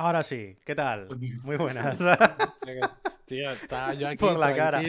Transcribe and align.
Ahora 0.00 0.22
sí, 0.22 0.56
¿qué 0.64 0.74
tal? 0.74 1.08
Muy 1.42 1.58
buenas. 1.58 1.98
Tío, 3.26 3.50
está 3.50 3.92
yo 3.92 4.08
aquí 4.08 4.16
Por 4.16 4.38
la 4.38 4.54
cara. 4.54 4.80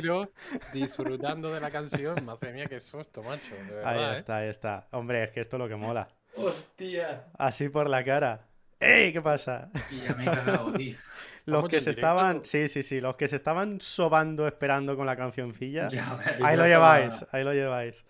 disfrutando 0.72 1.54
de 1.54 1.60
la 1.60 1.70
canción. 1.70 2.24
Madre 2.24 2.54
mía, 2.54 2.64
qué 2.66 2.80
susto, 2.80 3.22
macho. 3.22 3.54
De 3.68 3.74
verdad, 3.76 3.88
Ahí 3.94 4.14
¿eh? 4.14 4.16
está, 4.16 4.38
ahí 4.38 4.48
está. 4.48 4.88
Hombre, 4.92 5.22
es 5.26 5.32
que 5.34 5.42
esto 5.42 5.58
es 5.58 5.60
lo 5.60 5.68
que 5.68 5.76
mola. 5.76 6.08
Hostia. 6.38 7.26
Así 7.38 7.68
por 7.68 7.90
la 7.90 8.06
cara. 8.06 8.48
¡Ey! 8.82 9.14
¿Qué 9.14 9.22
pasa? 9.22 9.70
Y 9.92 10.00
ya 10.02 10.14
me 10.16 10.24
he 10.24 10.26
cagado, 10.26 10.74
tío. 10.74 10.98
Los 11.46 11.68
que 11.68 11.82
se 11.82 11.90
directo. 11.92 12.00
estaban. 12.00 12.46
Sí, 12.46 12.68
sí, 12.68 12.84
sí. 12.84 13.02
Los 13.02 13.18
que 13.18 13.28
se 13.28 13.36
estaban 13.36 13.82
sobando 13.82 14.46
esperando 14.48 14.96
con 14.96 15.06
la 15.08 15.16
cancioncilla. 15.16 15.88
Ya, 15.90 16.20
Ahí 16.44 16.56
lo 16.58 16.66
lleváis, 16.68 17.26
ahí 17.32 17.44
lo 17.44 17.54
lleváis. 17.54 18.06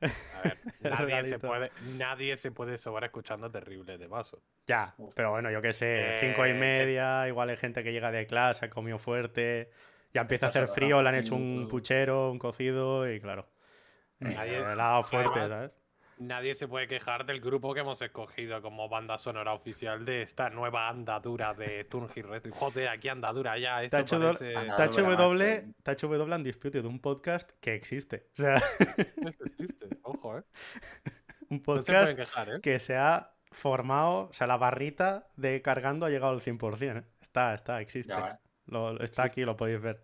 A 0.00 0.02
ver, 0.44 0.56
nadie, 1.10 1.24
se 1.26 1.38
puede, 1.38 1.70
nadie 1.96 2.36
se 2.36 2.52
puede 2.52 2.78
sobar 2.78 3.04
escuchando 3.04 3.50
terrible 3.50 3.98
de 3.98 4.06
vaso. 4.06 4.42
Ya, 4.66 4.94
Uf. 4.98 5.12
pero 5.16 5.30
bueno, 5.32 5.50
yo 5.50 5.60
qué 5.62 5.72
sé, 5.72 6.12
Eh, 6.12 6.16
cinco 6.20 6.46
y 6.46 6.52
media, 6.54 7.26
igual 7.26 7.48
hay 7.50 7.56
gente 7.56 7.82
que 7.82 7.90
llega 7.92 8.10
de 8.12 8.26
clase, 8.26 8.66
ha 8.66 8.70
comido 8.70 8.98
fuerte, 8.98 9.70
ya 10.14 10.20
empieza 10.22 10.46
a 10.46 10.48
hacer 10.50 10.68
frío, 10.68 11.02
le 11.02 11.08
han 11.08 11.14
hecho 11.16 11.34
un 11.34 11.66
puchero, 11.68 12.30
un 12.30 12.38
cocido 12.38 13.10
y 13.12 13.20
claro. 13.20 13.48
Nadie- 14.20 14.58
helado 14.72 15.02
fuerte, 15.04 15.30
además- 15.40 15.50
¿sabes? 15.50 15.76
Nadie 16.18 16.54
se 16.54 16.66
puede 16.66 16.88
quejar 16.88 17.24
del 17.26 17.40
grupo 17.40 17.72
que 17.74 17.80
hemos 17.80 18.02
escogido 18.02 18.60
como 18.60 18.88
banda 18.88 19.18
sonora 19.18 19.52
oficial 19.52 20.04
de 20.04 20.22
esta 20.22 20.50
nueva 20.50 20.88
andadura 20.88 21.54
de 21.54 21.84
Turnhill 21.84 22.26
Retro. 22.28 22.52
Joder, 22.52 22.88
aquí 22.88 23.08
andadura 23.08 23.56
ya. 23.58 23.82
Esto 23.84 23.98
Tacho 23.98 24.20
parece... 24.20 24.56
Anda. 24.56 24.76
Tacho 24.76 25.00
Andadura 25.00 25.24
W, 25.24 25.62
más, 25.66 25.74
Tacho 25.84 26.08
W 26.08 26.34
Undisputed, 26.34 26.84
un 26.84 26.98
podcast 27.00 27.52
que 27.60 27.74
existe. 27.74 28.26
O 28.32 28.42
sea, 28.42 28.56
existe, 28.56 29.86
Ojo, 30.02 30.38
¿eh? 30.38 30.42
un 31.50 31.62
No 31.66 31.82
se 31.82 31.92
podcast 31.92 32.16
quejar, 32.16 32.48
¿eh? 32.48 32.60
que 32.62 32.78
se 32.80 32.96
ha 32.96 33.34
formado, 33.52 34.28
o 34.28 34.32
sea, 34.32 34.46
la 34.46 34.56
barrita 34.56 35.28
de 35.36 35.62
cargando 35.62 36.04
ha 36.04 36.10
llegado 36.10 36.32
al 36.32 36.40
100%. 36.40 36.98
¿eh? 36.98 37.04
Está, 37.20 37.54
está, 37.54 37.80
existe. 37.80 38.12
Ya. 38.12 38.40
Lo- 38.66 38.98
está 39.00 39.22
aquí, 39.22 39.44
lo 39.44 39.56
podéis 39.56 39.80
ver. 39.80 40.02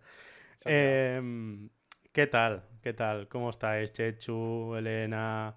Em, 0.63 1.69
¿Qué 2.11 2.27
tal? 2.27 2.63
¿Qué 2.81 2.93
tal? 2.93 3.27
¿Cómo 3.27 3.49
estáis? 3.49 3.91
Chechu, 3.91 4.75
Elena, 4.77 5.55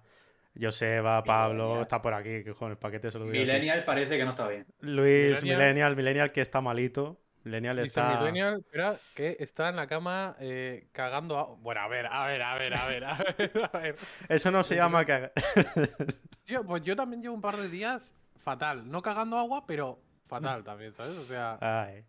Joseba, 0.59 1.23
Pablo, 1.23 1.63
Millennial. 1.63 1.81
está 1.81 2.01
por 2.01 2.13
aquí, 2.13 2.43
que 2.43 2.53
con 2.53 2.71
el 2.71 2.77
paquete 2.77 3.11
se 3.11 3.19
lo 3.19 3.25
a. 3.25 3.27
Millennial 3.29 3.83
parece 3.85 4.17
que 4.17 4.25
no 4.25 4.31
está 4.31 4.47
bien. 4.47 4.65
Luis, 4.81 5.41
Millennial. 5.43 5.57
Millennial, 5.59 5.95
Millennial 5.95 6.31
que 6.31 6.41
está 6.41 6.61
malito. 6.61 7.19
Millennial 7.45 7.79
está. 7.79 8.19
Millennial, 8.19 8.59
espera, 8.59 8.95
que 9.15 9.37
está 9.39 9.69
en 9.69 9.77
la 9.77 9.87
cama 9.87 10.35
eh, 10.41 10.89
cagando 10.91 11.37
agua. 11.37 11.57
Bueno, 11.61 11.81
a 11.81 11.87
ver, 11.87 12.05
a 12.07 12.25
ver, 12.27 12.41
a 12.41 12.55
ver, 12.57 12.73
a 12.75 12.85
ver, 12.87 13.05
a 13.05 13.17
ver, 13.17 13.51
a 13.73 13.79
ver. 13.79 13.95
Eso 14.29 14.51
no 14.51 14.63
se 14.63 14.75
llama 14.75 15.05
cagar. 15.05 15.31
Tío, 16.45 16.63
pues 16.65 16.83
yo 16.83 16.95
también 16.95 17.21
llevo 17.21 17.35
un 17.35 17.41
par 17.41 17.55
de 17.55 17.69
días 17.69 18.13
fatal. 18.37 18.89
No 18.91 19.01
cagando 19.01 19.37
agua, 19.37 19.65
pero 19.65 19.99
fatal 20.25 20.63
también, 20.63 20.93
¿sabes? 20.93 21.17
O 21.17 21.23
sea, 21.23 21.57
Ay. 21.61 22.03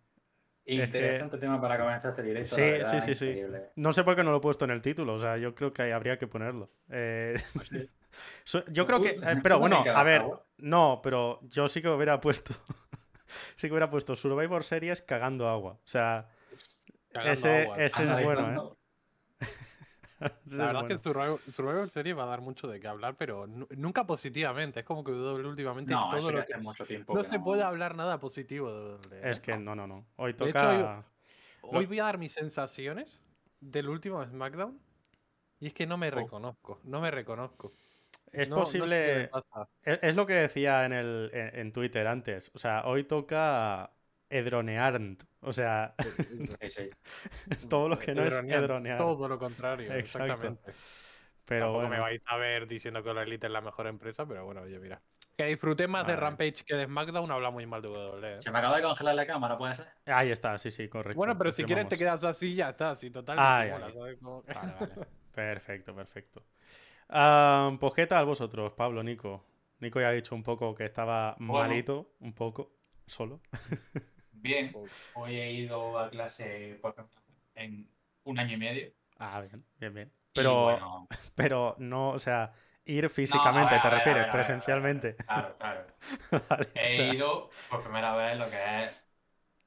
que- 0.65 0.75
Interesante 0.75 1.39
tema 1.39 1.61
para 1.61 1.79
comenzar 1.79 2.11
este 2.11 2.23
directo. 2.23 2.55
Sí, 2.57 2.61
verdad, 2.63 3.01
sí, 3.01 3.15
sí, 3.15 3.15
sí. 3.15 3.43
No 3.77 3.93
sé 3.93 4.03
por 4.05 4.17
qué 4.17 4.25
no 4.25 4.33
lo 4.33 4.39
he 4.39 4.41
puesto 4.41 4.65
en 4.65 4.73
el 4.73 4.83
título, 4.83 5.15
o 5.15 5.21
sea, 5.21 5.37
yo 5.37 5.55
creo 5.55 5.73
que 5.73 5.93
habría 5.93 6.19
que 6.19 6.27
ponerlo. 6.27 6.71
Eh, 6.91 7.35
so- 7.39 7.77
yo 8.69 8.87
creo 8.87 9.01
que. 9.03 9.11
eh, 9.11 9.41
pero 9.43 9.59
bueno, 9.59 9.85
a 9.87 10.03
ver. 10.03 10.25
No, 10.59 11.01
pero 11.03 11.41
yo 11.43 11.69
sí 11.69 11.81
que 11.81 11.89
hubiera 11.89 12.21
puesto. 12.21 12.53
sí 13.57 13.67
que 13.69 13.73
hubiera 13.73 13.91
puesto 13.91 14.15
Survivor 14.17 14.65
Series 14.65 15.03
cagando 15.03 15.49
agua. 15.49 15.73
O 15.75 15.81
sea, 15.89 16.29
cagando 17.13 17.33
ese, 17.33 17.63
agua. 17.63 17.77
ese 17.79 18.03
es 18.05 18.25
bueno, 18.25 18.77
¿eh? 18.77 18.77
La 20.47 20.67
verdad 20.67 20.83
es 20.91 21.01
que 21.03 21.09
bueno. 21.11 21.39
Survivor, 21.39 21.41
Survivor 21.41 21.91
Series 21.91 22.19
va 22.19 22.25
a 22.25 22.27
dar 22.27 22.43
mucho 22.43 22.69
de 22.69 22.79
qué 22.79 22.89
hablar, 22.89 23.17
pero 23.17 23.47
nu- 23.47 23.67
nunca 23.71 24.07
positivamente. 24.07 24.81
Es 24.81 24.87
como 24.87 25.03
que 25.03 25.13
WWE 25.13 25.47
últimamente 25.49 25.93
No, 25.93 26.11
todo 26.11 26.31
lo 26.31 26.45
que... 26.45 26.53
hace 26.53 26.63
mucho 26.63 26.85
tiempo. 26.85 27.15
No 27.15 27.23
que 27.23 27.29
se 27.29 27.41
puede 27.41 27.63
hablar 27.63 27.95
nada 27.97 28.21
positivo 28.21 28.99
de. 28.99 29.31
Es 29.31 29.41
que 29.41 29.57
no, 29.57 29.75
no, 29.75 29.87
no. 29.87 30.07
Hoy 30.17 30.33
hecho, 30.33 30.45
toca. 30.47 31.07
Hoy 31.63 31.87
voy 31.87 32.01
a 32.01 32.05
dar 32.05 32.19
mis 32.19 32.33
sensaciones 32.33 33.25
del 33.61 33.89
último 33.89 34.23
SmackDown. 34.23 34.79
Y 35.59 35.69
es 35.69 35.75
que 35.75 35.87
no 35.87 35.97
me 35.99 36.09
Oh. 36.09 36.13
reconozco, 36.13 36.81
no 36.85 37.01
me 37.01 37.11
reconozco. 37.11 37.73
Es 38.33 38.49
No- 38.49 38.57
no 38.59 38.67
sé 38.67 38.79
qué 38.79 38.85
me 38.85 38.89
posible. 38.89 39.29
pasa. 39.29 39.69
Es, 39.83 39.99
es 40.03 40.15
lo 40.17 40.27
que 40.27 40.35
decía 40.35 40.85
en, 40.85 40.93
el, 40.93 41.31
en, 41.33 41.59
en 41.59 41.73
Twitter 41.73 42.07
antes. 42.07 42.51
O 42.55 42.59
sea, 42.59 42.83
hoy 42.85 43.05
toca 43.05 43.93
edronearnt. 44.29 45.25
O 45.41 45.53
sea, 45.53 45.95
Sí, 46.61 46.71
sí. 46.71 46.91
todo 47.69 47.89
lo 47.89 47.99
que 47.99 48.15
no 48.15 48.25
es 48.25 48.35
Edronear. 48.35 48.99
Todo 48.99 49.29
lo 49.29 49.39
contrario, 49.39 49.93
Exacto. 49.93 50.27
exactamente. 50.27 50.73
Pero 51.45 51.67
Tampoco 51.67 51.81
bueno. 51.81 51.91
me 51.97 52.01
vais 52.01 52.23
a 52.27 52.37
ver 52.37 52.69
diciendo 52.69 53.03
que 53.03 53.13
la 53.13 53.23
Elite 53.23 53.49
es 53.49 53.53
la 53.53 53.61
mejor 53.61 53.89
empresa, 53.89 54.25
pero 54.27 54.45
bueno, 54.45 54.61
oye, 54.63 54.79
mira. 54.79 55.03
Que 55.37 55.47
disfruté 55.47 55.89
más 55.89 56.07
de. 56.07 56.15
Rampage 56.15 56.65
que 56.65 56.77
de 56.77 56.85
SmackDown, 56.85 57.29
habla 57.33 57.51
muy 57.51 57.67
mal 57.67 57.83
de 57.83 57.89
WWE. 57.89 58.35
¿eh? 58.37 58.41
Se 58.41 58.51
me 58.53 58.59
acaba 58.59 58.77
de 58.77 58.83
congelar 58.83 59.15
la 59.17 59.27
cámara, 59.27 59.57
¿puede 59.59 59.75
ser? 59.75 59.87
Ahí 60.07 60.31
está, 60.31 60.57
sí, 60.59 60.71
sí, 60.71 60.89
correcto. 60.89 61.17
Bueno, 61.17 61.37
pero 61.37 61.51
si 61.51 61.65
quieres 61.65 61.89
te 61.89 61.97
quedas 61.99 62.23
así, 62.23 62.55
ya 62.55 62.71
está. 62.71 62.95
Si 62.95 63.11
total, 63.11 63.37
Ay, 63.41 63.69
disimulas, 63.71 63.89
ay. 63.89 63.99
¿sabes? 63.99 64.19
Como 64.21 64.43
que- 64.45 64.53
Vale, 64.53 64.73
vale. 64.79 64.95
Perfecto, 65.35 65.95
perfecto. 65.95 66.45
Ah, 67.11 67.77
pues, 67.81 67.93
¿qué 67.95 68.07
tal 68.07 68.25
vosotros, 68.27 68.73
Pablo, 68.73 69.03
Nico? 69.03 69.45
Nico 69.81 70.01
ya 70.01 70.09
ha 70.09 70.13
dicho 70.13 70.35
un 70.35 70.43
poco 70.43 70.75
que 70.75 70.85
estaba 70.85 71.37
Bueno. 71.47 71.85
malito, 71.85 72.13
un 72.21 72.33
poco, 72.35 72.73
solo. 73.07 73.41
Bien, 74.33 74.81
hoy 75.13 75.37
he 75.37 75.53
ido 75.53 75.97
a 75.99 76.11
clase 76.11 76.79
por 76.83 76.95
en 77.55 77.89
un 78.25 78.39
año 78.39 78.55
y 78.55 78.59
medio. 78.59 78.93
Ah, 79.19 79.41
bien, 79.43 79.65
bien, 79.79 79.95
bien. 79.95 80.13
Pero, 80.33 80.61
bueno, 80.63 81.09
pero 81.35 81.77
no, 81.79 82.11
o 82.11 82.19
sea, 82.19 82.53
ir 82.85 83.09
físicamente, 83.11 83.79
ver, 83.79 83.81
¿te 83.81 83.91
refieres? 83.91 84.27
ver, 84.27 84.33
ver, 84.33 84.33
presencialmente. 84.33 85.17
Claro, 85.27 85.57
claro. 85.59 85.87
Vale, 86.49 86.69
o 86.89 86.91
He 86.91 86.93
sea, 86.93 87.17
ido 87.17 87.59
por 87.69 87.83
primera 87.83 88.15
vez 88.17 88.39
lo 88.39 88.51
que 88.51 88.85
es 88.87 89.05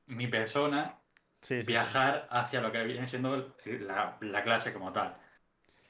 mi 0.07 0.27
persona 0.27 1.01
sí, 1.41 1.63
sí, 1.63 1.75
sí. 1.75 1.87
viajar 1.87 2.27
hacia 2.31 2.61
lo 2.61 2.71
que 2.71 2.83
viene 2.85 3.07
siendo 3.07 3.55
la, 3.65 4.17
la 4.21 4.43
clase 4.43 4.73
como 4.73 4.93
tal. 4.93 5.17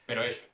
Pero 0.06 0.22
eso, 0.24 0.44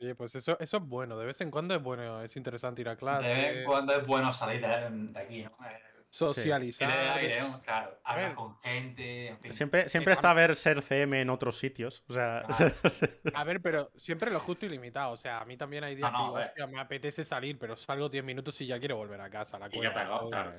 Oye, 0.00 0.14
pues 0.14 0.34
eso, 0.34 0.58
eso 0.58 0.76
es 0.78 0.82
bueno. 0.82 1.16
De 1.16 1.26
vez 1.26 1.40
en 1.40 1.50
cuando 1.50 1.74
es 1.74 1.82
bueno, 1.82 2.22
es 2.22 2.36
interesante 2.36 2.80
ir 2.82 2.88
a 2.88 2.92
de 2.92 2.96
clase, 2.98 3.34
vez 3.34 3.56
en 3.58 3.64
cuando 3.64 3.94
es 3.94 4.06
bueno 4.06 4.32
salir 4.32 4.60
de, 4.60 4.90
de 4.90 5.20
aquí, 5.20 5.42
¿no? 5.44 5.50
Eh, 5.66 5.78
socializar. 6.10 6.90
Aire, 6.90 7.10
aire, 7.28 7.40
¿no? 7.40 7.60
Claro, 7.62 7.98
A 8.04 8.12
hablar 8.12 8.28
ver. 8.28 8.34
con 8.36 8.60
gente, 8.60 9.28
en 9.28 9.38
fin. 9.40 9.52
Siempre, 9.54 9.88
siempre 9.88 10.12
está 10.12 10.30
a 10.30 10.34
ver 10.34 10.54
ser 10.56 10.82
CM 10.82 11.22
en 11.22 11.30
otros 11.30 11.56
sitios. 11.56 12.04
O 12.08 12.12
sea, 12.12 12.42
Claro. 12.48 12.74
A 13.34 13.44
ver, 13.44 13.62
pero 13.62 13.90
siempre 13.96 14.30
lo 14.30 14.38
justo 14.40 14.66
y 14.66 14.68
limitado. 14.68 15.12
O 15.12 15.16
sea, 15.16 15.40
a 15.40 15.44
mí 15.46 15.56
también 15.56 15.84
hay 15.84 15.94
días 15.94 16.12
No, 16.12 16.18
no, 16.18 16.18
que 16.18 16.24
digo, 16.24 16.36
a 16.36 16.40
ver. 16.40 16.48
"Hostia, 16.48 16.66
me 16.66 16.80
apetece 16.80 17.24
salir, 17.24 17.58
pero 17.58 17.76
salgo 17.76 18.10
10 18.10 18.22
minutos 18.24 18.60
y 18.60 18.66
ya 18.66 18.78
quiero 18.78 18.96
volver 18.96 19.20
a 19.22 19.30
casa, 19.30 19.58
la 19.58 19.68
Y 19.72 19.80
ya 19.82 19.92
claro, 19.92 20.28
claro. 20.28 20.52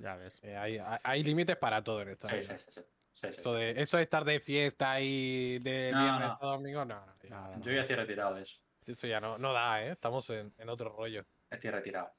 ya 0.00 0.16
ves. 0.16 0.40
Eh, 0.42 0.56
hay, 0.56 0.78
hay- 0.78 0.98
hay 1.02 1.22
límites 1.22 1.56
para 1.56 1.84
todo 1.84 2.00
en 2.00 2.08
esta 2.08 2.28
Sí, 2.28 2.36
vida. 2.36 2.56
sí, 2.56 2.80
sí, 3.14 3.28
sí. 3.32 3.34
Eso, 3.38 3.54
de, 3.54 3.70
eso 3.80 3.96
de 3.96 4.02
estar 4.02 4.24
de 4.24 4.40
fiesta 4.40 5.00
y 5.00 5.58
de 5.60 5.92
No, 5.92 6.00
viernes 6.00 6.34
no. 6.40 6.48
a 6.48 6.52
domingo, 6.52 6.84
no, 6.84 7.06
no, 7.06 7.14
ya. 7.22 7.58
Yo 7.62 7.72
ya 7.72 7.80
estoy 7.80 7.96
retirado 7.96 8.34
de 8.34 8.42
eso. 8.42 8.60
Eso 8.86 9.06
ya 9.06 9.20
no, 9.20 9.38
no 9.38 9.52
da, 9.52 9.82
¿eh? 9.82 9.92
Estamos 9.92 10.28
en, 10.30 10.52
en 10.58 10.68
otro 10.68 10.90
rollo. 10.94 11.24
Estoy 11.50 11.70
retirado. 11.70 12.12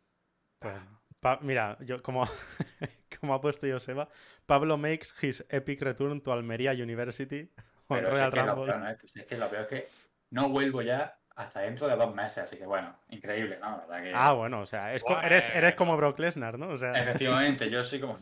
Pues, 0.59 0.75
Pa- 1.19 1.39
mira, 1.41 1.77
yo 1.81 2.01
como, 2.01 2.23
como 3.19 3.33
ha 3.33 3.41
puesto 3.41 3.67
Joseba, 3.67 4.07
Pablo 4.45 4.77
makes 4.77 5.07
his 5.21 5.45
epic 5.49 5.81
return 5.81 6.21
to 6.21 6.31
Almería 6.31 6.71
University 6.73 7.51
Pero 7.87 8.15
si 8.15 8.23
es, 8.23 8.29
que 8.29 8.39
lo 8.41 8.45
Rumble. 8.55 8.73
peor, 8.73 8.79
¿no? 8.79 8.89
es 8.89 9.27
que 9.27 9.37
lo 9.37 9.49
peor 9.49 9.61
es 9.63 9.67
que 9.67 9.87
no 10.31 10.49
vuelvo 10.49 10.81
ya 10.81 11.19
hasta 11.35 11.61
dentro 11.61 11.87
de 11.87 11.95
dos 11.95 12.13
meses, 12.15 12.39
así 12.39 12.57
que 12.57 12.65
bueno, 12.65 12.95
increíble, 13.09 13.57
¿no? 13.59 13.71
La 13.71 13.77
verdad 13.77 14.01
que... 14.03 14.13
Ah, 14.13 14.33
bueno, 14.33 14.61
o 14.61 14.65
sea, 14.65 14.93
es 14.93 15.03
eres, 15.23 15.49
eres 15.49 15.75
como 15.75 15.97
Brock 15.97 16.19
Lesnar, 16.19 16.57
¿no? 16.57 16.69
O 16.69 16.77
sea, 16.77 16.93
Efectivamente, 16.93 17.69
yo 17.69 17.83
soy 17.83 17.99
como... 17.99 18.17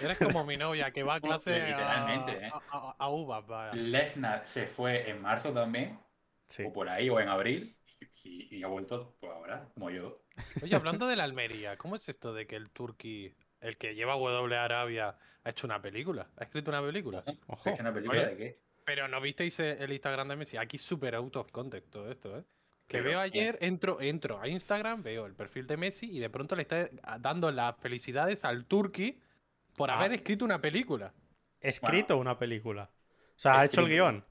Eres 0.00 0.18
como 0.18 0.44
mi 0.44 0.56
novia 0.56 0.90
que 0.90 1.02
va 1.02 1.16
a 1.16 1.20
clase 1.20 1.52
a, 1.52 1.66
Literalmente, 1.66 2.46
¿eh? 2.46 2.52
a, 2.52 2.94
a- 2.98 3.06
a 3.06 3.40
vaya. 3.40 3.74
Lesnar 3.76 4.46
se 4.46 4.66
fue 4.66 5.10
en 5.10 5.20
marzo 5.20 5.52
también, 5.52 5.98
sí. 6.48 6.64
o 6.64 6.72
por 6.72 6.88
ahí, 6.88 7.08
o 7.10 7.20
en 7.20 7.28
abril, 7.28 7.74
y, 8.24 8.56
y 8.58 8.62
ha 8.62 8.68
vuelto 8.68 9.16
pues 9.20 9.32
ahora, 9.32 9.68
como 9.74 9.90
yo. 9.90 10.20
Oye, 10.62 10.74
hablando 10.74 11.06
de 11.06 11.16
la 11.16 11.24
Almería, 11.24 11.76
¿cómo 11.76 11.96
es 11.96 12.08
esto 12.08 12.32
de 12.34 12.46
que 12.46 12.56
el 12.56 12.70
Turkey, 12.70 13.34
el 13.60 13.76
que 13.76 13.94
lleva 13.94 14.14
W 14.14 14.56
Arabia, 14.56 15.16
ha 15.44 15.50
hecho 15.50 15.66
una 15.66 15.80
película? 15.80 16.28
¿Ha 16.36 16.44
escrito 16.44 16.70
una 16.70 16.82
película? 16.82 17.24
Ojo. 17.48 17.70
¿Es 17.70 17.80
una 17.80 17.92
película 17.92 18.22
Oye, 18.22 18.26
de 18.26 18.36
qué? 18.36 18.58
Pero 18.86 19.08
no 19.08 19.20
visteis 19.20 19.60
eh, 19.60 19.76
el 19.80 19.92
Instagram 19.92 20.28
de 20.28 20.36
Messi. 20.36 20.56
Aquí 20.56 20.78
súper 20.78 21.14
out 21.16 21.36
of 21.36 21.50
context 21.50 21.90
todo 21.90 22.10
esto, 22.10 22.38
¿eh? 22.38 22.44
Que 22.86 22.98
Pero, 22.98 23.04
veo 23.04 23.18
¿qué? 23.18 23.24
ayer, 23.24 23.58
entro, 23.60 24.00
entro 24.00 24.40
a 24.40 24.46
Instagram, 24.48 25.02
veo 25.02 25.26
el 25.26 25.34
perfil 25.34 25.66
de 25.66 25.76
Messi 25.76 26.08
y 26.08 26.20
de 26.20 26.30
pronto 26.30 26.54
le 26.56 26.62
está 26.62 26.88
dando 27.20 27.50
las 27.50 27.76
felicidades 27.78 28.44
al 28.44 28.64
Turkey 28.64 29.20
por 29.76 29.90
Ah. 29.90 29.98
haber 29.98 30.12
escrito 30.12 30.44
una 30.44 30.60
película. 30.62 31.12
Escrito 31.60 32.16
una 32.16 32.38
película. 32.38 32.88
O 32.88 33.38
sea, 33.38 33.58
ha 33.58 33.64
hecho 33.64 33.80
el 33.82 33.88
guion. 33.88 34.24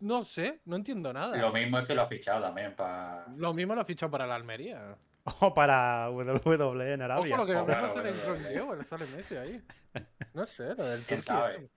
No 0.00 0.22
sé, 0.24 0.60
no 0.66 0.76
entiendo 0.76 1.10
nada. 1.12 1.34
Lo 1.38 1.50
mismo 1.52 1.78
es 1.78 1.86
que 1.86 1.94
lo 1.94 2.02
ha 2.02 2.06
fichado 2.06 2.42
también 2.42 2.76
para... 2.76 3.26
Lo 3.34 3.54
mismo 3.54 3.74
lo 3.74 3.80
ha 3.80 3.84
fichado 3.86 4.10
para 4.12 4.26
la 4.26 4.34
Almería. 4.36 4.96
O 5.40 5.54
para 5.54 6.10
WWE 6.10 6.92
en 6.92 7.00
Arabia. 7.00 7.34
Ojo, 7.34 7.36
lo 7.38 7.46
que 7.46 7.52
a 7.54 7.60
lo 7.60 7.64
Claro, 7.64 7.86
mejor 7.94 8.84
sale 8.84 9.06
Messi 9.16 9.36
ahí. 9.36 9.62
No 10.34 10.44
sé, 10.44 10.74
lo 10.74 10.84
del 10.84 11.00
¿Quién 11.04 11.20
Turkey 11.20 11.22
sabe? 11.22 11.54
este. 11.54 11.70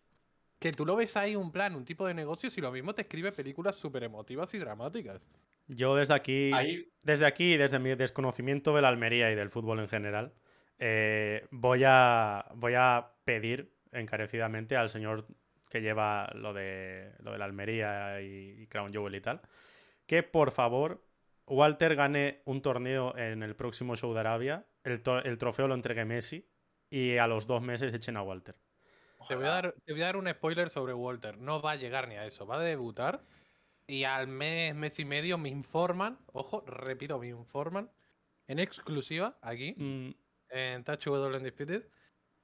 Que 0.59 0.71
tú 0.71 0.85
lo 0.85 0.95
ves 0.95 1.15
ahí 1.17 1.35
un 1.35 1.51
plan, 1.51 1.75
un 1.75 1.85
tipo 1.85 2.07
de 2.07 2.13
negocios 2.13 2.57
y 2.57 2.61
lo 2.61 2.71
mismo 2.71 2.93
te 2.95 3.03
escribe 3.03 3.31
películas 3.31 3.75
súper 3.75 4.03
emotivas 4.03 4.53
y 4.53 4.57
dramáticas. 4.57 5.29
Yo 5.67 5.95
desde 5.95 6.13
aquí, 6.13 6.51
Ahí, 6.53 6.89
desde 7.03 7.25
aquí, 7.25 7.57
desde 7.57 7.77
mi 7.79 7.93
desconocimiento 7.95 8.73
de 8.75 8.81
la 8.81 8.87
Almería 8.87 9.31
y 9.31 9.35
del 9.35 9.49
fútbol 9.49 9.79
en 9.79 9.89
general, 9.89 10.33
eh, 10.79 11.45
voy, 11.51 11.81
a, 11.85 12.45
voy 12.55 12.73
a 12.75 13.11
pedir 13.23 13.71
encarecidamente 13.91 14.75
al 14.75 14.89
señor 14.89 15.27
que 15.69 15.81
lleva 15.81 16.31
lo 16.33 16.53
de, 16.53 17.11
lo 17.19 17.33
de 17.33 17.37
la 17.37 17.45
Almería 17.45 18.21
y, 18.21 18.61
y 18.61 18.67
Crown 18.67 18.91
Jewel 18.91 19.15
y 19.15 19.21
tal, 19.21 19.41
que 20.05 20.23
por 20.23 20.51
favor 20.51 21.03
Walter 21.45 21.95
gane 21.95 22.41
un 22.45 22.61
torneo 22.61 23.15
en 23.17 23.43
el 23.43 23.55
próximo 23.55 23.95
show 23.95 24.13
de 24.13 24.21
Arabia, 24.21 24.65
el, 24.83 25.01
to- 25.01 25.19
el 25.23 25.37
trofeo 25.37 25.67
lo 25.67 25.75
entregue 25.75 26.05
Messi 26.05 26.47
y 26.89 27.17
a 27.17 27.27
los 27.27 27.45
dos 27.47 27.61
meses 27.61 27.93
echen 27.93 28.15
a 28.17 28.21
Walter. 28.23 28.55
Te 29.25 29.35
voy, 29.35 29.45
a 29.45 29.49
dar, 29.49 29.75
te 29.83 29.93
voy 29.93 30.01
a 30.01 30.05
dar 30.05 30.17
un 30.17 30.29
spoiler 30.29 30.69
sobre 30.69 30.93
Walter. 30.93 31.37
No 31.37 31.61
va 31.61 31.71
a 31.71 31.75
llegar 31.75 32.07
ni 32.07 32.15
a 32.15 32.25
eso. 32.25 32.45
Va 32.45 32.57
a 32.57 32.61
debutar. 32.61 33.25
Y 33.87 34.03
al 34.03 34.27
mes, 34.27 34.75
mes 34.75 34.99
y 34.99 35.05
medio 35.05 35.37
me 35.37 35.49
informan, 35.49 36.19
ojo, 36.33 36.63
repito, 36.67 37.19
me 37.19 37.27
informan 37.27 37.89
en 38.47 38.59
exclusiva 38.59 39.37
aquí, 39.41 39.75
Mm, 39.77 40.11
en 40.49 40.83
Touch 40.83 41.05
W 41.05 41.37
Undisputed, 41.37 41.89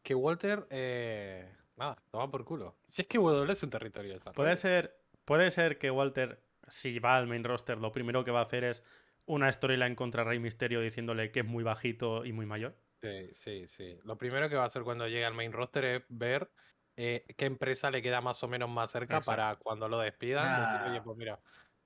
que 0.04 0.16
Walter, 0.16 0.68
eh, 0.70 1.54
nada, 1.76 2.02
toma 2.12 2.30
por 2.32 2.46
culo. 2.46 2.78
Si 2.88 3.02
es 3.02 3.08
que 3.08 3.18
W 3.18 3.52
es 3.52 3.64
un 3.64 3.70
territorio 3.70 4.18
puede, 4.34 4.56
ser, 4.56 4.96
puede 5.26 5.52
ser 5.52 5.78
que 5.78 5.92
Walter, 5.92 6.44
si 6.68 7.00
va 7.00 7.18
al 7.18 7.28
main 7.28 7.44
roster, 7.44 7.78
lo 7.78 7.92
primero 7.92 8.24
que 8.24 8.32
va 8.32 8.40
a 8.40 8.44
hacer 8.44 8.64
es 8.64 8.84
una 9.26 9.52
storyline 9.52 9.96
contra 9.96 10.24
Rey 10.24 10.40
Misterio 10.40 10.82
diciéndole 10.82 11.32
que 11.32 11.42
es 11.42 11.46
muy 11.46 11.64
bajito 11.64 12.26
y 12.26 12.34
muy 12.34 12.46
mayor. 12.46 12.76
Sí, 13.04 13.30
sí, 13.34 13.68
sí. 13.68 14.00
Lo 14.06 14.18
primero 14.18 14.48
que 14.48 14.56
va 14.56 14.64
a 14.64 14.68
hacer 14.68 14.84
cuando 14.84 15.08
llegue 15.08 15.26
al 15.26 15.34
main 15.34 15.52
roster 15.52 15.84
es 15.84 16.04
ver 16.08 16.50
eh, 16.96 17.26
qué 17.36 17.46
empresa 17.46 17.92
le 17.92 18.02
queda 18.02 18.22
más 18.22 18.42
o 18.44 18.48
menos 18.48 18.70
más 18.70 18.92
cerca 18.92 19.18
Exacto. 19.18 19.32
para 19.32 19.56
cuando 19.58 19.90
lo 19.90 20.00
despidan. 20.00 20.62
decir, 20.62 20.90
oye, 20.90 21.02
pues 21.02 21.18
mira, 21.18 21.40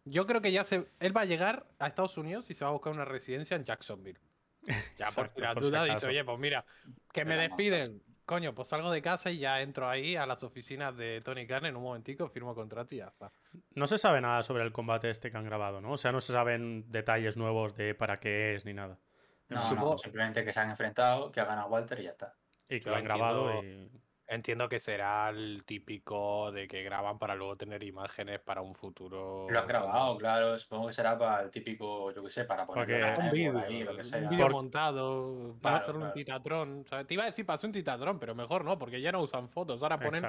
yo 0.06 0.28
creo 0.28 0.42
que 0.42 0.52
ya 0.52 0.64
se. 0.64 0.86
Él 1.00 1.18
va 1.18 1.22
a 1.22 1.26
llegar 1.26 1.66
a 1.80 1.88
Estados 1.88 2.18
Unidos 2.18 2.52
y 2.52 2.54
se 2.54 2.64
va 2.64 2.70
a 2.70 2.74
buscar 2.74 2.94
una 2.94 3.06
residencia 3.06 3.56
en 3.56 3.64
Jacksonville. 3.64 4.20
Ya 5.00 5.08
por 5.12 5.26
Exacto, 5.26 5.36
si 5.64 5.72
la 5.72 5.80
por 5.80 5.88
si 5.88 5.94
dice, 5.94 6.08
oye, 6.08 6.24
pues 6.24 6.40
mira, 6.40 6.66
que 7.12 7.26
me 7.26 7.38
despiden. 7.38 8.04
Coño, 8.26 8.54
pues 8.54 8.68
salgo 8.68 8.92
de 8.92 9.02
casa 9.02 9.32
y 9.32 9.38
ya 9.38 9.62
entro 9.62 9.88
ahí 9.88 10.18
a 10.18 10.26
las 10.26 10.44
oficinas 10.44 10.98
de 10.98 11.22
Tony 11.22 11.48
Khan 11.48 11.66
en 11.66 11.78
un 11.78 11.84
momentico, 11.84 12.28
firmo 12.28 12.54
contrato 12.54 12.94
y 12.94 12.98
ya 12.98 13.08
está. 13.08 13.32
No 13.74 13.88
se 13.88 13.98
sabe 13.98 14.20
nada 14.20 14.44
sobre 14.44 14.64
el 14.64 14.74
combate 14.74 15.10
este 15.10 15.32
que 15.32 15.38
han 15.38 15.46
grabado, 15.46 15.80
¿no? 15.80 15.94
O 15.94 15.98
sea, 15.98 16.12
no 16.12 16.20
se 16.20 16.34
saben 16.34 16.92
detalles 16.92 17.38
nuevos 17.38 17.74
de 17.78 17.96
para 17.96 18.18
qué 18.18 18.54
es 18.54 18.66
ni 18.66 18.74
nada. 18.74 19.00
No, 19.50 19.60
Supongo- 19.60 19.92
no, 19.92 19.98
simplemente 19.98 20.44
que 20.44 20.52
se 20.54 20.60
han 20.60 20.70
enfrentado, 20.70 21.32
que 21.32 21.40
ha 21.40 21.46
ganado 21.46 21.70
Walter 21.70 22.00
y 22.00 22.04
ya 22.04 22.12
está. 22.12 22.34
Y 22.70 22.80
que 22.82 22.90
lo 22.90 22.96
han 22.98 23.04
grabado 23.04 23.52
entiendo- 23.62 23.98
y... 23.98 24.08
Entiendo 24.30 24.68
que 24.68 24.78
será 24.78 25.30
el 25.30 25.64
típico 25.66 26.52
de 26.52 26.68
que 26.68 26.84
graban 26.84 27.18
para 27.18 27.34
luego 27.34 27.56
tener 27.56 27.82
imágenes 27.84 28.42
para 28.42 28.62
un 28.62 28.76
futuro. 28.76 29.48
Lo 29.50 29.58
han 29.58 29.68
grabado, 29.70 30.18
claro. 30.18 30.60
Supongo 30.60 30.88
que 30.88 30.92
será 30.94 31.18
para 31.18 31.44
el 31.44 31.50
típico, 31.50 32.12
yo 32.14 32.22
qué 32.26 32.30
sé, 32.30 32.44
para 32.44 32.66
Porque- 32.66 32.96
ponerlo 32.96 33.22
en 33.22 33.26
Un 33.28 33.32
vídeo, 33.32 33.54
por 33.54 33.64
ahí, 33.64 33.84
lo 33.86 33.96
que 33.96 34.04
sea. 34.04 34.20
un 34.20 34.28
vídeo 34.28 34.44
Por- 34.48 34.52
montado 34.52 35.56
para 35.62 35.76
Claro, 35.76 35.78
hacer 35.78 35.96
un 35.96 36.02
claro. 36.02 36.14
titatrón. 36.14 36.82
O 36.86 36.88
sea, 36.90 37.06
te 37.06 37.14
iba 37.14 37.24
a 37.24 37.28
decir 37.28 37.46
para 37.46 37.56
hacer 37.56 37.70
un 37.70 37.72
titatrón, 37.72 38.20
pero 38.20 38.36
mejor 38.36 38.66
no, 38.66 38.78
porque 38.78 39.00
ya 39.00 39.14
no 39.14 39.22
usan 39.22 39.48
fotos. 39.48 39.82
Ahora 39.82 39.98
ponen 39.98 40.22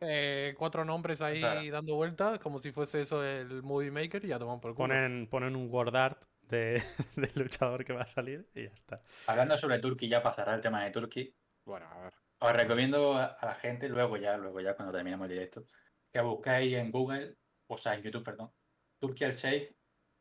eh, 0.00 0.54
cuatro 0.56 0.86
nombres 0.86 1.20
ahí 1.20 1.40
Claro. 1.40 1.60
dando 1.70 1.94
vueltas, 1.94 2.38
como 2.38 2.58
si 2.58 2.72
fuese 2.72 3.02
eso 3.02 3.22
el 3.22 3.62
Movie 3.62 3.90
Maker 3.90 4.24
y 4.24 4.28
ya 4.28 4.38
toman 4.38 4.60
por 4.60 4.74
culo. 4.74 4.88
Ponen, 4.88 5.26
ponen 5.30 5.56
un 5.56 5.68
word 5.70 5.94
art 5.94 6.24
de, 6.56 6.82
del 7.16 7.32
luchador 7.34 7.84
que 7.84 7.92
va 7.92 8.02
a 8.02 8.06
salir 8.06 8.48
y 8.54 8.64
ya 8.64 8.70
está. 8.74 9.02
Hablando 9.26 9.56
sobre 9.58 9.78
Turkey, 9.78 10.08
ya 10.08 10.22
para 10.22 10.34
cerrar 10.34 10.54
el 10.56 10.60
tema 10.60 10.84
de 10.84 10.90
Turkey, 10.90 11.34
Bueno, 11.64 11.86
a 11.90 12.02
ver. 12.04 12.12
os 12.38 12.52
recomiendo 12.52 13.16
a 13.16 13.36
la 13.42 13.54
gente, 13.54 13.88
luego 13.88 14.16
ya, 14.16 14.36
luego 14.36 14.60
ya 14.60 14.74
cuando 14.76 14.92
terminemos 14.92 15.26
el 15.28 15.32
directo, 15.34 15.64
que 16.12 16.20
buscáis 16.20 16.74
en 16.76 16.90
Google, 16.90 17.36
o 17.68 17.76
sea, 17.76 17.94
en 17.94 18.02
YouTube, 18.02 18.24
perdón, 18.24 18.52
Turkey 19.00 19.26
al 19.26 19.32
Shake 19.32 19.74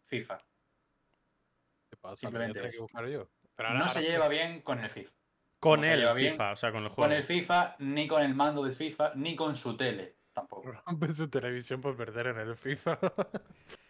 FIFA. 0.07 0.37
¿Qué 1.89 1.97
pasa? 1.97 2.15
Simplemente 2.15 2.59
¿Lo 2.59 2.61
voy 2.63 2.67
a 2.67 2.69
tener 2.69 2.71
que 2.71 2.75
eso. 2.77 2.83
buscar 2.83 3.07
yo? 3.07 3.29
Pero 3.55 3.67
ahora- 3.69 3.79
No 3.79 3.85
ahora 3.85 4.01
se 4.01 4.09
lleva 4.09 4.27
bien 4.29 4.61
con 4.61 4.79
el 4.79 4.89
FIFA. 4.89 5.11
Con 5.59 5.81
No 5.81 5.87
el 5.87 6.13
bien 6.15 6.31
FIFA, 6.31 6.51
o 6.51 6.55
sea, 6.55 6.71
con 6.71 6.83
el 6.83 6.89
juego. 6.89 7.03
Con 7.07 7.11
el 7.15 7.21
FIFA, 7.23 7.75
ni 7.79 8.07
con 8.07 8.23
el 8.23 8.33
mando 8.33 8.63
del 8.63 8.73
FIFA, 8.73 9.11
ni 9.15 9.35
con 9.35 9.55
su 9.55 9.75
tele, 9.77 10.17
tampoco. 10.33 10.71
Rompen 10.87 11.13
su 11.13 11.29
televisión 11.29 11.81
por 11.81 11.95
perder 11.95 12.27
en 12.27 12.37
el 12.39 12.55
FIFA. 12.55 12.97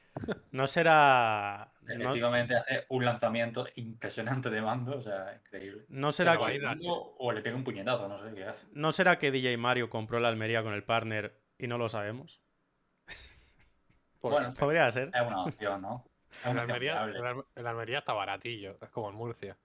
No 0.51 0.67
será. 0.67 1.71
No, 1.81 1.93
Efectivamente 1.93 2.55
hace 2.55 2.85
un 2.89 3.03
lanzamiento 3.05 3.65
impresionante 3.75 4.49
de 4.49 4.61
mando, 4.61 4.97
o 4.97 5.01
sea, 5.01 5.33
increíble. 5.35 5.85
no 5.89 6.11
será 6.13 6.37
que, 6.37 6.59
O, 6.87 7.31
le 7.31 7.41
pega 7.41 7.55
un 7.55 7.63
puñetazo, 7.63 8.07
no 8.07 8.21
sé 8.27 8.33
qué 8.35 8.45
hace. 8.45 8.65
¿No 8.73 8.91
será 8.91 9.17
que 9.17 9.31
DJ 9.31 9.57
Mario 9.57 9.89
compró 9.89 10.19
la 10.19 10.27
Almería 10.27 10.63
con 10.63 10.73
el 10.73 10.83
partner 10.83 11.39
y 11.57 11.67
no 11.67 11.77
lo 11.77 11.89
sabemos? 11.89 12.41
Bueno, 14.21 14.53
Podría 14.57 14.89
ser. 14.91 15.09
es 15.13 15.21
una 15.21 15.43
opción, 15.45 15.81
¿no? 15.81 16.05
El 16.45 16.59
Almería, 16.59 17.03
el 17.05 17.15
Alme- 17.15 17.45
el 17.55 17.67
Almería 17.67 17.99
está 17.99 18.13
baratillo, 18.13 18.77
es 18.81 18.89
como 18.89 19.09
en 19.09 19.15
Murcia. 19.15 19.57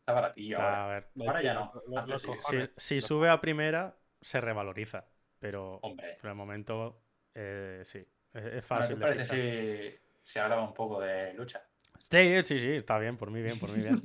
Está 0.00 0.12
baratillo 0.12 0.56
Está- 0.56 0.68
ahora. 0.68 0.84
a 0.84 0.88
ver. 0.88 1.10
Ahora 1.26 1.42
ya 1.42 1.54
no, 1.54 1.72
los. 2.06 2.20
Si, 2.20 2.26
cojones- 2.26 2.70
si 2.76 2.94
los- 2.96 3.04
sube 3.04 3.28
a 3.30 3.40
primera, 3.40 3.96
se 4.20 4.40
revaloriza. 4.40 5.06
Pero 5.38 5.76
Hombre, 5.82 6.18
por 6.20 6.30
el 6.30 6.36
momento, 6.36 7.00
eh, 7.34 7.80
sí. 7.84 8.04
Es, 8.32 8.44
es 8.44 8.50
bueno, 8.50 8.62
fácil 8.62 8.96
¿qué 8.96 9.04
de 9.04 9.10
parece 9.12 9.92
si, 9.92 10.32
si 10.32 10.38
hablaba 10.38 10.62
un 10.62 10.74
poco 10.74 11.00
de 11.00 11.34
lucha? 11.34 11.62
Sí, 12.02 12.42
sí, 12.42 12.58
sí, 12.58 12.70
está 12.72 12.98
bien, 12.98 13.16
por 13.16 13.30
mí 13.30 13.42
bien, 13.42 13.58
por 13.58 13.70
mí 13.70 13.82
bien. 13.82 14.00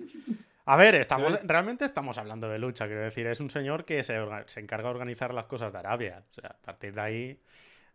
A 0.65 0.77
ver, 0.77 0.95
estamos, 0.95 1.39
realmente 1.43 1.85
estamos 1.85 2.17
hablando 2.17 2.49
de 2.49 2.59
lucha, 2.59 2.87
quiero 2.87 3.01
decir, 3.01 3.27
es 3.27 3.39
un 3.39 3.49
señor 3.49 3.83
que 3.83 4.03
se, 4.03 4.19
se 4.47 4.59
encarga 4.59 4.89
de 4.89 4.95
organizar 4.95 5.33
las 5.33 5.45
cosas 5.45 5.71
de 5.71 5.79
Arabia. 5.79 6.23
O 6.29 6.33
sea, 6.33 6.49
a 6.49 6.61
partir 6.61 6.93
de 6.93 7.01
ahí. 7.01 7.41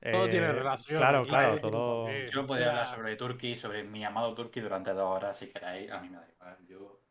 Todo 0.00 0.28
tiene 0.28 0.46
eh, 0.46 0.52
relación. 0.52 0.98
Claro, 0.98 1.26
claro, 1.26 1.58
todo. 1.58 2.08
Yo 2.32 2.46
podría 2.46 2.70
hablar 2.70 2.86
sobre 2.86 3.16
Turkey, 3.16 3.56
sobre 3.56 3.82
mi 3.82 4.04
amado 4.04 4.34
Turkey 4.34 4.62
durante 4.62 4.92
dos 4.92 5.16
horas 5.16 5.36
si 5.36 5.48
queréis. 5.48 5.90
A 5.90 6.00
mí 6.00 6.08
me 6.08 6.16
da 6.16 6.28
igual. 6.28 6.56
Yo, 6.66 7.02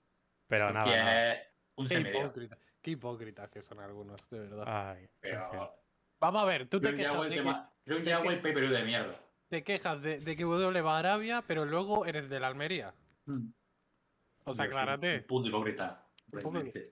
Pero 0.48 0.71
nada. 0.71 1.33
Es 1.33 1.48
un 1.75 1.86
Qué 1.86 1.94
semidios. 1.94 2.24
hipócritas, 2.24 2.60
qué 2.81 2.92
hípocritas 2.92 3.50
que 3.50 3.62
son 3.62 3.80
algunos, 3.80 4.27
de 4.30 4.39
verdad. 4.39 4.63
Ay, 4.66 5.04
en 5.04 5.10
fin. 5.10 5.18
Pero. 5.21 5.75
Vamos 6.19 6.42
a 6.42 6.45
ver, 6.45 6.68
tú 6.68 6.80
te 6.81 6.88
Creo 6.89 6.92
que 6.92 6.98
quejas, 7.04 7.13
hago 7.16 7.24
el 7.24 7.30
de 7.30 7.36
que, 7.36 7.42
tema- 7.42 7.71
creo 7.86 8.04
que 8.04 8.13
hago 8.13 8.30
el 8.31 8.42
pay 8.42 8.54
de 8.54 8.83
mierda. 8.83 9.16
te 9.50 9.63
quejas 9.63 10.01
de, 10.01 10.19
de 10.19 10.36
que 10.36 10.44
W 10.44 10.81
va 10.81 10.95
a 10.95 11.00
Arabia, 11.00 11.44
pero 11.48 11.66
luego 11.66 12.06
eres 12.06 12.30
de 12.30 12.39
la 12.39 12.48
Almería. 12.48 12.94
O 14.45 14.54
sea, 14.54 14.66
aclárate. 14.66 15.18
Un 15.19 15.24
puto 15.27 15.48
hipócrita. 15.50 16.06
Realmente. 16.31 16.92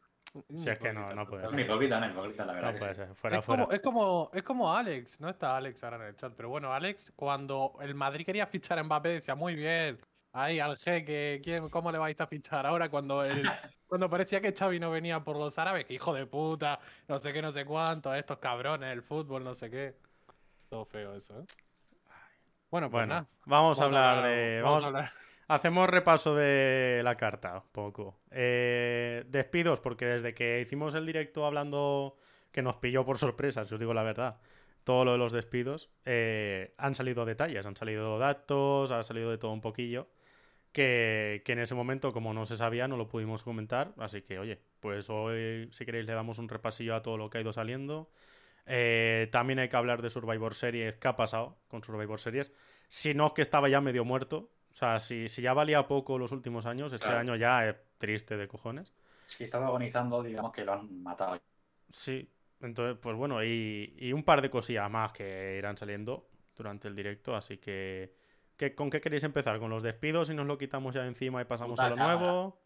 Si 0.56 0.70
es 0.70 0.78
que 0.78 0.94
no, 0.94 1.14
no 1.14 1.26
puede 1.26 1.46
Es 1.46 1.52
ser. 1.52 1.60
un 1.60 1.66
hipócrita, 1.66 2.00
no 2.00 2.10
hipócrita, 2.12 2.46
la 2.46 2.54
verdad. 2.54 2.74
No 2.74 2.80
puede 2.80 2.94
ser. 2.94 3.16
Fuera, 3.16 3.40
es, 3.40 3.46
fuera. 3.46 3.64
Como, 3.64 3.74
es, 3.76 3.82
como, 3.82 4.32
es 4.34 4.44
como 4.44 4.76
Alex, 4.76 5.20
no 5.20 5.30
está 5.30 5.58
Alex 5.58 5.84
ahora 5.84 5.98
en 5.98 6.04
el 6.04 6.16
chat, 6.16 6.34
pero 6.36 6.50
bueno, 6.50 6.72
Alex, 6.74 7.12
cuando 7.16 7.76
el 7.82 7.96
Madrid 7.96 8.26
quería 8.26 8.46
fichar 8.46 8.78
a 8.78 8.84
Mbappé, 8.84 9.10
decía 9.10 9.36
muy 9.36 9.56
bien, 9.56 10.00
ahí 10.44 10.60
al 10.60 10.78
jeque, 10.78 11.42
¿quién, 11.44 11.70
¿cómo 11.70 11.92
le 11.92 11.98
vais 11.98 12.20
a 12.22 12.28
fichar? 12.28 12.66
Ahora 12.66 12.90
cuando 12.90 13.24
el, 13.24 13.42
cuando 13.88 14.10
parecía 14.10 14.42
que 14.42 14.54
Xavi 14.54 14.80
no 14.80 14.92
venía 14.92 15.24
por 15.24 15.38
los 15.38 15.58
árabes, 15.58 15.86
que 15.86 15.94
hijo 15.96 16.14
de 16.14 16.26
puta, 16.26 16.80
no 17.08 17.20
sé 17.20 17.34
qué, 17.34 17.42
no 17.42 17.52
sé 17.52 17.66
cuánto, 17.66 18.14
estos 18.14 18.38
cabrones, 18.38 18.92
el 18.94 19.02
fútbol, 19.04 19.44
no 19.44 19.56
sé 19.56 19.70
qué. 19.70 19.96
Todo 20.70 20.86
feo 20.86 21.16
eso, 21.16 21.40
¿eh? 21.40 21.46
Bueno, 22.70 22.90
pues 22.92 23.08
Bueno, 23.08 23.08
nada. 23.08 23.28
vamos 23.46 23.80
a 23.80 23.86
hablar 23.86 24.24
de. 24.26 24.62
vamos 24.62 24.82
Vamos, 24.82 24.84
a 24.84 24.88
hablar. 24.88 25.14
Hacemos 25.48 25.90
repaso 25.90 26.36
de 26.36 27.00
la 27.04 27.16
carta, 27.16 27.56
un 27.64 27.72
poco. 27.72 28.20
Eh, 28.32 29.24
despidos, 29.30 29.80
porque 29.80 30.06
desde 30.06 30.34
que 30.34 30.60
hicimos 30.60 30.94
el 30.96 31.06
directo 31.06 31.46
hablando, 31.46 32.18
que 32.52 32.62
nos 32.62 32.76
pilló 32.78 33.06
por 33.06 33.18
sorpresa, 33.18 33.64
si 33.66 33.74
os 33.74 33.80
digo 33.80 33.94
la 33.94 34.04
verdad, 34.04 34.38
todo 34.84 35.06
lo 35.06 35.14
de 35.14 35.18
los 35.18 35.32
despidos, 35.32 35.90
eh, 36.04 36.74
han 36.78 36.96
salido 36.96 37.24
detalles, 37.24 37.66
han 37.66 37.78
salido 37.78 38.20
datos, 38.20 38.92
ha 38.92 39.02
salido 39.04 39.32
de 39.32 39.38
todo 39.38 39.52
un 39.54 39.62
poquillo, 39.62 40.10
que, 40.78 41.42
que 41.44 41.54
en 41.54 41.60
ese 41.60 41.74
momento, 41.76 42.14
como 42.14 42.34
no 42.34 42.46
se 42.46 42.56
sabía, 42.58 42.88
no 42.88 42.98
lo 42.98 43.08
pudimos 43.08 43.44
comentar. 43.44 43.94
Así 43.98 44.22
que, 44.22 44.38
oye, 44.40 44.60
pues 44.80 45.10
hoy, 45.10 45.68
si 45.72 45.86
queréis, 45.86 46.06
le 46.06 46.14
damos 46.14 46.38
un 46.38 46.48
repasillo 46.50 46.96
a 46.96 47.02
todo 47.02 47.18
lo 47.18 47.30
que 47.30 47.40
ha 47.40 47.42
ido 47.42 47.52
saliendo. 47.52 48.10
Eh, 48.68 49.28
también 49.32 49.60
hay 49.60 49.70
que 49.70 49.76
hablar 49.78 50.02
de 50.02 50.10
Survivor 50.10 50.54
Series, 50.54 50.96
qué 50.96 51.08
ha 51.08 51.16
pasado 51.16 51.58
con 51.68 51.84
Survivor 51.84 52.20
Series. 52.20 52.52
Si 52.88 53.14
no 53.16 53.26
es 53.28 53.34
que 53.34 53.42
estaba 53.42 53.70
ya 53.70 53.82
medio 53.82 54.06
muerto, 54.06 54.52
o 54.72 54.76
sea, 54.76 55.00
si, 55.00 55.28
si 55.28 55.42
ya 55.42 55.54
valía 55.54 55.88
poco 55.88 56.20
los 56.20 56.32
últimos 56.32 56.66
años, 56.68 56.94
este 56.94 57.06
Claro. 57.06 57.20
año 57.22 57.36
ya 57.36 57.68
es 57.68 57.76
triste 57.98 58.38
de 58.38 58.48
cojones. 58.48 58.94
Si 59.26 59.46
estaba 59.46 59.68
agonizando, 59.68 60.22
digamos 60.22 60.52
que 60.52 60.64
lo 60.64 60.74
han 60.74 61.02
matado. 61.02 61.40
Sí, 61.90 62.30
entonces, 62.62 62.98
pues 63.02 63.16
bueno, 63.16 63.44
y, 63.44 63.96
y 63.98 64.14
un 64.14 64.24
par 64.24 64.42
de 64.42 64.50
cosillas 64.50 64.90
más 64.92 65.12
que 65.14 65.56
irán 65.58 65.78
saliendo 65.78 66.28
durante 66.56 66.88
el 66.88 66.96
directo, 66.96 67.36
así 67.36 67.58
que, 67.58 68.14
¿qué- 68.58 68.76
¿con 68.76 68.90
qué 68.90 69.00
queréis 69.02 69.24
empezar? 69.24 69.60
¿Con 69.60 69.70
los 69.70 69.84
despidos 69.84 70.30
y 70.30 70.34
nos 70.36 70.46
lo 70.46 70.58
quitamos 70.58 70.94
ya 70.96 71.02
de 71.02 71.08
encima 71.08 71.42
y 71.42 71.46
pasamos 71.46 71.80
a 71.80 71.90
lo 71.90 71.96
nuevo? 71.96 72.60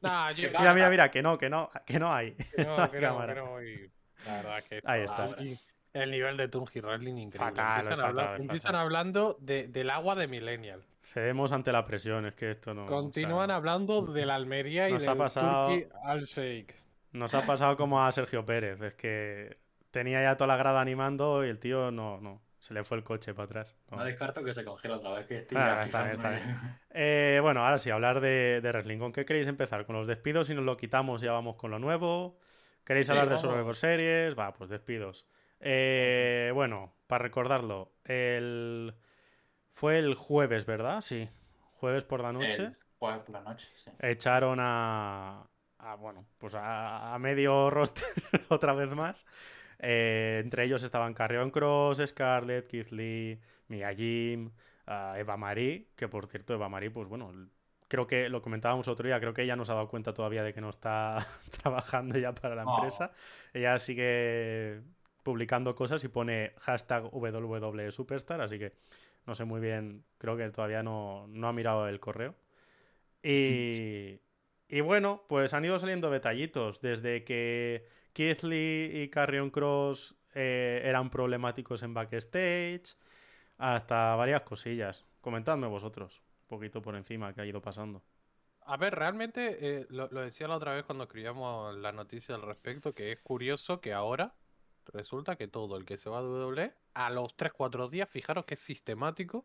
Nah, 0.00 0.30
yo- 0.32 0.50
Qué 0.50 0.58
Mira, 0.58 0.74
mira, 0.74 0.90
mira, 0.90 1.10
que 1.10 1.22
no, 1.22 1.38
que 1.38 1.48
no, 1.50 1.70
que 1.86 1.98
no 1.98 2.12
hay. 2.12 2.32
que 2.34 2.64
no, 2.64 2.76
que 2.90 3.00
no, 3.00 3.26
que 3.26 3.34
no, 3.34 3.62
y 3.62 3.90
la 4.26 4.36
verdad 4.36 4.64
que 4.68 4.80
Ahí 4.84 5.02
está. 5.02 5.30
y 5.40 5.58
El 5.92 6.10
nivel 6.10 6.36
de 6.36 6.48
Tunji 6.48 6.80
Wrestling 6.80 7.16
increíble. 7.18 7.38
Fatal, 7.38 7.80
empiezan 7.86 8.00
fatal, 8.14 8.40
empiezan 8.40 8.74
hablando 8.76 9.36
de- 9.40 9.68
del 9.68 9.90
agua 9.90 10.14
de 10.14 10.26
Millennial. 10.28 10.84
Cedemos 11.02 11.52
ante 11.52 11.70
la 11.70 11.84
presión, 11.84 12.24
es 12.26 12.34
que 12.34 12.50
esto 12.50 12.72
no... 12.72 12.84
o 12.84 12.88
sea, 12.88 12.96
Continúan 12.96 13.50
hablando 13.50 14.02
de 14.02 14.24
la 14.24 14.34
Almería 14.36 14.88
y 14.88 14.92
nos 14.94 15.06
ha 15.06 15.10
del 15.10 15.18
pasado- 15.18 15.68
Turkey 15.68 15.88
al. 16.02 16.26
Nos 17.12 17.34
ha 17.34 17.46
pasado 17.46 17.76
como 17.76 18.02
a 18.04 18.10
Sergio 18.10 18.44
Pérez, 18.44 18.80
es 18.80 18.94
que 18.94 19.58
tenía 19.90 20.20
ya 20.22 20.36
toda 20.36 20.48
la 20.48 20.56
grada 20.56 20.80
animando 20.80 21.44
y 21.44 21.48
el 21.50 21.58
tío 21.60 21.90
no, 21.92 22.20
no. 22.20 22.40
Se 22.64 22.72
le 22.72 22.82
fue 22.82 22.96
el 22.96 23.04
coche 23.04 23.34
para 23.34 23.44
atrás. 23.44 23.76
No, 23.90 23.98
No. 23.98 24.04
descarto 24.04 24.42
que 24.42 24.54
se 24.54 24.64
congela 24.64 24.96
otra 24.96 25.10
vez. 25.12 25.26
Que 25.26 25.36
estoy 25.38 25.58
Ah, 25.60 25.82
está 25.84 26.02
bien, 26.02 26.14
está 26.14 26.30
fijándome. 26.32 26.78
Eh, 26.90 27.38
bueno, 27.42 27.62
ahora 27.64 27.76
sí, 27.76 27.90
hablar 27.90 28.20
de, 28.20 28.60
de 28.62 28.68
wrestling. 28.70 28.98
¿Con 28.98 29.12
qué 29.12 29.24
queréis 29.26 29.46
empezar? 29.48 29.84
¿Con 29.84 29.96
los 29.96 30.06
despidos? 30.06 30.46
Si 30.46 30.54
nos 30.54 30.64
lo 30.64 30.76
quitamos, 30.78 31.20
ya 31.20 31.32
vamos 31.32 31.56
con 31.56 31.70
lo 31.70 31.78
nuevo. 31.78 32.38
¿Queréis 32.84 33.06
Sí, 33.06 33.12
hablar 33.12 33.26
de 33.28 33.34
vamos. 33.34 33.40
Survivor 33.42 33.76
Series? 33.76 34.38
Va, 34.38 34.54
pues 34.54 34.70
despidos. 34.70 35.26
Eh, 35.60 36.50
Bueno, 36.54 36.94
para 37.06 37.22
recordarlo, 37.22 37.92
el... 38.04 38.94
fue 39.68 39.98
el 39.98 40.14
jueves, 40.14 40.64
¿verdad? 40.66 41.02
Sí, 41.02 41.28
jueves 41.74 42.04
por 42.04 42.20
la 42.22 42.32
noche. 42.32 42.64
El 42.64 42.76
jueves 42.98 43.20
por 43.24 43.34
la 43.34 43.40
noche, 43.42 43.68
sí. 43.74 43.90
Echaron 43.98 44.58
a, 44.60 45.46
a, 45.78 45.94
bueno, 45.96 46.26
pues 46.38 46.54
a, 46.54 47.14
a 47.14 47.18
medio 47.18 47.68
roster 47.70 48.06
otra 48.48 48.72
vez 48.72 48.90
más. 48.90 49.26
Eh, 49.78 50.40
entre 50.42 50.64
ellos 50.64 50.82
estaban 50.82 51.14
Carrion 51.14 51.50
Cross, 51.50 52.02
Scarlett, 52.06 52.66
Keith 52.66 52.90
Lee, 52.90 53.40
Mia 53.68 53.94
Jim, 53.94 54.50
ah, 54.86 55.14
Eva 55.18 55.36
Marie, 55.36 55.88
que 55.96 56.08
por 56.08 56.26
cierto, 56.26 56.54
Eva 56.54 56.68
Marie, 56.68 56.90
pues 56.90 57.08
bueno, 57.08 57.32
creo 57.88 58.06
que 58.06 58.28
lo 58.28 58.42
comentábamos 58.42 58.88
otro 58.88 59.06
día, 59.06 59.20
creo 59.20 59.34
que 59.34 59.42
ella 59.42 59.56
no 59.56 59.64
se 59.64 59.72
ha 59.72 59.76
dado 59.76 59.88
cuenta 59.88 60.14
todavía 60.14 60.42
de 60.42 60.52
que 60.52 60.60
no 60.60 60.70
está 60.70 61.18
trabajando 61.62 62.18
ya 62.18 62.34
para 62.34 62.54
la 62.54 62.62
empresa. 62.62 63.10
Ella 63.52 63.78
sigue 63.78 64.82
publicando 65.22 65.74
cosas 65.74 66.02
y 66.04 66.08
pone 66.08 66.52
hashtag 66.58 67.12
WWE 67.12 67.90
Superstar, 67.90 68.40
así 68.40 68.58
que 68.58 68.72
no 69.26 69.34
sé 69.34 69.44
muy 69.44 69.60
bien, 69.60 70.04
creo 70.18 70.36
que 70.36 70.48
todavía 70.50 70.82
no, 70.82 71.26
no 71.28 71.48
ha 71.48 71.52
mirado 71.52 71.88
el 71.88 71.98
correo. 72.00 72.34
Y, 73.22 74.20
y 74.68 74.80
bueno, 74.80 75.24
pues 75.28 75.54
han 75.54 75.64
ido 75.64 75.78
saliendo 75.78 76.10
detallitos, 76.10 76.80
desde 76.80 77.24
que 77.24 77.86
Keith 78.14 78.42
Lee 78.42 79.02
y 79.02 79.08
Carrion 79.10 79.50
Cross 79.50 80.16
eh, 80.34 80.80
eran 80.84 81.10
problemáticos 81.10 81.82
en 81.82 81.92
backstage, 81.92 82.96
hasta 83.58 84.16
varias 84.16 84.40
cosillas. 84.42 85.04
Comentadme 85.20 85.66
vosotros, 85.66 86.22
un 86.42 86.48
poquito 86.48 86.80
por 86.80 86.96
encima 86.96 87.34
que 87.34 87.42
ha 87.42 87.46
ido 87.46 87.60
pasando. 87.60 88.02
A 88.62 88.78
ver, 88.78 88.94
realmente 88.94 89.58
eh, 89.60 89.86
lo, 89.90 90.08
lo 90.10 90.22
decía 90.22 90.48
la 90.48 90.56
otra 90.56 90.72
vez 90.74 90.84
cuando 90.84 91.04
escribíamos 91.04 91.76
la 91.76 91.92
noticia 91.92 92.34
al 92.34 92.40
respecto, 92.40 92.94
que 92.94 93.12
es 93.12 93.20
curioso 93.20 93.82
que 93.82 93.92
ahora 93.92 94.34
resulta 94.86 95.36
que 95.36 95.48
todo 95.48 95.76
el 95.76 95.84
que 95.84 95.96
se 95.96 96.08
va 96.08 96.18
a 96.18 96.22
WWE, 96.22 96.72
a 96.94 97.10
los 97.10 97.36
3-4 97.36 97.90
días, 97.90 98.08
fijaros 98.08 98.44
que 98.44 98.54
es 98.54 98.60
sistemático, 98.60 99.44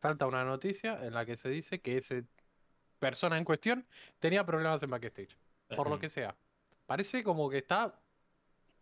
salta 0.00 0.26
una 0.26 0.44
noticia 0.44 1.04
en 1.04 1.14
la 1.14 1.24
que 1.24 1.36
se 1.36 1.48
dice 1.48 1.80
que 1.80 1.96
esa 1.96 2.16
persona 2.98 3.38
en 3.38 3.44
cuestión 3.44 3.86
tenía 4.18 4.44
problemas 4.44 4.82
en 4.82 4.90
backstage, 4.90 5.36
por 5.76 5.88
lo 5.88 5.98
que 5.98 6.10
sea. 6.10 6.36
Parece 6.86 7.22
como 7.22 7.48
que 7.48 7.58
está... 7.58 7.98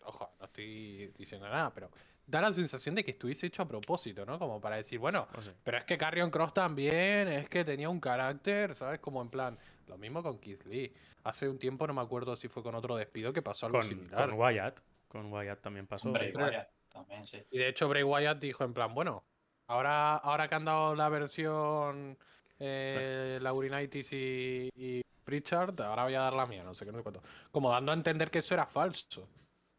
Ojo, 0.08 0.30
no 0.40 0.46
estoy 0.46 1.12
diciendo 1.18 1.46
nada, 1.48 1.72
pero 1.74 1.90
da 2.26 2.40
la 2.40 2.52
sensación 2.52 2.94
de 2.94 3.04
que 3.04 3.10
estuviese 3.10 3.46
hecho 3.46 3.62
a 3.62 3.68
propósito, 3.68 4.24
¿no? 4.24 4.38
Como 4.38 4.58
para 4.60 4.76
decir, 4.76 4.98
bueno, 4.98 5.28
No 5.34 5.42
sé. 5.42 5.52
pero 5.62 5.76
es 5.78 5.84
que 5.84 5.98
Carrion 5.98 6.30
Cross 6.30 6.54
también, 6.54 7.28
es 7.28 7.48
que 7.48 7.64
tenía 7.64 7.88
un 7.90 8.00
carácter, 8.00 8.74
¿sabes? 8.74 9.00
Como 9.00 9.20
en 9.20 9.28
plan, 9.28 9.58
lo 9.86 9.98
mismo 9.98 10.22
con 10.22 10.38
Keith 10.38 10.64
Lee. 10.64 10.92
Hace 11.24 11.46
un 11.48 11.58
tiempo 11.58 11.86
no 11.86 11.92
me 11.92 12.00
acuerdo 12.00 12.36
si 12.36 12.48
fue 12.48 12.62
con 12.62 12.74
otro 12.74 12.96
despido 12.96 13.32
que 13.32 13.42
pasó 13.42 13.66
algo 13.66 13.80
Con, 13.80 13.88
similar. 13.88 14.28
con 14.30 14.38
Wyatt. 14.38 14.80
Con 15.08 15.32
Wyatt 15.32 15.60
también 15.60 15.86
pasó. 15.86 16.08
Hombre, 16.08 16.30
sí. 16.32 16.36
Wyatt 16.36 16.68
también, 16.88 17.26
sí. 17.26 17.42
Y 17.50 17.58
de 17.58 17.68
hecho 17.68 17.86
Bray 17.88 18.02
Wyatt 18.02 18.38
dijo 18.38 18.64
en 18.64 18.72
plan, 18.72 18.94
bueno, 18.94 19.24
ahora, 19.66 20.16
ahora 20.16 20.48
que 20.48 20.54
han 20.54 20.64
dado 20.64 20.94
la 20.94 21.08
versión 21.10 22.16
eh, 22.58 23.38
Laurinaitis 23.42 24.12
y, 24.12 24.70
y 24.74 25.02
Pritchard, 25.24 25.80
ahora 25.82 26.04
voy 26.04 26.14
a 26.14 26.20
dar 26.20 26.32
la 26.34 26.46
mía, 26.46 26.62
no 26.64 26.74
sé 26.74 26.84
qué, 26.86 26.92
no 26.92 26.98
sé 26.98 27.02
cuánto. 27.02 27.22
Como 27.50 27.70
dando 27.70 27.92
a 27.92 27.94
entender 27.94 28.30
que 28.30 28.38
eso 28.38 28.54
era 28.54 28.66
falso. 28.66 29.28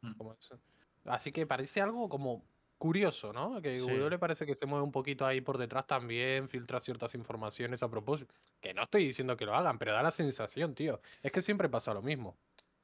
Mm. 0.01 0.13
Como 0.13 0.33
eso. 0.33 0.59
Así 1.05 1.31
que 1.31 1.45
parece 1.47 1.81
algo 1.81 2.07
como 2.09 2.43
curioso, 2.77 3.33
¿no? 3.33 3.61
Que 3.61 3.75
Sí. 3.75 3.91
le 3.91 4.17
parece 4.19 4.45
que 4.45 4.55
se 4.55 4.65
mueve 4.65 4.83
un 4.85 4.91
poquito 4.91 5.25
ahí 5.25 5.41
por 5.41 5.57
detrás 5.57 5.85
también, 5.85 6.47
filtra 6.47 6.79
ciertas 6.79 7.13
informaciones 7.15 7.83
a 7.83 7.89
propósito. 7.89 8.33
Que 8.61 8.73
no 8.73 8.83
estoy 8.83 9.05
diciendo 9.05 9.35
que 9.35 9.45
lo 9.45 9.53
hagan, 9.55 9.77
pero 9.77 9.91
da 9.93 10.01
la 10.01 10.11
sensación, 10.11 10.75
tío. 10.75 11.01
Es 11.21 11.31
que 11.31 11.41
siempre 11.41 11.67
pasa 11.67 11.93
lo 11.93 12.01
mismo. 12.01 12.37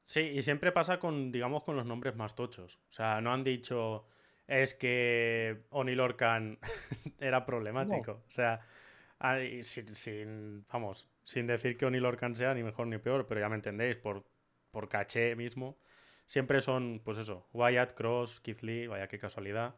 Sí, 0.04 0.20
y 0.20 0.42
siempre 0.42 0.70
pasa 0.70 0.98
con, 0.98 1.32
digamos, 1.32 1.62
con 1.62 1.76
los 1.76 1.86
nombres 1.86 2.14
más 2.14 2.34
tochos. 2.34 2.76
O 2.88 2.92
sea, 2.92 3.20
no 3.20 3.32
han 3.32 3.42
dicho 3.42 4.04
es 4.46 4.74
que 4.74 5.64
Oni 5.70 5.94
Lorcan 5.96 6.58
era 7.18 7.44
problemático. 7.46 8.12
O 8.28 8.30
sea, 8.30 8.60
sin, 9.62 9.96
sin- 9.96 10.66
vamos, 10.70 11.08
sin 11.24 11.46
decir 11.46 11.76
que 11.76 11.86
Oni 11.86 11.98
Lorcan 12.00 12.36
sea 12.36 12.54
ni 12.54 12.62
mejor 12.62 12.86
ni 12.86 12.98
peor, 12.98 13.26
pero 13.26 13.40
ya 13.40 13.48
me 13.48 13.56
entendéis, 13.56 13.96
por, 13.96 14.24
por 14.70 14.88
caché 14.88 15.34
mismo. 15.36 15.78
Siempre 16.26 16.60
son, 16.60 17.00
pues 17.04 17.18
eso, 17.18 17.48
Wyatt, 17.52 17.92
Cross, 17.94 18.40
Keith 18.40 18.60
Lee, 18.62 18.86
vaya 18.88 19.06
qué 19.08 19.18
casualidad. 19.18 19.76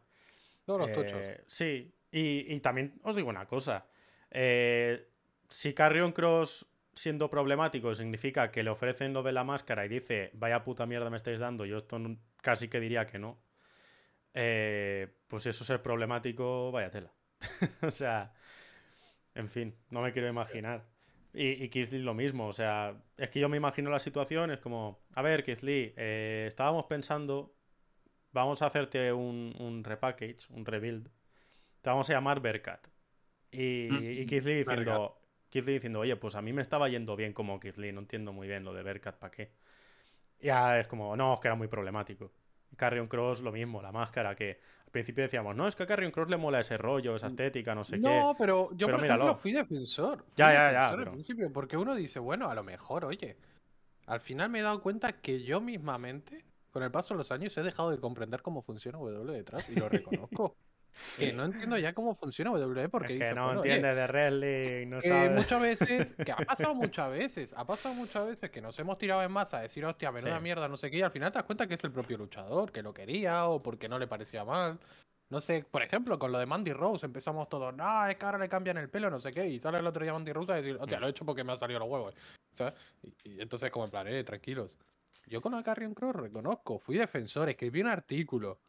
Todos 0.65 0.81
los 0.81 0.91
tochos. 0.91 1.21
Eh, 1.21 1.43
sí, 1.47 1.93
y, 2.11 2.53
y 2.53 2.59
también 2.59 2.99
os 3.03 3.15
digo 3.15 3.29
una 3.29 3.45
cosa. 3.45 3.87
Eh, 4.31 5.07
si 5.47 5.73
Carrion 5.73 6.11
Cross 6.11 6.67
siendo 6.93 7.29
problemático 7.29 7.93
significa 7.95 8.51
que 8.51 8.63
le 8.63 8.69
ofrecen 8.71 9.13
lo 9.13 9.23
de 9.23 9.31
la 9.31 9.43
máscara 9.43 9.85
y 9.85 9.89
dice, 9.89 10.31
vaya 10.33 10.63
puta 10.63 10.85
mierda 10.85 11.09
me 11.09 11.17
estáis 11.17 11.39
dando, 11.39 11.65
yo 11.65 11.77
esto 11.77 11.97
no- 11.99 12.17
casi 12.41 12.67
que 12.67 12.79
diría 12.79 13.05
que 13.05 13.19
no. 13.19 13.39
eh, 14.33 15.07
pues 15.27 15.45
eso 15.45 15.63
ser 15.65 15.81
problemático, 15.81 16.71
vaya 16.71 16.89
tela. 16.89 17.11
o 17.81 17.91
sea, 17.91 18.33
en 19.35 19.49
fin, 19.49 19.75
no 19.89 20.01
me 20.01 20.11
quiero 20.11 20.27
imaginar. 20.27 20.85
Y, 21.33 21.63
y 21.63 21.69
Lee 21.69 21.99
lo 21.99 22.13
mismo, 22.13 22.47
o 22.47 22.53
sea, 22.53 22.95
es 23.17 23.29
que 23.29 23.39
yo 23.39 23.49
me 23.49 23.57
imagino 23.57 23.89
la 23.91 23.99
situación, 23.99 24.51
es 24.51 24.59
como, 24.59 24.99
a 25.13 25.21
ver, 25.21 25.43
Lee, 25.63 25.93
eh, 25.95 26.45
estábamos 26.47 26.85
pensando, 26.85 27.55
vamos 28.31 28.61
a 28.61 28.67
hacerte 28.67 29.13
un, 29.13 29.55
un 29.59 29.83
repackage, 29.83 30.49
un 30.49 30.65
rebuild, 30.65 31.09
te 31.81 31.89
vamos 31.89 32.09
a 32.09 32.13
llamar 32.13 32.41
Berkat. 32.41 32.87
Y, 33.51 33.89
Mm, 33.89 34.03
y 34.03 34.25
Lee 34.41 34.53
diciendo, 34.55 35.21
diciendo, 35.51 35.99
oye, 36.01 36.15
pues 36.15 36.35
a 36.35 36.41
mí 36.41 36.53
me 36.53 36.61
estaba 36.61 36.89
yendo 36.89 37.15
bien 37.15 37.33
como 37.33 37.59
Lee, 37.77 37.91
no 37.91 38.01
entiendo 38.01 38.33
muy 38.33 38.47
bien 38.47 38.63
lo 38.63 38.73
de 38.73 38.83
Berkat, 38.83 39.17
¿para 39.19 39.31
qué? 39.31 39.51
Ya 40.39 40.79
es 40.79 40.87
como, 40.87 41.15
no, 41.15 41.33
es 41.33 41.39
que 41.39 41.47
era 41.47 41.55
muy 41.55 41.67
problemático. 41.67 42.31
Carrion 42.77 43.07
Cross 43.07 43.41
lo 43.41 43.51
mismo, 43.51 43.81
la 43.81 43.91
máscara, 43.91 44.35
que 44.35 44.59
al 44.89 44.91
principio 44.91 45.23
decíamos, 45.23 45.55
no, 45.55 45.67
es 45.67 45.75
que 45.75 45.83
a 45.83 45.85
Carrion 45.85 46.11
Cross 46.11 46.31
le 46.31 46.37
mola 46.37 46.59
ese 46.61 46.75
rollo, 46.75 47.15
esa 47.15 47.27
estética, 47.27 47.75
no 47.75 47.83
sé 47.83 47.99
Mm. 47.99 48.01
no, 48.01 48.35
pero 48.39 48.71
yo, 48.71 48.87
Pero 48.87 48.97
por 48.97 49.01
míralo. 49.03 49.23
ejemplo, 49.25 49.39
fui 49.39 49.51
defensor. 49.51 50.23
fui 50.23 50.33
Ya, 50.35 50.51
ya, 50.51 50.71
ya, 50.71 50.89
al 50.89 51.11
principio, 51.11 51.53
porque 51.53 51.77
uno 51.77 51.93
dice, 51.93 52.17
bueno, 52.17 52.49
a 52.49 52.55
lo 52.55 52.63
mejor, 52.63 53.05
oye, 53.05 53.37
al 54.07 54.19
final 54.19 54.49
me 54.49 54.59
he 54.59 54.61
dado 54.63 54.81
cuenta 54.81 55.21
que 55.21 55.43
yo 55.43 55.61
mismamente, 55.61 56.43
con 56.71 56.81
el 56.81 56.89
paso 56.89 57.13
de 57.13 57.19
los 57.19 57.31
años, 57.31 57.55
he 57.55 57.61
dejado 57.61 57.91
de 57.91 57.99
comprender 57.99 58.41
cómo 58.41 58.63
funciona 58.63 58.97
W 58.97 59.31
detrás 59.31 59.69
y 59.69 59.75
lo 59.75 59.87
reconozco. 59.89 60.55
que 61.17 61.33
no 61.33 61.43
entiendo 61.45 61.77
ya 61.77 61.93
cómo 61.93 62.15
funciona 62.15 62.51
W 62.51 62.89
porque 62.89 63.07
Es 63.07 63.19
que 63.19 63.23
dices, 63.25 63.35
no 63.35 63.45
bueno, 63.45 63.59
entiende 63.63 63.93
de 63.95 64.07
wrestling, 64.07 64.89
no 64.89 64.99
que 65.01 65.07
sabe. 65.07 65.29
muchas 65.29 65.61
veces, 65.61 66.15
que 66.23 66.31
ha 66.31 66.35
pasado 66.71 66.75
muchas 66.75 67.11
veces, 67.11 67.53
ha 67.57 67.65
pasado 67.65 67.95
muchas 67.95 68.25
veces 68.27 68.49
que 68.49 68.61
nos 68.61 68.77
hemos 68.79 68.97
tirado 68.97 69.23
en 69.23 69.31
masa 69.31 69.57
a 69.59 69.61
decir, 69.61 69.85
hostia, 69.85 70.11
menuda 70.11 70.37
Sí. 70.37 70.43
mierda, 70.43 70.67
no 70.67 70.77
sé 70.77 70.89
qué, 70.91 70.97
y 70.97 71.01
al 71.01 71.11
final 71.11 71.31
te 71.31 71.39
das 71.39 71.45
cuenta 71.45 71.67
que 71.67 71.73
es 71.75 71.83
el 71.83 71.91
propio 71.91 72.17
luchador, 72.17 72.71
que 72.71 72.81
lo 72.81 72.93
quería 72.93 73.47
o 73.47 73.61
porque 73.61 73.87
no 73.89 73.97
le 73.99 74.07
parecía 74.07 74.43
mal. 74.45 74.79
No 75.29 75.39
sé, 75.39 75.63
por 75.69 75.83
ejemplo, 75.83 76.17
con 76.17 76.31
lo 76.31 76.39
de 76.39 76.47
Mandy 76.47 76.73
Rose 76.73 77.05
empezamos 77.05 77.47
todos, 77.49 77.73
no, 77.75 78.07
es 78.07 78.15
que 78.17 78.25
ahora 78.25 78.39
le 78.39 78.49
cambian 78.49 78.77
el 78.77 78.89
pelo, 78.89 79.09
no 79.11 79.19
sé 79.19 79.29
qué, 79.31 79.45
y 79.47 79.59
sale 79.59 79.77
el 79.77 79.85
otro 79.85 80.03
día 80.03 80.11
Mandy 80.13 80.33
Rose 80.33 80.51
a 80.51 80.55
decir, 80.55 80.75
hostia, 80.79 80.99
lo 80.99 81.05
he 81.07 81.11
hecho 81.11 81.23
porque 81.25 81.43
me 81.43 81.51
han 81.51 81.57
salido 81.57 81.79
los 81.79 81.89
huevos. 81.89 82.15
¿sabes? 82.55 82.75
Y, 83.03 83.33
y 83.35 83.41
entonces, 83.41 83.69
como 83.69 83.85
en 83.85 83.91
plan, 83.91 84.07
eh, 84.07 84.23
tranquilos. 84.23 84.77
Yo 85.27 85.39
con 85.41 85.61
Carrion 85.61 85.93
Cross 85.93 86.15
reconozco, 86.15 86.79
fui 86.79 86.97
defensor, 86.97 87.47
escribí 87.49 87.81
un 87.81 87.87
artículo, 87.87 88.59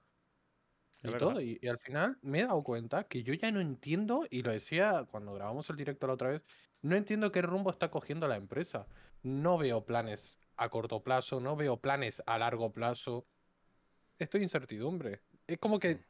y 1.02 1.12
todo. 1.19 1.40
Y, 1.40 1.59
y 1.62 1.69
al 1.69 1.78
final 1.78 2.19
me 2.23 2.40
he 2.40 2.47
dado 2.47 2.62
cuenta 2.62 3.04
que 3.04 3.23
yo 3.23 3.35
ya 3.35 3.50
no 3.50 3.61
entiendo, 3.61 4.26
y 4.30 4.42
lo 4.42 4.50
decía 4.50 5.07
cuando 5.11 5.35
grabamos 5.35 5.71
el 5.71 5.76
directo 5.76 6.07
la 6.07 6.14
otra 6.14 6.30
vez, 6.30 6.42
no 6.83 6.97
entiendo 6.97 7.30
qué 7.33 7.42
rumbo 7.42 7.71
está 7.71 7.90
cogiendo 7.90 8.26
la 8.28 8.37
empresa. 8.37 8.87
No 9.23 9.59
veo 9.59 9.85
planes 9.85 10.40
a 10.57 10.69
corto 10.69 11.02
plazo, 11.02 11.40
no 11.40 11.57
veo 11.57 11.76
planes 11.78 12.23
a 12.26 12.38
largo 12.38 12.73
plazo. 12.73 13.26
Estoy 14.19 14.42
incertidumbre. 14.42 15.21
Es 15.47 15.59
como 15.59 15.78
que 15.78 16.04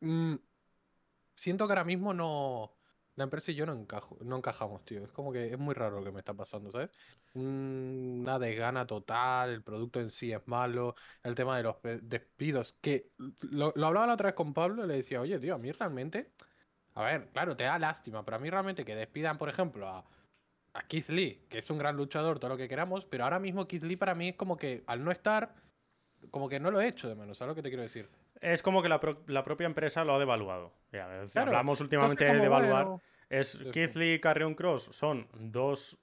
mm, 0.00 0.34
siento 1.34 1.66
que 1.66 1.72
ahora 1.72 1.84
mismo 1.84 2.14
no. 2.14 2.72
La 3.16 3.24
empresa 3.24 3.52
y 3.52 3.54
yo 3.54 3.64
no, 3.64 3.72
encajo, 3.74 4.18
no 4.22 4.36
encajamos, 4.36 4.84
tío. 4.84 5.04
Es 5.04 5.12
como 5.12 5.32
que 5.32 5.52
es 5.52 5.58
muy 5.58 5.74
raro 5.74 5.98
lo 6.00 6.04
que 6.04 6.10
me 6.12 6.18
está 6.18 6.34
pasando, 6.34 6.72
¿sabes? 6.72 6.90
Una 7.34 8.38
desgana 8.40 8.86
total, 8.86 9.50
el 9.50 9.62
producto 9.62 10.00
en 10.00 10.10
sí 10.10 10.32
es 10.32 10.46
malo, 10.46 10.96
el 11.22 11.34
tema 11.34 11.56
de 11.56 11.62
los 11.62 11.76
despidos, 12.02 12.76
que 12.80 13.12
lo, 13.50 13.72
lo 13.76 13.86
hablaba 13.86 14.06
la 14.08 14.14
otra 14.14 14.28
vez 14.28 14.34
con 14.34 14.52
Pablo 14.52 14.84
y 14.84 14.88
le 14.88 14.94
decía, 14.96 15.20
oye, 15.20 15.38
tío, 15.38 15.54
a 15.54 15.58
mí 15.58 15.70
realmente, 15.72 16.32
a 16.94 17.04
ver, 17.04 17.30
claro, 17.32 17.56
te 17.56 17.64
da 17.64 17.78
lástima, 17.78 18.24
pero 18.24 18.36
a 18.36 18.40
mí 18.40 18.50
realmente 18.50 18.84
que 18.84 18.96
despidan, 18.96 19.38
por 19.38 19.48
ejemplo, 19.48 19.88
a, 19.88 20.04
a 20.74 20.82
Keith 20.88 21.08
Lee, 21.08 21.46
que 21.48 21.58
es 21.58 21.70
un 21.70 21.78
gran 21.78 21.96
luchador, 21.96 22.38
todo 22.40 22.50
lo 22.50 22.56
que 22.56 22.68
queramos, 22.68 23.06
pero 23.06 23.24
ahora 23.24 23.38
mismo 23.38 23.66
Keith 23.68 23.84
Lee 23.84 23.96
para 23.96 24.14
mí 24.14 24.30
es 24.30 24.36
como 24.36 24.56
que 24.56 24.84
al 24.86 25.04
no 25.04 25.10
estar, 25.12 25.54
como 26.30 26.48
que 26.48 26.60
no 26.60 26.70
lo 26.70 26.80
he 26.80 26.88
hecho 26.88 27.08
de 27.08 27.14
menos, 27.16 27.38
¿sabes 27.38 27.50
lo 27.52 27.54
que 27.54 27.62
te 27.62 27.70
quiero 27.70 27.82
decir? 27.82 28.10
Es 28.40 28.62
como 28.62 28.82
que 28.82 28.88
la, 28.88 29.00
pro- 29.00 29.22
la 29.26 29.44
propia 29.44 29.66
empresa 29.66 30.04
lo 30.04 30.14
ha 30.14 30.18
devaluado. 30.18 30.72
Ya, 30.92 31.06
hablamos 31.36 31.80
últimamente 31.80 32.24
de 32.24 32.38
devaluar. 32.38 32.84
bueno, 32.84 33.02
Es 33.30 33.58
Keith. 33.72 33.94
Lee 33.94 34.14
y 34.14 34.18
Carrion 34.20 34.54
Cross 34.54 34.88
son 34.92 35.28
dos, 35.34 35.98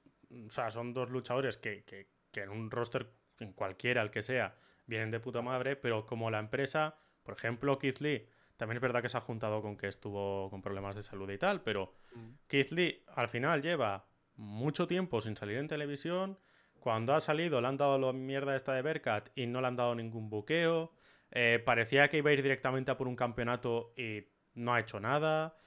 o 0.47 0.49
sea, 0.49 0.71
son 0.71 0.93
dos 0.93 1.09
luchadores 1.09 1.57
que, 1.57 1.83
que- 1.83 2.07
que 2.31 2.41
en 2.41 2.49
un 2.49 2.71
roster, 2.71 3.11
en 3.39 3.53
cualquiera 3.53 4.01
el 4.01 4.09
que 4.09 4.21
sea, 4.21 4.55
vienen 4.87 5.11
de 5.11 5.19
puta 5.19 5.41
madre, 5.41 5.75
pero 5.75 6.05
como 6.05 6.31
la 6.31 6.39
empresa, 6.39 6.95
por 7.23 7.35
ejemplo, 7.35 7.77
Keith 7.77 7.99
Lee, 7.99 8.27
También 8.57 8.77
es 8.77 8.81
verdad 8.83 9.01
que 9.01 9.09
se 9.09 9.17
ha 9.17 9.21
juntado 9.21 9.59
con 9.63 9.75
que 9.75 9.87
estuvo 9.87 10.47
con 10.51 10.61
problemas 10.61 10.95
de 10.95 11.01
salud 11.01 11.27
y 11.31 11.37
tal, 11.39 11.61
pero 11.63 11.93
Mm. 12.13 12.29
Keith 12.47 12.69
Lee 12.71 13.03
al 13.15 13.27
final 13.27 13.61
lleva 13.61 14.05
mucho 14.35 14.85
tiempo 14.85 15.19
sin 15.19 15.35
salir 15.35 15.57
en 15.57 15.67
televisión. 15.67 16.37
Cuando 16.79 17.13
ha 17.15 17.19
salido 17.21 17.59
le 17.59 17.67
han 17.67 17.77
dado 17.77 17.97
la 17.97 18.13
mierda 18.13 18.55
esta 18.55 18.73
de 18.73 18.81
Berkat 18.83 19.29
y 19.35 19.47
no 19.47 19.61
le 19.61 19.67
han 19.67 19.75
dado 19.75 19.95
ningún 19.95 20.29
buqueo. 20.29 20.91
Eh, 21.31 21.61
parecía 21.65 22.09
que 22.09 22.17
iba 22.17 22.29
a 22.29 22.33
ir 22.33 22.43
directamente 22.43 22.91
a 22.91 22.97
por 22.97 23.07
un 23.07 23.15
campeonato 23.15 23.93
y 23.97 24.27
no 24.53 24.73
ha 24.73 24.79
hecho 24.79 24.99
nada. 24.99 25.57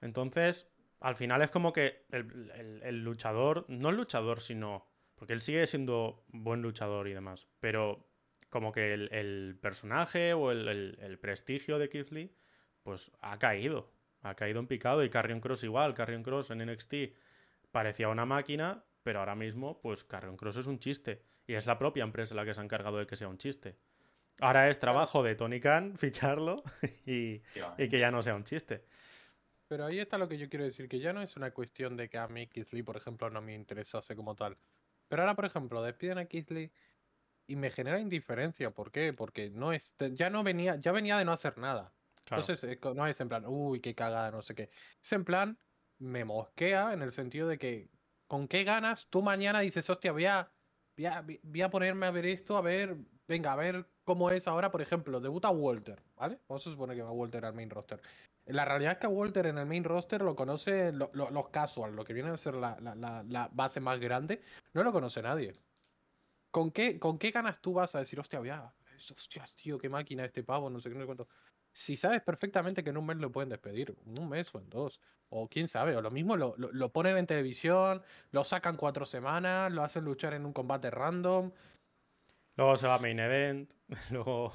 Entonces, 0.00 0.70
al 1.00 1.16
final 1.16 1.42
es 1.42 1.50
como 1.50 1.72
que 1.72 2.04
el, 2.10 3.04
luchador, 3.04 3.64
no 3.68 3.90
el 3.90 3.96
luchador, 3.96 4.40
sino. 4.40 4.86
Porque 5.14 5.32
él 5.32 5.40
sigue 5.40 5.66
siendo 5.66 6.24
buen 6.28 6.62
luchador 6.62 7.08
y 7.08 7.12
demás. 7.12 7.48
Pero 7.60 8.08
como 8.50 8.72
que 8.72 8.94
el, 8.94 9.08
el 9.12 9.58
personaje 9.60 10.32
o 10.32 10.52
el 10.52 11.18
prestigio 11.20 11.78
de 11.78 11.88
Keith 11.88 12.10
Lee, 12.10 12.36
pues 12.82 13.10
ha 13.20 13.38
caído. 13.38 13.92
Ha 14.22 14.34
caído 14.34 14.60
en 14.60 14.66
picado. 14.66 15.04
Y 15.04 15.10
Carrion 15.10 15.40
Cross 15.40 15.64
igual. 15.64 15.94
Carrion 15.94 16.22
Cross 16.22 16.50
en 16.50 16.64
NXT 16.64 16.94
parecía 17.70 18.08
una 18.08 18.26
máquina, 18.26 18.84
pero 19.02 19.20
ahora 19.20 19.34
mismo, 19.34 19.80
pues 19.80 20.04
Carrion 20.04 20.36
Cross 20.36 20.58
es 20.58 20.66
un 20.66 20.78
chiste. 20.78 21.22
Y 21.46 21.54
es 21.54 21.66
la 21.66 21.78
propia 21.78 22.04
empresa 22.04 22.34
la 22.34 22.44
que 22.44 22.54
se 22.54 22.60
ha 22.60 22.64
encargado 22.64 22.98
de 22.98 23.06
que 23.06 23.16
sea 23.16 23.28
un 23.28 23.38
chiste. 23.38 23.76
Ahora 24.40 24.68
es 24.68 24.78
trabajo 24.78 25.22
de 25.22 25.34
Tony 25.34 25.60
Khan 25.60 25.96
ficharlo 25.98 26.62
y, 27.06 27.40
que 27.76 27.98
ya 27.98 28.10
no 28.10 28.22
sea 28.22 28.34
un 28.34 28.44
chiste. 28.44 28.84
Pero 29.66 29.84
ahí 29.84 29.98
está 29.98 30.16
lo 30.16 30.28
que 30.28 30.38
yo 30.38 30.48
quiero 30.48 30.64
decir, 30.64 30.88
que 30.88 30.98
ya 30.98 31.12
no 31.12 31.20
es 31.20 31.36
una 31.36 31.50
cuestión 31.50 31.96
de 31.96 32.08
que 32.08 32.18
a 32.18 32.28
mí 32.28 32.46
Keith 32.46 32.72
Lee, 32.72 32.82
por 32.82 32.96
ejemplo, 32.96 33.28
no 33.28 33.42
me 33.42 33.54
interesase 33.54 34.16
como 34.16 34.34
tal. 34.34 34.56
Pero 35.08 35.22
ahora, 35.22 35.34
por 35.34 35.44
ejemplo, 35.44 35.82
despiden 35.82 36.18
a 36.18 36.24
Keith 36.24 36.50
Lee 36.50 36.72
y 37.46 37.56
me 37.56 37.70
genera 37.70 37.98
indiferencia. 37.98 38.70
¿Por 38.70 38.90
qué? 38.90 39.12
Porque 39.12 39.50
no 39.50 39.72
es, 39.72 39.94
ya 40.12 40.30
no 40.30 40.42
venía, 40.42 40.76
ya 40.76 40.92
venía 40.92 41.18
de 41.18 41.24
no 41.24 41.32
hacer 41.32 41.58
nada. 41.58 41.92
Claro. 42.24 42.42
Entonces, 42.42 42.78
no 42.94 43.06
es 43.06 43.20
en 43.20 43.28
plan, 43.28 43.44
uy, 43.46 43.80
qué 43.80 43.94
cagada, 43.94 44.30
no 44.30 44.40
sé 44.40 44.54
qué. 44.54 44.70
Es 45.02 45.12
en 45.12 45.24
plan, 45.24 45.58
me 45.98 46.24
mosquea 46.24 46.92
en 46.92 47.02
el 47.02 47.12
sentido 47.12 47.48
de 47.48 47.58
que, 47.58 47.90
¿con 48.26 48.48
qué 48.48 48.64
ganas 48.64 49.08
tú 49.10 49.22
mañana 49.22 49.60
dices, 49.60 49.88
hostia, 49.90 50.12
voy 50.12 50.26
a, 50.26 50.50
voy 50.96 51.06
a, 51.06 51.24
voy 51.42 51.62
a 51.62 51.70
ponerme 51.70 52.06
a 52.06 52.10
ver 52.10 52.26
esto, 52.26 52.56
a 52.56 52.62
ver, 52.62 52.96
venga, 53.26 53.52
a 53.52 53.56
ver 53.56 53.86
cómo 54.08 54.30
es 54.30 54.48
ahora, 54.48 54.70
por 54.70 54.80
ejemplo, 54.80 55.20
debuta 55.20 55.50
Walter, 55.50 56.02
¿vale? 56.16 56.38
Vamos 56.48 56.66
a 56.66 56.70
suponer 56.70 56.96
que 56.96 57.02
va 57.02 57.12
Walter 57.12 57.44
al 57.44 57.52
main 57.52 57.68
roster. 57.68 58.00
La 58.46 58.64
realidad 58.64 58.92
es 58.92 58.98
que 59.00 59.06
a 59.06 59.10
Walter 59.10 59.44
en 59.44 59.58
el 59.58 59.66
main 59.66 59.84
roster 59.84 60.22
lo 60.22 60.34
conoce 60.34 60.92
lo- 60.92 61.10
lo- 61.12 61.28
los 61.30 61.48
casual, 61.50 61.94
lo 61.94 62.06
que 62.06 62.14
viene 62.14 62.30
a 62.30 62.36
ser 62.38 62.54
la, 62.54 63.50
base 63.52 63.80
más 63.80 64.00
grande, 64.00 64.40
no 64.72 64.82
lo 64.82 64.92
conoce 64.92 65.20
nadie. 65.20 65.52
¿Con 66.50 66.70
qué, 66.70 66.98
¿Con 66.98 67.18
qué 67.18 67.32
ganas 67.32 67.60
tú 67.60 67.74
vas 67.74 67.94
a 67.94 67.98
decir, 67.98 68.18
hostia, 68.18 68.38
voy 68.38 68.48
a- 68.48 68.72
hostias, 69.14 69.54
tío, 69.54 69.76
qué 69.76 69.90
máquina 69.90 70.24
este 70.24 70.42
pavo, 70.42 70.70
no 70.70 70.80
sé 70.80 70.88
qué, 70.88 70.94
no 70.94 71.02
sé 71.02 71.06
cuánto? 71.06 71.28
Si 71.70 71.98
sabes 71.98 72.22
perfectamente 72.22 72.82
que 72.82 72.88
en 72.88 72.96
un 72.96 73.04
mes 73.04 73.18
lo 73.18 73.30
pueden 73.30 73.50
despedir, 73.50 73.94
en 74.06 74.18
un 74.18 74.30
mes 74.30 74.54
o 74.54 74.58
en 74.58 74.70
dos, 74.70 75.02
o 75.28 75.48
quién 75.48 75.68
sabe, 75.68 75.94
o 75.94 76.00
lo 76.00 76.10
mismo 76.10 76.34
lo, 76.38 76.54
lo- 76.56 76.72
lo 76.72 76.88
ponen 76.94 77.18
en 77.18 77.26
televisión, 77.26 78.00
lo 78.30 78.42
sacan 78.44 78.78
cuatro 78.78 79.04
semanas, 79.04 79.70
lo 79.70 79.82
hacen 79.82 80.04
luchar 80.06 80.32
en 80.32 80.46
un 80.46 80.54
combate 80.54 80.90
random, 80.90 81.52
Luego 82.58 82.76
se 82.76 82.86
va 82.88 82.96
a 82.96 82.98
Main 82.98 83.18
Event. 83.20 83.72
Luego. 84.10 84.52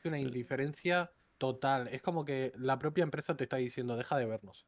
es 0.00 0.04
una 0.04 0.18
indiferencia 0.18 1.10
total. 1.38 1.88
Es 1.88 2.02
como 2.02 2.24
que 2.24 2.52
la 2.56 2.78
propia 2.78 3.02
empresa 3.04 3.36
te 3.36 3.44
está 3.44 3.56
diciendo, 3.56 3.96
deja 3.96 4.18
de 4.18 4.26
vernos. 4.26 4.66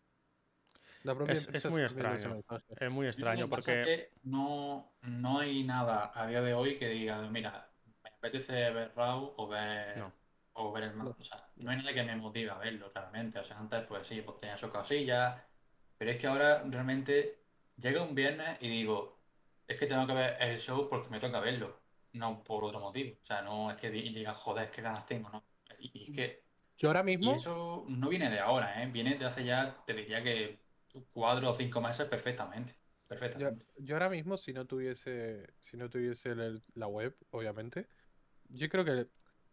La 1.03 1.15
propia 1.15 1.33
Es- 1.33 1.69
muy 1.71 1.83
extraño. 1.83 2.43
Es 2.79 2.91
muy 2.91 3.07
extraño 3.07 3.49
porque. 3.49 4.11
no, 4.23 4.93
no 5.03 5.39
hay 5.41 5.63
nada 5.65 6.13
a 6.15 6.27
día 6.27 6.41
de 6.41 6.55
hoy 6.55 6.77
que 6.77 6.89
diga, 6.89 7.21
mira, 7.29 7.69
me 8.03 8.11
apetece 8.11 8.53
ver 8.71 8.93
Raw 8.97 9.35
o 9.37 9.47
ver, 9.49 9.99
No. 9.99 10.13
o 10.55 10.73
ver 10.73 10.85
el 10.85 10.99
No. 10.99 11.17
O 11.19 11.23
sea, 11.23 11.49
no 11.57 11.71
hay 11.71 11.77
nada 11.79 11.93
que 11.93 12.03
me 12.03 12.17
motive 12.17 12.51
a 12.51 12.59
verlo 12.59 12.91
realmente. 12.95 13.39
O 13.39 13.45
sea, 13.45 13.59
antes 13.59 13.85
pues 13.87 14.07
sí, 14.07 14.23
pues 14.23 14.39
tenía 14.41 14.57
sus 14.57 14.71
casillas. 14.71 15.41
Pero 15.97 16.11
es 16.13 16.17
que 16.17 16.27
ahora 16.29 16.63
realmente 16.65 17.41
llega 17.77 18.03
un 18.03 18.15
viernes 18.15 18.57
y 18.61 18.69
digo, 18.69 19.19
es 19.67 19.79
que 19.81 19.87
tengo 19.87 20.07
que 20.07 20.15
ver 20.15 20.37
el 20.41 20.59
show 20.59 20.89
porque 20.89 21.09
me 21.11 21.19
toca 21.21 21.41
verlo, 21.41 21.77
no 22.13 22.43
por 22.45 22.65
otro 22.65 22.81
motivo. 22.81 23.19
O 23.23 23.27
sea, 23.27 23.43
no 23.43 23.71
es 23.71 23.77
que 23.77 23.91
di- 23.91 24.13
diga, 24.15 24.35
joder, 24.35 24.71
qué 24.71 24.83
ganas 24.83 25.07
tengo, 25.07 25.31
¿no? 25.31 25.49
Y, 25.79 25.91
y 26.03 26.05
es 26.05 26.11
que 26.17 26.45
Yo 26.77 26.89
ahora 26.89 27.03
y 27.19 27.33
mismo, 27.33 27.35
eso 27.35 27.85
no 27.89 28.09
viene 28.11 28.31
de 28.31 28.41
ahora, 28.41 28.83
¿eh? 28.83 28.91
Viene 28.91 29.17
de 29.19 29.27
hace 29.27 29.45
ya, 29.45 29.85
te 29.87 29.95
diría 29.95 30.23
que 30.23 30.67
cuatro 31.13 31.51
o 31.51 31.55
cinco 31.55 31.81
meses 31.81 32.07
perfectamente. 32.09 32.81
yo, 33.33 33.51
Perfectamente. 33.51 33.67
yo 33.77 33.95
ahora 33.95 34.11
mismo, 34.11 34.37
si 34.37 34.53
no 34.53 34.67
tuviese, 34.67 35.47
si 35.61 35.77
no 35.77 35.89
tuviese 35.91 36.31
el- 36.31 36.65
la 36.75 36.87
web, 36.87 37.17
obviamente, 37.31 37.89
yo 38.45 38.69
creo 38.69 38.85
que 38.85 39.09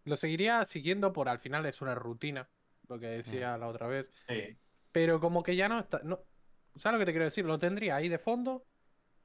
lo 0.06 0.18
seguiría 0.18 0.65
siguiendo 0.65 1.13
por 1.13 1.30
al 1.30 1.39
final 1.39 1.65
es 1.68 1.82
una 1.82 1.96
rutina, 1.96 2.52
lo 2.88 3.00
que 3.00 3.08
decía 3.08 3.58
la 3.58 3.68
otra 3.70 3.88
vez. 3.88 4.12
Sí. 4.28 4.60
Pero 4.91 5.20
como 5.22 5.44
que 5.44 5.56
ya 5.56 5.70
no 5.70 5.80
está. 5.82 6.02
No, 6.04 6.28
¿Sabes 6.76 6.96
lo 6.96 7.00
que 7.02 7.06
te 7.08 7.13
quiero 7.13 7.26
decir? 7.26 7.46
Lo 7.46 7.60
tendría 7.60 7.96
ahí 7.98 8.10
de 8.10 8.20
fondo 8.20 8.68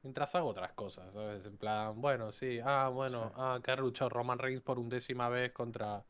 mientras 0.03 0.35
hago 0.35 0.49
otras 0.49 0.73
cosas. 0.75 1.13
¿sabes? 1.13 1.45
En 1.47 1.57
plan, 1.59 2.01
bueno, 2.01 2.33
sí. 2.33 2.61
Ah, 2.65 2.89
bueno, 2.89 3.29
Sí. 3.29 3.35
ah, 3.37 3.61
que 3.63 3.71
ha 3.71 3.77
luchado 3.77 4.09
Roman 4.11 4.39
Reigns 4.39 4.63
por 4.63 4.79
undécima 4.79 5.29
vez 5.29 5.53
contra. 5.53 6.05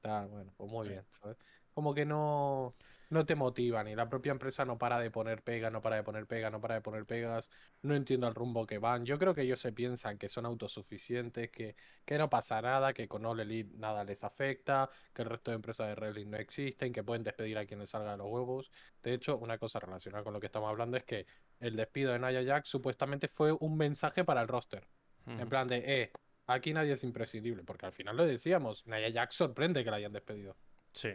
Tal, 0.00 0.28
bueno, 0.28 0.52
pues 0.56 0.70
muy 0.70 0.88
bien, 0.88 1.06
¿sabes? 1.10 1.36
Como 1.74 1.94
que 1.94 2.04
no. 2.04 2.76
No 3.08 3.26
te 3.26 3.34
motivan 3.36 3.88
y 3.88 3.94
la 3.94 4.08
propia 4.08 4.32
empresa 4.32 4.64
no 4.64 4.78
para 4.78 4.98
de 4.98 5.10
poner 5.10 5.42
pegas, 5.44 5.70
no 5.70 5.82
para 5.82 5.96
de 5.96 6.02
poner 6.02 6.26
pegas, 6.26 6.50
no 6.50 6.62
para 6.62 6.76
de 6.76 6.80
poner 6.80 7.04
pegas. 7.04 7.50
No 7.82 7.94
entiendo 7.94 8.26
el 8.26 8.34
rumbo 8.34 8.66
que 8.66 8.78
van. 8.78 9.04
Yo 9.04 9.18
creo 9.18 9.34
que 9.34 9.42
ellos 9.42 9.60
se 9.60 9.70
piensan 9.72 10.16
que 10.16 10.30
son 10.30 10.46
autosuficientes, 10.46 11.50
que, 11.50 11.76
que 12.06 12.16
no 12.16 12.30
pasa 12.30 12.62
nada, 12.62 12.94
que 12.94 13.08
con 13.08 13.26
All 13.26 13.38
Elite 13.40 13.76
nada 13.76 14.02
les 14.04 14.24
afecta, 14.24 14.88
que 15.12 15.22
el 15.22 15.28
resto 15.28 15.50
de 15.50 15.56
empresas 15.56 15.88
de 15.88 15.94
wrestling 15.94 16.30
no 16.30 16.38
existen, 16.38 16.90
que 16.92 17.04
pueden 17.04 17.22
despedir 17.22 17.58
a 17.58 17.66
quien 17.66 17.80
les 17.80 17.90
salga 17.90 18.12
de 18.12 18.16
los 18.16 18.28
huevos. 18.28 18.72
De 19.02 19.12
hecho, 19.12 19.36
una 19.36 19.58
cosa 19.58 19.78
relacionada 19.78 20.24
con 20.24 20.32
lo 20.32 20.40
que 20.40 20.46
estamos 20.46 20.70
hablando 20.70 20.96
es 20.96 21.04
que 21.04 21.26
el 21.62 21.76
despido 21.76 22.12
de 22.12 22.18
Nia 22.18 22.44
Jax 22.44 22.68
supuestamente 22.68 23.28
fue 23.28 23.52
un 23.52 23.76
mensaje 23.76 24.24
para 24.24 24.42
el 24.42 24.48
roster. 24.48 24.86
En 25.26 25.48
plan 25.48 25.68
de, 25.68 25.76
eh, 25.86 26.12
aquí 26.46 26.72
nadie 26.72 26.92
es 26.94 27.04
imprescindible, 27.04 27.62
porque 27.62 27.86
al 27.86 27.92
final 27.92 28.16
lo 28.16 28.26
decíamos, 28.26 28.86
Nia 28.86 29.10
Jax 29.12 29.36
sorprende 29.36 29.84
que 29.84 29.90
la 29.90 29.96
hayan 29.98 30.12
despedido. 30.12 30.56
Sí. 30.92 31.10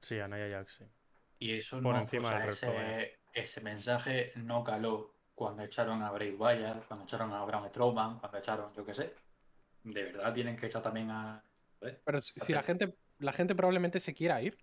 Sí, 0.00 0.20
a 0.20 0.28
Nia 0.28 0.48
Jax, 0.50 0.74
sí. 0.74 0.84
Y 1.38 1.52
eso 1.54 1.80
Por 1.80 1.94
no, 1.94 2.00
encima 2.02 2.28
o 2.28 2.30
sea, 2.30 2.38
del 2.38 2.46
resto, 2.48 2.66
ese, 2.72 3.18
ese 3.32 3.60
mensaje 3.62 4.32
no 4.36 4.62
caló 4.62 5.14
cuando 5.34 5.62
echaron 5.62 6.02
a 6.02 6.10
Bray 6.10 6.30
Wyatt, 6.32 6.86
cuando 6.86 7.04
echaron 7.04 7.32
a 7.32 7.44
Braun 7.44 7.68
Strowman, 7.68 8.18
cuando 8.18 8.38
echaron, 8.38 8.72
yo 8.74 8.84
qué 8.84 8.94
sé. 8.94 9.14
De 9.84 10.02
verdad 10.04 10.32
tienen 10.32 10.56
que 10.56 10.66
echar 10.66 10.82
también 10.82 11.10
a. 11.10 11.42
¿eh? 11.82 12.00
Pero 12.04 12.20
si, 12.20 12.38
si 12.40 12.52
la 12.52 12.62
gente, 12.62 12.94
la 13.18 13.32
gente 13.32 13.54
probablemente 13.54 14.00
se 14.00 14.12
quiera 14.14 14.40
ir. 14.42 14.58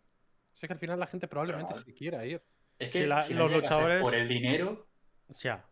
Sé 0.51 0.67
que 0.67 0.73
al 0.73 0.79
final 0.79 0.99
la 0.99 1.07
gente 1.07 1.27
probablemente 1.27 1.73
se 1.73 1.93
quiera 1.93 2.25
ir. 2.25 2.43
Es 2.77 2.91
que 2.91 3.07
la- 3.07 3.21
si 3.21 3.33
los 3.33 3.51
luchadores- 3.51 4.01
por 4.01 4.13
el 4.13 4.27
dinero, 4.27 4.87
Ya. 5.41 5.65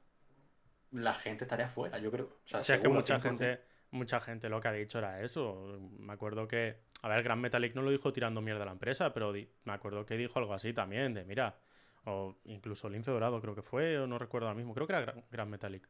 la 0.91 1.13
gente 1.13 1.45
estaría 1.45 1.67
fuera, 1.69 2.00
yo 2.00 2.12
creo. 2.12 2.26
O 2.26 2.47
sea, 2.47 2.60
O 2.60 2.63
sea, 2.63 2.76
es 2.76 2.82
que 2.82 2.89
mucha 2.89 3.17
100%. 3.17 3.21
gente, 3.21 3.62
mucha 3.91 4.19
gente 4.19 4.50
lo 4.50 4.60
que 4.60 4.67
ha 4.67 4.74
dicho 4.74 4.97
era 5.00 5.21
eso. 5.21 5.80
Me 5.97 6.13
acuerdo 6.13 6.47
que, 6.47 6.80
a 7.02 7.08
ver, 7.08 7.24
Gran 7.24 7.39
Metalik 7.39 7.74
no 7.76 7.82
lo 7.82 7.91
dijo 7.91 8.12
tirando 8.12 8.41
mierda 8.41 8.63
a 8.63 8.65
la 8.65 8.71
empresa, 8.74 9.13
pero 9.13 9.32
me 9.32 9.74
acuerdo 9.74 10.06
que 10.06 10.17
dijo 10.17 10.39
algo 10.39 10.54
así 10.54 10.74
también, 10.74 11.13
de 11.13 11.24
mira, 11.24 11.58
o 12.06 12.36
incluso 12.45 12.89
Lince 12.89 13.12
Dorado 13.12 13.39
creo 13.41 13.56
que 13.56 13.62
fue, 13.62 13.97
o 14.00 14.08
no 14.08 14.17
recuerdo 14.17 14.47
ahora 14.47 14.58
mismo, 14.58 14.74
creo 14.74 14.86
que 14.88 14.93
era 14.93 15.02
Gran, 15.02 15.24
Gran 15.32 15.50
Metalik, 15.50 15.88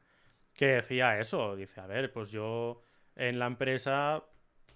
que 0.53 0.67
decía 0.67 1.17
eso, 1.19 1.55
dice, 1.55 1.81
a 1.81 1.87
ver, 1.87 2.11
pues 2.11 2.29
yo 2.29 2.81
en 3.15 3.39
la 3.39 3.47
empresa, 3.47 4.23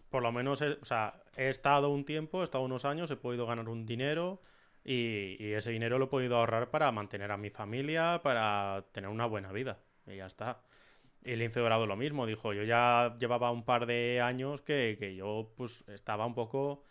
por 0.10 0.23
lo 0.23 0.31
menos, 0.31 0.62
he, 0.62 0.69
o 0.69 0.86
sea, 0.86 1.21
he 1.36 1.49
estado 1.49 1.89
un 1.89 2.03
tiempo, 2.05 2.41
he 2.41 2.45
estado 2.45 2.63
unos 2.63 2.86
años, 2.86 3.12
he 3.12 3.15
podido 3.17 3.45
ganar 3.45 3.69
un 3.69 3.86
dinero. 3.86 4.39
Y, 4.85 5.37
y 5.43 5.53
ese 5.53 5.71
dinero 5.71 5.99
lo 5.99 6.05
he 6.05 6.09
podido 6.09 6.37
ahorrar 6.37 6.71
para 6.71 6.91
mantener 6.93 7.31
a 7.33 7.37
mi 7.37 7.49
familia, 7.49 8.21
para 8.23 8.85
tener 8.93 9.09
una 9.09 9.25
buena 9.27 9.51
vida. 9.51 9.79
Y 10.07 10.17
ya 10.17 10.27
está. 10.27 10.61
Y 11.23 11.35
Lince 11.35 11.59
Dorado 11.59 11.87
lo 11.87 11.95
mismo, 11.95 12.25
dijo, 12.27 12.53
yo 12.53 12.63
ya 12.63 13.17
llevaba 13.19 13.51
un 13.51 13.65
par 13.65 13.87
de 13.87 14.21
años 14.21 14.61
que, 14.61 14.95
que 14.99 15.15
yo 15.15 15.53
pues 15.57 15.83
estaba 15.89 16.25
un 16.27 16.35
poco 16.35 16.83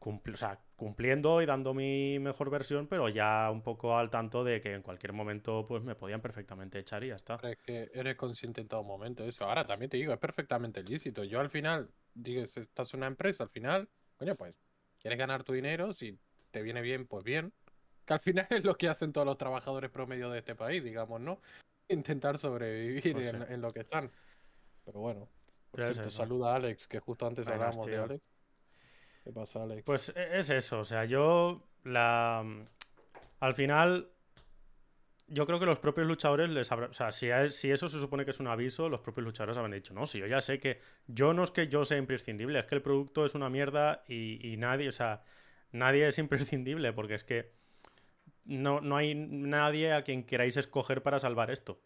cumpli- 0.00 0.34
o 0.34 0.36
sea, 0.36 0.60
cumpliendo 0.76 1.42
y 1.42 1.46
dando 1.46 1.74
mi 1.74 2.18
mejor 2.20 2.50
versión, 2.50 2.86
pero 2.86 3.08
ya 3.08 3.50
un 3.52 3.62
poco 3.62 3.98
al 3.98 4.08
tanto 4.10 4.44
de 4.44 4.60
que 4.60 4.74
en 4.74 4.82
cualquier 4.82 5.12
momento 5.12 5.66
pues 5.66 5.82
me 5.82 5.96
podían 5.96 6.20
perfectamente 6.20 6.78
echar 6.78 7.02
y 7.04 7.08
ya 7.08 7.16
está. 7.16 7.40
Es 7.42 7.58
que 7.58 7.90
eres 7.92 8.16
consciente 8.16 8.60
en 8.60 8.68
todo 8.68 8.84
momento 8.84 9.24
de 9.24 9.30
eso. 9.30 9.44
Ahora 9.44 9.66
también 9.66 9.90
te 9.90 9.96
digo, 9.96 10.12
es 10.12 10.18
perfectamente 10.20 10.82
lícito. 10.84 11.24
Yo 11.24 11.40
al 11.40 11.50
final, 11.50 11.90
dices, 12.14 12.56
estás 12.58 12.94
una 12.94 13.08
empresa, 13.08 13.44
al 13.44 13.50
final, 13.50 13.88
coño, 14.16 14.36
pues, 14.36 14.56
quieres 15.00 15.18
ganar 15.18 15.42
tu 15.42 15.52
dinero, 15.52 15.92
si 15.92 16.18
te 16.50 16.62
viene 16.62 16.80
bien, 16.80 17.06
pues 17.06 17.24
bien. 17.24 17.52
Que 18.04 18.14
al 18.14 18.20
final 18.20 18.46
es 18.50 18.64
lo 18.64 18.76
que 18.76 18.88
hacen 18.88 19.12
todos 19.12 19.26
los 19.26 19.38
trabajadores 19.38 19.90
promedio 19.90 20.30
de 20.30 20.38
este 20.40 20.54
país, 20.54 20.82
digamos, 20.82 21.20
¿no? 21.20 21.40
Intentar 21.88 22.38
sobrevivir 22.38 23.12
Pues 23.12 23.30
sí. 23.30 23.36
en, 23.36 23.42
en 23.52 23.60
lo 23.60 23.70
que 23.72 23.80
están. 23.80 24.10
Pero 24.84 25.00
bueno, 25.00 25.28
por 25.70 25.80
es 25.82 25.96
saluda 26.12 26.52
a 26.52 26.56
Alex, 26.56 26.88
que 26.88 26.98
justo 26.98 27.26
antes 27.26 27.44
Buenas, 27.46 27.76
hablábamos 27.76 27.86
de. 27.86 27.96
Alex. 27.96 28.24
¿Qué 29.24 29.32
pasa, 29.32 29.62
Alex? 29.62 29.82
Pues 29.84 30.12
e- 30.16 30.38
es 30.38 30.50
eso, 30.50 30.80
o 30.80 30.84
sea, 30.84 31.04
yo 31.04 31.66
la 31.84 32.44
al 33.40 33.54
final 33.54 34.10
yo 35.28 35.46
creo 35.46 35.60
que 35.60 35.66
los 35.66 35.78
propios 35.78 36.06
luchadores 36.06 36.50
les 36.50 36.72
habrá, 36.72 36.86
o 36.88 36.92
sea, 36.92 37.12
si, 37.12 37.28
es- 37.30 37.54
si 37.56 37.70
eso 37.70 37.86
se 37.86 38.00
supone 38.00 38.24
que 38.24 38.32
es 38.32 38.40
un 38.40 38.48
aviso, 38.48 38.88
los 38.88 39.00
propios 39.00 39.24
luchadores 39.24 39.56
habrán 39.56 39.72
dicho, 39.72 39.94
no, 39.94 40.06
si 40.06 40.18
yo 40.18 40.26
ya 40.26 40.40
sé 40.40 40.58
que 40.58 40.80
yo 41.06 41.32
no 41.34 41.44
es 41.44 41.50
que 41.52 41.68
yo 41.68 41.84
sea 41.84 41.98
imprescindible, 41.98 42.58
es 42.58 42.66
que 42.66 42.74
el 42.74 42.82
producto 42.82 43.24
es 43.24 43.34
una 43.34 43.48
mierda 43.48 44.02
y, 44.08 44.44
y 44.52 44.56
nadie, 44.56 44.88
o 44.88 44.92
sea, 44.92 45.22
nadie 45.72 46.06
es 46.08 46.18
imprescindible 46.18 46.92
porque 46.92 47.14
es 47.14 47.24
que 47.24 47.52
no, 48.44 48.80
no 48.80 48.96
hay 48.96 49.14
nadie 49.14 49.92
a 49.92 50.02
quien 50.02 50.24
queráis 50.24 50.56
escoger 50.56 51.02
para 51.02 51.18
salvar 51.18 51.50
esto. 51.50 51.80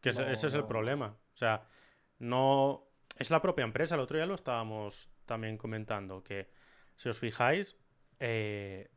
Que 0.00 0.10
ese- 0.10 0.24
No, 0.24 0.30
ese 0.30 0.46
es 0.48 0.54
el 0.54 0.64
problema. 0.66 1.06
O 1.34 1.36
sea, 1.36 1.66
no. 2.18 2.84
Es 3.16 3.30
la 3.30 3.42
propia 3.42 3.64
empresa. 3.64 3.94
El 3.96 4.00
otro 4.02 4.16
día 4.16 4.26
lo 4.26 4.34
estábamos 4.34 5.10
también 5.26 5.56
comentando. 5.56 6.22
Que 6.22 6.48
si 6.96 7.08
os 7.08 7.18
fijáis. 7.18 7.76
eh, 8.20 8.88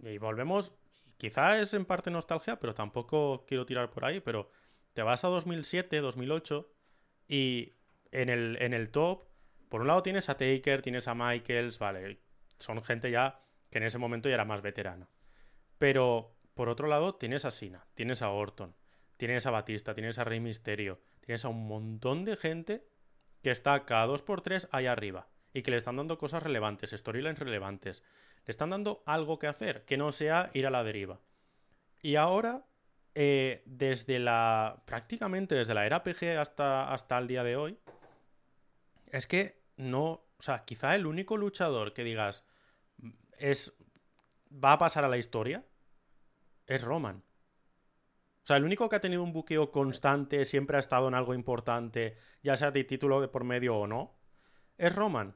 y 0.00 0.18
volvemos. 0.18 0.74
Quizá 1.16 1.60
es 1.60 1.74
en 1.74 1.84
parte 1.84 2.10
nostalgia, 2.10 2.58
pero 2.58 2.74
tampoco 2.74 3.44
quiero 3.46 3.64
tirar 3.64 3.88
por 3.90 4.04
ahí. 4.04 4.20
Pero 4.20 4.50
te 4.92 5.02
vas 5.02 5.24
a 5.24 5.28
2007, 5.28 6.00
2008. 6.00 6.70
Y 7.28 7.72
en 8.12 8.28
el, 8.28 8.58
en 8.60 8.74
el 8.74 8.90
top. 8.90 9.24
Por 9.68 9.80
un 9.80 9.86
lado 9.88 10.02
tienes 10.02 10.28
a 10.28 10.36
Taker, 10.36 10.82
tienes 10.82 11.08
a 11.08 11.14
Michaels. 11.14 11.78
Vale. 11.78 12.18
Son 12.58 12.82
gente 12.82 13.10
ya 13.10 13.40
que 13.70 13.78
en 13.78 13.84
ese 13.84 13.98
momento 13.98 14.28
ya 14.28 14.34
era 14.34 14.44
más 14.44 14.62
veterana. 14.62 15.08
Pero 15.78 16.36
por 16.54 16.68
otro 16.68 16.86
lado 16.88 17.16
tienes 17.16 17.44
a 17.44 17.50
Sina, 17.50 17.86
tienes 17.94 18.22
a 18.22 18.30
Orton, 18.30 18.74
tienes 19.16 19.46
a 19.46 19.50
Batista, 19.50 19.94
tienes 19.94 20.18
a 20.18 20.24
Rey 20.24 20.40
Misterio, 20.40 21.00
tienes 21.20 21.44
a 21.44 21.48
un 21.48 21.66
montón 21.66 22.24
de 22.24 22.36
gente 22.36 22.86
que 23.42 23.50
está 23.50 23.84
cada 23.84 24.06
2x3 24.06 24.68
ahí 24.72 24.86
arriba 24.86 25.28
y 25.52 25.62
que 25.62 25.70
le 25.70 25.76
están 25.76 25.96
dando 25.96 26.18
cosas 26.18 26.42
relevantes, 26.42 26.90
storylines 26.90 27.38
relevantes. 27.38 28.02
Le 28.44 28.50
están 28.50 28.70
dando 28.70 29.02
algo 29.06 29.38
que 29.38 29.46
hacer, 29.46 29.84
que 29.84 29.96
no 29.96 30.12
sea 30.12 30.50
ir 30.52 30.66
a 30.66 30.70
la 30.70 30.84
deriva. 30.84 31.20
Y 32.02 32.16
ahora, 32.16 32.66
eh, 33.14 33.62
desde 33.64 34.18
la. 34.18 34.82
prácticamente 34.84 35.54
desde 35.54 35.74
la 35.74 35.86
era 35.86 36.02
PG 36.02 36.38
hasta, 36.38 36.92
hasta 36.92 37.16
el 37.18 37.28
día 37.28 37.44
de 37.44 37.56
hoy, 37.56 37.78
es 39.06 39.26
que 39.26 39.62
no. 39.76 40.23
O 40.38 40.42
sea, 40.42 40.64
quizá 40.64 40.94
el 40.94 41.06
único 41.06 41.36
luchador 41.36 41.92
que 41.92 42.04
digas 42.04 42.44
es. 43.38 43.76
va 44.52 44.72
a 44.72 44.78
pasar 44.78 45.04
a 45.04 45.08
la 45.08 45.18
historia 45.18 45.64
es 46.66 46.82
Roman. 46.82 47.22
O 48.44 48.46
sea, 48.46 48.56
el 48.56 48.64
único 48.64 48.88
que 48.88 48.96
ha 48.96 49.00
tenido 49.00 49.22
un 49.22 49.32
buqueo 49.32 49.70
constante, 49.70 50.44
siempre 50.44 50.76
ha 50.76 50.80
estado 50.80 51.08
en 51.08 51.14
algo 51.14 51.34
importante, 51.34 52.16
ya 52.42 52.56
sea 52.56 52.70
de 52.70 52.84
título 52.84 53.20
de 53.20 53.28
por 53.28 53.44
medio 53.44 53.76
o 53.76 53.86
no, 53.86 54.18
es 54.76 54.94
Roman. 54.94 55.34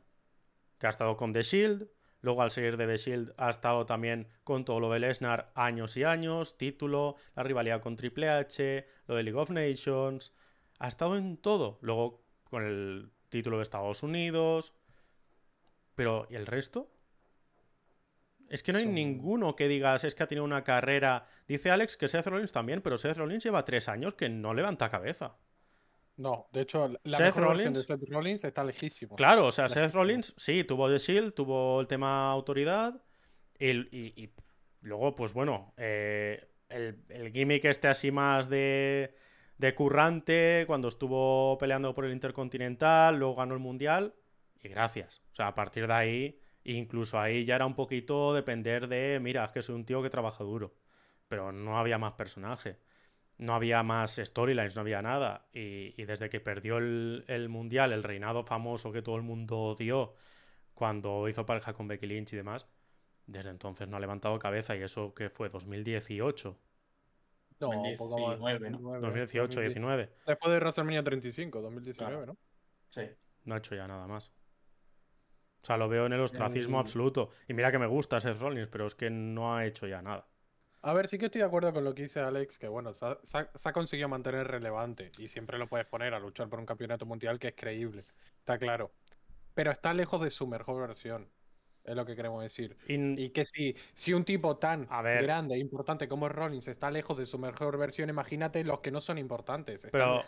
Que 0.79 0.87
ha 0.87 0.91
estado 0.91 1.17
con 1.17 1.33
The 1.33 1.43
Shield, 1.43 1.89
luego 2.21 2.43
al 2.43 2.51
seguir 2.51 2.77
de 2.77 2.87
The 2.87 2.97
Shield 2.99 3.35
ha 3.39 3.49
estado 3.49 3.87
también 3.87 4.29
con 4.45 4.65
todo 4.65 4.79
lo 4.81 4.91
de 4.93 4.99
Lesnar 5.01 5.53
años 5.55 5.97
y 5.97 6.05
años, 6.05 6.59
título, 6.59 7.17
la 7.35 7.45
rivalidad 7.45 7.81
con 7.81 7.97
Triple 7.97 8.29
H, 8.29 8.87
lo 9.07 9.15
de 9.15 9.23
League 9.23 9.41
of 9.41 9.51
Nations, 9.51 10.35
ha 10.79 10.89
estado 10.89 11.17
en 11.17 11.39
todo. 11.39 11.79
Luego 11.81 12.23
con 12.45 12.65
el 12.65 13.11
título 13.31 13.57
de 13.57 13.63
Estados 13.63 14.03
Unidos. 14.03 14.75
Pero, 15.99 16.29
¿y 16.31 16.37
el 16.37 16.47
resto? 16.47 16.89
Es 18.49 18.63
que 18.63 18.71
no 18.73 18.79
hay 18.79 18.85
Son- 18.85 18.95
ninguno 18.95 19.57
que 19.57 19.67
digas, 19.67 20.05
es 20.05 20.15
que 20.15 20.23
ha 20.23 20.29
tenido 20.29 20.45
una 20.45 20.63
carrera. 20.63 21.27
Dice 21.49 21.71
Alex 21.73 21.97
que 21.97 22.07
Seth 22.07 22.27
Rollins 22.29 22.53
también, 22.53 22.81
pero 22.83 22.97
Seth 22.97 23.17
Rollins 23.19 23.43
lleva 23.43 23.65
tres 23.65 23.89
años 23.89 24.15
que 24.15 24.29
no 24.29 24.55
levanta 24.55 24.89
cabeza. 24.89 25.37
No, 26.17 26.49
de 26.53 26.61
hecho, 26.63 26.87
la 27.03 27.19
Seth 27.19 27.37
mejor 27.37 27.49
versión 27.57 27.75
de 27.75 27.81
Rollins- 27.81 27.87
Seth 27.87 28.09
Rollins 28.11 28.45
está 28.45 28.63
lejísimo. 28.65 29.17
Claro, 29.17 29.47
o 29.47 29.53
sea, 29.53 29.69
Seth 29.69 29.93
Rollins 29.93 30.35
sí, 30.37 30.63
tuvo 30.63 30.89
The 30.89 30.99
Shield, 30.99 31.35
tuvo 31.35 31.81
el 31.81 31.89
tema 31.89 32.31
autoridad. 32.31 33.03
y, 33.59 33.73
y 34.23 34.33
luego, 34.83 35.17
pues 35.17 35.33
bueno, 35.33 35.75
eh, 35.77 36.49
el, 36.69 37.03
el 37.09 37.33
gimmick 37.33 37.65
este 37.65 37.89
así 37.89 38.13
más 38.13 38.49
de, 38.49 39.17
de 39.59 39.75
currante, 39.75 40.63
cuando 40.69 40.87
estuvo 40.87 41.59
peleando 41.59 41.93
por 41.93 42.05
el 42.05 42.13
Intercontinental, 42.13 43.19
luego 43.19 43.35
ganó 43.35 43.55
el 43.55 43.61
Mundial. 43.61 44.15
Y 44.63 44.69
gracias. 44.69 45.23
O 45.33 45.35
sea, 45.35 45.49
a 45.49 45.55
partir 45.55 45.87
de 45.87 45.93
ahí, 45.95 46.41
incluso 46.65 47.19
ahí 47.19 47.45
ya 47.45 47.57
era 47.57 47.67
un 47.67 47.75
poquito 47.75 48.35
depender 48.35 48.89
de, 48.89 49.19
mira, 49.21 49.45
es 49.45 49.53
que 49.53 49.63
soy 49.63 49.75
un 49.77 49.85
tío 49.85 50.03
que 50.03 50.11
trabaja 50.11 50.45
duro. 50.45 50.75
Pero 51.29 51.53
no 51.53 51.79
había 51.79 51.99
más 51.99 52.15
personaje. 52.15 52.79
No 53.39 53.55
había 53.55 53.83
más 53.85 54.17
storylines, 54.17 54.75
no 54.77 54.83
había 54.83 55.03
nada. 55.03 55.49
Y, 55.53 55.95
y 56.01 56.05
desde 56.07 56.29
que 56.31 56.41
perdió 56.41 56.79
el, 56.79 57.25
el 57.29 57.49
mundial, 57.49 57.93
el 57.93 58.03
reinado 58.05 58.45
famoso 58.45 58.93
que 58.93 59.03
todo 59.03 59.17
el 59.17 59.23
mundo 59.23 59.59
odió 59.59 60.15
cuando 60.75 61.29
hizo 61.29 61.47
pareja 61.47 61.73
con 61.75 61.89
Becky 61.89 62.07
Lynch 62.07 62.33
y 62.35 62.37
demás, 62.37 62.69
desde 63.27 63.51
entonces 63.51 63.89
no 63.89 63.97
ha 63.97 64.01
levantado 64.01 64.39
cabeza. 64.39 64.77
Y 64.77 64.83
eso 64.83 65.15
que 65.15 65.31
fue 65.31 65.49
2018, 65.51 66.59
No, 67.61 67.69
un 67.71 67.97
poco 67.97 68.19
más. 68.19 68.39
2019, 68.39 68.71
¿no? 68.71 69.01
2018, 69.01 69.61
19. 69.61 70.11
Después 70.27 70.53
de 70.53 70.59
WrestleMania 70.61 71.03
35, 71.05 71.61
2019, 71.61 72.17
Claro. 72.17 72.27
¿no? 72.27 72.39
Sí. 72.91 73.03
No 73.45 73.55
ha 73.55 73.59
hecho 73.59 73.75
ya 73.75 73.87
nada 73.89 74.07
más. 74.07 74.33
O 75.63 75.67
sea, 75.67 75.77
lo 75.77 75.89
veo 75.89 76.07
en 76.07 76.13
el 76.13 76.21
ostracismo 76.21 76.77
El- 76.79 76.81
absoluto. 76.83 77.31
Y 77.49 77.55
mira 77.55 77.71
que 77.71 77.79
me 77.79 77.87
gusta 77.87 78.21
Seth 78.21 78.39
Rollins, 78.41 78.69
pero 78.69 78.87
es 78.87 78.95
que 78.95 79.11
no 79.11 79.55
ha 79.57 79.67
hecho 79.67 79.87
ya 79.87 80.01
nada. 80.03 80.27
A 80.83 80.93
ver, 80.95 81.09
sí 81.09 81.19
que 81.19 81.27
estoy 81.27 81.41
de 81.41 81.47
acuerdo 81.47 81.73
con 81.73 81.83
lo 81.85 81.93
que 81.95 82.03
dice 82.03 82.21
Alex, 82.21 82.57
que 82.57 82.69
bueno, 82.69 82.93
se 82.93 83.05
ha, 83.05 83.19
se 83.25 83.39
ha- 83.39 83.51
se 83.55 83.69
ha 83.69 83.73
conseguido 83.73 84.09
mantener 84.09 84.47
relevante 84.47 85.11
y 85.19 85.27
siempre 85.29 85.59
lo 85.59 85.67
puedes 85.67 85.89
poner 85.89 86.15
a 86.15 86.21
luchar 86.21 86.49
por 86.49 86.61
un 86.61 86.67
campeonato 86.67 87.05
mundial 87.05 87.39
que 87.41 87.49
es 87.49 87.55
creíble, 87.57 88.05
está 88.39 88.59
claro. 88.59 88.93
Pero 89.55 89.73
está 89.73 89.93
lejos 89.93 90.23
de 90.23 90.31
su 90.31 90.47
mejor 90.47 90.81
versión, 90.87 91.29
es 91.83 91.97
lo 91.97 92.07
que 92.07 92.15
queremos 92.15 92.41
decir. 92.45 92.77
Y- 92.87 93.21
Y 93.25 93.31
que 93.31 93.45
si, 93.45 93.75
si 93.93 94.15
un 94.15 94.25
tipo 94.25 94.57
tan 94.57 94.87
A 94.89 95.03
ver. 95.03 95.25
grande 95.25 95.57
e 95.57 95.59
importante 95.59 96.07
como 96.07 96.29
es 96.29 96.33
Rollins 96.33 96.69
está 96.69 96.93
lejos 96.93 97.19
de 97.19 97.27
su 97.27 97.41
mejor 97.41 97.77
versión, 97.77 98.09
imagínate 98.09 98.63
los 98.63 98.79
que 98.79 98.93
no 98.93 99.01
son 99.01 99.19
importantes. 99.19 99.89
Pero-. 99.91 100.21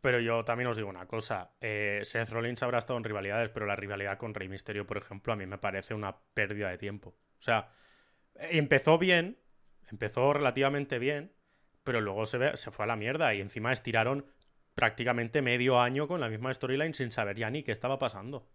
Pero 0.00 0.20
yo 0.20 0.44
también 0.44 0.68
os 0.68 0.76
digo 0.76 0.88
una 0.88 1.06
cosa. 1.06 1.52
eh, 1.60 2.00
Seth 2.04 2.30
Rollins 2.30 2.62
habrá 2.62 2.78
estado 2.78 2.96
en 2.98 3.04
rivalidades, 3.04 3.50
pero 3.50 3.66
la 3.66 3.76
rivalidad 3.76 4.18
con 4.18 4.34
Rey 4.34 4.48
Mysterio, 4.48 4.86
por 4.86 4.98
ejemplo, 4.98 5.32
a 5.32 5.36
mí 5.36 5.46
me 5.46 5.58
parece 5.58 5.94
una 5.94 6.16
pérdida 6.34 6.70
de 6.70 6.78
tiempo. 6.78 7.10
O 7.38 7.42
sea, 7.42 7.70
empezó 8.36 8.98
bien, 8.98 9.38
empezó 9.90 10.32
relativamente 10.32 10.98
bien, 10.98 11.32
pero 11.84 12.00
luego 12.00 12.26
se, 12.26 12.38
ve- 12.38 12.56
se 12.56 12.70
fue 12.70 12.84
a 12.84 12.88
la 12.88 12.96
mierda 12.96 13.34
y 13.34 13.40
encima 13.40 13.72
estiraron 13.72 14.26
prácticamente 14.74 15.42
medio 15.42 15.80
año 15.80 16.08
con 16.08 16.20
la 16.20 16.28
misma 16.28 16.52
storyline 16.54 16.94
sin 16.94 17.12
saber 17.12 17.36
ya 17.38 17.50
ni 17.50 17.62
qué 17.64 17.72
estaba 17.72 17.98
pasando. 17.98 18.48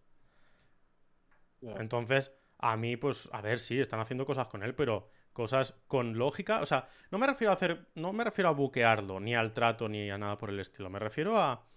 Entonces, 1.76 2.32
a 2.60 2.78
mí, 2.78 2.97
pues, 2.97 3.30
a 3.32 3.41
ver, 3.41 3.60
sí, 3.60 3.80
están 3.80 4.00
haciendo 4.00 4.26
cosas 4.26 4.47
con 4.47 4.63
él, 4.63 4.76
pero 4.76 5.10
cosas 5.34 5.76
con 5.88 6.17
lógica. 6.17 6.62
O 6.62 6.65
sea, 6.65 6.88
no 7.12 7.17
me 7.17 7.28
refiero 7.28 7.52
a 7.52 7.56
hacer. 7.56 7.88
No 7.96 8.13
me 8.13 8.24
refiero 8.24 8.50
a 8.50 8.54
buquearlo, 8.54 9.20
ni 9.20 9.36
al 9.36 9.54
trato, 9.54 9.89
ni 9.89 10.10
a 10.10 10.17
nada 10.17 10.38
por 10.38 10.50
el 10.50 10.60
estilo. 10.60 10.89
Me 10.89 11.00
refiero 11.00 11.38
a. 11.39 11.67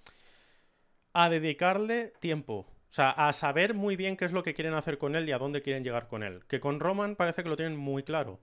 dedicarle 1.31 2.13
tiempo. 2.21 2.67
O 2.89 2.93
sea, 2.95 3.11
a 3.11 3.33
saber 3.33 3.75
muy 3.75 3.97
bien 3.97 4.17
qué 4.17 4.25
es 4.25 4.33
lo 4.33 4.43
que 4.43 4.55
quieren 4.55 4.75
hacer 4.75 4.99
con 4.99 5.17
él 5.17 5.29
y 5.29 5.33
a 5.33 5.39
dónde 5.39 5.63
quieren 5.63 5.83
llegar 5.83 6.07
con 6.07 6.23
él. 6.23 6.45
Que 6.47 6.61
con 6.61 6.79
Roman 6.81 7.17
parece 7.17 7.43
que 7.43 7.49
lo 7.49 7.57
tienen 7.57 7.77
muy 7.77 8.05
claro. 8.05 8.41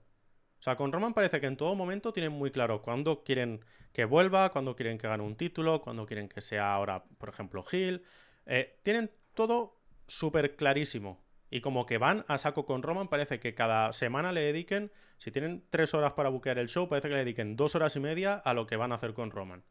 O 0.62 0.64
sea, 0.64 0.76
con 0.76 0.92
Roman 0.92 1.12
parece 1.14 1.40
que 1.40 1.46
en 1.46 1.56
todo 1.56 1.74
momento 1.74 2.12
tienen 2.12 2.32
muy 2.32 2.50
claro 2.50 2.82
cuándo 2.82 3.24
quieren 3.24 3.64
que 3.92 4.04
vuelva, 4.04 4.50
cuándo 4.50 4.76
quieren 4.76 4.98
que 4.98 5.08
gane 5.08 5.22
un 5.24 5.36
título, 5.36 5.82
cuándo 5.82 6.06
quieren 6.06 6.28
que 6.28 6.40
sea 6.40 6.72
ahora, 6.72 7.02
por 7.18 7.28
ejemplo, 7.28 7.64
Hill. 7.70 8.04
Eh, 8.46 8.78
tienen 8.82 9.10
todo 9.34 9.80
súper 10.06 10.54
clarísimo. 10.54 11.20
Y 11.52 11.60
como 11.60 11.84
que 11.84 11.98
van 11.98 12.24
a 12.28 12.38
saco 12.38 12.64
con 12.64 12.82
Roman, 12.82 13.08
parece 13.08 13.38
que 13.38 13.54
cada 13.54 13.92
semana 13.92 14.32
le 14.32 14.40
dediquen, 14.40 14.90
si 15.18 15.30
tienen 15.30 15.62
tres 15.68 15.92
horas 15.92 16.12
para 16.12 16.30
buquear 16.30 16.58
el 16.58 16.70
show, 16.70 16.88
parece 16.88 17.08
que 17.08 17.14
le 17.14 17.20
dediquen 17.20 17.56
dos 17.56 17.74
horas 17.74 17.94
y 17.94 18.00
media 18.00 18.36
a 18.36 18.54
lo 18.54 18.66
que 18.66 18.76
van 18.76 18.90
a 18.90 18.94
hacer 18.94 19.12
con 19.12 19.30
Roman. 19.30 19.62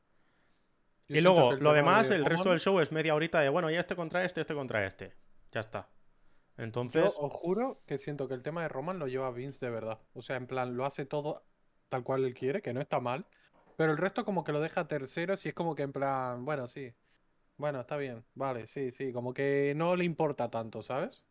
Y 1.08 1.22
luego, 1.22 1.54
lo 1.54 1.74
demás, 1.74 2.10
de 2.10 2.18
el 2.18 2.26
resto 2.26 2.52
del 2.52 2.60
show 2.60 2.80
es 2.80 2.92
media 2.92 3.16
horita 3.16 3.40
de, 3.40 3.50
bueno, 3.50 3.72
ya 3.72 3.80
este 3.80 3.96
contra 3.96 4.24
este, 4.24 4.42
este 4.42 4.54
contra 4.54 4.86
este. 4.86 5.16
Ya 5.52 5.62
está. 5.62 5.90
Yo 6.56 6.66
Entonces, 6.66 7.18
os 7.20 7.34
juro 7.34 7.82
que 7.88 7.98
siento 7.98 8.28
que 8.28 8.36
el 8.36 8.44
tema 8.44 8.62
de 8.62 8.68
Roman 8.68 9.00
lo 9.00 9.08
lleva 9.08 9.32
Vince 9.32 9.66
de 9.66 9.72
verdad. 9.72 9.98
O 10.14 10.22
sea, 10.22 10.36
en 10.36 10.46
plan, 10.46 10.78
lo 10.78 10.86
hace 10.86 11.08
todo 11.08 11.44
tal 11.90 12.04
cual 12.04 12.26
él 12.26 12.36
quiere, 12.36 12.62
que 12.62 12.76
no 12.76 12.80
está 12.80 13.00
mal. 13.00 13.26
Pero 13.76 13.92
el 13.92 13.98
resto 13.98 14.24
como 14.24 14.44
que 14.44 14.52
lo 14.52 14.62
deja 14.62 14.88
tercero 14.88 15.34
y 15.44 15.48
es 15.48 15.56
como 15.56 15.74
que 15.74 15.82
en 15.82 15.94
plan, 15.94 16.46
bueno, 16.46 16.68
sí. 16.68 16.94
Bueno, 17.58 17.82
está 17.82 17.98
bien. 17.98 18.24
Vale, 18.36 18.68
sí, 18.68 18.92
sí. 18.92 19.12
Como 19.12 19.34
que 19.34 19.74
no 19.76 19.96
le 19.96 20.06
importa 20.06 20.52
tanto, 20.52 20.84
¿sabes? 20.84 21.24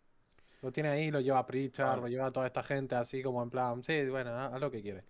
Lo 0.63 0.71
tiene 0.73 0.91
ahí, 0.91 1.11
lo 1.11 1.21
lleva 1.21 1.39
a 1.39 1.47
Pritchard, 1.47 2.01
lo 2.01 2.09
lleva 2.09 2.27
a 2.27 2.31
toda 2.31 2.47
esta 2.47 2.63
gente 2.63 2.95
así 2.95 3.23
como 3.23 3.43
en 3.43 3.51
plan, 3.51 3.83
sí, 3.83 4.05
bueno, 4.09 4.31
haz, 4.31 4.53
haz 4.53 4.61
lo 4.61 4.71
que 4.71 4.83
quiere. 4.83 5.05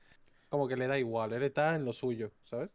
Como 0.49 0.69
que 0.69 0.77
le 0.77 0.87
da 0.87 0.99
igual, 0.99 1.33
él 1.33 1.43
está 1.43 1.75
en 1.75 1.85
lo 1.85 1.93
suyo, 1.93 2.31
¿sabes? 2.45 2.71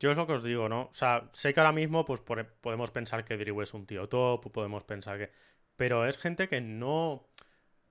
yo 0.00 0.10
es 0.10 0.16
lo 0.16 0.26
que 0.26 0.32
os 0.32 0.42
digo, 0.42 0.66
¿no? 0.66 0.84
O 0.84 0.92
sea, 0.92 1.28
sé 1.30 1.52
que 1.52 1.60
ahora 1.60 1.72
mismo 1.72 2.06
pues 2.06 2.22
por- 2.22 2.46
podemos 2.54 2.90
pensar 2.90 3.22
que 3.22 3.36
Drew 3.36 3.60
es 3.60 3.74
un 3.74 3.84
tío 3.84 4.08
top, 4.08 4.50
podemos 4.50 4.82
pensar 4.84 5.18
que... 5.18 5.30
Pero 5.76 6.06
es 6.06 6.16
gente 6.16 6.48
que 6.48 6.62
no... 6.62 7.28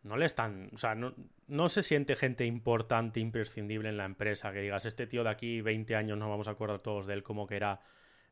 No 0.02 0.17
le 0.17 0.25
están... 0.25 0.71
O 0.73 0.78
sea, 0.80 0.95
no, 0.95 1.13
no 1.45 1.69
se 1.69 1.84
siente 1.84 2.15
gente 2.15 2.45
importante, 2.45 3.19
imprescindible 3.19 3.89
en 3.89 3.97
la 3.97 4.06
empresa. 4.06 4.52
Que 4.52 4.62
digas, 4.62 4.86
este 4.86 5.06
tío 5.06 5.23
de 5.23 5.30
aquí 5.30 5.62
20 5.62 5.95
años 5.95 6.17
nos 6.17 6.30
vamos 6.30 6.47
a 6.47 6.52
acordar 6.52 6.80
todos 6.80 7.06
de 7.06 7.13
él 7.13 7.21
como 7.21 7.45
que 7.45 7.58
era 7.58 7.80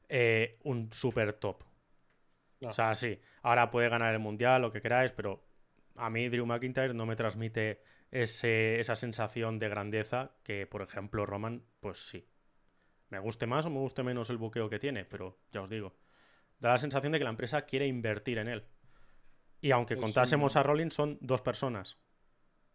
eh, 0.09 0.57
un 0.63 0.91
super 0.91 1.33
top. 1.33 1.63
No. 2.61 2.69
O 2.69 2.73
sea, 2.73 2.95
sí, 2.95 3.19
ahora 3.43 3.69
puede 3.69 3.89
ganar 3.89 4.11
el 4.11 4.19
mundial, 4.19 4.63
lo 4.63 4.71
que 4.71 4.81
queráis, 4.81 5.11
pero 5.11 5.43
a 5.97 6.09
mí 6.09 6.29
Drew 6.29 6.45
McIntyre 6.45 6.93
no 6.93 7.05
me 7.05 7.15
transmite 7.15 7.81
ese- 8.11 8.79
esa 8.79 8.95
sensación 8.95 9.59
de 9.59 9.69
grandeza 9.69 10.31
que, 10.43 10.65
por 10.67 10.81
ejemplo, 10.81 11.25
Roman, 11.25 11.63
pues 11.79 11.99
sí. 12.07 12.27
Me 13.09 13.19
guste 13.19 13.47
más 13.47 13.65
o 13.65 13.69
me 13.69 13.79
guste 13.79 14.03
menos 14.03 14.29
el 14.29 14.37
buqueo 14.37 14.69
que 14.69 14.79
tiene, 14.79 15.05
pero 15.05 15.39
ya 15.51 15.61
os 15.61 15.69
digo, 15.69 15.95
da 16.59 16.69
la 16.71 16.77
sensación 16.77 17.11
de 17.13 17.17
que 17.19 17.23
la 17.23 17.29
empresa 17.29 17.63
quiere 17.63 17.87
invertir 17.87 18.37
en 18.37 18.47
él. 18.47 18.65
Y 19.61 19.71
aunque 19.71 19.95
Es 19.95 19.99
contásemos 19.99 20.55
a 20.55 20.63
Rollins, 20.63 20.93
son 20.93 21.17
dos 21.21 21.41
personas. 21.41 21.97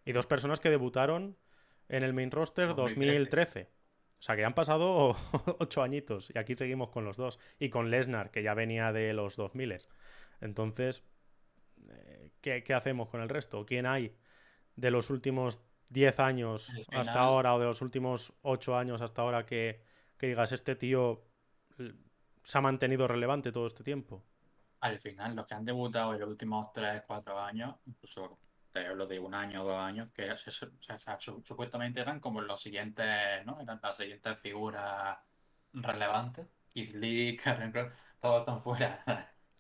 Y 0.05 0.13
dos 0.13 0.27
personas 0.27 0.59
que 0.59 0.71
debutaron 0.71 1.37
en 1.89 2.03
el 2.03 2.13
main 2.13 2.31
roster 2.31 2.75
2013. 2.75 3.61
2013. 3.61 3.71
O 4.19 4.23
sea, 4.25 4.37
que 4.37 4.45
han 4.45 4.55
pasado 4.55 5.15
ocho 5.61 5.83
añitos 5.83 6.31
y 6.35 6.39
aquí 6.39 6.55
seguimos 6.57 6.91
con 6.91 7.05
los 7.05 7.17
dos. 7.17 7.39
Y 7.59 7.69
con 7.71 7.91
Lesnar, 7.91 8.31
que 8.31 8.43
ya 8.43 8.55
venía 8.55 8.93
de 8.93 9.13
los 9.13 9.37
2000. 9.37 9.89
Entonces, 10.41 11.05
eh, 11.89 12.31
¿qué, 12.43 12.65
qué 12.65 12.75
hacemos 12.75 13.09
con 13.11 13.23
el 13.23 13.31
resto? 13.31 13.67
¿Quién 13.67 13.87
hay 13.87 14.17
de 14.77 14.91
los 14.93 15.11
últimos 15.11 15.63
10 15.91 16.21
años 16.21 16.79
hasta 16.93 17.21
ahora 17.23 17.55
o 17.55 17.61
de 17.61 17.67
los 17.67 17.83
últimos 17.83 18.35
8 18.43 18.77
años 18.77 19.03
hasta 19.03 19.23
ahora 19.23 19.47
que, 19.47 19.83
que 20.19 20.29
digas, 20.29 20.53
este 20.53 20.77
tío 20.77 21.25
se 22.45 22.59
ha 22.59 22.61
mantenido 22.61 23.09
relevante 23.09 23.51
todo 23.53 23.67
este 23.67 23.83
tiempo? 23.83 24.23
Al 24.81 24.99
final, 24.99 25.37
los 25.37 25.47
que 25.47 25.55
han 25.55 25.65
debutado 25.65 26.13
en 26.15 26.21
los 26.21 26.29
últimos 26.29 26.73
3, 26.73 27.03
4 27.07 27.39
años, 27.41 27.77
incluso 27.87 28.41
hablo 28.75 29.07
de 29.07 29.19
un 29.21 29.35
año 29.35 29.63
o 29.63 29.67
dos 29.67 29.79
años, 29.81 30.11
que 30.13 30.37
se- 30.39 30.51
se- 30.51 30.71
supuestamente 31.45 32.01
eran 32.01 32.19
como 32.21 32.41
los 32.41 32.61
siguientes, 32.61 33.45
¿no? 33.47 33.61
Eran 33.61 33.79
las 33.83 33.97
siguientes 33.97 34.39
figuras 34.41 35.19
relevantes. 35.73 36.49
Keith 36.69 36.95
Lee, 36.95 37.37
Karen 37.43 37.71
Cross, 37.73 37.93
todos 38.21 38.41
están 38.41 38.63
fuera. 38.63 39.05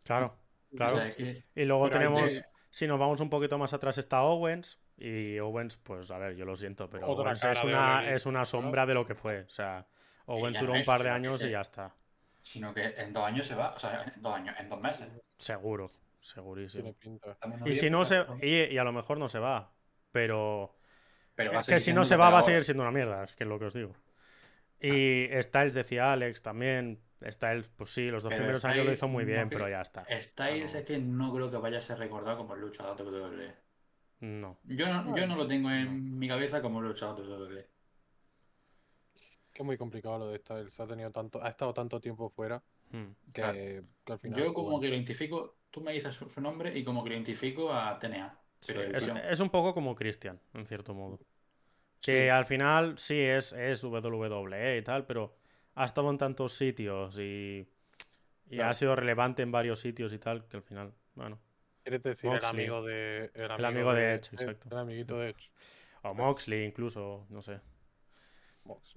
Claro, 0.05 0.37
O 0.73 0.77
claro. 0.77 0.90
sea, 0.90 1.07
es 1.09 1.16
que 1.16 1.45
Y 1.55 1.64
luego 1.64 1.90
Pero 1.90 1.90
tenemos, 1.90 2.42
si 2.72 2.87
nos 2.88 2.98
vamos 2.98 3.20
un 3.20 3.28
poquito 3.30 3.56
más 3.58 3.72
atrás, 3.74 3.98
está 3.98 4.22
Owens. 4.22 4.80
Y 4.96 5.38
Owens, 5.38 5.76
pues 5.76 6.11
a 6.11 6.18
ver, 6.18 6.35
yo 6.35 6.44
lo 6.44 6.56
siento, 6.56 6.88
pero 6.90 7.06
Otra 7.06 7.24
Owens 7.26 7.44
es 7.44 7.62
una, 7.64 8.11
es 8.11 8.26
una 8.26 8.44
sombra 8.44 8.87
de 8.87 8.94
lo 8.94 9.04
que 9.06 9.14
fue. 9.14 9.42
O 9.42 9.48
sea, 9.50 9.87
Owens 10.26 10.58
duró 10.58 10.72
no 10.72 10.78
un 10.80 10.85
par 10.85 11.02
de 11.02 11.11
años 11.11 11.38
se- 11.38 11.48
y 11.48 11.50
ya 11.52 11.61
está. 11.61 11.94
sino 12.42 12.72
que 12.74 12.82
en 12.96 13.12
dos 13.12 13.24
años 13.24 13.46
se 13.46 13.54
va, 13.54 13.74
o 13.74 13.78
sea, 13.78 14.02
en 14.14 14.20
dos 14.22 14.35
años, 14.35 14.56
en 14.58 14.68
dos 14.68 14.80
meses. 14.80 15.08
Seguro, 15.37 15.90
segurísimo. 16.18 16.96
Y 17.66 17.72
si 17.74 17.90
no 17.90 18.04
se. 18.04 18.24
Y, 18.40 18.74
y 18.74 18.78
a 18.78 18.85
lo 18.85 18.92
mejor 18.92 19.18
no 19.18 19.28
se 19.28 19.38
va. 19.38 19.70
Pero. 20.11 20.74
Pero 21.35 21.61
Es 21.61 21.66
que 21.66 21.80
si 21.80 21.92
no 21.92 22.04
se 22.04 22.16
va, 22.16 22.30
va 22.30 22.38
a 22.40 22.42
seguir 22.42 22.64
siendo 22.64 22.82
una 22.82 22.92
mierda, 22.92 23.24
es 23.24 23.35
que 23.35 23.44
es 23.44 23.48
lo 23.48 23.58
que 23.58 23.66
os 23.66 23.74
digo. 23.74 23.94
Y 24.80 25.28
Styles 25.40 25.74
decía 25.74 26.12
Alex 26.12 26.42
también. 26.42 27.00
Styles, 27.30 27.68
pues 27.68 27.90
sí, 27.90 28.11
los 28.11 28.22
dos 28.22 28.30
Pero 28.30 28.40
primeros 28.42 28.64
años 28.64 28.87
lo 28.87 28.92
hizo 28.92 29.08
muy 29.08 29.24
no 29.24 29.28
bien, 29.28 29.48
creo- 29.48 29.61
pero 29.61 29.70
ya 29.70 29.80
está. 29.82 30.04
Styles 30.22 30.72
No. 30.72 30.78
es 30.80 30.85
que 30.87 30.98
no 30.98 31.32
creo 31.35 31.50
que 31.50 31.56
vaya 31.58 31.78
a 31.78 31.80
ser 31.80 31.98
recordado 31.98 32.38
como 32.38 32.54
el 32.54 32.61
luchador 32.61 32.96
de 32.96 33.04
WWE. 33.04 33.54
No. 34.20 34.58
Yo 34.64 34.87
no, 34.88 35.16
yo 35.16 35.26
no 35.26 35.37
lo 35.37 35.46
tengo 35.46 35.70
en 35.70 36.18
mi 36.18 36.28
cabeza 36.28 36.62
como 36.62 36.80
el 36.80 36.87
luchador 36.87 37.16
de 37.22 37.28
WWE. 37.28 37.68
Que 39.52 39.62
es 39.62 39.66
muy 39.66 39.76
complicado 39.76 40.18
lo 40.18 40.28
de 40.28 40.38
Styles. 40.38 40.78
Ha 40.80 40.87
tenido 40.87 41.11
tanto, 41.11 41.42
ha 41.42 41.48
estado 41.48 41.74
tanto 41.74 42.00
tiempo 42.00 42.30
fuera 42.30 42.62
Hmm. 42.90 43.12
que, 43.26 43.32
Claro. 43.32 43.52
que 43.54 43.85
al 44.12 44.18
final. 44.18 44.38
Yo 44.40 44.52
como 44.54 44.68
bueno. 44.68 44.80
que 44.82 44.88
lo 44.88 44.94
identifico, 44.94 45.56
tú 45.70 45.80
me 45.80 45.92
dices 45.92 46.14
su, 46.14 46.28
su 46.28 46.40
nombre 46.40 46.76
y 46.78 46.85
como 46.85 47.02
que 47.02 47.11
lo 47.11 47.14
identifico 47.16 47.72
a 47.72 47.98
TNA. 47.98 48.38
Sí, 48.61 48.74
Pero 48.74 48.96
es, 49.18 49.40
un 49.40 49.48
poco 49.50 49.74
como 49.74 49.94
Christian, 49.94 50.38
en 50.54 50.66
cierto 50.66 50.94
modo. 50.94 51.18
Sí. 52.00 52.12
Que 52.12 52.30
al 52.30 52.44
final 52.44 52.96
sí 52.98 53.18
es, 53.18 53.52
es 53.54 53.82
WWE 53.82 54.76
y 54.76 54.82
tal, 54.82 55.04
pero 55.06 55.35
ha 55.74 55.85
estado 55.85 56.11
en 56.11 56.18
tantos 56.18 56.52
sitios 56.54 57.18
y, 57.18 57.66
y 58.46 58.56
Claro. 58.56 58.70
ha 58.70 58.74
sido 58.74 58.96
relevante 58.96 59.42
en 59.42 59.50
varios 59.52 59.80
sitios 59.80 60.12
y 60.12 60.18
tal, 60.18 60.46
que 60.46 60.58
al 60.58 60.62
final, 60.62 60.92
bueno. 61.14 61.38
¿Quieres 61.82 62.02
decir 62.02 62.30
Moxley. 62.30 62.50
el 62.50 62.70
amigo 62.70 62.82
de. 62.85 63.30
El 63.35 63.50
amigo, 63.50 63.66
amigo 63.68 63.94
de 63.94 64.14
Edge, 64.14 64.35
exacto. 64.35 64.68
El 64.70 64.78
amiguito 64.78 65.18
de 65.18 65.30
Edge. 65.30 65.50
O 66.02 66.14
Moxley 66.14 66.64
incluso, 66.64 67.26
no 67.30 67.42
sé. 67.42 67.61
Mox. 68.64 68.96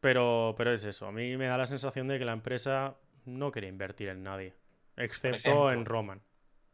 Pero, 0.00 0.54
pero 0.56 0.72
es 0.72 0.84
eso, 0.84 1.06
a 1.06 1.12
mí 1.12 1.36
me 1.36 1.46
da 1.46 1.56
la 1.56 1.66
sensación 1.66 2.06
de 2.08 2.18
que 2.18 2.24
la 2.24 2.32
empresa 2.32 2.96
no 3.24 3.50
quiere 3.50 3.68
invertir 3.68 4.08
en 4.08 4.22
nadie, 4.22 4.54
excepto 4.96 5.72
en 5.72 5.84
Roman. 5.84 6.22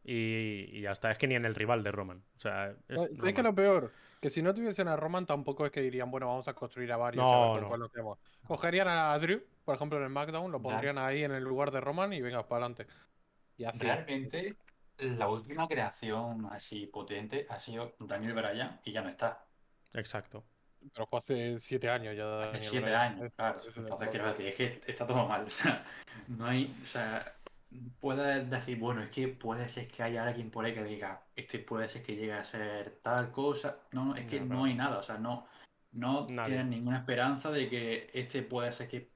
Y, 0.07 0.69
y 0.71 0.81
ya 0.81 0.91
está, 0.91 1.09
es 1.09 1.17
que 1.17 1.27
ni 1.27 1.33
en 1.33 1.45
el 1.45 1.55
rival 1.55 1.81
de 1.83 1.91
Roman. 1.91 2.23
O 2.35 2.39
sea, 2.39 2.69
es 2.87 3.01
¿Sabes 3.01 3.17
Roman. 3.17 3.33
que 3.33 3.43
lo 3.43 3.55
peor? 3.55 3.91
Que 4.21 4.29
si 4.29 4.41
no 4.43 4.53
tuviesen 4.53 4.87
a 4.87 4.95
Roman, 4.95 5.25
tampoco 5.25 5.65
es 5.65 5.71
que 5.71 5.81
dirían, 5.81 6.11
bueno, 6.11 6.27
vamos 6.27 6.47
a 6.47 6.53
construir 6.53 6.91
a 6.91 6.97
varios. 6.97 7.23
No, 7.23 7.55
a 7.73 7.77
no. 7.77 8.17
Cogerían 8.47 8.87
a 8.87 9.17
Drew, 9.17 9.41
por 9.63 9.75
ejemplo, 9.75 9.97
en 9.97 10.03
el 10.05 10.09
SmackDown, 10.11 10.51
lo 10.51 10.61
pondrían 10.61 10.99
ahí 10.99 11.23
en 11.23 11.31
el 11.31 11.43
lugar 11.43 11.71
de 11.71 11.81
Roman 11.81 12.13
y 12.13 12.21
venga, 12.21 12.47
para 12.47 12.65
adelante. 12.65 12.87
Y 13.57 13.63
así. 13.65 13.79
Realmente, 13.83 14.55
la 14.99 15.27
última 15.27 15.67
creación 15.67 16.45
así 16.51 16.85
potente 16.85 17.47
ha 17.49 17.57
sido 17.59 17.95
Daniel 17.99 18.33
Bryan 18.33 18.79
y 18.83 18.91
ya 18.91 19.01
no 19.01 19.09
está. 19.09 19.43
Exacto. 19.93 20.43
Pero 20.93 21.07
fue 21.07 21.17
hace 21.17 21.57
siete 21.57 21.89
años 21.89 22.15
ya. 22.15 22.41
Hace 22.43 22.51
Daniel 22.53 22.69
siete 22.69 22.85
Bryan. 22.85 23.01
años, 23.01 23.25
Es- 23.25 23.33
claro. 23.33 23.57
Entonces 23.75 24.09
quiero 24.09 24.27
decir, 24.27 24.45
es 24.47 24.55
que 24.55 24.81
está 24.91 25.07
todo 25.07 25.27
mal. 25.27 25.45
O 25.45 25.49
sea, 25.49 25.83
no 26.27 26.45
hay, 26.45 26.71
o 26.83 26.85
sea, 26.85 27.25
puedes 27.99 28.49
decir, 28.49 28.77
bueno, 28.79 29.01
es 29.03 29.09
que 29.09 29.27
puede 29.27 29.67
ser 29.69 29.87
que 29.87 30.03
haya 30.03 30.23
alguien 30.27 30.51
por 30.51 30.65
ahí 30.65 30.73
que 30.73 30.83
diga, 30.83 31.27
este 31.35 31.59
puede 31.59 31.87
ser 31.89 32.03
que 32.03 32.15
llegue 32.15 32.33
a 32.33 32.43
ser 32.43 32.99
tal 33.01 33.31
cosa. 33.31 33.79
No, 33.91 34.05
no, 34.05 34.15
es 34.15 34.25
que 34.29 34.39
No, 34.41 34.65
hay 34.65 34.73
nada. 34.75 34.99
O 34.99 35.03
sea, 35.03 35.17
no, 35.17 35.47
no 35.91 36.25
Nadie. 36.29 36.49
tienen 36.49 36.69
ninguna 36.69 36.97
esperanza 36.99 37.51
de 37.51 37.69
que 37.69 38.09
este 38.13 38.43
puede 38.43 38.71
ser 38.71 38.87
que 38.89 39.09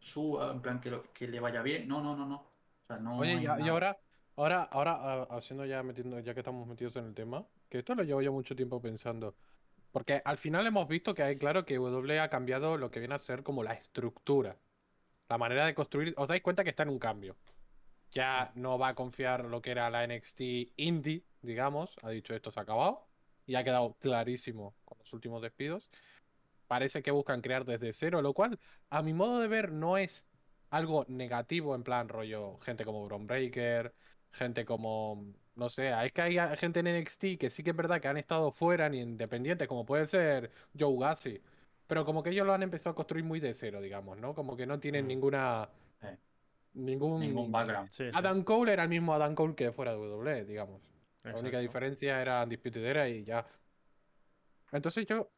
suba, 0.00 0.50
en 0.52 0.60
plan 0.62 0.80
que, 0.80 0.90
lo- 0.90 1.02
que 1.12 1.28
le 1.28 1.40
vaya 1.40 1.62
bien. 1.62 1.88
No, 1.88 2.02
no, 2.02 2.16
no, 2.16 2.26
no. 2.26 2.36
O 2.36 2.86
sea, 2.86 2.98
no 2.98 3.18
Oye, 3.18 3.32
hay 3.32 3.42
ya- 3.42 3.56
y 3.58 3.58
nada. 3.60 3.70
ahora, 3.72 3.98
ahora, 4.36 4.62
ahora, 4.64 4.92
ah, 5.00 5.28
haciendo 5.36 5.64
ya 5.66 5.82
metiendo, 5.82 6.18
ya 6.20 6.34
que 6.34 6.40
estamos 6.40 6.66
metidos 6.66 6.96
en 6.96 7.06
el 7.06 7.14
tema, 7.14 7.46
que 7.68 7.78
esto 7.78 7.94
lo 7.94 8.02
llevo 8.04 8.22
yo 8.22 8.32
mucho 8.32 8.54
tiempo 8.56 8.80
pensando. 8.80 9.34
Porque 9.92 10.22
al 10.24 10.38
final 10.38 10.66
hemos 10.66 10.88
visto 10.88 11.14
que 11.14 11.22
hay 11.22 11.36
claro 11.36 11.64
que 11.66 11.76
W 11.76 12.20
ha 12.20 12.28
cambiado 12.30 12.78
lo 12.78 12.90
que 12.90 13.00
viene 13.00 13.14
a 13.14 13.18
ser 13.18 13.42
como 13.42 13.62
la 13.62 13.74
estructura. 13.74 14.56
La 15.28 15.38
manera 15.38 15.66
de 15.66 15.74
construir. 15.74 16.14
Os 16.16 16.28
dais 16.28 16.42
cuenta 16.42 16.64
que 16.64 16.70
está 16.70 16.82
en 16.84 16.90
un 16.90 16.98
cambio. 16.98 17.36
Ya 18.12 18.52
no 18.54 18.78
va 18.78 18.88
a 18.88 18.94
confiar 18.94 19.44
lo 19.46 19.62
que 19.62 19.70
era 19.72 19.90
la 19.90 20.04
NXT 20.04 20.40
Indie, 20.76 21.26
digamos. 21.40 21.96
Ha 22.02 22.10
dicho 22.10 22.34
esto 22.34 22.50
se 22.52 22.60
ha 22.60 22.62
acabado. 22.64 23.10
Y 23.46 23.54
ha 23.56 23.64
quedado 23.64 23.96
clarísimo 23.98 24.76
con 24.84 24.98
los 24.98 25.12
últimos 25.14 25.42
despidos. 25.42 25.90
Parece 26.66 27.02
que 27.02 27.10
buscan 27.10 27.42
crear 27.42 27.64
desde 27.64 27.92
cero, 27.92 28.22
lo 28.22 28.34
cual, 28.34 28.58
a 28.90 29.02
mi 29.02 29.14
modo 29.14 29.40
de 29.40 29.48
ver, 29.48 29.72
no 29.72 29.98
es 29.98 30.26
algo 30.70 31.04
negativo 31.08 31.74
en 31.74 31.84
plan 31.84 32.08
rollo 32.08 32.58
gente 32.60 32.84
como 32.84 33.04
Bron 33.06 33.26
Breaker, 33.26 33.94
gente 34.32 34.64
como 34.64 35.34
no 35.54 35.68
sé, 35.68 35.90
es 36.06 36.12
que 36.12 36.22
hay 36.22 36.38
gente 36.56 36.80
en 36.80 36.86
NXT 36.88 37.38
que 37.38 37.50
sí 37.50 37.62
que 37.62 37.70
es 37.70 37.76
verdad 37.76 38.00
que 38.00 38.08
han 38.08 38.16
estado 38.16 38.50
fuera 38.50 38.88
ni 38.88 39.00
independientes, 39.00 39.68
como 39.68 39.84
puede 39.84 40.06
ser 40.06 40.50
Joe 40.78 40.96
Gassi, 40.98 41.42
pero 41.86 42.04
como 42.06 42.22
que 42.22 42.30
ellos 42.30 42.46
lo 42.46 42.54
han 42.54 42.62
empezado 42.62 42.92
a 42.92 42.94
construir 42.96 43.24
muy 43.24 43.40
de 43.40 43.52
cero, 43.54 43.80
digamos, 43.82 44.18
¿no? 44.18 44.34
Como 44.34 44.56
que 44.56 44.66
no 44.66 44.80
tienen 44.80 45.04
Mm. 45.04 45.08
ninguna. 45.08 45.68
Ningún 46.74 47.20
Ningún 47.20 47.50
background. 47.52 47.90
Sí, 47.90 48.04
sí. 48.10 48.16
Adam 48.16 48.42
Cole 48.44 48.72
era 48.72 48.82
el 48.84 48.88
mismo 48.88 49.12
Adam 49.14 49.34
Cole 49.34 49.54
que 49.54 49.72
fuera 49.72 49.92
de 49.92 49.98
WWE, 49.98 50.44
digamos. 50.44 50.80
La 51.24 51.34
única 51.36 51.58
diferencia 51.60 52.20
era 52.20 52.42
Undisputed 52.42 52.84
Era 52.84 53.08
y 53.08 53.22
ya. 53.24 53.46
Entonces 54.72 55.06
yo 55.06 55.30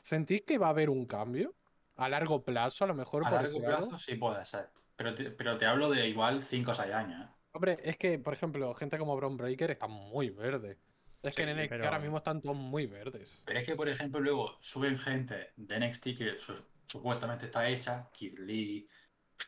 sentí 0.00 0.40
que 0.40 0.58
va 0.58 0.66
a 0.68 0.70
haber 0.70 0.90
un 0.90 1.06
cambio 1.06 1.54
a 1.96 2.08
largo 2.08 2.42
plazo, 2.44 2.84
a 2.84 2.88
lo 2.88 2.94
mejor 2.94 3.26
A 3.26 3.30
por 3.30 3.42
largo 3.42 3.60
lado. 3.60 3.88
plazo 3.88 3.98
sí 3.98 4.14
puede 4.16 4.44
ser. 4.44 4.68
Pero 4.96 5.14
te, 5.14 5.30
pero 5.30 5.56
te 5.56 5.66
hablo 5.66 5.90
de 5.90 6.06
igual 6.08 6.42
5 6.42 6.70
o 6.70 6.74
6 6.74 6.92
años. 6.94 7.24
¿eh? 7.24 7.28
Hombre, 7.52 7.78
es 7.82 7.96
que, 7.96 8.18
por 8.18 8.34
ejemplo, 8.34 8.72
gente 8.74 8.98
como 8.98 9.16
Bron 9.16 9.36
Breaker 9.36 9.70
está 9.70 9.86
muy 9.88 10.30
verde. 10.30 10.78
Es 11.22 11.36
que 11.36 11.42
en 11.42 11.50
NXT 11.56 11.68
pero- 11.70 11.84
ahora 11.84 11.98
mismo 11.98 12.18
están 12.18 12.40
todos 12.40 12.56
muy 12.56 12.86
verdes. 12.86 13.40
Pero 13.44 13.58
es 13.58 13.66
que, 13.66 13.76
por 13.76 13.88
ejemplo, 13.88 14.20
luego 14.20 14.56
suben 14.60 14.98
gente 14.98 15.52
de 15.56 15.76
NXT 15.78 16.14
que 16.16 16.38
su- 16.38 16.60
supuestamente 16.86 17.46
está 17.46 17.68
hecha, 17.68 18.08
Kid 18.12 18.38
Lee, 18.40 18.88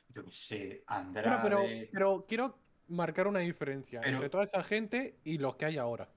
yo 0.09 0.25
qué 0.25 0.31
sé, 0.31 0.85
Andrade. 0.87 1.41
pero, 1.43 1.63
pero 1.93 2.27
quiero 2.29 2.59
marcar 2.89 3.27
una 3.27 3.41
diferencia 3.41 4.01
Pero- 4.01 4.17
entre 4.17 4.29
toda 4.31 4.45
esa 4.45 4.63
gente 4.63 5.19
y 5.25 5.39
los 5.39 5.57
que 5.57 5.65
hay 5.67 5.79
ahora. 5.79 6.09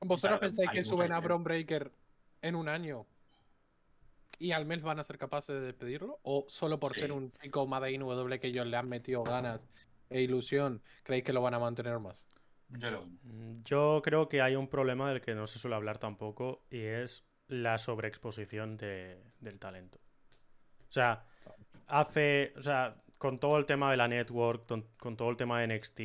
¿Vosotros 0.00 0.38
Claro, 0.38 0.40
pensáis 0.40 0.70
que 0.70 0.84
suben 0.84 1.12
a. 1.12 1.20
Bron 1.20 1.42
Breaker 1.42 1.92
en 2.42 2.54
un 2.54 2.68
año 2.68 3.06
y 4.38 4.52
al 4.52 4.64
mes 4.66 4.82
van 4.82 5.00
a 5.00 5.02
ser 5.02 5.18
capaces 5.18 5.54
de 5.56 5.60
despedirlo? 5.60 6.20
¿O 6.22 6.44
solo 6.48 6.78
por 6.78 6.94
Sí. 6.94 7.00
ser 7.00 7.12
un 7.12 7.32
chico 7.32 7.66
Made 7.66 7.90
in 7.92 8.00
W 8.02 8.38
que 8.38 8.46
ellos 8.48 8.66
le 8.66 8.76
han 8.76 8.88
metido 8.88 9.24
ganas 9.24 9.66
e 10.10 10.20
ilusión, 10.22 10.80
creéis 11.02 11.24
que 11.24 11.32
lo 11.32 11.42
van 11.42 11.54
a 11.54 11.58
mantener 11.58 11.98
más? 11.98 12.24
Yo 12.68 12.90
lo- 12.90 13.06
Mm, 13.22 13.56
Yo 13.64 14.00
creo 14.04 14.28
que 14.28 14.40
hay 14.40 14.54
un 14.54 14.68
problema 14.68 15.10
del 15.10 15.20
que 15.20 15.34
no 15.34 15.46
se 15.46 15.58
suele 15.58 15.74
hablar 15.74 15.98
tampoco 15.98 16.62
y 16.70 16.80
es 16.82 17.24
la 17.48 17.78
sobreexposición 17.78 18.76
de- 18.76 19.20
del 19.40 19.58
talento. 19.58 19.98
O 20.86 20.90
sea, 20.90 21.24
hace, 21.88 22.52
o 22.56 22.62
sea, 22.62 23.02
con 23.18 23.38
todo 23.38 23.58
el 23.58 23.66
tema 23.66 23.90
de 23.90 23.96
la 23.96 24.08
network, 24.08 24.66
con, 24.66 24.86
con 24.98 25.16
todo 25.16 25.30
el 25.30 25.36
tema 25.36 25.60
de 25.60 25.76
NXT 25.76 26.00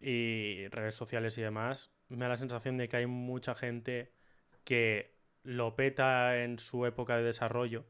y 0.00 0.68
redes 0.68 0.94
sociales 0.94 1.36
y 1.38 1.42
demás, 1.42 1.92
me 2.08 2.24
da 2.24 2.30
la 2.30 2.36
sensación 2.36 2.76
de 2.76 2.88
que 2.88 2.96
hay 2.96 3.06
mucha 3.06 3.54
gente 3.54 4.12
que 4.64 5.18
lo 5.42 5.76
peta 5.76 6.42
en 6.42 6.58
su 6.58 6.86
época 6.86 7.16
de 7.16 7.22
desarrollo 7.22 7.86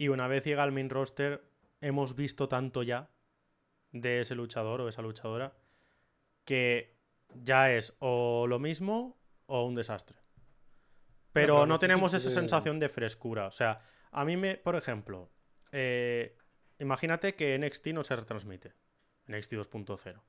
y 0.00 0.08
una 0.08 0.28
vez 0.28 0.44
llega 0.44 0.62
al 0.62 0.72
main 0.72 0.88
roster 0.88 1.44
hemos 1.82 2.14
visto 2.14 2.48
tanto 2.48 2.82
ya 2.82 3.10
de 3.92 4.20
ese 4.20 4.34
luchador 4.34 4.80
o 4.80 4.88
esa 4.88 5.02
luchadora 5.02 5.54
que 6.46 6.96
ya 7.34 7.70
es 7.70 7.94
o 7.98 8.46
lo 8.46 8.58
mismo 8.58 9.18
o 9.44 9.66
un 9.66 9.74
desastre. 9.74 10.16
Pero 11.32 11.54
pero 11.54 11.54
no 11.58 11.66
no 11.66 11.74
sé 11.74 11.80
si 11.80 11.86
tenemos 11.86 12.14
esa 12.14 12.30
sensación 12.30 12.78
de 12.78 12.88
frescura. 12.88 13.46
O 13.46 13.52
sea, 13.52 13.80
a 14.10 14.24
mí 14.24 14.38
me, 14.38 14.56
por 14.56 14.74
ejemplo, 14.74 15.30
eh, 15.72 16.36
imagínate 16.78 17.34
que 17.34 17.58
NXT 17.58 17.88
no 17.88 18.04
se 18.04 18.16
retransmite. 18.16 18.74
NXT 19.26 19.52
2.0. 19.54 20.22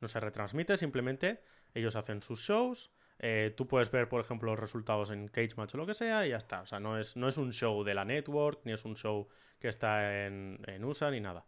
No 0.00 0.08
se 0.08 0.20
retransmite, 0.20 0.76
simplemente 0.76 1.40
ellos 1.74 1.96
hacen 1.96 2.22
sus 2.22 2.40
shows, 2.40 2.90
Eh, 3.20 3.52
tú 3.56 3.66
puedes 3.66 3.90
ver, 3.90 4.08
por 4.08 4.20
ejemplo, 4.20 4.52
los 4.52 4.60
resultados 4.60 5.10
en 5.10 5.26
Cage 5.26 5.56
Match 5.56 5.74
o 5.74 5.78
lo 5.78 5.86
que 5.86 5.94
sea 5.94 6.24
y 6.24 6.30
ya 6.30 6.36
está. 6.36 6.62
O 6.62 6.66
sea, 6.66 6.78
no 6.78 6.96
es, 6.98 7.16
no 7.16 7.26
es 7.26 7.36
un 7.36 7.52
show 7.52 7.82
de 7.82 7.92
la 7.94 8.04
network, 8.04 8.60
ni 8.64 8.72
es 8.72 8.84
un 8.84 8.94
show 8.94 9.26
que 9.58 9.66
está 9.68 10.24
en, 10.26 10.60
en 10.68 10.84
USA, 10.84 11.10
ni 11.10 11.20
nada. 11.20 11.44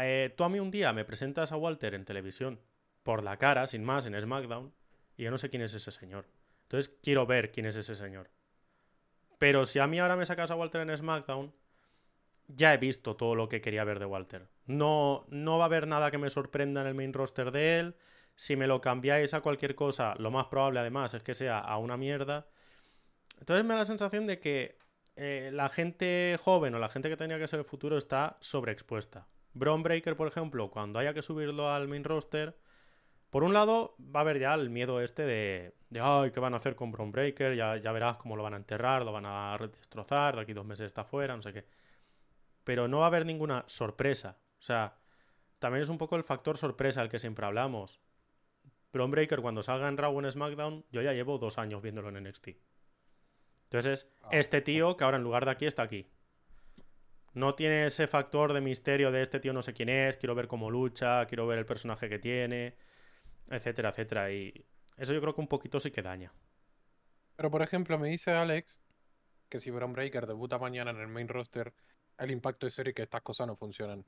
Eh, 0.00 0.32
tú 0.36 0.44
a 0.44 0.48
mí 0.48 0.60
un 0.60 0.70
día 0.70 0.92
me 0.92 1.04
presentas 1.04 1.52
a 1.52 1.56
Walter 1.56 1.94
en 1.94 2.04
televisión, 2.04 2.60
por 3.02 3.22
la 3.22 3.36
cara, 3.38 3.66
sin 3.66 3.84
más, 3.84 4.06
en 4.06 4.18
SmackDown, 4.20 4.72
y 5.16 5.24
yo 5.24 5.30
no 5.30 5.38
sé 5.38 5.48
quién 5.50 5.62
es 5.62 5.74
ese 5.74 5.92
señor. 5.92 6.26
Entonces 6.62 6.94
quiero 7.02 7.26
ver 7.26 7.50
quién 7.52 7.66
es 7.66 7.76
ese 7.76 7.94
señor. 7.96 8.30
Pero 9.38 9.66
si 9.66 9.78
a 9.78 9.86
mí 9.86 9.98
ahora 9.98 10.16
me 10.16 10.26
sacas 10.26 10.50
a 10.50 10.56
Walter 10.56 10.82
en 10.82 10.96
SmackDown, 10.96 11.54
ya 12.48 12.74
he 12.74 12.78
visto 12.78 13.16
todo 13.16 13.34
lo 13.34 13.48
que 13.48 13.60
quería 13.60 13.84
ver 13.84 13.98
de 13.98 14.06
Walter. 14.06 14.48
No, 14.66 15.26
no 15.28 15.58
va 15.58 15.64
a 15.64 15.66
haber 15.66 15.86
nada 15.86 16.10
que 16.10 16.18
me 16.18 16.30
sorprenda 16.30 16.80
en 16.80 16.88
el 16.88 16.94
main 16.94 17.12
roster 17.12 17.52
de 17.52 17.78
él. 17.78 17.96
Si 18.36 18.56
me 18.56 18.66
lo 18.66 18.80
cambiáis 18.80 19.34
a 19.34 19.40
cualquier 19.40 19.74
cosa, 19.74 20.14
lo 20.18 20.30
más 20.30 20.46
probable 20.46 20.80
además 20.80 21.14
es 21.14 21.22
que 21.22 21.34
sea 21.34 21.58
a 21.58 21.78
una 21.78 21.96
mierda. 21.96 22.46
Entonces 23.38 23.64
me 23.64 23.74
da 23.74 23.80
la 23.80 23.84
sensación 23.84 24.26
de 24.26 24.40
que 24.40 24.78
eh, 25.16 25.50
la 25.52 25.68
gente 25.68 26.36
joven 26.40 26.74
o 26.74 26.78
la 26.78 26.88
gente 26.88 27.08
que 27.08 27.16
tenía 27.16 27.38
que 27.38 27.48
ser 27.48 27.60
el 27.60 27.64
futuro 27.64 27.96
está 27.96 28.38
sobreexpuesta. 28.40 29.26
Braun 29.54 29.82
Breaker, 29.82 30.16
por 30.16 30.28
ejemplo, 30.28 30.70
cuando 30.70 30.98
haya 30.98 31.14
que 31.14 31.22
subirlo 31.22 31.70
al 31.70 31.88
main 31.88 32.04
roster, 32.04 32.56
por 33.30 33.44
un 33.44 33.52
lado 33.52 33.96
va 34.00 34.20
a 34.20 34.22
haber 34.22 34.38
ya 34.38 34.54
el 34.54 34.70
miedo 34.70 35.00
este 35.00 35.24
de, 35.24 35.74
de 35.90 36.00
ay, 36.00 36.30
¿qué 36.30 36.40
van 36.40 36.54
a 36.54 36.58
hacer 36.58 36.76
con 36.76 36.92
Braun 36.92 37.12
Breaker? 37.12 37.54
Ya, 37.56 37.76
ya 37.76 37.92
verás 37.92 38.16
cómo 38.16 38.36
lo 38.36 38.42
van 38.42 38.54
a 38.54 38.58
enterrar, 38.58 39.04
lo 39.04 39.12
van 39.12 39.26
a 39.26 39.58
destrozar, 39.58 40.36
de 40.36 40.42
aquí 40.42 40.52
dos 40.52 40.64
meses 40.64 40.86
está 40.86 41.04
fuera, 41.04 41.36
no 41.36 41.42
sé 41.42 41.52
qué. 41.52 41.66
Pero 42.68 42.86
no 42.86 42.98
va 42.98 43.04
a 43.04 43.06
haber 43.06 43.24
ninguna 43.24 43.64
sorpresa. 43.66 44.36
O 44.58 44.62
sea, 44.62 44.98
también 45.58 45.82
es 45.82 45.88
un 45.88 45.96
poco 45.96 46.16
el 46.16 46.22
factor 46.22 46.58
sorpresa 46.58 47.00
al 47.00 47.08
que 47.08 47.18
siempre 47.18 47.46
hablamos. 47.46 48.02
Braun 48.92 49.10
Breaker 49.10 49.40
cuando 49.40 49.62
salga 49.62 49.88
en 49.88 49.96
Raw 49.96 50.14
o 50.14 50.20
en 50.22 50.30
SmackDown, 50.30 50.84
yo 50.92 51.00
ya 51.00 51.14
llevo 51.14 51.38
dos 51.38 51.56
años 51.56 51.80
viéndolo 51.80 52.10
en 52.10 52.18
NXT. 52.18 52.48
Entonces 53.62 53.86
es 54.02 54.12
Ah. 54.20 54.28
este 54.32 54.60
tío 54.60 54.98
que 54.98 55.04
ahora 55.04 55.16
en 55.16 55.22
lugar 55.22 55.46
de 55.46 55.52
aquí 55.52 55.64
está 55.64 55.82
aquí. 55.84 56.10
No 57.32 57.54
tiene 57.54 57.86
ese 57.86 58.06
factor 58.06 58.52
de 58.52 58.60
misterio 58.60 59.10
de 59.12 59.22
este 59.22 59.40
tío 59.40 59.54
no 59.54 59.62
sé 59.62 59.72
quién 59.72 59.88
es, 59.88 60.18
quiero 60.18 60.34
ver 60.34 60.46
cómo 60.46 60.70
lucha, 60.70 61.24
quiero 61.24 61.46
ver 61.46 61.58
el 61.58 61.64
personaje 61.64 62.10
que 62.10 62.18
tiene, 62.18 62.76
etcétera, 63.48 63.88
etcétera. 63.88 64.30
Y 64.30 64.66
eso 64.98 65.14
yo 65.14 65.22
creo 65.22 65.34
que 65.34 65.40
un 65.40 65.48
poquito 65.48 65.80
sí 65.80 65.90
que 65.90 66.02
daña. 66.02 66.34
Pero 67.34 67.50
por 67.50 67.62
ejemplo, 67.62 67.98
me 67.98 68.08
dice 68.08 68.32
Alex 68.32 68.78
que 69.48 69.58
si 69.58 69.70
Braun 69.70 69.94
Breaker 69.94 70.26
debuta 70.26 70.58
mañana 70.58 70.90
en 70.90 70.98
el 70.98 71.08
main 71.08 71.28
roster, 71.28 71.72
el 72.18 72.30
impacto 72.30 72.66
es 72.66 72.74
serio 72.74 72.90
y 72.90 72.94
que 72.94 73.02
estas 73.02 73.22
cosas 73.22 73.46
no 73.46 73.56
funcionan. 73.56 74.04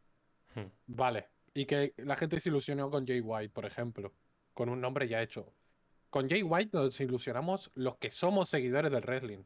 Hmm. 0.55 0.67
Vale. 0.87 1.29
Y 1.55 1.67
que 1.67 1.95
la 1.99 2.17
gente 2.17 2.41
se 2.41 2.49
ilusionó 2.49 2.91
con 2.91 3.07
Jay 3.07 3.21
White, 3.21 3.53
por 3.53 3.65
ejemplo, 3.65 4.13
con 4.55 4.69
un 4.69 4.81
nombre 4.81 5.09
ya 5.09 5.23
hecho. 5.23 5.53
Con 6.11 6.29
Jay 6.29 6.43
White 6.43 6.71
nos 6.73 7.01
ilusionamos 7.01 7.71
los 7.75 7.97
que 7.97 8.11
somos 8.11 8.49
seguidores 8.49 8.91
del 8.91 9.03
wrestling. 9.03 9.45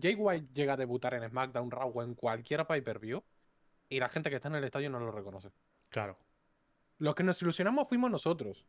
Jay 0.00 0.14
White 0.14 0.48
llega 0.52 0.74
a 0.74 0.76
debutar 0.76 1.14
en 1.14 1.28
SmackDown 1.28 1.70
Raw 1.70 1.92
o 1.94 2.02
en 2.02 2.14
cualquier 2.14 2.66
pay-per-view 2.66 3.22
y 3.88 4.00
la 4.00 4.08
gente 4.08 4.30
que 4.30 4.36
está 4.36 4.48
en 4.48 4.56
el 4.56 4.64
estadio 4.64 4.90
no 4.90 5.00
lo 5.00 5.10
reconoce. 5.10 5.50
Claro. 5.90 6.18
Los 6.98 7.14
que 7.14 7.22
nos 7.22 7.40
ilusionamos 7.42 7.88
fuimos 7.88 8.10
nosotros. 8.10 8.66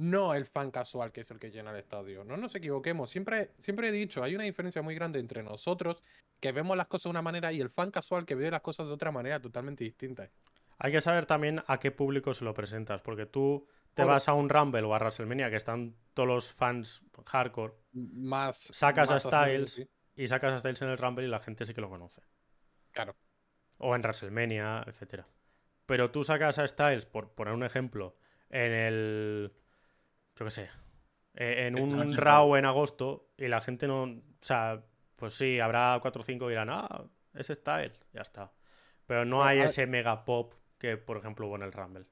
No 0.00 0.32
el 0.32 0.46
fan 0.46 0.70
casual 0.70 1.12
que 1.12 1.20
es 1.20 1.30
el 1.30 1.38
que 1.38 1.50
llena 1.50 1.72
el 1.72 1.76
estadio. 1.76 2.24
No 2.24 2.38
nos 2.38 2.54
equivoquemos. 2.54 3.10
Siempre, 3.10 3.50
siempre 3.58 3.88
he 3.88 3.92
dicho, 3.92 4.22
hay 4.22 4.34
una 4.34 4.44
diferencia 4.44 4.80
muy 4.80 4.94
grande 4.94 5.18
entre 5.18 5.42
nosotros, 5.42 6.02
que 6.40 6.52
vemos 6.52 6.74
las 6.74 6.86
cosas 6.86 7.04
de 7.04 7.10
una 7.10 7.20
manera, 7.20 7.52
y 7.52 7.60
el 7.60 7.68
fan 7.68 7.90
casual 7.90 8.24
que 8.24 8.34
ve 8.34 8.50
las 8.50 8.62
cosas 8.62 8.86
de 8.86 8.94
otra 8.94 9.12
manera 9.12 9.42
totalmente 9.42 9.84
distinta. 9.84 10.30
Hay 10.78 10.90
que 10.90 11.02
saber 11.02 11.26
también 11.26 11.62
a 11.66 11.78
qué 11.78 11.90
público 11.90 12.32
se 12.32 12.46
lo 12.46 12.54
presentas, 12.54 13.02
porque 13.02 13.26
tú 13.26 13.68
te 13.92 14.02
vas 14.02 14.26
a 14.26 14.32
un 14.32 14.48
Rumble 14.48 14.84
o 14.84 14.94
a 14.94 14.98
WrestleMania 14.98 15.50
que 15.50 15.56
están 15.56 15.94
todos 16.14 16.26
los 16.26 16.50
fans 16.50 17.02
hardcore 17.26 17.74
Más. 17.92 18.56
Sacas 18.56 19.10
a 19.10 19.18
Styles. 19.18 19.86
y 20.16 20.26
sacas 20.28 20.54
a 20.54 20.58
Styles 20.60 20.80
en 20.80 20.88
el 20.88 20.96
Rumble 20.96 21.26
y 21.26 21.28
la 21.28 21.40
gente 21.40 21.66
sí 21.66 21.74
que 21.74 21.82
lo 21.82 21.90
conoce. 21.90 22.22
Claro. 22.92 23.14
o 23.76 23.94
en 23.94 24.00
WrestleMania, 24.00 24.82
etcétera. 24.86 25.26
Pero 25.84 26.10
tú 26.10 26.24
sacas 26.24 26.58
a 26.58 26.66
Styles, 26.66 27.04
por 27.04 27.34
poner 27.34 27.52
un 27.52 27.64
ejemplo, 27.64 28.16
en 28.48 28.72
el. 28.72 29.52
Yo 30.40 30.46
qué 30.46 30.50
sé. 30.50 30.70
eh, 31.34 31.66
En 31.68 31.76
un 31.76 32.16
Raw 32.16 32.56
en 32.56 32.64
agosto 32.66 33.30
y 33.38 33.48
la 33.48 33.60
gente 33.60 33.86
no. 33.88 34.04
O 34.04 34.22
sea, 34.42 34.84
pues 35.16 35.34
sí, 35.34 35.60
habrá 35.60 35.98
4 36.02 36.22
o 36.22 36.24
5 36.24 36.46
que 36.46 36.50
dirán, 36.52 36.70
ah, 36.70 37.04
es 37.34 37.48
Styles, 37.48 38.00
ya 38.12 38.22
está. 38.22 38.52
Pero 39.06 39.24
no 39.24 39.44
hay 39.44 39.60
ese 39.62 39.86
mega 39.86 40.24
pop 40.24 40.54
que, 40.78 40.96
por 40.96 41.18
ejemplo, 41.18 41.46
hubo 41.48 41.56
en 41.56 41.62
el 41.62 41.72
Rumble. 41.72 42.06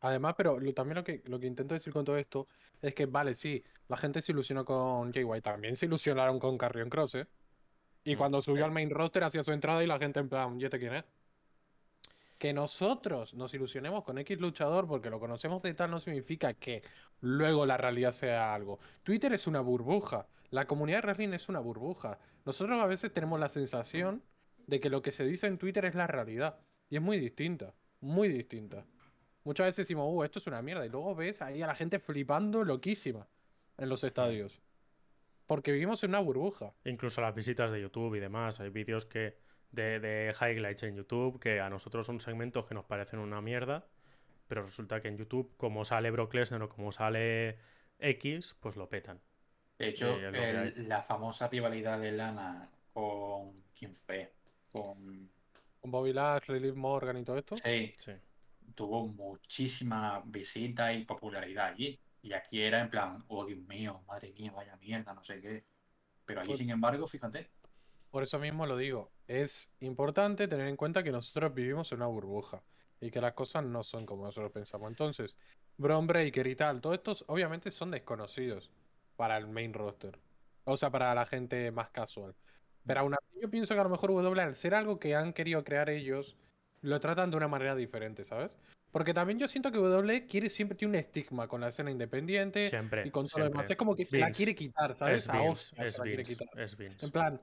Además, 0.00 0.34
pero 0.36 0.58
lo- 0.58 0.72
también 0.74 0.96
lo 0.96 1.04
que, 1.04 1.22
lo 1.26 1.38
que 1.40 1.46
intento 1.46 1.74
decir 1.74 1.92
con 1.92 2.04
todo 2.04 2.16
esto 2.16 2.48
es 2.80 2.94
que, 2.94 3.06
vale, 3.06 3.34
sí, 3.34 3.62
la 3.88 3.96
gente 3.96 4.22
se 4.22 4.32
ilusionó 4.32 4.64
con 4.64 5.12
Jay 5.12 5.24
White, 5.24 5.42
también 5.42 5.76
se 5.76 5.86
ilusionaron 5.86 6.38
con 6.38 6.56
Carrion 6.58 6.88
Cross, 6.88 7.16
¿eh? 7.16 7.26
Y 8.04 8.14
Mm, 8.14 8.16
cuando 8.16 8.40
subió 8.42 8.64
al 8.66 8.72
main 8.72 8.90
roster 8.90 9.24
hacía 9.24 9.42
su 9.44 9.52
entrada 9.52 9.84
y 9.84 9.86
la 9.88 9.98
gente 9.98 10.20
en 10.20 10.28
plan, 10.30 10.60
¿y 10.60 10.64
este 10.64 10.78
quién 10.80 10.94
es? 10.96 11.04
Que 12.40 12.54
nosotros 12.54 13.34
nos 13.34 13.52
ilusionemos 13.52 14.02
con 14.02 14.16
X 14.16 14.40
luchador 14.40 14.88
porque 14.88 15.10
lo 15.10 15.20
conocemos 15.20 15.60
de 15.60 15.74
tal 15.74 15.90
no 15.90 15.98
significa 15.98 16.54
que 16.54 16.82
luego 17.20 17.66
la 17.66 17.76
realidad 17.76 18.12
sea 18.12 18.54
algo. 18.54 18.78
Twitter 19.02 19.34
es 19.34 19.46
una 19.46 19.60
burbuja, 19.60 20.26
la 20.48 20.66
comunidad 20.66 21.02
de 21.02 21.02
wrestling 21.02 21.34
es 21.34 21.50
una 21.50 21.60
burbuja. 21.60 22.18
Nosotros 22.46 22.80
a 22.80 22.86
veces 22.86 23.12
tenemos 23.12 23.38
la 23.38 23.50
sensación 23.50 24.22
de 24.66 24.80
que 24.80 24.88
lo 24.88 25.02
que 25.02 25.12
se 25.12 25.26
dice 25.26 25.48
en 25.48 25.58
Twitter 25.58 25.84
es 25.84 25.94
la 25.94 26.06
realidad. 26.06 26.58
Y 26.88 26.96
es 26.96 27.02
muy 27.02 27.18
distinta, 27.18 27.74
muy 28.00 28.28
distinta. 28.28 28.86
Muchas 29.44 29.66
veces 29.66 29.86
decimos, 29.86 30.06
uh, 30.08 30.24
esto 30.24 30.38
es 30.38 30.46
una 30.46 30.62
mierda. 30.62 30.86
Y 30.86 30.88
luego 30.88 31.14
ves 31.14 31.42
ahí 31.42 31.60
a 31.60 31.66
la 31.66 31.74
gente 31.74 31.98
flipando 31.98 32.64
loquísima 32.64 33.28
en 33.76 33.90
los 33.90 34.02
estadios. 34.02 34.62
Porque 35.44 35.72
vivimos 35.72 36.02
en 36.04 36.10
una 36.12 36.20
burbuja. 36.20 36.72
Incluso 36.86 37.20
las 37.20 37.34
visitas 37.34 37.70
de 37.70 37.82
YouTube 37.82 38.14
y 38.14 38.20
demás. 38.20 38.60
Hay 38.60 38.70
vídeos 38.70 39.04
que 39.04 39.36
de, 39.72 40.00
de 40.00 40.34
highlights 40.40 40.82
en 40.82 40.96
YouTube 40.96 41.38
que 41.40 41.60
a 41.60 41.70
nosotros 41.70 42.06
son 42.06 42.20
segmentos 42.20 42.66
que 42.66 42.74
nos 42.74 42.84
parecen 42.84 43.18
una 43.18 43.40
mierda. 43.40 43.86
Pero 44.48 44.62
resulta 44.64 45.00
que 45.00 45.08
en 45.08 45.16
YouTube, 45.16 45.54
como 45.56 45.84
sale 45.84 46.10
Brock 46.10 46.34
Lesnar 46.34 46.62
o 46.62 46.68
como 46.68 46.90
sale 46.90 47.56
X, 48.00 48.56
pues 48.60 48.76
lo 48.76 48.88
petan. 48.88 49.20
De 49.78 49.88
hecho, 49.88 50.16
el- 50.18 50.34
hay. 50.34 50.72
la 50.86 51.02
famosa 51.02 51.48
rivalidad 51.48 52.00
de 52.00 52.12
Lana 52.12 52.68
con. 52.92 53.54
¿Quién 53.78 53.94
fue? 53.94 54.32
Con. 54.72 55.30
Con 55.80 55.90
Bobby 55.90 56.12
Lashley, 56.12 56.60
Liv 56.60 56.76
Morgan 56.76 57.16
y 57.16 57.24
todo 57.24 57.38
esto. 57.38 57.56
Sí, 57.56 57.92
Sí. 57.96 58.12
tuvo 58.74 59.06
muchísima 59.06 60.22
visita 60.26 60.92
y 60.92 61.04
popularidad 61.04 61.66
allí. 61.68 61.98
Y 62.22 62.32
aquí 62.34 62.60
era 62.62 62.80
en 62.80 62.90
plan, 62.90 63.24
oh 63.28 63.46
Dios 63.46 63.60
mío, 63.60 64.02
madre 64.06 64.32
mía, 64.32 64.52
vaya 64.52 64.76
mierda, 64.76 65.14
no 65.14 65.24
sé 65.24 65.40
qué. 65.40 65.64
Pero 66.26 66.40
allí, 66.40 66.48
Pues- 66.48 66.58
sin 66.58 66.70
embargo, 66.70 67.06
fíjate. 67.06 67.48
Por 68.10 68.22
eso 68.22 68.38
mismo 68.38 68.66
lo 68.66 68.76
digo. 68.76 69.10
Es 69.26 69.72
importante 69.80 70.48
tener 70.48 70.66
en 70.66 70.76
cuenta 70.76 71.02
que 71.02 71.12
nosotros 71.12 71.54
vivimos 71.54 71.92
en 71.92 71.98
una 71.98 72.06
burbuja. 72.06 72.62
Y 73.00 73.10
que 73.10 73.20
las 73.20 73.32
cosas 73.32 73.64
no 73.64 73.82
son 73.82 74.04
como 74.04 74.24
nosotros 74.26 74.52
pensamos. 74.52 74.90
Entonces, 74.90 75.34
Bron 75.78 76.06
Breaker 76.06 76.46
y 76.46 76.54
tal, 76.54 76.82
todos 76.82 76.96
estos 76.96 77.24
obviamente 77.28 77.70
son 77.70 77.90
desconocidos 77.90 78.70
para 79.16 79.38
el 79.38 79.46
main 79.46 79.72
roster. 79.72 80.18
O 80.64 80.76
sea, 80.76 80.90
para 80.90 81.14
la 81.14 81.24
gente 81.24 81.70
más 81.70 81.88
casual. 81.90 82.34
Pero 82.84 83.00
aún 83.00 83.14
así 83.14 83.40
yo 83.40 83.50
pienso 83.50 83.74
que 83.74 83.80
a 83.80 83.84
lo 83.84 83.90
mejor 83.90 84.12
W, 84.12 84.42
al 84.42 84.54
ser 84.54 84.74
algo 84.74 84.98
que 84.98 85.14
han 85.14 85.32
querido 85.32 85.64
crear 85.64 85.88
ellos, 85.88 86.36
lo 86.82 87.00
tratan 87.00 87.30
de 87.30 87.36
una 87.38 87.48
manera 87.48 87.74
diferente, 87.74 88.24
¿sabes? 88.24 88.58
Porque 88.90 89.14
también 89.14 89.38
yo 89.38 89.46
siento 89.46 89.70
que 89.70 89.78
W 89.78 90.26
quiere 90.26 90.50
siempre 90.50 90.76
tiene 90.76 90.90
un 90.90 90.94
estigma 90.96 91.46
con 91.46 91.60
la 91.60 91.68
escena 91.68 91.90
independiente 91.90 92.68
Siempre. 92.68 93.06
y 93.06 93.10
con 93.10 93.26
todo 93.26 93.40
lo 93.40 93.48
demás. 93.48 93.70
Es 93.70 93.76
como 93.76 93.94
que 93.94 94.04
se 94.04 94.18
la 94.18 94.30
quiere 94.32 94.54
quitar, 94.54 94.96
¿sabes? 94.96 95.24
Es 95.24 95.28
A 95.30 95.34
Vince, 95.34 95.48
hostia 95.48 95.84
es 95.84 95.92
se 95.92 95.98
la 95.98 96.04
quiere 96.04 96.22
quitar. 96.24 96.60
es. 96.60 96.76
En 96.80 97.10
plan, 97.10 97.40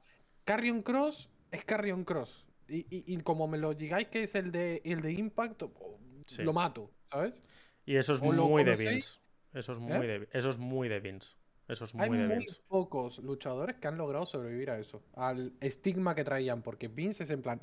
Carrion 0.47 0.81
Cross 0.81 1.29
es 1.51 1.63
Carrion 1.65 2.03
Cross. 2.05 2.45
Y, 2.69 2.77
y- 2.89 3.03
y 3.13 3.17
como 3.21 3.47
me 3.47 3.57
lo 3.57 3.73
digáis 3.73 4.07
que 4.07 4.23
es 4.23 4.33
el 4.35 4.51
de, 4.51 4.81
el 4.85 5.01
de 5.01 5.11
Impact, 5.11 5.61
oh, 5.63 5.99
Sí. 6.25 6.43
lo 6.43 6.51
mato, 6.53 6.91
¿sabes? 7.11 7.41
Y 7.85 7.95
eso 7.97 8.13
es 8.13 8.21
o 8.21 8.25
muy 8.31 8.63
de 8.63 8.75
Vince. 8.75 9.19
Eso 9.53 9.73
es 9.73 9.79
muy 9.79 10.05
de, 10.07 10.27
eso 10.31 10.49
es 10.49 10.57
muy 10.57 10.89
de 10.89 10.99
Vince. 10.99 11.35
Eso 11.67 11.83
es 11.85 11.93
Hay 11.95 12.09
muy 12.09 12.17
de 12.17 12.27
muy 12.27 12.37
Vince. 12.39 12.61
pocos 12.67 13.19
luchadores 13.19 13.75
que 13.77 13.87
han 13.87 13.97
logrado 13.97 14.25
sobrevivir 14.25 14.69
a 14.71 14.79
eso, 14.79 15.03
al 15.15 15.53
estigma 15.61 16.15
que 16.15 16.23
traían, 16.23 16.61
porque 16.63 16.87
Vince 16.87 17.23
es 17.23 17.29
en 17.29 17.41
plan, 17.41 17.61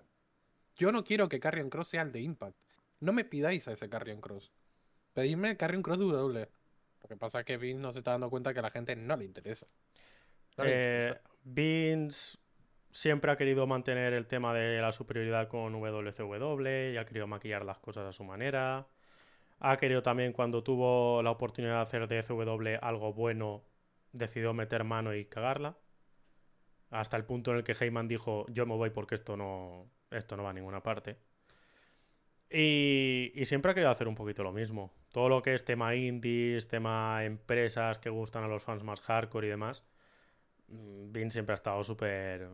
yo 0.76 0.93
no 0.93 1.05
quiero 1.05 1.28
que 1.28 1.41
Carrion 1.41 1.70
Cross 1.70 1.89
sea 1.89 2.03
el 2.03 2.12
de 2.12 2.20
Impact. 2.20 2.57
No 3.01 3.12
me 3.12 3.24
pidáis 3.24 3.66
a 3.68 3.72
ese 3.72 3.89
Carrion 3.89 4.20
Cross. 4.20 4.53
Pedidme 5.12 5.51
el 5.51 5.57
Carrion 5.57 5.82
Cross 5.82 5.99
W. 5.99 6.49
Lo 7.03 7.09
que 7.09 7.16
pasa 7.16 7.41
es 7.41 7.45
que 7.47 7.57
Vince 7.59 7.80
no 7.80 7.93
se 7.93 7.99
está 8.01 8.12
dando 8.12 8.30
cuenta 8.30 8.53
que 8.55 8.61
a 8.61 8.62
la 8.62 8.70
gente 8.70 8.97
no 8.97 9.16
le 9.16 9.24
interesa. 9.26 9.66
No 10.57 10.64
le 10.64 10.70
Eh, 10.72 10.99
interesa. 11.03 11.20
Vince 11.45 12.39
siempre 12.95 13.32
ha 13.32 13.36
querido 13.36 13.66
mantener 13.66 14.12
el 14.14 14.26
tema 14.26 14.55
de 14.55 14.80
la 14.80 14.92
superioridad 14.92 15.49
con 15.49 15.72
WCW 15.72 16.92
y 16.92 16.97
ha 16.97 17.05
querido 17.05 17.26
maquillar 17.26 17.64
las 17.64 17.78
cosas 17.78 18.07
a 18.07 18.12
su 18.12 18.22
manera. 18.24 18.86
Ha 19.59 19.76
querido 19.76 20.03
también, 20.03 20.32
cuando 20.32 20.62
tuvo 20.62 21.22
la 21.22 21.32
oportunidad 21.32 21.76
de 21.76 21.82
hacer 21.82 22.09
de 22.09 22.22
CW 22.22 22.78
algo 22.80 23.12
bueno, 23.12 23.64
decidió 24.12 24.55
meter 24.55 24.84
mano 24.84 25.14
y 25.14 25.24
cagarla. 25.24 25.76
Hasta 26.90 27.16
el 27.16 27.24
punto 27.24 27.51
en 27.51 27.59
el 27.59 27.64
que 27.64 27.72
Heyman 27.72 28.07
dijo, 28.07 28.47
yo 28.49 28.64
me 28.66 28.76
voy 28.76 28.90
porque 28.90 29.16
esto 29.16 29.36
no, 29.36 29.90
esto 30.11 30.36
no 30.36 30.45
va 30.45 30.51
a 30.51 30.53
ninguna 30.53 30.82
parte. 30.82 31.16
Y, 32.51 33.32
siempre 33.45 33.72
ha 33.72 33.74
querido 33.74 33.90
hacer 33.90 34.07
un 34.07 34.14
poquito 34.14 34.45
lo 34.45 34.53
mismo. 34.53 34.92
Todo 35.11 35.28
lo 35.28 35.42
que 35.42 35.55
es 35.55 35.64
tema 35.64 35.97
indies, 35.97 36.68
tema 36.68 37.24
empresas 37.24 37.99
que 37.99 38.11
gustan 38.11 38.45
a 38.45 38.49
los 38.49 38.62
fans 38.62 38.84
más 38.84 39.01
hardcore 39.01 39.49
y 39.49 39.51
demás. 39.51 39.82
mm, 40.68 41.12
Vince 41.12 41.34
siempre 41.34 41.55
ha 41.55 41.57
estado 41.57 41.82
súper 41.84 42.49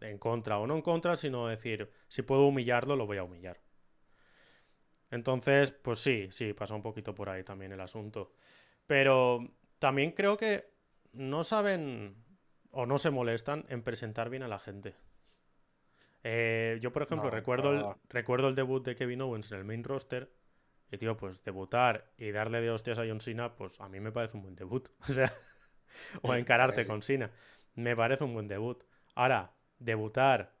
en 0.00 0.18
contra, 0.18 0.58
o 0.58 0.66
no 0.66 0.74
en 0.74 0.82
contra, 0.82 1.16
sino 1.16 1.48
decir, 1.48 1.90
si 2.08 2.22
puedo 2.22 2.46
humillarlo, 2.46 2.96
lo 2.96 3.06
voy 3.06 3.18
a 3.18 3.24
humillar. 3.24 3.60
Entonces, 5.10 5.72
pues 5.72 6.00
sí, 6.00 6.28
sí, 6.30 6.52
pasa 6.54 6.74
un 6.74 6.82
poquito 6.82 7.14
por 7.14 7.28
ahí 7.28 7.44
también 7.44 7.72
el 7.72 7.80
asunto. 7.80 8.32
Pero 8.86 9.48
también 9.78 10.10
creo 10.12 10.36
que 10.36 10.72
no 11.12 11.44
saben 11.44 12.16
o 12.72 12.86
no 12.86 12.98
se 12.98 13.10
molestan 13.10 13.64
en 13.68 13.82
presentar 13.82 14.28
bien 14.30 14.42
a 14.42 14.48
la 14.48 14.58
gente. 14.58 14.94
Eh, 16.24 16.78
yo, 16.80 16.92
por 16.92 17.02
ejemplo, 17.02 17.28
No, 17.28 17.34
recuerdo, 17.36 17.70
el, 17.72 17.84
recuerdo 18.08 18.48
el 18.48 18.54
debut 18.54 18.84
de 18.84 18.96
Kevin 18.96 19.20
Owens 19.20 19.52
en 19.52 19.58
el 19.58 19.64
main 19.64 19.84
roster. 19.84 20.32
Y, 20.90 20.98
tío, 20.98 21.16
pues 21.16 21.44
debutar 21.44 22.12
y 22.16 22.30
darle 22.30 22.60
de 22.60 22.70
hostias 22.70 22.98
a 22.98 23.04
John 23.06 23.20
Cena, 23.20 23.54
pues 23.54 23.80
a 23.80 23.88
mí 23.88 24.00
me 24.00 24.12
parece 24.12 24.36
un 24.36 24.42
buen 24.42 24.56
debut. 24.56 24.88
O 25.08 25.12
sea, 25.12 25.32
o 26.22 26.34
encararte 26.34 26.86
con 26.86 27.02
Cena. 27.02 27.30
Me 27.74 27.94
parece 27.94 28.24
un 28.24 28.32
buen 28.32 28.48
debut. 28.48 28.82
Ahora, 29.14 29.52
debutar, 29.78 30.54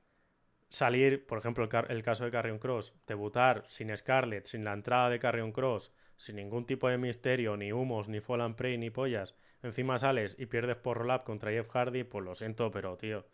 salir, 0.68 1.26
por 1.26 1.38
ejemplo, 1.38 1.68
el, 1.88 2.02
caso 2.02 2.24
de 2.24 2.30
Carrion 2.30 2.58
Cross, 2.58 2.94
debutar 3.06 3.64
sin 3.68 3.96
Scarlett, 3.96 4.46
sin 4.46 4.64
la 4.64 4.72
entrada 4.72 5.10
de 5.10 5.18
Carrion 5.18 5.52
Cross, 5.52 5.92
sin 6.16 6.36
ningún 6.36 6.66
tipo 6.66 6.88
de 6.88 6.98
misterio, 6.98 7.56
ni 7.56 7.72
humos, 7.72 8.08
ni 8.08 8.20
Fall 8.20 8.40
and 8.40 8.56
Prey, 8.56 8.78
ni 8.78 8.90
pollas. 8.90 9.36
Encima 9.62 9.98
sales 9.98 10.36
y 10.38 10.46
pierdes 10.46 10.76
por 10.76 10.98
roll-up 10.98 11.24
contra 11.24 11.50
Jeff 11.50 11.70
Hardy, 11.70 12.04
pues 12.04 12.24
lo 12.24 12.34
siento, 12.34 12.70
pero 12.70 12.96
tío, 12.96 13.26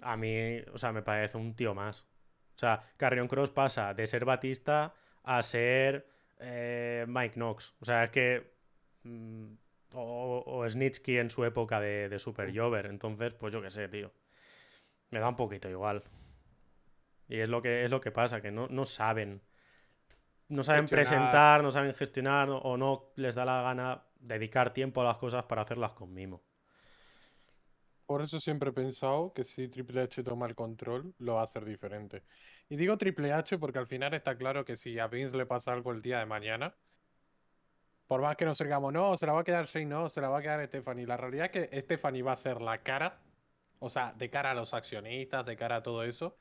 a 0.00 0.16
mí, 0.16 0.60
o 0.72 0.78
sea, 0.78 0.92
me 0.92 1.02
parece 1.02 1.38
un 1.38 1.54
tío 1.54 1.74
más. 1.74 2.02
O 2.54 2.58
sea, 2.58 2.82
Carrion 2.96 3.28
Cross 3.28 3.50
pasa 3.50 3.94
de 3.94 4.06
ser 4.06 4.24
Batista 4.24 4.94
a 5.24 5.42
ser 5.42 6.06
eh, 6.38 7.04
Mike 7.08 7.34
Knox. 7.34 7.74
O 7.80 7.84
sea, 7.84 8.04
es 8.04 8.10
que. 8.10 8.54
mm, 9.02 9.54
o, 9.94 10.42
o 10.46 10.68
Snitsky 10.68 11.18
en 11.18 11.30
su 11.30 11.44
época 11.44 11.80
de, 11.80 12.08
de 12.08 12.18
Super 12.18 12.56
Jover. 12.56 12.86
Entonces, 12.86 13.34
pues 13.34 13.52
yo 13.52 13.62
qué 13.62 13.70
sé, 13.70 13.88
tío. 13.88 14.12
Me 15.14 15.20
da 15.20 15.28
un 15.28 15.36
poquito 15.36 15.68
igual. 15.70 16.02
Y 17.28 17.38
es 17.38 17.48
lo 17.48 17.62
que, 17.62 17.84
es 17.84 17.90
lo 17.90 18.00
que 18.00 18.10
pasa, 18.10 18.40
que 18.40 18.50
no, 18.50 18.66
no 18.66 18.84
saben. 18.84 19.40
No 20.48 20.64
saben 20.64 20.88
Gestionar. 20.88 21.04
presentar, 21.04 21.62
no 21.62 21.70
saben 21.70 21.94
gestionar 21.94 22.50
o- 22.50 22.58
o 22.58 22.76
no 22.76 23.12
les 23.14 23.36
da 23.36 23.44
la 23.44 23.62
gana 23.62 24.02
dedicar 24.18 24.72
tiempo 24.72 25.02
a 25.02 25.04
las 25.04 25.18
cosas 25.18 25.44
para 25.44 25.62
hacerlas 25.62 25.92
con 25.92 26.12
mimo. 26.12 26.42
Por 28.06 28.22
eso 28.22 28.40
siempre 28.40 28.70
he 28.70 28.72
pensado 28.72 29.32
que 29.32 29.44
si 29.44 29.68
Triple 29.68 30.02
H 30.02 30.24
toma 30.24 30.46
el 30.46 30.56
control, 30.56 31.14
lo 31.18 31.36
va 31.36 31.42
a 31.42 31.44
hacer 31.44 31.64
diferente. 31.64 32.24
Y 32.68 32.74
digo 32.74 32.98
Triple 32.98 33.32
H 33.32 33.56
porque 33.58 33.78
al 33.78 33.86
final 33.86 34.14
está 34.14 34.36
claro 34.36 34.64
que 34.64 34.76
si 34.76 34.98
a 34.98 35.06
Vince 35.06 35.36
le 35.36 35.46
pasa 35.46 35.72
algo 35.72 35.92
el 35.92 36.02
día 36.02 36.18
de 36.18 36.26
mañana, 36.26 36.74
por 38.08 38.20
más 38.20 38.36
que 38.36 38.44
nos 38.46 38.58
digamos, 38.58 38.92
no, 38.92 39.16
se 39.16 39.26
la 39.26 39.32
va 39.32 39.40
a 39.40 39.44
quedar 39.44 39.66
Shane, 39.66 39.86
no, 39.86 40.08
se 40.08 40.20
la 40.20 40.28
va 40.28 40.38
a 40.40 40.42
quedar 40.42 40.66
Stephanie. 40.66 41.06
La 41.06 41.16
realidad 41.16 41.46
es 41.46 41.68
que 41.68 41.80
Stephanie 41.82 42.22
va 42.22 42.32
a 42.32 42.36
ser 42.36 42.60
la 42.60 42.82
cara, 42.82 43.20
o 43.84 43.90
sea, 43.90 44.12
de 44.12 44.30
cara 44.30 44.52
a 44.52 44.54
los 44.54 44.74
accionistas, 44.74 45.44
de 45.44 45.56
cara 45.56 45.76
a 45.76 45.82
todo 45.82 46.04
eso, 46.04 46.38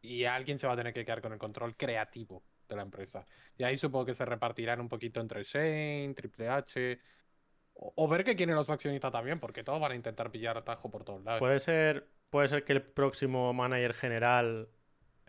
y 0.00 0.24
alguien 0.24 0.58
se 0.58 0.66
va 0.66 0.72
a 0.72 0.76
tener 0.76 0.94
que 0.94 1.04
quedar 1.04 1.20
con 1.20 1.32
el 1.32 1.38
control 1.38 1.76
creativo 1.76 2.42
de 2.68 2.76
la 2.76 2.82
empresa. 2.82 3.26
Y 3.58 3.64
ahí 3.64 3.76
supongo 3.76 4.06
que 4.06 4.14
se 4.14 4.24
repartirán 4.24 4.80
un 4.80 4.88
poquito 4.88 5.20
entre 5.20 5.42
Shane, 5.42 6.14
Triple 6.14 6.48
H, 6.48 6.98
o, 7.74 7.92
o 7.96 8.08
ver 8.08 8.24
qué 8.24 8.34
quieren 8.34 8.54
los 8.54 8.70
accionistas 8.70 9.12
también, 9.12 9.38
porque 9.38 9.62
todos 9.62 9.80
van 9.80 9.92
a 9.92 9.94
intentar 9.94 10.30
pillar 10.30 10.56
atajo 10.56 10.90
por 10.90 11.04
todos 11.04 11.22
lados. 11.22 11.40
Puede 11.40 11.58
ser, 11.58 12.08
puede 12.30 12.48
ser 12.48 12.64
que 12.64 12.72
el 12.72 12.82
próximo 12.82 13.52
manager 13.52 13.92
general 13.92 14.68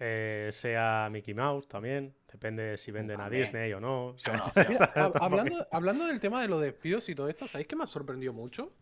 eh, 0.03 0.49
sea 0.51 1.09
Mickey 1.11 1.35
Mouse 1.35 1.67
también. 1.67 2.15
Depende 2.31 2.63
de 2.63 2.77
si 2.77 2.91
venden 2.91 3.21
a. 3.21 3.29
Disney 3.29 3.71
o 3.73 3.79
no. 3.79 4.07
O 4.07 4.17
sea, 4.17 4.33
un 4.33 4.41
hablando, 5.21 5.67
hablando 5.71 6.05
del 6.07 6.19
tema 6.19 6.41
de 6.41 6.47
los 6.47 6.59
despidos 6.59 7.07
y 7.09 7.13
todo 7.13 7.29
esto, 7.29 7.47
¿sabéis 7.47 7.67
qué 7.67 7.75
me 7.75 7.83
ha 7.83 7.87
sorprendido 7.87 8.33
mucho? 8.33 8.73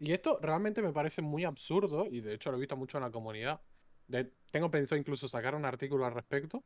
Y 0.00 0.12
esto 0.12 0.38
realmente 0.40 0.80
me 0.80 0.92
parece 0.92 1.20
muy 1.20 1.44
absurdo, 1.44 2.06
y 2.06 2.22
de 2.22 2.34
hecho 2.34 2.50
lo 2.50 2.56
he 2.56 2.60
visto 2.60 2.76
mucho 2.76 2.96
en 2.96 3.04
la 3.04 3.10
comunidad. 3.10 3.60
De- 4.06 4.32
tengo 4.50 4.70
pensado 4.70 4.98
incluso 4.98 5.28
sacar 5.28 5.54
un 5.54 5.66
artículo 5.66 6.06
al 6.06 6.14
respecto. 6.14 6.64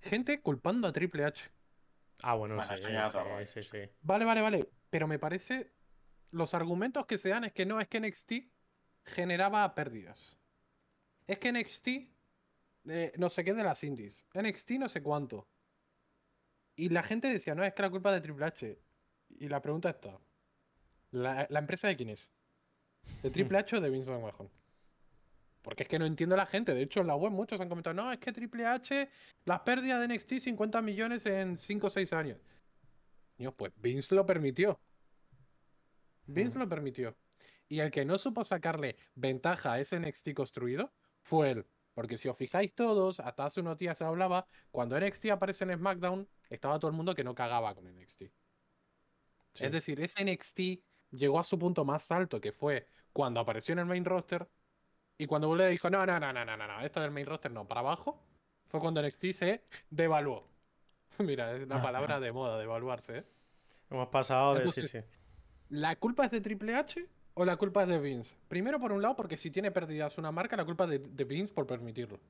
Gente 0.00 0.40
culpando 0.40 0.88
a 0.88 0.92
Triple 0.92 1.26
H. 1.26 1.50
Ah, 2.22 2.34
bueno, 2.34 2.56
Bueno, 2.56 2.76
sí, 2.76 2.82
sí, 3.46 3.62
sí, 3.62 3.64
sí. 3.64 3.92
Vale, 4.00 4.24
vale, 4.24 4.40
vale. 4.40 4.70
Pero 4.88 5.06
me 5.06 5.18
parece. 5.18 5.72
Los 6.30 6.54
argumentos 6.54 7.04
que 7.06 7.18
se 7.18 7.28
dan 7.28 7.44
es 7.44 7.52
que 7.52 7.66
no, 7.66 7.80
es 7.80 7.88
que 7.88 7.98
NXT 8.00 8.32
generaba 9.04 9.74
pérdidas. 9.74 10.38
Es 11.26 11.38
que 11.38 11.52
NXT 11.52 11.88
eh, 12.86 13.12
no 13.18 13.28
sé 13.28 13.44
qué 13.44 13.52
de 13.52 13.62
las 13.62 13.84
indies. 13.84 14.26
NXT 14.32 14.72
no 14.78 14.88
sé 14.88 15.02
cuánto. 15.02 15.48
Y 16.76 16.88
la 16.88 17.02
gente 17.02 17.28
decía, 17.28 17.54
no, 17.54 17.62
es 17.62 17.74
que 17.74 17.82
la 17.82 17.90
culpa 17.90 18.08
es 18.10 18.14
de 18.16 18.20
Triple 18.22 18.46
H. 18.46 18.78
Y 19.38 19.48
la 19.48 19.60
pregunta 19.60 19.90
está: 19.90 20.18
¿la, 21.10 21.46
la 21.50 21.58
empresa 21.58 21.88
de 21.88 21.96
quién 21.96 22.08
es? 22.08 22.30
¿De 23.22 23.30
Triple 23.30 23.58
H 23.58 23.76
o 23.76 23.80
de 23.80 23.90
Vince 23.90 24.10
McMahon? 24.10 24.50
Porque 25.62 25.82
es 25.82 25.88
que 25.88 25.98
no 25.98 26.06
entiendo 26.06 26.34
a 26.34 26.38
la 26.38 26.46
gente. 26.46 26.74
De 26.74 26.82
hecho, 26.82 27.00
en 27.00 27.06
la 27.06 27.16
web 27.16 27.32
muchos 27.32 27.60
han 27.60 27.68
comentado, 27.68 27.94
no, 27.94 28.10
es 28.12 28.18
que 28.18 28.32
Triple 28.32 28.66
H, 28.66 29.10
las 29.44 29.60
pérdidas 29.60 30.00
de 30.00 30.14
NXT 30.14 30.38
50 30.38 30.80
millones 30.80 31.26
en 31.26 31.56
5 31.56 31.86
o 31.86 31.90
6 31.90 32.12
años. 32.12 32.38
Dios, 33.36 33.54
pues 33.56 33.72
Vince 33.76 34.14
lo 34.14 34.24
permitió. 34.24 34.80
Vince 36.26 36.58
lo 36.58 36.68
permitió. 36.68 37.16
Y 37.68 37.80
el 37.80 37.90
que 37.90 38.04
no 38.04 38.18
supo 38.18 38.44
sacarle 38.44 38.96
ventaja 39.14 39.74
a 39.74 39.80
ese 39.80 39.98
NXT 40.00 40.34
construido 40.34 40.92
fue 41.22 41.50
él. 41.50 41.66
Porque 41.94 42.16
si 42.16 42.28
os 42.28 42.36
fijáis 42.36 42.74
todos, 42.74 43.20
hasta 43.20 43.44
hace 43.44 43.60
unos 43.60 43.76
días 43.76 43.98
se 43.98 44.04
hablaba, 44.04 44.46
cuando 44.70 44.98
NXT 44.98 45.26
aparece 45.26 45.64
en 45.64 45.76
SmackDown, 45.76 46.28
estaba 46.48 46.78
todo 46.78 46.90
el 46.90 46.96
mundo 46.96 47.14
que 47.14 47.24
no 47.24 47.34
cagaba 47.34 47.74
con 47.74 47.84
NXT. 47.84 48.22
Sí. 49.52 49.64
Es 49.66 49.72
decir, 49.72 50.00
ese 50.00 50.24
NXT 50.24 50.60
llegó 51.10 51.38
a 51.38 51.44
su 51.44 51.58
punto 51.58 51.84
más 51.84 52.10
alto, 52.10 52.40
que 52.40 52.52
fue 52.52 52.86
cuando 53.12 53.40
apareció 53.40 53.72
en 53.72 53.80
el 53.80 53.86
main 53.86 54.04
roster. 54.04 54.48
Y 55.18 55.26
cuando 55.26 55.54
le 55.54 55.68
dijo, 55.68 55.90
no, 55.90 56.06
no, 56.06 56.18
no, 56.18 56.32
no, 56.32 56.44
no, 56.44 56.56
no, 56.56 56.66
no, 56.66 56.80
esto 56.80 57.00
del 57.00 57.10
main 57.10 57.26
roster 57.26 57.50
no, 57.50 57.66
para 57.66 57.80
abajo, 57.80 58.22
fue 58.66 58.80
cuando 58.80 59.02
NXT 59.02 59.24
se 59.32 59.64
devaluó. 59.90 60.46
Mira, 61.18 61.54
es 61.54 61.64
una 61.64 61.82
palabra 61.82 62.20
de 62.20 62.32
moda, 62.32 62.58
devaluarse, 62.58 63.18
¿eh? 63.18 63.24
Hemos 63.90 64.08
pasado 64.08 64.54
de 64.54 64.68
sí, 64.68 64.82
sí. 64.82 64.98
¿La 65.68 65.96
culpa 65.96 66.24
es 66.24 66.30
de 66.30 66.40
Triple 66.40 66.74
H 66.76 67.06
o 67.34 67.44
la 67.44 67.56
culpa 67.56 67.82
es 67.82 67.88
de 67.88 67.98
Vince? 67.98 68.36
Primero, 68.48 68.78
por 68.78 68.92
un 68.92 69.02
lado, 69.02 69.16
porque 69.16 69.36
si 69.36 69.50
tiene 69.50 69.72
pérdidas 69.72 70.16
una 70.16 70.30
marca, 70.30 70.56
la 70.56 70.64
culpa 70.64 70.84
es 70.84 70.90
de, 70.90 70.98
de 71.00 71.24
Vince 71.24 71.52
por 71.52 71.66
permitirlo. 71.66 72.20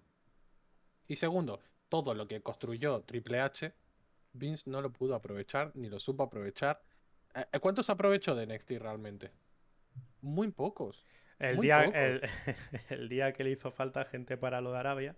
Y 1.07 1.17
segundo, 1.17 1.61
todo 1.89 2.15
lo 2.15 2.27
que 2.27 2.41
construyó 2.41 3.03
Triple 3.03 3.41
H, 3.41 3.75
Vince 4.33 4.71
no 4.71 4.81
lo 4.81 4.91
pudo 4.91 5.15
aprovechar 5.15 5.73
ni 5.75 5.89
lo 5.89 6.01
supo 6.01 6.23
aprovechar. 6.23 6.81
¿Cuántos 7.61 7.91
aprovechó 7.91 8.35
de 8.35 8.47
NXT 8.47 8.73
realmente? 8.79 9.31
Muy 10.21 10.51
pocos. 10.51 11.07
El 11.39 11.57
Muy 11.57 11.67
día, 11.67 11.85
el, 11.85 12.21
el 12.91 13.09
día 13.09 13.33
que 13.33 13.45
le 13.45 13.51
hizo 13.51 13.71
falta 13.71 14.05
gente 14.05 14.37
para 14.37 14.61
lo 14.61 14.73
de 14.73 14.79
Arabia. 14.79 15.17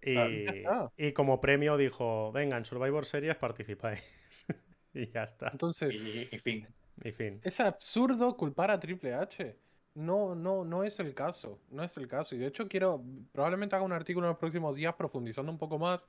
Y, 0.00 0.14
Claro, 0.14 0.30
está. 0.46 0.92
y 0.96 1.12
como 1.12 1.40
premio 1.40 1.76
dijo, 1.76 2.32
venga, 2.32 2.56
en 2.56 2.64
Survivor 2.64 3.04
Series 3.06 3.36
participáis. 3.36 4.46
y 4.94 5.10
ya 5.10 5.24
está. 5.24 5.48
Entonces, 5.50 5.94
Y, 5.94 6.28
y 6.30 6.38
fin. 6.38 6.68
Y 7.02 7.12
fin. 7.12 7.40
es 7.42 7.60
absurdo 7.60 8.36
culpar 8.36 8.70
a 8.70 8.78
Triple 8.80 9.14
H. 9.14 9.58
No, 9.94 10.34
no, 10.34 10.64
no 10.64 10.84
es 10.84 10.98
el 11.00 11.14
caso. 11.14 11.60
No 11.70 11.82
es 11.84 11.96
el 11.96 12.08
caso. 12.08 12.34
Y 12.34 12.38
de 12.38 12.46
hecho 12.46 12.68
quiero, 12.68 13.04
probablemente 13.32 13.76
haga 13.76 13.84
un 13.84 13.92
artículo 13.92 14.26
en 14.26 14.30
los 14.30 14.38
próximos 14.38 14.76
días 14.76 14.94
profundizando 14.94 15.52
un 15.52 15.58
poco 15.58 15.78
más, 15.78 16.08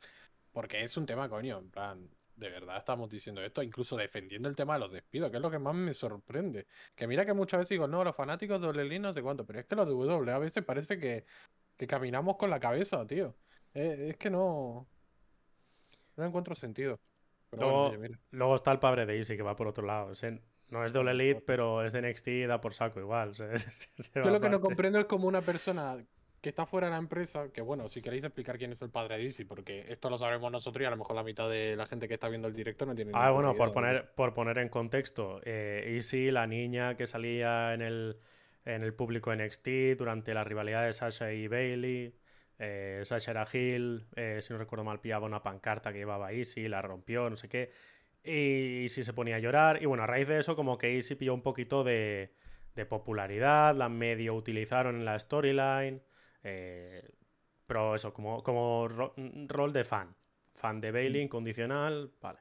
porque 0.51 0.84
es 0.84 0.95
un 0.97 1.05
tema, 1.05 1.30
coño, 1.30 1.59
en 1.59 1.69
plan, 1.69 2.09
de 2.36 2.50
verdad 2.50 2.78
estamos 2.78 3.10
diciendo 3.10 3.42
esto, 3.44 3.62
incluso 3.62 3.96
defendiendo 3.96 4.50
el 4.50 4.56
tema 4.56 4.74
de 4.74 4.80
los 4.80 4.92
despidos, 4.92 5.30
que 5.30 5.38
es 5.38 5.42
lo 5.44 5.52
que 5.52 5.60
más 5.60 5.76
me 5.76 5.94
sorprende. 5.94 6.68
Que 6.96 7.08
mira 7.08 7.26
que 7.26 7.34
muchas 7.34 7.60
veces 7.60 7.70
digo, 7.70 7.88
no, 7.88 8.04
los 8.04 8.16
fanáticos 8.16 8.60
de 8.62 8.68
WWE 8.68 9.00
no 9.00 9.14
sé 9.14 9.22
cuánto, 9.22 9.46
pero 9.46 9.60
es 9.60 9.66
que 9.66 9.76
los 9.76 9.88
de 9.88 9.94
WWE 9.94 10.32
a 10.32 10.40
veces 10.40 10.64
parece 10.64 11.00
que, 11.00 11.26
que 11.78 11.88
caminamos 11.88 12.38
con 12.38 12.50
la 12.50 12.60
cabeza, 12.60 13.06
tío. 13.06 13.36
Eh, 13.74 14.08
es 14.10 14.18
que 14.18 14.30
no, 14.30 14.88
no 16.16 16.26
encuentro 16.26 16.56
sentido. 16.56 17.00
Pero 17.50 17.64
Luego, 17.64 17.84
oye, 17.90 17.98
mira. 17.98 18.20
luego 18.32 18.56
está 18.56 18.72
el 18.72 18.80
padre 18.80 19.06
de 19.06 19.16
Easy 19.18 19.38
que 19.38 19.44
va 19.44 19.56
por 19.56 19.68
otro 19.68 19.86
lado. 19.86 20.12
No 20.72 20.84
es 20.86 20.92
de 20.94 21.00
Elite, 21.02 21.42
pero 21.42 21.86
es 21.86 21.94
de 21.94 22.02
NXT 22.02 22.28
y 22.30 22.46
da 22.48 22.60
por 22.60 22.74
saco 22.74 23.00
igual. 23.00 23.30
o 23.30 23.34
sea, 23.36 23.56
se- 23.58 23.70
se 23.72 24.12
Yo 24.16 24.30
lo 24.32 24.40
que 24.40 24.50
no 24.50 24.60
comprendo 24.60 24.98
es 25.00 25.06
como 25.06 25.28
una 25.28 25.42
persona 25.42 26.04
que 26.44 26.50
está 26.50 26.66
fuera 26.66 26.88
de 26.88 26.91
la 26.91 26.98
empresa, 26.98 27.54
que 27.54 27.62
bueno, 27.62 27.88
si 27.88 28.02
queréis 28.02 28.26
explicar 28.26 28.58
quién 28.58 28.74
es 28.74 28.82
el 28.82 28.89
padre 28.89 29.18
de 29.18 29.24
Easy, 29.24 29.46
porque 29.46 29.86
esto 29.88 30.10
lo 30.10 30.18
sabemos 30.18 30.52
nosotros 30.52 30.84
y 30.84 30.86
a 30.86 30.89
lo 30.89 30.98
mejor 30.98 31.16
la 31.16 31.24
mitad 31.24 31.50
de 31.50 31.78
la 31.78 31.86
gente 31.86 32.06
que 32.06 32.16
está 32.16 32.28
viendo 32.28 32.50
el 32.50 32.54
directo 32.54 32.86
no 32.86 32.94
tiene 32.94 33.14
ni 33.14 33.18
Ah, 33.18 33.32
bueno, 33.32 33.56
por 33.56 33.72
poner, 33.72 34.12
por 34.14 34.34
poner 34.34 34.58
en 34.58 34.68
contexto, 34.68 35.39
eh, 35.46 35.94
Easy, 35.96 36.32
la 36.32 36.46
niña 36.46 36.98
que 36.98 37.08
salía 37.08 37.74
en 37.74 37.82
el, 37.82 38.18
en 38.66 38.84
el 38.84 38.94
público 38.94 39.34
NXT 39.34 39.96
durante 39.98 40.34
la 40.34 40.44
rivalidad 40.44 40.84
de 40.84 40.91
Sasha 40.91 41.32
y 41.32 41.48
Bailey. 41.48 42.14
Eh, 42.60 43.04
Sasha 43.06 43.32
era 43.32 43.46
Hill, 43.52 44.06
eh, 44.18 44.39
si 44.41 44.52
no 44.52 44.60
recuerdo 44.60 44.84
mal, 44.84 45.00
pillaba 45.00 45.26
una 45.26 45.41
pancarta 45.41 45.94
que 45.94 46.00
llevaba 46.00 46.34
Easy, 46.34 46.68
la 46.68 46.82
rompió, 46.82 47.30
no 47.30 47.38
sé 47.38 47.48
qué. 47.48 47.72
Y 48.22 48.82
Easy 48.82 49.06
se 49.06 49.14
ponía 49.14 49.38
a 49.38 49.39
llorar. 49.39 49.82
Y 49.82 49.86
bueno, 49.86 50.04
a 50.04 50.08
raíz 50.08 50.28
de 50.28 50.39
eso, 50.39 50.58
como 50.58 50.78
que 50.78 50.94
Easy 50.94 51.16
pilló 51.16 51.34
un 51.34 51.41
poquito 51.41 51.86
de, 51.86 52.34
de 52.76 52.86
popularidad, 52.86 53.74
la 53.78 53.88
medio 53.88 54.36
utilizaron 54.36 54.98
en 54.98 55.06
la 55.06 55.18
storyline. 55.18 56.02
Eh, 56.44 57.04
pero 57.68 57.96
eso, 57.96 58.14
como, 58.14 58.44
como 58.44 58.88
ro- 58.88 59.14
rol 59.48 59.74
de 59.74 59.84
fan. 59.84 60.16
fan 60.54 60.82
de 60.82 60.91
Bailey, 60.91 61.22
incondicional, 61.24 62.12
vale. 62.22 62.39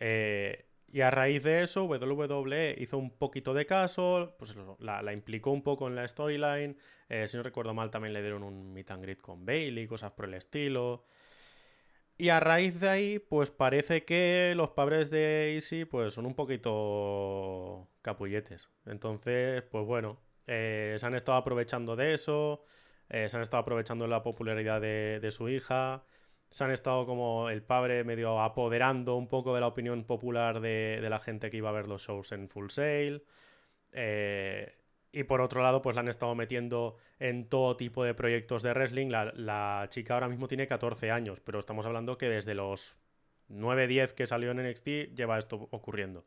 Eh, 0.00 0.66
y 0.92 1.00
a 1.00 1.10
raíz 1.10 1.42
de 1.44 1.62
eso, 1.62 1.84
WWE 1.86 2.76
hizo 2.78 2.98
un 2.98 3.10
poquito 3.18 3.54
de 3.54 3.64
caso, 3.66 4.34
pues 4.38 4.50
eso, 4.50 4.76
la, 4.80 5.02
la 5.02 5.12
implicó 5.14 5.50
un 5.50 5.62
poco 5.62 5.88
en 5.88 5.94
la 5.96 6.06
storyline. 6.06 6.76
eh, 7.08 7.26
si 7.28 7.36
no 7.36 7.42
recuerdo 7.42 7.74
mal, 7.74 7.90
también 7.90 8.12
le 8.12 8.20
dieron 8.22 8.42
un 8.42 8.72
meet 8.74 8.90
and 8.90 9.02
greet 9.02 9.20
con 9.20 9.46
Bailey, 9.46 9.86
cosas 9.86 10.12
por 10.12 10.26
el 10.26 10.34
estilo. 10.34 11.06
Y 12.18 12.28
a 12.28 12.40
raíz 12.40 12.78
de 12.80 12.88
ahí, 12.88 13.18
pues 13.18 13.50
parece 13.50 14.04
que 14.04 14.52
los 14.56 14.70
padres 14.70 15.10
de 15.10 15.54
Easy 15.54 15.84
pues 15.84 16.14
son 16.14 16.26
un 16.26 16.34
poquito 16.34 17.88
capulletes. 18.02 18.70
Entonces, 18.86 19.62
pues 19.64 19.84
bueno, 19.86 20.20
eh, 20.46 20.94
se 20.98 21.06
han 21.06 21.14
estado 21.14 21.38
aprovechando 21.38 21.96
de 21.96 22.14
eso, 22.14 22.64
eh, 23.12 23.28
se 23.28 23.36
han 23.36 23.42
estado 23.42 23.60
aprovechando 23.60 24.06
la 24.06 24.22
popularidad 24.22 24.80
de, 24.80 25.30
su 25.30 25.50
hija, 25.50 26.02
se 26.50 26.64
han 26.64 26.70
estado 26.70 27.04
como 27.04 27.50
el 27.50 27.62
padre 27.62 28.04
medio 28.04 28.40
apoderando 28.40 29.16
un 29.16 29.28
poco 29.28 29.54
de 29.54 29.60
la 29.60 29.66
opinión 29.66 30.04
popular 30.04 30.60
de, 30.60 30.98
la 31.10 31.18
gente 31.18 31.50
que 31.50 31.58
iba 31.58 31.68
a 31.68 31.72
ver 31.72 31.88
los 31.88 32.06
shows 32.06 32.32
en 32.32 32.48
Full 32.48 32.70
Sail. 32.70 33.22
Eh, 33.92 34.74
y 35.12 35.24
por 35.24 35.42
otro 35.42 35.62
lado, 35.62 35.82
pues 35.82 35.94
la 35.94 36.00
han 36.00 36.08
estado 36.08 36.34
metiendo 36.34 36.96
en 37.18 37.50
todo 37.50 37.76
tipo 37.76 38.02
de 38.02 38.14
proyectos 38.14 38.62
de 38.62 38.72
wrestling. 38.72 39.08
La, 39.08 39.30
la 39.36 39.86
chica 39.90 40.14
ahora 40.14 40.28
mismo 40.28 40.48
tiene 40.48 40.66
14 40.66 41.10
años, 41.10 41.40
pero 41.40 41.60
estamos 41.60 41.84
hablando 41.84 42.16
que 42.16 42.30
desde 42.30 42.54
los 42.54 42.96
9-10 43.50 44.14
que 44.14 44.26
salió 44.26 44.52
en 44.52 44.66
NXT 44.66 45.14
lleva 45.14 45.38
esto 45.38 45.68
ocurriendo. 45.70 46.24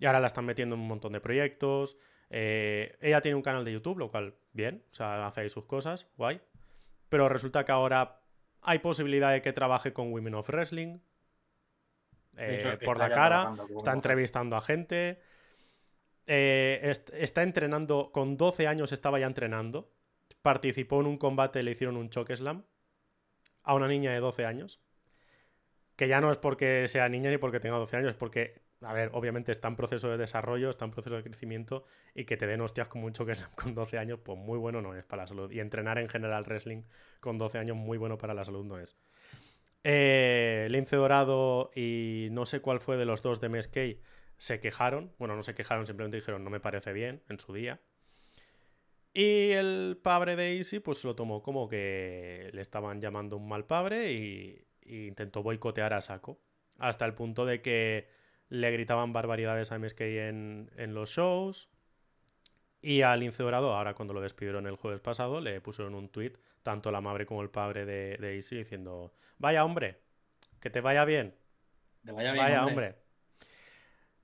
Y 0.00 0.06
ahora 0.06 0.18
la 0.18 0.26
están 0.26 0.44
metiendo 0.44 0.74
en 0.74 0.80
un 0.80 0.88
montón 0.88 1.12
de 1.12 1.20
proyectos. 1.20 1.98
Eh, 2.30 2.96
ella 3.00 3.20
tiene 3.20 3.34
un 3.34 3.42
canal 3.42 3.64
de 3.64 3.72
YouTube, 3.72 3.98
lo 3.98 4.10
cual, 4.10 4.34
bien, 4.52 4.84
o 4.90 4.92
sea, 4.92 5.26
hace 5.26 5.42
ahí 5.42 5.50
sus 5.50 5.64
cosas, 5.66 6.06
guay. 6.16 6.40
Pero 7.08 7.28
resulta 7.28 7.64
que 7.64 7.72
ahora 7.72 8.20
hay 8.62 8.78
posibilidad 8.78 9.32
de 9.32 9.42
que 9.42 9.52
trabaje 9.52 9.92
con 9.92 10.12
Women 10.12 10.34
of 10.36 10.48
Wrestling. 10.48 10.98
Hecho, 12.36 12.68
eh, 12.72 12.78
por 12.86 12.98
la 12.98 13.08
cara, 13.14 13.42
está 13.78 13.92
entrevistando 13.92 14.56
a 14.56 14.60
gente. 14.60 15.20
eh, 16.32 16.78
est- 16.84 17.10
está 17.14 17.42
entrenando, 17.42 18.12
con 18.12 18.36
12 18.36 18.68
años 18.68 18.92
estaba 18.92 19.18
ya 19.18 19.26
entrenando. 19.26 19.90
Participó 20.42 21.00
en 21.00 21.06
un 21.08 21.18
combate, 21.18 21.62
le 21.64 21.72
hicieron 21.72 21.96
un 21.96 22.08
choke 22.10 22.36
slam 22.36 22.64
a 23.64 23.74
una 23.74 23.88
niña 23.88 24.12
de 24.12 24.20
12 24.20 24.46
años. 24.46 24.80
Que 25.96 26.06
ya 26.06 26.20
no 26.20 26.30
es 26.30 26.38
porque 26.38 26.86
sea 26.86 27.08
niña 27.08 27.30
ni 27.30 27.38
porque 27.38 27.58
tenga 27.58 27.76
12 27.78 27.96
años, 27.96 28.10
es 28.10 28.16
porque, 28.16 28.62
a 28.82 28.92
ver, 28.94 29.10
obviamente 29.12 29.52
está 29.52 29.68
en 29.68 29.76
proceso 29.76 30.08
de 30.08 30.16
desarrollo, 30.16 30.70
está 30.70 30.86
en 30.86 30.90
proceso 30.90 31.16
de 31.16 31.22
crecimiento 31.22 31.84
y 32.14 32.24
que 32.24 32.36
te 32.36 32.46
den 32.46 32.60
hostias 32.62 32.88
como 32.88 33.06
un 33.06 33.12
choque 33.12 33.34
con 33.54 33.74
12 33.74 33.98
años, 33.98 34.20
pues 34.22 34.38
muy 34.38 34.58
bueno 34.58 34.80
no 34.80 34.94
es 34.94 35.04
para 35.04 35.24
la 35.24 35.26
salud. 35.26 35.50
Y 35.50 35.60
entrenar 35.60 35.98
en 35.98 36.08
general 36.08 36.44
wrestling 36.44 36.82
con 37.20 37.36
12 37.36 37.58
años 37.58 37.76
muy 37.76 37.98
bueno 37.98 38.16
para 38.16 38.34
la 38.34 38.44
salud 38.44 38.64
no 38.64 38.78
es. 38.78 38.96
Eh, 39.84 40.68
Lince 40.70 40.96
Dorado 40.96 41.70
y 41.74 42.28
no 42.32 42.46
sé 42.46 42.60
cuál 42.60 42.80
fue 42.80 42.96
de 42.96 43.04
los 43.04 43.22
dos 43.22 43.40
de 43.40 43.48
MSK 43.48 43.78
se 44.38 44.60
quejaron. 44.60 45.12
Bueno, 45.18 45.36
no 45.36 45.42
se 45.42 45.54
quejaron, 45.54 45.86
simplemente 45.86 46.16
dijeron 46.16 46.42
no 46.42 46.50
me 46.50 46.60
parece 46.60 46.92
bien 46.92 47.22
en 47.28 47.38
su 47.38 47.52
día. 47.52 47.80
Y 49.12 49.50
el 49.50 49.98
padre 50.02 50.36
de 50.36 50.56
Easy 50.56 50.80
pues 50.80 51.04
lo 51.04 51.14
tomó 51.14 51.42
como 51.42 51.68
que 51.68 52.48
le 52.52 52.62
estaban 52.62 53.00
llamando 53.00 53.36
un 53.36 53.48
mal 53.48 53.66
padre 53.66 54.12
y, 54.12 54.64
y 54.82 55.06
intentó 55.08 55.42
boicotear 55.42 55.92
a 55.92 56.00
saco. 56.00 56.40
Hasta 56.78 57.04
el 57.04 57.14
punto 57.14 57.44
de 57.44 57.60
que 57.60 58.19
le 58.50 58.70
gritaban 58.70 59.12
barbaridades 59.14 59.72
a 59.72 59.78
MSK 59.78 60.00
en, 60.02 60.70
en 60.76 60.94
los 60.94 61.10
shows. 61.10 61.70
Y 62.82 63.02
a 63.02 63.14
Lince 63.16 63.42
Dorado, 63.42 63.74
ahora 63.74 63.94
cuando 63.94 64.14
lo 64.14 64.20
despidieron 64.20 64.66
el 64.66 64.76
jueves 64.76 65.00
pasado, 65.00 65.40
le 65.40 65.60
pusieron 65.60 65.94
un 65.94 66.08
tweet, 66.08 66.32
tanto 66.62 66.90
la 66.90 67.00
madre 67.00 67.26
como 67.26 67.42
el 67.42 67.50
padre 67.50 67.84
de, 67.86 68.16
de 68.18 68.36
Easy, 68.36 68.56
diciendo: 68.56 69.12
Vaya 69.38 69.64
hombre, 69.64 70.00
que 70.60 70.70
te 70.70 70.80
vaya 70.80 71.04
bien. 71.04 71.34
Te 72.04 72.12
vaya 72.12 72.32
bien, 72.32 72.44
Vaya, 72.44 72.64
hombre. 72.66 72.86
hombre. 72.86 72.98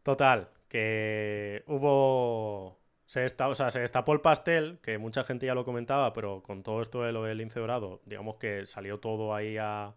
Total, 0.02 0.48
que 0.68 1.64
hubo. 1.66 2.78
Se, 3.06 3.24
esta- 3.24 3.48
o 3.48 3.54
sea, 3.54 3.70
se 3.70 3.80
destapó 3.80 4.12
el 4.12 4.20
pastel, 4.20 4.78
que 4.82 4.98
mucha 4.98 5.22
gente 5.24 5.46
ya 5.46 5.54
lo 5.54 5.64
comentaba, 5.64 6.12
pero 6.12 6.42
con 6.42 6.62
todo 6.62 6.82
esto 6.82 7.02
de 7.02 7.12
lo 7.12 7.22
del 7.24 7.38
lince 7.38 7.60
dorado, 7.60 8.00
digamos 8.04 8.36
que 8.36 8.66
salió 8.66 8.98
todo 9.00 9.34
ahí 9.34 9.56
a, 9.58 9.94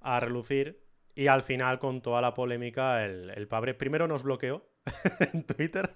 a 0.00 0.20
relucir. 0.20 0.83
Y 1.14 1.26
al 1.28 1.42
final, 1.42 1.78
con 1.78 2.02
toda 2.02 2.20
la 2.20 2.34
polémica, 2.34 3.04
el, 3.04 3.30
el 3.30 3.46
padre 3.48 3.74
primero 3.74 4.08
nos 4.08 4.22
bloqueó 4.24 4.68
en 5.32 5.44
Twitter 5.44 5.88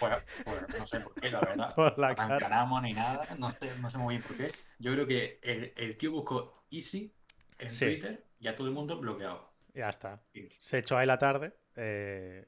Pues, 0.00 0.26
pues 0.44 0.80
no 0.80 0.86
sé 0.86 1.00
por 1.00 1.14
qué, 1.14 1.30
la 1.30 1.40
verdad. 1.40 1.74
por 1.76 1.98
la 1.98 2.66
No 2.66 2.80
ni 2.80 2.92
nada, 2.92 3.22
no 3.38 3.50
sé, 3.52 3.70
no 3.80 3.90
sé 3.90 3.98
muy 3.98 4.14
bien 4.14 4.22
por 4.26 4.36
qué. 4.36 4.50
Yo 4.78 4.92
creo 4.92 5.06
que 5.06 5.38
el, 5.42 5.72
el 5.76 5.96
tío 5.96 6.10
buscó 6.12 6.52
Easy 6.70 7.12
en 7.58 7.70
Sí. 7.70 7.84
Twitter 7.86 8.24
y 8.40 8.48
a 8.48 8.56
todo 8.56 8.66
el 8.66 8.72
mundo 8.74 8.98
bloqueado. 8.98 9.52
Ya 9.74 9.88
está. 9.88 10.22
Sí. 10.32 10.48
Se 10.58 10.78
echó 10.78 10.96
ahí 10.98 11.06
la 11.06 11.18
tarde. 11.18 11.54
eh, 11.76 12.46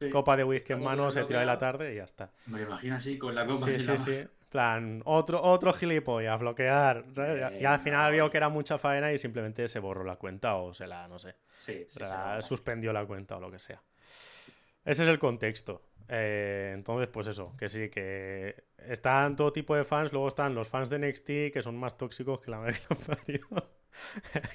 Sí. 0.00 0.10
copa 0.10 0.36
de 0.36 0.42
whisky 0.42 0.72
en 0.72 0.82
mano, 0.82 1.08
se 1.12 1.22
tiró 1.22 1.38
ahí 1.38 1.46
la 1.46 1.56
tarde 1.56 1.92
y 1.92 1.96
ya 1.96 2.02
está. 2.04 2.32
Me 2.46 2.60
imagino 2.60 2.96
así 2.96 3.16
con 3.16 3.32
la 3.32 3.46
copa 3.46 3.64
Sí, 3.64 3.78
sí, 3.78 3.86
la 3.86 3.96
sí. 3.98 4.24
Plan, 4.54 5.02
otro, 5.04 5.42
otro 5.42 5.72
gilipollas, 5.72 6.38
bloquear. 6.38 7.04
¿sabes? 7.12 7.36
Y- 7.58 7.62
y 7.62 7.64
al 7.66 7.74
Eh, 7.76 7.78
final 7.80 8.06
no, 8.10 8.12
vio 8.12 8.30
que 8.30 8.36
era 8.36 8.48
mucha 8.48 8.78
faena 8.78 9.12
y 9.12 9.18
simplemente 9.18 9.66
se 9.68 9.80
borró 9.80 10.04
la 10.04 10.16
cuenta 10.16 10.54
o 10.56 10.72
se 10.72 10.86
la, 10.86 11.08
no 11.08 11.18
sé, 11.18 11.34
Sí, 11.58 11.84
sí, 11.88 11.98
la 12.00 12.38
sí. 12.40 12.48
suspendió 12.48 12.92
la 12.92 13.04
cuenta 13.04 13.36
o 13.36 13.40
lo 13.40 13.50
que 13.50 13.58
sea. 13.58 13.82
Ese 14.84 15.02
es 15.04 15.08
el 15.08 15.18
contexto. 15.18 15.82
Eh, 16.08 16.72
entonces, 16.74 17.08
pues 17.08 17.26
eso, 17.26 17.56
que 17.56 17.68
sí, 17.68 17.88
que 17.88 18.64
están 18.78 19.34
todo 19.36 19.50
tipo 19.52 19.74
de 19.74 19.84
fans, 19.84 20.12
luego 20.12 20.28
están 20.28 20.54
los 20.54 20.68
fans 20.68 20.90
de 20.90 20.96
NXT 20.96 21.50
que 21.52 21.62
son 21.62 21.76
más 21.76 21.96
tóxicos 21.96 22.40
que 22.40 22.50
la 22.50 22.58
madre 22.60 22.76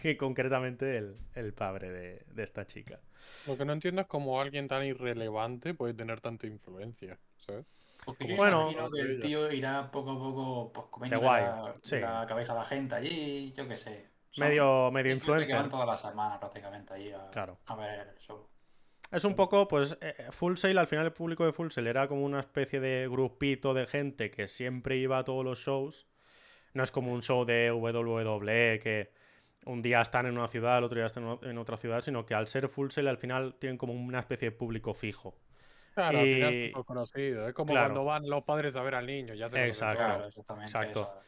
que 0.02 0.16
concretamente 0.18 0.98
el, 0.98 1.16
el 1.34 1.54
padre 1.54 1.90
de, 1.92 2.24
de 2.28 2.44
esta 2.44 2.66
chica. 2.66 3.00
Lo 3.48 3.58
que 3.58 3.66
no 3.66 3.74
entiendo 3.74 4.02
es 4.02 4.08
cómo 4.08 4.40
alguien 4.40 4.68
tan 4.68 4.86
irrelevante 4.86 5.74
puede 5.74 5.94
tener 5.94 6.22
tanta 6.22 6.46
influencia, 6.48 7.18
¿sabes? 7.38 7.66
Porque 8.18 8.36
yo 8.36 8.36
Bueno, 8.38 8.62
imagino 8.72 8.92
que 8.92 9.02
el 9.02 9.20
tío 9.20 9.52
irá 9.52 9.90
poco 9.92 10.12
a 10.12 10.18
poco 10.18 10.72
pues, 10.74 10.88
comiendo 10.90 11.20
De 11.20 11.26
guay, 11.26 11.44
la, 11.44 11.74
sí. 11.82 12.00
la 12.00 12.26
cabeza 12.28 12.54
a 12.54 12.56
la 12.56 12.66
gente 12.66 12.96
allí, 12.96 13.52
yo 13.52 13.68
qué 13.68 13.78
sé. 13.78 14.10
Son 14.32 14.48
Medio, 14.48 14.92
medio 14.92 15.12
gente 15.12 15.46
que 15.46 15.54
van 15.54 15.66
influencer. 15.66 15.70
todas 15.70 15.88
las 15.88 16.02
semanas 16.02 16.38
prácticamente 16.38 16.94
allí 16.94 17.12
a, 17.12 17.30
Claro. 17.32 17.58
a 17.66 17.76
ver 17.76 18.08
el 18.10 18.20
show. 18.20 18.48
Es 19.12 19.24
un 19.24 19.34
poco, 19.36 19.68
pues, 19.68 19.98
eh, 20.02 20.14
Full 20.30 20.56
Sail, 20.56 20.78
al 20.78 20.86
final 20.86 21.06
el 21.06 21.14
público 21.14 21.44
de 21.44 21.52
Full 21.52 21.70
Sail 21.72 21.88
era 21.88 22.08
como 22.08 22.24
una 22.24 22.40
especie 22.40 22.80
de 22.80 23.08
grupito 23.10 23.74
de 23.74 23.88
gente 23.88 24.30
que 24.30 24.48
siempre 24.48 24.98
iba 24.98 25.18
a 25.18 25.24
todos 25.24 25.44
los 25.44 25.60
shows. 25.60 26.08
No 26.74 26.84
es 26.84 26.92
como 26.92 27.12
un 27.12 27.24
show 27.24 27.44
de 27.44 27.72
WWE 27.72 28.80
que 28.80 29.12
un 29.66 29.82
día 29.82 30.02
están 30.02 30.28
en 30.28 30.38
una 30.38 30.48
ciudad, 30.48 30.78
el 30.78 30.84
otro 30.84 30.98
día 30.98 31.08
están 31.08 31.40
en 31.42 31.58
otra 31.58 31.76
ciudad, 31.78 32.02
sino 32.02 32.24
que 32.26 32.36
al 32.36 32.48
ser 32.48 32.70
Full 32.70 32.90
Sail 32.92 33.08
al 33.08 33.18
final 33.18 33.56
tienen 33.56 33.80
como 33.80 33.94
una 33.94 34.20
especie 34.20 34.52
de 34.52 34.56
público 34.56 34.94
fijo. 34.94 35.36
Claro, 36.00 36.20
al 36.20 36.26
final 36.26 36.54
Y- 36.54 36.66
es 36.66 36.72
poco 36.72 36.84
conocido. 36.86 37.48
Es 37.48 37.54
como 37.54 37.72
Claro. 37.74 37.88
cuando 37.88 38.06
van 38.06 38.30
los 38.30 38.44
padres 38.44 38.76
a 38.76 38.82
ver 38.82 38.96
al 38.96 39.06
niño. 39.06 39.34
Ya 39.34 39.50
se 39.50 39.68
Exacto. 39.68 40.04
Claro, 40.04 40.26
exacto. 40.62 41.02
esa- 41.02 41.22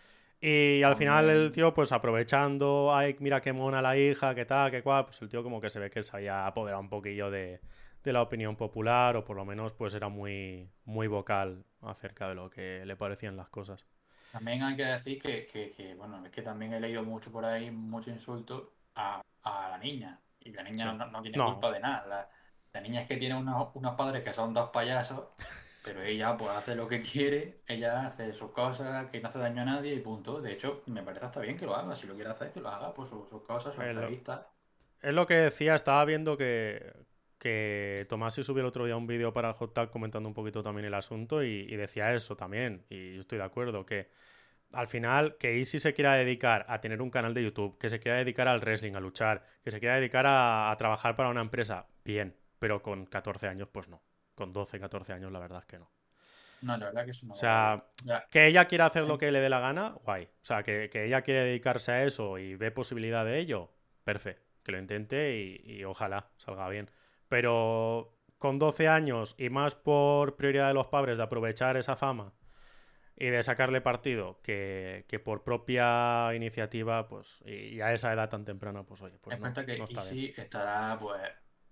Y 0.44 0.82
al 0.84 0.96
final 0.96 1.30
el 1.30 1.52
tío, 1.52 1.74
pues 1.74 1.92
aprovechando, 1.92 2.94
ay, 2.96 3.16
mira 3.20 3.42
qué 3.42 3.54
mona 3.54 3.82
la 3.82 3.96
hija, 3.98 4.34
qué 4.34 4.46
tal, 4.46 4.72
qué 4.72 4.82
cual, 4.82 5.06
pues 5.06 5.22
el 5.22 5.30
tío 5.30 5.44
como 5.44 5.62
que 5.62 5.70
se 5.70 5.80
ve 5.80 5.90
que 5.90 6.02
se 6.02 6.16
había 6.16 6.48
apoderado 6.48 6.82
un 6.82 6.90
poquillo 6.90 7.30
de, 7.30 7.60
de 8.04 8.14
la 8.14 8.22
opinión 8.24 8.56
popular, 8.56 9.16
o 9.18 9.24
por 9.24 9.36
lo 9.36 9.46
menos 9.46 9.74
pues 9.74 9.94
era 9.94 10.10
muy, 10.10 10.68
muy 10.86 11.06
vocal 11.08 11.64
acerca 11.82 12.28
de 12.28 12.34
lo 12.36 12.50
que 12.50 12.84
le 12.86 12.96
parecían 12.96 13.38
las 13.38 13.50
cosas. 13.50 13.86
También 14.32 14.64
hay 14.64 14.76
que 14.76 14.86
decir 14.86 15.22
que, 15.22 15.46
que- 15.46 15.72
que, 15.74 15.94
bueno, 15.94 16.26
es 16.26 16.32
que 16.32 16.42
también 16.42 16.74
he 16.74 16.80
leído 16.80 17.04
mucho 17.04 17.32
por 17.32 17.46
ahí, 17.46 17.70
mucho 17.70 18.10
insulto 18.10 18.74
a, 18.96 19.22
a 19.44 19.70
la 19.70 19.78
niña. 19.78 20.20
Y 20.40 20.52
la 20.54 20.64
niña 20.64 20.90
Sí. 20.92 20.98
no, 20.98 21.06
no 21.06 21.22
tiene 21.22 21.38
No. 21.38 21.52
culpa 21.52 21.72
de 21.72 21.80
nada. 21.82 22.08
La, 22.08 22.30
la 22.74 22.82
niña 22.82 23.02
es 23.02 23.08
que 23.08 23.18
tiene 23.18 23.36
unos, 23.36 23.70
unos 23.76 23.96
padres 23.96 24.24
que 24.24 24.34
son 24.34 24.54
dos 24.54 24.70
payasos, 24.72 25.28
pero 25.82 26.02
ella 26.04 26.38
pues 26.38 26.52
hace 26.52 26.76
lo 26.76 26.88
que 26.88 27.02
quiere, 27.02 27.62
ella 27.68 28.08
hace 28.08 28.34
sus 28.34 28.52
cosas, 28.52 29.10
que 29.10 29.20
no 29.22 29.30
hace 29.30 29.40
daño 29.40 29.62
a 29.64 29.66
nadie 29.66 29.94
y 29.96 30.00
punto. 30.00 30.42
De 30.42 30.54
hecho, 30.54 30.84
me 30.88 31.04
parece 31.04 31.26
hasta 31.26 31.40
bien 31.42 31.58
que 31.58 31.66
lo 31.66 31.76
haga. 31.76 31.96
Si 31.96 32.08
lo 32.08 32.16
quiere 32.16 32.30
hacer, 32.32 32.52
que 32.52 32.60
lo 32.62 32.70
haga, 32.70 32.94
pues 32.94 33.10
sus, 33.10 33.30
sus 33.30 33.42
cosas, 33.44 33.74
sus 33.76 33.84
lo- 33.84 33.90
entrevistas. 33.90 34.42
Es 35.02 35.14
lo 35.14 35.26
que 35.26 35.34
decía, 35.36 35.76
estaba 35.76 36.06
viendo 36.06 36.38
que, 36.38 36.94
que 37.40 38.06
Tomás 38.10 38.38
y 38.38 38.44
subió 38.44 38.62
el 38.62 38.68
otro 38.68 38.86
día 38.86 38.96
un 38.98 39.08
vídeo 39.08 39.34
para 39.34 39.54
Hot 39.54 39.90
comentando 39.92 40.30
un 40.30 40.36
poquito 40.36 40.62
también 40.64 40.86
el 40.86 40.94
asunto 40.94 41.44
y, 41.44 41.68
y 41.70 41.76
decía 41.76 42.14
eso 42.14 42.36
también, 42.38 42.86
y 42.90 43.16
yo 43.16 43.22
estoy 43.22 43.40
de 43.40 43.44
acuerdo, 43.46 43.86
que 43.86 44.10
al 44.74 44.88
final 44.88 45.38
que 45.38 45.58
Easy 45.60 45.80
se 45.80 45.94
quiera 45.94 46.16
dedicar 46.16 46.66
a 46.70 46.82
tener 46.82 47.02
un 47.02 47.12
canal 47.12 47.34
de 47.34 47.44
YouTube, 47.44 47.78
que 47.80 47.90
se 47.90 48.00
quiera 48.00 48.18
dedicar 48.20 48.48
al 48.48 48.62
wrestling, 48.62 48.96
a 48.96 49.02
luchar, 49.02 49.44
que 49.64 49.72
se 49.72 49.80
quiera 49.80 49.96
dedicar 49.96 50.26
a, 50.28 50.72
a 50.72 50.78
trabajar 50.78 51.16
para 51.16 51.30
una 51.30 51.42
empresa, 51.42 51.88
bien, 52.06 52.36
pero 52.62 52.84
con 52.84 53.08
14 53.08 53.48
años 53.48 53.70
pues 53.72 53.90
no, 53.90 54.04
con 54.36 54.54
12, 54.54 54.80
14 54.80 55.14
años 55.14 55.32
la 55.32 55.40
verdad 55.40 55.62
es 55.62 55.66
que 55.66 55.80
no. 55.80 55.90
No, 56.62 56.78
la 56.78 56.86
verdad 56.86 57.06
que 57.06 57.10
es 57.10 57.24
una 57.24 57.34
O 57.34 57.36
sea, 57.36 57.88
Ya, 58.06 58.28
que 58.30 58.46
ella 58.46 58.66
quiera 58.66 58.86
hacer 58.86 59.06
lo 59.06 59.18
que 59.18 59.32
le 59.32 59.40
dé 59.40 59.50
la 59.50 59.60
gana, 59.60 59.96
guay. 60.06 60.26
O 60.26 60.46
sea, 60.46 60.62
que, 60.62 60.92
que 60.92 61.06
ella 61.06 61.24
quiere 61.24 61.44
dedicarse 61.44 61.92
a 61.92 62.04
eso 62.04 62.38
y 62.38 62.56
ve 62.56 62.70
posibilidad 62.70 63.26
de 63.26 63.40
ello, 63.40 63.72
perfecto. 64.04 64.48
Que 64.64 64.72
lo 64.74 64.78
intente 64.78 65.36
y, 65.36 65.64
y 65.66 65.84
ojalá 65.86 66.30
salga 66.38 66.70
bien. 66.70 66.92
Pero 67.30 68.16
con 68.38 68.60
12 68.60 68.88
años 68.88 69.34
y 69.40 69.50
más 69.50 69.74
por 69.74 70.36
prioridad 70.36 70.68
de 70.68 70.76
los 70.76 70.86
padres 70.86 71.18
de 71.18 71.24
aprovechar 71.24 71.78
esa 71.78 71.96
fama 71.96 72.32
y 73.16 73.26
de 73.28 73.42
sacarle 73.42 73.82
partido 73.82 74.40
que, 74.44 75.06
que 75.08 75.18
por 75.18 75.44
propia 75.44 76.36
iniciativa, 76.36 77.08
pues, 77.08 77.40
y, 77.44 77.76
y 77.76 77.82
a 77.82 77.92
esa 77.92 78.14
edad 78.14 78.30
tan 78.30 78.46
temprana, 78.46 78.84
pues 78.84 79.02
oye, 79.02 79.18
pues 79.20 79.36
no, 79.36 79.42
cuenta 79.42 79.66
que 79.66 79.80
no 79.80 79.86
está. 79.86 80.02
Easy 80.02 80.34
estará, 80.38 80.98
pues, 81.00 81.22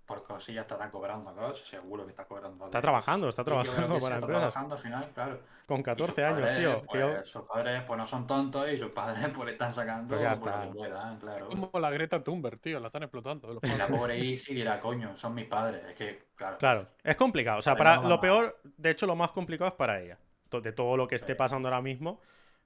por 0.09 0.23
cosillas 0.23 0.63
estará 0.63 0.89
cobrando 0.89 1.31
cosas, 1.35 1.59
seguro 1.67 2.03
que 2.03 2.09
está 2.09 2.25
cobrando. 2.25 2.65
Está 2.65 2.81
trabajando, 2.81 3.29
está 3.29 3.43
trabajando 3.43 3.87
para 3.87 3.95
está 3.97 4.15
empresas. 4.15 4.27
trabajando 4.41 4.75
al 4.75 4.81
final, 4.81 5.11
claro. 5.13 5.39
Con 5.67 5.79
Y 5.81 5.83
14 5.83 6.11
sus 6.13 6.23
años, 6.23 6.39
padres, 6.41 6.57
tío. 6.59 6.71
yo- 6.81 6.85
Pues, 6.87 7.29
sus 7.29 7.41
padres 7.43 7.83
pues 7.83 7.97
no 7.99 8.07
son 8.07 8.25
tontos 8.25 8.67
y 8.71 8.77
sus 8.79 8.89
padres 8.89 9.29
pues 9.35 9.45
le 9.45 9.51
están 9.51 9.71
sacando 9.71 10.07
Pues 10.09 10.21
ya 10.21 10.33
por 10.33 10.39
lo 10.39 10.49
está. 10.57 10.67
que 10.67 10.73
puedan, 10.77 11.19
claro. 11.19 11.47
Como 11.49 11.79
la 11.79 11.91
Greta 11.91 12.23
Thunberg, 12.23 12.59
tío, 12.59 12.79
la 12.79 12.87
están 12.87 13.03
explotando. 13.03 13.53
los 13.53 13.63
Y 13.63 13.77
la 13.77 13.85
pobre 13.87 14.17
Easy 14.17 14.53
dirá, 14.55 14.79
coño, 14.81 15.15
son 15.15 15.35
mis 15.35 15.45
padres. 15.45 15.83
Es 15.87 15.93
que, 15.95 16.25
claro. 16.35 16.57
Claro, 16.57 16.87
es 17.03 17.15
complicado. 17.15 17.59
O 17.59 17.61
sea, 17.61 17.75
para 17.75 18.01
lo 18.01 18.19
peor, 18.19 18.59
de 18.63 18.89
hecho, 18.89 19.05
lo 19.05 19.15
más 19.15 19.31
complicado 19.31 19.69
es 19.69 19.75
para 19.75 20.01
ella. 20.01 20.17
De 20.49 20.71
todo 20.73 20.97
lo 20.97 21.07
que 21.07 21.13
esté 21.15 21.35
pasando 21.35 21.67
ahora 21.67 21.81
mismo, 21.83 22.19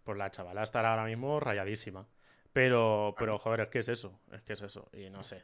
pues 0.06 0.18
la 0.18 0.32
chavala 0.32 0.64
estará 0.64 0.92
ahora 0.92 1.04
mismo 1.04 1.42
rayadísima. 1.42 2.08
Pero, 2.54 3.14
pero 3.18 3.38
joder, 3.38 3.60
es 3.62 3.68
que 3.68 3.80
es 3.80 3.90
eso. 3.90 4.18
Es 4.32 4.42
que 4.44 4.54
es 4.54 4.62
eso. 4.62 4.88
Y 4.94 5.10
no 5.10 5.24
sé. 5.24 5.44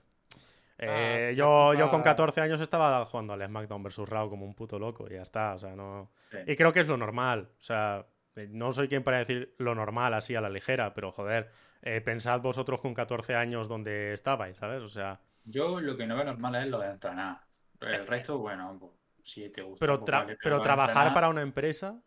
Eh, 0.81 1.27
sí, 1.29 1.35
yo, 1.35 1.73
yo 1.73 1.81
con 1.89 1.99
culpa- 1.99 2.11
14 2.11 2.41
años 2.41 2.61
estaba 2.61 3.03
jugando 3.05 3.33
al 3.33 3.45
SmackDown 3.45 3.83
vs. 3.83 4.07
Raw 4.07 4.29
como 4.29 4.45
un 4.45 4.55
puto 4.55 4.79
loco 4.79 5.07
y 5.09 5.13
ya 5.15 5.21
está. 5.21 5.53
O 5.55 5.59
sea, 5.59 5.75
no. 5.75 6.09
Sí. 6.31 6.37
Y 6.47 6.55
creo 6.55 6.71
que 6.71 6.79
es 6.79 6.87
lo 6.87 6.95
normal. 6.97 7.49
O 7.59 7.61
sea, 7.61 8.05
eh, 8.35 8.47
no 8.49 8.71
soy 8.71 8.87
quien 8.87 9.03
para 9.03 9.17
decir 9.17 9.53
lo 9.57 9.75
normal 9.75 10.13
así 10.13 10.35
a 10.35 10.41
la 10.41 10.49
ligera, 10.49 10.93
pero 10.93 11.11
joder, 11.11 11.49
eh, 11.81 11.99
pensad 12.01 12.39
vosotros 12.41 12.79
con 12.81 12.93
14 12.93 13.35
años 13.35 13.67
donde 13.67 14.13
estabais, 14.13 14.55
¿sabes? 14.57 14.81
O 14.81 14.89
sea, 14.89 15.19
Yo 15.43 15.81
lo 15.81 15.97
que 15.97 16.05
no 16.07 16.15
veo 16.15 16.23
normal 16.25 16.55
es 16.55 16.67
lo 16.67 16.79
de 16.79 16.87
entrenar. 16.91 17.41
El 17.81 18.05
resto, 18.07 18.37
bueno, 18.37 18.77
pues, 18.79 18.91
si 19.23 19.49
te 19.49 19.61
gusta. 19.61 19.79
pero, 19.79 19.99
pues 19.99 20.09
tra- 20.11 20.19
vale, 20.21 20.37
pero 20.41 20.55
lo 20.55 20.61
de 20.61 20.63
trabajar 20.65 20.89
entrenar- 20.95 21.13
para 21.13 21.29
una 21.29 21.41
empresa. 21.41 21.99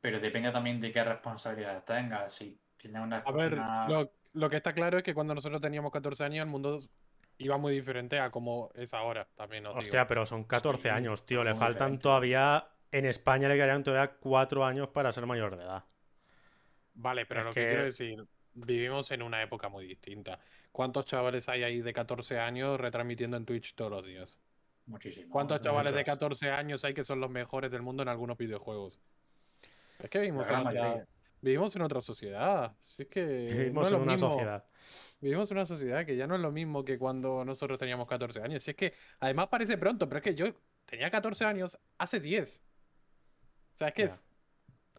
Pero 0.00 0.18
depende 0.18 0.50
también 0.50 0.80
de 0.80 0.92
qué 0.92 1.04
responsabilidades 1.04 1.84
tengas. 1.84 2.32
Si 2.34 2.58
tienes 2.76 3.02
una. 3.02 3.18
A 3.18 3.32
ver, 3.32 3.54
una- 3.54 3.86
lo, 3.88 4.12
lo 4.32 4.48
que 4.50 4.56
está 4.56 4.72
claro 4.72 4.98
es 4.98 5.04
que 5.04 5.14
cuando 5.14 5.34
nosotros 5.34 5.60
teníamos 5.60 5.92
14 5.92 6.24
años, 6.24 6.44
el 6.44 6.50
mundo 6.50 6.80
iba 7.40 7.56
muy 7.58 7.72
diferente 7.74 8.18
a 8.18 8.30
como 8.30 8.70
es 8.74 8.94
ahora. 8.94 9.26
También 9.34 9.66
os 9.66 9.72
digo. 9.74 9.80
Hostia, 9.80 10.06
pero 10.06 10.24
son 10.26 10.44
14 10.44 10.82
Sí, 10.82 10.88
años, 10.88 11.26
tío. 11.26 11.42
Le 11.44 11.54
faltan 11.54 11.72
diferente. 11.92 12.02
todavía. 12.02 12.68
En 12.92 13.04
España 13.06 13.48
le 13.48 13.54
quedarían 13.54 13.82
todavía 13.84 14.16
4 14.18 14.64
años 14.64 14.88
para 14.88 15.12
ser 15.12 15.24
mayor 15.26 15.56
de 15.56 15.62
edad. 15.64 15.84
Vale, 16.94 17.24
pero 17.26 17.40
Es 17.40 17.46
lo 17.46 17.52
que... 17.52 17.60
que- 17.60 17.66
quiero 17.68 17.84
decir, 17.84 18.26
vivimos 18.54 19.10
en 19.12 19.22
una 19.22 19.42
época 19.42 19.68
muy 19.68 19.86
distinta. 19.86 20.38
¿Cuántos 20.72 21.04
chavales 21.06 21.48
hay 21.48 21.62
ahí 21.62 21.80
de 21.82 21.92
14 21.92 22.38
años 22.38 22.78
retransmitiendo 22.80 23.36
en 23.36 23.44
Twitch 23.44 23.74
todos 23.74 23.90
los 23.92 24.04
días? 24.04 24.38
Muchísimo. 24.86 25.30
¿Cuántos 25.30 25.60
chavales 25.62 25.92
de 25.92 25.98
Muchos. 26.00 26.14
14 26.14 26.50
años 26.50 26.84
hay 26.84 26.94
que 26.94 27.04
son 27.04 27.20
los 27.20 27.30
mejores 27.30 27.70
del 27.70 27.82
mundo 27.82 28.02
en 28.02 28.08
algunos 28.08 28.36
videojuegos? 28.36 29.00
Es 30.00 30.10
que 30.10 30.18
vivimos, 30.18 30.46
La 30.48 30.52
gran 30.60 30.64
mayoría. 30.64 31.06
Vivimos 31.40 31.74
en 31.76 31.82
otra 31.82 32.00
sociedad. 32.00 32.76
Es 32.98 33.06
que 33.08 33.24
Vivimos 33.24 33.90
en 33.90 34.00
una 34.00 34.12
mismo. 34.12 34.30
sociedad. 34.30 34.64
Vivimos 35.20 35.50
en 35.50 35.56
una 35.58 35.66
sociedad 35.66 36.06
que 36.06 36.16
ya 36.16 36.26
no 36.26 36.34
es 36.34 36.40
lo 36.40 36.50
mismo 36.50 36.84
que 36.84 36.98
cuando 36.98 37.44
nosotros 37.44 37.78
teníamos 37.78 38.08
14 38.08 38.40
años. 38.40 38.62
Si 38.62 38.70
es 38.70 38.76
que, 38.76 38.94
además 39.18 39.48
parece 39.48 39.76
pronto, 39.76 40.08
pero 40.08 40.18
es 40.18 40.24
que 40.24 40.34
yo 40.34 40.46
tenía 40.86 41.10
14 41.10 41.44
años 41.44 41.78
hace 41.98 42.20
10. 42.20 42.62
O 43.74 43.76
sea, 43.76 43.88
es 43.88 43.94
que 43.94 44.02
es 44.04 44.24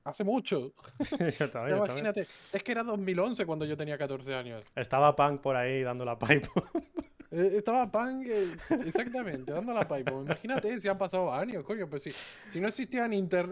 hace 0.04 0.24
mucho. 0.24 0.74
Yo 1.00 1.18
también, 1.18 1.32
yo 1.40 1.50
también. 1.52 1.78
Imagínate, 1.78 2.22
es 2.22 2.64
que 2.64 2.72
era 2.72 2.84
2011 2.84 3.46
cuando 3.46 3.66
yo 3.66 3.78
tenía 3.78 3.98
14 3.98 4.34
años. 4.34 4.66
Estaba 4.76 5.16
Punk 5.16 5.42
por 5.42 5.56
ahí 5.56 5.84
dando 5.84 6.06
la 6.06 6.18
pipe. 6.18 6.48
Eh, 7.34 7.60
Estaba 7.60 7.90
Punk, 7.90 8.28
eh, 8.28 8.46
exactamente, 8.86 9.54
dando 9.54 9.74
la 9.74 9.88
pipe. 9.88 10.12
Imagínate 10.12 10.78
si 10.82 10.90
han 10.90 10.98
pasado 10.98 11.34
años, 11.34 11.64
coño. 11.64 11.90
Pues 11.90 12.04
si, 12.04 12.12
si 12.52 12.60
no 12.60 12.68
existían 12.68 13.14
inter... 13.14 13.48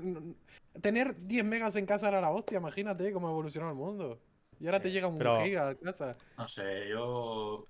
Tener 0.82 1.16
10 1.26 1.44
megas 1.46 1.76
en 1.76 1.86
casa 1.86 2.08
era 2.10 2.22
la 2.22 2.32
hostia, 2.32 2.58
imagínate 2.60 3.12
cómo 3.12 3.30
evolucionó 3.30 3.70
el 3.70 3.76
mundo. 3.76 4.20
Y 4.60 4.66
ahora 4.66 4.78
Sí, 4.78 4.84
te 4.84 4.92
llega 4.92 5.08
un 5.08 5.18
pero- 5.18 5.42
giga 5.42 5.70
a 5.70 5.76
casa. 5.76 6.12
No 6.38 6.48
sé, 6.48 6.88
yo. 6.90 7.66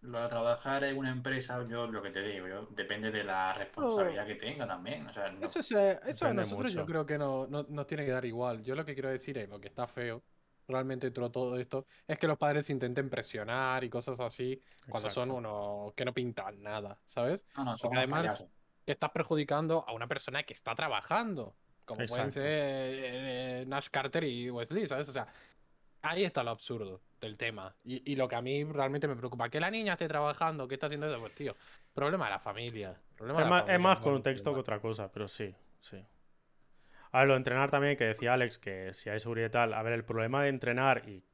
Lo 0.00 0.20
de 0.22 0.28
trabajar 0.28 0.84
en 0.84 0.96
una 0.96 1.10
empresa, 1.10 1.64
yo 1.68 1.88
lo 1.88 2.00
que 2.00 2.10
te 2.10 2.22
digo, 2.22 2.46
yo 2.46 2.66
depende 2.70 3.10
de 3.10 3.24
la 3.24 3.52
responsabilidad 3.54 4.26
que 4.26 4.36
tenga 4.36 4.64
también. 4.66 5.04
O 5.08 5.12
sea, 5.12 5.28
no- 5.32 5.44
Eso, 5.44 5.58
es, 5.58 5.74
eso 6.06 6.26
a 6.26 6.32
nosotros 6.32 6.72
yo 6.72 6.86
creo 6.86 7.04
que 7.04 7.18
no, 7.18 7.48
no- 7.48 7.66
nos 7.68 7.86
tiene 7.88 8.04
que 8.04 8.12
dar 8.12 8.24
igual. 8.24 8.62
Yo 8.62 8.76
lo 8.76 8.84
que 8.84 8.94
quiero 8.94 9.08
decir 9.10 9.36
es 9.38 9.48
lo 9.48 9.60
que 9.60 9.66
está 9.68 9.88
feo 9.88 10.22
realmente 10.68 11.10
todo, 11.10 11.30
todo 11.32 11.58
esto 11.58 11.86
es 12.06 12.16
que 12.18 12.26
los 12.28 12.36
padres 12.38 12.68
intenten 12.70 13.08
presionar 13.10 13.82
y 13.84 13.88
cosas 13.90 14.20
así 14.20 14.60
cuando 14.88 15.08
son 15.10 15.30
unos 15.30 15.94
que 15.94 16.04
no 16.04 16.12
pintan 16.12 16.62
nada, 16.62 16.98
¿sabes? 17.06 17.44
no, 17.56 17.64
no, 17.64 17.76
son 17.78 17.88
porque 17.90 17.98
además- 17.98 18.44
estás 18.86 19.10
perjudicando 19.10 19.84
a 19.88 19.92
una 19.94 20.06
persona 20.06 20.42
que 20.44 20.52
está 20.54 20.74
trabajando, 20.74 21.56
como 21.88 22.06
pueden 22.06 22.30
ser 22.30 22.44
eh, 22.46 23.64
Nash 23.66 23.88
Carter 23.90 24.22
y 24.24 24.50
Wesley, 24.50 24.86
¿sabes? 24.86 25.08
O 25.08 25.12
sea, 25.12 25.26
ahí 26.02 26.24
está 26.24 26.42
lo 26.42 26.50
absurdo 26.50 27.00
del 27.20 27.36
tema. 27.36 27.74
Y, 27.82 28.12
y 28.12 28.16
lo 28.16 28.28
que 28.28 28.36
a 28.36 28.42
mí 28.42 28.62
realmente 28.64 29.08
me 29.08 29.16
preocupa, 29.16 29.48
que 29.48 29.58
la 29.58 29.70
niña 29.70 29.94
esté 29.94 30.06
trabajando, 30.06 30.68
que 30.68 30.74
está 30.74 30.86
haciendo 30.86 31.08
eso, 31.08 31.18
pues 31.18 31.34
tío, 31.34 31.54
problema 31.94 32.26
de 32.26 32.32
la 32.32 32.38
familia. 32.38 32.94
Problema 33.16 33.40
Es 33.40 33.66
de 33.66 33.72
la 33.72 33.78
más, 33.78 33.98
es 33.98 34.04
contexto 34.04 34.54
que 34.54 34.60
otra 34.60 34.80
cosa, 34.80 35.10
pero 35.10 35.26
sí, 35.26 35.54
sí. 35.78 36.04
A 37.10 37.20
ver, 37.20 37.28
lo 37.28 37.34
de 37.34 37.38
entrenar 37.38 37.70
también, 37.70 37.96
que 37.96 38.04
decía 38.04 38.34
Alex, 38.34 38.58
que 38.58 38.92
si 38.92 39.08
hay 39.08 39.18
seguridad 39.18 39.46
y 39.46 39.50
tal. 39.50 39.74
A 39.74 39.82
ver, 39.82 39.94
el 39.94 40.04
problema 40.04 40.42
de 40.42 40.50
entrenar, 40.50 41.08
y 41.08 41.24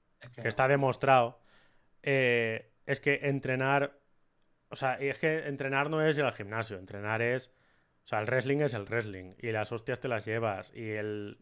que 0.41 0.49
está 0.49 0.69
demostrado, 0.69 1.41
eh, 2.03 2.71
es 2.87 3.01
que 3.01 3.21
entrenar. 3.25 3.99
O 4.69 4.77
sea, 4.77 4.95
es 4.95 5.19
que 5.19 5.49
entrenar 5.49 5.91
no 5.91 6.01
es 6.01 6.17
ir 6.17 6.25
al 6.25 6.33
gimnasio, 6.33 6.79
entrenar 6.79 7.23
es. 7.23 7.53
O 8.05 8.07
sea, 8.07 8.21
el 8.21 8.27
wrestling 8.27 8.59
es 8.61 8.75
el 8.75 8.85
wrestling, 8.85 9.35
y 9.39 9.51
las 9.53 9.73
hostias 9.73 10.01
te 10.01 10.09
las 10.09 10.25
llevas, 10.27 10.73
y 10.75 10.91
el. 10.93 11.39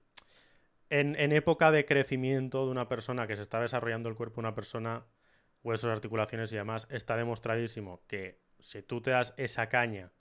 En, 0.90 1.16
en 1.16 1.32
época 1.32 1.70
de 1.72 1.84
crecimiento 1.86 2.66
de 2.66 2.70
una 2.72 2.88
persona 2.88 3.26
que 3.26 3.36
se 3.36 3.42
está 3.42 3.60
desarrollando 3.60 4.08
el 4.10 4.14
cuerpo 4.16 4.36
de 4.36 4.40
una 4.48 4.54
persona, 4.54 5.06
huesos, 5.62 5.90
articulaciones 5.90 6.52
y 6.52 6.56
demás, 6.56 6.86
está 6.90 7.16
demostradísimo 7.16 8.02
que 8.06 8.40
si 8.60 8.82
tú 8.82 9.00
te 9.02 9.10
das 9.12 9.34
esa 9.38 9.68
caña 9.68 10.12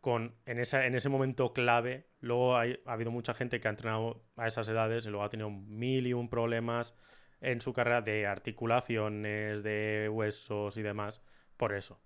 con, 0.00 0.34
en, 0.46 0.58
esa, 0.58 0.86
en 0.86 0.94
ese 0.94 1.08
momento 1.08 1.52
clave, 1.52 2.08
luego 2.20 2.56
hay- 2.56 2.80
ha 2.86 2.92
habido 2.92 3.10
mucha 3.10 3.34
gente 3.34 3.60
que 3.60 3.68
ha 3.68 3.70
entrenado 3.70 4.24
a 4.36 4.46
esas 4.46 4.68
edades 4.68 5.06
y 5.06 5.10
luego 5.10 5.24
ha 5.24 5.30
tenido 5.30 5.50
mil 5.50 6.06
y 6.06 6.12
un 6.14 6.28
problemas 6.30 6.94
en 7.40 7.60
su 7.60 7.72
carrera 7.72 8.00
de 8.02 8.26
articulaciones, 8.26 9.62
de 9.62 10.08
huesos 10.10 10.76
y 10.76 10.82
demás, 10.82 11.22
por 11.56 11.74
eso. 11.74 12.00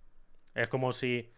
Es 0.55 0.69
como 0.69 0.93
si... 0.93 1.31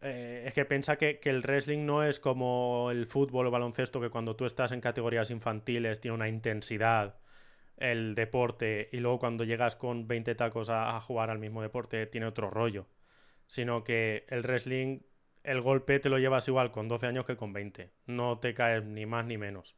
eh, 0.00 0.44
es 0.46 0.54
que 0.54 0.64
piensa 0.64 0.96
que, 0.96 1.18
que 1.20 1.30
el 1.30 1.42
wrestling 1.42 1.86
no 1.86 2.02
es 2.04 2.20
como 2.20 2.90
el 2.90 3.06
fútbol 3.06 3.46
o 3.46 3.50
baloncesto, 3.50 4.00
que 4.00 4.10
cuando 4.10 4.36
tú 4.36 4.44
estás 4.44 4.72
en 4.72 4.80
categorías 4.80 5.30
infantiles 5.30 6.00
tiene 6.00 6.14
una 6.16 6.28
intensidad 6.28 7.16
el 7.76 8.14
deporte 8.14 8.88
y 8.92 8.98
luego 8.98 9.18
cuando 9.18 9.44
llegas 9.44 9.74
con 9.76 10.06
20 10.06 10.34
tacos 10.36 10.70
a, 10.70 10.96
a 10.96 11.00
jugar 11.00 11.30
al 11.30 11.38
mismo 11.40 11.62
deporte 11.62 12.06
tiene 12.06 12.26
otro 12.26 12.50
rollo. 12.50 12.86
Sino 13.46 13.84
que 13.84 14.24
el 14.28 14.42
wrestling, 14.42 15.00
el 15.42 15.60
golpe 15.60 15.98
te 16.00 16.08
lo 16.08 16.18
llevas 16.18 16.46
igual 16.48 16.70
con 16.70 16.88
12 16.88 17.06
años 17.06 17.24
que 17.26 17.36
con 17.36 17.52
20. 17.52 17.90
No 18.06 18.38
te 18.38 18.54
caes 18.54 18.84
ni 18.84 19.06
más 19.06 19.26
ni 19.26 19.38
menos. 19.38 19.76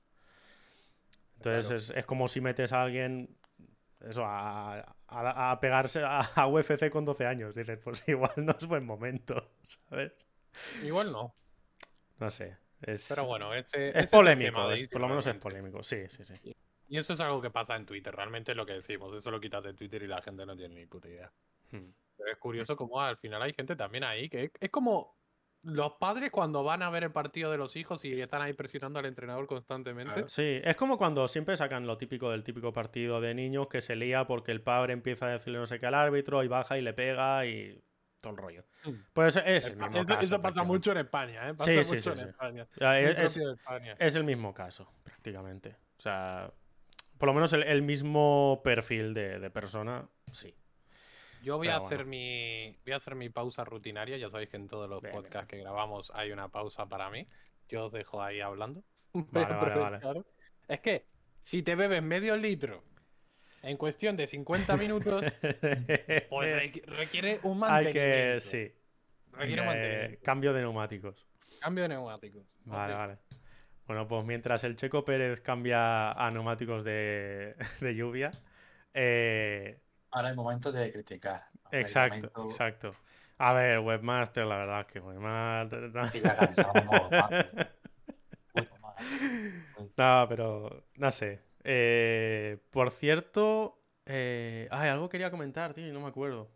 Entonces 1.37 1.67
Claro. 1.67 1.77
es, 1.79 1.91
es 1.91 2.07
como 2.07 2.29
si 2.29 2.41
metes 2.41 2.73
a 2.73 2.83
alguien 2.83 3.37
eso, 4.01 4.25
a, 4.25 4.96
a- 5.09 5.51
a 5.53 5.61
pegarse 5.61 6.03
a, 6.05 6.21
a 6.21 6.47
UFC 6.47 6.91
con 6.91 7.05
12 7.05 7.27
años. 7.27 7.55
Dices, 7.55 7.79
pues 7.83 8.03
igual 8.09 8.33
no 8.37 8.53
es 8.59 8.67
buen 8.67 8.85
momento, 8.85 9.51
¿sabes? 9.89 10.27
Igual 10.85 11.13
no. 11.13 11.35
No 12.19 12.31
sé. 12.31 12.57
Es, 12.83 13.07
Pero 13.09 13.25
bueno, 13.27 13.55
ese, 13.55 13.99
es 13.99 14.11
polémico, 14.11 14.71
es- 14.71 14.91
por 14.91 15.01
lo 15.01 15.09
menos 15.09 15.27
es 15.27 15.35
polémico. 15.37 15.83
Sí, 15.83 16.05
sí, 16.09 16.25
sí. 16.25 16.35
Y 16.89 16.99
eso 16.99 17.15
es 17.15 17.21
algo 17.21 17.41
que 17.43 17.51
pasa 17.51 17.75
en 17.75 17.85
Twitter, 17.85 18.15
realmente 18.15 18.53
es 18.53 18.57
lo 18.57 18.65
que 18.67 18.75
decimos. 18.75 19.15
Eso 19.17 19.31
lo 19.31 19.41
quitas 19.41 19.65
de 19.65 19.75
Twitter 19.75 20.03
y 20.03 20.07
la 20.07 20.23
gente 20.23 20.47
no 20.47 20.57
tiene 20.57 20.75
ni 20.77 20.87
puta 20.87 21.09
idea. 21.09 21.33
Hmm. 21.73 21.91
Pero 22.17 22.31
es 22.33 22.39
curioso 22.39 22.77
cómo 22.77 23.01
al 23.01 23.17
final 23.17 23.43
hay 23.43 23.53
gente 23.53 23.75
también 23.77 24.05
ahí 24.05 24.29
que 24.29 24.45
es, 24.45 24.51
es 24.61 24.71
como 24.71 25.17
los 25.63 25.93
padres 25.95 26.31
cuando 26.31 26.63
van 26.63 26.83
a 26.83 26.91
ver 26.91 27.05
el 27.05 27.11
partido 27.13 27.51
de 27.51 27.57
los 27.59 27.75
hijos 27.77 28.05
y 28.05 28.13
están 28.21 28.41
ahí 28.43 28.53
presionando 28.53 28.99
al 29.01 29.07
entrenador 29.07 29.47
constantemente. 29.47 30.25
Sí, 30.29 30.61
es 30.63 30.77
como 30.77 30.97
cuando 30.97 31.27
siempre 31.27 31.57
sacan 31.57 31.87
lo 31.87 31.97
típico 31.97 32.31
del 32.31 32.45
típico 32.45 32.73
partido 32.73 33.21
de 33.21 33.35
niños 33.35 33.67
que 33.69 33.81
se 33.81 33.97
lía 33.97 34.27
porque 34.27 34.53
el 34.53 34.63
padre 34.63 34.93
empieza 34.93 35.27
a 35.27 35.31
decirle 35.31 35.59
no 35.59 35.67
sé 35.67 35.79
qué 35.81 35.87
al 35.87 35.95
árbitro 35.95 36.43
y 36.45 36.49
baja 36.49 36.79
y 36.79 36.83
le 36.83 36.93
pega 36.93 37.45
y 37.47 37.83
todo 38.21 38.33
el 38.33 38.39
rollo. 38.39 38.65
Mm. 38.85 38.91
Pues 39.13 39.37
es 39.37 39.71
el 39.71 39.77
mismo 39.77 39.97
Eso, 39.97 40.05
caso. 40.07 40.21
eso 40.21 40.41
pasa 40.43 40.63
mucho 40.63 40.93
en 40.93 40.99
España, 40.99 41.49
¿eh? 41.49 41.55
Pasa 41.55 41.71
Sí, 41.71 41.85
sí, 41.85 41.95
mucho 41.97 42.17
sí, 42.17 42.23
en. 42.23 42.29
España. 42.29 42.67
Es, 42.77 43.19
es- 43.19 43.33
propio 43.35 43.49
de 43.49 43.55
España. 43.55 43.97
es 43.99 44.17
el 44.17 44.25
mismo 44.25 44.55
caso, 44.55 44.93
prácticamente. 45.03 45.71
O 45.71 46.01
sea, 46.01 46.53
por 47.19 47.27
lo 47.29 47.35
menos 47.35 47.53
el, 47.55 47.63
el 47.65 47.83
mismo 47.83 48.61
perfil 48.63 49.15
de, 49.15 49.39
de 49.41 49.51
persona, 49.51 50.09
sí. 50.31 50.55
Yo 51.47 51.59
voy 51.59 51.69
Pero 51.69 51.79
a 51.79 51.81
hacer 51.81 51.99
bueno. 51.99 52.11
mi 52.11 52.77
voy 52.85 52.93
a 52.93 52.97
hacer 52.97 53.15
mi 53.15 53.29
pausa 53.29 53.65
rutinaria. 53.65 54.17
Ya 54.17 54.29
sabéis 54.29 54.49
que 54.49 54.57
en 54.57 54.67
todos 54.67 54.91
los 54.91 55.01
Bien, 55.01 55.13
bien, 55.13 55.23
podcasts 55.23 55.49
que 55.49 55.59
grabamos 55.59 56.11
hay 56.13 56.33
una 56.33 56.49
pausa 56.49 56.87
para 56.87 57.09
mí. 57.09 57.29
Yo 57.69 57.87
os 57.87 57.93
dejo 57.93 58.21
ahí 58.21 58.41
hablando. 58.41 58.83
Vale, 59.13 59.55
vale, 59.55 59.99
vale. 60.01 60.23
Es 60.67 60.81
que 60.81 61.07
si 61.41 61.63
te 61.63 61.77
bebes 61.77 62.03
medio 62.03 62.37
litro 62.37 62.83
en 63.63 63.77
cuestión 63.77 64.17
de 64.17 64.27
50 64.27 64.77
minutos, 64.77 65.25
pues 66.29 66.63
requ- 66.63 66.85
requiere 66.87 67.39
un 67.45 67.53
Hay 67.65 67.85
mantenimiento. 67.85 67.93
que, 67.93 68.41
sí. 68.41 68.73
Requiere 69.33 69.63
Eh, 69.63 69.67
mantenimiento. 69.67 70.25
cambio 70.25 70.53
de 70.53 70.61
neumáticos. 70.63 71.29
Cambio 71.61 71.83
de 71.85 71.89
neumáticos. 71.91 72.45
Vale, 72.65 72.93
vale. 72.95 73.19
Bueno, 73.87 74.09
pues 74.09 74.25
mientras 74.25 74.65
el 74.65 74.75
Checo 74.75 75.05
Pérez 75.05 75.41
cambia 75.41 76.11
a 76.11 76.29
neumáticos 76.33 76.83
de, 76.83 77.55
de 77.81 77.95
lluvia. 77.95 78.33
eh, 78.95 79.79
Ahora 80.11 80.31
es 80.31 80.37
momento 80.37 80.73
de 80.73 80.93
criticar. 80.93 81.49
Ahora 81.65 81.81
exacto, 81.81 82.17
momento- 82.17 82.45
exacto. 82.45 82.95
A 83.39 83.53
ver, 83.53 83.81
Webmaster, 83.81 84.47
la 84.47 84.57
verdad 84.57 84.81
es 84.81 84.87
que 84.87 85.01
Webmaster. 85.01 85.91
No, 85.95 86.07
Sí, 86.07 86.21
ya 86.21 86.35
cansamos. 86.37 87.11
No, 89.97 90.27
pero 90.29 90.85
no 90.97 91.11
sé. 91.11 91.41
Eh, 91.65 92.59
por 92.71 92.91
cierto, 92.91 93.79
eh, 94.07 94.69
ay, 94.71 94.89
algo 94.89 95.09
quería 95.09 95.31
comentar, 95.31 95.75
tío, 95.75 95.87
y 95.89 95.93
no 95.93 96.01
me 96.01 96.09
acuerdo. 96.09 96.49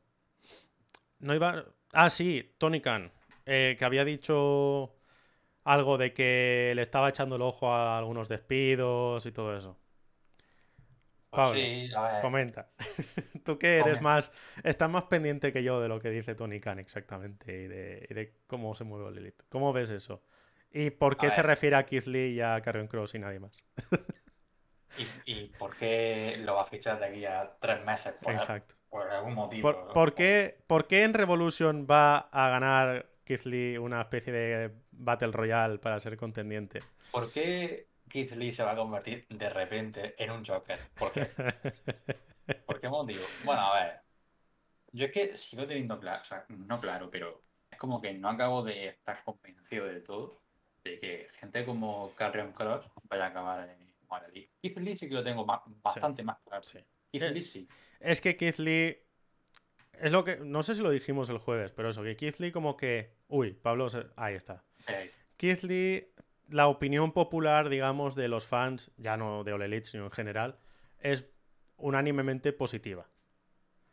No 1.19 1.35
iba. 1.35 1.65
Ah, 1.93 2.09
sí, 2.11 2.55
Tony 2.59 2.81
Khan, 2.81 3.13
eh, 3.47 3.77
que 3.79 3.85
había 3.85 4.05
dicho 4.05 4.95
algo 5.65 5.99
de 5.99 6.13
que 6.15 6.73
le 6.75 6.83
estaba 6.83 7.09
echando 7.09 7.37
el 7.37 7.43
ojo 7.43 7.73
a 7.73 7.99
algunos 7.99 8.29
despidos 8.29 9.27
y 9.27 9.33
todo 9.33 9.57
eso. 9.57 9.77
Pablo, 11.31 11.55
sí, 11.55 11.91
a 11.95 12.03
ver. 12.13 12.23
Comenta. 12.23 12.71
Tú 13.45 13.59
que 13.59 13.79
eres 13.79 14.01
Comenta. 14.01 14.03
más. 14.03 14.33
Estás 14.65 14.91
más 14.91 15.05
pendiente 15.05 15.53
que 15.53 15.63
yo 15.63 15.81
de 15.81 15.89
lo 15.89 15.99
que 16.01 16.11
dice 16.11 16.35
Tony 16.35 16.61
Khan 16.61 16.79
exactamente 16.79 17.53
y 17.63 17.69
de, 17.69 18.07
y 18.11 18.15
de 18.15 18.35
cómo 18.47 18.75
se 18.75 18.85
mueve 18.85 19.09
el 19.11 19.19
Elite. 19.19 19.45
¿Cómo 19.49 19.73
ves 19.73 19.91
eso? 19.91 20.23
¿Y 20.73 20.91
por 20.91 21.17
qué 21.17 21.27
A 21.27 21.31
se 21.31 21.43
ver. 21.43 21.47
refiere 21.47 21.77
a 21.77 21.85
Keith 21.87 22.07
Lee 22.07 22.35
y 22.35 22.41
a 22.41 22.61
Carrion 22.63 22.89
Cross 22.89 23.15
y 23.15 23.19
nadie 23.21 23.41
más? 23.41 23.65
¿Y, 24.97 25.23
y 25.25 25.49
por 25.59 25.77
qué 25.77 26.37
lo 26.45 26.55
va 26.55 26.63
a 26.63 26.65
fichar 26.65 26.99
de 26.99 27.07
aquí 27.07 27.25
a 27.25 27.57
tres 27.61 27.85
meses? 27.85 28.15
Por, 28.21 28.33
Exacto. 28.33 28.75
por 28.89 29.09
algún 29.11 29.35
motivo. 29.35 29.63
¿Por, 29.63 29.93
por 29.93 30.15
qué, 30.15 30.63
por 30.67 30.87
qué 30.87 31.05
en 31.05 31.15
Revolution 31.15 31.87
va 31.91 32.19
a 32.19 32.49
ganar 32.51 33.11
Keith 33.25 33.45
Lee 33.45 33.79
una 33.79 34.01
especie 34.03 34.33
de 34.33 34.73
Battle 34.93 35.33
Royale 35.33 35.79
para 35.79 36.01
ser 36.01 36.17
contendiente? 36.17 36.81
¿Por 37.11 37.33
qué 37.33 37.90
Keith 38.11 38.33
Lee 38.33 38.53
se 38.53 38.63
va 38.63 38.73
a 38.73 38.77
convertir 38.77 39.27
de 39.29 39.49
repente 39.49 40.15
en 40.23 40.31
un 40.31 40.45
Joker? 40.45 40.79
¿Por 40.99 41.13
qué? 41.13 41.27
¿Por 42.67 42.81
qué 42.81 42.89
motivo? 42.89 43.25
Bueno, 43.45 43.63
a 43.63 43.81
ver. 43.81 44.01
Yo 44.93 45.07
es 45.07 45.13
que 45.13 45.37
sigo 45.37 45.67
teniendo 45.67 45.99
claro, 45.99 46.21
o 46.21 46.25
sea, 46.25 46.45
no 46.49 46.81
claro, 46.81 47.11
pero 47.11 47.45
es 47.71 47.79
como 47.79 48.01
que 48.01 48.13
no 48.13 48.29
acabo 48.29 48.63
de 48.63 48.89
estar 48.89 49.23
convencido 49.25 49.87
del 49.87 50.03
todo 50.03 50.43
de 50.83 50.99
que 50.99 51.29
gente 51.39 51.65
como 51.65 52.13
Carrion 52.17 52.53
Cross 52.53 52.87
vaya 53.05 53.27
a 53.27 53.29
acabar 53.29 53.69
en 53.69 53.81
Elite. 53.81 54.51
Keith 54.61 54.79
Lee 54.79 54.97
sí 54.97 55.09
que 55.09 55.15
lo 55.15 55.23
tengo 55.23 55.47
bastante 55.47 56.23
más 56.23 56.39
claro. 56.41 56.63
Sí. 56.63 56.79
Keith 57.13 57.23
Eh, 57.23 57.31
Lee 57.31 57.43
sí. 57.43 57.69
Es 58.01 58.21
que 58.21 58.37
Keith 58.37 58.59
Lee. 58.59 58.99
Es 59.93 60.11
lo 60.11 60.25
que. 60.25 60.39
No 60.39 60.63
sé 60.63 60.75
si 60.75 60.83
lo 60.83 60.91
dijimos 60.91 61.31
el 61.31 61.39
jueves, 61.39 61.71
pero 61.71 61.91
eso, 61.91 62.03
que 62.03 62.17
Keith 62.17 62.39
Lee 62.39 62.51
como 62.51 62.77
que. 62.77 63.15
Uy, 63.29 63.53
Pablo. 63.53 63.87
Ahí 64.17 64.35
está. 64.35 64.65
Keith 65.37 65.63
Lee, 65.63 66.13
la 66.51 66.69
opinión 66.69 67.13
popular, 67.13 67.69
digamos, 67.69 68.15
de 68.15 68.29
los 68.29 68.47
fans, 68.47 68.91
ya 68.97 69.17
no 69.17 69.45
de 69.45 69.53
All 69.53 69.63
Elite, 69.63 69.87
sino 69.89 70.05
en 70.05 70.11
general, 70.11 70.59
es 70.99 71.31
unánimemente 71.77 72.53
positiva. 72.53 73.07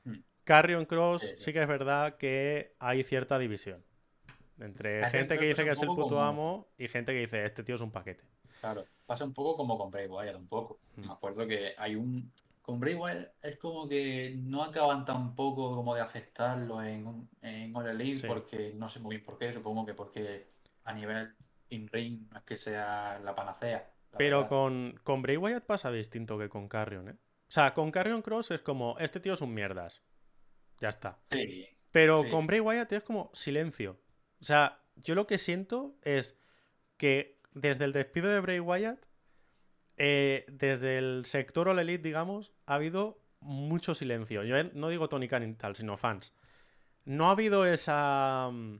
Hmm. 0.03 0.17
Carrion 0.43 0.85
Cross 0.85 1.21
Sí, 1.21 1.27
sí. 1.29 1.35
sí 1.39 1.53
que 1.53 1.61
es 1.61 1.67
verdad 1.67 2.17
que 2.17 2.75
hay 2.79 3.03
cierta 3.03 3.37
división. 3.39 3.83
Entre 4.59 5.07
gente 5.11 5.37
que 5.37 5.45
dice 5.45 5.63
que 5.63 5.71
es 5.71 5.81
el 5.81 5.87
puto 5.89 6.07
como- 6.07 6.21
amo 6.23 6.67
y 6.77 6.87
gente 6.87 7.13
que 7.13 7.19
dice 7.19 7.45
este 7.45 7.63
tío 7.63 7.75
es 7.75 7.81
un 7.81 7.91
paquete. 7.91 8.23
Claro, 8.59 8.85
pasa 9.05 9.23
un 9.23 9.33
poco 9.33 9.55
como 9.55 9.77
con 9.77 9.91
Bray 9.91 10.07
Wyatt, 10.07 10.35
un 10.35 10.47
poco. 10.47 10.79
Mm. 10.95 11.01
Me 11.07 11.13
acuerdo 11.13 11.45
que 11.47 11.73
hay 11.77 11.95
un... 11.95 12.31
Con 12.63 12.79
Bray 12.79 12.95
Wyatt 12.95 13.33
es 13.43 13.57
como 13.57 13.87
que 13.87 14.35
no 14.39 14.63
acaban 14.63 15.05
tampoco 15.05 15.73
como 15.75 15.93
de 15.95 16.01
aceptarlo 16.01 16.83
en, 16.83 17.29
en 17.41 17.73
All 17.75 17.87
Elite 17.87 18.15
Sí. 18.17 18.27
porque 18.27 18.73
no 18.75 18.89
sé 18.89 18.99
muy 18.99 19.15
bien 19.17 19.25
por 19.25 19.37
qué, 19.37 19.53
supongo 19.53 19.85
que 19.85 19.93
porque 19.93 20.47
a 20.83 20.91
nivel 20.91 21.33
in-ring 21.69 22.27
no 22.31 22.37
es 22.39 22.43
que 22.43 22.57
sea 22.57 23.19
la 23.23 23.35
panacea. 23.35 23.91
la 24.11 24.17
Pero 24.17 24.37
verdad. 24.37 24.49
con, 24.49 24.99
con 25.03 25.21
Bray 25.21 25.37
Wyatt 25.37 25.65
pasa 25.65 25.91
distinto 25.91 26.37
que 26.37 26.49
con 26.49 26.67
Carrion, 26.67 27.09
¿eh? 27.09 27.15
O 27.15 27.51
sea, 27.51 27.73
con 27.73 27.91
Carrion 27.91 28.21
Cross 28.21 28.51
es 28.51 28.61
como, 28.61 28.97
este 28.99 29.19
tío 29.19 29.33
es 29.33 29.41
un 29.41 29.53
mierdas. 29.53 30.01
Ya 30.79 30.89
está. 30.89 31.19
Sí, 31.31 31.65
Pero 31.91 32.23
Sí. 32.23 32.29
con 32.29 32.45
Bray 32.47 32.59
Wyatt 32.59 32.91
es 32.91 33.03
como 33.03 33.31
silencio. 33.33 33.99
O 34.41 34.45
sea, 34.45 34.81
yo 34.95 35.15
lo 35.15 35.25
que 35.27 35.37
siento 35.37 35.95
es 36.03 36.37
que 36.97 37.39
desde 37.53 37.85
el 37.85 37.93
despido 37.93 38.27
de 38.29 38.39
Bray 38.41 38.59
Wyatt, 38.59 39.05
eh, 39.97 40.45
desde 40.49 40.97
el 40.97 41.25
sector 41.25 41.69
All 41.69 41.79
Elite, 41.79 42.03
digamos, 42.03 42.51
ha 42.65 42.75
habido 42.75 43.19
mucho 43.39 43.95
silencio. 43.95 44.43
Yo 44.43 44.57
eh, 44.57 44.69
no 44.73 44.89
digo 44.89 45.09
Tony 45.09 45.27
Khan 45.27 45.49
y 45.49 45.53
tal, 45.55 45.75
sino 45.75 45.97
fans. 45.97 46.35
No 47.05 47.27
ha 47.29 47.31
habido 47.31 47.65
esa, 47.65 48.49
mm, 48.51 48.79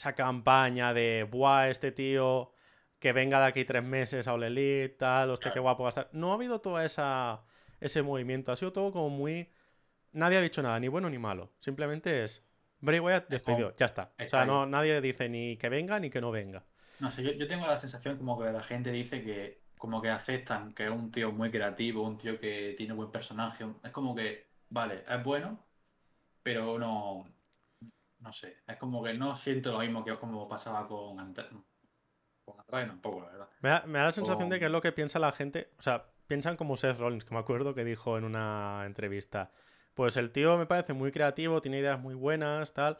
esa 0.00 0.14
campaña 0.14 0.94
de, 0.94 1.28
buah, 1.30 1.68
este 1.68 1.92
tío 1.92 2.52
que 2.98 3.12
venga 3.12 3.38
de 3.38 3.46
aquí 3.46 3.64
tres 3.66 3.84
meses 3.84 4.26
a 4.26 4.32
All 4.32 4.44
Elite, 4.44 4.96
tal, 4.96 5.30
hostia, 5.30 5.52
qué 5.52 5.60
guapo 5.60 5.82
va 5.82 5.88
a 5.88 5.90
estar. 5.90 6.08
No 6.12 6.32
ha 6.32 6.34
habido 6.36 6.60
todo 6.60 6.80
esa, 6.80 7.44
ese 7.80 8.02
movimiento. 8.02 8.50
Ha 8.50 8.56
sido 8.56 8.72
todo 8.72 8.92
como 8.92 9.10
muy... 9.10 9.50
Nadie 10.12 10.38
ha 10.38 10.40
dicho 10.40 10.62
nada, 10.62 10.80
ni 10.80 10.88
bueno 10.88 11.10
ni 11.10 11.18
malo. 11.18 11.52
Simplemente 11.60 12.24
es 12.24 12.46
Bray 12.80 12.98
Wyatt 12.98 13.28
despedido, 13.28 13.74
ya 13.76 13.86
está. 13.86 14.12
O 14.18 14.28
sea, 14.28 14.46
no, 14.46 14.64
nadie 14.64 15.00
dice 15.02 15.28
ni 15.28 15.58
que 15.58 15.68
venga 15.68 16.00
ni 16.00 16.08
que 16.08 16.20
no 16.20 16.30
venga. 16.30 16.64
no 16.98 17.10
sé, 17.10 17.22
yo, 17.22 17.32
yo 17.32 17.46
tengo 17.46 17.66
la 17.66 17.78
sensación 17.78 18.16
como 18.16 18.38
que 18.38 18.50
la 18.50 18.62
gente 18.62 18.90
dice 18.90 19.22
que 19.22 19.60
como 19.76 20.00
que 20.00 20.08
aceptan 20.08 20.72
que 20.72 20.84
es 20.84 20.90
un 20.90 21.10
tío 21.10 21.30
muy 21.30 21.50
creativo, 21.50 22.02
un 22.02 22.16
tío 22.16 22.40
que 22.40 22.74
tiene 22.76 22.94
buen 22.94 23.10
personaje, 23.10 23.66
es 23.82 23.90
como 23.90 24.14
que, 24.14 24.46
vale, 24.70 25.04
es 25.08 25.24
bueno, 25.24 25.58
pero 26.42 26.78
no, 26.78 27.26
no 28.20 28.32
sé, 28.32 28.58
es 28.66 28.76
como 28.76 29.02
que 29.02 29.14
no 29.14 29.34
siento 29.36 29.72
lo 29.72 29.78
mismo 29.80 30.04
que 30.04 30.16
como 30.18 30.48
pasaba 30.48 30.86
con 30.86 31.18
Ante- 31.18 31.48
con 32.44 32.58
Andrade 32.60 32.86
tampoco, 32.86 33.20
la 33.20 33.26
verdad. 33.30 33.48
Me 33.60 33.68
da, 33.68 33.84
me 33.86 33.98
da 33.98 34.04
la 34.06 34.12
sensación 34.12 34.48
de 34.48 34.58
que 34.58 34.66
es 34.66 34.70
lo 34.70 34.80
que 34.80 34.92
piensa 34.92 35.18
la 35.18 35.32
gente. 35.32 35.70
O 35.78 35.82
sea, 35.82 36.06
piensan 36.26 36.56
como 36.56 36.76
Seth 36.76 36.98
Rollins, 36.98 37.24
que 37.24 37.34
me 37.34 37.40
acuerdo 37.40 37.74
que 37.74 37.84
dijo 37.84 38.18
en 38.18 38.24
una 38.24 38.82
entrevista. 38.86 39.50
Pues 39.94 40.16
el 40.16 40.30
tío 40.30 40.56
me 40.56 40.66
parece 40.66 40.92
muy 40.92 41.10
creativo, 41.12 41.60
tiene 41.60 41.78
ideas 41.78 41.98
muy 42.00 42.14
buenas, 42.14 42.72
tal, 42.72 42.96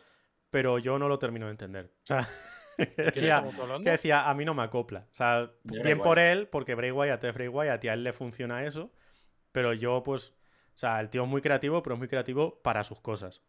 pero 0.51 0.79
yo 0.79 0.99
no 0.99 1.09
lo 1.09 1.18
termino 1.18 1.47
de 1.47 1.53
entender. 1.53 1.93
O 2.03 2.07
sea, 2.07 2.27
que 2.77 2.85
decía, 3.05 3.43
que 3.83 3.91
decía, 3.91 4.29
a 4.29 4.35
mí 4.35 4.45
no 4.45 4.55
me 4.55 4.62
acopla. 4.62 5.07
O 5.11 5.14
sea, 5.14 5.51
bien 5.64 5.99
por 5.99 6.18
él, 6.18 6.49
porque 6.49 6.75
Bray 6.75 6.91
Wyatt 6.91 7.23
es 7.25 7.35
Bray 7.35 7.49
Wyatt 7.49 7.85
y 7.85 7.89
a 7.89 7.93
él 7.95 8.05
le 8.05 8.12
funciona 8.12 8.64
eso, 8.64 8.93
pero 9.53 9.73
yo, 9.73 10.03
pues, 10.03 10.31
o 10.75 10.79
sea, 10.81 11.01
el 11.01 11.11
tío 11.11 11.25
es 11.25 11.29
muy 11.29 11.41
creativo, 11.43 11.83
pero 11.83 11.95
es 11.95 11.99
muy 11.99 12.09
creativo 12.09 12.61
para 12.62 12.85
sus 12.85 13.01
cosas. 13.01 13.43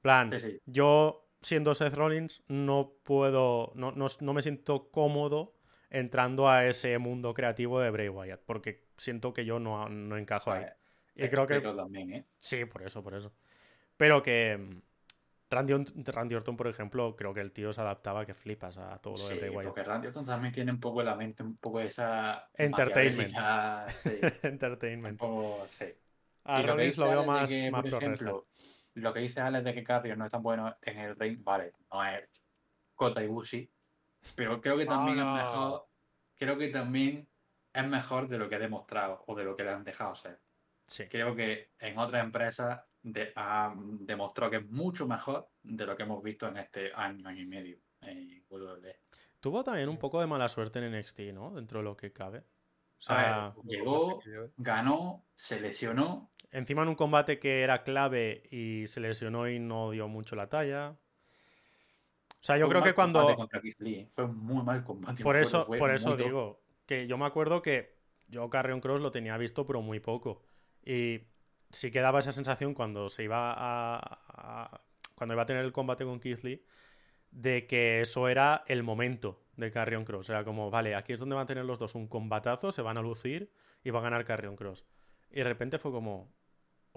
Plan, 0.00 0.32
Sí, 0.32 0.40
sí. 0.40 0.60
yo 0.66 1.28
siendo 1.40 1.74
Seth 1.74 1.94
Rollins 1.94 2.42
no 2.48 2.94
puedo, 3.02 3.72
no, 3.74 3.92
no, 3.92 4.06
no 4.20 4.32
me 4.34 4.42
siento 4.42 4.90
cómodo 4.90 5.54
entrando 5.90 6.48
a 6.48 6.66
ese 6.66 6.98
mundo 6.98 7.34
creativo 7.34 7.80
de 7.80 7.90
Bray 7.90 8.08
Wyatt, 8.08 8.42
porque 8.44 8.86
siento 8.96 9.32
que 9.32 9.44
yo 9.44 9.58
no, 9.58 9.88
no 9.88 10.16
encajo 10.18 10.52
ahí. 10.52 10.64
Pues, 11.14 11.26
Y 11.26 11.28
creo 11.30 11.46
que 11.46 11.60
también, 11.60 12.12
¿eh? 12.12 12.24
sí, 12.40 12.64
por 12.66 12.82
eso, 12.82 13.02
por 13.02 13.14
eso. 13.14 13.32
Pero 13.96 14.22
que 14.22 14.58
mm, 14.58 14.82
Randy, 15.50 15.74
Randy 16.04 16.34
Orton, 16.34 16.56
por 16.56 16.68
ejemplo, 16.68 17.16
creo 17.16 17.32
que 17.34 17.40
el 17.40 17.52
tío 17.52 17.72
se 17.72 17.80
adaptaba 17.80 18.26
que 18.26 18.34
flipas 18.34 18.78
a 18.78 18.98
todo 19.00 19.16
lo 19.16 19.28
de 19.28 19.36
Bray 19.36 19.50
Wyatt. 19.50 19.64
porque 19.66 19.82
Randy 19.82 20.06
Orton 20.08 20.24
también 20.24 20.52
tiene 20.52 20.72
un 20.72 20.80
poco 20.80 21.02
la 21.02 21.16
mente 21.16 21.42
un 21.42 21.56
poco 21.56 21.80
esa 21.80 22.48
Entertainment. 22.54 23.32
Sí, 23.88 24.10
un 24.42 24.48
Entertainment. 24.52 25.18
poco, 25.18 25.66
sí. 25.66 25.86
A 26.44 26.62
Rollins 26.62 26.98
lo 26.98 27.08
veo 27.08 27.24
más, 27.24 27.50
que, 27.50 27.70
más 27.70 27.82
por 27.82 27.94
ejemplo, 27.94 28.47
lo 28.98 29.12
que 29.12 29.20
dice 29.20 29.40
Alex 29.40 29.64
de 29.64 29.74
que 29.74 29.84
Carrion 29.84 30.18
no 30.18 30.24
es 30.24 30.30
tan 30.30 30.42
bueno 30.42 30.76
en 30.82 30.98
el 30.98 31.16
ring, 31.16 31.42
vale, 31.42 31.72
no 31.92 32.04
es 32.04 32.28
Kota 32.94 33.22
Ibushi, 33.22 33.70
pero 34.34 34.60
creo 34.60 34.76
que 34.76 34.86
también 34.86 35.18
es 35.18 35.24
mejor, 35.24 35.88
creo 36.36 36.58
que 36.58 36.68
también 36.68 37.28
es 37.72 37.86
mejor 37.86 38.28
de 38.28 38.38
lo 38.38 38.48
que 38.48 38.56
ha 38.56 38.58
demostrado 38.58 39.24
o 39.26 39.34
de 39.36 39.44
lo 39.44 39.56
que 39.56 39.62
le 39.64 39.70
han 39.70 39.84
dejado 39.84 40.14
ser. 40.14 40.40
Sí. 40.86 41.06
Creo 41.08 41.36
que 41.36 41.72
en 41.78 41.98
otras 41.98 42.22
empresas 42.24 42.82
de- 43.02 43.32
ha 43.36 43.74
demostrado 43.76 44.50
que 44.50 44.56
es 44.58 44.66
mucho 44.70 45.06
mejor 45.06 45.50
de 45.62 45.86
lo 45.86 45.96
que 45.96 46.02
hemos 46.02 46.22
visto 46.22 46.48
en 46.48 46.56
este 46.56 46.92
año, 46.94 47.28
año 47.28 47.42
y 47.42 47.46
medio 47.46 47.78
en 48.00 48.44
WWE. 48.48 49.00
Tuvo 49.40 49.62
también 49.62 49.88
un 49.88 49.98
poco 49.98 50.20
de 50.20 50.26
mala 50.26 50.48
suerte 50.48 50.78
en 50.80 50.92
NXT, 50.92 51.32
¿no? 51.32 51.52
Dentro 51.54 51.78
de 51.78 51.84
lo 51.84 51.96
que 51.96 52.12
cabe. 52.12 52.38
O 52.38 53.12
A 53.12 53.14
ver, 53.14 53.24
sea, 53.24 53.54
llegó, 53.64 54.20
ganó, 54.56 55.26
se 55.34 55.60
lesionó, 55.60 56.30
encima 56.50 56.82
en 56.82 56.88
un 56.88 56.94
combate 56.94 57.38
que 57.38 57.62
era 57.62 57.82
clave 57.84 58.42
y 58.50 58.86
se 58.86 59.00
lesionó 59.00 59.48
y 59.48 59.58
no 59.58 59.90
dio 59.90 60.08
mucho 60.08 60.36
la 60.36 60.48
talla. 60.48 60.96
O 62.30 62.40
sea, 62.40 62.56
yo 62.56 62.66
fue 62.66 62.74
creo 62.74 62.84
que 62.84 62.94
cuando... 62.94 63.36
Lee, 63.78 64.06
Fue 64.10 64.24
un 64.24 64.36
muy 64.38 64.62
mal 64.64 64.84
combate. 64.84 65.22
Por 65.22 65.36
eso, 65.36 65.66
por 65.66 65.90
eso 65.90 66.16
digo 66.16 66.60
que 66.86 67.06
yo 67.06 67.18
me 67.18 67.26
acuerdo 67.26 67.62
que 67.62 67.98
yo 68.28 68.48
Carrion 68.48 68.80
Cross 68.80 69.00
lo 69.00 69.10
tenía 69.10 69.36
visto, 69.36 69.66
pero 69.66 69.82
muy 69.82 70.00
poco. 70.00 70.42
Y 70.84 71.20
sí 71.70 71.90
que 71.90 72.00
daba 72.00 72.20
esa 72.20 72.32
sensación 72.32 72.74
cuando 72.74 73.08
se 73.08 73.24
iba 73.24 73.52
a, 73.52 74.00
a- 74.28 74.80
cuando 75.14 75.34
iba 75.34 75.42
a 75.42 75.46
tener 75.46 75.64
el 75.64 75.72
combate 75.72 76.04
con 76.04 76.20
Keith 76.20 76.44
Lee 76.44 76.64
de 77.32 77.66
que 77.66 78.00
eso 78.00 78.28
era 78.28 78.64
el 78.68 78.82
momento 78.84 79.42
de 79.56 79.70
Carrion 79.70 80.04
Cross. 80.04 80.30
Era 80.30 80.44
como, 80.44 80.70
vale, 80.70 80.94
aquí 80.94 81.12
es 81.12 81.18
donde 81.20 81.34
van 81.34 81.42
a 81.42 81.46
tener 81.46 81.64
los 81.64 81.78
dos 81.78 81.94
un 81.96 82.06
combatazo, 82.06 82.70
se 82.72 82.82
van 82.82 82.96
a 82.98 83.02
lucir 83.02 83.52
y 83.82 83.90
va 83.90 83.98
a 83.98 84.02
ganar 84.02 84.24
Carrion 84.24 84.56
Cross. 84.56 84.84
Y 85.30 85.36
de 85.36 85.44
repente 85.44 85.78
fue 85.78 85.90
como, 85.90 86.32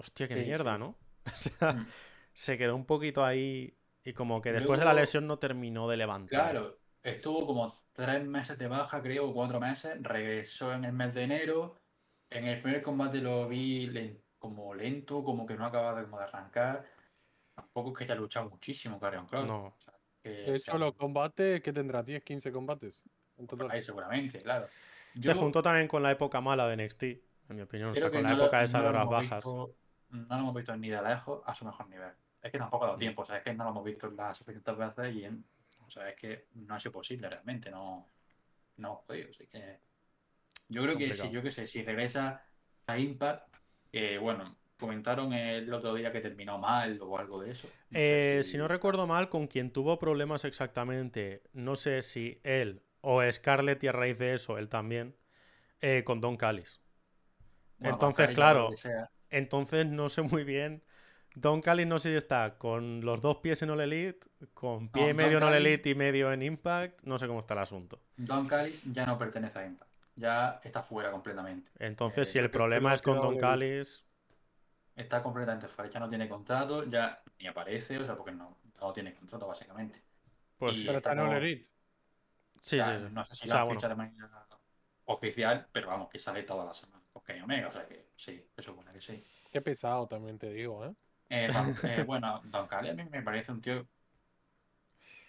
hostia, 0.02 0.28
qué 0.28 0.36
Sí, 0.36 0.42
mierda, 0.42 0.74
sí. 0.76 0.80
¿no? 0.80 0.96
O 1.26 1.30
sea, 1.30 1.74
Mm. 1.74 1.86
se 2.34 2.58
quedó 2.58 2.76
un 2.76 2.86
poquito 2.86 3.24
ahí 3.24 3.78
y 4.04 4.14
como 4.14 4.42
que 4.42 4.52
después 4.52 4.80
de 4.80 4.86
la 4.86 4.94
lesión 4.94 5.28
no 5.28 5.38
terminó 5.38 5.88
de 5.88 5.98
levantar. 5.98 6.52
Claro, 6.52 6.80
estuvo 7.04 7.46
como 7.46 7.84
tres 7.94 8.26
meses 8.26 8.58
de 8.58 8.68
baja, 8.68 9.02
creo, 9.02 9.30
o 9.30 9.34
cuatro 9.34 9.60
meses. 9.60 9.98
Regresó 10.02 10.74
en 10.74 10.86
el 10.86 10.94
mes 10.94 11.14
de 11.14 11.24
enero. 11.24 11.82
En 12.30 12.48
el 12.48 12.62
primer 12.62 12.82
combate 12.82 13.20
lo 13.20 13.48
vi 13.48 14.18
como 14.40 14.74
lento, 14.74 15.24
como 15.24 15.46
que 15.46 15.56
no 15.56 15.66
acababa 15.66 16.00
de, 16.00 16.06
como 16.06 16.18
de 16.18 16.24
arrancar. 16.24 16.86
Tampoco 17.54 17.92
es 17.92 17.98
que 17.98 18.04
haya 18.06 18.16
luchado 18.16 18.50
muchísimo 18.50 19.00
Carrion 19.00 19.28
Cross. 19.28 19.46
No. 19.46 19.66
O 19.66 19.76
sea, 19.78 19.94
que 20.24 20.30
De 20.30 20.56
hecho, 20.56 20.72
sea, 20.72 20.78
los 20.80 20.96
combates, 20.96 21.62
que 21.62 21.72
tendrá? 21.74 22.02
10, 22.02 22.24
15 22.24 22.52
combates. 22.52 23.04
En 23.38 23.46
por 23.46 23.60
total. 23.60 23.76
ahí 23.76 23.84
seguramente, 23.84 24.42
claro. 24.42 24.66
Se 25.20 25.34
juntó 25.34 25.62
también 25.62 25.88
con 25.88 26.02
la 26.02 26.12
época 26.12 26.40
mala 26.42 26.66
de 26.68 26.78
NXT, 26.78 27.04
en 27.04 27.56
mi 27.56 27.62
opinión. 27.62 27.90
O 27.90 27.96
sea, 27.96 28.10
con 28.10 28.24
la 28.24 28.30
no 28.32 28.38
lo- 28.38 28.44
época 28.44 28.64
esa 28.64 28.80
no 28.80 28.86
de 28.86 28.94
lo 28.94 28.98
horas 29.00 29.10
bajas. 29.10 29.44
visto- 29.44 29.76
no 30.12 30.36
lo 30.36 30.42
hemos 30.42 30.56
visto 30.56 30.76
ni 30.78 30.90
de 30.90 31.02
lejos 31.02 31.42
a 31.46 31.54
su 31.56 31.66
mejor 31.66 31.90
nivel. 31.90 32.14
Es 32.42 32.52
que 32.52 32.58
tampoco 32.58 32.86
ha 32.86 32.88
dado 32.88 33.00
tiempo, 33.00 33.22
o 33.22 33.26
sea, 33.26 33.38
es 33.38 33.44
que 33.44 33.54
no 33.54 33.64
lo 33.66 33.70
hemos 33.72 33.84
visto 33.84 34.10
las 34.12 34.38
suficientes 34.38 34.78
veces 34.78 35.16
y 35.16 35.26
en- 35.26 35.46
o 35.86 35.90
sea, 35.90 36.10
es 36.10 36.16
que 36.16 36.48
no 36.56 36.76
ha 36.76 36.80
sido 36.80 36.92
posible 36.94 37.30
realmente, 37.30 37.70
no, 37.72 38.08
no 38.78 38.88
hemos 38.90 39.04
podido. 39.06 39.30
Así 39.32 39.48
que 39.48 39.80
yo 40.70 40.84
creo 40.84 40.98
que 40.98 41.14
si, 41.14 41.30
yo 41.30 41.42
qué 41.44 41.52
sé, 41.52 41.68
si 41.68 41.84
regresa 41.84 42.44
a 42.88 42.98
Impact, 43.00 43.56
eh, 43.92 44.18
bueno, 44.18 44.58
comentaron 44.80 45.34
el 45.34 45.72
otro 45.74 45.94
día 45.94 46.12
que 46.12 46.22
terminó 46.22 46.58
mal 46.58 47.00
o 47.02 47.18
algo 47.18 47.42
de 47.42 47.52
eso. 47.52 47.68
No 47.90 48.00
Eh, 48.00 48.42
si 48.44 48.58
no 48.58 48.68
recuerdo 48.68 49.08
mal, 49.08 49.30
con 49.30 49.48
quien 49.48 49.72
tuvo 49.72 50.00
problemas 50.00 50.46
exactamente, 50.46 51.44
no 51.54 51.76
sé 51.76 52.02
si 52.02 52.40
él 52.44 52.84
o 53.02 53.22
Scarlett 53.32 53.84
y 53.84 53.88
a 53.88 53.92
raíz 53.92 54.20
de 54.20 54.34
eso, 54.34 54.58
él 54.58 54.70
también, 54.70 55.16
eh, 55.82 56.04
con 56.06 56.22
Don 56.22 56.38
Callis. 56.38 56.82
Bueno, 57.80 57.96
entonces, 57.96 58.32
claro, 58.32 58.70
que 58.70 58.78
sea. 58.78 59.11
Entonces 59.32 59.86
no 59.88 60.10
sé 60.10 60.22
muy 60.22 60.44
bien. 60.44 60.84
Don 61.34 61.62
Callis 61.62 61.88
no 61.88 61.98
sé 62.00 62.10
si 62.10 62.16
está 62.18 62.58
con 62.58 63.02
los 63.06 63.22
dos 63.22 63.38
pies 63.38 63.62
en 63.62 63.70
All 63.70 63.80
Elite, 63.80 64.20
con 64.54 64.90
pie 64.90 65.04
No, 65.04 65.10
y 65.10 65.14
medio 65.14 65.38
en 65.38 65.40
Don 65.40 65.44
All 65.44 65.54
Callis- 65.56 65.66
Elite 65.68 65.90
y 65.90 65.96
medio 65.96 66.34
en 66.34 66.42
Impact. 66.44 67.04
No 67.04 67.18
sé 67.18 67.28
cómo 67.28 67.40
está 67.40 67.54
el 67.54 67.62
asunto. 67.62 68.02
Don 68.18 68.46
Callis 68.48 68.84
ya 68.94 69.06
no 69.06 69.18
pertenece 69.18 69.60
a 69.60 69.66
Impact, 69.66 69.92
ya 70.16 70.60
está 70.64 70.84
fuera 70.84 71.10
completamente. 71.10 71.72
Entonces, 71.80 72.28
Eh, 72.28 72.32
si 72.34 72.40
el 72.40 72.52
problema 72.52 72.94
es 72.94 73.02
con 73.02 73.20
Don 73.20 73.34
All 73.34 73.38
Callis, 73.38 74.06
Está 74.94 75.22
completamente 75.24 75.70
fuera, 75.70 75.90
ya 75.90 76.00
no 76.02 76.10
tiene 76.10 76.28
contrato, 76.28 76.84
ya 76.84 77.24
ni 77.40 77.48
aparece, 77.48 77.98
o 77.98 78.06
sea, 78.06 78.16
porque 78.18 78.34
no, 78.34 78.60
no 78.82 78.92
tiene 78.94 79.16
contrato 79.16 79.48
básicamente. 79.48 80.04
pues 80.58 80.78
Y- 80.80 80.86
Pero 80.86 80.98
está 80.98 81.14
en 81.14 81.20
All 81.20 81.34
Elite. 81.38 81.70
sí, 82.60 82.78
O 82.80 82.84
sea, 82.84 83.00
sí, 83.00 83.06
sí. 83.08 83.14
No 83.14 83.26
sé 83.26 83.36
si 83.36 83.48
O 83.48 83.52
sea, 83.52 83.64
bueno. 83.64 83.80
fichado 83.80 83.94
de 83.94 83.98
manera 83.98 84.48
oficial, 85.06 85.68
pero 85.72 85.88
vamos, 85.88 86.10
que 86.10 86.20
sale 86.20 86.44
toda 86.44 86.66
la 86.66 86.74
semana 86.74 87.04
con 87.12 87.24
Kenny 87.24 87.40
Omega, 87.42 87.70
o 87.70 87.72
sea 87.72 87.86
que 87.86 88.01
sí, 88.22 88.46
se 88.56 88.62
supone 88.62 88.92
que 88.92 89.02
sí. 89.02 89.24
Qué 89.52 89.62
pesado 89.62 90.08
también 90.08 90.38
te 90.38 90.50
digo, 90.52 90.86
¿eh? 90.86 90.94
Eh, 91.30 91.50
Don- 91.52 91.76
eh, 91.84 92.04
bueno, 92.04 92.42
Don 92.46 92.68
Callis 92.68 92.92
a 92.92 92.94
mí 92.94 93.04
me 93.10 93.22
parece 93.22 93.52
un 93.52 93.62
tío. 93.62 93.88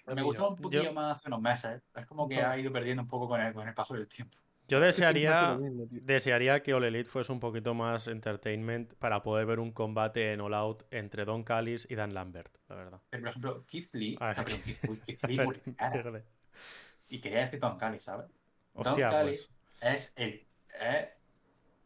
A 0.07 0.15
Me 0.15 0.23
gustaba 0.23 0.49
no. 0.49 0.55
un 0.57 0.61
poquillo 0.61 0.83
Yo- 0.85 0.93
más 0.93 1.19
hace 1.19 1.29
unos 1.29 1.41
meses. 1.41 1.81
Es 1.95 2.07
como 2.07 2.29
que 2.29 2.37
No. 2.43 2.49
ha 2.49 2.59
ido 2.59 2.73
perdiendo 2.73 3.03
un 3.03 3.09
poco 3.09 3.29
con 3.29 3.41
el, 3.41 3.53
con 3.55 3.67
el 3.69 3.75
paso 3.75 3.95
del 3.95 4.07
tiempo. 4.09 4.37
Yo 4.69 4.81
desearía, 4.81 5.57
mismo, 5.59 5.87
desearía 5.91 6.63
que 6.63 6.73
All 6.73 6.85
Elite 6.85 7.09
fuese 7.09 7.31
un 7.33 7.41
poquito 7.41 7.75
más 7.75 8.07
entertainment 8.09 8.95
para 8.95 9.23
poder 9.23 9.45
ver 9.47 9.59
un 9.61 9.71
combate 9.73 10.33
en 10.33 10.41
All 10.41 10.55
Out 10.55 10.85
entre 10.91 11.25
Don 11.25 11.43
Callis 11.43 11.87
y 11.91 11.95
Dan 11.95 12.15
Lambert, 12.15 12.57
la 12.69 12.77
verdad. 12.77 13.01
Pero, 13.11 13.23
por 13.23 13.29
ejemplo, 13.31 13.65
Keith 13.67 13.93
Lee, 13.95 14.17
Ah, 14.21 14.31
ah, 14.31 14.35
perdón, 14.45 14.61
Keith, 14.65 14.79
Keith 15.07 15.25
Lee, 15.25 15.39
y 17.09 17.21
quería 17.21 17.41
decir 17.45 17.61
Don 17.61 17.77
Callis, 17.77 18.03
¿sabes? 18.05 18.27
Hostia, 18.75 19.09
Don 19.09 19.15
Callis 19.17 19.51
pues. 19.81 19.93
es 19.95 20.13
el, 20.17 20.47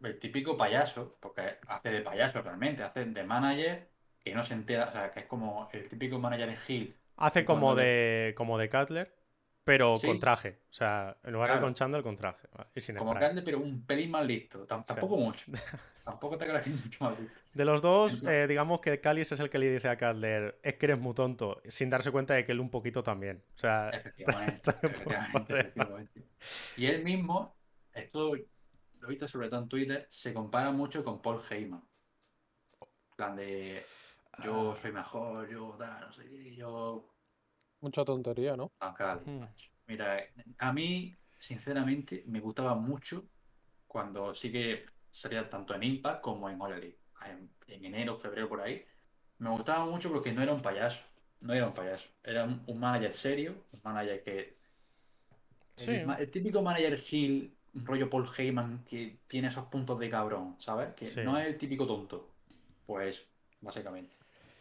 el 0.02 0.18
típico 0.18 0.56
payaso, 0.56 1.16
porque 1.20 1.42
hace 1.68 1.90
de 1.90 2.00
payaso 2.02 2.42
realmente, 2.42 2.82
hace 2.82 3.04
de 3.04 3.24
manager 3.24 3.88
que 4.22 4.34
no 4.34 4.44
se 4.44 4.54
entera, 4.54 4.88
o 4.88 4.92
sea, 4.92 5.10
que 5.12 5.20
es 5.20 5.26
como 5.26 5.68
el 5.72 5.88
típico 5.88 6.18
manager 6.18 6.48
en 6.50 6.56
Hill. 6.68 6.96
Hace 7.16 7.44
como 7.44 7.74
le- 7.74 7.82
de, 7.82 8.34
como 8.36 8.58
de 8.58 8.68
Cutler, 8.68 9.14
pero 9.64 9.96
Sí. 9.96 10.06
con 10.06 10.18
traje. 10.20 10.60
O 10.70 10.72
sea, 10.72 11.16
en 11.24 11.32
lugar 11.32 11.54
de 11.54 11.60
con 11.60 11.74
chándal, 11.74 12.02
con 12.02 12.14
traje. 12.16 12.46
¿vale? 12.52 12.70
Y 12.74 12.80
sin 12.80 12.96
Como 12.96 13.14
grande, 13.14 13.42
pero 13.42 13.58
un 13.58 13.84
pelín 13.86 14.10
más 14.10 14.26
listo. 14.26 14.66
Tam- 14.66 14.84
Tampoco 14.84 15.16
mucho. 15.16 15.50
Tampoco 16.04 16.36
te 16.36 16.46
creas 16.46 16.62
que 16.64 16.70
es 16.70 16.84
mucho 16.84 17.04
más 17.04 17.18
listo. 17.18 17.40
De 17.52 17.64
los 17.64 17.80
dos, 17.82 18.22
eh, 18.24 18.46
digamos 18.46 18.80
que 18.80 19.00
Callis 19.00 19.32
es 19.32 19.40
el 19.40 19.48
que 19.48 19.58
le 19.58 19.70
dice 19.72 19.88
a 19.88 19.96
Cutler, 19.96 20.60
es 20.62 20.74
que 20.74 20.86
eres 20.86 20.98
muy 20.98 21.14
tonto, 21.14 21.60
sin 21.68 21.88
darse 21.90 22.12
cuenta 22.12 22.34
de 22.34 22.44
que 22.44 22.52
él 22.52 22.60
un 22.60 22.70
poquito 22.70 23.02
también. 23.02 23.42
O 23.56 23.58
sea, 23.58 23.90
Efectivamente, 23.94 24.70
efectivamente. 24.82 26.22
Y 26.76 26.86
él 26.86 27.02
mismo, 27.02 27.56
esto 27.94 28.34
he 29.06 29.10
visto 29.10 29.28
sobre 29.28 29.48
todo 29.48 29.60
en 29.62 29.68
Twitter, 29.68 30.06
se 30.10 30.34
compara 30.34 30.70
mucho 30.72 31.04
con 31.04 31.20
Paul 31.22 31.40
Heyman. 31.48 31.82
En 33.10 33.16
plan 33.16 33.36
de 33.36 33.80
yo 34.44 34.72
Ah. 34.72 34.76
soy 34.76 34.92
mejor, 34.92 35.48
yo 35.48 35.76
tal, 35.78 36.00
no 36.00 36.12
sé 36.12 36.28
qué, 36.28 36.54
yo 36.56 37.12
Mucha 37.80 38.04
tontería, 38.04 38.56
¿no? 38.56 38.72
Callis, 38.96 39.26
Hmm. 39.26 39.44
Mira, 39.86 40.18
a 40.58 40.72
mí, 40.72 41.16
sinceramente, 41.38 42.24
me 42.26 42.40
gustaba 42.40 42.74
mucho 42.74 43.30
cuando 43.86 44.34
sí 44.34 44.50
que 44.50 44.86
salía 45.10 45.48
tanto 45.48 45.74
en 45.74 45.82
Impact 45.84 46.20
como 46.22 46.48
en 46.50 46.60
All 46.60 46.72
Elite. 46.72 46.98
En, 47.24 47.50
en 47.68 47.84
enero, 47.84 48.14
febrero, 48.14 48.48
por 48.48 48.60
ahí. 48.60 48.84
Me 49.38 49.50
gustaba 49.50 49.84
mucho 49.86 50.10
porque 50.10 50.32
no 50.32 50.42
era 50.42 50.52
un 50.52 50.62
payaso. 50.62 51.04
No 51.40 51.54
era 51.54 51.66
un 51.66 51.74
payaso. 51.74 52.08
Era 52.22 52.44
un, 52.44 52.62
un 52.66 52.78
manager 52.80 53.12
serio, 53.12 53.66
un 53.72 53.80
manager 53.84 54.22
que. 54.22 54.58
Sí. 55.76 55.92
El, 55.92 56.30
típico 56.30 56.62
manager 56.62 56.98
Hill, 57.10 57.52
un 57.52 57.55
rollo 57.84 58.08
Paul 58.10 58.26
Heyman, 58.36 58.84
que 58.84 59.18
tiene 59.26 59.48
esos 59.48 59.66
puntos 59.66 59.98
de 59.98 60.10
cabrón, 60.10 60.56
¿sabes? 60.58 60.94
Que 60.94 61.04
Sí. 61.04 61.22
no 61.22 61.38
es 61.38 61.46
el 61.46 61.58
típico 61.58 61.86
tonto. 61.86 62.30
Pues, 62.86 63.26
básicamente. 63.60 64.16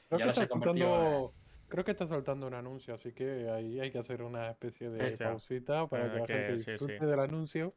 Creo 0.10 0.20
que, 0.20 0.30
está 0.30 0.46
soltando, 0.46 1.34
creo 1.68 1.84
que 1.84 1.92
está 1.92 2.06
soltando 2.08 2.48
un 2.48 2.54
anuncio, 2.54 2.94
así 2.94 3.12
que 3.14 3.50
ahí 3.50 3.80
hay 3.80 3.92
que 3.92 3.98
hacer 4.00 4.22
una 4.22 4.50
especie 4.50 4.90
de 4.90 5.08
Hostia. 5.08 5.28
pausita 5.30 5.88
para 5.88 6.08
Eh, 6.08 6.12
que 6.12 6.20
la 6.20 6.26
que 6.26 6.34
gente 6.34 6.54
disfrute 6.54 7.00
sí. 7.00 7.06
del 7.06 7.20
anuncio. 7.20 7.76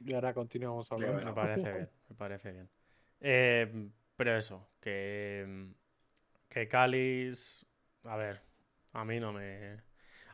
Y 0.00 0.12
ahora 0.14 0.34
continuamos 0.34 0.90
hablando. 0.92 1.24
Me 1.24 1.32
parece 1.32 1.72
bien, 1.72 1.90
me 2.08 2.16
parece 2.16 2.52
bien. 2.52 2.70
Eh, 3.20 3.90
pero 4.16 4.36
eso, 4.36 4.68
que, 4.80 5.68
que 6.48 6.68
Callis, 6.68 7.64
a 8.04 8.16
ver, 8.16 8.40
a 8.94 9.04
mí 9.04 9.20
no 9.20 9.32
me... 9.32 9.76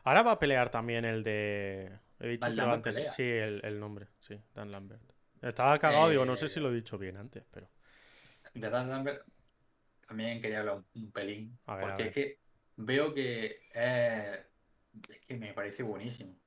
Ahora 0.03 0.23
va 0.23 0.31
a 0.33 0.39
pelear 0.39 0.69
también 0.69 1.05
el 1.05 1.23
de... 1.23 1.99
He 2.19 2.27
dicho 2.27 2.51
Lambert 2.51 2.71
antes, 2.73 3.01
pelea. 3.01 3.05
sí, 3.05 3.23
el, 3.23 3.61
el 3.63 3.79
nombre, 3.79 4.07
sí, 4.19 4.39
Dan 4.53 4.71
Lambert. 4.71 5.13
Estaba 5.41 5.79
cagado, 5.79 6.09
digo, 6.09 6.25
no 6.25 6.35
sé 6.35 6.45
Eh, 6.45 6.49
si 6.49 6.59
lo 6.59 6.69
he 6.71 6.75
dicho 6.75 6.97
bien 6.97 7.17
antes, 7.17 7.43
pero... 7.51 7.69
De 8.53 8.69
Dan 8.69 8.89
Lambert 8.89 9.25
también 10.07 10.41
quería 10.41 10.59
hablar 10.61 10.83
un, 10.95 11.11
pelín. 11.11 11.59
A 11.65 11.75
ver, 11.77 11.89
a 11.91 11.95
porque 11.95 12.03
ver. 12.03 12.07
es 12.07 12.13
que 12.13 12.41
veo 12.77 13.13
que 13.13 13.67
es, 13.73 14.39
es 15.09 15.21
que 15.27 15.37
me 15.37 15.53
parece 15.53 15.83
buenísimo. 15.83 16.39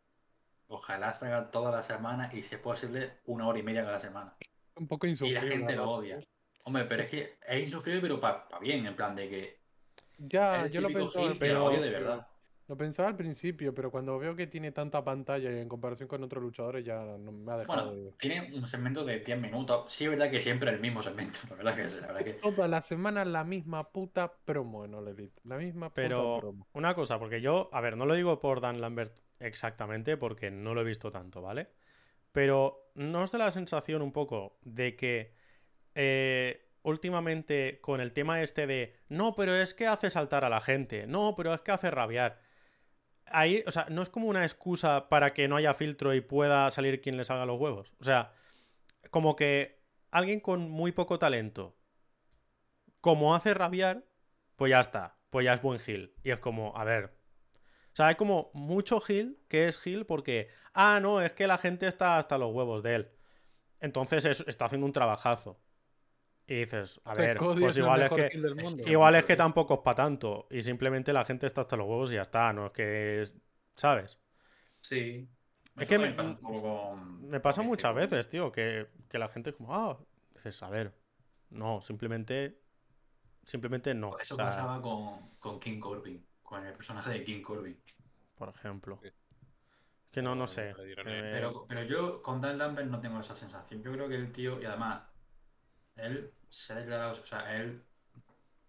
Ojalá 0.69 1.13
salga 1.15 1.51
toda 1.51 1.71
la 1.73 1.83
semana 1.83 2.31
y 2.33 2.43
si 2.43 2.55
es 2.57 2.61
posible 2.61 3.21
una 3.27 3.47
hora 3.49 3.59
y 3.61 3.63
media 3.65 3.85
cada 3.85 4.01
semana. 4.01 4.39
Un 4.77 4.87
poco 4.89 5.07
Y 5.07 5.11
insufrible. 5.11 5.41
la 5.41 5.43
gente 5.45 5.77
lo 5.77 5.91
odia. 5.91 6.25
Hombre, 6.65 6.85
pero 6.87 7.03
es 7.05 7.11
que 7.11 7.39
es 7.47 7.63
insufrible, 7.63 8.01
pero 8.01 8.21
para 8.21 8.49
bien, 8.61 8.87
en 8.87 8.97
plan 8.97 9.15
de 9.17 9.29
que 9.31 9.63
Ya, 10.19 10.67
yo 10.69 10.81
lo 10.81 10.93
pensaba, 10.93 11.37
pero 11.39 11.55
lo 11.55 11.65
odia 11.65 11.81
de 11.81 11.91
verdad. 11.91 12.27
Lo 12.69 12.77
pensaba 12.77 13.09
al 13.09 13.17
principio, 13.17 13.75
pero 13.75 13.91
cuando 13.91 14.19
veo 14.19 14.35
que 14.37 14.47
tiene 14.47 14.73
tanta 14.73 15.03
pantalla 15.05 15.51
en 15.51 15.69
comparación 15.69 16.09
con 16.09 16.23
otros 16.23 16.43
luchadores 16.43 16.85
ya 16.85 17.03
no 17.19 17.33
me 17.33 17.53
ha 17.53 17.57
dejado 17.57 17.91
Bueno, 17.91 18.05
de... 18.05 18.13
tiene 18.19 18.57
un 18.57 18.67
segmento 18.67 19.05
de 19.05 19.19
10 19.21 19.41
minutos. 19.41 19.93
Sí, 19.93 20.05
es 20.05 20.11
verdad 20.11 20.31
que 20.31 20.41
siempre 20.41 20.71
el 20.71 20.81
mismo 20.81 21.03
segmento. 21.03 21.41
La 21.51 21.57
verdad 21.57 21.77
que 21.77 22.01
la 22.01 22.07
verdad 22.07 22.25
que 22.25 22.33
Toda 22.35 22.69
la 22.69 22.81
semana 22.83 23.25
la 23.25 23.45
misma 23.45 23.93
puta 23.93 24.33
promo 24.45 24.85
en 24.85 24.95
All 24.95 25.09
Elite. 25.09 25.41
La 25.45 25.57
misma 25.57 25.89
puta 25.91 25.95
Pero 26.03 26.39
promo. 26.41 26.67
una 26.73 26.95
cosa, 26.95 27.19
porque 27.19 27.41
yo, 27.41 27.69
a 27.73 27.81
ver, 27.81 27.97
no 27.97 28.07
lo 28.07 28.15
digo 28.15 28.39
por 28.41 28.61
Dan 28.61 28.81
Lambert 28.81 29.19
exactamente, 29.41 30.17
porque 30.17 30.51
no 30.51 30.73
lo 30.75 30.81
he 30.83 30.85
visto 30.85 31.11
tanto, 31.11 31.43
¿vale? 31.43 31.69
Pero 32.31 32.91
¿no 32.95 33.23
os 33.23 33.33
da 33.33 33.39
la 33.39 33.51
sensación 33.51 34.01
un 34.03 34.13
poco 34.13 34.57
de 34.63 34.97
que 34.97 35.35
eh, 35.95 36.71
últimamente 36.83 37.79
con 37.81 38.01
el 38.01 38.13
tema 38.13 38.41
este 38.43 38.67
de, 38.67 38.97
no, 39.09 39.35
pero 39.35 39.55
es 39.55 39.75
que 39.75 39.87
hace 39.87 40.11
saltar 40.11 40.45
a 40.45 40.49
la 40.49 40.61
gente, 40.61 41.07
no, 41.07 41.35
pero 41.37 41.53
es 41.53 41.61
que 41.61 41.73
hace 41.73 41.91
rabiar. 41.91 42.41
Ahí, 43.27 43.63
o 43.67 43.71
sea, 43.71 43.87
no 43.89 44.03
es 44.03 44.09
como 44.11 44.27
una 44.29 44.45
excusa 44.45 45.09
para 45.09 45.31
que 45.31 45.49
no 45.49 45.57
haya 45.57 45.75
filtro 45.75 46.15
y 46.15 46.21
pueda 46.21 46.71
salir 46.71 47.01
quien 47.01 47.17
le 47.17 47.25
salga 47.25 47.47
los 47.47 47.61
huevos. 47.61 47.93
O 48.01 48.05
sea, 48.05 48.33
como 49.11 49.37
que 49.37 49.81
alguien 50.11 50.41
con 50.41 50.71
muy 50.71 50.93
poco 50.93 51.19
talento, 51.19 51.77
como 53.01 53.35
hace 53.35 53.55
rabiar, 53.55 54.05
pues 54.57 54.71
ya 54.71 54.81
está, 54.81 55.19
pues 55.31 55.45
ya 55.45 55.55
es 55.55 55.63
buen 55.63 55.79
Gil. 55.79 56.15
Y 56.23 56.31
es 56.31 56.41
como, 56.41 56.77
a 56.77 56.85
ver. 56.85 57.17
O 57.93 57.95
sea, 57.97 58.09
hay 58.09 58.15
como 58.15 58.51
mucho 58.55 59.01
Gil 59.01 59.39
que 59.49 59.67
es 59.69 59.79
Gil 59.79 60.07
porque, 60.07 60.49
ah, 60.75 60.99
no, 61.03 61.21
es 61.21 61.33
que 61.33 61.47
la 61.47 61.59
gente 61.59 61.87
está 61.87 62.19
hasta 62.19 62.39
los 62.39 62.53
huevos 62.53 62.83
de 62.83 62.95
él. 62.95 63.11
Entonces 63.81 64.25
es- 64.25 64.45
está 64.47 64.67
haciendo 64.67 64.87
un 64.87 64.93
trabajazo. 64.93 65.61
Y 66.53 66.57
dices, 66.57 67.01
a 67.05 67.15
sea, 67.15 67.25
ver, 67.25 67.37
Cody 67.39 67.63
pues 67.63 67.79
igual 67.79 68.03
es 68.03 68.13
que, 68.13 68.31
mundo. 68.63 68.83
igual 68.87 69.15
es 69.15 69.25
que 69.25 69.37
tampoco 69.37 69.75
es 69.75 69.81
para 69.81 69.95
tanto. 69.95 70.47
Y 70.51 70.61
simplemente 70.61 71.11
la 71.15 71.25
gente 71.25 71.47
está 71.47 71.63
hasta 71.63 71.77
los 71.77 71.87
huevos 71.87 72.13
y 72.13 72.17
ya 72.17 72.23
está, 72.23 72.53
no 72.53 72.67
es 72.67 72.73
que, 72.73 73.23
es- 73.23 73.35
¿sabes? 73.73 74.19
sí. 74.81 75.27
Es 75.79 75.89
que 75.89 75.99
me- 75.99 76.13
poco 76.13 76.95
Me 77.23 77.41
pasa 77.41 77.63
muchas 77.63 77.97
este- 77.97 78.17
veces, 78.17 78.29
tío, 78.29 78.53
que, 78.53 78.89
que 79.09 79.19
la 79.19 79.29
gente 79.29 79.49
es 79.51 79.57
como, 79.57 79.75
ah, 79.75 79.99
dices, 80.35 80.63
a 80.63 80.69
ver, 80.69 80.93
no, 81.49 81.81
simplemente, 81.81 82.61
simplemente 83.43 83.95
no. 83.95 84.19
Eso 84.19 84.35
O 84.35 84.37
sea, 84.37 84.45
pasaba 84.47 84.83
con, 84.83 85.31
con 85.39 85.59
King 85.59 85.81
Corbin, 85.81 86.23
con 86.43 86.67
el 86.67 86.75
personaje 86.75 87.11
de 87.13 87.25
King 87.25 87.41
Corbin. 87.43 87.81
por 88.37 88.51
ejemplo. 88.51 88.99
Sí. 89.03 89.09
Que 90.11 90.21
no, 90.21 90.35
no 90.35 90.47
sé. 90.47 90.75
Eh, 90.77 91.31
Pero, 91.33 91.65
pero 91.67 91.83
yo 91.85 92.23
con 92.23 92.43
Dan 92.43 92.59
Lambert 92.59 92.89
no 92.91 93.01
tengo 93.01 93.21
esa 93.21 93.35
sensación. 93.35 93.83
Yo 93.83 93.91
creo 93.93 94.07
que 94.11 94.17
el 94.17 94.31
tío, 94.31 94.61
y 94.61 94.67
además, 94.67 95.01
él 95.97 96.33
se 96.49 96.73
ha 96.73 96.77
declarado, 96.77 97.13
o 97.13 97.25
sea, 97.25 97.57
él, 97.57 97.83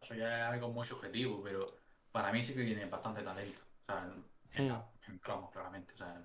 eso 0.01 0.15
ya 0.15 0.47
es 0.47 0.53
algo 0.53 0.69
muy 0.69 0.85
subjetivo, 0.85 1.41
pero 1.43 1.77
para 2.11 2.31
mí 2.31 2.43
sí 2.43 2.53
que 2.53 2.63
tiene 2.63 2.85
bastante 2.85 3.21
talento. 3.21 3.59
O 3.81 3.85
sea, 3.85 4.85
en, 5.07 5.19
promos, 5.19 5.51
claramente. 5.51 5.93
O 5.93 5.97
sea, 5.97 6.23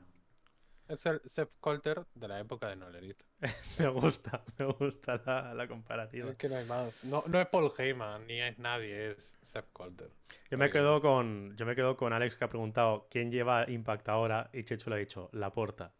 Es 0.88 1.04
el 1.04 1.20
Seth 1.26 1.50
Coulter 1.60 2.06
de 2.14 2.28
la 2.28 2.40
época 2.40 2.68
de 2.68 2.76
Nolerito. 2.76 3.24
me 3.78 3.88
gusta, 3.88 4.42
me 4.58 4.64
gusta 4.64 5.22
la, 5.26 5.52
la 5.54 5.68
comparativa. 5.68 6.30
Es 6.30 6.36
que 6.36 6.48
no 6.48 6.56
hay 6.56 6.64
más. 6.64 7.04
No, 7.04 7.22
no 7.26 7.38
es 7.40 7.46
Paul 7.48 7.70
Heyman, 7.76 8.26
ni 8.26 8.40
es 8.40 8.58
nadie, 8.58 9.10
es 9.12 9.36
Seth 9.42 9.66
Coulter. 9.72 10.10
Yo 10.50 10.56
me 10.56 10.70
quedo 10.70 11.00
con, 11.02 11.54
yo 11.58 11.66
me 11.66 11.74
quedo 11.74 11.94
con 11.96 12.12
Alex 12.14 12.36
que 12.36 12.44
ha 12.44 12.48
preguntado 12.48 13.06
quién 13.10 13.30
lleva 13.30 13.68
Impact 13.70 14.08
ahora 14.08 14.48
y 14.52 14.64
Chechu 14.64 14.88
le 14.88 14.96
ha 14.96 14.98
dicho 14.98 15.28
la 15.34 15.52
porta. 15.52 15.92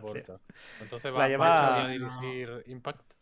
Porta. 0.00 0.40
Entonces 0.80 1.12
La 1.12 1.18
va, 1.18 1.28
lleva- 1.28 1.48
va 1.48 1.84
a 1.84 1.88
dirigir 1.88 2.64
Impact. 2.66 3.14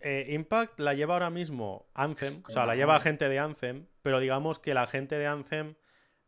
Eh, 0.00 0.26
Impact 0.30 0.80
la 0.80 0.94
lleva 0.94 1.14
ahora 1.14 1.30
mismo 1.30 1.90
Anthem, 1.94 2.42
o 2.46 2.50
sea, 2.50 2.64
la 2.66 2.74
lleva 2.74 2.98
gente 3.00 3.28
de 3.28 3.38
Anthem, 3.38 3.86
pero 4.02 4.18
digamos 4.18 4.58
que 4.58 4.72
la 4.72 4.86
gente 4.86 5.16
de 5.18 5.26
Anthem 5.26 5.74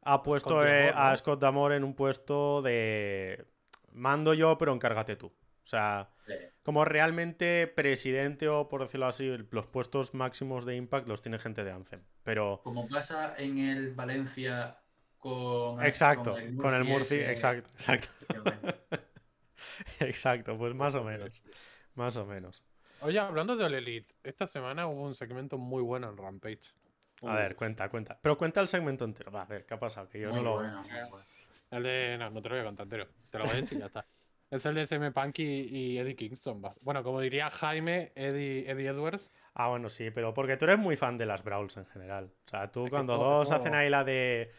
ha 0.02 0.22
puesto 0.22 0.50
Scott 0.50 0.66
eh, 0.66 0.86
D'Amore, 0.86 0.92
a. 1.12 1.16
Scott 1.16 1.40
Damore 1.40 1.76
en 1.76 1.84
un 1.84 1.94
puesto 1.94 2.62
de 2.62 3.44
mando 3.92 4.34
yo, 4.34 4.58
pero 4.58 4.72
encárgate 4.72 5.16
tú. 5.16 5.26
O 5.26 5.66
sea, 5.66 6.08
Sí. 6.26 6.34
como 6.62 6.84
realmente 6.84 7.66
presidente 7.68 8.48
o 8.48 8.68
por 8.68 8.82
decirlo 8.82 9.06
así, 9.06 9.28
los 9.50 9.66
puestos 9.66 10.14
máximos 10.14 10.64
de 10.64 10.76
Impact 10.76 11.08
los 11.08 11.20
tiene 11.22 11.38
gente 11.38 11.64
de 11.64 11.72
Anthem. 11.72 12.02
Pero 12.22 12.60
Como 12.62 12.88
pasa 12.88 13.34
en 13.38 13.58
el 13.58 13.92
Valencia 13.94 14.78
con. 15.18 15.80
exacto, 15.84 16.34
con 16.60 16.74
el 16.74 16.84
Murci, 16.84 17.16
ese, 17.16 17.30
exacto, 17.30 17.70
exacto, 17.74 18.08
exacto, 20.00 20.58
pues 20.58 20.74
más 20.74 20.94
o 20.94 21.04
menos, 21.04 21.42
más 21.94 22.16
o 22.16 22.26
menos. 22.26 22.62
Oye, 23.00 23.18
hablando 23.18 23.56
de 23.56 23.64
All 23.64 23.74
Elite, 23.74 24.14
esta 24.22 24.46
semana 24.46 24.86
hubo 24.86 25.02
un 25.02 25.14
segmento 25.14 25.58
muy 25.58 25.82
bueno 25.82 26.08
en 26.08 26.16
Rampage. 26.16 26.60
A 27.22 27.34
ver, 27.34 27.54
cuenta, 27.56 27.88
cuenta. 27.88 28.18
Pero 28.20 28.36
cuenta 28.36 28.60
el 28.60 28.68
segmento 28.68 29.04
entero. 29.04 29.30
Va, 29.30 29.42
a 29.42 29.46
ver, 29.46 29.64
¿qué 29.66 29.74
ha 29.74 29.78
pasado? 29.78 30.08
Que 30.08 30.20
yo 30.20 30.28
Muy 30.30 30.38
no 30.38 30.42
lo. 30.42 30.54
bueno, 30.56 30.82
muy 30.82 30.90
bueno. 31.10 31.26
El 31.70 31.82
de. 31.84 32.16
No, 32.18 32.30
no 32.30 32.42
te 32.42 32.48
lo 32.48 32.54
voy 32.56 32.62
a 32.62 32.66
contar 32.66 32.84
entero. 32.84 33.06
Te 33.30 33.38
lo 33.38 33.44
voy 33.44 33.52
a 33.54 33.56
decir 33.56 33.78
y 33.78 33.80
ya 33.80 33.86
está. 33.86 34.04
Es 34.52 34.66
el 34.66 34.74
de 34.74 34.82
SM 34.82 35.12
Punk 35.12 35.38
y, 35.38 35.44
y 35.94 35.98
Eddie 35.98 36.14
Kingston. 36.14 36.60
Bueno, 36.82 37.02
como 37.02 37.20
diría 37.22 37.48
Jaime, 37.48 38.12
Eddie, 38.14 38.70
Eddie 38.70 38.88
Edwards. 38.88 39.32
Ah, 39.54 39.68
bueno, 39.68 39.88
sí, 39.88 40.10
pero 40.10 40.34
porque 40.34 40.58
tú 40.58 40.66
eres 40.66 40.76
muy 40.78 40.94
fan 40.94 41.16
de 41.16 41.24
las 41.24 41.42
Brawls 41.42 41.78
en 41.78 41.86
general. 41.86 42.30
O 42.46 42.50
sea, 42.50 42.70
tú 42.70 42.84
Es 42.84 42.90
cuando 42.90 43.14
todo- 43.16 43.38
dos 43.38 43.48
todo- 43.48 43.56
hacen 43.56 43.74
ahí 43.74 43.88
la 43.88 44.04
de 44.04 44.50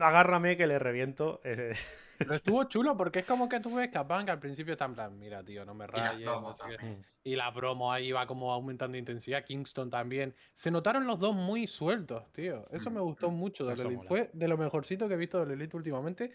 agárrame 0.00 0.56
que 0.56 0.66
le 0.66 0.78
reviento. 0.78 1.40
ese- 1.44 1.72
Pero 2.18 2.34
estuvo 2.34 2.64
chulo 2.64 2.96
porque 2.96 3.20
es 3.20 3.26
como 3.26 3.48
que 3.48 3.60
tú 3.60 3.74
ves 3.76 3.88
que 3.90 3.98
al 3.98 4.38
principio 4.40 4.72
está 4.72 4.86
en 4.86 4.94
plan, 4.94 5.18
mira, 5.18 5.44
tío, 5.44 5.64
no 5.64 5.74
me 5.74 5.84
Y 5.84 5.88
las 5.88 6.10
rayes. 6.12 6.26
no 6.26 6.54
sé 6.54 6.62
qué". 6.68 6.76
también. 6.76 7.06
Y 7.22 7.36
la 7.36 7.52
promo 7.52 7.92
ahí 7.92 8.10
va 8.10 8.26
como 8.26 8.52
aumentando 8.52 8.96
intensidad. 8.98 9.44
Kingston 9.44 9.88
también. 9.90 10.34
Se 10.52 10.70
notaron 10.70 11.06
los 11.06 11.18
dos 11.20 11.34
muy 11.34 11.66
sueltos, 11.66 12.30
tío. 12.32 12.66
Eso 12.70 12.90
me 12.90 13.00
Mm, 13.00 13.04
gustó 13.04 13.30
mm, 13.30 13.34
mucho 13.34 13.66
de 13.66 13.74
Elite. 13.74 13.88
mola. 13.96 14.08
Fue 14.08 14.30
de 14.32 14.48
lo 14.48 14.56
mejorcito 14.58 15.06
que 15.08 15.14
he 15.14 15.18
visto 15.18 15.44
de 15.46 15.54
Elite 15.54 15.76
últimamente. 15.76 16.32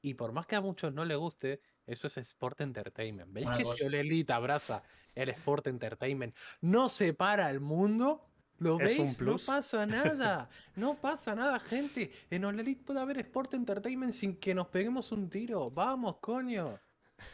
Y 0.00 0.14
por 0.14 0.32
más 0.32 0.46
que 0.46 0.56
a 0.56 0.60
muchos 0.60 0.92
no 0.94 1.04
le 1.04 1.14
guste, 1.14 1.60
eso 1.86 2.06
es 2.06 2.16
Sport 2.16 2.60
Entertainment. 2.62 3.32
¿Veis 3.32 3.46
Una 3.46 3.56
que 3.58 3.64
si 3.64 3.70
cosa- 3.70 3.86
All 3.86 3.94
Elite 3.94 4.32
abraza 4.32 4.82
el 5.14 5.28
Sport 5.28 5.66
Entertainment, 5.66 6.34
no 6.62 6.88
separa 6.88 7.50
el 7.50 7.60
mundo? 7.60 8.24
¿Lo 8.62 8.78
Es 8.78 8.98
un 8.98 9.16
veis? 9.16 9.22
No 9.22 9.38
plus. 9.38 9.44
pasa 9.44 9.86
nada. 9.86 10.48
No 10.74 11.00
pasa 11.00 11.34
nada, 11.34 11.58
gente. 11.60 12.10
En 12.30 12.44
All 12.44 12.58
Elite 12.60 12.84
puede 12.84 13.00
haber 13.00 13.18
Sport 13.18 13.54
Entertainment 13.54 14.12
sin 14.12 14.38
que 14.38 14.54
nos 14.54 14.68
peguemos 14.68 15.12
un 15.12 15.28
tiro. 15.30 15.70
Vamos, 15.70 16.18
coño. 16.20 16.80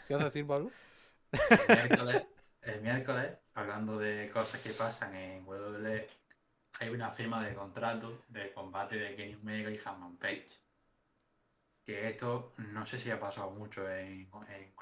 ¿Qué 0.07 0.15
vas 0.15 0.23
a 0.23 0.27
decir, 0.27 0.47
Pablo? 0.47 0.75
El 1.57 1.69
miércoles, 1.69 2.27
el 2.63 2.81
miércoles, 2.83 3.39
hablando 3.55 3.99
de 3.99 4.31
cosas 4.31 4.61
que 4.63 4.73
pasan 4.75 5.15
en 5.15 5.45
WWE, 5.47 6.07
hay 6.81 6.89
una 6.91 7.11
firma 7.11 7.45
de 7.47 7.55
contrato 7.55 8.25
de 8.29 8.53
combate 8.53 8.97
de 8.99 9.17
Kenny 9.17 9.35
Omega 9.37 9.71
y 9.71 9.81
Hammond 9.85 10.19
Page. 10.19 10.47
Que 11.85 12.09
esto 12.09 12.55
no 12.59 12.87
sé 12.87 12.99
si 12.99 13.11
ha 13.11 13.19
pasado 13.19 13.51
mucho 13.51 13.91
en, 13.91 14.31
en. 14.49 14.75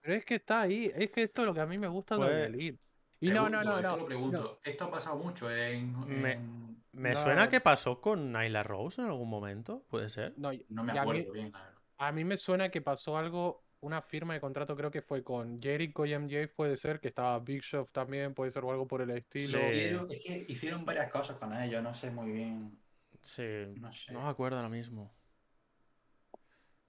Pero 0.00 0.14
es 0.14 0.24
que 0.24 0.34
está 0.36 0.62
ahí, 0.62 0.90
es 0.94 1.10
que 1.10 1.22
esto 1.24 1.42
es 1.42 1.46
lo 1.46 1.54
que 1.54 1.60
a 1.60 1.66
mí 1.66 1.78
me 1.78 1.88
gusta 1.88 2.18
de 2.18 2.26
Pues, 2.26 2.30
All 2.30 2.54
Elite. 2.54 2.80
Y 3.20 3.28
no, 3.30 3.48
no, 3.50 3.62
no, 3.62 3.76
esto 3.76 3.82
no. 3.90 3.96
lo 3.98 4.06
pregunto. 4.06 4.38
no. 4.64 4.70
Esto 4.70 4.84
ha 4.84 4.90
pasado 4.90 5.16
mucho 5.16 5.50
en. 5.50 5.98
Me- 6.22 6.32
en- 6.32 6.70
Me 6.92 7.10
No. 7.10 7.16
suena 7.16 7.48
que 7.48 7.60
pasó 7.60 8.00
con 8.00 8.32
Nyla 8.32 8.62
Rose 8.64 9.00
en 9.00 9.06
algún 9.06 9.28
momento, 9.30 9.84
¿puede 9.88 10.10
ser? 10.10 10.34
No, 10.36 10.50
No 10.70 10.82
me 10.82 10.92
y 10.92 10.98
a 10.98 11.04
mí- 11.04 11.08
acuerdo 11.20 11.32
bien. 11.32 11.52
A 11.98 12.10
mí 12.12 12.24
me 12.24 12.36
suena 12.36 12.68
que 12.70 12.80
pasó 12.82 13.16
algo, 13.16 13.62
una 13.80 14.02
firma 14.02 14.34
de 14.34 14.40
contrato, 14.40 14.74
creo 14.76 14.90
que 14.90 15.00
fue 15.00 15.22
con 15.22 15.62
Jericho 15.62 16.04
y 16.04 16.14
MJF, 16.14 16.52
puede 16.54 16.76
ser, 16.76 16.98
que 16.98 17.08
estaba 17.08 17.38
Big 17.38 17.62
Show 17.62 17.86
también, 17.92 18.34
puede 18.34 18.50
ser 18.50 18.64
o 18.64 18.70
algo 18.72 18.86
por 18.88 19.02
el 19.02 19.10
estilo. 19.10 19.58
Sí. 19.58 19.64
Hicieron- 19.66 20.10
es 20.10 20.20
que 20.20 20.46
hicieron 20.48 20.84
varias 20.84 21.10
cosas 21.12 21.36
con 21.36 21.54
ellos, 21.54 21.80
no 21.82 21.94
sé 21.94 22.10
muy 22.10 22.32
bien. 22.32 22.76
Sí, 23.20 23.44
No 23.76 23.92
sé. 23.92 24.12
no 24.12 24.22
me 24.22 24.28
acuerdo 24.28 24.56
ahora 24.56 24.68
mismo. 24.70 25.14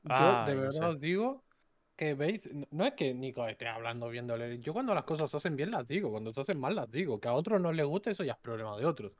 Yo 0.03 0.45
de 0.45 0.55
no 0.55 0.61
verdad 0.61 0.71
sé. 0.71 0.85
os 0.85 0.99
digo 0.99 1.43
que 2.01 2.15
veis, 2.15 2.49
no 2.71 2.83
es 2.83 2.93
que 2.93 3.13
Nico 3.13 3.47
esté 3.47 3.67
hablando 3.67 4.09
Elite, 4.09 4.57
yo 4.57 4.73
cuando 4.73 4.95
las 4.95 5.03
cosas 5.03 5.29
se 5.29 5.37
hacen 5.37 5.55
bien 5.55 5.69
las 5.69 5.87
digo, 5.87 6.09
cuando 6.09 6.33
se 6.33 6.41
hacen 6.41 6.59
mal 6.59 6.75
las 6.75 6.89
digo, 6.89 7.19
que 7.19 7.27
a 7.27 7.33
otros 7.33 7.61
no 7.61 7.71
les 7.71 7.85
guste 7.85 8.09
eso 8.09 8.23
ya 8.23 8.31
es 8.31 8.39
problema 8.39 8.75
de 8.75 8.87
otros. 8.87 9.11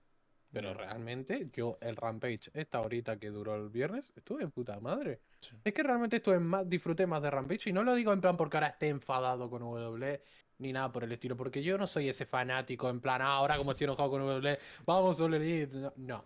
Pero 0.52 0.74
realmente 0.74 1.48
yo 1.54 1.78
el 1.80 1.96
Rampage, 1.96 2.50
esta 2.56 2.82
horita 2.82 3.20
que 3.20 3.30
duró 3.30 3.54
el 3.54 3.70
viernes, 3.70 4.12
estuve 4.16 4.48
puta 4.48 4.80
madre. 4.80 5.20
Sí. 5.42 5.56
Es 5.64 5.74
que 5.76 5.84
realmente 5.84 6.16
estuve 6.16 6.40
más, 6.40 6.68
disfruté 6.68 7.06
más 7.06 7.22
de 7.22 7.30
Rampage 7.30 7.70
y 7.70 7.72
no 7.72 7.84
lo 7.84 7.94
digo 7.94 8.14
en 8.14 8.20
plan 8.20 8.36
porque 8.36 8.58
ahora 8.58 8.70
esté 8.70 8.88
enfadado 8.88 9.48
con 9.48 9.62
WWE 9.62 10.24
ni 10.58 10.74
nada 10.74 10.92
por 10.92 11.04
el 11.04 11.12
estilo, 11.12 11.38
porque 11.38 11.62
yo 11.62 11.78
no 11.78 11.86
soy 11.86 12.10
ese 12.10 12.26
fanático 12.26 12.90
en 12.90 13.00
plan, 13.00 13.22
"Ah, 13.22 13.36
ahora 13.36 13.58
como 13.58 13.72
estoy 13.72 13.86
enojado 13.86 14.10
con 14.10 14.24
WWE, 14.24 14.58
vamos. 14.88 15.20
No, 15.20 15.30
no, 15.30 16.26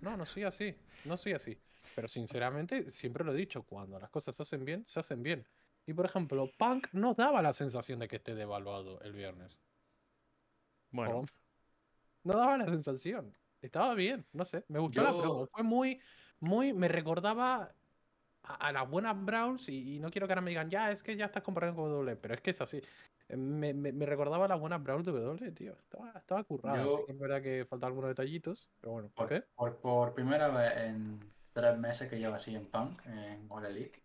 no, 0.00 0.16
no 0.16 0.24
soy 0.24 0.44
así, 0.44 0.74
no 1.04 1.18
soy 1.18 1.32
así. 1.34 1.58
Pero 1.94 2.08
sinceramente, 2.08 2.90
siempre 2.90 3.24
lo 3.24 3.34
he 3.34 3.36
dicho, 3.36 3.62
cuando 3.64 3.98
las 3.98 4.08
cosas 4.08 4.34
se 4.34 4.42
hacen 4.42 4.64
bien, 4.64 4.86
se 4.86 4.98
hacen 4.98 5.22
bien. 5.22 5.44
Y 5.86 5.94
por 5.94 6.06
ejemplo, 6.06 6.48
Punk 6.58 6.88
no 6.92 7.14
daba 7.14 7.42
la 7.42 7.52
sensación 7.52 7.98
de 7.98 8.08
que 8.08 8.16
esté 8.16 8.34
devaluado 8.34 9.00
el 9.00 9.12
viernes. 9.12 9.58
Bueno, 10.90 11.22
No 12.24 12.36
daba 12.36 12.56
la 12.56 12.66
sensación. 12.66 13.36
Estaba 13.60 13.94
bien, 13.94 14.24
no 14.32 14.44
sé. 14.44 14.64
Me 14.68 14.78
gustó 14.78 15.02
la 15.02 15.10
promo. 15.16 15.46
Fue 15.46 15.62
muy, 15.62 16.00
muy. 16.40 16.72
Me 16.72 16.88
recordaba 16.88 17.74
a, 18.42 18.54
a 18.54 18.72
las 18.72 18.88
buenas 18.88 19.24
Browns 19.24 19.68
y, 19.68 19.96
y 19.96 19.98
no 20.00 20.10
quiero 20.10 20.26
que 20.26 20.32
ahora 20.32 20.40
me 20.42 20.50
digan, 20.50 20.68
ya, 20.70 20.90
es 20.90 21.02
que 21.02 21.16
ya 21.16 21.26
estás 21.26 21.42
comparando 21.42 21.80
con 21.82 21.90
W, 21.90 22.16
pero 22.16 22.34
es 22.34 22.40
que 22.40 22.50
es 22.50 22.60
así. 22.60 22.80
Eh, 23.28 23.36
Me, 23.36 23.72
me- 23.72 23.92
me 23.92 24.04
recordaba 24.06 24.44
a 24.44 24.48
las 24.48 24.60
buenas 24.60 24.82
Browns 24.82 25.06
de 25.06 25.12
W, 25.12 25.52
tío. 25.52 25.72
Estaba, 25.72 26.12
estaba 26.16 26.44
currada. 26.44 26.82
Yo- 26.84 26.98
sí 26.98 27.02
que 27.06 27.12
es 27.12 27.18
verdad 27.18 27.42
que 27.42 27.64
faltan 27.68 27.88
algunos 27.88 28.08
detallitos, 28.10 28.68
pero 28.80 28.92
bueno, 28.92 29.08
¿por 29.08 29.28
Por, 29.28 29.40
qué? 29.40 29.46
por, 29.54 29.76
por 29.80 30.14
primera 30.14 30.48
vez 30.48 30.76
en 30.76 31.20
tres 31.52 31.78
meses 31.78 32.08
que 32.10 32.18
llevo 32.18 32.34
así 32.34 32.54
en 32.54 32.66
Punk, 32.66 33.00
en 33.06 33.46
All 33.48 33.64
Elite, 33.66 34.01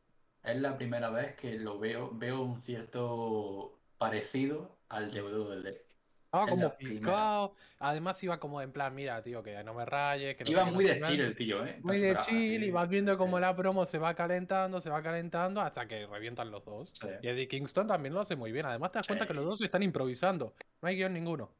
es 0.47 0.57
la 0.61 0.77
primera 0.77 1.09
vez 1.09 1.35
que 1.35 1.57
lo 1.59 1.79
veo, 1.79 2.11
veo 2.13 2.41
un 2.43 2.61
cierto 2.61 3.83
parecido 3.97 4.81
al 4.89 5.11
de 5.11 5.21
WWE. 5.21 5.87
Estaba 6.25 6.45
es 6.45 6.49
como 6.51 6.77
picado. 6.77 7.55
Además 7.79 8.21
iba 8.23 8.39
como 8.39 8.61
en 8.61 8.71
plan, 8.73 8.93
mira, 8.93 9.21
tío, 9.23 9.41
que 9.43 9.63
no 9.63 9.73
me 9.73 9.85
rayes, 9.85 10.35
que 10.35 10.45
no 10.45 10.51
Iba 10.51 10.65
muy 10.65 10.85
de 10.85 10.95
sé 10.95 11.01
qué". 11.01 11.07
chill 11.07 11.21
el 11.21 11.35
tío, 11.35 11.65
¿eh? 11.65 11.79
Muy 11.83 11.99
de 11.99 12.19
chill 12.19 12.63
y 12.63 12.71
vas 12.71 12.89
viendo 12.89 13.17
cómo 13.17 13.37
sí. 13.37 13.41
la 13.41 13.55
promo 13.55 13.85
se 13.85 13.97
va 13.97 14.13
calentando, 14.15 14.81
se 14.81 14.89
va 14.89 15.01
calentando 15.01 15.61
hasta 15.61 15.87
que 15.87 16.05
revientan 16.05 16.51
los 16.51 16.65
dos. 16.65 16.91
Sí. 16.93 17.07
Y 17.21 17.27
Eddie 17.29 17.47
Kingston 17.47 17.87
también 17.87 18.13
lo 18.13 18.19
hace 18.21 18.35
muy 18.35 18.51
bien. 18.51 18.65
Además 18.65 18.91
te 18.91 18.99
das 18.99 19.07
cuenta 19.07 19.25
que 19.27 19.33
los 19.33 19.45
dos 19.45 19.61
están 19.61 19.83
improvisando. 19.83 20.55
No 20.81 20.87
hay 20.89 20.95
guion 20.97 21.13
ninguno. 21.13 21.57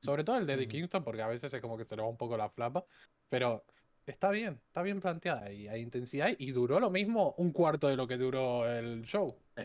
Sobre 0.00 0.24
todo 0.24 0.36
el 0.38 0.46
de 0.46 0.54
Eddie 0.54 0.66
Mm. 0.66 0.70
Kingston, 0.70 1.04
porque 1.04 1.22
a 1.22 1.28
veces 1.28 1.52
es 1.54 1.60
como 1.62 1.76
que 1.78 1.84
se 1.84 1.96
le 1.96 2.02
va 2.02 2.08
un 2.08 2.16
poco 2.18 2.36
la 2.36 2.48
flapa. 2.50 2.84
Pero 3.28 3.64
está 4.06 4.30
bien, 4.30 4.60
está 4.66 4.82
bien 4.82 5.00
planteada 5.00 5.52
y 5.52 5.68
hay 5.68 5.80
intensidad. 5.80 6.28
Y 6.38 6.52
duró 6.52 6.80
lo 6.80 6.90
mismo 6.90 7.34
un 7.38 7.52
cuarto 7.52 7.88
de 7.88 7.96
lo 7.96 8.06
que 8.06 8.16
duró 8.16 8.70
el 8.70 9.02
show. 9.02 9.36
Sí. 9.56 9.62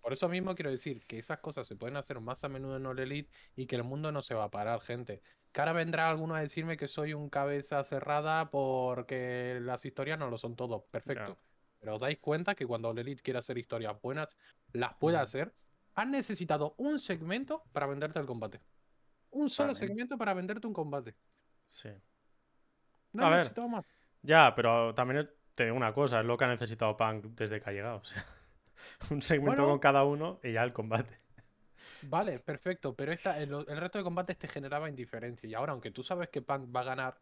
Por 0.00 0.12
eso 0.12 0.28
mismo 0.28 0.54
quiero 0.54 0.70
decir 0.70 1.04
que 1.04 1.18
esas 1.18 1.38
cosas 1.40 1.66
se 1.66 1.76
pueden 1.76 1.96
hacer 1.96 2.18
más 2.20 2.42
a 2.42 2.48
menudo 2.48 2.76
en 2.76 2.86
All 2.86 2.98
Elite 2.98 3.30
y 3.54 3.66
que 3.66 3.76
el 3.76 3.84
mundo 3.84 4.10
no 4.10 4.22
se 4.22 4.34
va 4.34 4.44
a 4.44 4.50
parar, 4.50 4.80
gente. 4.80 5.20
Que 5.52 5.60
ahora 5.60 5.74
vendrá 5.74 6.08
alguno 6.08 6.34
a 6.34 6.40
decirme 6.40 6.78
que 6.78 6.88
soy 6.88 7.12
un 7.12 7.28
cabeza 7.28 7.82
cerrada 7.82 8.50
porque 8.50 9.58
las 9.60 9.84
historias 9.84 10.18
no 10.18 10.30
lo 10.30 10.38
son 10.38 10.56
todo. 10.56 10.86
Perfecto. 10.86 11.36
Pero 11.78 11.96
os 11.96 12.00
dais 12.00 12.18
cuenta 12.20 12.54
que 12.54 12.66
cuando 12.66 12.88
All 12.88 12.98
Elite 12.98 13.22
quiere 13.22 13.38
hacer 13.38 13.58
historias 13.58 14.00
buenas, 14.00 14.36
las 14.72 14.94
puede 14.94 15.18
hacer. 15.18 15.54
Han 15.94 16.10
necesitado 16.10 16.74
un 16.78 16.98
segmento 16.98 17.64
para 17.72 17.86
venderte 17.86 18.18
el 18.18 18.26
combate. 18.26 18.62
Un 19.30 19.50
solo 19.50 19.74
segmento 19.74 20.16
para 20.16 20.32
venderte 20.32 20.66
un 20.66 20.72
combate. 20.72 21.16
sí. 21.66 21.90
No 23.18 23.26
A 23.26 23.30
ver. 23.30 23.54
más. 23.68 23.84
Ya, 24.22 24.54
pero 24.54 24.94
también 24.94 25.28
te 25.54 25.64
digo 25.64 25.76
una 25.76 25.92
cosa, 25.92 26.20
es 26.20 26.26
lo 26.26 26.36
que 26.36 26.44
ha 26.44 26.48
necesitado 26.48 26.96
Punk 26.96 27.26
desde 27.36 27.60
que 27.60 27.70
ha 27.70 27.72
llegado. 27.72 27.98
o 27.98 28.04
sea, 28.04 28.24
un 29.10 29.22
segmento 29.22 29.62
Bueno. 29.62 29.72
con 29.72 29.78
cada 29.80 30.04
uno 30.04 30.40
y 30.42 30.52
ya 30.52 30.64
el 30.64 30.72
combate. 30.72 31.16
Vale, 32.00 32.40
perfecto, 32.40 32.94
pero 32.96 33.12
esta, 33.12 33.40
el, 33.40 33.52
el 33.52 33.76
resto 33.76 33.98
de 33.98 34.04
combates 34.04 34.36
te 34.38 34.48
generaba 34.48 34.88
indiferencia. 34.88 35.48
Y 35.48 35.54
ahora, 35.54 35.72
aunque 35.72 35.90
tú 35.92 36.02
sabes 36.02 36.28
que 36.28 36.42
Punk 36.42 36.74
va 36.74 36.80
a 36.80 36.84
ganar, 36.84 37.20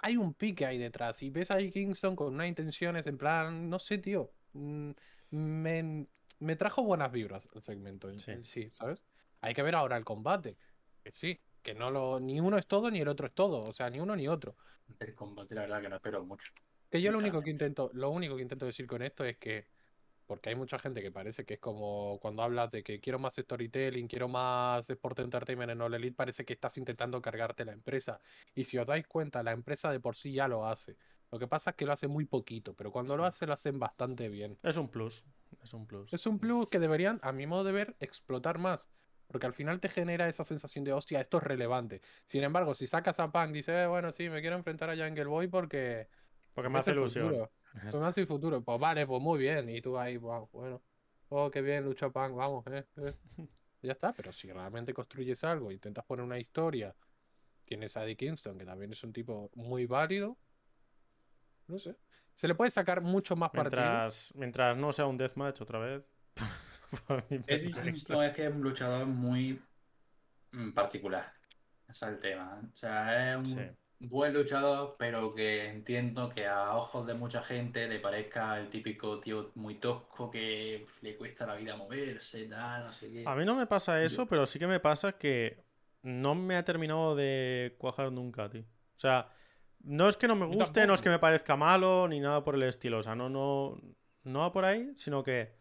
hay 0.00 0.16
un 0.16 0.34
pique 0.34 0.66
ahí 0.66 0.78
detrás. 0.78 1.22
Y 1.22 1.30
ves 1.30 1.50
a 1.50 1.58
Kingston 1.58 2.16
con 2.16 2.34
unas 2.34 2.48
intenciones 2.48 3.06
en 3.06 3.18
plan, 3.18 3.68
no 3.68 3.78
sé, 3.78 3.98
tío. 3.98 4.32
mm, 4.52 4.90
Me, 5.30 6.06
me 6.40 6.56
trajo 6.56 6.82
buenas 6.84 7.12
vibras 7.12 7.48
el 7.54 7.62
segmento 7.62 8.08
en 8.10 8.18
Sí. 8.18 8.32
en 8.32 8.44
sí, 8.44 8.70
¿sabes? 8.72 9.02
Hay 9.40 9.54
que 9.54 9.62
ver 9.62 9.74
ahora 9.74 9.96
el 9.96 10.04
combate. 10.04 10.56
Que 11.04 11.12
sí, 11.12 11.40
que 11.68 11.74
no 11.74 11.90
lo. 11.90 12.18
Ni 12.18 12.40
uno 12.40 12.56
es 12.56 12.66
todo 12.66 12.90
ni 12.90 13.00
el 13.00 13.08
otro 13.08 13.26
es 13.26 13.34
todo. 13.34 13.60
O 13.60 13.72
sea, 13.74 13.90
ni 13.90 14.00
uno 14.00 14.16
ni 14.16 14.26
otro. 14.26 14.56
El 14.98 15.14
combate, 15.14 15.54
la 15.54 15.62
verdad 15.62 15.82
que 15.82 15.88
no 15.90 15.96
espero 15.96 16.24
mucho. 16.24 16.50
Que 16.90 17.02
yo 17.02 17.12
lo 17.12 17.18
único 17.18 17.42
que 17.42 17.50
intento, 17.50 17.90
lo 17.92 18.08
único 18.08 18.36
que 18.36 18.42
intento 18.42 18.64
decir 18.64 18.86
con 18.86 19.02
esto 19.02 19.22
es 19.22 19.36
que, 19.36 19.66
porque 20.24 20.48
hay 20.48 20.54
mucha 20.54 20.78
gente 20.78 21.02
que 21.02 21.10
parece 21.10 21.44
que 21.44 21.54
es 21.54 21.60
como 21.60 22.18
cuando 22.22 22.42
hablas 22.42 22.70
de 22.70 22.82
que 22.82 23.00
quiero 23.00 23.18
más 23.18 23.34
storytelling, 23.34 24.08
quiero 24.08 24.28
más 24.28 24.88
Sport 24.88 25.18
Entertainment 25.18 25.70
en 25.70 25.82
All 25.82 25.92
Elite, 25.92 26.16
parece 26.16 26.46
que 26.46 26.54
estás 26.54 26.78
intentando 26.78 27.20
cargarte 27.20 27.66
la 27.66 27.72
empresa. 27.72 28.18
Y 28.54 28.64
si 28.64 28.78
os 28.78 28.86
dais 28.86 29.06
cuenta, 29.06 29.42
la 29.42 29.52
empresa 29.52 29.92
de 29.92 30.00
por 30.00 30.16
sí 30.16 30.32
ya 30.32 30.48
lo 30.48 30.66
hace. 30.66 30.96
Lo 31.30 31.38
que 31.38 31.48
pasa 31.48 31.70
es 31.70 31.76
que 31.76 31.84
lo 31.84 31.92
hace 31.92 32.08
muy 32.08 32.24
poquito, 32.24 32.72
pero 32.72 32.90
cuando 32.90 33.14
lo 33.14 33.26
hace 33.26 33.46
lo 33.46 33.52
hacen 33.52 33.78
bastante 33.78 34.30
bien. 34.30 34.56
Es 34.62 34.78
un 34.78 34.88
plus. 34.88 35.22
Es 35.62 35.74
un 35.74 35.86
plus. 35.86 36.14
Es 36.14 36.26
un 36.26 36.38
plus 36.38 36.68
que 36.70 36.78
deberían, 36.78 37.20
a 37.22 37.32
mi 37.32 37.46
modo 37.46 37.64
de 37.64 37.72
ver, 37.72 37.96
explotar 38.00 38.56
más. 38.56 38.88
Porque 39.28 39.46
al 39.46 39.52
final 39.52 39.78
te 39.78 39.88
genera 39.88 40.26
esa 40.26 40.42
sensación 40.42 40.84
de, 40.84 40.92
hostia, 40.92 41.20
esto 41.20 41.36
es 41.36 41.44
relevante. 41.44 42.00
Sin 42.24 42.42
embargo, 42.42 42.74
si 42.74 42.86
sacas 42.86 43.20
a 43.20 43.30
Punk, 43.30 43.52
dices, 43.52 43.84
eh, 43.84 43.86
bueno, 43.86 44.10
sí, 44.10 44.28
me 44.28 44.40
quiero 44.40 44.56
enfrentar 44.56 44.90
a 44.90 44.96
Jungle 44.96 45.26
Boy 45.26 45.48
porque 45.48 46.08
Porque 46.54 46.70
me 46.70 46.78
hace 46.78 46.92
ilusión. 46.92 47.48
Pues 47.82 47.96
me 47.96 48.06
hace 48.06 48.24
futuro. 48.24 48.64
Pues 48.64 48.80
vale, 48.80 49.06
pues 49.06 49.22
muy 49.22 49.38
bien. 49.38 49.68
Y 49.68 49.82
tú 49.82 49.98
ahí, 49.98 50.16
wow, 50.16 50.48
bueno. 50.52 50.82
Oh, 51.28 51.50
qué 51.50 51.60
bien, 51.60 51.84
lucha 51.84 52.08
Punk, 52.08 52.34
vamos, 52.34 52.66
eh, 52.68 52.84
eh. 52.96 53.14
Ya 53.82 53.92
está, 53.92 54.12
pero 54.12 54.32
si 54.32 54.50
realmente 54.50 54.92
construyes 54.92 55.44
algo, 55.44 55.70
intentas 55.70 56.04
poner 56.04 56.24
una 56.24 56.38
historia, 56.38 56.96
tienes 57.64 57.96
a 57.96 58.04
Eddie 58.04 58.16
Kingston, 58.16 58.58
que 58.58 58.64
también 58.64 58.90
es 58.90 59.04
un 59.04 59.12
tipo 59.12 59.50
muy 59.54 59.86
válido. 59.86 60.36
No 61.68 61.78
sé. 61.78 61.94
Se 62.32 62.48
le 62.48 62.54
puede 62.54 62.70
sacar 62.70 63.02
mucho 63.02 63.36
más 63.36 63.50
partido. 63.50 63.82
Mientras, 63.82 64.32
mientras 64.34 64.76
no 64.76 64.92
sea 64.92 65.06
un 65.06 65.16
deathmatch 65.16 65.60
otra 65.60 65.78
vez. 65.78 66.02
es 67.30 68.34
que 68.34 68.46
es 68.46 68.52
un 68.52 68.62
luchador 68.62 69.06
muy 69.06 69.60
mm, 70.52 70.72
particular. 70.72 71.32
Ese 71.88 72.04
es 72.06 72.12
el 72.12 72.18
tema. 72.18 72.60
O 72.72 72.76
sea, 72.76 73.32
es 73.32 73.36
un 73.38 73.46
Sí. 73.46 74.06
buen 74.08 74.32
luchador, 74.32 74.96
pero 74.98 75.34
que 75.34 75.66
entiendo 75.66 76.28
que 76.28 76.46
a 76.46 76.76
ojos 76.76 77.06
de 77.06 77.14
mucha 77.14 77.42
gente 77.42 77.88
le 77.88 77.98
parezca 77.98 78.58
el 78.58 78.68
típico 78.68 79.18
tío 79.20 79.50
muy 79.56 79.76
tosco 79.76 80.30
que 80.30 80.84
le 81.02 81.16
cuesta 81.16 81.46
la 81.46 81.56
vida 81.56 81.76
moverse, 81.76 82.44
tal, 82.46 82.84
no 82.84 82.92
sé 82.92 83.10
qué. 83.10 83.24
A 83.26 83.34
mí 83.34 83.44
no 83.44 83.54
me 83.54 83.66
pasa 83.66 84.02
eso, 84.02 84.26
pero 84.26 84.46
sí 84.46 84.58
que 84.58 84.66
me 84.66 84.80
pasa 84.80 85.12
que 85.12 85.64
no 86.02 86.34
me 86.34 86.56
ha 86.56 86.64
terminado 86.64 87.16
de 87.16 87.74
cuajar 87.78 88.12
nunca, 88.12 88.48
tío. 88.48 88.62
O 88.62 88.98
sea, 89.00 89.30
no 89.80 90.08
es 90.08 90.16
que 90.16 90.28
no 90.28 90.36
me 90.36 90.46
guste, 90.46 90.86
no 90.86 90.94
es 90.94 91.02
que 91.02 91.10
me 91.10 91.18
parezca 91.18 91.56
malo, 91.56 92.06
ni 92.08 92.20
nada 92.20 92.44
por 92.44 92.54
el 92.54 92.62
estilo. 92.64 92.98
O 92.98 93.02
sea, 93.02 93.14
no, 93.14 93.28
no, 93.28 93.80
no 94.24 94.40
va 94.40 94.52
por 94.52 94.64
ahí, 94.64 94.92
sino 94.94 95.22
que 95.22 95.57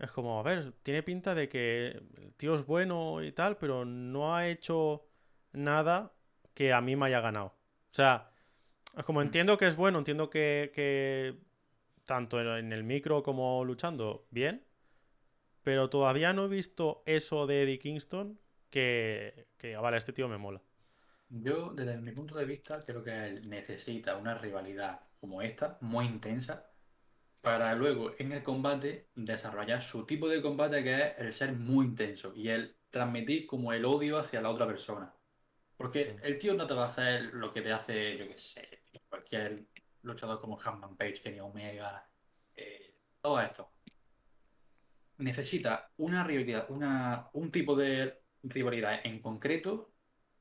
es 0.00 0.10
como, 0.12 0.40
a 0.40 0.42
ver, 0.42 0.72
tiene 0.82 1.02
pinta 1.02 1.34
de 1.34 1.48
que 1.48 1.88
el 1.88 2.34
tío 2.36 2.54
es 2.54 2.66
bueno 2.66 3.22
y 3.22 3.32
tal, 3.32 3.56
pero 3.58 3.84
no 3.84 4.34
ha 4.34 4.48
hecho 4.48 5.06
nada 5.52 6.14
que 6.54 6.72
a 6.72 6.80
mí 6.80 6.96
me 6.96 7.06
haya 7.06 7.20
ganado. 7.20 7.48
O 7.48 7.94
sea, 7.94 8.32
es 8.96 9.04
como 9.04 9.22
Mm. 9.22 9.22
entiendo 9.22 9.56
que 9.58 9.66
es 9.66 9.76
bueno, 9.76 9.98
entiendo 9.98 10.30
que, 10.30 10.72
que 10.74 11.38
tanto 12.04 12.40
en- 12.58 12.72
el 12.72 12.84
micro 12.84 13.22
como 13.22 13.64
luchando, 13.64 14.26
bien, 14.30 14.64
pero 15.62 15.90
todavía 15.90 16.32
no 16.32 16.44
he 16.44 16.48
visto 16.48 17.02
eso 17.06 17.46
de 17.46 17.62
Eddie 17.62 17.78
Kingston 17.78 18.40
que, 18.70 19.48
que 19.58 19.74
ah, 19.74 19.80
vale, 19.80 19.96
este 19.98 20.12
tío 20.12 20.28
me 20.28 20.38
mola. 20.38 20.62
Yo, 21.28 21.70
desde 21.72 21.96
mi 21.98 22.12
punto 22.12 22.36
de 22.36 22.44
vista, 22.44 22.84
creo 22.84 23.02
que 23.02 23.10
él 23.26 23.48
necesita 23.48 24.16
una 24.16 24.34
rivalidad 24.34 25.00
como 25.20 25.40
esta, 25.42 25.78
muy 25.80 26.04
intensa, 26.06 26.69
para 27.40 27.74
luego 27.74 28.12
en 28.18 28.32
el 28.32 28.42
combate 28.42 29.08
desarrollar 29.14 29.80
su 29.82 30.04
tipo 30.04 30.28
de 30.28 30.42
combate 30.42 30.82
que 30.82 30.94
es 30.94 31.18
el 31.18 31.32
ser 31.32 31.52
muy 31.52 31.86
intenso 31.86 32.32
y 32.34 32.48
el 32.48 32.76
transmitir 32.90 33.46
como 33.46 33.72
el 33.72 33.84
odio 33.84 34.18
hacia 34.18 34.42
la 34.42 34.50
otra 34.50 34.66
persona. 34.66 35.14
Porque 35.76 36.16
el 36.22 36.38
tío 36.38 36.54
no 36.54 36.66
te 36.66 36.74
va 36.74 36.84
a 36.84 36.88
hacer 36.88 37.32
lo 37.34 37.52
que 37.52 37.62
te 37.62 37.72
hace, 37.72 38.18
yo 38.18 38.28
qué 38.28 38.36
sé, 38.36 38.84
cualquier 39.08 39.66
luchador 40.02 40.40
como 40.40 40.60
Hanman 40.60 40.96
Page, 40.96 41.20
Kenny 41.22 41.40
Omega, 41.40 42.06
eh, 42.54 42.94
todo 43.20 43.40
esto. 43.40 43.72
Necesita 45.18 45.90
una 45.98 46.24
rivalidad, 46.24 46.70
una, 46.70 47.30
un 47.32 47.50
tipo 47.50 47.74
de 47.76 48.22
rivalidad 48.42 49.00
en 49.04 49.20
concreto 49.20 49.92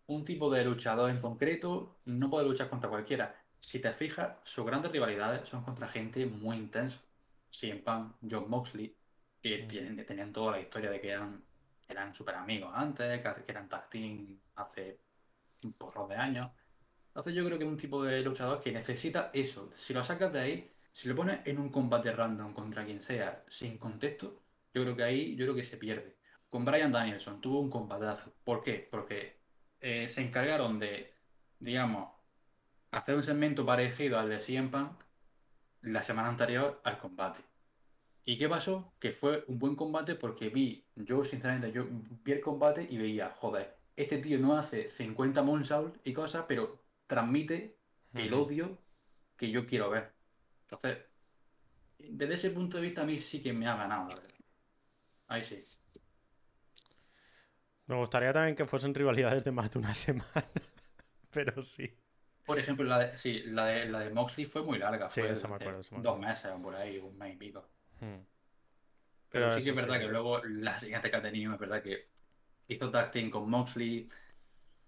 un 0.10 0.26
tipo 0.26 0.50
de 0.50 0.66
luchador 0.66 1.12
en 1.12 1.22
concreto 1.22 2.00
no 2.06 2.30
puede 2.30 2.48
luchar 2.48 2.70
contra 2.70 2.90
cualquiera. 2.90 3.36
Si 3.60 3.80
te 3.82 3.94
fijas, 3.94 4.38
sus 4.44 4.66
grandes 4.66 4.92
rivalidades 4.92 5.48
son 5.48 5.64
contra 5.64 5.88
gente 5.88 6.26
muy 6.26 6.58
intensa. 6.58 7.02
CM 7.50 7.82
Punk, 7.82 8.18
John 8.30 8.50
Moxley, 8.50 8.98
que 9.42 9.66
Mm. 9.66 9.68
tienen, 9.68 10.06
tenían 10.06 10.32
toda 10.34 10.54
la 10.54 10.62
historia 10.62 10.92
de 10.92 11.02
que 11.02 11.10
eran, 11.12 11.48
eran 11.88 12.14
súper 12.14 12.36
amigos 12.36 12.72
antes, 12.76 13.22
que, 13.22 13.44
que 13.46 13.52
eran 13.52 13.68
tag 13.70 13.90
team 13.90 14.42
hace 14.56 15.04
un 15.64 15.74
porro 15.74 16.08
de 16.08 16.16
años. 16.16 16.52
Entonces 17.10 17.34
yo 17.34 17.46
creo 17.46 17.58
que 17.58 17.66
es 17.66 17.70
un 17.70 17.78
tipo 17.78 18.04
de 18.04 18.22
luchador 18.22 18.62
que 18.62 18.72
necesita 18.72 19.32
eso. 19.34 19.72
Si 19.74 19.94
lo 19.94 20.04
sacas 20.04 20.32
de 20.34 20.40
ahí, 20.40 20.78
si 20.92 21.08
lo 21.10 21.16
pones 21.16 21.46
en 21.46 21.60
un 21.60 21.72
combate 21.72 22.12
random 22.14 22.54
contra 22.54 22.86
quien 22.86 23.02
sea, 23.02 23.46
sin 23.50 23.78
contexto, 23.78 24.44
yo 24.74 24.84
creo 24.84 24.96
que 24.96 25.04
ahí, 25.04 25.36
yo 25.36 25.46
creo 25.46 25.56
que 25.56 25.64
se 25.64 25.78
pierde. 25.78 26.20
Con 26.50 26.66
Brian 26.66 26.92
Danielson 26.92 27.42
tuvo 27.42 27.60
un 27.62 27.70
combatazo. 27.70 28.34
¿Por 28.44 28.64
qué? 28.64 28.88
Porque 28.90 29.44
eh, 29.80 30.08
se 30.10 30.22
encargaron 30.22 30.80
de, 30.80 31.14
digamos, 31.60 32.19
hacer 32.92 33.16
un 33.16 33.24
segmento 33.24 33.66
parecido 33.66 34.20
al 34.20 34.30
de 34.30 34.40
CM 34.40 34.70
Punk 34.70 34.92
la 35.82 36.04
semana 36.04 36.30
anterior 36.30 36.82
al 36.84 36.98
combate. 36.98 37.40
¿Y 38.26 38.38
qué 38.38 38.48
pasó? 38.48 38.94
Que 39.00 39.12
fue 39.12 39.44
un 39.48 39.58
buen 39.58 39.76
combate 39.76 40.16
porque 40.16 40.50
vi, 40.50 40.86
yo 40.96 41.24
sinceramente, 41.24 41.72
yo 41.72 41.88
vi 42.24 42.34
el 42.34 42.42
combate 42.42 42.86
y 42.90 42.98
veía, 42.98 43.34
joder, 43.36 43.78
este 43.96 44.18
tío 44.18 44.38
no 44.40 44.58
hace 44.58 44.90
50 44.90 45.42
moonsault 45.42 45.96
y 46.08 46.14
cosas, 46.14 46.46
pero 46.48 46.80
transmite 47.08 47.78
el 48.14 48.34
odio 48.34 48.78
que 49.36 49.50
yo 49.50 49.66
quiero 49.66 49.90
ver. 49.90 50.14
Entonces, 50.62 51.00
desde 51.98 52.34
ese 52.34 52.52
punto 52.52 52.78
de 52.78 52.84
vista 52.84 53.02
a 53.02 53.06
mí 53.06 53.20
sí 53.20 53.42
que 53.42 53.52
me 53.54 53.68
ha 53.68 53.76
ganado, 53.76 54.10
la 54.10 54.16
verdad. 54.16 54.36
Ahí 55.28 55.44
sí. 55.44 55.64
Me 57.88 57.96
gustaría 57.96 58.32
también 58.32 58.56
que 58.56 58.66
fuesen 58.66 58.94
rivalidades 58.94 59.44
de 59.44 59.52
más 59.52 59.72
de 59.72 59.80
una 59.80 59.94
semana. 59.96 60.46
Pero 61.32 61.62
sí. 61.62 61.92
Por 62.50 62.58
ejemplo, 62.58 62.84
la 62.86 62.98
de, 62.98 63.18
sí, 63.18 63.44
la 63.46 63.66
de, 63.68 63.86
la 63.90 64.00
de 64.00 64.10
Moxley 64.10 64.46
fue 64.48 64.64
muy 64.64 64.80
larga. 64.80 65.08
Sí, 65.08 65.22
fue 65.22 65.32
esa 65.32 65.48
me 65.48 65.56
acuerdo, 65.56 65.80
esa 65.82 65.96
me 65.96 66.02
dos 66.02 66.20
meses 66.20 66.52
por 66.64 66.76
ahí, 66.76 66.98
un 66.98 67.16
mes 67.18 67.36
y 67.36 67.38
pico. 67.38 67.70
Hmm. 68.02 68.26
Pero, 69.30 69.50
Pero 69.50 69.52
sí 69.52 69.64
que 69.64 69.70
es 69.70 69.76
verdad 69.76 69.96
sí, 69.96 70.00
que 70.02 70.06
sí. 70.08 70.12
luego 70.12 70.44
la 70.46 70.80
siguiente 70.80 71.12
que 71.12 71.18
ha 71.18 71.22
tenido 71.22 71.54
es 71.54 71.60
verdad 71.60 71.84
que 71.84 72.10
hizo 72.68 72.90
tag 72.90 73.12
team 73.12 73.30
con 73.30 73.50
Moxley. 73.50 74.10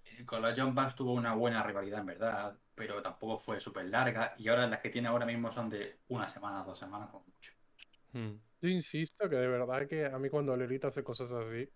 eh, 0.05 0.25
Con 0.25 0.41
los 0.41 0.53
John 0.59 0.73
Bucks 0.75 0.95
tuvo 0.95 1.13
una 1.13 1.35
buena 1.35 1.63
rivalidad 1.63 1.99
en 2.01 2.05
verdad, 2.07 2.59
pero 2.75 3.01
tampoco 3.01 3.37
fue 3.39 3.59
súper 3.59 3.85
larga. 3.85 4.35
Y 4.37 4.47
ahora 4.49 4.67
las 4.67 4.79
que 4.81 4.89
tiene 4.89 5.07
ahora 5.09 5.25
mismo 5.25 5.51
son 5.51 5.69
de 5.69 6.01
una 6.09 6.27
semana, 6.27 6.63
dos 6.63 6.79
semanas 6.79 7.09
con 7.11 7.23
mucho. 7.25 7.53
Hmm. 8.13 8.37
Yo 8.61 8.69
insisto 8.69 9.29
que 9.29 9.35
de 9.35 9.47
verdad 9.47 9.87
que 9.87 10.05
a 10.05 10.19
mí 10.19 10.29
cuando 10.29 10.55
Lelita 10.55 10.87
hace 10.89 11.03
cosas 11.03 11.31
así, 11.31 11.69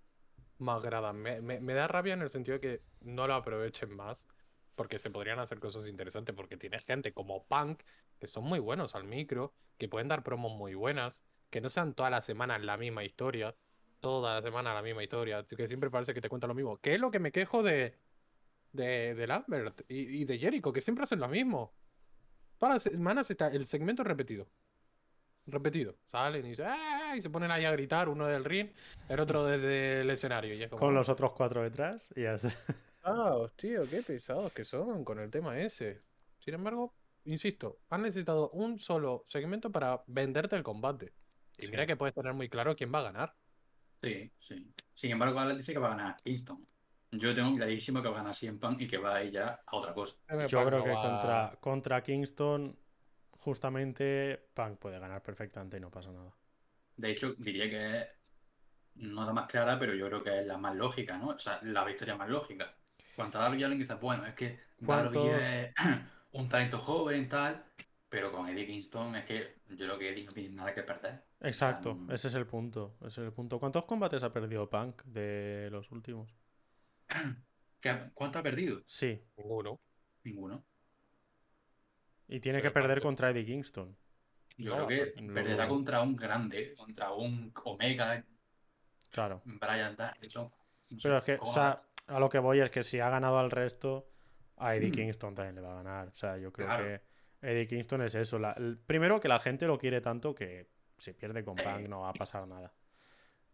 me 0.59 0.71
agradan. 0.73 1.17
Me, 1.17 1.41
me- 1.41 1.59
me 1.61 1.73
da 1.73 1.87
rabia 1.87 2.13
en 2.13 2.21
el 2.21 2.29
sentido 2.29 2.59
de 2.59 2.61
que 2.61 2.85
no 3.01 3.27
lo 3.27 3.35
aprovechen 3.35 3.91
más, 3.95 4.27
porque 4.75 4.99
se 4.99 5.09
podrían 5.09 5.39
hacer 5.39 5.59
cosas 5.59 5.87
interesantes, 5.87 6.35
porque 6.35 6.57
tienes 6.57 6.85
gente 6.85 7.13
como 7.13 7.45
Punk, 7.45 7.81
que 8.19 8.27
son 8.27 8.43
muy 8.43 8.59
buenos 8.59 8.95
al 8.95 9.05
micro, 9.05 9.53
que 9.77 9.87
pueden 9.87 10.07
dar 10.07 10.23
promos 10.23 10.51
muy 10.53 10.73
buenas, 10.75 11.21
que 11.49 11.61
no 11.61 11.69
sean 11.69 11.93
todas 11.93 12.11
las 12.11 12.25
semanas 12.25 12.61
la 12.63 12.77
misma 12.77 13.03
historia, 13.03 13.55
toda 13.99 14.35
la 14.35 14.41
semana 14.41 14.73
la 14.73 14.81
misma 14.81 15.03
historia, 15.03 15.39
así 15.39 15.55
que 15.55 15.67
siempre 15.67 15.89
parece 15.89 16.13
que 16.13 16.21
te 16.21 16.29
cuentan 16.29 16.49
lo 16.49 16.55
mismo. 16.55 16.77
Que 16.77 16.95
es 16.95 16.99
lo 16.99 17.11
que 17.11 17.19
me 17.19 17.31
quejo 17.31 17.63
de, 17.63 17.97
de, 18.73 19.15
de 19.15 19.27
Lambert 19.27 19.81
y, 19.87 20.21
y 20.21 20.25
de 20.25 20.37
Jericho, 20.37 20.71
que 20.71 20.81
siempre 20.81 21.03
hacen 21.03 21.19
lo 21.19 21.27
mismo. 21.27 21.73
Todas 22.57 22.75
las 22.75 22.83
semanas 22.83 23.29
está 23.31 23.47
el 23.47 23.65
segmento 23.65 24.03
repetido 24.03 24.47
repetido. 25.47 25.95
Salen 26.03 26.45
y, 26.45 26.49
dicen, 26.49 26.67
"Ah", 26.67 27.13
y 27.15 27.21
se 27.21 27.29
ponen 27.29 27.51
ahí 27.51 27.65
a 27.65 27.71
gritar, 27.71 28.09
uno 28.09 28.25
del 28.25 28.43
ring, 28.43 28.69
el 29.09 29.19
otro 29.19 29.45
desde 29.45 30.01
el 30.01 30.09
escenario. 30.09 30.53
Y 30.55 30.63
es 30.63 30.69
como, 30.69 30.79
Con 30.79 30.95
los 30.95 31.09
otros 31.09 31.33
cuatro 31.33 31.61
detrás 31.61 32.09
y 32.15 32.23
ya 32.23 32.33
está. 32.33 32.49
"Ah, 33.05 33.47
tío, 33.55 33.83
qué 33.89 34.01
pesados 34.01 34.51
que 34.53 34.65
son 34.65 35.03
con 35.05 35.19
el 35.19 35.29
tema 35.29 35.57
ese. 35.59 35.99
Sin 36.39 36.53
embargo, 36.55 36.93
insisto, 37.25 37.79
han 37.89 38.01
necesitado 38.01 38.49
un 38.51 38.79
solo 38.79 39.23
segmento 39.27 39.71
para 39.71 40.03
venderte 40.07 40.55
el 40.55 40.63
combate. 40.63 41.13
Y 41.57 41.63
Sí. 41.65 41.71
mira 41.71 41.85
que 41.85 41.95
puedes 41.95 42.13
tener 42.15 42.33
muy 42.33 42.49
claro 42.49 42.75
quién 42.75 42.93
va 42.93 42.99
a 42.99 43.03
ganar. 43.03 43.35
Sí, 44.01 44.31
sí. 44.39 44.73
Sin 44.93 45.11
embargo, 45.11 45.39
Alex 45.39 45.57
dice 45.59 45.73
que 45.73 45.79
va 45.79 45.87
a 45.87 45.95
ganar 45.95 46.15
Kingston. 46.23 46.65
Yo 47.11 47.33
tengo 47.33 47.55
clarísimo 47.55 48.01
que 48.01 48.09
va 48.09 48.15
a 48.15 48.17
ganar 48.19 48.35
CM 48.35 48.59
Punk 48.59 48.81
y 48.81 48.87
que 48.87 48.97
va 48.97 49.15
a 49.15 49.23
ir 49.23 49.31
ya 49.31 49.61
a 49.65 49.75
otra 49.75 49.93
cosa. 49.93 50.15
Yo 50.47 50.65
creo 50.65 50.83
que 50.83 50.89
va- 50.91 51.01
contra, 51.01 51.57
contra 51.61 52.03
Kingston, 52.03 52.77
justamente, 53.31 54.49
Punk 54.53 54.79
puede 54.79 54.99
ganar 54.99 55.21
perfectamente 55.23 55.77
y 55.77 55.79
no 55.79 55.89
pasa 55.91 56.11
nada. 56.11 56.35
De 56.97 57.11
hecho, 57.11 57.33
diría 57.37 57.69
que 57.69 57.97
es 58.01 58.07
no 58.95 59.25
la 59.25 59.33
más 59.33 59.49
clara, 59.49 59.77
pero 59.77 59.93
yo 59.93 60.07
creo 60.07 60.23
que 60.23 60.39
es 60.39 60.45
la 60.45 60.57
más 60.57 60.75
lógica, 60.75 61.17
¿no? 61.17 61.29
O 61.29 61.39
sea, 61.39 61.59
la 61.63 61.83
victoria 61.83 62.15
más 62.15 62.29
lógica. 62.29 62.75
Cuando 63.15 63.39
a 63.39 63.43
Darby 63.43 63.63
Allin 63.63 63.79
dices, 63.79 63.99
bueno, 63.99 64.25
es 64.25 64.33
que 64.33 64.59
Darby 64.79 65.13
¿Cuántos- 65.13 65.43
es 65.43 65.69
un 66.33 66.49
talento 66.49 66.77
joven, 66.79 67.27
tal. 67.29 67.63
Pero 68.09 68.31
con 68.31 68.47
Eddie 68.47 68.67
Kingston 68.67 69.15
es 69.15 69.25
que 69.25 69.55
yo 69.69 69.75
creo 69.85 69.97
que 69.97 70.09
Eddie 70.09 70.25
no 70.25 70.31
tiene 70.31 70.55
nada 70.55 70.73
que 70.73 70.83
perder. 70.83 71.23
Exacto, 71.41 71.95
Mm. 71.95 72.11
ese 72.11 72.27
es 72.29 72.33
el 72.35 72.45
punto. 72.45 72.95
Ese 73.01 73.21
es 73.21 73.27
el 73.27 73.33
punto. 73.33 73.59
¿Cuántos 73.59 73.85
combates 73.85 74.23
ha 74.23 74.31
perdido 74.31 74.69
Punk 74.69 75.03
de 75.03 75.69
los 75.71 75.91
últimos? 75.91 76.33
¿Qué- 77.81 78.11
¿Cuánto 78.13 78.39
ha 78.39 78.43
perdido? 78.43 78.81
Sí, 78.85 79.21
Ninguno. 79.37 79.79
Ninguno. 80.23 80.63
y 82.27 82.39
tiene 82.39 82.59
Pero 82.59 82.69
que 82.73 82.73
perder 82.79 83.01
contra 83.01 83.29
Eddie 83.29 83.45
Kingston. 83.45 83.95
Yo 84.57 84.73
creo 84.73 84.87
que 84.87 85.13
luego- 85.21 85.33
perderá 85.33 85.67
contra 85.67 86.01
un 86.01 86.15
grande, 86.15 86.73
contra 86.75 87.11
un 87.11 87.51
Omega, 87.65 88.23
Claro. 89.11 89.41
Brian 89.45 89.95
Danielson. 89.95 90.51
Pero 91.03 91.17
es 91.17 91.23
que, 91.23 91.35
o 91.35 91.39
¿cómo 91.39 91.51
sea? 91.53 91.77
A 92.07 92.19
lo 92.19 92.29
que 92.29 92.39
voy 92.39 92.59
es 92.59 92.69
que 92.69 92.83
si 92.83 92.99
ha 92.99 93.09
ganado 93.09 93.39
al 93.39 93.51
resto, 93.51 94.07
a 94.57 94.75
Eddie 94.75 94.89
Mm. 94.89 94.93
Kingston 94.93 95.35
también 95.35 95.55
le 95.55 95.61
va 95.61 95.71
a 95.73 95.83
ganar. 95.83 96.07
O 96.09 96.15
sea, 96.15 96.37
yo 96.37 96.51
creo 96.51 96.67
Claro. 96.67 96.83
que 96.85 97.01
Eddie 97.41 97.67
Kingston 97.67 98.01
es 98.03 98.15
eso. 98.15 98.39
la- 98.39 98.53
el- 98.53 98.77
primero 98.77 99.19
que 99.19 99.27
la 99.27 99.39
gente 99.39 99.67
lo 99.67 99.77
quiere 99.77 100.01
tanto 100.01 100.33
que 100.33 100.69
si 100.97 101.13
pierde 101.13 101.43
con. 101.43 101.55
Punk 101.55 101.87
no 101.89 102.01
va 102.01 102.09
a 102.09 102.13
pasar 102.13 102.47
nada. 102.47 102.73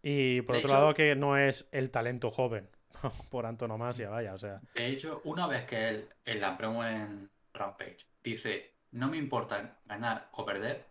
Y 0.03 0.41
por 0.41 0.55
De 0.55 0.59
otro 0.59 0.69
hecho- 0.71 0.79
lado 0.79 0.93
que 0.93 1.15
no 1.15 1.37
es 1.37 1.67
el 1.71 1.91
talento 1.91 2.29
joven, 2.31 2.69
por 3.31 3.45
antonomasia, 3.45 4.09
vaya. 4.09 4.33
O 4.33 4.37
sea, 4.37 4.61
De 4.75 4.87
hecho, 4.87 5.21
una 5.25 5.47
vez 5.47 5.65
que 5.65 5.89
él, 5.89 6.09
en 6.25 6.39
la 6.41 6.57
promo 6.57 6.83
en 6.85 7.29
Rampage, 7.53 7.97
dice, 8.23 8.75
no 8.91 9.07
me 9.09 9.17
importa 9.17 9.79
ganar 9.85 10.29
o 10.33 10.45
perder, 10.45 10.85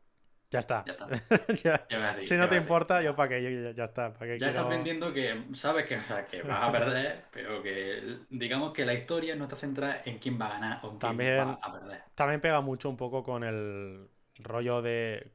ya 0.51 0.59
está. 0.59 0.85
ya 0.85 0.93
está. 0.93 1.07
Ya- 1.65 1.87
Ya 1.89 1.99
voy 1.99 2.07
a 2.07 2.13
decir, 2.15 2.29
Si 2.29 2.37
no 2.37 2.49
te 2.49 2.57
importa, 2.57 3.03
yo 3.03 3.15
para 3.15 3.29
qué, 3.29 3.43
yo- 3.43 3.51
ya, 3.51 3.71
ya 3.73 3.85
está. 3.85 4.13
¿para 4.13 4.33
qué 4.33 4.39
Ya 4.39 4.49
estás 4.49 4.69
vendiendo 4.69 5.13
que 5.13 5.45
sabes 5.53 5.85
que, 5.85 5.97
o 5.97 6.01
sea, 6.03 6.27
que 6.27 6.43
vas 6.43 6.63
a 6.69 6.73
perder, 6.73 7.25
pero 7.33 7.63
que 7.63 8.01
digamos 8.31 8.73
que 8.73 8.85
la 8.85 8.95
historia 8.95 9.37
no 9.37 9.45
está 9.45 9.57
centrada 9.57 10.03
en 10.05 10.19
quién 10.19 10.41
va 10.41 10.47
a 10.47 10.51
ganar 10.51 10.79
o 10.83 10.87
en 10.87 10.91
quién 10.91 10.99
También- 10.99 11.39
va 11.39 11.59
a 11.63 11.73
perder. 11.73 12.03
También 12.15 12.41
pega 12.41 12.61
mucho 12.61 12.89
un 12.91 12.97
poco 12.97 13.23
con 13.23 13.45
el 13.45 14.09
rollo 14.39 14.83
de 14.83 15.33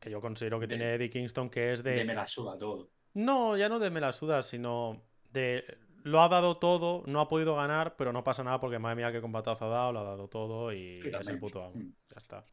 que 0.00 0.10
yo 0.10 0.20
considero 0.20 0.58
que 0.60 0.66
De- 0.66 0.76
tiene 0.76 0.94
Eddie 0.94 1.10
Kingston, 1.10 1.48
que 1.50 1.72
es 1.72 1.82
de... 1.82 1.92
De 1.92 2.04
me 2.04 2.14
la 2.14 2.26
suda 2.26 2.58
todo. 2.58 2.90
No, 3.14 3.56
ya 3.56 3.68
no 3.68 3.78
de 3.78 3.90
me 3.90 4.00
la 4.00 4.12
suda, 4.12 4.42
sino 4.42 5.02
de 5.30 5.64
lo 6.02 6.20
ha 6.20 6.28
dado 6.28 6.58
todo, 6.58 7.02
no 7.06 7.20
ha 7.20 7.28
podido 7.28 7.56
ganar, 7.56 7.96
pero 7.96 8.12
no 8.12 8.22
pasa 8.24 8.44
nada 8.44 8.60
porque 8.60 8.78
madre 8.78 8.96
mía 8.96 9.12
qué 9.12 9.20
combatazo 9.22 9.64
ha 9.64 9.68
dado, 9.68 9.92
lo 9.92 10.00
ha 10.00 10.04
dado 10.04 10.28
todo 10.28 10.72
y 10.72 10.98
es 10.98 11.04
el 11.06 11.12
también. 11.12 11.38
puto 11.40 11.62
amo. 11.64 11.76
Mm. 11.76 11.92
Ya 12.10 12.16
está. 12.18 12.44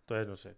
Entonces 0.00 0.26
no 0.26 0.34
sé. 0.34 0.56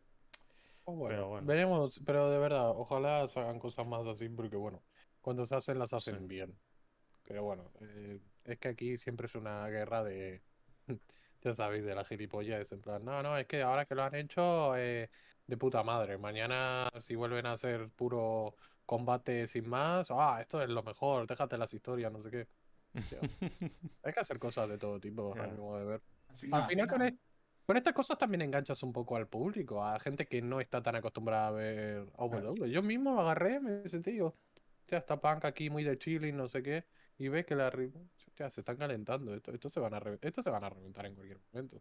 Bueno, 0.85 1.09
Pero 1.09 1.29
bueno. 1.29 1.47
veremos, 1.47 2.01
pero 2.05 2.31
de 2.31 2.39
verdad, 2.39 2.71
ojalá 2.71 3.27
se 3.29 3.41
hagan 3.41 3.59
cosas 3.59 3.87
más 3.87 4.07
así, 4.07 4.29
porque 4.29 4.57
bueno, 4.57 4.83
cuando 5.21 5.47
se 5.47 5.55
hacen 5.57 5.79
las 5.79 5.93
hacen 5.93 6.21
Sí. 6.21 6.27
bien. 6.27 6.61
Pero 7.23 7.45
bueno, 7.45 7.73
eh, 7.81 8.21
es 8.45 8.59
que 8.59 8.69
aquí 8.69 8.99
siempre 8.99 9.27
es 9.27 9.35
una 9.37 9.69
guerra 9.69 10.03
de, 10.03 10.43
ya 11.41 11.55
sabéis, 11.55 11.85
de 11.85 11.95
la 11.95 12.05
gilipollas, 12.05 12.73
en 12.73 12.81
plan, 12.81 13.05
no, 13.05 13.23
no, 13.23 13.37
es 13.39 13.47
que 13.47 13.63
ahora 13.63 13.85
que 13.87 13.95
lo 13.95 14.03
han 14.03 14.15
hecho, 14.17 14.77
eh, 14.77 15.09
de 15.47 15.57
puta 15.57 15.83
madre, 15.85 16.19
mañana 16.19 16.89
si 17.01 17.15
vuelven 17.15 17.47
a 17.47 17.53
hacer 17.53 17.89
puro 17.91 18.57
combate 18.85 19.47
sin 19.47 19.69
más, 19.69 20.11
ah, 20.11 20.39
esto 20.41 20.61
es 20.63 20.69
lo 20.69 20.83
mejor, 20.83 21.27
déjate 21.27 21.57
las 21.59 21.73
historias, 21.73 22.13
no 22.13 22.23
sé 22.23 22.31
qué. 22.31 22.49
Hay 24.03 24.13
que 24.13 24.21
hacer 24.21 24.39
cosas 24.39 24.69
de 24.69 24.79
todo 24.79 24.99
tipo, 24.99 25.33
a 25.33 25.37
Ya. 25.37 25.47
mi 25.47 25.57
modo 25.59 25.79
de 25.79 25.85
ver. 25.85 26.03
Al 26.29 26.57
Al 26.57 26.65
final 26.65 26.89
con, 26.89 27.03
e- 27.03 27.19
con 27.67 27.77
estas 27.77 27.93
cosas 27.93 28.19
también 28.19 28.43
enganchas 28.43 28.83
un 28.83 28.93
poco 28.93 29.17
al 29.17 29.29
público, 29.29 29.85
a 29.85 29.99
gente 30.01 30.27
que 30.27 30.43
no 30.43 30.61
está 30.61 30.83
tan 30.83 30.97
acostumbrada 30.97 31.49
a 31.49 31.51
ver 31.53 32.07
AW. 32.17 32.67
Yo 32.67 32.83
mismo 32.83 33.15
me 33.15 33.21
agarré, 33.21 33.61
me 33.61 33.87
sentí 33.89 34.15
yo, 34.17 34.35
ya 34.87 34.99
está 34.99 35.21
Punk 35.21 35.45
aquí 35.45 35.71
muy 35.71 35.85
de 35.85 35.99
chilling, 35.99 36.37
no 36.37 36.49
sé 36.49 36.63
qué, 36.63 36.85
y 37.19 37.29
ves 37.29 37.47
que 37.47 37.55
la 37.55 37.69
hostia, 37.69 38.51
se 38.51 38.61
están 38.63 38.77
calentando, 38.77 39.35
esto, 39.35 39.53
esto 39.53 39.69
se 39.69 39.81
van 39.81 39.95
a 39.95 40.01
re- 40.01 40.19
esto 40.21 40.43
se 40.43 40.51
van 40.51 40.65
a 40.65 40.71
reventar 40.71 41.07
en 41.07 41.15
cualquier 41.15 41.39
momento. 41.53 41.81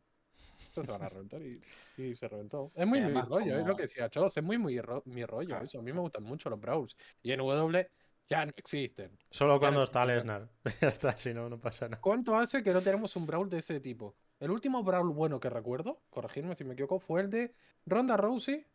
Esto 0.59 0.83
se 0.85 0.91
van 0.91 1.01
a 1.01 1.09
reventar 1.09 1.41
y, 1.41 1.59
y 1.97 2.15
se 2.15 2.27
reventó. 2.27 2.71
Es 2.75 2.85
muy 2.85 2.99
Y 2.99 3.01
mi 3.05 3.19
rollo, 3.21 3.53
es 3.53 3.57
lo 3.59 3.63
como- 3.63 3.75
que 3.77 3.81
decía 3.83 4.09
Chos, 4.09 4.37
es 4.37 4.43
muy, 4.43 4.57
muy 4.59 4.79
ro- 4.79 5.01
mi 5.05 5.25
rollo, 5.25 5.59
eso. 5.59 5.79
A 5.79 5.81
mí 5.81 5.91
me 5.91 5.99
gustan 6.01 6.23
mucho 6.23 6.49
los 6.51 6.59
Brawls. 6.61 6.95
Y 7.23 7.31
en 7.31 7.39
W 7.39 7.89
ya 8.27 8.45
no 8.45 8.51
existen. 8.55 9.17
Solo 9.31 9.59
cuando 9.59 9.79
no 9.79 9.83
está. 9.83 10.05
Lesnar. 10.05 10.47
ya 10.81 10.87
está, 10.89 11.17
si 11.17 11.33
no, 11.33 11.49
no 11.49 11.59
pasa 11.59 11.89
nada. 11.89 11.99
¿Cuánto 11.99 12.35
hace 12.37 12.61
que 12.63 12.71
no 12.71 12.81
tenemos 12.81 13.15
un 13.15 13.25
Brawl 13.25 13.49
de 13.49 13.57
ese 13.59 13.79
tipo? 13.79 14.15
El 14.41 14.49
último 14.49 14.83
Brawl 14.83 15.11
bueno 15.11 15.39
que 15.39 15.51
recuerdo, 15.51 16.01
corregidme 16.09 16.55
si 16.55 16.63
me 16.63 16.73
equivoco, 16.73 16.99
fue 16.99 17.21
el 17.21 17.29
de 17.29 17.53
Ronda 17.85 18.17
Rousey, 18.17 18.65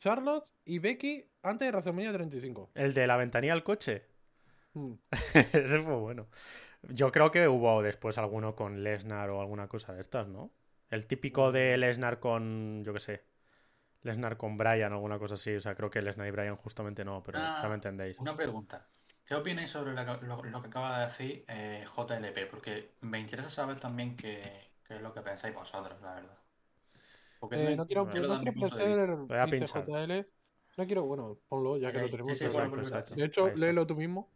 Charlotte 0.00 0.52
y 0.64 0.80
Becky 0.80 1.30
antes 1.44 1.66
de 1.66 1.70
WrestleMania 1.70 2.12
35. 2.12 2.72
El 2.74 2.92
de 2.94 3.06
la 3.06 3.16
ventanilla 3.16 3.52
al 3.52 3.62
coche. 3.62 4.08
Mm. 4.72 4.94
Ese 5.34 5.80
fue 5.82 5.94
bueno. 5.94 6.26
Yo 6.88 7.12
creo 7.12 7.30
que 7.30 7.46
hubo 7.46 7.80
después 7.80 8.18
alguno 8.18 8.56
con 8.56 8.82
Lesnar 8.82 9.30
o 9.30 9.40
alguna 9.40 9.68
cosa 9.68 9.94
de 9.94 10.00
estas, 10.00 10.26
¿no? 10.26 10.50
El 10.90 11.06
típico 11.06 11.52
de 11.52 11.76
Lesnar 11.78 12.18
con, 12.18 12.82
yo 12.82 12.92
qué 12.92 12.98
sé, 12.98 13.24
Lesnar 14.02 14.36
con 14.36 14.58
Bryan 14.58 14.92
o 14.92 14.96
alguna 14.96 15.20
cosa 15.20 15.34
así. 15.34 15.54
O 15.54 15.60
sea, 15.60 15.76
creo 15.76 15.90
que 15.90 16.02
Lesnar 16.02 16.26
y 16.26 16.32
Bryan 16.32 16.56
justamente 16.56 17.04
no, 17.04 17.22
pero 17.22 17.38
Ah, 17.40 17.60
ya 17.62 17.68
me 17.68 17.76
entendéis. 17.76 18.18
Una 18.18 18.34
pregunta. 18.34 18.88
¿Qué 19.24 19.36
opináis 19.36 19.70
sobre 19.70 19.92
lo, 19.94 20.42
lo 20.42 20.60
que 20.60 20.68
acaba 20.68 20.98
de 20.98 21.06
decir 21.06 21.44
eh, 21.46 21.84
JLP? 21.96 22.50
Porque 22.50 22.94
me 23.02 23.20
interesa 23.20 23.48
saber 23.48 23.78
también 23.78 24.16
qué, 24.16 24.73
qué 24.86 24.96
es 24.96 25.02
lo 25.02 25.12
que 25.12 25.20
pensáis 25.22 25.54
vosotros, 25.54 26.00
la 26.02 26.14
verdad. 26.14 26.38
Porque 27.40 27.72
Eh, 27.72 27.76
no 27.76 27.86
quiero, 27.86 28.08
quiero 28.08 28.28
no 28.28 28.40
quiero 28.40 28.54
parecer 28.70 29.16
Voy 29.16 29.38
a 29.38 29.46
pinchar. 29.46 29.84
JL. 29.86 30.26
No 30.76 30.86
quiero, 30.86 31.04
bueno, 31.04 31.38
ponlo 31.48 31.76
ya 31.76 31.92
que 31.92 31.98
lo 32.00 32.10
tenemos. 32.10 32.36
sí, 32.38 32.44
sí, 32.50 32.58
exacto. 32.58 33.14
De 33.14 33.24
hecho, 33.24 33.48
léelo 33.54 33.86
tú 33.86 33.94
mismo. 33.96 34.30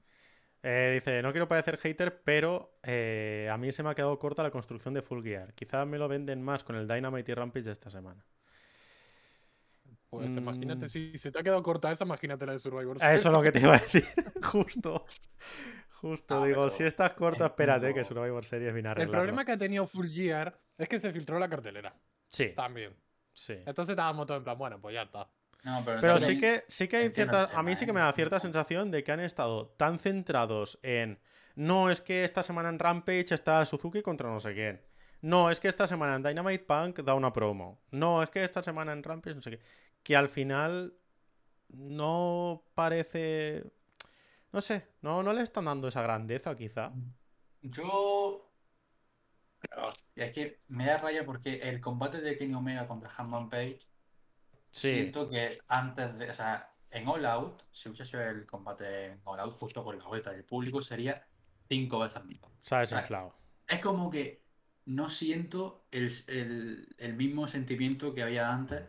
Eh, 0.62 0.90
dice, 0.94 1.22
no 1.22 1.30
quiero 1.32 1.48
parecer 1.48 1.78
hater, 1.78 2.22
pero 2.22 2.78
eh, 2.82 3.48
a 3.50 3.56
mí 3.56 3.70
se 3.72 3.82
me 3.82 3.90
ha 3.90 3.94
quedado 3.94 4.18
corta 4.18 4.42
la 4.42 4.50
construcción 4.50 4.92
de 4.94 5.02
Full 5.02 5.22
Gear. 5.22 5.54
Quizás 5.54 5.86
me 5.86 5.98
lo 5.98 6.08
venden 6.08 6.42
más 6.42 6.64
con 6.64 6.76
el 6.76 6.86
Dynamite 6.88 7.32
y 7.32 7.34
Rampage 7.34 7.64
de 7.66 7.72
esta 7.72 7.90
semana. 7.90 8.24
Pues 10.10 10.34
imagínate, 10.36 10.86
Mm. 10.86 10.88
si 10.88 11.18
se 11.18 11.30
te 11.30 11.38
ha 11.38 11.42
quedado 11.42 11.62
corta 11.62 11.92
esa, 11.92 12.04
imagínate 12.04 12.46
la 12.46 12.52
de 12.52 12.58
Survivor 12.58 12.96
Eso 12.96 13.06
es 13.06 13.24
lo 13.26 13.42
que 13.42 13.52
te 13.52 13.60
iba 13.60 13.74
a 13.74 13.78
decir. 13.78 14.04
Justo. 14.42 15.04
Justo. 16.00 16.40
Ah, 16.40 16.46
Digo, 16.46 16.60
pero 16.62 16.70
si 16.70 16.84
estás 16.84 17.12
corta, 17.14 17.46
espérate 17.46 17.92
que. 17.92 18.04
Survivor 18.04 18.44
Series 18.44 18.72
viene 18.72 18.88
a 18.88 18.92
El 18.92 19.10
problema 19.10 19.44
que 19.44 19.52
ha 19.52 19.58
tenido 19.58 19.84
Full 19.84 20.08
Gear 20.08 20.56
es 20.76 20.88
que 20.88 21.00
se 21.00 21.12
filtró 21.12 21.38
la 21.40 21.48
cartelera. 21.48 21.92
Sí, 22.30 22.52
También. 22.54 22.94
sí. 23.32 23.54
Entonces 23.66 23.90
estábamos 23.90 24.26
todos 24.26 24.38
en 24.38 24.44
plan, 24.44 24.58
bueno, 24.58 24.80
pues 24.80 24.94
ya 24.94 25.02
está. 25.02 25.28
No, 25.64 25.82
pero 25.84 26.00
Pero 26.00 26.20
sí 26.20 26.38
que, 26.38 26.62
sí 26.68 26.86
que 26.86 26.98
hay 26.98 27.10
cierta. 27.10 27.50
A 27.52 27.64
mí 27.64 27.74
sí 27.74 27.84
que 27.84 27.90
¿eh? 27.90 27.94
me 27.94 28.00
da 28.00 28.12
cierta 28.12 28.38
sensación 28.38 28.92
de 28.92 29.02
que 29.02 29.10
han 29.10 29.18
estado 29.20 29.70
tan 29.76 29.98
centrados 29.98 30.78
en. 30.82 31.18
No 31.56 31.90
es 31.90 32.00
que 32.00 32.22
esta 32.22 32.44
semana 32.44 32.68
en 32.68 32.78
Rampage 32.78 33.34
está 33.34 33.64
Suzuki 33.64 34.00
contra 34.00 34.30
no 34.30 34.38
sé 34.38 34.54
quién. 34.54 34.80
No, 35.20 35.50
es 35.50 35.58
que 35.58 35.66
esta 35.66 35.88
semana 35.88 36.14
en 36.14 36.22
Dynamite 36.22 36.64
Punk 36.64 37.00
da 37.00 37.14
una 37.14 37.32
promo. 37.32 37.80
No, 37.90 38.22
es 38.22 38.30
que 38.30 38.44
esta 38.44 38.62
semana 38.62 38.92
en 38.92 39.02
Rampage 39.02 39.34
no 39.34 39.42
sé 39.42 39.50
qué. 39.50 39.60
Que 40.04 40.14
al 40.14 40.28
final 40.28 40.94
no 41.70 42.62
parece. 42.74 43.64
No 44.52 44.60
sé, 44.60 44.88
no, 45.02 45.22
no 45.22 45.32
le 45.32 45.42
están 45.42 45.66
dando 45.66 45.88
esa 45.88 46.02
grandeza, 46.02 46.56
quizá. 46.56 46.92
Yo. 47.62 48.44
Y 50.14 50.20
es 50.22 50.32
que 50.32 50.62
me 50.68 50.86
da 50.86 50.98
raya 50.98 51.24
porque 51.24 51.56
el 51.56 51.80
combate 51.80 52.20
de 52.20 52.36
Kenny 52.38 52.54
Omega 52.54 52.86
contra 52.86 53.10
Hanman 53.16 53.50
Page. 53.50 53.80
Sí, 54.70 54.92
Siento 54.94 55.28
que 55.28 55.58
antes 55.68 56.16
de. 56.18 56.30
O 56.30 56.34
sea, 56.34 56.72
en 56.90 57.06
All 57.08 57.26
Out, 57.26 57.62
si 57.70 57.88
hubiese 57.88 58.04
sido 58.04 58.22
el 58.22 58.46
combate 58.46 59.06
en 59.06 59.20
All 59.24 59.40
Out 59.40 59.58
justo 59.58 59.84
con 59.84 59.98
la 59.98 60.06
vuelta 60.06 60.30
del 60.30 60.44
público, 60.44 60.80
sería 60.80 61.26
cinco 61.68 61.98
veces 61.98 62.24
más. 62.24 62.38
sabes, 62.62 62.92
Ah, 62.92 63.00
inflado. 63.00 63.34
Es 63.66 63.80
como 63.80 64.10
que 64.10 64.42
no 64.86 65.10
siento 65.10 65.86
el, 65.90 66.10
el- 66.28 66.94
el 66.98 67.14
mismo 67.14 67.46
sentimiento 67.48 68.14
que 68.14 68.22
había 68.22 68.50
antes. 68.52 68.88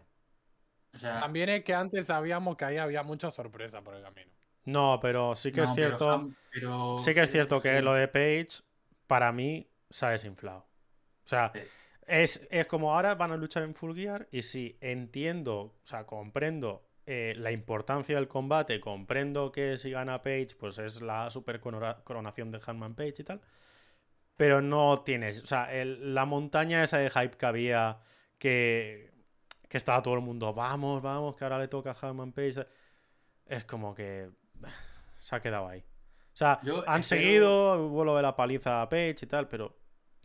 O 0.94 0.98
sea, 0.98 1.20
También 1.20 1.50
es 1.50 1.64
que 1.64 1.74
antes 1.74 2.06
sabíamos 2.08 2.56
que 2.56 2.66
ahí 2.66 2.78
había 2.78 3.04
mucha 3.04 3.30
sorpresa 3.32 3.84
por 3.84 3.96
el 3.96 4.04
camino. 4.04 4.32
No, 4.66 5.00
pero 5.02 5.36
sí 5.36 5.52
que 5.52 5.62
no, 5.62 5.66
es 5.70 5.72
pero 5.76 5.88
cierto. 5.88 6.06
Sam- 6.12 6.36
pero- 6.52 6.98
Sí 7.00 7.14
que 7.14 7.22
es 7.24 7.32
cierto 7.32 7.62
que 7.62 7.78
sí. 7.78 7.84
lo 7.84 7.94
de 7.94 8.08
Page, 8.08 8.64
para 9.08 9.32
mí, 9.32 9.68
se 9.90 10.06
ha 10.06 10.10
desinflado. 10.10 10.60
O 10.60 11.28
sea, 11.30 11.52
Sí. 11.54 11.62
es, 12.08 12.48
es 12.52 12.66
como 12.68 12.94
ahora 12.94 13.16
van 13.16 13.32
a 13.32 13.38
luchar 13.38 13.64
en 13.64 13.74
Full 13.76 13.96
Gear 13.96 14.28
y 14.32 14.42
sí, 14.44 14.78
entiendo, 14.82 15.58
o 15.62 15.80
sea, 15.84 16.06
comprendo 16.06 16.86
eh, 17.12 17.34
la 17.38 17.52
importancia 17.52 18.16
del 18.16 18.28
combate, 18.28 18.80
comprendo 18.80 19.52
que 19.52 19.78
si 19.78 19.90
gana 19.90 20.22
Page, 20.22 20.50
pues 20.60 20.78
es 20.78 21.02
la 21.02 21.32
super 21.32 21.60
corona- 21.60 22.04
coronación 22.04 22.52
de 22.52 22.62
Hanman 22.64 22.94
Page 22.94 23.16
y 23.20 23.24
tal, 23.24 23.42
pero 24.38 24.62
no 24.62 25.02
tienes, 25.02 25.42
o 25.42 25.46
sea, 25.48 25.74
el- 25.74 26.14
la 26.14 26.26
montaña 26.26 26.84
esa 26.84 27.00
de 27.00 27.10
hype 27.10 27.36
que 27.36 27.46
había, 27.48 27.98
que, 28.38 29.12
que 29.68 29.78
estaba 29.78 30.04
todo 30.04 30.14
el 30.14 30.22
mundo, 30.22 30.54
vamos, 30.54 31.02
vamos, 31.02 31.36
que 31.36 31.44
ahora 31.46 31.58
le 31.58 31.68
toca 31.68 31.92
a 32.00 32.08
Hanman 32.10 32.32
Page, 32.32 32.68
es 33.48 33.66
como 33.66 33.96
que 33.96 34.30
se 35.20 35.36
ha 35.36 35.40
quedado 35.42 35.68
ahí. 35.68 35.80
O 35.82 36.38
sea, 36.40 36.60
Yo 36.64 36.84
han 36.90 37.02
espero- 37.02 37.22
seguido, 37.22 37.88
hubo 37.88 38.06
lo 38.06 38.16
de 38.16 38.22
la 38.22 38.36
paliza 38.36 38.82
a 38.82 38.90
Page 38.90 39.16
y 39.22 39.26
tal, 39.28 39.48
pero... 39.48 39.78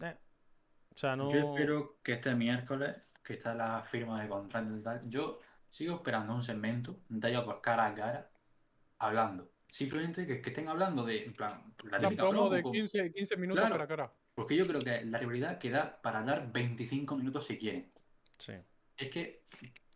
eh, 0.02 0.16
o 0.94 0.96
sea, 0.96 1.16
no... 1.16 1.28
Yo 1.30 1.38
espero 1.54 1.98
que 2.02 2.12
este 2.12 2.34
miércoles, 2.34 2.94
que 3.22 3.32
está 3.32 3.54
la 3.54 3.82
firma 3.82 4.22
de 4.22 4.28
contrato 4.28 4.76
y 4.76 4.80
tal, 4.82 5.02
yo 5.08 5.40
sigo 5.68 5.96
esperando 5.96 6.34
un 6.34 6.42
segmento 6.42 7.00
de 7.08 7.28
ellos 7.30 7.44
dos 7.46 7.56
cara 7.60 7.86
a 7.86 7.94
cara, 7.94 8.30
hablando. 8.98 9.50
Simplemente 9.68 10.24
que, 10.26 10.40
que 10.40 10.50
estén 10.50 10.68
hablando 10.68 11.04
de, 11.04 11.24
en 11.24 11.32
plan, 11.34 11.74
la 11.90 11.98
típica 11.98 12.28
promo 12.28 12.48
de 12.48 12.62
como- 12.62 12.72
15, 12.72 13.12
15 13.12 13.36
minutos 13.36 13.62
Claro. 13.62 13.74
cara 13.74 13.84
a 13.84 13.88
cara. 13.88 14.12
Porque 14.36 14.54
yo 14.56 14.66
creo 14.68 14.80
que 14.80 15.04
la 15.04 15.18
rivalidad 15.18 15.58
queda 15.58 16.00
para 16.00 16.20
hablar 16.20 16.52
25 16.52 17.16
minutos 17.16 17.46
si 17.46 17.58
quieren. 17.58 17.90
Sí. 18.38 18.52
Es 18.96 19.08
que 19.10 19.44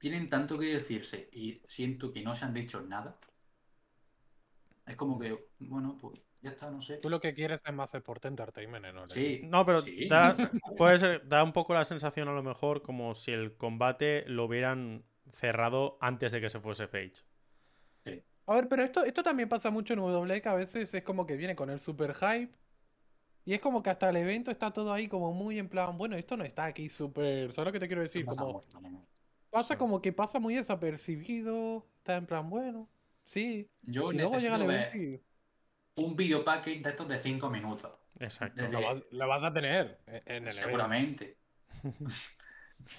tienen 0.00 0.28
tanto 0.28 0.58
que 0.58 0.66
decirse 0.74 1.28
y 1.32 1.62
siento 1.68 2.12
que 2.12 2.22
no 2.22 2.34
se 2.34 2.44
han 2.44 2.54
dicho 2.54 2.80
nada. 2.80 3.16
Es 4.88 4.96
como 4.96 5.18
que, 5.18 5.48
bueno, 5.60 5.96
pues 6.00 6.20
ya 6.40 6.50
está, 6.50 6.70
no 6.70 6.80
sé. 6.80 6.96
Tú 6.96 7.10
lo 7.10 7.20
que 7.20 7.34
quieres 7.34 7.60
es 7.64 7.74
más 7.74 7.94
Sport 7.94 8.24
Entertainment, 8.24 8.86
¿no? 8.94 9.08
Sí. 9.08 9.42
No, 9.44 9.66
pero 9.66 9.82
sí. 9.82 10.08
da, 10.08 10.36
puede 10.78 10.98
ser, 10.98 11.28
da 11.28 11.44
un 11.44 11.52
poco 11.52 11.74
la 11.74 11.84
sensación 11.84 12.28
a 12.28 12.32
lo 12.32 12.42
mejor 12.42 12.82
como 12.82 13.14
si 13.14 13.32
el 13.32 13.56
combate 13.56 14.24
lo 14.26 14.44
hubieran 14.44 15.04
cerrado 15.30 15.98
antes 16.00 16.32
de 16.32 16.40
que 16.40 16.50
se 16.50 16.60
fuese 16.60 16.88
Page. 16.88 17.22
A 18.46 18.54
ver, 18.54 18.68
pero 18.68 18.82
esto, 18.82 19.04
esto 19.04 19.22
también 19.22 19.46
pasa 19.46 19.70
mucho 19.70 19.92
en 19.92 20.00
WWE, 20.00 20.40
que 20.40 20.48
a 20.48 20.54
veces 20.54 20.94
es 20.94 21.02
como 21.02 21.26
que 21.26 21.36
viene 21.36 21.54
con 21.54 21.68
el 21.68 21.78
super 21.80 22.14
hype. 22.14 22.50
Y 23.44 23.52
es 23.52 23.60
como 23.60 23.82
que 23.82 23.90
hasta 23.90 24.08
el 24.08 24.16
evento 24.16 24.50
está 24.50 24.70
todo 24.70 24.90
ahí 24.90 25.06
como 25.06 25.34
muy 25.34 25.58
en 25.58 25.68
plan, 25.68 25.98
bueno, 25.98 26.16
esto 26.16 26.34
no 26.34 26.44
está 26.44 26.64
aquí 26.64 26.88
súper... 26.88 27.52
¿Sabes 27.52 27.66
lo 27.66 27.72
que 27.72 27.80
te 27.80 27.88
quiero 27.88 28.00
decir? 28.00 28.24
Como, 28.24 28.62
pasa 29.50 29.76
como 29.76 30.00
que 30.00 30.14
pasa 30.14 30.38
muy 30.38 30.54
desapercibido, 30.54 31.86
está 31.98 32.16
en 32.16 32.26
plan, 32.26 32.48
bueno, 32.48 32.88
sí. 33.28 33.70
Yo 33.82 34.12
Y 34.12 34.16
luego 34.16 34.32
necesito 34.32 34.54
evento 34.56 34.66
ver 34.66 34.92
un 35.96 36.16
video 36.16 36.44
package 36.44 36.80
de 36.82 36.90
estos 36.90 37.08
de 37.08 37.18
5 37.18 37.50
minutos. 37.50 37.92
Exacto. 38.18 38.62
De- 38.62 38.68
lo 38.68 38.80
vas, 38.82 39.02
lo 39.10 39.28
vas 39.28 39.42
a 39.44 39.52
tener 39.52 40.02
en 40.06 40.46
el. 40.46 40.52
Seguramente. 40.52 41.38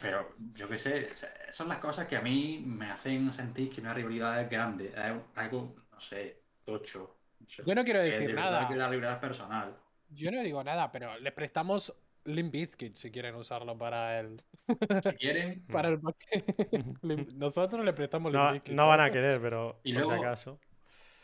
Pero 0.01 0.35
yo 0.53 0.67
qué 0.69 0.77
sé, 0.77 1.07
son 1.51 1.67
las 1.69 1.79
cosas 1.79 2.05
que 2.07 2.15
a 2.17 2.21
mí 2.21 2.61
me 2.65 2.85
hacen 2.91 3.31
sentir 3.31 3.69
que 3.73 3.81
una 3.81 3.93
rivalidad 3.93 4.41
es 4.41 4.49
grande, 4.49 4.89
es 4.89 4.95
algo, 5.35 5.75
no 5.91 5.99
sé, 5.99 6.43
tocho. 6.63 7.17
no 7.39 7.47
sé. 7.49 7.63
Yo 7.65 7.73
no 7.75 7.83
quiero 7.83 7.99
Que 7.99 8.05
decir 8.07 8.27
de 8.27 8.33
nada. 8.33 8.67
que 8.67 8.75
la 8.75 8.87
rivalidad 8.89 9.13
es 9.13 9.19
personal. 9.19 9.77
Yo 10.09 10.31
no 10.31 10.41
digo 10.41 10.63
nada, 10.63 10.91
pero 10.91 11.17
les 11.19 11.33
prestamos 11.33 11.93
Limp 12.35 12.51
Bizkit 12.51 12.95
si 12.95 13.11
quieren 13.11 13.35
usarlo 13.35 13.77
para 13.77 14.19
el 14.19 14.37
Si 15.03 15.09
quieren, 15.17 15.65
para 15.71 15.89
el 15.89 15.99
Nosotros 17.35 17.83
le 17.85 17.93
prestamos 17.93 18.31
Limp 18.31 18.43
No, 18.43 18.51
Bizkit. 18.53 18.73
no 18.73 18.87
van 18.87 19.01
a 19.01 19.11
querer, 19.11 19.41
pero 19.41 19.79
Y 19.83 19.93
por 19.93 20.03
si 20.03 20.07
luego- 20.09 20.23
acaso. 20.23 20.59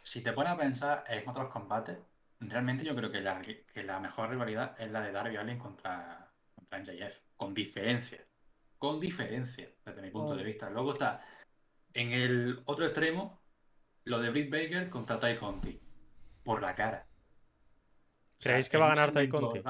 si 0.03 0.22
te 0.22 0.34
pones 0.34 0.52
a 0.53 0.57
pensar 0.57 1.03
en 1.07 1.27
otros 1.27 1.49
combates, 1.49 1.98
realmente 2.40 2.84
yo 2.84 2.95
creo 2.95 3.11
que 3.11 3.22
la, 3.22 3.41
que 3.41 3.84
la 3.84 3.99
mejor 3.99 4.30
rivalidad 4.30 4.80
es 4.80 4.91
la 4.91 5.02
de 5.02 5.11
Darby 5.11 5.38
Allin 5.38 5.57
contra, 5.57 6.32
contra 6.53 6.80
MJF, 6.80 7.18
con 7.36 7.53
diferencia. 7.53 8.26
Con 8.77 8.99
diferencia, 8.99 9.69
desde 9.86 10.02
mi 10.02 10.11
punto 10.11 10.36
de 10.36 10.41
Oh. 10.41 10.45
vista. 10.45 10.69
Luego 10.69 10.94
está 10.94 11.26
en 11.94 12.11
el 12.11 12.61
otro 12.65 12.86
extremo 12.86 13.41
lo 14.03 14.19
de 14.19 14.30
Britt 14.30 14.52
Baker 14.52 14.90
contra 14.90 15.19
Ty 15.19 15.36
Conti. 15.38 15.80
Por 16.44 16.61
la 16.61 16.76
cara. 16.76 17.07
O 17.07 18.41
sea, 18.41 18.52
¿Creéis 18.52 18.69
que 18.69 18.77
va 18.77 18.91
a 18.91 18.95
ganar 18.95 19.11
Ty 19.11 19.27
Conti? 19.30 19.61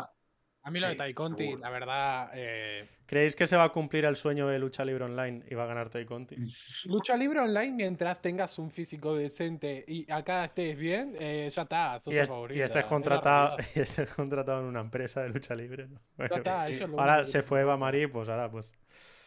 A 0.67 0.71
mí 0.71 0.79
lo 0.79 0.87
de 0.87 0.93
Sí, 0.93 0.97
Tai 0.97 1.13
Conti, 1.13 1.43
seguro. 1.43 1.61
la 1.61 1.69
verdad, 1.69 2.31
eh, 2.33 2.87
¿Creéis 3.05 3.35
que 3.35 3.45
se 3.45 3.55
va 3.55 3.65
a 3.65 3.69
cumplir 3.69 4.03
el 4.05 4.15
sueño 4.15 4.47
de 4.47 4.57
lucha 4.57 4.83
libre 4.83 5.03
online 5.05 5.43
y 5.47 5.53
va 5.53 5.65
a 5.65 5.67
ganar 5.67 5.89
Tai 5.89 6.03
Conti? 6.05 6.35
lucha 6.85 7.15
libre 7.15 7.39
online 7.39 7.71
mientras 7.73 8.19
tengas 8.19 8.57
un 8.57 8.71
físico 8.71 9.15
decente 9.15 9.85
y 9.87 10.11
acá 10.11 10.45
estés 10.45 10.75
bien, 10.75 11.15
eh, 11.19 11.51
ya 11.55 11.61
está, 11.61 11.99
sos 11.99 12.11
Y, 12.13 12.17
el 12.17 12.23
es- 12.23 12.29
favorito. 12.29 12.59
y 12.59 12.63
estés 12.63 12.85
contratado, 12.87 13.57
y 13.75 13.79
estés 13.79 14.11
contratado 14.11 14.61
en 14.61 14.65
una 14.65 14.79
empresa 14.81 15.21
de 15.21 15.29
lucha 15.29 15.53
libre. 15.53 15.87
¿no? 15.87 15.99
Ya 15.99 16.01
Bueno, 16.17 16.35
está, 16.37 16.67
eso 16.67 16.83
es 16.85 16.89
lo 16.89 16.99
ahora 16.99 17.25
se 17.27 17.43
fue. 17.43 17.61
Eva 17.61 17.77
Marie, 17.77 18.07
pues 18.07 18.27
ahora 18.27 18.49
pues. 18.49 18.73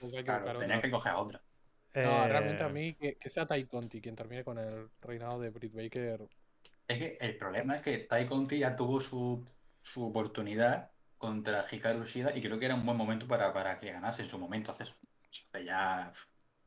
Pues 0.01 0.12
que 0.15 0.24
Claro, 0.24 0.59
tenía 0.59 0.81
que 0.82 0.90
coger 0.90 1.12
a 1.12 1.19
otra. 1.19 1.40
No, 1.94 2.24
eh, 2.24 2.28
realmente 2.28 2.65
a 2.65 2.69
mí 2.69 2.94
que, 2.94 3.15
que 3.16 3.31
sea 3.31 3.47
Tai 3.47 3.65
Conti 3.66 4.01
quien 4.01 4.16
termine 4.16 4.43
con 4.43 4.59
el 4.59 4.89
reinado 5.01 5.39
de 5.40 5.51
Britt 5.51 5.73
Baker. 5.73 6.27
Es 6.89 6.98
que 6.98 7.16
el 7.20 7.36
problema 7.36 7.77
es 7.77 7.82
que 7.82 7.98
Tai 7.98 8.27
Conti 8.27 8.59
ya 8.59 8.74
tuvo 8.74 9.01
su, 9.01 9.44
su 9.82 10.05
oportunidad 10.05 10.90
contra 11.19 11.66
Hikaru 11.70 12.05
Shida 12.05 12.35
y 12.36 12.40
creo 12.40 12.59
que 12.59 12.66
era 12.66 12.74
un 12.74 12.86
buen 12.86 12.97
momento 12.97 13.27
para, 13.27 13.53
para 13.53 13.78
que 13.78 13.93
ganase 13.93 14.23
en 14.23 14.28
su 14.28 14.39
momento. 14.39 14.70
Hace, 14.73 14.85
hace 14.85 15.65
ya. 15.65 16.11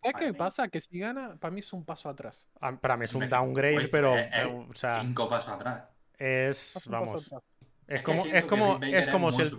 ¿Sabes 0.03 0.15
qué 0.19 0.33
pasa? 0.33 0.67
Que 0.67 0.81
si 0.81 0.99
gana, 0.99 1.35
para 1.37 1.51
mí 1.53 1.59
es 1.61 1.71
un 1.73 1.85
paso 1.85 2.09
atrás. 2.09 2.47
a- 2.59 2.75
para 2.75 2.97
mí 2.97 3.05
es 3.05 3.13
un 3.15 3.27
downgrade, 3.29 3.77
oye, 3.77 3.87
pero. 3.87 4.15
es- 4.15 4.29
es 4.33 4.45
o 4.45 4.73
sea, 4.73 5.01
cinco 5.01 5.29
pasos 5.29 5.51
atrás. 5.53 5.83
es. 6.17 6.71
Paso 6.75 6.89
Vamos. 6.91 7.27
atrás. 7.27 7.41
Es 7.87 8.03
como, 8.03 8.25
es 8.25 8.43
como, 8.45 8.79
es 8.81 9.07
como 9.09 9.31
si 9.33 9.41
el, 9.41 9.57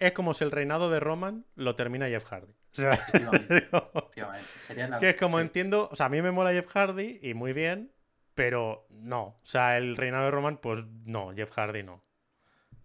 es 0.00 0.12
como 0.12 0.34
si 0.34 0.42
el 0.42 0.50
reinado 0.50 0.90
de 0.90 0.98
Roman 0.98 1.44
lo 1.54 1.76
termina 1.76 2.08
Jeff 2.08 2.24
Hardy. 2.24 2.52
O 2.52 2.74
sea, 2.74 2.92
Efectivamente, 2.94 3.56
efectivamente. 3.72 4.44
Sería 4.46 4.88
la- 4.88 4.98
que 4.98 5.10
es 5.10 5.16
como 5.16 5.38
sí. 5.38 5.42
entiendo, 5.42 5.88
o 5.90 5.94
sea, 5.94 6.06
a 6.06 6.08
mí 6.08 6.20
me 6.20 6.32
mola 6.32 6.50
Jeff 6.52 6.66
Hardy 6.72 7.20
y 7.22 7.34
muy 7.34 7.52
bien, 7.52 7.92
pero 8.34 8.88
no. 8.90 9.22
O 9.22 9.40
sea, 9.44 9.78
el 9.78 9.96
reinado 9.96 10.24
de 10.24 10.30
Roman, 10.32 10.56
pues 10.58 10.80
no, 11.04 11.32
Jeff 11.36 11.52
Hardy 11.56 11.84
no. 11.84 12.02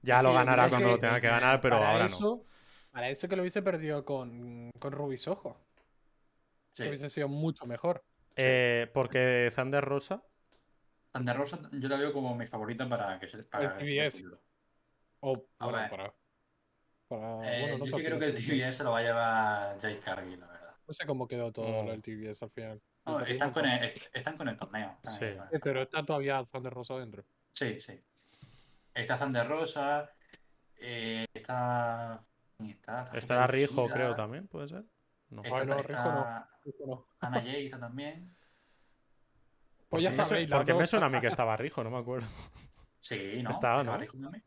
Ya 0.04 0.22
lo 0.22 0.30
que 0.30 0.36
ganará 0.36 0.70
cuando 0.70 0.88
que, 0.90 0.94
lo 0.94 1.00
tenga 1.00 1.20
que 1.22 1.28
eh, 1.28 1.32
ganar, 1.32 1.60
pero 1.62 1.78
para 1.78 1.92
ahora 1.92 2.04
no. 2.04 2.10
eso, 2.10 2.46
Para 2.92 3.10
eso 3.10 3.28
que 3.28 3.36
lo 3.36 3.42
hubiese 3.42 3.62
perdido 3.62 4.06
con, 4.06 4.70
con 4.80 4.92
Rubisojo. 4.92 5.58
Sí. 6.72 6.84
Que 6.84 6.90
hubiese 6.90 7.10
sido 7.10 7.28
mucho 7.28 7.66
mejor. 7.66 8.04
Eh, 8.36 8.90
porque 8.94 9.52
Thunder 9.56 9.84
Rosa, 9.84 10.24
Thunder 11.12 11.38
Rosa 11.38 11.60
yo 11.72 11.88
la 11.88 11.98
veo 11.98 12.12
como 12.12 12.36
mi 12.36 12.48
favorita 12.48 12.88
para 12.90 13.20
que 13.20 13.28
se 13.28 13.44
para 13.44 13.78
El 13.80 14.08
TBS. 14.10 14.18
título. 14.18 14.42
O, 15.22 15.46
A 15.60 15.66
bueno, 15.66 15.80
ver. 15.80 15.90
para. 15.90 16.14
para 17.08 17.48
Eh, 17.56 17.60
bueno, 17.62 17.78
no 17.78 17.86
yo 17.86 17.96
que 17.98 18.04
creo 18.04 18.20
que 18.20 18.26
el 18.26 18.34
TBS 18.34 18.78
se 18.78 18.84
lo 18.84 18.92
va 18.92 19.00
a 19.00 19.04
llevar 19.04 19.80
Jay 19.80 20.00
Cargill, 20.00 20.40
la 20.40 20.48
verdad. 20.48 20.76
No 20.88 20.94
sé 20.94 21.06
cómo 21.06 21.28
quedó 21.28 21.52
todo 21.52 21.84
Mm. 21.84 21.88
del 21.88 22.02
TBS 22.02 22.44
al 22.44 22.52
final. 22.52 22.82
No, 23.06 23.20
están, 23.20 23.48
no 23.50 23.54
con 23.54 23.66
el, 23.66 23.84
est- 23.84 24.04
están 24.16 24.38
con 24.38 24.48
el 24.50 24.58
torneo. 24.58 24.98
están 25.04 25.14
Sí. 25.14 25.26
ahí 25.26 25.36
con 25.38 25.44
el 25.46 25.52
Sí, 25.52 25.60
pero 25.64 25.82
está 25.84 26.04
todavía 26.06 26.44
Thunder 26.52 26.74
Rosa 26.74 26.96
dentro. 26.96 27.24
Sí, 27.54 27.80
sí. 27.80 28.02
Está 28.94 29.18
Thunder 29.18 29.48
Rosa, 29.48 30.10
eh, 30.78 31.26
está, 31.34 32.24
está, 32.60 33.04
está 33.04 33.18
estará 33.18 33.48
Rijo, 33.48 33.86
Shida, 33.86 33.94
creo 33.94 34.16
también, 34.16 34.48
¿puede 34.48 34.68
ser? 34.68 34.84
No. 35.30 35.42
Está, 35.44 35.66
no, 35.66 35.80
está 35.80 35.88
Rijo 35.88 36.12
no. 36.12 36.48
Eso 36.66 36.86
no. 36.88 37.08
Ana 37.20 37.42
Jay 37.42 37.66
está 37.66 37.80
también. 37.80 38.36
Pues 39.90 40.04
ya 40.04 40.10
me 40.10 40.16
sabéis, 40.16 40.50
las 40.50 40.60
Porque 40.60 40.74
me 40.74 40.86
suena 40.86 41.06
a 41.08 41.10
mí 41.10 41.20
que 41.20 41.28
estaba 41.28 41.56
Rijo, 41.58 41.84
no 41.84 41.92
me 41.92 41.98
acuerdo. 42.00 42.28
Sí, 43.00 43.42
¿no? 43.44 43.50
Estaba, 43.52 43.84
¿no? 43.84 43.98
Rijo 43.98 44.18
también. 44.18 44.44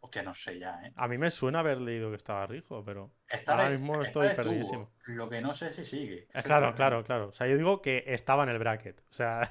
Hostia, 0.00 0.22
no 0.22 0.34
sé 0.34 0.58
ya, 0.58 0.82
¿eh? 0.84 0.92
A 0.96 1.08
mí 1.08 1.16
me 1.16 1.30
suena 1.30 1.60
haber 1.60 1.78
leído 1.80 2.10
que 2.10 2.16
estaba 2.16 2.46
Rijo, 2.46 2.84
pero. 2.84 3.14
Ahora 3.46 3.66
ahí- 3.68 3.78
mismo 3.78 4.02
estoy 4.02 4.28
perdidísimo. 4.34 4.92
Lo 5.06 5.28
que 5.30 5.40
no 5.40 5.54
sé 5.54 5.68
es 5.68 5.76
si 5.76 5.84
sigue. 5.84 6.28
Eh, 6.34 6.42
claro, 6.42 6.74
claro, 6.74 7.02
claro. 7.04 7.28
O 7.28 7.32
sea, 7.32 7.46
yo 7.46 7.56
digo 7.56 7.80
que 7.80 8.04
estaba 8.06 8.42
en 8.42 8.50
el 8.50 8.58
bracket. 8.58 9.00
O 9.10 9.14
sea, 9.14 9.50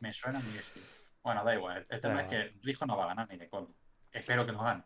Me 0.00 0.12
suena 0.12 0.38
a 0.38 0.42
mí 0.42 0.52
que 0.52 0.58
sí. 0.60 0.80
Bueno, 1.28 1.44
da 1.44 1.54
igual. 1.54 1.84
El 1.90 2.00
tema 2.00 2.14
Da 2.14 2.20
es 2.22 2.28
que 2.28 2.58
Rijo 2.62 2.86
no 2.86 2.96
va 2.96 3.04
a 3.04 3.08
ganar 3.08 3.28
ni 3.28 3.36
de 3.36 3.50
coña. 3.50 3.68
Espero 4.10 4.46
que 4.46 4.52
no 4.52 4.62
gane. 4.62 4.82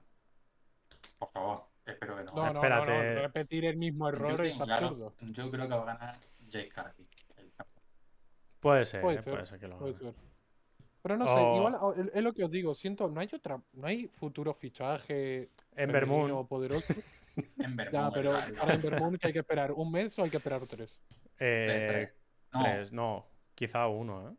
Por 1.17 1.31
favor, 1.31 1.67
espero 1.87 2.17
que 2.17 2.25
no 2.25 2.33
No, 2.33 2.43
gane. 2.43 2.55
no, 2.55 2.63
no, 2.63 2.69
no, 2.69 2.77
Espérate. 2.83 3.15
Repetir 3.23 3.65
el 3.67 3.77
mismo 3.77 4.11
Yo 4.11 4.17
error 4.17 4.45
es 4.45 4.53
tengo 4.55 4.65
claro- 4.65 4.87
absurdo. 4.89 5.15
yo 5.21 5.51
creo 5.53 5.69
que 5.69 5.75
va 5.77 5.83
a 5.83 5.85
ganar 5.95 6.19
Jake 6.51 6.69
Cargill. 6.71 7.09
puede 8.59 8.85
ser, 8.85 9.03
Puede 9.03 9.19
eh, 9.19 9.23
ser, 9.23 9.33
puede 9.35 9.47
ser 9.47 9.59
que 9.61 9.69
lo 9.69 9.79
Puede 9.79 9.93
haga. 9.95 10.01
ser. 10.01 10.15
Pero 11.03 11.17
no 11.17 11.27
sé, 11.29 11.41
igual 11.57 11.79
es 11.97 12.11
es 12.13 12.23
lo 12.25 12.33
que 12.33 12.43
os 12.45 12.51
digo, 12.51 12.75
siento, 12.75 13.09
no 13.09 13.21
hay 13.21 13.29
otra, 13.33 13.63
no 13.75 13.87
hay 13.87 14.09
futuro 14.09 14.53
fichaje 14.53 15.49
Moon. 15.77 15.91
femenino 15.93 16.47
poderoso. 16.49 16.93
En 17.59 17.77
Ya, 17.79 18.11
Vermont, 18.11 18.15
pero 18.15 18.31
para 18.61 18.75
Ember 18.75 19.01
Moon 19.01 19.17
que 19.17 19.27
hay 19.29 19.33
que 19.33 19.39
esperar 19.39 19.71
un 19.73 19.91
mes 19.93 20.19
o 20.19 20.23
hay 20.25 20.29
que 20.29 20.37
esperar 20.39 20.61
tres. 20.67 21.01
Eh, 21.39 21.87
tres. 21.89 22.15
No, 22.53 22.63
tres, 22.65 22.93
no. 22.93 23.27
Quizá 23.55 23.87
uno, 23.87 24.29
¿eh? 24.29 24.35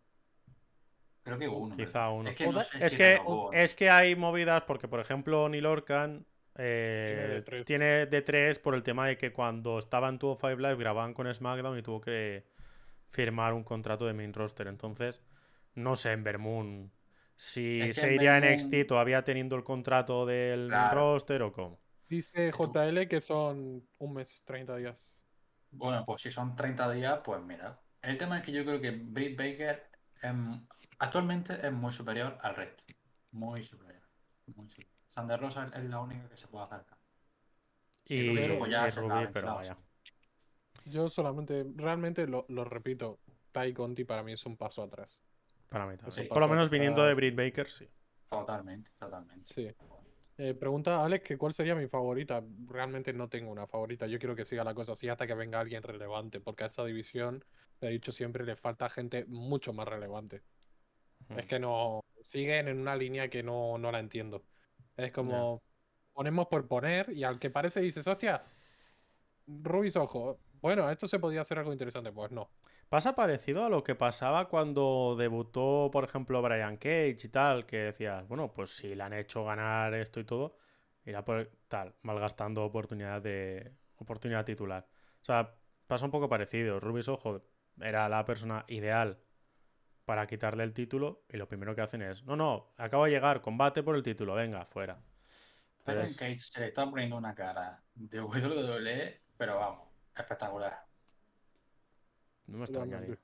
Creo 1.23 1.37
que 1.39 1.47
uno. 1.47 1.75
Quizá 1.75 2.09
uno. 2.09 2.29
Es 2.29 2.35
que, 2.35 2.45
no 2.45 2.51
Oda- 2.51 2.63
sé 2.63 2.85
Es 2.85 3.71
si 3.71 3.75
que, 3.77 3.89
hay 3.89 4.15
movidas 4.15 4.63
porque, 4.63 4.87
por 4.87 4.99
ejemplo, 4.99 5.47
Neil 5.49 5.65
Orcan 5.65 6.25
eh, 6.55 7.15
Tiene 7.17 7.33
de 7.33 7.41
tres. 7.41 7.67
tiene 7.67 8.05
de 8.05 8.21
tres 8.21 8.59
por 8.59 8.75
el 8.75 8.83
tema 8.83 9.07
de 9.07 9.17
que 9.17 9.33
cuando 9.33 9.79
estaba 9.79 10.07
en 10.09 10.19
205 10.19 10.61
Live 10.61 10.75
grababan 10.75 11.13
con 11.13 11.33
SmackDown 11.33 11.79
y 11.79 11.81
tuvo 11.81 11.99
que 12.01 12.45
firmar 13.09 13.53
un 13.53 13.63
contrato 13.63 14.05
de 14.05 14.13
main 14.13 14.33
roster. 14.33 14.67
Entonces, 14.67 15.21
no 15.75 15.95
sé 15.95 16.11
en 16.11 16.23
Vermoon 16.23 16.91
si 17.35 17.81
Es 17.81 17.87
que 17.87 17.93
se 17.93 18.13
iría 18.13 18.35
a 18.35 18.39
Vermoon- 18.39 18.53
NXT 18.53 18.85
todavía 18.87 19.23
teniendo 19.23 19.55
el 19.55 19.63
contrato 19.63 20.25
del 20.27 20.67
Claro. 20.67 21.13
roster 21.13 21.41
o 21.41 21.51
cómo. 21.51 21.79
Dice 22.07 22.51
JL 22.51 23.07
que 23.07 23.19
son 23.21 23.87
un 23.97 24.13
mes, 24.13 24.43
30 24.45 24.75
días. 24.77 25.23
Bueno, 25.71 26.03
pues 26.05 26.21
si 26.21 26.29
son 26.29 26.55
30 26.55 26.91
días, 26.91 27.19
pues 27.23 27.41
mira. 27.41 27.79
El 28.03 28.17
tema 28.19 28.37
es 28.37 28.43
que 28.43 28.51
yo 28.51 28.63
creo 28.63 28.79
que 28.79 28.91
Britt 28.91 29.35
Baker 29.35 29.89
actualmente 31.03 31.65
es 31.65 31.71
muy 31.71 31.91
superior 31.91 32.37
al 32.41 32.55
resto. 32.55 32.83
Muy 33.31 33.63
superior. 33.63 34.01
Muy 34.55 34.69
superior. 34.69 34.93
Sander 35.09 35.39
Rosa 35.39 35.69
es 35.73 35.83
la 35.83 35.99
única 35.99 36.27
que 36.27 36.37
se 36.37 36.47
puede 36.47 36.65
acercar. 36.65 36.97
Y, 38.05 38.29
Rubí 38.29 38.71
ya 38.71 38.87
y 38.87 38.91
Rubí, 38.91 39.11
ha 39.11 39.31
pero 39.31 39.55
vaya. 39.55 39.77
Yo 40.85 41.09
solamente, 41.09 41.65
realmente 41.75 42.27
lo, 42.27 42.45
lo 42.49 42.65
repito, 42.65 43.19
Tai 43.51 43.71
Conti 43.73 44.03
para 44.03 44.23
mí 44.23 44.33
es 44.33 44.45
un 44.45 44.57
paso 44.57 44.83
atrás. 44.83 45.21
Para 45.69 45.85
mí 45.85 45.95
también. 45.95 46.23
Sí. 46.23 46.29
Por 46.29 46.39
lo 46.39 46.47
menos 46.47 46.69
viniendo 46.69 47.03
de. 47.03 47.13
Britt 47.13 47.35
Baker, 47.35 47.69
sí. 47.69 47.87
Totalmente, 48.29 48.91
totalmente. 48.99 49.53
Sí. 49.53 49.69
Eh, 50.37 50.55
pregunta 50.55 51.05
Alex 51.05 51.23
que 51.23 51.37
cuál 51.37 51.53
sería 51.53 51.75
mi 51.75 51.87
favorita. 51.87 52.43
Realmente 52.67 53.13
no 53.13 53.29
tengo 53.29 53.51
una 53.51 53.67
favorita. 53.67 54.07
Yo 54.07 54.19
quiero 54.19 54.35
que 54.35 54.45
siga 54.45 54.63
la 54.63 54.73
cosa 54.73 54.93
así 54.93 55.07
hasta 55.07 55.27
que 55.27 55.35
venga 55.35 55.59
alguien 55.59 55.83
relevante, 55.83 56.41
porque 56.41 56.63
a 56.63 56.67
esta 56.67 56.83
división, 56.83 57.45
le 57.79 57.89
he 57.89 57.91
dicho 57.91 58.11
siempre, 58.11 58.43
le 58.43 58.55
falta 58.55 58.89
gente 58.89 59.25
mucho 59.25 59.73
más 59.73 59.87
relevante. 59.87 60.41
Mm. 61.29 61.39
Es 61.39 61.45
que 61.45 61.59
no 61.59 62.03
siguen 62.21 62.67
en 62.67 62.79
una 62.79 62.95
línea 62.95 63.29
que 63.29 63.43
no, 63.43 63.77
no 63.77 63.91
la 63.91 63.99
entiendo. 63.99 64.43
Es 64.97 65.11
como 65.11 65.61
ponemos 66.13 66.47
por 66.47 66.67
poner 66.67 67.11
y 67.11 67.23
al 67.23 67.39
que 67.39 67.49
parece 67.49 67.81
dices, 67.81 68.05
hostia, 68.07 68.41
Rubis 69.47 69.95
Ojo, 69.95 70.39
bueno, 70.61 70.89
esto 70.89 71.07
se 71.07 71.19
podría 71.19 71.41
hacer 71.41 71.59
algo 71.59 71.73
interesante. 71.73 72.11
Pues 72.11 72.31
no. 72.31 72.49
Pasa 72.89 73.15
parecido 73.15 73.65
a 73.65 73.69
lo 73.69 73.83
que 73.83 73.95
pasaba 73.95 74.47
cuando 74.47 75.15
debutó, 75.17 75.89
por 75.91 76.03
ejemplo, 76.03 76.41
Brian 76.41 76.77
Cage 76.77 77.17
y 77.23 77.29
tal, 77.29 77.65
que 77.65 77.77
decías, 77.77 78.27
bueno, 78.27 78.53
pues 78.53 78.69
si 78.75 78.95
le 78.95 79.03
han 79.03 79.13
hecho 79.13 79.43
ganar 79.43 79.93
esto 79.95 80.19
y 80.19 80.25
todo, 80.25 80.55
irá 81.03 81.25
por 81.25 81.49
tal, 81.67 81.95
malgastando 82.03 82.63
oportunidad 82.63 83.21
de 83.21 83.73
oportunidad 83.97 84.45
titular. 84.45 84.87
O 85.21 85.25
sea, 85.25 85.55
pasa 85.87 86.05
un 86.05 86.11
poco 86.11 86.29
parecido. 86.29 86.79
Rubis 86.79 87.07
Ojo 87.07 87.41
era 87.81 88.07
la 88.07 88.23
persona 88.25 88.63
ideal 88.67 89.19
para 90.05 90.27
quitarle 90.27 90.63
el 90.63 90.73
título 90.73 91.23
y 91.29 91.37
lo 91.37 91.47
primero 91.47 91.75
que 91.75 91.81
hacen 91.81 92.01
es, 92.01 92.23
no, 92.23 92.35
no, 92.35 92.73
acabo 92.77 93.05
de 93.05 93.11
llegar, 93.11 93.41
combate 93.41 93.83
por 93.83 93.95
el 93.95 94.03
título, 94.03 94.33
venga, 94.35 94.65
fuera. 94.65 94.99
Brian 95.85 96.13
Cage 96.13 96.39
se 96.39 96.59
le 96.61 96.67
está 96.67 96.89
poniendo 96.89 97.17
una 97.17 97.35
cara 97.35 97.81
de 97.93 98.21
WWE, 98.21 99.21
pero 99.37 99.57
vamos, 99.57 99.87
espectacular. 100.15 100.85
No 102.47 102.57
me 102.57 102.65
extrañaría. 102.65 103.17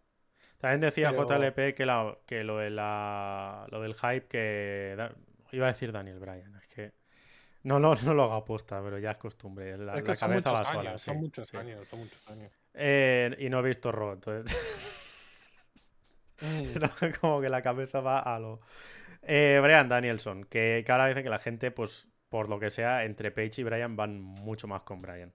También 0.58 0.82
decía 0.82 1.12
JLP 1.12 1.74
que, 1.74 1.86
la, 1.86 2.18
que 2.26 2.44
lo, 2.44 2.58
de 2.58 2.70
la, 2.70 3.66
lo 3.70 3.82
del 3.82 3.94
hype 3.94 4.28
que... 4.28 5.12
iba 5.52 5.66
a 5.66 5.70
decir 5.70 5.92
Daniel 5.92 6.20
Bryan, 6.20 6.56
es 6.56 6.68
que... 6.68 6.94
No, 7.64 7.80
no, 7.80 7.96
no 7.96 8.14
lo 8.14 8.24
haga 8.24 8.38
aposta, 8.38 8.82
pero 8.82 9.00
ya 9.00 9.12
es 9.12 9.18
costumbre. 9.18 9.78
La, 9.78 9.98
es 9.98 10.04
que 10.04 10.10
la 10.10 10.16
cabeza 10.16 10.52
va 10.52 10.64
sola. 10.64 10.98
Sí, 10.98 11.06
son 11.06 11.18
muchos 11.18 11.54
años, 11.54 11.88
son 11.88 12.00
muchos 12.00 12.28
años. 12.28 12.52
Eh, 12.74 13.36
y 13.40 13.50
no 13.50 13.60
he 13.60 13.64
visto 13.64 13.92
Raw, 13.92 14.14
entonces... 14.14 14.96
Mm. 16.42 17.12
como 17.22 17.42
que 17.42 17.50
la 17.50 17.62
cabeza 17.62 18.02
va 18.02 18.20
a 18.20 18.40
lo... 18.40 18.62
Eh, 19.22 19.60
Brian 19.62 19.90
Danielson, 19.90 20.46
que, 20.46 20.84
que 20.86 20.92
ahora 20.92 21.08
dice 21.08 21.24
que 21.24 21.30
la 21.30 21.40
gente, 21.40 21.72
pues, 21.72 22.10
por 22.30 22.50
lo 22.50 22.60
que 22.60 22.70
sea, 22.70 23.04
entre 23.04 23.32
Paige 23.32 23.62
y 23.62 23.64
Brian 23.64 23.96
van 23.96 24.20
mucho 24.22 24.68
más 24.68 24.84
con 24.84 25.02
Brian. 25.02 25.34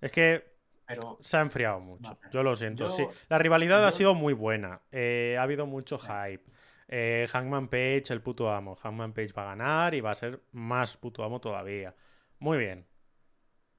Es 0.00 0.10
que 0.12 0.44
Pero 0.86 1.18
se 1.20 1.36
ha 1.36 1.40
enfriado 1.40 1.80
mucho. 1.80 2.16
Vale. 2.16 2.32
Yo 2.32 2.42
lo 2.42 2.56
siento. 2.56 2.84
Yo- 2.84 2.90
sí, 2.90 3.06
la 3.28 3.38
rivalidad 3.38 3.86
ha 3.86 3.92
sido 3.92 4.14
muy 4.14 4.32
buena. 4.32 4.80
Eh, 4.90 5.36
ha 5.38 5.42
habido 5.42 5.66
mucho 5.66 5.98
hype. 5.98 6.44
Eh, 6.88 7.26
Hangman 7.30 7.68
Page, 7.68 8.04
el 8.10 8.22
puto 8.22 8.50
amo. 8.50 8.74
Hangman 8.74 9.12
Page 9.12 9.32
va 9.36 9.42
a 9.42 9.46
ganar 9.56 9.94
y 9.94 10.00
va 10.00 10.10
a 10.12 10.14
ser 10.14 10.42
más 10.52 10.96
puto 10.96 11.22
amo 11.22 11.40
todavía. 11.40 11.94
Muy 12.38 12.58
bien. 12.58 12.86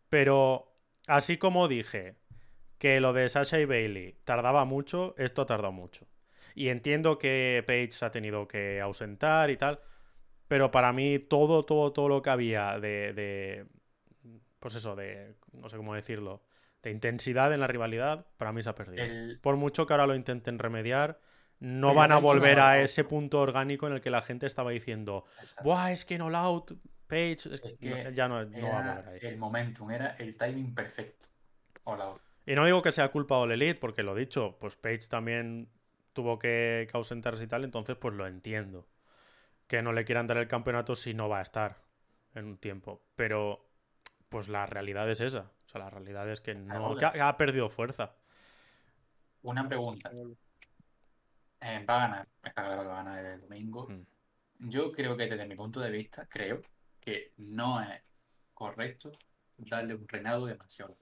Pero 0.09 0.71
así 1.07 1.37
como 1.37 1.67
dije 1.67 2.15
que 2.77 2.99
lo 2.99 3.13
de 3.13 3.27
Sasha 3.29 3.59
y 3.59 3.65
Bailey 3.65 4.17
tardaba 4.23 4.65
mucho, 4.65 5.15
esto 5.17 5.41
ha 5.41 5.45
tardado 5.45 5.71
mucho. 5.71 6.07
Y 6.55 6.69
entiendo 6.69 7.17
que 7.17 7.63
Page 7.65 7.91
se 7.91 8.05
ha 8.05 8.11
tenido 8.11 8.47
que 8.47 8.79
ausentar 8.81 9.49
y 9.49 9.57
tal. 9.57 9.79
Pero 10.47 10.71
para 10.71 10.91
mí 10.93 11.19
todo, 11.19 11.63
todo, 11.63 11.91
todo 11.93 12.07
lo 12.09 12.21
que 12.21 12.29
había 12.31 12.79
de, 12.79 13.13
de 13.13 13.65
pues 14.59 14.75
eso, 14.75 14.95
de, 14.95 15.35
no 15.53 15.69
sé 15.69 15.77
cómo 15.77 15.93
decirlo, 15.95 16.43
de 16.81 16.91
intensidad 16.91 17.53
en 17.53 17.59
la 17.59 17.67
rivalidad, 17.67 18.25
para 18.37 18.51
mí 18.51 18.61
se 18.61 18.69
ha 18.69 18.75
perdido. 18.75 19.03
el, 19.03 19.39
Por 19.41 19.55
mucho 19.57 19.85
que 19.85 19.93
ahora 19.93 20.07
lo 20.07 20.15
intenten 20.15 20.59
remediar, 20.59 21.19
no 21.59 21.93
van 21.93 22.11
a 22.11 22.17
volver 22.19 22.59
a 22.59 22.81
ese 22.81 23.03
punto 23.03 23.39
orgánico 23.41 23.85
en 23.87 23.93
el 23.93 24.01
que 24.01 24.09
la 24.09 24.21
gente 24.21 24.45
estaba 24.47 24.71
diciendo, 24.71 25.25
Buah, 25.63 25.91
es 25.91 26.05
que 26.05 26.17
no 26.17 26.35
out, 26.35 26.71
Page, 27.07 27.31
es 27.33 27.45
Es 27.47 27.61
que 27.61 27.73
que 27.73 27.89
no- 27.89 28.09
ya 28.11 28.27
no, 28.27 28.43
no 28.45 28.69
va 28.69 28.79
a 28.79 28.95
volver 28.95 29.13
ahí. 29.13 29.19
el 29.23 29.37
momentum, 29.37 29.91
era 29.91 30.15
el 30.19 30.35
timing 30.37 30.73
perfecto. 30.73 31.25
Hola. 31.83 32.09
Y 32.45 32.55
no 32.55 32.65
digo 32.65 32.81
que 32.81 32.91
sea 32.91 33.09
culpa 33.09 33.35
de 33.35 33.41
All 33.41 33.51
Elite, 33.51 33.75
porque 33.79 34.03
lo 34.03 34.15
dicho, 34.15 34.57
pues 34.59 34.75
Page 34.77 35.07
también 35.09 35.69
tuvo 36.13 36.39
que, 36.39 36.87
que 36.89 36.97
ausentarse 36.97 37.43
y 37.43 37.47
tal, 37.47 37.63
entonces 37.63 37.95
pues 37.97 38.13
lo 38.13 38.27
entiendo. 38.27 38.87
Que 39.67 39.81
no 39.81 39.93
le 39.93 40.03
quieran 40.03 40.27
dar 40.27 40.37
el 40.37 40.47
campeonato 40.47 40.95
si 40.95 41.13
no 41.13 41.29
va 41.29 41.39
a 41.39 41.43
estar 41.43 41.77
en 42.33 42.45
un 42.45 42.57
tiempo. 42.57 43.03
Pero 43.15 43.69
pues 44.29 44.49
la 44.49 44.65
realidad 44.65 45.09
es 45.09 45.19
esa. 45.19 45.51
O 45.65 45.67
sea, 45.67 45.81
la 45.81 45.89
realidad 45.89 46.29
es 46.29 46.41
que 46.41 46.55
no 46.55 46.73
Ahora. 46.73 46.99
que 46.99 47.05
ha, 47.05 47.11
que 47.11 47.21
ha 47.21 47.37
perdido 47.37 47.69
fuerza. 47.69 48.15
Una 49.41 49.67
pregunta. 49.67 50.11
Eh, 51.61 51.85
va 51.85 51.95
a 51.95 52.07
ganar, 52.07 52.27
está 52.43 52.53
claro 52.53 52.81
que 52.81 52.87
va 52.87 52.99
a 52.99 53.03
ganar 53.03 53.25
el 53.25 53.41
domingo. 53.41 53.87
Mm. 53.89 54.05
Yo 54.69 54.91
creo 54.91 55.15
que 55.15 55.27
desde 55.27 55.45
mi 55.45 55.55
punto 55.55 55.79
de 55.79 55.89
vista, 55.89 56.27
creo 56.27 56.61
que 56.99 57.33
no 57.37 57.81
es 57.81 58.01
correcto 58.53 59.11
darle 59.57 59.95
un 59.95 60.07
reinado 60.07 60.45
demasiado 60.45 60.95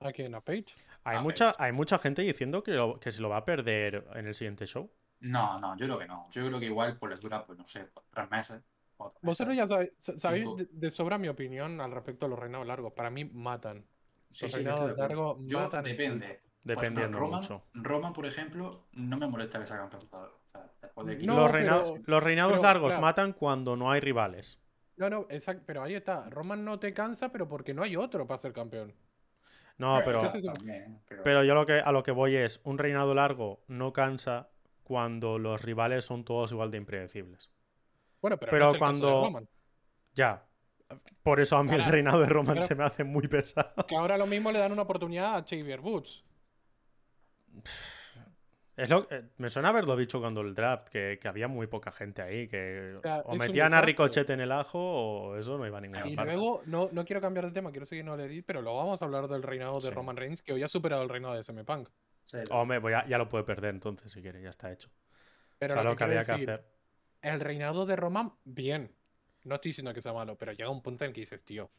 largo. 0.00 0.08
¿A 0.08 0.12
quién? 0.12 0.34
¿A 0.34 0.40
Page? 0.40 0.66
Hay 1.04 1.16
A 1.16 1.20
mucha, 1.20 1.54
hay 1.58 1.72
mucha 1.72 1.98
gente 1.98 2.22
diciendo 2.22 2.62
que, 2.62 2.72
lo- 2.72 2.98
que 3.00 3.12
se 3.12 3.22
lo 3.22 3.28
va 3.28 3.38
a 3.38 3.44
perder 3.44 4.06
en 4.14 4.26
el 4.26 4.34
siguiente 4.34 4.66
show. 4.66 4.90
No, 5.20 5.58
no, 5.58 5.76
yo 5.76 5.86
creo 5.86 5.98
que 5.98 6.06
no. 6.06 6.28
Yo 6.30 6.46
creo 6.46 6.60
que 6.60 6.66
igual 6.66 6.98
pues 6.98 7.10
les 7.10 7.20
dura, 7.20 7.44
pues 7.46 7.58
no 7.58 7.64
sé, 7.66 7.88
tres 8.12 8.30
meses. 8.30 8.62
cuatro 8.96 9.18
Vosotros 9.22 9.56
ya 9.56 9.66
sabéis, 9.66 9.92
sa- 9.98 10.18
sabéis 10.18 10.46
de, 10.56 10.68
de 10.70 10.90
sobra 10.90 11.18
mi 11.18 11.28
opinión 11.28 11.80
al 11.80 11.92
respecto 11.92 12.26
de 12.26 12.30
los 12.30 12.38
reinados 12.38 12.66
largos. 12.66 12.92
Para 12.92 13.10
mí 13.10 13.24
matan. 13.24 13.86
Sí, 14.30 14.44
los 14.46 14.52
sí, 14.52 14.56
reinados 14.58 14.96
largos 14.96 15.38
Yo 15.42 15.60
matan. 15.60 15.84
depende. 15.84 16.42
Dependiendo 16.62 17.18
Roman, 17.18 17.40
mucho. 17.40 17.62
Roman, 17.74 18.12
por 18.14 18.24
ejemplo, 18.26 18.70
no 18.92 19.16
me 19.18 19.26
molesta 19.26 19.60
que 19.60 19.66
sea 19.66 19.76
campeón. 19.76 20.02
O 20.12 20.50
sea, 20.50 20.70
después 20.80 21.06
de 21.06 21.16
No, 21.26 21.34
los, 21.36 21.42
pero- 21.50 21.52
reinados, 21.52 21.94
los 22.06 22.22
reinados 22.22 22.52
pero, 22.54 22.62
largos 22.62 22.88
claro. 22.94 23.02
matan 23.02 23.32
cuando 23.34 23.76
no 23.76 23.90
hay 23.90 24.00
rivales. 24.00 24.58
No, 24.96 25.10
no, 25.10 25.26
exacto. 25.28 25.62
Pero 25.66 25.82
ahí 25.82 25.94
está. 25.94 26.28
Roman 26.30 26.64
no 26.64 26.78
te 26.78 26.94
cansa, 26.94 27.30
pero 27.32 27.48
porque 27.48 27.74
no 27.74 27.82
hay 27.82 27.96
otro 27.96 28.26
para 28.26 28.38
ser 28.38 28.52
campeón. 28.52 28.94
No, 29.76 30.00
pero, 30.04 30.22
pero- 31.08 31.22
pero 31.24 31.42
yo 31.44 31.54
lo 31.54 31.66
que, 31.66 31.74
a 31.80 31.90
lo 31.92 32.02
que 32.02 32.12
voy 32.12 32.36
es, 32.36 32.60
un 32.64 32.78
reinado 32.78 33.14
largo 33.14 33.64
no 33.66 33.92
cansa 33.92 34.48
cuando 34.84 35.38
los 35.38 35.62
rivales 35.62 36.04
son 36.04 36.24
todos 36.24 36.52
igual 36.52 36.70
de 36.70 36.78
impredecibles. 36.78 37.50
Bueno, 38.20 38.38
pero, 38.38 38.50
Pero 38.50 38.64
no 38.66 38.70
es 38.70 38.74
el 38.74 38.80
caso 38.80 38.92
de 38.92 39.00
cuando- 39.00 39.24
Roman. 39.24 39.48
Ya. 40.14 40.46
Por 41.22 41.40
eso 41.40 41.56
a 41.56 41.64
mí 41.64 41.72
el 41.74 41.84
reinado 41.84 42.20
de 42.20 42.26
Roman 42.28 42.62
se 42.62 42.74
me 42.74 42.84
hace 42.84 43.02
muy 43.04 43.26
pesado. 43.28 43.74
Que 43.88 43.96
ahora 43.96 44.16
lo 44.16 44.26
mismo 44.26 44.52
le 44.52 44.58
dan 44.60 44.70
una 44.72 44.82
oportunidad 44.82 45.34
a 45.36 45.42
Xavier 45.42 45.80
Woods. 45.80 46.22
Es 48.76 48.90
lo, 48.90 49.06
eh, 49.10 49.22
me 49.36 49.50
suena 49.50 49.68
haberlo 49.68 49.96
dicho 49.96 50.20
cuando 50.20 50.40
el 50.40 50.52
draft, 50.54 50.88
que, 50.88 51.18
que 51.20 51.28
había 51.28 51.46
muy 51.46 51.68
poca 51.68 51.92
gente 51.92 52.22
ahí, 52.22 52.48
que 52.48 52.94
O 52.96 52.98
sea, 52.98 53.20
o 53.24 53.36
metían 53.36 53.72
a. 53.72 53.80
Ricochet 53.80 54.28
en 54.30 54.40
el 54.40 54.50
ajo 54.50 54.78
o 54.80 55.36
eso 55.36 55.56
no 55.56 55.66
iba 55.66 55.78
a 55.78 55.80
ninguna 55.80 56.06
Y 56.08 56.16
parte. 56.16 56.32
luego, 56.32 56.62
no, 56.66 56.88
no 56.90 57.04
quiero 57.04 57.20
cambiar 57.20 57.46
de 57.46 57.52
tema, 57.52 57.70
quiero 57.70 57.86
seguir 57.86 58.02
en 58.02 58.08
All 58.08 58.20
Elite, 58.20 58.42
pero 58.44 58.62
luego 58.62 58.78
vamos 58.78 59.00
a 59.00 59.04
hablar 59.04 59.28
del 59.28 59.42
reinado 59.44 59.74
de 59.74 59.80
Sí. 59.82 59.90
Roman 59.90 60.16
Reigns, 60.16 60.42
que 60.42 60.52
hoy 60.52 60.62
ha 60.64 60.68
superado 60.68 61.02
el 61.04 61.08
reinado 61.08 61.34
de 61.34 61.44
CM 61.44 61.62
Punk. 61.64 61.88
Sí, 62.24 62.38
Hombre, 62.50 62.78
voy 62.78 62.94
a- 62.94 63.06
ya 63.06 63.16
lo 63.18 63.28
puede 63.28 63.44
perder 63.44 63.70
entonces, 63.74 64.10
si 64.10 64.20
quiere, 64.22 64.42
ya 64.42 64.50
está 64.50 64.72
hecho. 64.72 64.90
Pero 65.58 65.74
o 65.74 65.76
sea, 65.76 65.84
lo 65.84 65.90
lo 65.90 65.94
que 65.94 65.98
que 65.98 66.04
había 66.04 66.24
que 66.24 66.32
decir, 66.32 66.50
hacer. 66.50 66.64
El 67.22 67.40
reinado 67.40 67.86
de 67.86 67.94
Roman, 67.96 68.32
bien. 68.44 68.90
No 69.44 69.54
estoy 69.56 69.68
diciendo 69.70 69.94
que 69.94 70.00
sea 70.02 70.12
malo, 70.14 70.36
pero 70.36 70.52
llega 70.52 70.70
un 70.70 70.82
punto 70.82 71.04
en 71.04 71.10
el 71.10 71.14
que 71.14 71.20
dices, 71.20 71.44
tío, 71.44 71.70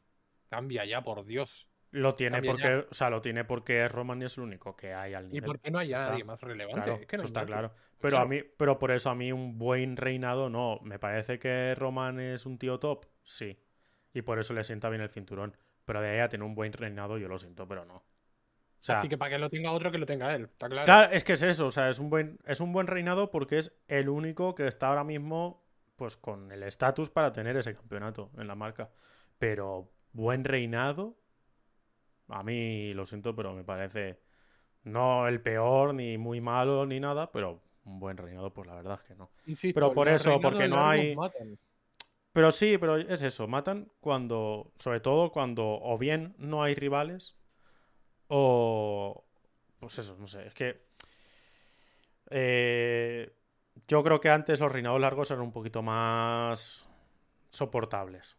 cambia 0.49 0.85
ya, 0.85 1.03
por 1.03 1.25
Dios. 1.25 1.67
Lo 1.95 2.15
tiene 2.15 2.41
porque, 2.41 2.85
o 2.89 2.93
sea, 2.93 3.09
lo 3.09 3.21
tiene 3.21 3.45
porque 3.45 3.85
es 3.85 3.91
Roman 3.91 4.21
y 4.21 4.25
es 4.25 4.37
el 4.37 4.43
único 4.43 4.75
que 4.75 4.93
hay 4.93 5.13
al 5.13 5.25
¿Y 5.27 5.33
nivel. 5.33 5.45
por 5.47 5.59
qué 5.59 5.71
no 5.71 5.79
hay 5.79 5.93
Está. 5.93 6.09
nadie 6.09 6.23
más 6.23 6.41
relevante? 6.41 6.81
Claro, 6.83 6.99
Es 7.01 7.07
que 7.07 7.17
no 7.17 7.21
eso 7.21 7.25
está 7.27 7.39
nadie. 7.41 7.53
claro. 7.53 7.71
Pero 7.99 8.17
a 8.19 8.25
mí, 8.25 8.41
pero 8.57 8.77
por 8.77 8.91
eso 8.91 9.09
a 9.09 9.15
mí 9.15 9.31
un 9.31 9.57
buen 9.57 9.95
reinado 9.97 10.49
no. 10.49 10.79
Me 10.83 10.99
parece 10.99 11.39
que 11.39 11.73
Roman 11.75 12.19
es 12.19 12.45
un 12.45 12.57
tío 12.57 12.79
top, 12.79 13.05
sí. 13.23 13.57
Y 14.13 14.21
por 14.21 14.39
eso 14.39 14.53
le 14.53 14.63
sienta 14.63 14.89
bien 14.89 15.01
el 15.01 15.09
cinturón. 15.09 15.55
Pero 15.85 16.01
de 16.01 16.09
ahí 16.09 16.19
a 16.19 16.29
tener 16.29 16.43
un 16.45 16.53
buen 16.55 16.73
reinado, 16.73 17.17
yo 17.17 17.27
lo 17.27 17.37
siento, 17.37 17.67
pero 17.67 17.85
no. 17.85 17.95
O 17.95 18.03
sea, 18.79 18.97
Así 18.97 19.07
que 19.09 19.17
para 19.17 19.31
que 19.31 19.37
lo 19.39 19.49
tenga 19.49 19.71
otro, 19.71 19.91
que 19.91 19.97
lo 19.97 20.05
tenga 20.05 20.35
él. 20.35 20.43
Está 20.45 20.67
claro. 20.69 20.85
claro, 20.85 21.11
es 21.13 21.23
que 21.23 21.33
es 21.33 21.41
eso, 21.43 21.67
o 21.67 21.71
sea, 21.71 21.89
es 21.89 21.97
un 21.99 22.09
buen, 22.09 22.37
es 22.45 22.59
un 22.59 22.71
buen 22.73 22.85
reinado 22.87 23.31
porque 23.31 23.57
es 23.57 23.71
el 23.87 24.09
único 24.09 24.53
que 24.53 24.67
está 24.67 24.89
ahora 24.89 25.03
mismo, 25.03 25.63
pues, 25.95 26.17
con 26.17 26.51
el 26.51 26.61
estatus 26.63 27.09
para 27.09 27.31
tener 27.31 27.55
ese 27.57 27.73
campeonato 27.73 28.29
en 28.37 28.47
la 28.47 28.53
marca. 28.55 28.91
Pero 29.39 29.91
buen 30.11 30.43
reinado, 30.43 31.17
a 32.29 32.43
mí 32.43 32.93
lo 32.93 33.05
siento, 33.05 33.35
pero 33.35 33.53
me 33.53 33.63
parece 33.63 34.19
no 34.83 35.27
el 35.27 35.41
peor, 35.41 35.93
ni 35.93 36.17
muy 36.17 36.41
malo, 36.41 36.85
ni 36.85 36.99
nada, 36.99 37.31
pero 37.31 37.61
un 37.85 37.99
buen 37.99 38.17
reinado, 38.17 38.53
pues 38.53 38.67
la 38.67 38.75
verdad 38.75 38.95
es 39.01 39.07
que 39.07 39.15
no. 39.15 39.31
Insisto, 39.45 39.79
pero 39.79 39.93
por 39.93 40.07
eso, 40.07 40.39
porque 40.41 40.67
no 40.67 40.85
hay- 40.85 41.15
matan. 41.15 41.57
Pero 42.33 42.51
sí, 42.51 42.77
pero 42.77 42.97
es 42.97 43.21
eso, 43.21 43.47
matan 43.47 43.89
cuando, 44.01 44.71
sobre 44.75 44.99
todo 44.99 45.31
cuando 45.31 45.65
o 45.65 45.97
bien 45.97 46.35
no 46.37 46.63
hay 46.63 46.75
rivales 46.75 47.35
o... 48.27 49.23
Pues 49.79 49.99
eso, 49.99 50.17
no 50.19 50.27
sé, 50.27 50.47
es 50.47 50.53
que... 50.53 50.81
eh, 52.29 53.33
yo 53.87 54.03
creo 54.03 54.19
que 54.19 54.29
antes 54.29 54.59
los 54.59 54.71
reinados 54.71 54.99
largos 54.99 55.29
eran 55.31 55.43
un 55.43 55.51
poquito 55.51 55.81
más 55.81 56.87
soportables. 57.49 58.37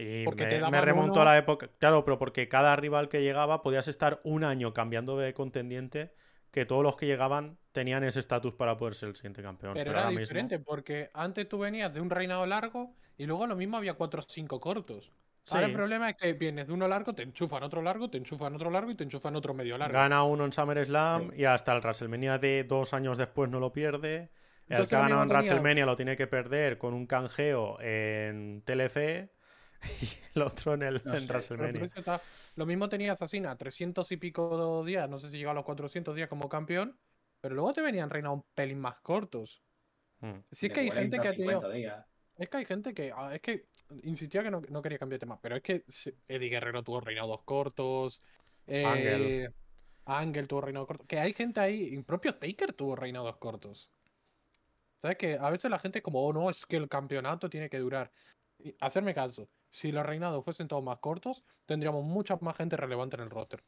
Y 0.00 0.24
Porque 0.24 0.44
me, 0.44 0.50
te 0.60 0.70
me 0.70 0.80
remonto 0.80 1.14
uno- 1.14 1.22
a 1.22 1.24
la 1.24 1.36
época, 1.38 1.68
claro, 1.78 2.04
pero 2.04 2.18
porque 2.18 2.48
cada 2.48 2.76
rival 2.76 3.08
que 3.08 3.20
llegaba 3.20 3.62
podías 3.62 3.88
estar 3.88 4.20
un 4.22 4.44
año 4.44 4.72
cambiando 4.72 5.18
de 5.18 5.34
contendiente, 5.34 6.14
que 6.52 6.64
todos 6.64 6.84
los 6.84 6.96
que 6.96 7.06
llegaban 7.06 7.58
tenían 7.72 8.04
ese 8.04 8.20
estatus 8.20 8.54
para 8.54 8.76
poder 8.76 8.94
ser 8.94 9.08
el 9.08 9.16
siguiente 9.16 9.42
campeón. 9.42 9.74
Pero 9.74 9.86
Pero 9.90 9.98
era 9.98 10.06
mismo- 10.08 10.20
diferente, 10.20 10.60
porque 10.60 11.10
antes 11.14 11.48
tú 11.48 11.58
venías 11.58 11.92
de 11.92 12.00
un 12.00 12.10
reinado 12.10 12.46
largo 12.46 12.94
y 13.16 13.26
luego 13.26 13.46
lo 13.48 13.56
mismo 13.56 13.76
había 13.76 13.94
cuatro 13.94 14.20
o 14.20 14.22
cinco 14.22 14.60
cortos. 14.60 15.10
Ahora 15.50 15.64
el 15.66 15.72
Sí. 15.72 15.76
problema 15.76 16.10
es 16.10 16.16
que 16.16 16.32
vienes 16.34 16.66
de 16.68 16.74
uno 16.74 16.86
largo, 16.86 17.14
te 17.14 17.22
enchufan 17.22 17.62
otro 17.64 17.82
largo, 17.82 18.08
te 18.10 18.18
enchufan 18.18 18.54
otro 18.54 18.70
largo 18.70 18.90
y 18.90 18.94
te 18.94 19.02
enchufan 19.02 19.34
otro 19.34 19.52
medio 19.52 19.76
largo. 19.78 19.94
Gana 19.94 20.22
uno 20.22 20.44
en 20.44 20.52
SummerSlam 20.52 21.32
y 21.34 21.44
hasta 21.44 21.72
el 21.72 21.80
WrestleMania 21.80 22.38
de 22.38 22.64
dos 22.64 22.94
años 22.94 23.18
después 23.18 23.50
no 23.50 23.58
lo 23.58 23.72
pierde. 23.72 24.16
El 24.68 24.74
Entonces 24.74 24.88
que 24.90 24.96
ganado 25.02 25.22
en 25.22 25.28
WrestleMania 25.30 25.86
lo 25.86 25.96
tiene 25.96 26.16
que 26.16 26.26
perder 26.26 26.76
con 26.78 26.92
un 26.94 27.06
canjeo 27.06 27.80
en 27.80 28.62
TLC. 28.64 29.30
y 30.02 30.06
el 30.34 30.42
otro 30.42 30.74
en, 30.74 30.82
el, 30.82 31.02
No 31.04 31.14
en 31.14 31.20
sé, 31.20 31.26
Pero 31.26 31.68
por 31.72 31.84
WrestleMania. 31.84 31.84
eso 31.84 31.98
está- 32.00 32.20
Lo 32.56 32.66
mismo 32.66 32.88
tenía 32.88 33.12
Assassina, 33.12 33.56
300 33.56 34.10
y 34.12 34.16
pico 34.16 34.84
días, 34.84 35.08
no 35.08 35.18
sé 35.18 35.30
si 35.30 35.36
llegaba 35.38 35.52
a 35.52 35.54
los 35.56 35.64
400 35.64 36.14
días 36.16 36.28
como 36.28 36.48
campeón, 36.48 36.98
pero 37.40 37.54
luego 37.54 37.72
te 37.72 37.82
venían 37.82 38.10
reinados 38.10 38.38
un 38.38 38.44
pelín 38.54 38.80
más 38.80 39.00
cortos. 39.00 39.62
Mm. 40.20 40.32
Si 40.50 40.66
es 40.66 40.70
De 40.70 40.74
que 40.74 40.80
hay 40.80 40.88
40, 40.88 41.16
gente 41.16 41.20
que 41.20 41.28
ha 41.28 41.30
tenido. 41.32 41.60
50 41.60 41.76
días. 41.76 42.06
Es 42.36 42.48
que 42.48 42.56
hay 42.56 42.64
gente 42.64 42.94
que. 42.94 43.12
ah, 43.14 43.34
Es 43.34 43.40
que 43.40 43.66
insistía 44.02 44.42
que 44.42 44.50
no, 44.50 44.60
no 44.68 44.82
quería 44.82 44.98
cambiar 44.98 45.16
de 45.18 45.26
tema. 45.26 45.40
Pero 45.40 45.56
es 45.56 45.62
que 45.62 45.84
Eddie 46.28 46.48
Guerrero 46.50 46.82
tuvo 46.84 47.00
reinados 47.00 47.42
cortos. 47.44 48.20
Ángel. 48.66 49.22
eh, 49.22 49.48
Ángel 50.04 50.46
tuvo 50.48 50.60
reinados 50.62 50.86
cortos. 50.88 51.06
Que 51.06 51.18
hay 51.18 51.32
gente 51.32 51.60
ahí. 51.60 51.94
El 51.94 52.04
propio 52.04 52.34
Taker 52.36 52.72
tuvo 52.74 52.94
reinados 52.96 53.36
cortos. 53.38 53.90
¿Sabes? 54.98 55.16
Que 55.16 55.36
a 55.38 55.50
veces 55.50 55.70
la 55.70 55.78
gente 55.78 55.98
es 55.98 56.04
como, 56.04 56.24
oh 56.26 56.32
no, 56.32 56.50
es 56.50 56.66
que 56.66 56.76
el 56.76 56.88
campeonato 56.88 57.48
tiene 57.48 57.68
que 57.70 57.78
durar. 57.78 58.10
Hacerme 58.80 59.14
caso. 59.14 59.48
Si 59.70 59.92
los 59.92 60.04
reinados 60.04 60.44
fuesen 60.44 60.68
todos 60.68 60.82
más 60.82 60.98
cortos, 60.98 61.44
tendríamos 61.66 62.04
mucha 62.04 62.36
más 62.40 62.56
gente 62.56 62.76
relevante 62.76 63.16
en 63.16 63.22
el 63.22 63.30
roster. 63.30 63.64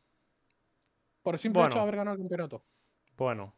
Por 1.23 1.35
el 1.35 1.39
simple 1.39 1.63
hecho 1.63 1.69
Bueno. 1.69 1.75
de 1.77 1.83
haber 1.83 1.97
ganado 1.97 2.17
el 2.17 2.23
campeonato. 2.23 2.67
Bueno. 3.17 3.55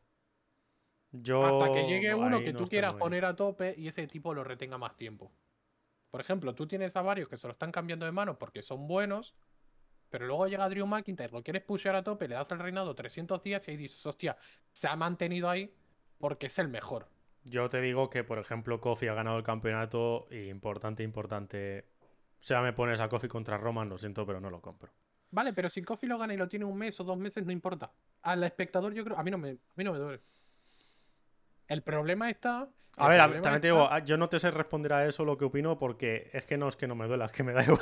Yo. 1.12 1.44
Hasta 1.44 1.72
que 1.72 1.86
llegue 1.86 2.14
uno 2.14 2.40
que 2.40 2.52
no 2.52 2.58
tú 2.58 2.66
quieras 2.66 2.94
poner 2.94 3.24
a 3.24 3.36
tope 3.36 3.74
y 3.76 3.88
ese 3.88 4.06
tipo 4.06 4.34
lo 4.34 4.44
retenga 4.44 4.78
más 4.78 4.96
tiempo. 4.96 5.32
Por 6.10 6.20
ejemplo, 6.20 6.54
tú 6.54 6.66
tienes 6.66 6.96
a 6.96 7.02
varios 7.02 7.28
que 7.28 7.36
se 7.36 7.46
lo 7.46 7.52
están 7.52 7.72
cambiando 7.72 8.04
de 8.06 8.12
mano 8.12 8.38
porque 8.38 8.62
son 8.62 8.86
buenos, 8.86 9.34
pero 10.10 10.26
luego 10.26 10.46
llega 10.46 10.68
Drew 10.68 10.86
McIntyre, 10.86 11.32
lo 11.32 11.42
quieres 11.42 11.62
pushear 11.62 11.96
a 11.96 12.02
tope, 12.02 12.28
le 12.28 12.34
das 12.34 12.50
el 12.50 12.58
reinado 12.58 12.94
300 12.94 13.42
días 13.42 13.66
y 13.66 13.70
ahí 13.70 13.76
dices, 13.76 14.04
hostia, 14.04 14.36
se 14.72 14.88
ha 14.88 14.96
mantenido 14.96 15.48
ahí 15.48 15.74
porque 16.18 16.46
es 16.46 16.58
el 16.58 16.68
mejor. 16.68 17.10
Yo 17.44 17.68
te 17.68 17.80
digo 17.80 18.08
que, 18.08 18.24
por 18.24 18.38
ejemplo, 18.38 18.80
Kofi 18.80 19.08
ha 19.08 19.14
ganado 19.14 19.36
el 19.36 19.42
campeonato 19.42 20.26
y 20.30 20.48
importante, 20.48 21.02
importante. 21.02 21.86
O 22.40 22.44
sea, 22.44 22.62
me 22.62 22.72
pones 22.72 23.00
a 23.00 23.08
Kofi 23.08 23.28
contra 23.28 23.56
Roman, 23.58 23.88
lo 23.88 23.98
siento, 23.98 24.26
pero 24.26 24.40
no 24.40 24.50
lo 24.50 24.60
compro. 24.60 24.92
Vale, 25.30 25.52
pero 25.52 25.68
si 25.68 25.82
Kofi 25.82 26.06
lo 26.06 26.18
gana 26.18 26.34
y 26.34 26.36
lo 26.36 26.48
tiene 26.48 26.64
un 26.64 26.76
mes 26.76 26.98
o 27.00 27.04
dos 27.04 27.16
meses, 27.18 27.44
no 27.44 27.52
importa. 27.52 27.90
Al 28.22 28.44
espectador 28.44 28.92
yo 28.94 29.02
creo, 29.04 29.18
a 29.18 29.22
mí 29.22 29.30
no 29.30 29.38
me, 29.38 29.50
a 29.50 29.54
mí 29.76 29.84
no 29.84 29.92
me 29.92 29.98
duele. 29.98 30.20
El 31.68 31.82
problema 31.82 32.28
está... 32.30 32.68
A 32.98 33.04
el 33.04 33.10
ver, 33.10 33.20
a- 33.22 33.40
también 33.40 33.60
te 33.62 33.68
digo, 33.68 33.88
ah, 33.90 34.00
yo 34.00 34.18
no 34.18 34.28
te 34.28 34.38
sé 34.38 34.50
responder 34.50 34.92
a 34.92 35.06
eso 35.06 35.24
lo 35.24 35.38
que 35.38 35.46
opino 35.46 35.78
porque 35.78 36.28
es 36.34 36.44
que 36.44 36.58
no 36.58 36.68
es 36.68 36.76
que 36.76 36.86
no 36.86 36.94
me 36.94 37.06
duela, 37.06 37.24
es 37.24 37.32
que 37.32 37.42
me 37.42 37.54
da 37.54 37.62
igual, 37.64 37.80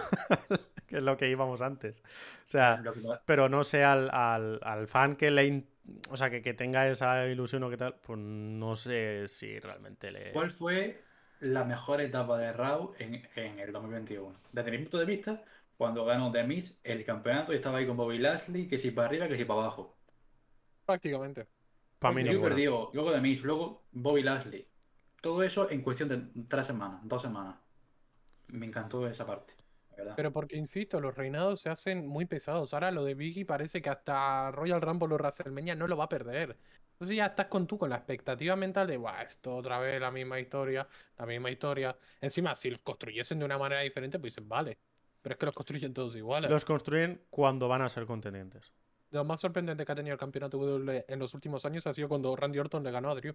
que 0.86 0.98
es 0.98 1.02
lo 1.02 1.16
que 1.16 1.28
íbamos 1.28 1.60
antes. 1.62 2.00
O 2.44 2.48
sea, 2.48 2.80
pero 3.26 3.48
no 3.48 3.64
sé 3.64 3.82
al, 3.84 4.08
al- 4.12 4.60
al 4.62 4.86
fan 4.86 5.16
que 5.16 5.30
le... 5.32 5.66
O 6.10 6.16
sea, 6.16 6.30
que, 6.30 6.42
que 6.42 6.54
tenga 6.54 6.88
esa 6.88 7.26
ilusión 7.26 7.62
o 7.64 7.70
qué 7.70 7.76
tal, 7.76 7.94
pues 8.00 8.18
no 8.18 8.76
sé 8.76 9.28
si 9.28 9.58
realmente 9.60 10.10
le... 10.10 10.32
¿Cuál 10.32 10.50
fue 10.50 11.02
la 11.40 11.64
mejor 11.64 12.00
etapa 12.00 12.38
de 12.38 12.52
Raw 12.52 12.94
en, 12.98 13.22
en 13.36 13.58
el 13.60 13.72
2021? 13.72 14.34
Desde 14.52 14.70
mi 14.70 14.78
punto 14.78 14.98
de 14.98 15.04
vista, 15.06 15.44
cuando 15.76 16.04
ganó 16.04 16.30
The 16.32 16.44
Miz 16.44 16.78
el 16.84 17.04
campeonato 17.04 17.52
y 17.52 17.56
estaba 17.56 17.78
ahí 17.78 17.86
con 17.86 17.96
Bobby 17.96 18.18
Lashley, 18.18 18.68
que 18.68 18.78
si 18.78 18.90
para 18.90 19.08
arriba, 19.08 19.28
que 19.28 19.36
si 19.36 19.44
para 19.44 19.60
abajo. 19.60 19.96
Prácticamente. 20.84 21.46
Para 21.98 22.14
mí 22.14 22.22
Yo 22.24 22.32
ninguna. 22.32 22.48
perdí, 22.50 22.64
luego 22.64 23.12
The 23.12 23.20
Miz, 23.20 23.42
luego 23.42 23.86
Bobby 23.92 24.22
Lashley. 24.22 24.66
Todo 25.20 25.42
eso 25.42 25.70
en 25.70 25.82
cuestión 25.82 26.08
de 26.08 26.44
tres 26.48 26.66
semanas, 26.66 27.00
dos 27.04 27.22
semanas. 27.22 27.56
Me 28.48 28.66
encantó 28.66 29.06
esa 29.08 29.26
parte, 29.26 29.54
verdad. 30.00 30.14
Pero 30.16 30.32
porque, 30.32 30.56
insisto, 30.56 31.00
los 31.00 31.16
reinados 31.16 31.60
se 31.60 31.70
hacen 31.70 32.06
muy 32.06 32.26
pesados. 32.26 32.74
Ahora 32.74 32.90
lo 32.90 33.04
de 33.04 33.14
Biggie 33.14 33.44
parece 33.44 33.80
que 33.80 33.88
hasta 33.88 34.50
Royal 34.50 34.80
Rumble 34.80 35.14
o 35.14 35.18
WrestleMania 35.18 35.74
no 35.74 35.86
lo 35.86 35.96
va 35.96 36.04
a 36.04 36.08
perder. 36.08 36.56
Entonces 36.92 37.16
ya 37.16 37.26
estás 37.26 37.46
con 37.46 37.66
tú 37.66 37.78
con 37.78 37.88
la 37.88 37.96
expectativa 37.96 38.56
mental 38.56 38.86
de, 38.86 38.98
Buah, 38.98 39.22
esto 39.22 39.56
otra 39.56 39.78
vez 39.78 39.98
la 39.98 40.10
misma 40.10 40.38
historia, 40.38 40.86
la 41.16 41.24
misma 41.24 41.50
historia. 41.50 41.96
Encima, 42.20 42.54
si 42.54 42.70
los 42.70 42.80
construyesen 42.80 43.38
de 43.38 43.46
una 43.46 43.56
manera 43.56 43.80
diferente, 43.80 44.18
pues 44.18 44.34
dicen, 44.34 44.46
vale. 44.46 44.76
Pero 45.22 45.32
es 45.32 45.38
que 45.38 45.46
los 45.46 45.54
construyen 45.54 45.94
todos 45.94 46.14
iguales. 46.16 46.50
Los 46.50 46.66
construyen 46.66 47.22
cuando 47.30 47.68
van 47.68 47.80
a 47.80 47.88
ser 47.88 48.04
contendientes. 48.04 48.72
Lo 49.12 49.24
más 49.24 49.40
sorprendente 49.40 49.86
que 49.86 49.92
ha 49.92 49.94
tenido 49.94 50.12
el 50.12 50.20
campeonato 50.20 50.58
WWE 50.58 51.06
en 51.08 51.18
los 51.18 51.32
últimos 51.32 51.64
años 51.64 51.86
ha 51.86 51.94
sido 51.94 52.08
cuando 52.08 52.36
Randy 52.36 52.58
Orton 52.58 52.84
le 52.84 52.90
ganó 52.90 53.10
a 53.10 53.14
Drew. 53.14 53.34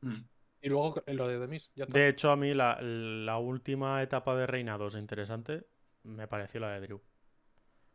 Mm. 0.00 0.20
Y 0.62 0.68
luego 0.68 1.02
en 1.06 1.16
lo 1.16 1.28
de 1.28 1.58
ya 1.74 1.84
está. 1.84 1.98
De 1.98 2.08
hecho, 2.08 2.30
a 2.30 2.36
mí 2.36 2.54
la, 2.54 2.80
la 2.80 3.38
última 3.38 4.02
etapa 4.02 4.34
de 4.36 4.46
reinados 4.46 4.94
interesante 4.94 5.66
me 6.04 6.28
pareció 6.28 6.60
la 6.60 6.70
de 6.70 6.80
Drew. 6.80 7.02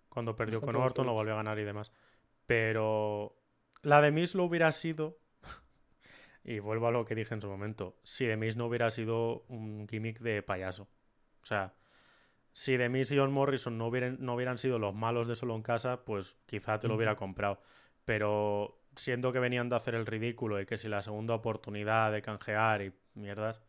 Cuando 0.09 0.35
perdió 0.35 0.59
con 0.59 0.75
Orton, 0.75 1.05
lo 1.05 1.13
volvió 1.13 1.33
a 1.33 1.37
ganar 1.37 1.57
y 1.59 1.63
demás. 1.63 1.91
Pero 2.45 3.39
la 3.81 4.01
de 4.01 4.11
Miz 4.11 4.35
lo 4.35 4.43
hubiera 4.43 4.71
sido. 4.71 5.19
Y 6.43 6.59
vuelvo 6.59 6.87
a 6.87 6.91
lo 6.91 7.05
que 7.05 7.15
dije 7.15 7.33
en 7.33 7.41
su 7.41 7.47
momento. 7.47 7.99
Si 8.03 8.25
de 8.25 8.37
Miz 8.37 8.55
no 8.55 8.65
hubiera 8.65 8.89
sido 8.89 9.43
un 9.49 9.87
gimmick 9.87 10.19
de 10.19 10.41
payaso. 10.41 10.83
O 11.43 11.45
sea, 11.45 11.75
si 12.51 12.77
de 12.77 12.89
Miz 12.89 13.11
y 13.11 13.17
John 13.17 13.31
Morrison 13.31 13.77
no 13.77 13.87
hubieran, 13.87 14.17
no 14.19 14.33
hubieran 14.35 14.57
sido 14.57 14.79
los 14.79 14.95
malos 14.95 15.27
de 15.27 15.35
solo 15.35 15.55
en 15.55 15.61
casa, 15.61 16.03
pues 16.05 16.37
quizá 16.45 16.79
te 16.79 16.87
lo 16.87 16.95
hubiera 16.95 17.15
comprado. 17.15 17.61
Pero 18.05 18.81
siendo 18.95 19.31
que 19.31 19.39
venían 19.39 19.69
de 19.69 19.75
hacer 19.75 19.95
el 19.95 20.05
ridículo 20.05 20.59
y 20.59 20.65
que 20.65 20.77
si 20.77 20.87
la 20.87 21.01
segunda 21.01 21.35
oportunidad 21.35 22.11
de 22.11 22.21
canjear 22.21 22.81
y 22.81 22.93
mierdas. 23.13 23.61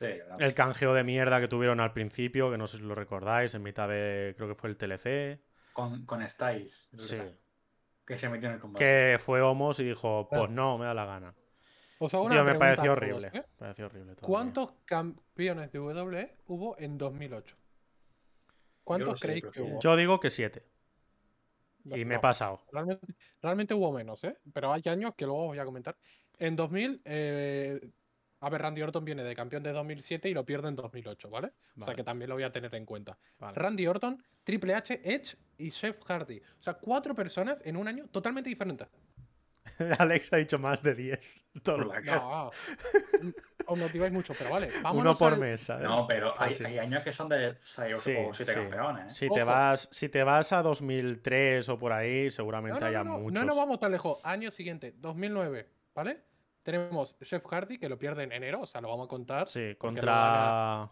Sí. 0.00 0.06
El 0.38 0.54
canjeo 0.54 0.94
de 0.94 1.04
mierda 1.04 1.40
que 1.40 1.46
tuvieron 1.48 1.78
al 1.78 1.92
principio, 1.92 2.50
que 2.50 2.56
no 2.58 2.66
sé 2.66 2.78
si 2.78 2.82
lo 2.82 2.94
recordáis, 2.94 3.54
en 3.54 3.62
mitad 3.62 3.88
de. 3.88 4.34
Creo 4.36 4.48
que 4.48 4.54
fue 4.54 4.70
el 4.70 4.76
TLC. 4.76 5.40
Con, 5.74 6.04
con 6.06 6.26
Styles, 6.28 6.88
es 6.92 7.02
Sí. 7.08 7.18
que 8.06 8.16
se 8.18 8.28
metió 8.30 8.48
en 8.48 8.54
el 8.54 8.60
combate. 8.60 8.82
Que 8.84 9.18
fue 9.18 9.42
Homos 9.42 9.78
y 9.80 9.84
dijo: 9.84 10.26
Pues 10.30 10.38
Claro. 10.40 10.52
no, 10.52 10.78
me 10.78 10.86
da 10.86 10.94
la 10.94 11.04
gana. 11.04 11.34
Una 11.98 12.28
Tío, 12.30 12.44
me 12.44 12.54
pareció 12.54 12.92
horrible. 12.92 13.26
¿eh? 13.28 13.30
Me 13.34 13.42
pareció 13.58 13.86
horrible. 13.86 14.14
¿Cuántos 14.22 14.72
campeones 14.86 15.70
de 15.70 15.78
WWE 15.80 16.36
hubo 16.46 16.78
en 16.78 16.96
2008? 16.96 17.56
¿Cuántos 18.84 19.20
creéis 19.20 19.44
que 19.52 19.60
hubo? 19.60 19.80
Yo 19.80 19.96
digo 19.96 20.18
que 20.18 20.30
siete. 20.30 20.64
No, 21.84 21.96
Y 21.96 22.04
me 22.06 22.14
he 22.14 22.18
pasado. 22.18 22.62
Realmente, 22.72 23.06
realmente 23.42 23.74
hubo 23.74 23.92
menos, 23.92 24.24
¿eh? 24.24 24.36
Pero 24.52 24.72
hay 24.72 24.82
años 24.86 25.12
que 25.14 25.26
luego 25.26 25.42
os 25.42 25.48
voy 25.48 25.58
a 25.58 25.64
comentar. 25.66 25.96
En 26.38 26.56
2000, 26.56 27.02
eh, 27.04 27.80
a 28.40 28.48
ver, 28.50 28.62
Randy 28.62 28.82
Orton 28.82 29.04
viene 29.04 29.22
de 29.22 29.34
campeón 29.34 29.62
de 29.62 29.72
2007 29.72 30.28
y 30.28 30.34
lo 30.34 30.44
pierde 30.44 30.68
en 30.68 30.76
2008, 30.76 31.28
¿vale? 31.30 31.48
O 31.48 31.50
sea 31.50 31.86
Vale. 31.86 31.96
que 31.96 32.04
también 32.04 32.28
lo 32.30 32.36
voy 32.36 32.44
a 32.44 32.50
tener 32.52 32.74
en 32.74 32.86
cuenta. 32.86 33.18
Vale. 33.38 33.54
Randy 33.54 33.86
Orton, 33.86 34.22
Triple 34.44 34.74
H, 34.74 35.00
Edge 35.04 35.36
y 35.58 35.70
Jeff 35.70 36.00
Hardy. 36.06 36.38
O 36.38 36.62
sea, 36.62 36.74
cuatro 36.74 37.14
personas 37.14 37.62
en 37.64 37.76
un 37.76 37.86
año 37.86 38.06
totalmente 38.08 38.48
diferentes. 38.48 38.88
Alex 39.98 40.32
ha 40.32 40.36
dicho 40.38 40.58
más 40.58 40.82
de 40.82 40.94
10. 40.94 41.20
Todo 41.62 41.76
Por 41.76 41.86
lo- 41.86 41.92
la 41.92 42.02
cara. 42.02 42.16
No, 42.20 42.50
os 43.66 43.78
motiváis 43.78 44.10
mucho, 44.12 44.32
pero 44.38 44.50
vale. 44.50 44.68
Uno 44.94 45.14
por 45.16 45.34
al- 45.34 45.38
mes, 45.40 45.60
¿sabes? 45.60 45.84
No, 45.86 46.06
pero 46.06 46.32
hay, 46.38 46.78
años 46.78 47.02
que 47.02 47.12
son 47.12 47.28
de 47.28 47.56
6 47.60 47.96
Sí, 48.00 48.14
o 48.18 48.32
7 48.32 48.52
sí. 48.52 48.58
campeones. 48.58 49.06
¿eh? 49.06 49.10
Si 49.10 49.28
te, 49.28 49.42
vas, 49.44 49.88
si 49.92 50.08
te 50.08 50.22
vas 50.24 50.52
a 50.52 50.62
2003 50.62 51.68
o 51.68 51.78
por 51.78 51.92
ahí, 51.92 52.24
No, 52.24 52.30
seguramente 52.30 52.80
no, 52.80 52.86
haya 52.86 53.04
no, 53.04 53.12
no, 53.12 53.18
muchos. 53.18 53.38
no 53.40 53.44
nos 53.46 53.56
vamos 53.56 53.78
tan 53.78 53.92
lejos. 53.92 54.18
Año 54.22 54.50
siguiente, 54.50 54.94
2009, 54.96 55.68
¿vale? 55.94 56.22
Tenemos 56.62 57.16
Jeff 57.22 57.44
Hardy, 57.46 57.78
que 57.78 57.88
lo 57.88 57.98
pierde 57.98 58.24
en 58.24 58.32
enero, 58.32 58.60
o 58.60 58.66
sea, 58.66 58.80
lo 58.80 58.88
vamos 58.88 59.06
a 59.06 59.08
contar. 59.08 59.48
Sí, 59.48 59.74
contra. 59.76 60.90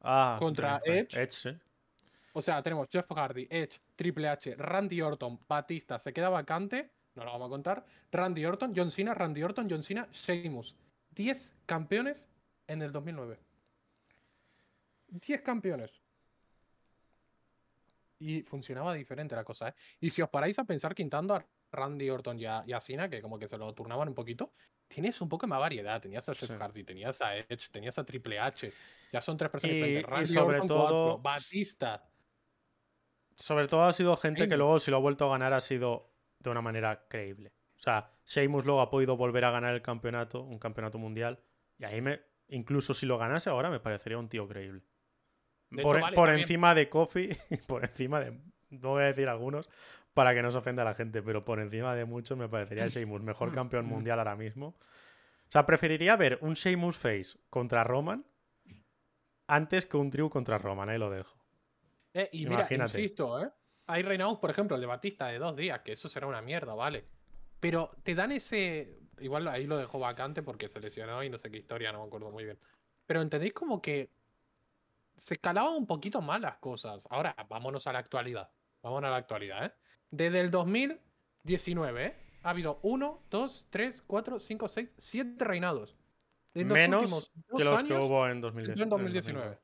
Ah, 0.00 0.36
Contra 0.38 0.80
fue? 0.84 1.00
Edge. 1.10 1.28
sí. 1.30 1.50
O 2.32 2.42
sea, 2.42 2.60
tenemos 2.62 2.88
Jeff 2.90 3.10
Hardy, 3.10 3.46
Edge, 3.50 3.80
Triple 3.94 4.28
H, 4.28 4.56
Randy 4.56 5.00
Orton, 5.00 5.40
Batista, 5.48 5.98
se 5.98 6.12
queda 6.12 6.28
vacante, 6.28 6.92
no 7.14 7.24
lo 7.24 7.32
vamos 7.32 7.46
a 7.46 7.48
contar. 7.48 7.84
Randy 8.12 8.44
Orton, 8.44 8.72
John 8.76 8.90
Cena, 8.90 9.14
Randy 9.14 9.42
Orton, 9.42 9.66
John 9.70 9.82
Cena, 9.82 10.06
Sheamus. 10.12 10.76
10 11.14 11.54
campeones 11.64 12.28
en 12.66 12.82
el 12.82 12.92
2009. 12.92 13.40
10 15.08 15.40
campeones. 15.40 16.02
Y 18.18 18.42
funcionaba 18.42 18.92
diferente 18.92 19.34
la 19.34 19.44
cosa, 19.44 19.70
¿eh? 19.70 19.74
Y 20.00 20.10
si 20.10 20.20
os 20.20 20.28
paráis 20.28 20.58
a 20.58 20.64
pensar 20.64 20.94
quitando 20.94 21.34
a 21.34 21.46
Randy 21.72 22.10
Orton 22.10 22.38
y 22.38 22.44
a, 22.44 22.64
y 22.66 22.74
a 22.74 22.80
Cena, 22.80 23.08
que 23.08 23.22
como 23.22 23.38
que 23.38 23.48
se 23.48 23.56
lo 23.56 23.72
turnaban 23.72 24.08
un 24.08 24.14
poquito, 24.14 24.52
tienes 24.88 25.20
un 25.20 25.28
poco 25.28 25.46
más 25.46 25.58
variedad. 25.60 26.00
Tenías 26.00 26.28
a 26.28 26.34
Jeff 26.34 26.48
Sí. 26.50 26.54
Hardy, 26.58 26.84
tenías 26.84 27.20
a 27.22 27.36
Edge, 27.36 27.68
tenías 27.70 27.98
a 27.98 28.04
Triple 28.04 28.38
H. 28.38 28.72
Ya 29.12 29.20
son 29.20 29.36
tres 29.36 29.50
personas 29.50 29.74
Y- 29.74 29.78
diferentes. 29.78 30.08
y 30.08 30.10
Randy 30.14 30.26
sobre 30.26 30.56
Orton, 30.56 30.68
todo- 30.68 30.88
cuatro. 31.18 31.18
Batista. 31.22 32.08
Sobre 33.34 33.66
todo 33.68 33.82
ha 33.82 33.92
sido 33.92 34.16
gente 34.16 34.48
que 34.48 34.56
luego, 34.56 34.78
si 34.78 34.90
lo 34.90 34.96
ha 34.96 35.00
vuelto 35.00 35.26
a 35.26 35.30
ganar, 35.30 35.52
ha 35.52 35.60
sido 35.60 36.10
de 36.38 36.50
una 36.50 36.62
manera 36.62 37.06
creíble. 37.08 37.52
O 37.76 37.78
sea, 37.78 38.10
Sheamus 38.24 38.64
luego 38.64 38.80
ha 38.80 38.88
podido 38.90 39.16
volver 39.16 39.44
a 39.44 39.50
ganar 39.50 39.74
el 39.74 39.82
campeonato, 39.82 40.40
un 40.42 40.58
campeonato 40.58 40.98
mundial. 40.98 41.38
Y 41.78 41.84
ahí 41.84 42.00
me. 42.00 42.20
Incluso 42.48 42.94
si 42.94 43.04
lo 43.06 43.18
ganase 43.18 43.50
ahora, 43.50 43.70
me 43.70 43.80
parecería 43.80 44.16
un 44.18 44.28
tío 44.28 44.48
creíble. 44.48 44.82
De 45.70 45.82
por 45.82 45.96
hecho, 45.96 46.04
vale, 46.04 46.14
por 46.16 46.28
también- 46.28 46.44
encima 46.44 46.74
de 46.74 46.88
Kofi 46.88 47.28
y 47.50 47.56
por 47.66 47.84
encima 47.84 48.20
de. 48.20 48.40
No 48.70 48.90
voy 48.90 49.02
a 49.02 49.06
decir 49.06 49.28
algunos 49.28 49.68
para 50.16 50.32
que 50.32 50.40
no 50.40 50.50
se 50.50 50.56
ofenda 50.56 50.80
a 50.80 50.86
la 50.86 50.94
gente, 50.94 51.22
pero 51.22 51.44
por 51.44 51.60
encima 51.60 51.94
de 51.94 52.06
muchos 52.06 52.38
me 52.38 52.48
parecería 52.48 52.86
Sheamus 52.86 53.20
mejor 53.20 53.50
Mm, 53.50 53.54
campeón 53.54 53.84
mm. 53.84 53.88
mundial 53.90 54.18
ahora 54.18 54.34
mismo. 54.34 54.68
O 54.68 55.50
sea, 55.50 55.66
preferiría 55.66 56.16
ver 56.16 56.38
un 56.40 56.54
Sheamus 56.54 56.96
Face 56.96 57.38
contra 57.50 57.84
Roman 57.84 58.24
antes 59.46 59.84
que 59.84 59.98
un 59.98 60.08
Drew 60.08 60.30
contra 60.30 60.56
Roman, 60.56 60.88
ahí 60.88 60.96
lo 60.96 61.10
dejo. 61.10 61.38
Eh, 62.14 62.30
y 62.32 62.46
mira, 62.46 62.60
Imagínate. 62.60 62.98
insisto, 62.98 63.42
¿eh? 63.42 63.50
Hay 63.88 64.02
reinados, 64.04 64.38
por 64.38 64.48
ejemplo, 64.48 64.76
el 64.76 64.80
de 64.80 64.86
Batista 64.86 65.26
de 65.26 65.38
dos 65.38 65.54
días, 65.54 65.80
que 65.80 65.92
eso 65.92 66.08
será 66.08 66.26
una 66.26 66.40
mierda, 66.40 66.72
¿vale? 66.72 67.06
Pero 67.60 67.90
te 68.02 68.14
dan 68.14 68.32
ese. 68.32 68.98
Igual 69.18 69.46
ahí 69.48 69.66
lo 69.66 69.76
dejó 69.76 69.98
vacante 69.98 70.42
porque 70.42 70.66
se 70.66 70.80
lesionó 70.80 71.22
y 71.24 71.28
no 71.28 71.36
sé 71.36 71.50
qué 71.50 71.58
historia, 71.58 71.92
no 71.92 72.00
me 72.00 72.06
acuerdo 72.06 72.30
muy 72.30 72.44
bien. 72.44 72.58
Pero 73.04 73.20
entendéis 73.20 73.52
como 73.52 73.82
que 73.82 74.10
se 75.14 75.34
escalaban 75.34 75.74
un 75.74 75.86
poquito 75.86 76.22
más 76.22 76.40
las 76.40 76.56
cosas. 76.56 77.06
Ahora, 77.10 77.36
vámonos 77.50 77.86
a 77.86 77.92
la 77.92 77.98
actualidad. 77.98 78.50
Vámonos 78.80 79.08
a 79.08 79.10
la 79.10 79.16
actualidad, 79.18 79.66
¿eh? 79.66 79.72
Desde 80.10 80.40
el 80.40 80.50
2019, 80.50 82.06
¿eh? 82.06 82.14
Ha 82.42 82.50
habido 82.50 82.78
1, 82.82 83.22
2, 83.30 83.66
3, 83.70 84.02
4, 84.06 84.38
5, 84.38 84.68
6, 84.68 84.88
7 84.96 85.44
reinados. 85.44 85.96
En 86.54 86.68
los 86.68 86.74
Menos 86.74 87.32
que 87.54 87.64
los 87.64 87.82
que 87.82 87.94
hubo 87.94 88.24
en 88.26 88.32
entró 88.32 88.50
2019. 88.50 88.82
en 88.82 88.88
2019. 88.88 89.58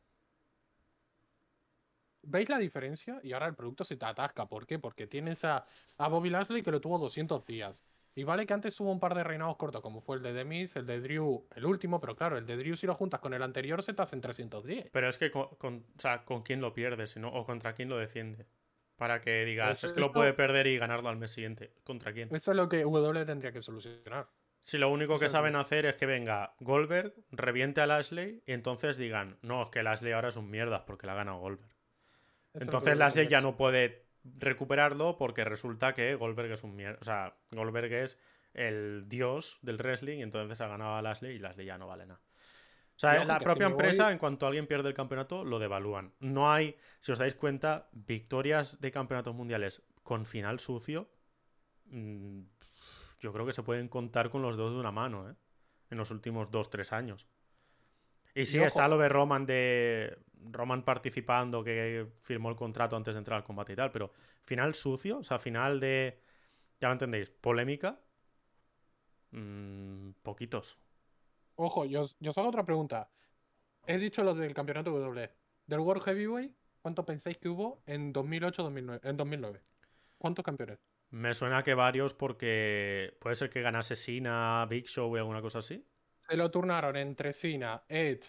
¿Veis 2.24 2.48
la 2.48 2.58
diferencia? 2.58 3.20
Y 3.22 3.32
ahora 3.32 3.46
el 3.46 3.54
producto 3.54 3.84
se 3.84 3.96
te 3.96 4.04
atasca. 4.06 4.46
¿Por 4.46 4.66
qué? 4.66 4.78
Porque 4.78 5.06
tienes 5.06 5.44
a, 5.44 5.64
a 5.96 6.08
Bobby 6.08 6.30
Lashley 6.30 6.62
que 6.62 6.70
lo 6.70 6.80
tuvo 6.80 6.98
200 6.98 7.46
días. 7.46 7.82
Y 8.14 8.24
vale 8.24 8.46
que 8.46 8.52
antes 8.52 8.78
hubo 8.78 8.92
un 8.92 9.00
par 9.00 9.14
de 9.14 9.24
reinados 9.24 9.56
cortos, 9.56 9.80
como 9.80 10.00
fue 10.02 10.16
el 10.16 10.22
de 10.22 10.32
Demis, 10.34 10.76
el 10.76 10.86
de 10.86 11.00
Drew, 11.00 11.46
el 11.56 11.64
último, 11.64 11.98
pero 11.98 12.14
claro, 12.14 12.36
el 12.36 12.46
de 12.46 12.56
Drew 12.56 12.76
si 12.76 12.86
lo 12.86 12.94
juntas 12.94 13.20
con 13.20 13.32
el 13.32 13.42
anterior 13.42 13.82
se 13.82 13.94
te 13.94 14.02
hacen 14.02 14.20
310. 14.20 14.90
Pero 14.92 15.08
es 15.08 15.16
que 15.18 15.30
con, 15.30 15.48
con- 15.56 15.86
o 15.96 16.00
sea, 16.00 16.24
¿con 16.24 16.42
quién 16.42 16.60
lo 16.60 16.74
pierdes 16.74 17.16
no? 17.16 17.28
o 17.28 17.44
contra 17.46 17.72
quién 17.72 17.88
lo 17.88 17.96
defiende. 17.96 18.46
Para 18.96 19.20
que 19.20 19.44
digas, 19.44 19.82
es 19.84 19.92
que 19.92 20.00
lo 20.00 20.12
puede 20.12 20.32
perder 20.32 20.66
y 20.66 20.78
ganarlo 20.78 21.08
al 21.08 21.16
mes 21.16 21.32
siguiente. 21.32 21.72
¿Contra 21.82 22.12
quién? 22.12 22.34
Eso 22.34 22.52
es 22.52 22.56
lo 22.56 22.68
que 22.68 22.82
W 22.82 23.24
tendría 23.24 23.52
que 23.52 23.62
solucionar. 23.62 24.28
Si 24.60 24.78
lo 24.78 24.90
único 24.90 25.18
que 25.18 25.28
saben 25.28 25.56
hacer 25.56 25.86
es 25.86 25.96
que 25.96 26.06
venga 26.06 26.54
Goldberg, 26.60 27.12
reviente 27.32 27.80
a 27.80 27.86
Lashley 27.86 28.44
y 28.46 28.52
entonces 28.52 28.96
digan, 28.96 29.36
no, 29.42 29.64
es 29.64 29.70
que 29.70 29.82
Lashley 29.82 30.12
ahora 30.12 30.28
es 30.28 30.36
un 30.36 30.50
mierdas 30.50 30.82
porque 30.86 31.06
la 31.06 31.14
ha 31.14 31.16
ganado 31.16 31.38
Goldberg. 31.38 31.72
Eso 32.54 32.64
Entonces 32.64 32.96
Lashley 32.96 33.26
ya 33.26 33.40
no 33.40 33.56
puede 33.56 34.04
recuperarlo 34.24 35.16
porque 35.16 35.44
resulta 35.44 35.94
que 35.94 36.14
Goldberg 36.14 36.52
es 36.52 36.62
un 36.62 36.76
mierda. 36.76 36.98
O 37.00 37.04
sea, 37.04 37.34
Goldberg 37.50 37.92
es 37.92 38.20
el 38.54 39.08
dios 39.08 39.58
del 39.62 39.78
wrestling 39.78 40.18
y 40.18 40.22
entonces 40.22 40.60
ha 40.60 40.68
ganado 40.68 40.94
a 40.94 41.02
Lashley 41.02 41.34
y 41.34 41.38
Lashley 41.40 41.66
ya 41.66 41.76
no 41.76 41.88
vale 41.88 42.06
nada. 42.06 42.20
O 42.96 43.00
sea, 43.02 43.24
la 43.24 43.38
si 43.38 43.44
propia 43.44 43.66
voy- 43.66 43.72
empresa, 43.72 44.12
en 44.12 44.18
cuanto 44.18 44.46
alguien 44.46 44.66
pierde 44.66 44.88
el 44.88 44.94
campeonato, 44.94 45.44
lo 45.44 45.58
devalúan. 45.58 46.12
No 46.20 46.52
hay, 46.52 46.76
si 47.00 47.10
os 47.12 47.18
dais 47.18 47.34
cuenta, 47.34 47.88
victorias 47.92 48.80
de 48.80 48.90
campeonatos 48.92 49.34
mundiales 49.34 49.82
con 50.02 50.24
final 50.26 50.60
sucio. 50.60 51.08
mm, 51.86 52.40
Yo 53.20 53.32
creo 53.32 53.46
que 53.46 53.52
se 53.52 53.62
pueden 53.62 53.88
contar 53.88 54.30
con 54.30 54.42
los 54.42 54.56
dedos 54.56 54.72
de 54.72 54.78
una 54.80 54.90
mano, 54.92 55.28
¿eh? 55.30 55.34
En 55.90 55.98
los 55.98 56.10
últimos 56.10 56.50
dos, 56.50 56.70
tres 56.70 56.92
años. 56.92 57.26
Y 58.34 58.46
sí, 58.46 58.58
está 58.62 58.88
lo 58.88 58.98
de 58.98 59.08
Roman 59.08 59.44
de. 59.46 60.18
Roman 60.50 60.84
participando, 60.84 61.62
que 61.62 62.06
firmó 62.22 62.48
el 62.50 62.56
contrato 62.56 62.96
antes 62.96 63.14
de 63.14 63.18
entrar 63.18 63.36
al 63.36 63.44
combate 63.44 63.74
y 63.74 63.76
tal, 63.76 63.90
pero 63.92 64.10
final 64.42 64.74
sucio, 64.74 65.18
o 65.18 65.22
sea, 65.24 65.38
final 65.38 65.78
de. 65.80 66.18
Ya 66.80 66.88
me 66.88 66.92
entendéis, 66.94 67.30
polémica. 67.30 68.00
mm, 69.32 70.10
poquitos. 70.22 70.78
Ojo, 71.64 71.84
yo, 71.84 72.00
os- 72.02 72.16
yo 72.20 72.30
os 72.30 72.38
hago 72.38 72.48
otra 72.48 72.64
pregunta. 72.64 73.08
He 73.86 73.98
dicho 73.98 74.22
los 74.24 74.36
del 74.38 74.54
campeonato 74.54 74.90
W. 74.90 75.30
Del 75.66 75.80
World 75.80 76.02
Heavyweight, 76.02 76.52
¿cuánto 76.80 77.04
pensáis 77.04 77.38
que 77.38 77.48
hubo 77.48 77.82
en 77.86 78.12
2008-2009? 78.12 79.00
En 79.04 79.16
2009. 79.16 79.60
¿Cuántos 80.18 80.44
campeones? 80.44 80.78
Me 81.10 81.34
suena 81.34 81.62
que 81.62 81.74
varios 81.74 82.14
porque 82.14 83.16
puede 83.20 83.36
ser 83.36 83.50
que 83.50 83.60
ganase 83.60 83.94
Sina, 83.96 84.66
Big 84.68 84.86
Show 84.86 85.14
y 85.16 85.18
alguna 85.20 85.40
cosa 85.42 85.58
así. 85.58 85.84
Se 86.18 86.36
lo 86.36 86.50
turnaron 86.50 86.96
entre 86.96 87.32
Cena, 87.32 87.82
Edge. 87.88 88.28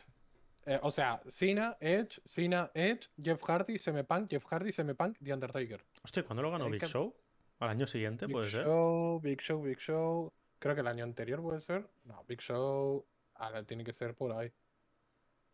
eh, 0.66 0.80
o 0.82 0.92
sea, 0.92 1.22
Cena, 1.28 1.78
Edge, 1.80 2.22
Cena, 2.26 2.72
Edge, 2.74 3.10
Jeff 3.22 3.42
Hardy, 3.44 3.78
CM 3.78 4.04
Punk, 4.04 4.30
Jeff 4.30 4.46
Hardy, 4.46 4.72
CM 4.72 4.96
Punk, 4.96 5.18
The 5.22 5.34
Undertaker. 5.34 5.84
Hostia, 6.04 6.24
¿cuándo 6.24 6.42
lo 6.44 6.52
ganó 6.52 6.70
Big 6.70 6.80
que- 6.82 6.88
Show? 6.88 7.16
¿Al 7.60 7.70
año 7.70 7.86
siguiente 7.86 8.26
Big 8.26 8.34
puede 8.34 8.50
ser? 8.52 8.64
Show, 8.66 9.20
Big 9.22 9.42
Show, 9.42 9.62
Big 9.62 9.78
Show. 9.80 10.32
Creo 10.60 10.76
que 10.76 10.82
el 10.82 10.88
año 10.88 11.04
anterior 11.04 11.42
puede 11.42 11.60
ser. 11.62 11.88
No, 12.06 12.24
Big 12.28 12.40
Show. 12.42 13.06
Ahora 13.45 13.64
tiene 13.64 13.84
que 13.84 13.94
ser 13.94 14.15
por 14.15 14.32
ahí. 14.32 14.52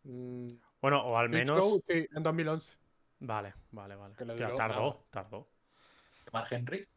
Mm, 0.04 0.54
Bueno, 0.82 1.02
o 1.06 1.18
al 1.18 1.28
Big 1.30 1.40
menos. 1.40 1.60
Show, 1.60 1.84
sí, 1.88 2.08
en 2.16 2.24
2011. 2.24 2.74
Vale, 3.20 3.54
vale, 3.72 3.96
vale. 3.96 4.16
Hostia, 4.18 4.54
tardó, 4.56 4.82
nada. 4.90 5.00
tardó. 5.10 5.48
Mark 6.32 6.48
Henry. 6.52 6.88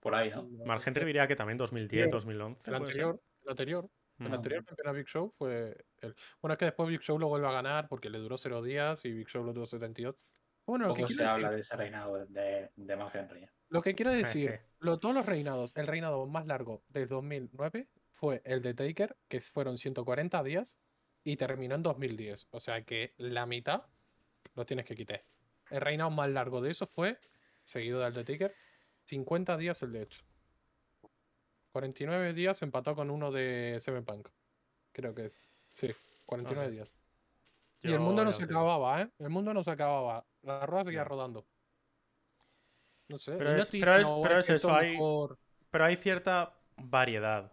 Por 0.00 0.14
ahí, 0.14 0.30
¿no? 0.30 0.44
Mark 0.64 0.82
Henry 0.86 1.04
diría 1.04 1.26
que 1.26 1.34
también 1.34 1.56
2010, 1.58 2.04
Sí, 2.06 2.10
2011. 2.12 2.70
El 2.70 2.76
anterior, 2.76 3.20
el 3.42 3.48
anterior, 3.50 3.90
el 4.20 4.28
Mm. 4.28 4.34
anterior 4.34 4.64
campeón 4.64 4.88
a 4.88 4.92
Big 4.92 5.06
Show 5.08 5.32
fue 5.36 5.84
el. 6.00 6.14
Bueno, 6.40 6.52
es 6.52 6.58
que 6.58 6.64
después 6.66 6.88
Big 6.88 7.00
Show 7.00 7.18
lo 7.18 7.26
vuelve 7.28 7.48
a 7.48 7.52
ganar 7.52 7.88
porque 7.88 8.08
le 8.08 8.18
duró 8.18 8.38
cero 8.38 8.62
días 8.62 9.04
y 9.04 9.12
Big 9.12 9.26
Show 9.28 9.42
lo 9.42 9.52
tuvo 9.52 9.66
72. 9.66 10.26
Bueno, 10.66 10.88
lo 10.88 10.94
que, 10.94 11.08
se 11.08 11.24
habla 11.24 11.50
de 11.50 11.60
ese 11.60 11.76
reinado 11.76 12.24
de, 12.26 12.70
de 12.76 12.96
Mark 12.96 13.10
Henry. 13.14 13.48
lo 13.70 13.82
que 13.82 13.94
quiero 13.94 14.12
decir, 14.52 14.60
lo, 14.78 14.98
todos 15.00 15.14
los 15.14 15.26
reinados, 15.26 15.74
el 15.76 15.86
reinado 15.88 16.26
más 16.26 16.46
largo 16.46 16.84
de 16.88 17.06
2009 17.06 17.88
fue 18.18 18.42
el 18.44 18.62
de 18.62 18.74
Taker, 18.74 19.16
que 19.28 19.40
fueron 19.40 19.78
140 19.78 20.42
días, 20.42 20.76
y 21.22 21.36
terminó 21.36 21.76
en 21.76 21.84
2010. 21.84 22.48
O 22.50 22.58
sea 22.58 22.82
que 22.84 23.14
la 23.16 23.46
mitad 23.46 23.84
lo 24.54 24.66
tienes 24.66 24.86
que 24.86 24.96
quitar. 24.96 25.22
El 25.70 25.80
reinado 25.80 26.10
más 26.10 26.28
largo 26.28 26.60
de 26.60 26.72
eso 26.72 26.86
fue, 26.86 27.16
seguido 27.62 28.00
del 28.00 28.12
de 28.14 28.24
Taker, 28.24 28.52
50 29.04 29.56
días 29.56 29.80
el 29.84 29.92
de 29.92 30.02
Edge. 30.02 30.24
49 31.72 32.32
días 32.32 32.60
empató 32.62 32.96
con 32.96 33.08
uno 33.10 33.30
de 33.30 33.76
CM 33.80 34.02
Punk. 34.02 34.28
Creo 34.92 35.14
que 35.14 35.26
es. 35.26 35.38
Sí, 35.72 35.88
49 36.26 36.66
sé. 36.68 36.72
días. 36.72 36.94
Y 37.82 37.92
el 37.92 38.00
mundo 38.00 38.24
no 38.24 38.32
se 38.32 38.42
acababa, 38.42 39.02
¿eh? 39.02 39.10
El 39.20 39.30
mundo 39.30 39.54
no 39.54 39.62
se 39.62 39.70
acababa. 39.70 40.26
La 40.42 40.66
rueda 40.66 40.84
seguía 40.84 41.04
rodando. 41.04 41.46
No 43.06 43.16
sé. 43.16 43.36
Pero 43.36 43.54
es- 43.56 43.70
pero 43.70 43.92
es- 43.94 43.98
diciendo, 44.00 44.22
pero 44.22 44.34
"Oh, 44.34 44.38
es 44.40 44.46
que 44.46 44.54
eso, 44.54 44.74
hay- 44.74 44.90
mejor". 44.92 45.38
Pero 45.70 45.84
hay 45.84 45.96
cierta 45.96 46.58
variedad. 46.82 47.52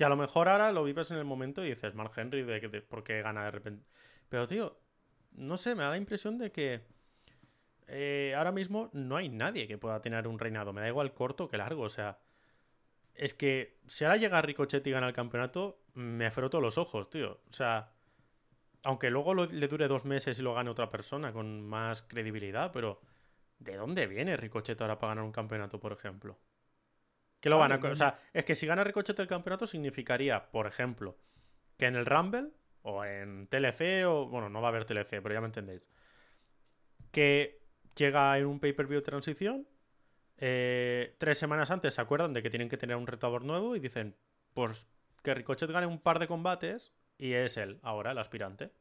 Que 0.00 0.06
a 0.06 0.08
lo 0.08 0.16
mejor 0.16 0.48
ahora 0.48 0.72
lo 0.72 0.82
vives 0.82 1.10
en 1.10 1.18
el 1.18 1.26
momento 1.26 1.62
y 1.62 1.68
dices, 1.68 1.94
Mark 1.94 2.12
Henry, 2.16 2.42
de, 2.42 2.58
de- 2.58 2.80
¿por 2.80 3.04
qué 3.04 3.20
gana 3.20 3.44
de 3.44 3.50
repente? 3.50 3.84
Pero, 4.30 4.46
tío, 4.46 4.80
no 5.32 5.58
sé, 5.58 5.74
me 5.74 5.82
da 5.82 5.90
la 5.90 5.98
impresión 5.98 6.38
de 6.38 6.50
que 6.50 6.80
eh, 7.88 8.34
ahora 8.36 8.52
mismo 8.52 8.90
no 8.92 9.16
hay 9.16 9.28
nadie 9.28 9.66
que 9.66 9.78
pueda 9.78 10.00
tener 10.00 10.26
un 10.28 10.38
reinado. 10.38 10.72
Me 10.72 10.80
da 10.80 10.88
igual 10.88 11.12
corto 11.14 11.48
que 11.48 11.58
largo. 11.58 11.82
O 11.82 11.88
sea, 11.88 12.18
es 13.14 13.34
que 13.34 13.78
si 13.86 14.04
ahora 14.04 14.16
llega 14.18 14.42
Ricochet 14.42 14.86
y 14.86 14.90
gana 14.92 15.08
el 15.08 15.14
campeonato, 15.14 15.82
me 15.94 16.30
froto 16.30 16.60
los 16.60 16.78
ojos, 16.78 17.10
tío. 17.10 17.40
O 17.50 17.52
sea, 17.52 17.92
aunque 18.84 19.10
luego 19.10 19.34
le 19.34 19.68
dure 19.68 19.88
dos 19.88 20.04
meses 20.06 20.38
y 20.38 20.42
lo 20.42 20.54
gane 20.54 20.70
otra 20.70 20.90
persona 20.90 21.32
con 21.32 21.62
más 21.68 22.02
credibilidad, 22.02 22.72
pero 22.72 23.00
¿de 23.60 23.76
dónde 23.76 24.06
viene 24.08 24.36
Ricochet 24.38 24.80
ahora 24.82 24.98
para 24.98 25.12
ganar 25.12 25.24
un 25.24 25.32
campeonato, 25.32 25.80
por 25.80 25.92
ejemplo? 25.92 26.38
Que 27.40 27.48
lo 27.48 27.58
van 27.58 27.72
a... 27.72 27.76
O 27.76 27.96
sea, 27.96 28.18
es 28.32 28.44
que 28.44 28.54
si 28.54 28.66
gana 28.66 28.84
Ricochet 28.84 29.18
el 29.18 29.26
campeonato 29.26 29.66
significaría, 29.66 30.50
por 30.50 30.66
ejemplo, 30.66 31.16
que 31.78 31.86
en 31.86 31.96
el 31.96 32.06
Rumble 32.06 32.50
o 32.82 33.04
en 33.04 33.46
TLC 33.48 34.06
o... 34.06 34.26
Bueno, 34.28 34.48
no 34.50 34.60
va 34.60 34.68
a 34.68 34.70
haber 34.70 34.84
TLC, 34.84 35.22
pero 35.22 35.32
ya 35.32 35.40
me 35.40 35.46
entendéis. 35.46 35.88
Que 37.10 37.62
llega 37.96 38.38
en 38.38 38.46
un 38.46 38.60
pay-per-view 38.60 39.00
de 39.00 39.04
transición. 39.04 39.66
eh, 40.38 41.16
tres 41.18 41.38
semanas 41.38 41.70
antes 41.70 41.94
se 41.94 42.00
acuerdan 42.00 42.32
de 42.32 42.42
que 42.42 42.50
tienen 42.50 42.68
que 42.68 42.76
tener 42.76 42.96
un 42.96 43.06
retador 43.06 43.44
nuevo 43.44 43.76
y 43.76 43.80
dicen, 43.80 44.16
pues 44.54 44.86
que 45.22 45.34
Ricochet 45.34 45.70
gane 45.70 45.86
un 45.86 45.98
par 46.00 46.18
de 46.18 46.26
combates 46.28 46.92
y 47.18 47.32
es 47.34 47.56
él 47.56 47.78
ahora 47.82 48.12
el 48.12 48.18
aspirante. 48.18 48.72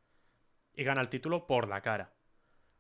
Y 0.74 0.84
gana 0.84 1.02
el 1.02 1.10
título 1.10 1.48
por 1.48 1.68
la 1.68 1.82
cara. 1.82 2.14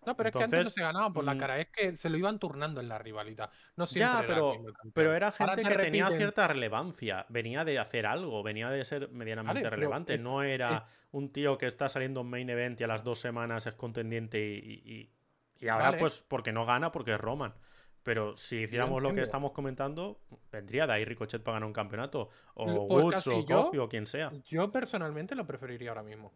No, 0.09 0.17
pero 0.17 0.29
es 0.29 0.35
que 0.35 0.43
antes 0.43 0.63
no 0.65 0.71
se 0.71 0.81
ganaba 0.81 1.13
por 1.13 1.23
la 1.23 1.35
mm, 1.35 1.37
cara. 1.37 1.59
Es 1.59 1.67
que 1.67 1.95
se 1.95 2.09
lo 2.09 2.17
iban 2.17 2.39
turnando 2.39 2.81
en 2.81 2.89
la 2.89 2.97
rivalidad. 2.97 3.51
No 3.75 3.85
siempre 3.85 4.07
Ya, 4.11 4.19
era 4.19 4.27
pero, 4.27 4.53
campeón. 4.53 4.91
pero 4.93 5.13
era 5.13 5.31
gente 5.31 5.61
te 5.61 5.69
que 5.69 5.75
tenía 5.77 6.07
cierta 6.07 6.47
relevancia. 6.47 7.27
Venía 7.29 7.63
de 7.63 7.77
hacer 7.77 8.07
algo, 8.07 8.41
venía 8.41 8.69
de 8.71 8.83
ser 8.85 9.09
medianamente 9.11 9.61
Vale, 9.63 9.69
relevante. 9.75 10.15
es- 10.15 10.19
no 10.19 10.41
era 10.41 10.87
un 11.11 11.31
tío 11.31 11.57
que 11.59 11.67
está 11.67 11.87
saliendo 11.89 12.21
en 12.21 12.27
main 12.27 12.49
event 12.49 12.81
y 12.81 12.83
a 12.83 12.87
las 12.87 13.03
dos 13.03 13.19
semanas 13.19 13.67
es 13.67 13.75
contendiente 13.75 14.39
y, 14.39 14.81
y- 14.83 15.13
y 15.59 15.67
ahora, 15.67 15.85
Vale. 15.91 15.97
pues, 15.99 16.25
porque 16.27 16.51
no 16.51 16.65
gana, 16.65 16.91
porque 16.91 17.13
es 17.13 17.19
Roman. 17.21 17.53
Pero 18.01 18.35
si 18.35 18.61
hiciéramos 18.61 19.03
lo 19.03 19.13
que 19.13 19.21
estamos 19.21 19.51
comentando, 19.51 20.21
vendría 20.51 20.87
de 20.87 20.93
ahí 20.93 21.05
Ricochet 21.05 21.43
para 21.43 21.55
ganar 21.57 21.67
un 21.67 21.73
campeonato. 21.73 22.29
O 22.55 22.87
Pues 22.87 23.03
Woods, 23.03 23.27
o 23.27 23.45
yo- 23.45 23.63
Kofi, 23.65 23.77
o 23.77 23.89
quien 23.89 24.07
sea. 24.07 24.31
Yo 24.45 24.71
personalmente 24.71 25.35
lo 25.35 25.45
preferiría 25.45 25.89
ahora 25.89 26.01
mismo. 26.03 26.31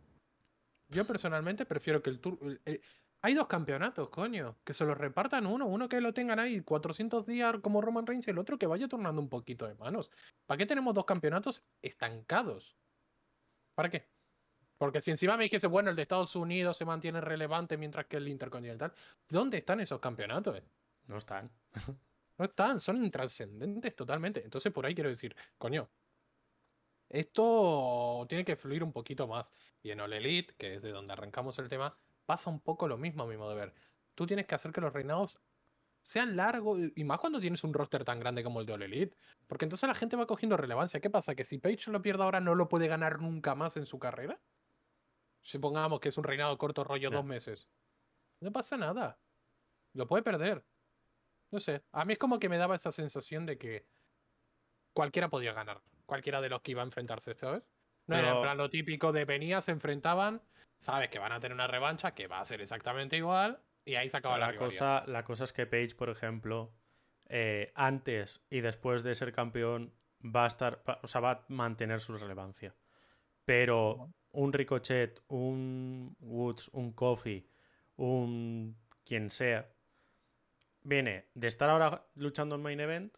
Yo 0.90 1.08
personalmente 1.08 1.66
prefiero 1.66 2.04
que 2.04 2.10
el 2.12 2.20
tour. 2.20 2.38
el- 2.44 2.62
el- 2.66 2.82
Hay 3.26 3.36
dos 3.36 3.48
campeonatos, 3.48 4.10
coño. 4.10 4.60
Que 4.66 4.74
se 4.74 4.86
los 4.86 4.98
repartan 4.98 5.48
uno. 5.48 5.66
Uno 5.66 5.88
que 5.88 6.02
lo 6.02 6.14
tengan 6.14 6.40
ahí 6.40 6.62
400 6.62 7.26
días 7.26 7.56
como 7.62 7.80
Roman 7.82 8.06
Reigns 8.06 8.28
y 8.28 8.32
el 8.32 8.38
otro 8.38 8.58
que 8.60 8.68
vaya 8.68 8.88
turnando 8.90 9.22
un 9.22 9.30
poquito 9.30 9.66
de 9.66 9.76
manos. 9.76 10.12
¿Para 10.46 10.58
qué 10.58 10.66
tenemos 10.66 10.94
dos 10.94 11.06
campeonatos 11.06 11.66
estancados? 11.82 12.78
¿Para 13.76 13.90
qué? 13.90 14.10
Porque 14.78 15.02
si 15.02 15.12
encima 15.12 15.38
me 15.38 15.44
dijese, 15.46 15.68
bueno, 15.68 15.90
el 15.90 15.96
de 15.96 16.02
Estados 16.04 16.36
Unidos 16.36 16.78
se 16.78 16.86
mantiene 16.86 17.22
relevante 17.22 17.78
mientras 17.78 18.08
que 18.08 18.18
el 18.18 18.28
Intercontinental. 18.28 18.94
¿Dónde 19.30 19.58
están 19.60 19.80
esos 19.80 20.00
campeonatos? 20.02 20.62
No 21.08 21.18
están. 21.18 21.52
No 22.36 22.46
están, 22.46 22.80
son 22.80 23.04
intrascendentes 23.04 23.96
totalmente. 23.96 24.44
Entonces, 24.44 24.74
por 24.74 24.88
ahí 24.88 24.96
quiero 24.96 25.10
decir, 25.12 25.36
coño, 25.60 25.92
esto 27.10 28.26
tiene 28.28 28.44
que 28.44 28.56
fluir 28.56 28.84
un 28.84 28.92
poquito 28.92 29.28
más. 29.28 29.54
Y 29.84 29.92
en 29.92 30.02
All 30.02 30.14
Elite, 30.14 30.56
que 30.56 30.76
es 30.76 30.82
de 30.82 30.92
donde 30.92 31.14
arrancamos 31.14 31.60
el 31.60 31.70
tema, 31.70 32.03
pasa 32.26 32.50
un 32.50 32.60
poco 32.60 32.88
lo 32.88 32.98
mismo 32.98 33.24
a 33.24 33.28
mi 33.28 33.38
modo 33.38 33.50
de 33.52 33.56
ver. 33.56 33.74
Tú 34.16 34.26
tienes 34.28 34.46
que 34.46 34.56
hacer 34.56 34.72
que 34.72 34.82
los 34.82 34.94
reinados 34.94 35.42
sean 36.02 36.36
largos, 36.36 36.80
y- 36.96 37.04
más 37.04 37.20
cuando 37.20 37.40
tienes 37.40 37.64
un 37.64 37.74
roster 37.74 38.04
tan 38.04 38.20
grande 38.20 38.44
como 38.44 38.60
el 38.60 38.66
de 38.66 38.74
All 38.74 38.82
Elite. 38.84 39.16
Porque 39.48 39.66
entonces 39.66 39.88
la 39.88 39.96
gente 39.96 40.16
va 40.16 40.28
cogiendo 40.28 40.58
relevancia. 40.58 41.00
¿Qué 41.00 41.10
pasa? 41.10 41.34
¿Que 41.36 41.44
si 41.44 41.58
Page 41.58 41.92
lo 41.92 42.02
pierde 42.02 42.24
ahora 42.24 42.40
no 42.40 42.56
lo 42.56 42.68
puede 42.68 42.88
ganar 42.88 43.20
nunca 43.22 43.56
más 43.56 43.78
en 43.78 43.86
su 43.86 44.00
carrera? 44.00 44.42
Supongamos 45.42 46.00
que 46.00 46.10
es 46.10 46.18
un 46.18 46.24
reinado 46.24 46.58
corto 46.58 46.84
rollo 46.84 47.10
dos 47.10 47.26
meses. 47.26 47.70
No 48.40 48.52
pasa 48.52 48.78
nada. 48.78 49.20
Lo 49.94 50.08
puede 50.08 50.24
perder. 50.24 50.66
No 51.52 51.60
sé. 51.60 51.84
A 51.92 52.04
mí 52.06 52.14
es 52.14 52.20
como 52.20 52.40
que 52.40 52.50
me 52.50 52.58
daba 52.58 52.76
esa 52.76 52.92
sensación 52.92 53.46
de 53.46 53.58
que 53.58 53.86
cualquiera 54.94 55.30
podía 55.30 55.54
ganar. 55.54 55.82
Cualquiera 56.06 56.42
de 56.42 56.50
los 56.50 56.62
que 56.62 56.72
iba 56.72 56.82
a 56.82 56.86
enfrentarse, 56.86 57.36
¿sabes? 57.36 57.64
No 58.08 58.18
era 58.18 58.36
en 58.36 58.42
plan 58.42 58.58
lo 58.58 58.70
típico 58.70 59.14
de 59.14 59.24
venía, 59.24 59.62
se 59.62 59.72
enfrentaban, 59.72 60.42
sabes 60.84 61.10
que 61.10 61.18
van 61.18 61.32
a 61.32 61.40
tener 61.40 61.54
una 61.54 61.68
revancha, 61.68 62.14
que 62.14 62.28
va 62.28 62.42
a 62.42 62.46
ser 62.46 62.62
exactamente 62.62 63.16
igual, 63.16 63.62
y 63.86 63.96
ahí 63.96 64.10
se 64.10 64.18
acaba 64.18 64.38
la, 64.38 64.56
cosa, 64.56 65.04
la 65.08 65.24
cosa 65.24 65.46
es 65.46 65.54
que 65.54 65.66
Page, 65.66 65.96
por 65.96 66.10
ejemplo, 66.10 66.74
eh, 67.28 67.72
antes 67.74 68.46
y 68.50 68.60
después 68.62 69.02
de 69.02 69.16
ser 69.16 69.32
campeón, 69.32 69.94
va 70.24 70.44
a 70.44 70.48
estar. 70.48 70.84
o 71.02 71.08
sea, 71.08 71.22
va 71.22 71.32
a 71.32 71.46
mantener 71.48 72.02
su 72.02 72.18
relevancia. 72.18 72.76
Pero 73.46 74.14
un 74.32 74.54
Ricochet, 74.54 75.22
un 75.28 76.16
Woods, 76.20 76.70
un 76.74 76.92
Kofi, 76.92 77.48
un 77.96 78.78
quien 79.06 79.30
sea, 79.30 79.70
viene 80.82 81.30
de 81.34 81.48
estar 81.48 81.70
ahora 81.70 82.06
luchando 82.16 82.56
en 82.56 82.62
main 82.62 82.80
event 82.80 83.18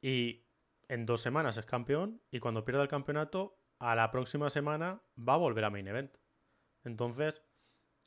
y 0.00 0.44
en 0.88 1.06
dos 1.06 1.20
semanas 1.20 1.56
es 1.56 1.66
campeón 1.66 2.22
y 2.30 2.38
cuando 2.38 2.64
pierda 2.64 2.82
el 2.82 2.88
campeonato, 2.88 3.55
a 3.78 3.94
la 3.94 4.10
próxima 4.10 4.50
semana 4.50 5.00
va 5.18 5.34
a 5.34 5.38
volver 5.38 5.64
a 5.64 5.70
main 5.70 5.86
event. 5.88 6.16
Entonces, 6.84 7.42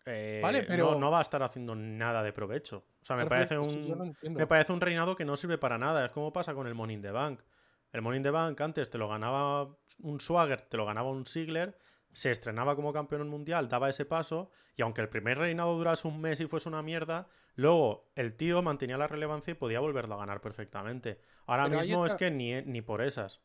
eh, 0.06 0.40
Vale, 0.42 0.62
no- 0.62 0.68
pero- 0.68 0.96
no, 1.00 1.12
va 1.12 1.20
a 1.20 1.22
estar 1.22 1.44
haciendo 1.44 1.76
nada 1.76 2.24
de 2.24 2.34
provecho. 2.34 2.86
O 3.02 3.06
sea, 3.06 3.16
me 3.16 3.26
Perfecto, 3.26 3.62
parece 3.62 3.76
un, 3.76 4.02
entiendo. 4.08 4.40
me 4.40 4.48
parece 4.48 4.74
un 4.74 4.82
reinado 4.82 5.16
que 5.16 5.26
no 5.26 5.38
sirve 5.38 5.58
para 5.58 5.78
nada. 5.78 6.06
Es 6.06 6.12
como 6.12 6.32
pasa 6.34 6.54
con 6.54 6.68
el 6.68 6.76
Money 6.76 6.96
in 6.96 7.02
the 7.02 7.12
Bank. 7.12 7.42
El 7.92 8.02
Money 8.02 8.18
in 8.18 8.24
the 8.24 8.30
Bank 8.32 8.60
antes 8.62 8.90
te 8.90 8.98
lo 8.98 9.08
ganaba 9.08 9.76
un 10.00 10.20
Swagger, 10.20 10.62
te 10.62 10.78
lo 10.78 10.86
ganaba 10.86 11.10
un 11.10 11.26
Ziggler, 11.26 11.78
se 12.14 12.32
estrenaba 12.32 12.76
como 12.76 12.94
campeón 12.94 13.28
mundial, 13.30 13.68
daba 13.68 13.90
ese 13.90 14.06
paso, 14.06 14.52
y 14.76 14.82
aunque 14.82 15.02
el 15.02 15.10
primer 15.10 15.38
reinado 15.38 15.76
durase 15.76 16.08
un 16.08 16.22
mes 16.22 16.40
y 16.40 16.48
fuese 16.48 16.70
una 16.70 16.82
mierda, 16.84 17.28
luego 17.56 18.12
el 18.16 18.36
tío 18.36 18.62
mantenía 18.62 18.98
la 18.98 19.08
relevancia 19.08 19.52
y 19.52 19.56
podía 19.56 19.80
volverlo 19.80 20.16
a 20.16 20.20
ganar 20.20 20.40
perfectamente. 20.42 21.20
Ahora 21.48 21.66
Pero 21.66 21.78
mismo 21.80 22.06
es 22.06 22.16
que 22.16 22.30
ni, 22.32 22.62
ni 22.62 22.82
por 22.82 23.02
esas. 23.02 23.42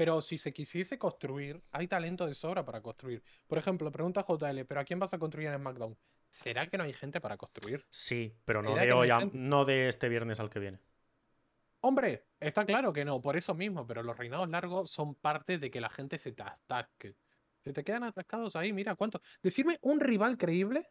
Pero 0.00 0.22
si 0.22 0.38
se 0.38 0.54
quisiese 0.54 0.98
construir, 0.98 1.62
hay 1.72 1.86
talento 1.86 2.26
de 2.26 2.34
sobra 2.34 2.64
para 2.64 2.80
construir. 2.80 3.22
Por 3.46 3.58
ejemplo, 3.58 3.92
pregunta 3.92 4.24
JL, 4.26 4.64
¿pero 4.64 4.80
a 4.80 4.84
quién 4.84 4.98
vas 4.98 5.12
a 5.12 5.18
construir 5.18 5.48
en 5.48 5.58
SmackDown? 5.58 5.94
¿Será 6.30 6.66
que 6.70 6.78
no 6.78 6.84
hay 6.84 6.94
gente 6.94 7.20
para 7.20 7.36
construir? 7.36 7.84
Sí, 7.90 8.34
pero 8.46 8.62
no 8.62 8.74
de 8.74 8.86
no 8.86 8.98
hoy 9.00 9.10
no 9.34 9.66
de 9.66 9.90
este 9.90 10.08
viernes 10.08 10.40
al 10.40 10.48
que 10.48 10.58
viene. 10.58 10.80
Hombre, 11.80 12.24
está 12.40 12.64
claro 12.64 12.94
que 12.94 13.04
no, 13.04 13.20
por 13.20 13.36
eso 13.36 13.54
mismo, 13.54 13.86
pero 13.86 14.02
los 14.02 14.16
reinados 14.16 14.48
largos 14.48 14.90
son 14.90 15.16
parte 15.16 15.58
de 15.58 15.70
que 15.70 15.82
la 15.82 15.90
gente 15.90 16.16
se 16.16 16.32
te 16.32 16.44
atasque. 16.44 17.14
Se 17.58 17.74
te 17.74 17.84
quedan 17.84 18.04
atascados 18.04 18.56
ahí, 18.56 18.72
mira 18.72 18.94
cuánto. 18.94 19.20
Decirme 19.42 19.76
un 19.82 20.00
rival 20.00 20.38
creíble 20.38 20.88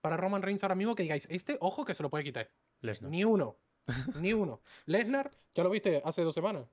para 0.00 0.16
Roman 0.16 0.40
Reigns 0.40 0.62
ahora 0.64 0.76
mismo 0.76 0.94
que 0.94 1.02
digáis, 1.02 1.26
este, 1.28 1.58
ojo 1.60 1.84
que 1.84 1.92
se 1.92 2.02
lo 2.02 2.08
puede 2.08 2.24
quitar. 2.24 2.50
Lesnar. 2.80 3.10
Ni 3.10 3.22
uno. 3.22 3.58
Ni 4.14 4.32
uno. 4.32 4.62
Lesnar, 4.86 5.30
ya 5.54 5.62
lo 5.62 5.68
viste 5.68 6.00
hace 6.06 6.22
dos 6.22 6.34
semanas. 6.34 6.64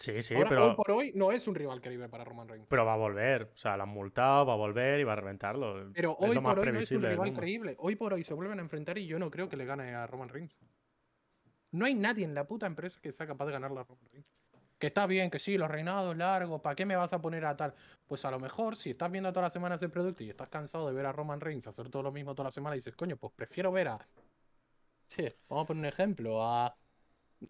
Sí, 0.00 0.22
sí, 0.22 0.34
Ahora, 0.34 0.48
pero, 0.48 0.68
hoy 0.70 0.74
por 0.76 0.90
hoy 0.92 1.12
no 1.14 1.30
es 1.30 1.46
un 1.46 1.54
rival 1.54 1.78
creíble 1.82 2.08
para 2.08 2.24
Roman 2.24 2.48
Reigns. 2.48 2.66
pero 2.70 2.86
va 2.86 2.94
a 2.94 2.96
volver. 2.96 3.50
O 3.54 3.56
sea, 3.56 3.76
lo 3.76 3.82
han 3.82 3.90
multado, 3.90 4.46
va 4.46 4.54
a 4.54 4.56
volver 4.56 4.98
y 4.98 5.04
va 5.04 5.12
a 5.12 5.16
reventarlo. 5.16 5.92
Pero 5.92 6.16
Es 6.18 6.30
hoy 6.30 6.38
por 6.38 6.58
hoy 6.58 6.72
no 6.72 6.78
es 6.78 6.90
un 6.90 7.02
rival 7.02 7.32
creíble. 7.34 7.76
Hoy 7.78 7.96
por 7.96 8.14
hoy 8.14 8.24
se 8.24 8.32
vuelven 8.32 8.58
a 8.60 8.62
enfrentar 8.62 8.96
y 8.96 9.06
yo 9.06 9.18
no 9.18 9.30
creo 9.30 9.50
que 9.50 9.58
le 9.58 9.66
gane 9.66 9.94
a 9.94 10.06
Roman 10.06 10.30
Reigns. 10.30 10.56
No 11.72 11.84
hay 11.84 11.94
nadie 11.94 12.24
en 12.24 12.34
la 12.34 12.46
puta 12.46 12.66
empresa 12.66 12.98
que 13.02 13.12
sea 13.12 13.26
capaz 13.26 13.44
de 13.44 13.52
ganarle 13.52 13.80
a 13.80 13.82
Roman 13.82 14.08
Reigns. 14.10 14.26
Que 14.78 14.86
está 14.86 15.06
bien, 15.06 15.30
que 15.30 15.38
sí, 15.38 15.58
los 15.58 15.70
reinados 15.70 16.16
largos, 16.16 16.62
¿para 16.62 16.74
qué 16.74 16.86
me 16.86 16.96
vas 16.96 17.12
a 17.12 17.20
poner 17.20 17.44
a 17.44 17.54
tal? 17.54 17.74
Pues 18.06 18.24
a 18.24 18.30
lo 18.30 18.40
mejor, 18.40 18.76
si 18.76 18.88
estás 18.88 19.10
viendo 19.10 19.30
todas 19.30 19.44
las 19.44 19.52
semanas 19.52 19.82
el 19.82 19.90
producto 19.90 20.24
y 20.24 20.30
estás 20.30 20.48
cansado 20.48 20.88
de 20.88 20.94
ver 20.94 21.04
a 21.04 21.12
Roman 21.12 21.42
Reigns 21.42 21.66
hacer 21.66 21.90
todo 21.90 22.02
lo 22.02 22.10
mismo 22.10 22.34
toda 22.34 22.48
la 22.48 22.52
semana, 22.52 22.74
dices, 22.74 22.96
coño, 22.96 23.18
pues 23.18 23.34
prefiero 23.36 23.70
ver 23.70 23.88
a. 23.88 24.08
Sí, 25.06 25.28
vamos 25.50 25.64
a 25.64 25.66
poner 25.66 25.80
un 25.80 25.84
ejemplo, 25.84 26.42
a. 26.42 26.74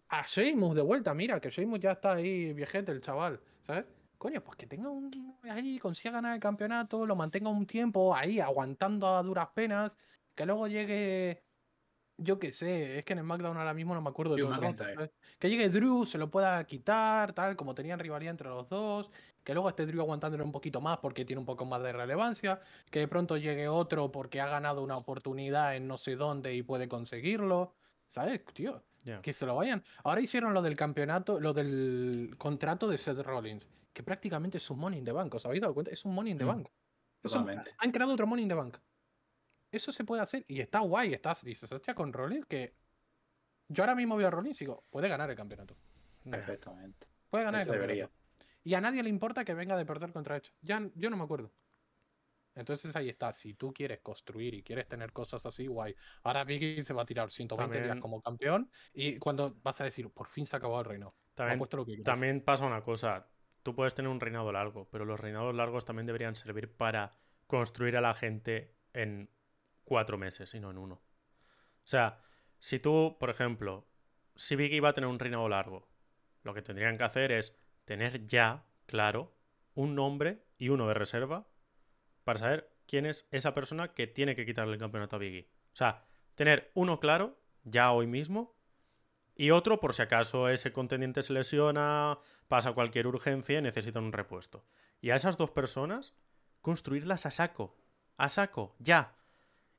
A 0.07 0.25
Sheamus 0.25 0.75
de 0.75 0.81
vuelta, 0.81 1.13
mira, 1.13 1.39
que 1.39 1.49
Sheamus 1.49 1.79
ya 1.79 1.91
está 1.91 2.13
ahí 2.13 2.53
viejete, 2.53 2.91
el 2.91 3.01
chaval, 3.01 3.41
¿sabes? 3.61 3.85
Coño, 4.17 4.43
pues 4.43 4.55
que 4.57 4.67
tenga 4.67 4.89
un. 4.89 5.37
Ahí 5.43 5.79
consiga 5.79 6.11
ganar 6.11 6.33
el 6.35 6.39
campeonato, 6.39 7.05
lo 7.05 7.15
mantenga 7.15 7.49
un 7.49 7.65
tiempo 7.65 8.15
ahí, 8.15 8.39
aguantando 8.39 9.07
a 9.07 9.23
duras 9.23 9.49
penas, 9.53 9.97
que 10.35 10.45
luego 10.45 10.67
llegue. 10.67 11.45
Yo 12.17 12.39
qué 12.39 12.51
sé, 12.51 12.99
es 12.99 13.05
que 13.05 13.13
en 13.13 13.19
SmackDown 13.19 13.57
ahora 13.57 13.73
mismo 13.73 13.95
no 13.95 14.01
me 14.01 14.09
acuerdo 14.09 14.33
de 14.35 14.39
todo 14.39 14.53
el. 14.53 14.77
¿sabes? 14.93 15.11
Que 15.39 15.49
llegue 15.49 15.69
Drew, 15.69 16.05
se 16.05 16.17
lo 16.19 16.29
pueda 16.29 16.63
quitar, 16.65 17.33
tal, 17.33 17.55
como 17.55 17.73
tenían 17.73 17.99
rivalidad 17.99 18.31
entre 18.31 18.49
los 18.49 18.69
dos. 18.69 19.09
Que 19.43 19.53
luego 19.53 19.69
esté 19.69 19.87
Drew 19.87 20.01
aguantándolo 20.01 20.45
un 20.45 20.51
poquito 20.51 20.81
más 20.81 20.99
porque 20.99 21.25
tiene 21.25 21.39
un 21.39 21.45
poco 21.47 21.65
más 21.65 21.81
de 21.81 21.93
relevancia. 21.93 22.61
Que 22.91 22.99
de 22.99 23.07
pronto 23.07 23.37
llegue 23.37 23.67
otro 23.69 24.11
porque 24.11 24.39
ha 24.39 24.47
ganado 24.47 24.83
una 24.83 24.97
oportunidad 24.97 25.75
en 25.75 25.87
no 25.87 25.97
sé 25.97 26.15
dónde 26.15 26.53
y 26.55 26.61
puede 26.63 26.87
conseguirlo. 26.87 27.75
¿Sabes, 28.07 28.43
tío? 28.53 28.85
Que 29.21 29.33
se 29.33 29.45
lo 29.45 29.55
vayan. 29.55 29.83
Ahora 30.03 30.21
hicieron 30.21 30.53
lo 30.53 30.61
del 30.61 30.75
campeonato, 30.75 31.39
lo 31.39 31.53
del 31.53 32.35
contrato 32.37 32.87
de 32.87 32.97
Seth 32.97 33.19
Rollins, 33.19 33.67
que 33.93 34.03
prácticamente 34.03 34.57
es 34.57 34.69
un 34.69 34.79
Money 34.79 34.99
in 34.99 35.05
the 35.05 35.11
Bank. 35.11 35.33
¿Os 35.35 35.45
habéis 35.45 35.61
dado 35.61 35.73
cuenta? 35.73 35.91
Es 35.91 36.05
un 36.05 36.13
Money 36.13 36.31
in 36.33 36.37
the 36.37 36.43
Mm, 36.45 36.47
Bank. 36.47 36.67
Un- 37.41 37.45
han 37.77 37.91
creado 37.91 38.13
otro 38.13 38.27
Money 38.27 38.43
in 38.43 38.49
the 38.49 38.55
Bank. 38.55 38.77
Eso 39.71 39.91
se 39.91 40.03
puede 40.03 40.21
hacer 40.21 40.43
y 40.47 40.59
está 40.59 40.79
guay. 40.79 41.13
Estás, 41.13 41.43
dices, 41.45 41.71
hostia, 41.71 41.95
con 41.95 42.11
Rollins 42.13 42.45
que. 42.45 42.75
Yo 43.69 43.83
ahora 43.83 43.95
mismo 43.95 44.17
veo 44.17 44.27
a 44.27 44.31
Rollins 44.31 44.59
y 44.61 44.65
digo, 44.65 44.83
puede 44.89 45.07
ganar 45.07 45.29
el 45.29 45.35
campeonato. 45.37 45.75
Perfectamente. 46.29 47.07
Puede 47.29 47.45
ganar 47.45 47.61
el 47.61 47.67
campeonato. 47.67 47.87
debería. 47.87 48.09
Y 48.63 48.73
a 48.75 48.81
nadie 48.81 49.01
le 49.01 49.09
importa 49.09 49.43
que 49.45 49.53
venga 49.53 49.77
de 49.77 49.85
perder 49.85 50.11
contra 50.11 50.35
Edge. 50.37 50.51
Ya, 50.61 50.81
yo 50.95 51.09
no 51.09 51.17
me 51.17 51.23
acuerdo. 51.23 51.51
Entonces 52.55 52.95
ahí 52.95 53.09
está. 53.09 53.31
Si 53.33 53.53
tú 53.53 53.73
quieres 53.73 53.99
construir 54.01 54.53
y 54.53 54.63
quieres 54.63 54.87
tener 54.87 55.11
cosas 55.13 55.45
así, 55.45 55.67
guay. 55.67 55.95
Ahora 56.23 56.43
Biggie 56.43 56.83
se 56.83 56.93
va 56.93 57.03
a 57.03 57.05
tirar 57.05 57.31
120 57.31 57.77
días 57.77 57.87
También- 57.87 58.01
como 58.01 58.21
campeón. 58.21 58.69
Y 58.93 59.17
cuando 59.17 59.55
vas 59.63 59.79
a 59.81 59.85
decir, 59.85 60.09
por 60.09 60.27
fin 60.27 60.45
se 60.45 60.55
ha 60.55 60.57
acabado 60.57 60.81
el 60.81 60.85
reino. 60.85 61.15
También, 61.33 61.59
lo 61.59 61.85
que 61.85 61.97
también 62.03 62.41
pasa 62.41 62.65
una 62.65 62.81
cosa. 62.81 63.27
Tú 63.63 63.73
puedes 63.73 63.95
tener 63.95 64.09
un 64.09 64.19
reinado 64.19 64.51
largo, 64.51 64.89
pero 64.89 65.05
los 65.05 65.19
reinados 65.19 65.55
largos 65.55 65.85
también 65.85 66.05
deberían 66.05 66.35
servir 66.35 66.75
para 66.75 67.11
construir 67.47 67.95
a 67.95 68.01
la 68.01 68.13
gente 68.13 68.75
en 68.93 69.29
cuatro 69.83 70.17
meses 70.17 70.53
y 70.53 70.59
no 70.59 70.71
en 70.71 70.77
uno. 70.77 70.95
O 70.95 71.87
sea, 71.87 72.21
si 72.59 72.79
tú, 72.79 73.17
por 73.19 73.29
ejemplo, 73.29 73.87
si 74.35 74.55
Biggie 74.55 74.81
va 74.81 74.89
a 74.89 74.93
tener 74.93 75.09
un 75.09 75.19
reinado 75.19 75.47
largo, 75.47 75.87
lo 76.43 76.53
que 76.53 76.61
tendrían 76.61 76.97
que 76.97 77.03
hacer 77.03 77.31
es 77.31 77.55
tener 77.85 78.25
ya, 78.25 78.65
claro, 78.85 79.35
un 79.73 79.95
nombre 79.95 80.43
y 80.57 80.69
uno 80.69 80.87
de 80.87 80.93
reserva 80.93 81.47
para 82.23 82.39
saber 82.39 82.71
quién 82.85 83.05
es 83.05 83.27
esa 83.31 83.53
persona 83.53 83.93
que 83.93 84.07
tiene 84.07 84.35
que 84.35 84.45
quitarle 84.45 84.73
el 84.73 84.79
campeonato 84.79 85.15
a 85.15 85.19
Biggie. 85.19 85.49
O 85.73 85.75
sea, 85.75 86.05
tener 86.35 86.71
uno 86.73 86.99
claro 86.99 87.39
ya 87.63 87.91
hoy 87.91 88.07
mismo 88.07 88.55
y 89.35 89.51
otro 89.51 89.79
por 89.79 89.93
si 89.93 90.01
acaso 90.01 90.49
ese 90.49 90.71
contendiente 90.71 91.23
se 91.23 91.33
lesiona, 91.33 92.19
pasa 92.47 92.73
cualquier 92.73 93.07
urgencia 93.07 93.59
y 93.59 93.61
necesitan 93.61 94.03
un 94.03 94.13
repuesto. 94.13 94.65
Y 94.99 95.09
a 95.09 95.15
esas 95.15 95.37
dos 95.37 95.51
personas, 95.51 96.13
construirlas 96.61 97.25
a 97.25 97.31
saco. 97.31 97.75
A 98.17 98.29
saco, 98.29 98.75
ya. 98.79 99.15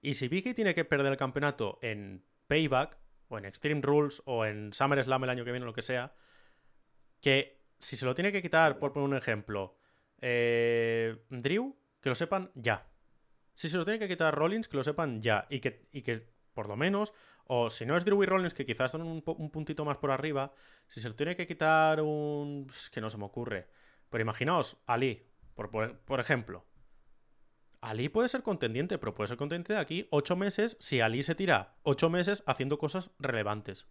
Y 0.00 0.14
si 0.14 0.28
Vicky 0.28 0.54
tiene 0.54 0.74
que 0.74 0.84
perder 0.84 1.12
el 1.12 1.16
campeonato 1.16 1.78
en 1.82 2.24
Payback, 2.48 2.98
o 3.28 3.38
en 3.38 3.44
Extreme 3.44 3.82
Rules, 3.82 4.22
o 4.24 4.44
en 4.44 4.72
SummerSlam 4.72 5.24
el 5.24 5.30
año 5.30 5.44
que 5.44 5.52
viene, 5.52 5.64
o 5.64 5.68
lo 5.68 5.74
que 5.74 5.82
sea, 5.82 6.12
que 7.20 7.62
si 7.78 7.96
se 7.96 8.04
lo 8.04 8.14
tiene 8.14 8.32
que 8.32 8.42
quitar, 8.42 8.78
por 8.78 8.92
poner 8.92 9.08
un 9.08 9.16
ejemplo, 9.16 9.76
eh, 10.20 11.24
Drew, 11.30 11.76
que 12.02 12.10
lo 12.10 12.14
sepan 12.14 12.50
ya. 12.54 12.86
Si 13.54 13.70
se 13.70 13.78
lo 13.78 13.84
tiene 13.84 13.98
que 13.98 14.08
quitar 14.08 14.34
Rollins, 14.34 14.68
que 14.68 14.76
lo 14.76 14.82
sepan 14.82 15.22
ya. 15.22 15.46
Y 15.48 15.60
que, 15.60 15.86
y 15.92 16.02
que 16.02 16.30
por 16.52 16.68
lo 16.68 16.76
menos, 16.76 17.14
o 17.46 17.70
si 17.70 17.86
no 17.86 17.96
es 17.96 18.04
Drew 18.04 18.22
y 18.22 18.26
Rollins, 18.26 18.52
que 18.52 18.66
quizás 18.66 18.86
están 18.92 19.02
un, 19.06 19.22
un 19.24 19.50
puntito 19.50 19.84
más 19.86 19.96
por 19.96 20.10
arriba, 20.10 20.52
si 20.88 21.00
se 21.00 21.08
lo 21.08 21.14
tiene 21.14 21.34
que 21.36 21.46
quitar 21.46 22.02
un... 22.02 22.66
Es 22.68 22.90
que 22.90 23.00
no 23.00 23.08
se 23.08 23.16
me 23.16 23.24
ocurre. 23.24 23.68
Pero 24.10 24.20
imaginaos, 24.20 24.82
Ali, 24.86 25.26
por, 25.54 25.70
por, 25.70 25.98
por 26.00 26.20
ejemplo. 26.20 26.66
Ali 27.80 28.08
puede 28.08 28.28
ser 28.28 28.42
contendiente, 28.42 28.98
pero 28.98 29.12
puede 29.14 29.28
ser 29.28 29.36
contendiente 29.36 29.72
de 29.72 29.78
aquí 29.80 30.06
ocho 30.10 30.36
meses 30.36 30.76
si 30.78 31.00
Ali 31.00 31.22
se 31.22 31.34
tira 31.34 31.76
ocho 31.82 32.10
meses 32.10 32.42
haciendo 32.46 32.78
cosas 32.78 33.10
relevantes. 33.18 33.86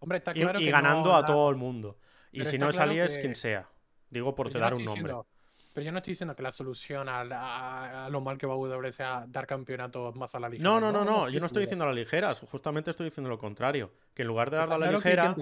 Hombre, 0.00 0.18
está 0.18 0.32
Y, 0.32 0.40
claro 0.42 0.60
y 0.60 0.64
que 0.66 0.70
ganando 0.70 1.10
no 1.10 1.16
a 1.16 1.24
todo 1.24 1.48
el 1.50 1.56
mundo. 1.56 1.98
Y 2.32 2.44
si 2.44 2.58
no 2.58 2.68
es 2.68 2.76
claro 2.76 2.90
Ali, 2.90 3.00
es 3.00 3.18
quien 3.18 3.34
sea. 3.34 3.70
Digo 4.10 4.34
por 4.34 4.50
te 4.50 4.58
dar 4.58 4.74
un 4.74 4.84
nombre. 4.84 5.12
diciendo- 5.12 5.26
pero 5.72 5.84
yo 5.84 5.92
no 5.92 5.98
estoy 5.98 6.12
diciendo 6.12 6.34
que 6.34 6.42
la 6.42 6.50
solución 6.52 7.08
a, 7.08 7.20
a- 7.20 8.06
a 8.06 8.10
lo 8.10 8.20
mal 8.20 8.36
que 8.38 8.46
va 8.46 8.56
WWE 8.56 8.92
sea 8.92 9.24
dar 9.28 9.46
campeonatos 9.46 10.14
más 10.16 10.34
a 10.34 10.40
la 10.40 10.48
ligera. 10.48 10.68
No, 10.68 10.80
no, 10.80 10.90
no, 10.92 11.04
no. 11.04 11.28
Yo 11.28 11.40
no 11.40 11.46
estoy 11.46 11.62
diciendo 11.62 11.84
a 11.84 11.88
la 11.88 11.94
ligera. 11.94 12.32
Justamente 12.34 12.90
estoy 12.90 13.04
diciendo 13.06 13.30
lo 13.30 13.38
contrario. 13.38 13.92
Que 14.14 14.22
en 14.22 14.28
lugar 14.28 14.50
de 14.50 14.56
darla 14.58 14.74
Está 14.76 14.86
a 14.86 14.90
la 14.90 14.96
ligera. 14.96 15.36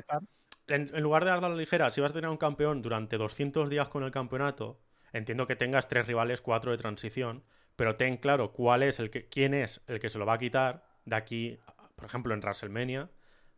En, 0.67 0.91
en 0.95 1.03
lugar 1.03 1.25
de 1.25 1.31
darla 1.31 1.47
a 1.47 1.51
la 1.51 1.57
ligera, 1.57 1.91
si 1.91 2.01
vas 2.03 2.11
a 2.11 2.15
tener 2.15 2.29
un 2.29 2.37
campeón 2.37 2.83
durante 2.83 3.17
200 3.17 3.71
días 3.71 3.89
con 3.89 4.05
el 4.05 4.11
campeonato, 4.11 4.79
entiendo 5.15 5.47
que 5.47 5.57
tengas 5.57 5.89
tres 5.89 6.07
rivales, 6.07 6.43
cuatro 6.43 6.73
de 6.73 6.77
transición, 6.77 7.43
pero 7.75 7.97
ten 7.97 8.19
claro 8.19 8.53
cuál 8.53 8.83
es 8.83 8.99
el 9.01 9.09
que, 9.09 9.29
quién 9.29 9.55
es 9.55 9.83
el 9.87 9.99
que 9.99 10.11
se 10.11 10.19
lo 10.19 10.27
va 10.27 10.35
a 10.35 10.39
quitar 10.39 10.85
de 11.07 11.17
aquí, 11.17 11.59
por 11.97 12.05
ejemplo, 12.05 12.35
en 12.35 12.41
WrestleMania, 12.41 13.09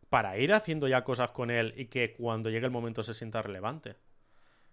para 0.09 0.37
ir 0.37 0.53
haciendo 0.53 0.87
ya 0.87 1.03
cosas 1.03 1.31
con 1.31 1.51
él 1.51 1.73
y 1.75 1.87
que 1.87 2.13
cuando 2.13 2.49
llegue 2.49 2.65
el 2.65 2.71
momento 2.71 3.03
se 3.03 3.13
sienta 3.13 3.41
relevante. 3.41 3.97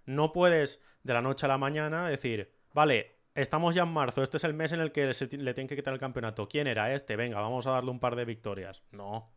No 0.09 0.33
puedes 0.33 0.81
de 1.03 1.13
la 1.13 1.21
noche 1.21 1.45
a 1.45 1.49
la 1.49 1.59
mañana 1.59 2.09
decir, 2.09 2.51
Vale, 2.73 3.19
estamos 3.35 3.75
ya 3.75 3.83
en 3.83 3.93
marzo, 3.93 4.23
este 4.23 4.37
es 4.37 4.45
el 4.45 4.55
mes 4.55 4.73
en 4.73 4.81
el 4.81 4.93
que 4.93 5.13
se 5.13 5.25
le 5.37 5.53
tienen 5.53 5.69
que 5.69 5.77
quitar 5.77 5.93
el 5.93 6.01
campeonato. 6.01 6.49
¿Quién 6.49 6.67
era 6.67 6.95
este? 6.95 7.17
Venga, 7.17 7.41
vamos 7.41 7.67
a 7.67 7.73
darle 7.73 7.91
un 7.91 8.01
par 8.01 8.17
de 8.17 8.25
victorias. 8.25 8.83
No. 8.91 9.35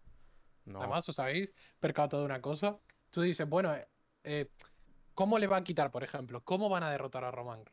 No. 0.66 0.80
Además, 0.80 1.10
¿os 1.10 1.20
habéis 1.20 1.52
percatado 1.80 2.22
de 2.22 2.28
una 2.28 2.42
cosa? 2.42 2.80
Tú 3.10 3.22
dices, 3.22 3.50
bueno, 3.50 3.74
eh, 3.74 3.88
eh, 4.24 4.50
¿cómo 5.14 5.40
le 5.40 5.48
va 5.48 5.58
a 5.58 5.64
quitar, 5.64 5.92
por 5.92 6.04
ejemplo? 6.04 6.44
¿Cómo 6.44 6.70
van 6.70 6.84
a 6.84 6.92
derrotar 6.92 7.24
a 7.24 7.32
Roman? 7.32 7.66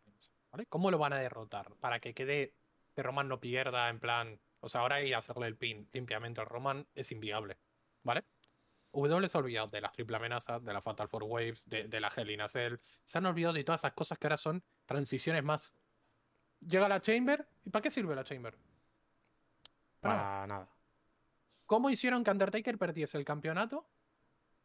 ¿Vale? 0.51 0.67
¿Cómo 0.67 0.91
lo 0.91 0.99
van 0.99 1.13
a 1.13 1.19
derrotar? 1.19 1.75
Para 1.81 2.01
que 2.01 2.15
quede, 2.15 2.55
que 2.95 3.03
Roman 3.03 3.29
no 3.29 3.41
pierda, 3.41 3.91
en 3.91 4.01
plan. 4.01 4.41
O 4.61 4.69
sea, 4.69 4.81
ahora 4.81 5.03
ir 5.03 5.15
a 5.15 5.19
hacerle 5.19 5.47
el 5.47 5.57
pin 5.57 5.89
limpiamente 5.93 6.41
a 6.41 6.45
Roman 6.47 6.87
es 6.95 7.13
inviable. 7.13 7.59
¿Vale? 8.03 8.25
W 8.93 9.29
se 9.29 9.37
ha 9.37 9.41
olvidado 9.41 9.69
de 9.69 9.81
las 9.81 9.93
triple 9.93 10.17
amenazas, 10.17 10.65
de 10.65 10.73
la 10.73 10.81
Fatal 10.81 11.09
Four 11.09 11.25
Waves, 11.25 11.69
de, 11.69 11.89
de 11.89 12.01
la 12.01 12.13
Hell 12.15 12.31
in 12.31 12.41
a 12.41 12.49
Cell. 12.49 12.77
Se 13.05 13.19
han 13.19 13.27
olvidado 13.27 13.55
de 13.55 13.65
todas 13.65 13.83
esas 13.83 13.93
cosas 13.93 14.19
que 14.19 14.27
ahora 14.27 14.39
son 14.39 14.65
transiciones 14.87 15.45
más. 15.45 15.75
Llega 16.61 16.89
la 16.89 17.01
Chamber. 17.01 17.47
¿Y 17.65 17.71
para 17.71 17.83
qué 17.83 17.91
sirve 17.91 18.15
la 18.15 18.25
Chamber? 18.25 18.57
Para 20.01 20.17
nada. 20.17 20.31
Para 20.31 20.47
nada. 20.47 20.69
¿Cómo 21.67 21.91
hicieron 21.91 22.25
que 22.25 22.31
Undertaker 22.31 22.79
perdiese 22.79 23.19
el 23.19 23.25
campeonato 23.25 23.87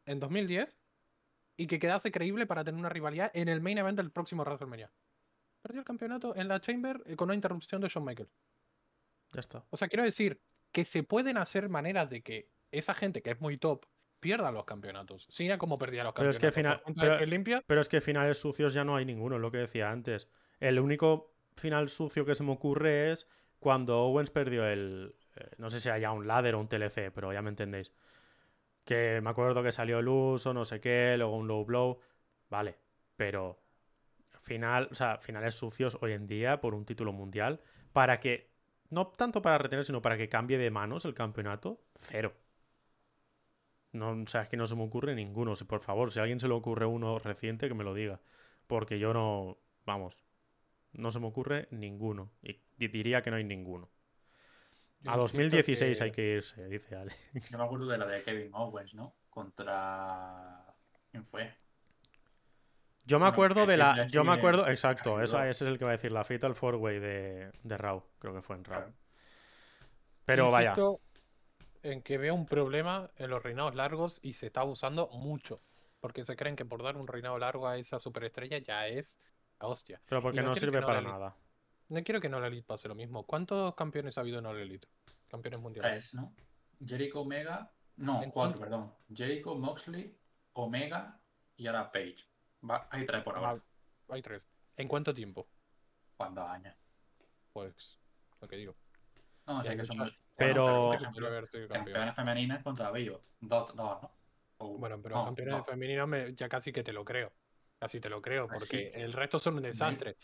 en 0.05 0.19
2010 0.19 0.77
y 1.57 1.67
que 1.67 1.77
quedase 1.77 2.11
creíble 2.11 2.47
para 2.47 2.63
tener 2.63 2.79
una 2.79 2.89
rivalidad 2.89 3.29
en 3.33 3.49
el 3.49 3.61
main 3.61 3.77
event 3.77 3.97
del 3.97 4.11
próximo 4.11 4.43
WrestleMania? 4.43 4.89
Perdió 5.61 5.79
el 5.79 5.85
campeonato 5.85 6.35
en 6.35 6.47
la 6.47 6.61
Chamber 6.61 7.03
eh, 7.05 7.15
con 7.15 7.27
una 7.27 7.35
interrupción 7.35 7.81
de 7.81 7.89
Shawn 7.89 8.05
Michaels. 8.05 8.31
Ya 9.33 9.39
está. 9.41 9.65
O 9.69 9.77
sea, 9.77 9.89
quiero 9.89 10.03
decir 10.03 10.41
que 10.71 10.85
se 10.85 11.03
pueden 11.03 11.37
hacer 11.37 11.67
maneras 11.67 12.09
de 12.09 12.21
que 12.21 12.49
esa 12.71 12.93
gente 12.93 13.21
que 13.21 13.31
es 13.31 13.41
muy 13.41 13.57
top 13.57 13.85
pierda 14.23 14.51
los 14.51 14.63
campeonatos. 14.65 15.27
Cena 15.29 15.57
como 15.59 15.75
perdía 15.77 16.03
los 16.03 16.13
Pero 16.13 16.29
es 16.31 16.39
que 16.39 16.47
campeonatos. 16.47 16.93
final- 16.95 17.17
pero- 17.19 17.25
limpia. 17.27 17.63
Pero 17.67 17.81
es 17.81 17.89
que 17.89 18.01
finales 18.01 18.39
sucios 18.39 18.73
ya 18.73 18.83
no 18.83 18.95
hay 18.95 19.05
ninguno, 19.05 19.37
lo 19.37 19.51
que 19.51 19.57
decía 19.59 19.91
antes. 19.91 20.27
El 20.59 20.79
único 20.79 21.35
final 21.55 21.89
sucio 21.89 22.25
que 22.25 22.33
se 22.33 22.43
me 22.43 22.51
ocurre 22.53 23.11
es 23.11 23.27
cuando 23.59 23.99
Owens 24.05 24.31
perdió 24.31 24.65
el. 24.65 25.13
eh, 25.35 25.49
no 25.57 25.69
sé 25.69 25.79
si 25.79 25.89
era 25.89 25.97
ya 25.99 26.11
un 26.11 26.25
ladder 26.25 26.55
o 26.55 26.59
un 26.59 26.67
TLC, 26.67 27.11
pero 27.11 27.31
ya 27.33 27.41
me 27.41 27.49
entendéis. 27.49 27.91
Que 28.85 29.21
me 29.21 29.29
acuerdo 29.29 29.61
que 29.63 29.71
salió 29.71 29.99
el 29.99 30.07
uso, 30.07 30.53
no 30.53 30.65
sé 30.65 30.81
qué, 30.81 31.15
luego 31.17 31.37
un 31.37 31.47
low 31.47 31.63
blow. 31.65 31.99
Vale, 32.49 32.77
pero. 33.15 33.59
Final, 34.41 34.89
o 34.91 34.95
sea, 34.95 35.17
finales 35.19 35.55
sucios 35.55 35.97
hoy 36.01 36.11
en 36.11 36.27
día 36.27 36.59
por 36.59 36.73
un 36.75 36.83
título 36.85 37.13
mundial. 37.13 37.61
Para 37.93 38.17
que. 38.17 38.51
No 38.89 39.07
tanto 39.07 39.41
para 39.41 39.57
retener, 39.57 39.85
sino 39.85 40.01
para 40.01 40.17
que 40.17 40.27
cambie 40.29 40.57
de 40.57 40.69
manos 40.69 41.05
el 41.05 41.13
campeonato. 41.13 41.81
Cero. 41.95 42.33
No, 43.93 44.11
o 44.11 44.27
sea, 44.27 44.41
es 44.41 44.49
que 44.49 44.57
no 44.57 44.67
se 44.67 44.75
me 44.75 44.83
ocurre 44.83 45.15
ninguno. 45.15 45.55
Si, 45.55 45.63
por 45.63 45.79
favor, 45.81 46.11
si 46.11 46.19
a 46.19 46.23
alguien 46.23 46.39
se 46.39 46.47
le 46.47 46.53
ocurre 46.53 46.85
uno 46.85 47.19
reciente, 47.19 47.67
que 47.67 47.73
me 47.73 47.83
lo 47.83 47.93
diga. 47.93 48.19
Porque 48.67 48.99
yo 48.99 49.13
no. 49.13 49.57
Vamos. 49.85 50.23
No 50.93 51.11
se 51.11 51.19
me 51.19 51.27
ocurre 51.27 51.67
ninguno. 51.71 52.31
Y 52.41 52.59
di- 52.77 52.87
diría 52.87 53.21
que 53.21 53.29
no 53.31 53.37
hay 53.37 53.43
ninguno. 53.43 53.89
Yo 55.01 55.11
A 55.11 55.13
siento 55.13 55.21
2016 55.23 55.97
que- 55.97 56.03
hay 56.03 56.11
que 56.11 56.33
irse, 56.35 56.67
dice 56.69 56.95
Ale. 56.95 57.11
Yo 57.51 57.57
me 57.57 57.63
acuerdo 57.65 57.87
de 57.87 57.97
la 57.97 58.05
de 58.07 58.21
Kevin 58.23 58.51
Owens, 58.53 58.93
¿no? 58.93 59.15
Contra. 59.29 60.65
¿Quién 61.11 61.25
fue? 61.25 61.53
Yo 63.05 63.17
me 63.19 63.23
Bueno, 63.25 63.33
acuerdo 63.33 63.65
de 63.65 63.77
la. 63.77 64.07
Yo 64.07 64.23
me 64.23 64.31
acuerdo. 64.31 64.67
Exacto, 64.67 65.21
esa, 65.21 65.49
ese 65.49 65.65
es 65.65 65.69
el 65.69 65.77
que 65.77 65.83
va 65.85 65.91
a 65.91 65.93
decir. 65.97 66.11
La 66.11 66.23
Fatal 66.23 66.55
Four 66.55 66.75
Way 66.75 66.99
de, 66.99 67.51
de 67.63 67.77
Raw. 67.77 68.03
Creo 68.17 68.33
que 68.33 68.41
fue 68.41 68.55
en 68.55 68.63
Raw. 68.63 68.79
Claro. 68.81 68.93
Pero 70.25 70.51
vaya. 70.51 70.73
En 71.83 72.01
que 72.01 72.17
veo 72.17 72.33
un 72.33 72.45
problema 72.45 73.11
en 73.17 73.29
los 73.29 73.43
reinados 73.43 73.75
largos 73.75 74.19
y 74.23 74.33
se 74.33 74.47
está 74.47 74.61
abusando 74.61 75.09
mucho. 75.09 75.61
Porque 75.99 76.23
se 76.23 76.35
creen 76.35 76.55
que 76.55 76.65
por 76.65 76.81
dar 76.81 76.97
un 76.97 77.07
reinado 77.07 77.37
largo 77.37 77.67
a 77.67 77.77
esa 77.77 77.99
superestrella 77.99 78.57
ya 78.57 78.87
es 78.87 79.19
la 79.59 79.67
hostia. 79.67 80.01
Pero 80.05 80.21
porque 80.21 80.41
no 80.41 80.55
sirve 80.55 80.77
que 80.77 80.81
no 80.81 80.87
para 80.87 81.01
la 81.01 81.11
nada. 81.11 81.35
No 81.89 82.03
quiero 82.03 82.19
que 82.19 82.29
no 82.29 82.39
la 82.39 82.47
Elite 82.47 82.65
pase 82.65 82.87
lo 82.87 82.95
mismo. 82.95 83.23
¿Cuántos 83.25 83.75
campeones 83.75 84.17
ha 84.17 84.21
habido 84.21 84.39
en 84.39 84.45
All 84.45 84.57
Elite? 84.59 84.87
Campeones 85.27 85.59
mundiales. 85.59 85.91
Tres, 85.91 86.13
¿no? 86.13 86.33
Jericho 86.85 87.21
Omega. 87.21 87.71
No, 87.97 88.23
¿En 88.23 88.31
cuatro, 88.31 88.57
cuánto? 88.57 88.59
perdón. 88.59 88.93
Jericho, 89.13 89.55
Moxley, 89.55 90.17
Omega 90.53 91.19
y 91.55 91.67
ahora 91.67 91.91
Page. 91.91 92.17
Va, 92.67 92.87
hay 92.91 93.05
tres 93.05 93.23
por 93.23 93.35
ahora. 93.37 93.51
Ah, 93.51 94.13
hay 94.13 94.21
tres. 94.21 94.47
¿En 94.77 94.87
cuánto 94.87 95.13
tiempo? 95.13 95.47
¿Cuántos 96.17 96.43
años? 96.45 96.75
Pues 97.51 97.99
lo 98.41 98.47
que 98.47 98.55
digo. 98.55 98.75
No, 99.45 99.61
Ya 99.63 99.71
sé 99.71 99.77
que 99.77 99.85
son. 99.85 100.11
Pero- 100.35 100.91
campeones 101.69 102.15
femeninas 102.15 102.63
contra 102.63 102.91
Vivo. 102.91 103.21
Dos, 103.39 103.75
dos, 103.75 104.01
¿no? 104.01 104.11
O- 104.57 104.77
Bueno, 104.77 104.99
pero 105.01 105.15
no, 105.15 105.25
campeones 105.25 106.07
me- 106.07 106.33
ya 106.33 106.47
casi 106.49 106.71
que 106.71 106.83
te 106.83 106.93
lo 106.93 107.03
creo. 107.03 107.31
Casi 107.79 107.99
te 107.99 108.09
lo 108.09 108.21
creo, 108.21 108.45
Ah, 108.49 108.53
porque 108.57 108.91
el 108.95 109.11
resto 109.13 109.37
son 109.39 109.55
un 109.55 109.61
desastre. 109.63 110.15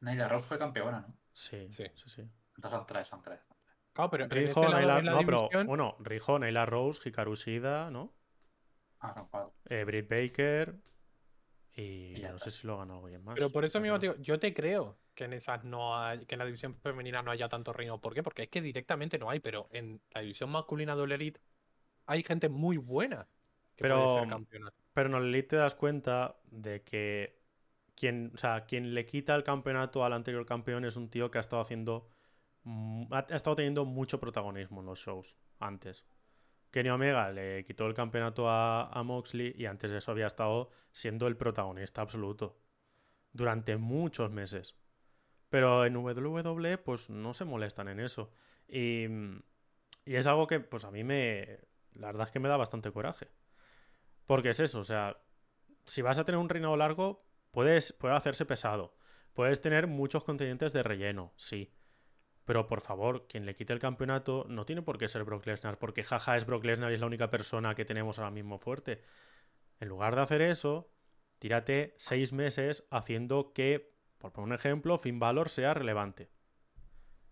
Nyla 0.00 0.28
Rose 0.28 0.46
fue 0.46 0.58
campeona, 0.58 1.00
¿no? 1.00 1.14
Sí, 1.30 1.70
sí, 1.70 1.84
Sí. 1.94 2.08
sí. 2.08 2.22
Entonces 2.56 2.78
son 2.78 2.86
tres, 2.86 3.08
son 3.08 3.22
tres. 3.22 3.40
Claro, 3.92 4.10
pero 4.10 4.28
Rijo, 4.28 4.68
Naila, 4.68 5.02
no, 5.02 5.18
pero 5.24 5.48
bueno, 5.66 5.96
Rijo, 6.00 6.38
Naila 6.38 6.64
Rose, 6.66 7.08
Hikaru 7.08 7.34
Shida, 7.34 7.90
¿no? 7.90 8.14
Ah, 9.00 9.12
son 9.14 9.28
cuatro. 9.28 9.54
Eh, 9.66 9.84
Britt 9.84 10.08
Baker 10.08 10.76
y 11.80 12.16
Y 12.16 12.20
ya 12.20 12.32
no 12.32 12.38
sé 12.38 12.50
si 12.50 12.66
lo 12.66 12.74
ha 12.74 12.78
ganado 12.78 13.04
alguien 13.04 13.22
más. 13.24 13.34
Pero 13.34 13.50
por 13.50 13.64
eso 13.64 13.80
mismo, 13.80 13.98
tío, 13.98 14.16
yo 14.18 14.38
te 14.38 14.52
creo 14.52 14.98
que 15.14 15.24
en 15.24 15.32
esas 15.32 15.64
no 15.64 15.96
hay, 15.96 16.26
que 16.26 16.34
en 16.34 16.40
la 16.40 16.44
división 16.44 16.74
femenina 16.74 17.22
no 17.22 17.30
haya 17.30 17.48
tanto 17.48 17.72
reino. 17.72 18.00
¿Por 18.00 18.14
qué? 18.14 18.22
Porque 18.22 18.42
es 18.44 18.48
que 18.48 18.60
directamente 18.60 19.18
no 19.18 19.30
hay, 19.30 19.40
pero 19.40 19.68
en 19.72 20.00
la 20.12 20.20
división 20.20 20.50
masculina 20.50 20.96
de 20.96 21.14
Elite 21.14 21.40
hay 22.06 22.22
gente 22.22 22.48
muy 22.48 22.76
buena 22.76 23.28
que 23.76 23.84
puede 23.84 23.94
Pero- 23.94 24.14
ser 24.14 24.28
campeona. 24.28 24.72
Pero 24.92 25.08
en 25.10 25.14
el 25.22 25.28
Elite 25.28 25.48
te 25.48 25.56
das 25.56 25.74
cuenta 25.76 26.36
de 26.50 26.82
que 26.82 27.38
quien, 27.94 28.32
o 28.34 28.38
sea, 28.38 28.64
quien 28.64 28.94
le 28.94 29.04
quita 29.06 29.34
el 29.36 29.44
campeonato 29.44 30.04
al 30.04 30.12
anterior 30.12 30.44
campeón 30.44 30.84
es 30.84 30.96
un 30.96 31.08
tío 31.08 31.30
que 31.30 31.38
ha 31.38 31.40
estado 31.40 31.62
haciendo. 31.62 32.08
Ha 33.10 33.18
ha 33.30 33.36
estado 33.36 33.56
teniendo 33.56 33.84
mucho 33.84 34.18
protagonismo 34.18 34.80
en 34.80 34.86
los 34.86 34.98
shows 34.98 35.36
antes. 35.60 36.04
Kenny 36.70 36.90
Omega 36.90 37.30
le 37.30 37.64
quitó 37.64 37.86
el 37.86 37.94
campeonato 37.94 38.48
a, 38.48 38.88
a 38.88 39.02
Moxley 39.02 39.54
y 39.56 39.66
antes 39.66 39.90
de 39.90 39.98
eso 39.98 40.10
había 40.10 40.26
estado 40.26 40.70
siendo 40.92 41.26
el 41.26 41.36
protagonista 41.36 42.02
absoluto. 42.02 42.60
Durante 43.32 43.76
muchos 43.76 44.30
meses. 44.30 44.76
Pero 45.48 45.86
en 45.86 45.96
WWE, 45.96 46.78
pues 46.78 47.08
no 47.10 47.32
se 47.32 47.44
molestan 47.44 47.88
en 47.88 48.00
eso. 48.00 48.32
Y, 48.66 49.06
y 50.04 50.14
es 50.16 50.26
algo 50.26 50.46
que, 50.46 50.60
pues 50.60 50.84
a 50.84 50.90
mí 50.90 51.04
me. 51.04 51.60
La 51.94 52.08
verdad 52.08 52.26
es 52.26 52.30
que 52.30 52.40
me 52.40 52.48
da 52.48 52.56
bastante 52.56 52.92
coraje. 52.92 53.28
Porque 54.26 54.50
es 54.50 54.60
eso, 54.60 54.80
o 54.80 54.84
sea, 54.84 55.16
si 55.86 56.02
vas 56.02 56.18
a 56.18 56.24
tener 56.24 56.38
un 56.38 56.50
reinado 56.50 56.76
largo, 56.76 57.24
puedes, 57.50 57.94
puede 57.94 58.14
hacerse 58.14 58.44
pesado. 58.44 58.94
Puedes 59.32 59.60
tener 59.62 59.86
muchos 59.86 60.22
contendientes 60.22 60.72
de 60.74 60.82
relleno, 60.82 61.32
sí. 61.36 61.72
Pero 62.48 62.66
por 62.66 62.80
favor, 62.80 63.26
quien 63.28 63.44
le 63.44 63.54
quite 63.54 63.74
el 63.74 63.78
campeonato 63.78 64.46
no 64.48 64.64
tiene 64.64 64.80
por 64.80 64.96
qué 64.96 65.06
ser 65.06 65.22
Brock 65.24 65.44
Lesnar, 65.44 65.78
porque 65.78 66.02
jaja 66.02 66.34
es 66.34 66.46
Brock 66.46 66.64
Lesnar 66.64 66.90
y 66.90 66.94
es 66.94 67.00
la 67.00 67.06
única 67.06 67.28
persona 67.28 67.74
que 67.74 67.84
tenemos 67.84 68.18
ahora 68.18 68.30
mismo 68.30 68.56
fuerte. 68.56 69.02
En 69.80 69.88
lugar 69.88 70.14
de 70.14 70.22
hacer 70.22 70.40
eso, 70.40 70.90
tírate 71.38 71.94
seis 71.98 72.32
meses 72.32 72.86
haciendo 72.90 73.52
que, 73.52 73.92
por 74.16 74.32
poner 74.32 74.46
un 74.48 74.54
ejemplo, 74.54 74.96
Finn 74.96 75.18
Balor 75.18 75.50
sea 75.50 75.74
relevante. 75.74 76.30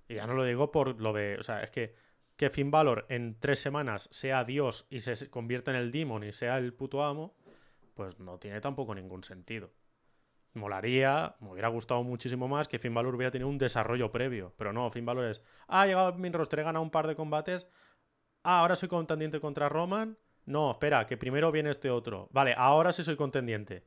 Y 0.07 0.17
ya 0.17 0.27
no 0.27 0.35
lo 0.35 0.45
digo 0.45 0.71
por 0.71 1.01
lo 1.01 1.15
de. 1.15 1.39
O 1.39 1.43
sea, 1.43 1.63
es 1.63 1.71
que 1.71 1.95
que 2.37 2.51
Finn 2.51 2.71
Balor 2.71 3.07
en 3.09 3.41
tres 3.41 3.59
semanas 3.59 4.11
sea 4.13 4.45
Dios 4.45 4.87
y 4.91 5.01
se 5.01 5.31
convierta 5.31 5.71
en 5.71 5.79
el 5.79 5.93
Demon 5.93 6.25
y 6.25 6.35
sea 6.35 6.59
el 6.59 6.75
puto 6.75 7.03
amo, 7.03 7.35
pues 7.95 8.21
no 8.21 8.39
tiene 8.39 8.61
tampoco 8.61 8.95
ningún 8.95 9.25
sentido. 9.25 9.73
Molaría, 10.57 11.37
me 11.41 11.51
hubiera 11.53 11.69
gustado 11.69 12.03
muchísimo 12.03 12.49
más 12.49 12.69
que 12.69 12.79
Finn 12.79 12.95
Balor 12.95 13.15
hubiera 13.15 13.31
tenido 13.31 13.49
un 13.49 13.59
desarrollo 13.59 14.11
previo. 14.11 14.55
Pero 14.57 14.73
no, 14.73 14.91
Finn 14.91 15.07
Balor 15.07 15.27
es. 15.27 15.43
Ah, 15.69 15.83
ha 15.83 15.87
llegado 15.87 16.13
mi 16.15 16.31
roster, 16.31 16.61
he 16.61 16.63
ganado 16.65 16.83
un 16.83 16.91
par 16.91 17.07
de 17.07 17.15
combates. 17.17 17.67
Ah, 18.43 18.61
ahora 18.61 18.77
soy 18.77 18.89
contendiente 18.89 19.41
contra 19.41 19.69
Roman. 19.69 20.17
No, 20.45 20.71
espera, 20.71 21.07
que 21.07 21.17
primero 21.17 21.51
viene 21.53 21.71
este 21.71 21.91
otro. 21.91 22.29
Vale, 22.33 22.55
ahora 22.57 22.93
sí 22.93 23.03
soy 23.03 23.17
contendiente. 23.17 23.85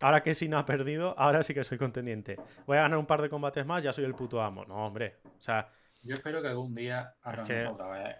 Ahora 0.00 0.22
que 0.22 0.34
Sin 0.36 0.54
ha 0.54 0.64
perdido, 0.64 1.14
ahora 1.18 1.42
sí 1.42 1.54
que 1.54 1.64
soy 1.64 1.76
contendiente. 1.76 2.36
Voy 2.66 2.76
a 2.78 2.82
ganar 2.82 2.98
un 2.98 3.06
par 3.06 3.20
de 3.20 3.28
combates 3.28 3.66
más, 3.66 3.82
ya 3.82 3.92
soy 3.92 4.04
el 4.04 4.14
puto 4.14 4.40
amo. 4.40 4.64
No, 4.64 4.86
hombre. 4.86 5.16
O 5.24 5.42
sea, 5.42 5.68
Yo 6.02 6.14
espero 6.14 6.40
que 6.40 6.46
algún 6.48 6.72
día 6.74 7.16
hagan 7.22 7.46
que- 7.46 7.66
otra 7.66 7.88
vez. 7.88 8.16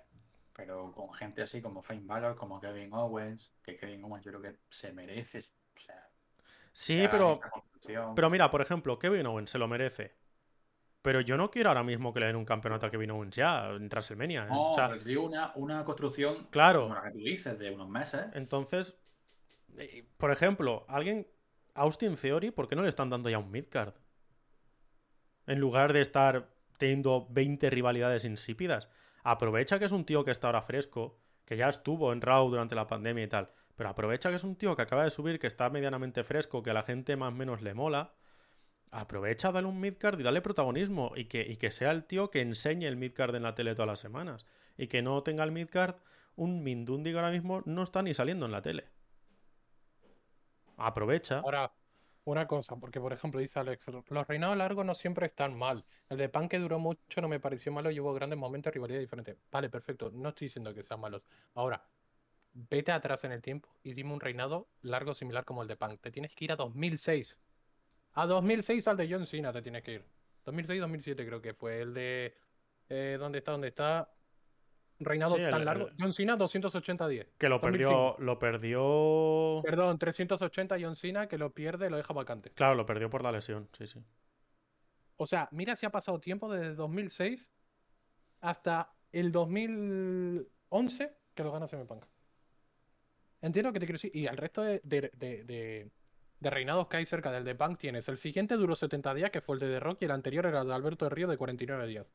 Pero 0.52 0.90
con 0.90 1.12
gente 1.15 1.40
así 1.43 1.62
como 1.62 1.81
Finn 1.81 2.05
Balor, 2.05 2.35
como 2.35 2.59
Kevin 2.60 2.93
Owens, 2.93 3.52
que 3.62 3.77
Kevin 3.77 4.02
Owens 4.02 4.24
yo 4.24 4.32
creo 4.32 4.43
que 4.43 4.59
se 4.69 4.93
merece. 4.93 5.39
O 5.77 5.78
sea, 5.81 6.07
sí, 6.78 7.06
pero. 7.10 7.40
Pero 8.14 8.30
mira, 8.30 8.50
por 8.50 8.60
ejemplo, 8.60 8.98
Kevin 8.98 9.26
Owens 9.26 9.50
se 9.50 9.59
lo 9.59 9.68
merece. 9.68 10.14
Pero 11.00 11.20
yo 11.20 11.36
no 11.36 11.50
quiero 11.50 11.70
ahora 11.70 11.84
mismo 11.84 12.12
que 12.12 12.20
le 12.20 12.26
den 12.26 12.36
un 12.36 12.44
campeonato 12.44 12.86
a 12.86 12.90
Kevin 12.90 13.12
Owens 13.12 13.36
ya 13.36 13.68
en 13.70 13.88
WrestleMania. 13.88 14.44
¿eh? 14.44 14.48
No, 14.50 14.66
o 14.66 14.74
sea, 14.74 14.94
digo 14.94 15.24
una, 15.24 15.52
una 15.55 15.84
construcción 15.84 16.48
claro. 16.50 16.82
como 16.82 16.94
la 16.94 17.02
que 17.05 17.12
tú 17.12 17.18
dices, 17.18 17.59
de 17.59 17.70
unos 17.70 17.88
meses. 17.88 18.26
Entonces, 18.34 19.00
eh, 19.76 20.06
por 20.16 20.30
ejemplo, 20.30 20.84
alguien. 20.88 21.26
Austin 21.74 22.16
Theory, 22.16 22.50
¿por 22.50 22.66
qué 22.66 22.74
no 22.74 22.82
le 22.82 22.88
están 22.88 23.09
dando 23.09 23.30
ya 23.30 23.38
un 23.38 23.52
midcard? 23.52 23.94
En 25.46 25.60
lugar 25.60 25.92
de 25.92 26.00
estar 26.00 26.50
teniendo 26.76 27.28
20 27.30 27.70
rivalidades 27.70 28.24
insípidas. 28.24 28.90
Aprovecha 29.22 29.78
que 29.78 29.84
es 29.84 29.92
un 29.92 30.05
tío 30.05 30.24
que 30.24 30.32
está 30.32 30.48
ahora 30.48 30.62
fresco, 30.62 31.20
que 31.44 31.56
ya 31.56 31.68
estuvo 31.68 32.12
en 32.12 32.20
Raw 32.20 32.48
durante 32.48 32.74
la 32.74 32.86
pandemia 32.86 33.24
y 33.24 33.28
tal. 33.28 33.52
Pero 33.78 33.90
aprovecha 33.90 34.28
que 34.28 34.34
es 34.34 34.42
un 34.42 34.56
tío 34.56 34.74
que 34.74 34.82
acaba 34.82 35.05
de 35.05 35.10
subir, 35.10 35.38
que 35.38 35.46
está 35.46 35.70
medianamente 35.70 36.24
fresco, 36.24 36.64
que 36.64 36.70
a 36.70 36.74
la 36.74 36.82
gente 36.82 37.16
más 37.16 37.28
o 37.28 37.36
menos 37.36 37.62
le 37.62 37.74
mola. 37.74 38.12
aprovecha, 38.90 39.52
dale 39.52 39.68
un 39.68 39.78
midcard 39.78 40.18
y 40.18 40.24
dale 40.24 40.40
protagonismo. 40.42 41.12
Y 41.14 41.26
que, 41.26 41.42
y 41.42 41.59
que 41.59 41.70
sea 41.70 41.92
el 41.92 42.02
tío 42.05 42.28
que 42.28 42.40
enseñe 42.40 42.86
el 42.86 42.96
midcard 42.96 43.36
en 43.36 43.44
la 43.44 43.55
tele 43.55 43.74
todas 43.74 43.86
las 43.86 44.00
semanas. 44.00 44.46
Y 44.76 44.88
que 44.88 45.00
no 45.00 45.22
tenga 45.22 45.44
el 45.44 45.52
midcard 45.52 45.94
un 46.34 46.64
Mindundi 46.64 47.14
ahora 47.14 47.30
mismo 47.30 47.62
no 47.66 47.84
está 47.84 48.02
ni 48.02 48.14
saliendo 48.14 48.46
en 48.46 48.52
la 48.52 48.62
tele. 48.62 48.88
Aprovecha. 50.76 51.38
Ahora, 51.38 51.72
una 52.24 52.48
cosa, 52.48 52.74
porque 52.74 53.00
por 53.00 53.12
ejemplo 53.12 53.40
dice 53.40 53.60
Alex, 53.60 53.86
los 54.09 54.26
reinados 54.26 54.56
largos 54.56 54.84
no 54.84 54.94
siempre 54.94 55.26
están 55.26 55.56
mal. 55.56 55.84
El 56.09 56.18
de 56.18 56.28
Pan 56.28 56.48
que 56.48 56.59
duró 56.59 56.80
mucho 56.80 57.20
no 57.20 57.28
me 57.28 57.38
pareció 57.38 57.70
malo 57.70 57.92
y 57.92 58.00
hubo 58.00 58.12
grandes 58.12 58.40
momentos 58.40 58.72
de 58.72 58.74
rivalidad 58.74 58.98
diferentes. 58.98 59.36
Vale, 59.52 59.70
perfecto, 59.70 60.10
no 60.12 60.30
estoy 60.30 60.46
diciendo 60.46 60.74
que 60.74 60.82
sean 60.82 61.00
malos. 61.00 61.26
Ahora, 61.55 61.80
vete 62.70 62.90
atrás 62.93 63.22
en 63.24 63.32
el 63.32 63.40
tiempo 63.43 63.68
y 63.82 63.94
dime 63.94 64.12
un 64.12 64.20
reinado 64.20 64.68
largo 64.82 65.14
similar 65.14 65.44
como 65.44 65.62
el 65.62 65.68
de 65.68 65.76
Punk. 65.76 66.01
Te 66.01 66.10
tienes 66.10 66.35
que 66.35 66.44
ir 66.44 66.52
a 66.52 66.56
2006. 66.56 67.39
A 68.14 68.26
2006 68.26 68.89
al 68.89 68.97
de 68.97 69.09
John 69.10 69.26
Cena 69.26 69.52
te 69.52 69.62
tienes 69.62 69.82
que 69.82 69.93
ir. 69.94 70.05
2006-2007 70.44 71.26
creo 71.26 71.40
que 71.43 71.55
fue 71.55 71.80
el 71.82 71.94
de... 71.94 72.35
Eh, 72.89 73.16
¿Dónde 73.20 73.39
está? 73.39 73.52
¿Dónde 73.52 73.68
está? 73.68 74.12
Reinado 74.98 75.36
Sí, 75.36 75.43
el- 75.43 75.51
tan 75.51 75.64
largo. 75.64 75.86
el- 75.89 75.94
John 75.98 76.12
Cena 76.12 76.36
280-10. 76.36 77.28
Que 77.39 77.48
lo 77.48 77.59
2005. 77.60 78.14
perdió. 78.16 78.26
Lo 78.26 78.39
perdió. 78.39 79.60
Perdón, 79.62 79.98
380 79.98 80.76
John 80.80 80.97
Cena 80.97 81.28
que 81.28 81.39
lo 81.39 81.52
pierde 81.55 81.86
y 81.86 81.90
lo 81.90 81.97
deja 81.97 82.12
vacante. 82.14 82.51
Claro, 82.51 82.74
lo 82.74 82.86
perdió 82.86 83.09
por 83.10 83.22
la 83.22 83.30
lesión. 83.30 83.68
Sí, 83.76 83.86
sí. 83.86 84.01
O 85.16 85.26
sea, 85.26 85.48
mira 85.52 85.76
si 85.76 85.86
ha 85.86 85.90
pasado 85.90 86.18
tiempo 86.18 86.51
desde 86.52 86.74
2006 86.74 87.52
hasta 88.40 88.93
el 89.12 89.30
2011 89.32 91.16
que 91.35 91.43
lo 91.44 91.52
gana 91.52 91.66
CM 91.66 91.85
Punk. 91.85 92.05
Entiendo 93.40 93.73
que 93.73 93.81
te 93.81 93.86
quiero 93.86 93.94
decir. 93.97 94.10
Y 94.15 94.27
el 94.27 94.36
resto 94.36 94.62
de, 94.62 94.81
de- 94.85 95.10
de- 95.16 95.44
de- 95.44 96.51
reinados 96.51 96.86
que 96.89 96.97
hay 96.98 97.06
cerca 97.06 97.31
del 97.32 97.44
de 97.44 97.55
Punk 97.55 97.78
tienes. 97.78 98.09
El 98.09 98.19
siguiente 98.19 98.55
duró 98.56 98.74
70 98.77 99.12
días, 99.15 99.31
que 99.31 99.40
fue 99.40 99.56
el 99.56 99.60
de 99.60 99.69
The 99.69 99.81
Rock, 99.81 99.98
y 100.02 100.05
el 100.06 100.10
anterior 100.12 100.47
era 100.47 100.60
el 100.62 100.69
de 100.69 100.74
Alberto 100.74 101.05
de 101.05 101.10
Río 101.10 101.27
de 101.28 101.36
49 101.36 101.86
días. 101.86 102.12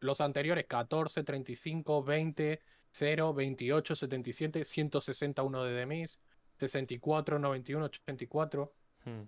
Los 0.00 0.20
anteriores 0.20 0.66
14, 0.66 1.24
35, 1.24 2.02
20, 2.04 2.60
0, 2.90 3.34
28, 3.34 3.96
77, 3.96 4.64
161 4.64 5.64
de 5.64 5.72
Demis, 5.72 6.20
64, 6.58 7.38
91, 7.38 7.84
84. 7.86 8.72
Hmm. 9.04 9.22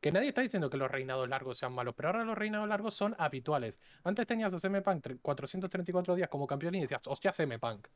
Que 0.00 0.10
nadie 0.12 0.28
está 0.28 0.40
diciendo 0.40 0.70
que 0.70 0.78
los 0.78 0.90
reinados 0.90 1.28
largos 1.28 1.58
sean 1.58 1.74
malos, 1.74 1.94
pero 1.94 2.08
ahora 2.08 2.24
los 2.24 2.38
reinados 2.38 2.66
largos 2.66 2.94
son 2.94 3.14
habituales. 3.18 3.78
Antes 4.02 4.26
tenías 4.26 4.54
a 4.54 4.58
CM 4.58 4.80
Punk 4.80 5.04
tre- 5.04 5.18
434 5.20 6.14
días 6.14 6.30
como 6.30 6.46
campeón 6.46 6.74
y 6.76 6.80
decías, 6.80 7.02
hostia, 7.06 7.32
CM 7.32 7.58
Punk, 7.58 7.86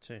Sí. 0.00 0.20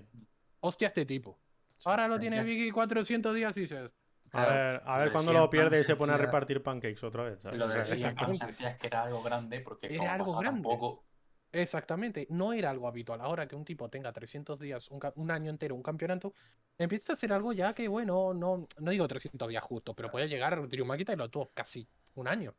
hostia, 0.60 0.88
este 0.88 1.04
tipo. 1.04 1.36
Ahora 1.84 2.08
lo 2.08 2.18
tiene. 2.18 2.42
Biggie 2.42 2.72
400 2.72 3.34
días 3.34 3.56
y 3.56 3.60
dices, 3.62 3.90
A 4.32 4.46
ver, 4.46 4.82
a 4.84 4.98
lo 4.98 5.04
ver 5.04 5.12
CM 5.12 5.32
lo 5.32 5.50
pierde 5.50 5.80
y 5.80 5.84
se 5.84 5.96
pone 5.96 6.12
a 6.12 6.16
repartir 6.16 6.62
pancakes 6.62 7.04
otra 7.04 7.24
vez. 7.24 7.40
¿sabes? 7.40 7.58
Lo 7.58 7.66
O 7.66 7.70
sea, 7.70 7.82
de 7.84 7.94
es- 7.94 8.38
sentías 8.38 8.78
que 8.78 8.86
era 8.86 9.02
algo 9.02 9.22
grande 9.22 9.60
porque 9.60 9.86
Era 9.86 9.98
como 9.98 10.10
algo 10.10 10.32
grande. 10.38 10.62
tampoco, 10.62 11.04
exactamente, 11.52 12.26
no 12.30 12.52
era 12.52 12.70
algo 12.70 12.88
habitual. 12.88 13.20
Ahora 13.20 13.46
que 13.46 13.56
un 13.56 13.64
tipo 13.64 13.88
tenga 13.88 14.12
300 14.12 14.58
días, 14.58 14.90
un, 14.90 15.30
año 15.30 15.50
entero, 15.50 15.74
un 15.74 15.82
campeonato, 15.82 16.34
empieza 16.78 17.12
a 17.12 17.16
ser 17.16 17.32
algo 17.32 17.52
ya 17.52 17.72
que, 17.74 17.86
bueno, 17.88 18.34
no, 18.34 18.66
no 18.78 18.90
digo 18.90 19.06
300 19.06 19.48
días 19.48 19.62
justo, 19.62 19.94
pero 19.94 20.10
puede 20.10 20.28
llegar 20.28 20.54
a 20.54 20.56
McIntyre 20.56 21.14
y 21.14 21.16
lo 21.16 21.30
tuvo 21.30 21.50
casi 21.54 21.88
un 22.14 22.28
año. 22.28 22.54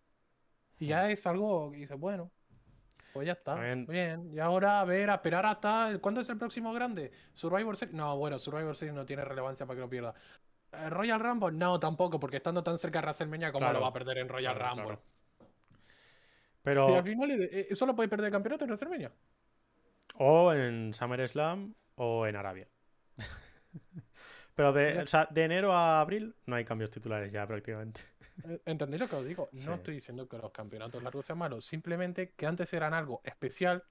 Y 0.77 0.87
ya 0.87 1.09
es 1.09 1.25
algo 1.25 1.71
que 1.71 1.77
dices, 1.77 1.97
bueno, 1.97 2.31
pues 3.15 3.27
ya 3.27 3.33
está. 3.33 3.69
Bien, 3.87 4.29
y 4.33 4.39
ahora 4.39 4.81
a 4.81 4.85
ver, 4.85 5.09
a 5.09 5.15
esperar 5.15 5.45
hasta. 5.45 5.97
¿Cuándo 6.01 6.21
es 6.21 6.29
el 6.29 6.37
próximo 6.37 6.73
grande? 6.73 7.11
¿Survivor 7.33 7.77
Series? 7.77 7.95
No, 7.95 8.17
bueno, 8.17 8.39
Survivor 8.39 8.75
Series 8.75 8.95
no 8.95 9.05
tiene 9.05 9.23
relevancia 9.23 9.65
para 9.65 9.77
que 9.77 9.81
lo 9.81 9.89
pierda. 9.89 10.13
Eh, 10.73 10.89
¿Royal 10.89 11.19
Rumble? 11.19 11.51
No, 11.53 11.79
tampoco, 11.79 12.19
porque 12.19 12.37
estando 12.37 12.63
tan 12.63 12.77
cerca 12.79 12.99
de 12.99 13.03
WrestleMania, 13.07 13.51
¿cómo 13.51 13.59
Claro, 13.59 13.73
lo 13.73 13.81
va 13.81 13.87
a 13.89 13.93
perder 13.93 14.17
en 14.19 14.29
Royal 14.29 14.57
claro, 14.57 14.59
Rumble? 14.59 14.85
claro. 14.85 15.03
Y 16.85 16.93
Pero, 16.93 16.95
al 16.95 17.03
final, 17.03 17.31
eh, 17.31 17.67
eh, 17.71 17.75
solo 17.75 17.95
puede 17.95 18.09
perder 18.09 18.27
el 18.27 18.31
campeonato 18.31 18.63
en 18.65 18.69
WrestleMania. 18.69 19.11
o 20.15 20.51
en 20.53 20.93
SummerSlam 20.93 21.73
o 21.95 22.25
en 22.27 22.35
Arabia. 22.35 22.67
Pero 24.55 24.73
de, 24.73 24.85
Ya. 24.93 25.03
o 25.03 25.07
sea, 25.07 25.27
de 25.31 25.43
enero 25.43 25.73
a 25.73 25.99
abril 26.01 26.35
no 26.45 26.55
hay 26.55 26.65
cambios 26.65 26.89
titulares 26.91 27.31
ya 27.31 27.45
prácticamente. 27.47 28.01
Eh, 28.43 28.61
¿Entendéis 28.65 29.01
lo 29.01 29.07
que 29.07 29.15
os 29.15 29.25
digo? 29.25 29.49
Sí. 29.53 29.65
No 29.67 29.75
estoy 29.75 29.95
diciendo 29.95 30.27
que 30.27 30.37
los 30.37 30.51
campeonatos 30.51 31.01
largos 31.01 31.25
sean 31.25 31.39
malos, 31.39 31.65
simplemente 31.65 32.33
que 32.33 32.45
antes 32.45 32.73
eran 32.73 32.93
algo 32.93 33.21
especial 33.23 33.83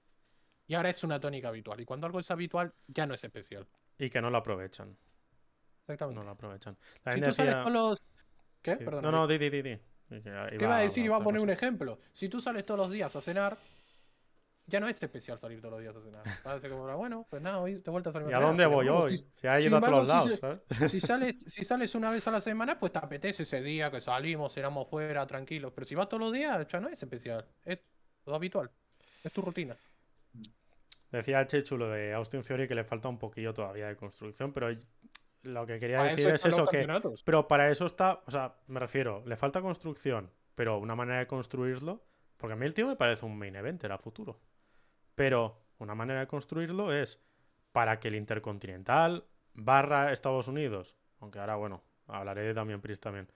y 0.67 0.75
ahora 0.75 0.89
es 0.89 1.03
una 1.03 1.19
tónica 1.19 1.49
habitual. 1.49 1.79
Y 1.79 1.85
cuando 1.85 2.07
algo 2.07 2.19
es 2.19 2.29
habitual, 2.31 2.73
ya 2.87 3.05
no 3.05 3.13
es 3.13 3.23
especial. 3.23 3.67
Y 3.97 4.09
que 4.09 4.21
no 4.21 4.29
lo 4.29 4.37
aprovechan. 4.37 4.97
Exactamente. 5.81 6.19
No 6.19 6.25
lo 6.25 6.31
aprovechan. 6.31 6.77
si 7.13 7.21
tú 7.21 7.33
sales 7.33 7.55
con 7.63 7.73
los. 7.73 8.01
¿qué? 8.61 8.75
sí. 8.75 8.83
Perdón. 8.83 9.03
No, 9.03 9.11
no, 9.11 9.27
di, 9.27 9.37
di, 9.37 9.49
di. 9.49 9.61
di. 9.61 9.79
¿Qué 10.09 10.57
iba 10.59 10.77
a 10.77 10.81
decir? 10.81 11.05
Iba 11.05 11.17
a 11.17 11.21
poner 11.21 11.41
un 11.41 11.49
ejemplo. 11.49 11.99
Si 12.11 12.29
tú 12.29 12.39
sales 12.39 12.65
todos 12.65 12.79
los 12.79 12.91
días 12.91 13.15
a 13.15 13.21
cenar, 13.21 13.57
ya 14.67 14.79
no 14.79 14.87
es 14.87 15.01
especial 15.01 15.37
salir 15.37 15.59
todos 15.61 15.73
los 15.73 15.81
días 15.81 15.95
a 15.95 16.01
cenar. 16.01 16.23
A 16.43 16.59
ser 16.59 16.71
como, 16.71 16.97
bueno, 16.97 17.25
pues 17.29 17.41
nada, 17.41 17.59
hoy 17.59 17.75
de 17.75 17.91
vuelta 17.91 18.11
salimos 18.11 18.31
¿Y 18.31 18.33
a 18.33 18.37
cenar. 18.37 18.47
dónde 18.49 18.65
voy 18.65 18.87
hoy? 18.89 19.17
si- 19.17 19.25
Se 19.35 19.47
ha 19.49 19.59
sin 19.59 19.69
ido 19.69 19.77
a 19.77 19.81
todos 19.81 20.09
embargo, 20.09 20.29
lados, 20.41 20.59
si. 20.79 20.87
Si 20.89 20.99
sales, 21.01 21.35
si 21.47 21.63
sales 21.65 21.93
una 21.95 22.09
vez 22.11 22.27
a 22.27 22.31
la 22.31 22.41
semana, 22.41 22.79
pues 22.79 22.91
te 22.91 22.99
apetece 22.99 23.43
ese 23.43 23.61
día 23.61 23.91
que 23.91 24.01
salimos, 24.01 24.53
cenamos 24.53 24.87
fuera, 24.89 25.25
tranquilos. 25.27 25.71
Pero 25.73 25.85
si 25.85 25.95
vas 25.95 26.09
todos 26.09 26.21
los 26.21 26.33
días, 26.33 26.67
ya 26.67 26.79
no 26.79 26.89
es 26.89 27.01
especial. 27.01 27.45
Es 27.63 27.79
lo 28.25 28.35
habitual. 28.35 28.69
Es 29.23 29.31
tu 29.33 29.41
rutina. 29.41 29.75
Decía 31.11 31.45
Chechu 31.47 31.77
lo 31.77 31.89
de 31.89 32.13
Austin 32.13 32.41
Theory 32.41 32.67
que 32.67 32.75
le 32.75 32.83
falta 32.83 33.07
un 33.07 33.17
poquillo 33.17 33.53
todavía 33.53 33.87
de 33.87 33.95
construcción, 33.95 34.51
pero 34.51 34.75
lo 35.43 35.65
que 35.65 35.79
quería 35.79 36.03
decir 36.03 36.27
es 36.29 36.45
eso, 36.45 36.65
que... 36.65 36.85
Pero 37.23 37.47
para 37.47 37.69
eso 37.69 37.85
está, 37.85 38.21
o 38.25 38.31
sea, 38.31 38.55
me 38.67 38.79
refiero, 38.79 39.23
le 39.25 39.37
falta 39.37 39.61
construcción, 39.61 40.31
pero 40.55 40.77
una 40.79 40.95
manera 40.95 41.19
de 41.19 41.27
construirlo, 41.27 42.03
porque 42.37 42.53
a 42.53 42.55
mí 42.55 42.65
el 42.65 42.73
tío 42.73 42.87
me 42.87 42.95
parece 42.95 43.25
un 43.25 43.37
main 43.37 43.55
event 43.55 43.85
a 43.85 43.97
futuro. 43.97 44.39
Pero 45.15 45.65
una 45.79 45.95
manera 45.95 46.19
de 46.19 46.27
construirlo 46.27 46.93
es 46.93 47.21
para 47.71 47.99
que 47.99 48.09
el 48.09 48.15
Intercontinental 48.15 49.25
barra 49.53 50.11
Estados 50.11 50.47
Unidos, 50.47 50.95
aunque 51.19 51.39
ahora, 51.39 51.55
bueno, 51.55 51.83
hablaré 52.07 52.43
de 52.43 52.53
Damian 52.53 52.81
Priest 52.81 53.03
también, 53.03 53.29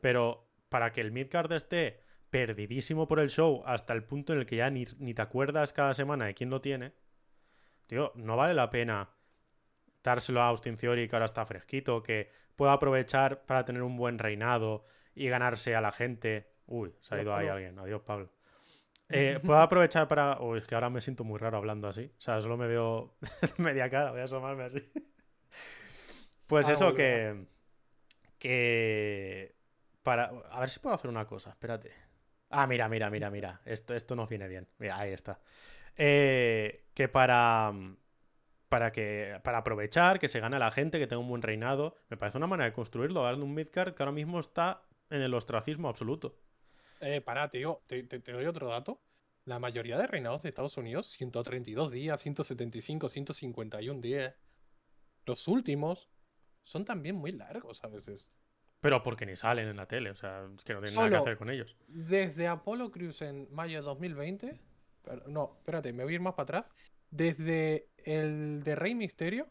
pero 0.00 0.50
para 0.68 0.92
que 0.92 1.00
el 1.00 1.12
midcard 1.12 1.50
esté 1.52 2.00
perdidísimo 2.30 3.06
por 3.06 3.20
el 3.20 3.30
show 3.30 3.62
hasta 3.64 3.94
el 3.94 4.04
punto 4.04 4.32
en 4.32 4.40
el 4.40 4.46
que 4.46 4.56
ya 4.56 4.70
ni, 4.70 4.84
ni 4.98 5.14
te 5.14 5.22
acuerdas 5.22 5.72
cada 5.72 5.94
semana 5.94 6.26
de 6.26 6.34
quién 6.34 6.50
lo 6.50 6.60
tiene, 6.60 6.92
tío, 7.86 8.12
no 8.16 8.36
vale 8.36 8.54
la 8.54 8.68
pena 8.70 9.10
dárselo 10.02 10.42
a 10.42 10.48
Austin 10.48 10.76
Theory 10.76 11.08
que 11.08 11.16
ahora 11.16 11.26
está 11.26 11.44
fresquito, 11.44 12.02
que 12.02 12.30
pueda 12.56 12.72
aprovechar 12.72 13.44
para 13.44 13.64
tener 13.64 13.82
un 13.82 13.96
buen 13.96 14.18
reinado 14.18 14.84
y 15.14 15.28
ganarse 15.28 15.74
a 15.74 15.80
la 15.80 15.92
gente. 15.92 16.50
Uy, 16.66 16.94
se 17.00 17.14
ha 17.14 17.22
ido 17.22 17.34
ahí 17.34 17.48
alguien. 17.48 17.78
Adiós, 17.78 18.02
Pablo. 18.02 18.30
Eh, 19.10 19.40
pueda 19.44 19.62
aprovechar 19.62 20.08
para. 20.08 20.40
Uy, 20.40 20.58
es 20.58 20.66
que 20.66 20.74
ahora 20.74 20.90
me 20.90 21.00
siento 21.00 21.24
muy 21.24 21.38
raro 21.38 21.56
hablando 21.58 21.88
así. 21.88 22.10
O 22.16 22.20
sea, 22.20 22.40
solo 22.42 22.56
me 22.56 22.66
veo 22.66 23.14
media 23.58 23.88
cara, 23.90 24.10
voy 24.10 24.20
a 24.20 24.24
asomarme 24.24 24.64
así. 24.64 24.82
Pues 26.46 26.68
Ah, 26.68 26.72
eso, 26.72 26.94
que. 26.94 27.46
Que. 28.38 29.54
Para. 30.02 30.30
A 30.50 30.60
ver 30.60 30.70
si 30.70 30.80
puedo 30.80 30.94
hacer 30.94 31.10
una 31.10 31.26
cosa, 31.26 31.50
espérate. 31.50 31.90
Ah, 32.50 32.66
mira, 32.66 32.88
mira, 32.88 33.10
mira, 33.10 33.30
mira. 33.30 33.60
Esto, 33.64 33.94
esto 33.94 34.16
nos 34.16 34.28
viene 34.28 34.48
bien. 34.48 34.68
Mira, 34.78 34.98
ahí 34.98 35.12
está. 35.12 35.40
Eh, 35.96 36.86
que 36.94 37.08
para. 37.08 37.72
Para 38.68 38.92
que. 38.92 39.40
Para 39.42 39.58
aprovechar, 39.58 40.18
que 40.18 40.28
se 40.28 40.40
gane 40.40 40.56
a 40.56 40.58
la 40.58 40.70
gente, 40.70 40.98
que 40.98 41.06
tenga 41.06 41.20
un 41.20 41.28
buen 41.28 41.42
reinado. 41.42 41.96
Me 42.08 42.16
parece 42.16 42.38
una 42.38 42.46
manera 42.46 42.66
de 42.66 42.72
construirlo, 42.72 43.22
darle 43.22 43.44
un 43.44 43.54
midcard 43.54 43.94
que 43.94 44.02
ahora 44.02 44.12
mismo 44.12 44.38
está 44.40 44.82
en 45.10 45.22
el 45.22 45.34
ostracismo 45.34 45.88
absoluto. 45.88 46.38
Eh, 47.00 47.20
pará, 47.20 47.48
te, 47.48 47.62
te- 47.86 48.02
te 48.20 48.32
doy 48.32 48.46
otro 48.46 48.68
dato. 48.68 49.00
La 49.44 49.58
mayoría 49.58 49.96
de 49.96 50.06
reinados 50.06 50.42
de 50.42 50.50
Estados 50.50 50.76
Unidos, 50.76 51.08
132 51.08 51.90
días, 51.90 52.20
175, 52.20 53.08
151 53.08 54.00
días. 54.00 54.34
Los 55.24 55.48
últimos 55.48 56.10
son 56.62 56.84
también 56.84 57.16
muy 57.18 57.32
largos 57.32 57.82
a 57.84 57.88
veces. 57.88 58.28
Pero 58.80 59.02
porque 59.02 59.26
ni 59.26 59.36
salen 59.36 59.68
en 59.68 59.76
la 59.76 59.86
tele, 59.86 60.10
o 60.10 60.14
sea, 60.14 60.46
es 60.56 60.64
que 60.64 60.74
no 60.74 60.80
tienen 60.80 60.94
nada 60.96 61.08
que 61.08 61.16
hacer 61.16 61.38
con 61.38 61.50
ellos. 61.50 61.76
Desde 61.88 62.46
Apollo 62.46 62.90
Crews 62.90 63.22
en 63.22 63.48
mayo 63.52 63.78
de 63.78 63.82
2020. 63.84 64.60
pero- 65.02 65.26
no, 65.28 65.54
espérate, 65.58 65.92
me 65.92 66.04
voy 66.04 66.12
a 66.12 66.16
ir 66.16 66.20
más 66.20 66.34
para 66.34 66.42
atrás. 66.44 66.70
Desde 67.10 67.88
el 68.04 68.62
de 68.62 68.76
Rey 68.76 68.94
Misterio, 68.94 69.48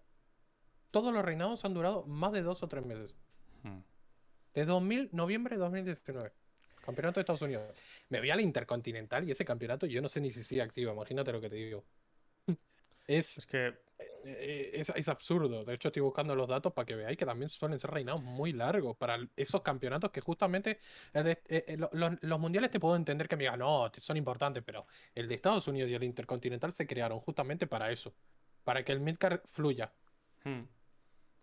todos 0.91 1.11
los 1.13 1.25
reinados 1.25 1.65
han 1.65 1.73
durado 1.73 2.05
más 2.05 2.31
de 2.33 2.43
dos 2.43 2.61
o 2.61 2.67
tres 2.67 2.85
meses. 2.85 3.17
Hmm. 3.63 3.79
De 4.53 4.65
2000, 4.65 5.09
noviembre 5.11 5.55
de 5.55 5.61
2019. 5.61 6.31
Campeonato 6.87 7.19
de 7.19 7.21
Estados 7.21 7.41
Unidos. 7.43 7.73
Me 8.09 8.19
voy 8.19 8.29
al 8.31 8.41
Intercontinental 8.41 9.27
y 9.27 9.31
ese 9.31 9.45
campeonato 9.45 9.85
yo 9.85 10.01
no 10.01 10.09
sé 10.09 10.21
ni 10.21 10.31
si 10.31 10.43
sigue 10.43 10.61
activo. 10.61 10.93
Imagínate 10.93 11.31
lo 11.31 11.41
que 11.41 11.49
te 11.49 11.55
digo. 11.57 11.85
Es, 13.07 13.37
Es 13.37 13.45
que 13.47 13.73
eh, 14.25 14.71
es, 14.73 14.89
es 14.95 15.07
absurdo. 15.07 15.63
De 15.65 15.73
hecho, 15.73 15.87
estoy 15.89 16.01
buscando 16.01 16.35
los 16.35 16.47
datos 16.47 16.73
para 16.73 16.85
que 16.85 16.95
veáis 16.95 17.17
que 17.17 17.25
también 17.25 17.49
suelen 17.49 17.79
ser 17.79 17.91
reinados 17.91 18.21
muy 18.21 18.51
largos 18.53 18.97
para 18.97 19.17
esos 19.35 19.61
campeonatos 19.61 20.11
que 20.11 20.21
justamente 20.21 20.79
de- 21.13 21.31
eh, 21.47 21.65
eh, 21.67 21.77
lo- 21.77 21.89
los, 21.93 22.11
los 22.21 22.39
mundiales 22.39 22.69
te 22.71 22.79
puedo 22.79 22.95
entender 22.95 23.27
que 23.27 23.37
me 23.37 23.43
digan, 23.43 23.59
no, 23.59 23.89
son 23.97 24.17
importantes, 24.17 24.63
pero 24.65 24.85
el 25.15 25.27
de 25.27 25.35
Estados 25.35 25.67
Unidos 25.67 25.89
y 25.89 25.95
el 25.95 26.03
Intercontinental 26.03 26.73
se 26.73 26.85
crearon 26.87 27.19
justamente 27.21 27.67
para 27.67 27.91
eso. 27.91 28.13
Para 28.63 28.83
que 28.83 28.91
el 28.91 28.99
midcard 28.99 29.41
fluya. 29.45 29.93
Hmm. 30.43 30.63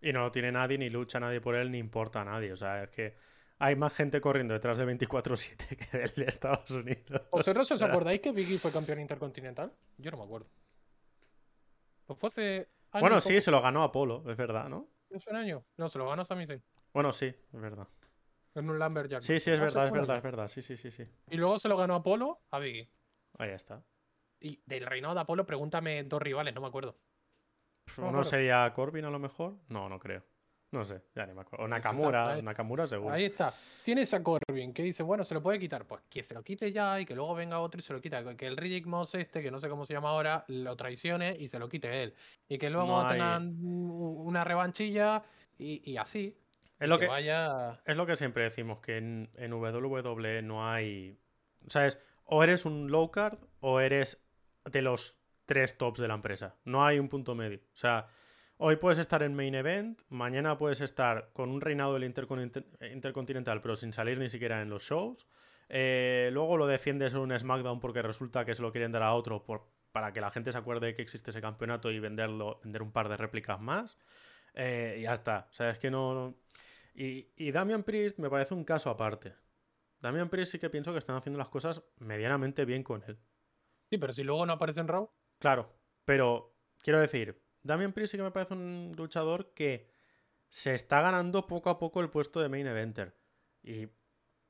Y 0.01 0.13
no 0.13 0.21
lo 0.21 0.31
tiene 0.31 0.51
nadie, 0.51 0.77
ni 0.77 0.89
lucha 0.89 1.19
nadie 1.19 1.41
por 1.41 1.55
él, 1.55 1.71
ni 1.71 1.79
importa 1.79 2.21
a 2.21 2.25
nadie. 2.25 2.51
O 2.51 2.55
sea, 2.55 2.83
es 2.83 2.89
que 2.89 3.15
hay 3.59 3.75
más 3.75 3.95
gente 3.95 4.19
corriendo 4.21 4.53
detrás 4.53 4.77
de 4.77 4.85
24-7 4.85 5.77
que 5.77 5.97
del 5.97 6.09
de 6.15 6.25
Estados 6.25 6.69
Unidos. 6.71 7.21
¿Vosotros 7.31 7.69
os 7.71 7.81
acordáis 7.81 8.21
que 8.21 8.31
Biggie 8.31 8.57
fue 8.57 8.71
campeón 8.71 8.99
intercontinental? 8.99 9.71
Yo 9.97 10.11
no 10.11 10.17
me 10.17 10.23
acuerdo. 10.23 10.47
¿No 12.07 12.15
fue 12.15 12.27
hace 12.27 12.69
Bueno, 12.99 13.19
sí, 13.19 13.29
poco? 13.33 13.41
se 13.41 13.51
lo 13.51 13.61
ganó 13.61 13.83
Apolo, 13.83 14.23
es 14.29 14.37
verdad, 14.37 14.69
¿no? 14.69 14.87
¿No 15.09 15.19
fue 15.19 15.31
un 15.33 15.37
año? 15.39 15.65
No, 15.77 15.87
se 15.89 15.97
lo 15.97 16.07
ganó 16.09 16.25
Sami 16.25 16.45
Zayn. 16.45 16.63
Bueno, 16.93 17.11
sí, 17.11 17.25
es 17.27 17.61
verdad. 17.61 17.87
En 18.53 18.69
un 18.69 18.79
Lumberjack. 18.79 19.21
Sí, 19.21 19.39
sí, 19.39 19.51
es 19.51 19.59
No, 19.59 19.67
se 19.67 19.75
verdad, 19.75 19.87
es 19.87 19.91
verdad, 19.93 20.17
es 20.17 20.23
verdad. 20.23 20.47
Sí, 20.47 20.61
sí, 20.61 20.77
sí, 20.77 20.91
sí. 20.91 21.05
Y 21.29 21.37
luego 21.37 21.57
se 21.59 21.67
lo 21.67 21.75
ganó 21.77 21.95
Apolo 21.95 22.41
a 22.51 22.59
Biggie. 22.59 22.89
Ahí 23.37 23.49
está. 23.51 23.83
Y 24.39 24.61
del 24.65 24.85
reinado 24.85 25.13
de 25.15 25.21
Apolo, 25.21 25.45
pregúntame 25.45 26.03
dos 26.03 26.21
rivales, 26.21 26.53
no 26.53 26.61
me 26.61 26.67
acuerdo. 26.67 26.97
Pf, 27.85 28.01
No 28.01 28.07
me 28.07 28.13
¿Uno 28.13 28.23
sería 28.23 28.71
Corbin 28.73 29.05
a 29.05 29.09
lo 29.09 29.19
mejor? 29.19 29.57
No, 29.67 29.89
no 29.89 29.99
creo. 29.99 30.23
No 30.75 30.83
sé, 30.85 31.01
ya 31.15 31.25
ni 31.25 31.33
me 31.33 31.41
acuerdo. 31.41 31.65
O 31.65 31.67
Nakamura. 31.67 32.41
Nakamura 32.41 32.85
seguro. 32.85 33.13
Ahí 33.13 33.25
está. 33.25 33.53
Tienes 33.83 34.13
a 34.13 34.21
Corbin 34.21 34.73
que 34.73 34.83
dice, 34.83 35.03
bueno, 35.03 35.23
se 35.23 35.33
lo 35.33 35.41
puede 35.41 35.57
quitar. 35.57 35.85
Pues 35.85 36.01
que 36.09 36.21
se 36.21 36.33
lo 36.33 36.43
quite 36.43 36.71
ya 36.71 36.99
y 36.99 37.05
que 37.05 37.15
luego 37.15 37.33
venga 37.33 37.59
otro 37.59 37.79
y 37.79 37.81
se 37.81 37.93
lo 37.93 38.01
quita. 38.01 38.35
Que 38.35 38.47
el 38.47 38.57
Riddick 38.57 38.85
Moss 38.85 39.15
este, 39.15 39.41
que 39.41 39.51
no 39.51 39.59
sé 39.59 39.69
cómo 39.69 39.85
se 39.85 39.93
llama 39.93 40.09
ahora, 40.09 40.43
lo 40.49 40.75
traicione 40.75 41.35
y 41.39 41.47
se 41.47 41.59
lo 41.59 41.69
quite 41.69 42.03
él. 42.03 42.13
Y 42.49 42.57
que 42.57 42.69
luego 42.69 42.87
No 43.01 43.07
hay- 43.07 43.13
tengan 43.13 43.55
una 43.61 44.43
revanchilla 44.43 45.23
y, 45.57 45.89
y 45.89 45.97
así. 45.97 46.37
Es 46.79 46.89
lo 46.89 46.99
que, 46.99 47.07
vaya. 47.07 47.79
es 47.85 47.95
lo 47.95 48.05
que 48.05 48.17
siempre 48.17 48.43
decimos, 48.43 48.79
que 48.79 48.97
en, 48.97 49.29
en 49.35 49.53
WWE 49.53 50.41
no 50.41 50.69
hay... 50.69 51.17
O 51.65 51.69
sea, 51.69 51.87
es 51.87 51.97
o 52.25 52.43
eres 52.43 52.65
un 52.65 52.91
low 52.91 53.11
card 53.11 53.37
o 53.61 53.79
eres 53.79 54.21
de 54.65 54.81
los 54.81 55.15
tres 55.45 55.77
tops 55.77 55.99
de 56.01 56.07
la 56.09 56.15
empresa. 56.15 56.55
No 56.65 56.83
hay 56.85 56.99
un 56.99 57.07
punto 57.07 57.33
medio. 57.35 57.59
O 57.59 57.77
sea, 57.77 58.07
hoy 58.57 58.75
puedes 58.77 58.97
estar 58.97 59.23
en 59.23 59.33
main 59.35 59.55
event, 59.55 60.01
mañana 60.09 60.57
puedes 60.57 60.81
estar 60.81 61.29
con 61.33 61.49
un 61.49 61.61
reinado 61.61 61.93
del 61.93 62.03
Intercontin- 62.03 62.65
Intercontinental, 62.93 63.61
pero 63.61 63.75
sin 63.75 63.93
salir 63.93 64.19
ni 64.19 64.29
siquiera 64.29 64.61
en 64.61 64.69
los 64.69 64.83
shows. 64.83 65.27
Eh, 65.69 66.29
luego 66.31 66.57
lo 66.57 66.67
defiendes 66.67 67.13
en 67.13 67.19
un 67.19 67.37
SmackDown 67.37 67.79
porque 67.79 68.01
resulta 68.01 68.45
que 68.45 68.53
se 68.53 68.61
lo 68.61 68.71
quieren 68.71 68.91
dar 68.91 69.03
a 69.03 69.13
otro 69.13 69.43
por, 69.43 69.67
para 69.91 70.13
que 70.13 70.21
la 70.21 70.29
gente 70.31 70.51
se 70.51 70.57
acuerde 70.57 70.87
de 70.87 70.95
que 70.95 71.01
existe 71.01 71.31
ese 71.31 71.41
campeonato 71.41 71.89
y 71.91 71.99
venderlo, 71.99 72.59
vender 72.63 72.81
un 72.83 72.91
par 72.91 73.09
de 73.09 73.17
réplicas 73.17 73.59
más. 73.59 73.97
Eh, 74.53 74.97
y 74.99 75.01
ya 75.03 75.13
está. 75.15 75.47
O 75.49 75.53
sea, 75.53 75.69
es 75.71 75.79
que 75.79 75.89
no. 75.91 76.13
no- 76.13 76.35
Y, 76.93 77.31
y 77.35 77.51
Damian 77.51 77.83
Priest 77.83 78.19
me 78.19 78.29
parece 78.29 78.53
un 78.53 78.63
caso 78.63 78.89
aparte. 78.89 79.35
Damian 79.99 80.29
Priest 80.29 80.51
sí 80.53 80.59
que 80.59 80.69
pienso 80.69 80.93
que 80.93 80.99
están 80.99 81.15
haciendo 81.15 81.37
las 81.39 81.49
cosas 81.49 81.83
medianamente 81.97 82.63
bien 82.63 82.83
con 82.83 83.03
él. 83.07 83.17
Sí, 83.89 83.97
pero 83.97 84.13
si 84.13 84.23
luego 84.23 84.45
no 84.45 84.53
aparece 84.53 84.79
en 84.79 84.87
Raw. 84.87 85.09
Claro, 85.39 85.75
pero 86.05 86.55
quiero 86.81 86.99
decir, 86.99 87.41
Damian 87.65 87.93
Priest 87.93 88.11
sí 88.11 88.17
que 88.17 88.23
me 88.23 88.31
parece 88.31 88.53
un 88.53 88.93
luchador 88.95 89.53
que 89.53 89.87
se 90.49 90.73
está 90.75 91.01
ganando 91.01 91.47
poco 91.47 91.69
a 91.69 91.79
poco 91.79 91.99
el 91.99 92.09
puesto 92.09 92.39
de 92.39 92.47
main 92.47 92.67
eventer. 92.67 93.17
Y 93.63 93.87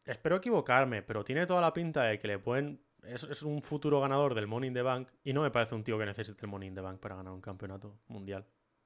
espero 0.03 0.35
equivocarme, 0.35 1.01
pero 1.01 1.23
tiene 1.23 1.45
toda 1.45 1.61
la 1.61 1.71
pinta 1.73 2.03
de 2.03 2.19
que 2.19 2.27
le 2.27 2.39
pueden. 2.39 2.83
Es, 3.03 3.23
es 3.23 3.43
un 3.43 3.61
futuro 3.61 4.01
ganador 4.01 4.33
del 4.35 4.47
Money 4.47 4.67
in 4.67 4.73
the 4.73 4.81
Bank 4.81 5.09
y 5.23 5.31
no 5.31 5.41
me 5.43 5.51
parece 5.51 5.75
un 5.75 5.83
tío 5.83 5.97
que 5.97 6.05
necesite 6.05 6.45
el 6.45 6.51
Money 6.51 6.67
in 6.69 6.75
the 6.75 6.81
Bank 6.81 6.99
para 6.99 7.15
ganar 7.15 7.31
un 7.33 7.41
campeonato 7.41 7.97
mundial. 8.07 8.45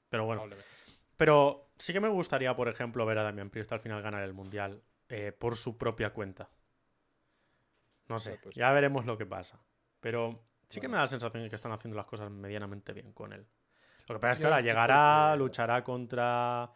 Pero 0.09 0.25
bueno, 0.25 0.43
pero 1.17 1.71
sí 1.77 1.91
que 1.91 1.99
me 1.99 2.07
gustaría, 2.09 2.55
por 2.55 2.69
ejemplo, 2.69 3.05
ver 3.05 3.17
a 3.17 3.23
Damian 3.23 3.49
Priest 3.49 3.71
al 3.71 3.79
final 3.79 4.01
ganar 4.01 4.23
el 4.23 4.33
mundial 4.33 4.81
eh, 5.09 5.31
por 5.31 5.55
su 5.55 5.77
propia 5.77 6.11
cuenta. 6.13 6.49
No 8.07 8.19
sé, 8.19 8.37
Pues- 8.41 8.55
ya 8.55 8.71
veremos 8.73 9.05
lo 9.05 9.17
que 9.17 9.25
pasa. 9.25 9.59
Pero 9.99 10.43
sí 10.67 10.79
que 10.79 10.87
me 10.87 10.95
da 10.95 11.01
la 11.03 11.07
sensación 11.07 11.43
de 11.43 11.49
que 11.49 11.55
están 11.55 11.71
haciendo 11.71 11.95
las 11.97 12.05
cosas 12.05 12.29
medianamente 12.29 12.93
bien 12.93 13.11
con 13.13 13.33
él. 13.33 13.45
Lo 14.09 14.15
que 14.15 14.19
pasa 14.21 14.33
es 14.33 14.39
que 14.39 14.47
ahora 14.47 14.61
llegará, 14.61 15.35
luchará 15.37 15.83
contra 15.83 16.71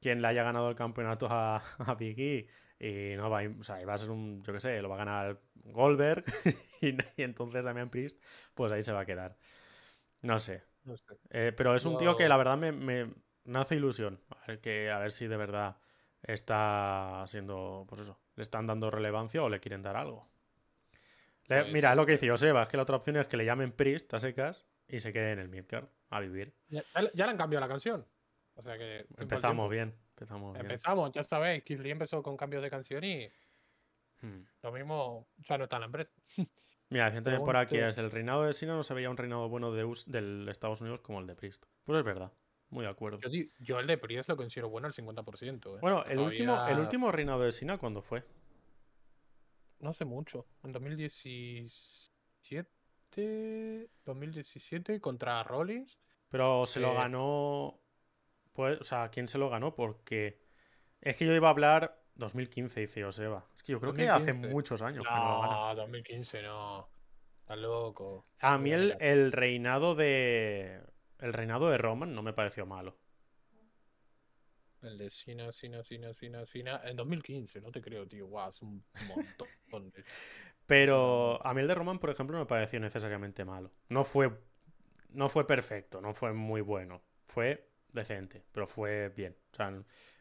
quien 0.00 0.22
le 0.22 0.28
haya 0.28 0.42
ganado 0.42 0.68
el 0.70 0.74
campeonato 0.76 1.26
a, 1.30 1.56
a 1.78 1.96
E 2.00 2.48
y 2.80 3.16
no 3.16 3.28
va 3.30 3.40
a, 3.40 3.48
o 3.48 3.62
sea, 3.62 3.84
va 3.86 3.94
a 3.94 3.98
ser 3.98 4.10
un, 4.10 4.42
yo 4.42 4.52
qué 4.54 4.60
sé, 4.60 4.80
lo 4.82 4.88
va 4.88 4.96
a 4.96 4.98
ganar 4.98 5.40
Goldberg 5.64 6.24
y, 6.80 6.88
y 7.16 7.22
entonces 7.22 7.64
Damian 7.64 7.90
Priest, 7.90 8.22
pues 8.54 8.72
ahí 8.72 8.82
se 8.82 8.92
va 8.92 9.00
a 9.00 9.06
quedar. 9.06 9.36
No 10.22 10.38
sé, 10.38 10.62
No 10.84 10.96
sé. 10.96 11.04
eh, 11.30 11.52
pero 11.56 11.74
es 11.74 11.84
un 11.86 11.98
tío 11.98 12.16
que 12.16 12.28
la 12.28 12.36
verdad 12.38 12.56
me, 12.58 12.72
me- 12.72 13.14
me 13.44 13.58
hace 13.58 13.76
ilusión. 13.76 14.20
A 14.30 14.46
ver, 14.46 14.60
que, 14.60 14.90
a 14.90 14.98
ver 14.98 15.12
si 15.12 15.26
de 15.26 15.36
verdad 15.36 15.76
está 16.22 17.24
siendo, 17.26 17.84
pues 17.88 18.02
eso, 18.02 18.18
le 18.36 18.42
están 18.42 18.66
dando 18.66 18.90
relevancia 18.90 19.42
o 19.42 19.48
le 19.48 19.60
quieren 19.60 19.82
dar 19.82 19.96
algo. 19.96 20.30
Le- 21.48 21.62
Pues 21.62 21.72
mira, 21.72 21.94
lo 21.94 22.06
que 22.06 22.12
dice 22.12 22.28
Joseba, 22.30 22.62
es 22.62 22.68
que 22.68 22.76
la 22.76 22.84
otra 22.84 22.96
opción 22.96 23.16
es 23.16 23.28
que 23.28 23.36
le 23.36 23.44
llamen 23.44 23.72
Priest 23.72 24.12
a 24.14 24.20
secas 24.20 24.66
y 24.88 25.00
se 25.00 25.12
quede 25.12 25.32
en 25.32 25.38
el 25.38 25.48
midcard 25.48 25.86
a 26.10 26.20
vivir. 26.20 26.54
Ya, 26.68 26.82
ya 27.14 27.24
le- 27.26 27.32
han 27.32 27.38
cambiado 27.38 27.60
la 27.60 27.68
canción. 27.68 28.06
O 28.54 28.62
sea 28.62 28.76
que. 28.76 29.06
Empezamos 29.16 29.70
bien, 29.70 29.94
empezamos 30.10 30.52
bien. 30.52 30.66
Empezamos, 30.66 31.10
ya 31.12 31.22
sabéis. 31.22 31.62
Keith 31.64 31.80
Lee 31.80 31.90
empezó 31.90 32.22
con 32.22 32.36
cambios 32.36 32.62
de 32.62 32.70
canción 32.70 33.02
y 33.04 33.28
Hmm. 34.22 34.42
lo 34.62 34.72
mismo 34.72 35.28
ya 35.48 35.56
no 35.56 35.64
está 35.64 35.76
en 35.76 35.80
la 35.80 35.86
empresa. 35.86 36.10
Mira, 36.90 37.04
decían 37.06 37.24
también 37.24 37.44
por 37.44 37.56
aquí, 37.56 37.78
es 37.78 37.96
el 37.98 38.10
reinado 38.10 38.42
de 38.44 38.52
Sina 38.52 38.74
no 38.74 38.82
se 38.82 38.92
veía 38.94 39.08
un 39.08 39.16
reinado 39.16 39.48
bueno 39.48 39.72
de 39.72 39.84
US 39.84 40.04
del 40.10 40.46
Estados 40.50 40.80
Unidos 40.80 41.00
como 41.00 41.20
el 41.20 41.26
de 41.26 41.36
Priest. 41.36 41.64
Pues 41.84 41.98
es 42.00 42.04
verdad, 42.04 42.32
muy 42.68 42.84
de 42.84 42.90
acuerdo. 42.90 43.18
Yo 43.20 43.30
sí, 43.30 43.50
yo 43.60 43.78
el 43.78 43.86
de 43.86 43.96
Priest 43.96 44.28
lo 44.28 44.36
considero 44.36 44.68
bueno 44.68 44.88
al 44.88 44.92
50%. 44.92 45.76
¿eh? 45.76 45.78
Bueno, 45.80 46.04
el 46.04 46.18
último, 46.18 46.66
el 46.66 46.80
último 46.80 47.12
reinado 47.12 47.40
de 47.42 47.52
Sina, 47.52 47.78
¿cuándo 47.78 48.02
fue? 48.02 48.24
No 49.78 49.90
hace 49.90 50.04
mucho. 50.04 50.46
En 50.64 50.72
2017. 53.16 53.90
2017 54.04 55.00
contra 55.00 55.42
Rollins. 55.42 55.98
Pero 56.28 56.66
se 56.66 56.80
lo 56.80 56.92
Eh, 56.92 56.94
ganó. 56.94 57.80
Pues, 58.52 58.80
o 58.80 58.84
sea, 58.84 59.08
¿quién 59.10 59.28
se 59.28 59.38
lo 59.38 59.48
ganó? 59.50 59.74
Porque. 59.74 60.40
Es 61.00 61.16
que 61.16 61.26
yo 61.26 61.32
iba 61.34 61.48
a 61.48 61.50
hablar 61.52 62.02
2015, 62.14 62.80
dice 62.80 63.02
Joseba. 63.02 63.46
Es 63.56 63.62
que 63.62 63.72
yo 63.72 63.80
creo 63.80 63.94
que 63.94 64.08
hace 64.08 64.26
2015. 64.32 64.54
muchos 64.54 64.82
años 64.82 65.04
que 65.04 65.10
no 65.10 65.24
lo 65.24 65.40
gana. 65.40 65.54
No, 65.54 65.74
2015 65.76 66.42
no. 66.42 66.88
Estás 67.40 67.58
loco. 67.58 68.26
A 68.40 68.58
mí 68.58 68.70
el 68.72 69.32
reinado 69.32 69.94
de. 69.94 70.82
El 71.18 71.32
reinado 71.32 71.68
de 71.70 71.78
Roman 71.78 72.14
no 72.14 72.22
me 72.22 72.32
pareció 72.32 72.64
malo. 72.66 72.96
El 74.82 74.96
de 74.96 75.10
Sina, 75.10 75.52
Sina, 75.52 75.82
Sina, 75.82 76.14
Sina, 76.14 76.46
Sina. 76.46 76.80
En 76.84 76.96
2015, 76.96 77.60
no 77.60 77.70
te 77.70 77.82
creo, 77.82 78.06
tío. 78.08 78.26
Guau, 78.28 78.48
es 78.48 78.62
un 78.62 78.82
montón. 79.08 79.48
Pero 80.70 81.44
a 81.44 81.52
mí 81.52 81.62
el 81.62 81.66
de 81.66 81.74
Roman, 81.74 81.98
por 81.98 82.10
ejemplo, 82.10 82.36
no 82.38 82.44
me 82.44 82.46
pareció 82.46 82.78
necesariamente 82.78 83.44
malo. 83.44 83.72
No 83.88 84.04
fue. 84.04 84.30
No 85.08 85.28
fue 85.28 85.44
perfecto, 85.44 86.00
no 86.00 86.14
fue 86.14 86.32
muy 86.32 86.60
bueno. 86.60 87.02
Fue 87.26 87.68
decente, 87.92 88.44
pero 88.52 88.68
fue 88.68 89.08
bien. 89.08 89.36
O 89.52 89.56
sea, 89.56 89.74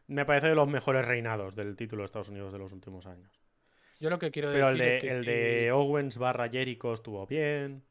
me 0.07 0.25
parece 0.25 0.47
de 0.47 0.55
los 0.55 0.67
mejores 0.67 1.05
reinados 1.05 1.55
del 1.55 1.75
título 1.75 2.01
de 2.01 2.05
Estados 2.05 2.29
Unidos 2.29 2.51
de 2.51 2.57
los 2.57 2.71
últimos 2.73 3.05
años. 3.05 3.39
Yo 3.99 4.09
lo 4.09 4.17
que 4.17 4.31
quiero 4.31 4.51
Pero 4.51 4.69
el 4.69 4.77
decir 4.79 4.89
de, 4.89 4.97
es 4.97 5.03
que 5.03 5.11
el 5.11 5.25
que- 5.25 5.31
de 5.31 5.71
Owens 5.71 6.17
barra 6.17 6.49
Jericho 6.49 6.93
estuvo 6.93 7.27
bien. 7.27 7.83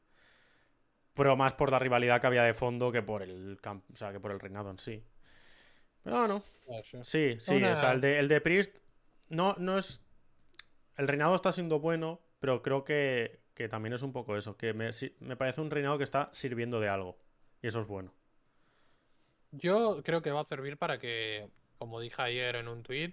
Pero 1.15 1.37
más 1.37 1.53
por 1.55 1.71
la 1.71 1.79
rivalidad 1.79 2.21
que 2.21 2.27
había 2.27 2.43
de 2.43 2.55
fondo 2.55 2.91
que 2.91 3.03
por 3.03 3.23
el 3.23 3.57
o 3.65 3.97
sea, 3.97 4.11
que 4.11 4.19
por 4.19 4.33
el 4.33 4.41
reinado 4.41 4.69
en 4.73 4.79
sí. 4.79 5.05
Pero 6.03 6.19
bueno, 6.19 6.43
Ah, 6.71 6.81
sí. 6.83 6.99
sí, 7.05 7.37
sí. 7.39 7.55
Una- 7.55 7.73
O 7.73 7.77
sea, 7.77 7.93
el 7.93 8.01
de, 8.01 8.19
el 8.19 8.27
de 8.27 8.41
Priest 8.41 8.77
no, 9.29 9.55
no 9.61 9.79
es. 9.79 10.05
El 10.97 11.07
reinado 11.07 11.37
está 11.37 11.53
siendo 11.53 11.79
bueno, 11.79 12.21
pero 12.39 12.63
creo 12.63 12.85
que, 12.85 13.41
que 13.55 13.69
también 13.69 13.93
es 13.93 14.03
un 14.03 14.13
poco 14.13 14.37
eso. 14.37 14.57
Que 14.57 14.73
me, 14.73 14.91
me 15.21 15.37
parece 15.37 15.61
un 15.61 15.71
reinado 15.71 15.99
que 15.99 16.05
está 16.05 16.29
sirviendo 16.33 16.81
de 16.81 16.89
algo. 16.89 17.19
Y 17.63 17.67
eso 17.67 17.81
es 17.81 17.87
bueno. 17.87 18.13
Yo 19.51 20.03
creo 20.05 20.23
que 20.23 20.31
va 20.31 20.41
a 20.41 20.45
servir 20.45 20.77
para 20.77 20.99
que, 20.99 21.49
como 21.79 22.01
dije 22.01 22.21
ayer 22.21 22.57
en 22.57 22.69
un 22.69 22.83
tweet, 22.83 23.13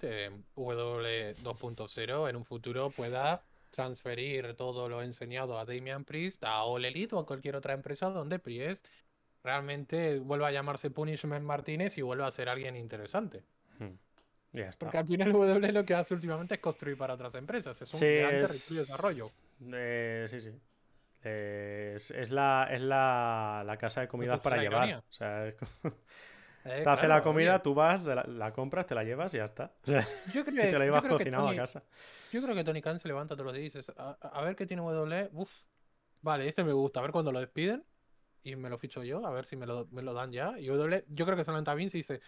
W 0.56 1.36
2.0 1.36 2.30
en 2.30 2.36
un 2.36 2.46
futuro 2.46 2.90
pueda 2.90 3.44
transferir 3.72 4.56
todo 4.56 4.88
lo 4.88 5.02
enseñado 5.02 5.60
a 5.60 5.66
Damian 5.66 6.06
Priest 6.06 6.44
a 6.44 6.64
All 6.64 6.86
Elite 6.86 7.16
o 7.16 7.20
a 7.20 7.26
cualquier 7.26 7.56
otra 7.56 7.74
empresa 7.74 8.10
donde 8.10 8.40
Priest 8.40 8.88
realmente 9.44 10.20
vuelva 10.20 10.48
a 10.48 10.52
llamarse 10.52 10.90
Punishment 10.90 11.46
Martínez 11.46 11.98
y 11.98 12.02
vuelva 12.02 12.28
a 12.28 12.32
ser 12.32 12.50
alguien 12.50 12.76
interesante. 12.76 13.44
Hmm. 13.80 13.96
Ya 14.56 14.70
está. 14.70 14.86
Porque 14.86 14.98
al 14.98 15.08
final 15.08 15.32
W 15.34 15.72
lo 15.72 15.84
que 15.86 15.94
hace 15.94 16.14
últimamente 16.14 16.56
es 16.56 16.60
construir 16.62 16.98
para 16.98 17.14
otras 17.16 17.36
empresas. 17.36 17.82
Es 17.82 17.94
un 17.94 18.00
Sí, 18.00 18.06
gran 18.18 18.36
es- 18.36 18.48
territorio 18.48 18.76
de 18.76 18.80
desarrollo. 18.82 19.32
Eh, 19.74 20.26
sí, 20.28 20.42
sí. 20.42 20.52
Eh, 21.24 21.94
es, 21.96 22.12
es 22.12 22.32
la, 22.32 22.68
es 22.72 22.82
la, 22.82 23.64
la 23.66 23.78
casa 23.78 24.02
de 24.02 24.08
comidas 24.08 24.42
para 24.44 24.58
llevar. 24.58 24.88
ironía. 24.88 25.00
O 25.10 25.14
sea, 25.14 25.48
es 25.48 25.56
como- 25.56 25.96
Eh, 26.68 26.82
te 26.84 26.90
hace 26.90 27.08
la 27.08 27.18
oye, 27.18 27.24
comida, 27.24 27.62
tú 27.62 27.76
vas, 27.76 28.04
la, 28.06 28.24
la 28.24 28.52
compras, 28.52 28.88
te 28.88 28.96
la 28.96 29.04
llevas 29.04 29.32
y 29.36 29.38
ya 29.38 29.44
está. 29.44 29.72
O 29.84 29.86
sea, 29.86 30.04
Yo 30.34 30.44
creo, 30.44 30.56
y 30.68 30.72
te 30.72 30.80
la 30.80 30.86
llevas 30.86 31.04
que 31.04 31.10
cocinado 31.10 31.44
a 31.44 31.48
Tony- 31.50 31.58
casa. 31.58 31.84
Yo 32.32 32.42
creo 32.42 32.56
que 32.56 32.64
Tony 32.64 32.82
Khan 32.82 32.98
se 32.98 33.08
levanta 33.08 33.36
todos 33.36 33.46
los 33.46 33.54
días 33.54 33.76
y 33.76 33.78
dices, 33.78 33.94
a, 33.96 34.14
a 34.14 34.42
ver 34.44 34.56
qué 34.56 34.66
tiene 34.66 34.82
W, 34.82 35.30
uff, 35.34 35.62
vale, 36.24 36.48
este 36.48 36.64
me 36.64 36.74
gusta, 36.74 37.02
a 37.02 37.04
ver 37.04 37.12
cuando 37.12 37.32
lo 37.32 37.40
despiden 37.40 37.86
y 38.42 38.56
me 38.56 38.72
lo 38.72 38.80
ficho 38.80 39.04
yo, 39.04 39.24
a 39.28 39.30
ver 39.30 39.46
si 39.46 39.56
me 39.56 39.68
lo, 39.68 39.86
me 39.92 40.02
lo 40.02 40.16
dan 40.16 40.32
ya. 40.32 40.58
Y 40.58 40.66
W, 40.66 41.06
yo 41.08 41.26
creo 41.26 41.38
que 41.38 41.46
se 41.46 41.52
levanta 41.52 41.76
Vince 41.76 41.98
dice, 41.98 42.20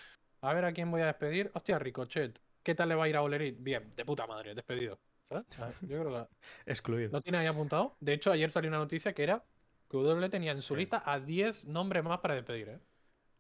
a 0.50 0.54
ver 0.54 0.66
a 0.66 0.74
quién 0.74 0.90
voy 0.92 1.02
a 1.02 1.08
despedir. 1.08 1.52
Hostia, 1.54 1.80
Ricochet, 1.80 2.40
¿qué 2.64 2.76
tal 2.76 2.90
le 2.90 2.96
va 2.96 3.06
a 3.06 3.10
ir 3.10 3.16
a 3.16 3.22
Olerit? 3.22 3.58
Bien, 3.60 3.90
de 3.96 4.06
puta 4.06 4.26
madre, 4.28 4.54
despedido. 4.56 5.00
Yo 5.30 5.44
creo 5.82 6.30
que 6.30 6.36
Excluido. 6.72 7.10
lo 7.12 7.22
tiene 7.22 7.40
ahí 7.40 7.48
apuntado. 7.48 7.98
De 8.00 8.14
hecho, 8.14 8.32
ayer 8.32 8.50
salió 8.52 8.70
una 8.70 8.78
noticia 8.78 9.14
que 9.14 9.24
era 9.24 9.44
que 9.90 9.98
W 9.98 10.30
tenía 10.30 10.52
en 10.52 10.58
su 10.60 10.74
Sí. 10.74 10.80
lista 10.82 11.04
a 11.06 11.20
10 11.20 11.66
nombres 11.66 12.04
más 12.04 12.20
para 12.20 12.36
despedir, 12.36 12.70
¿eh? 12.70 12.80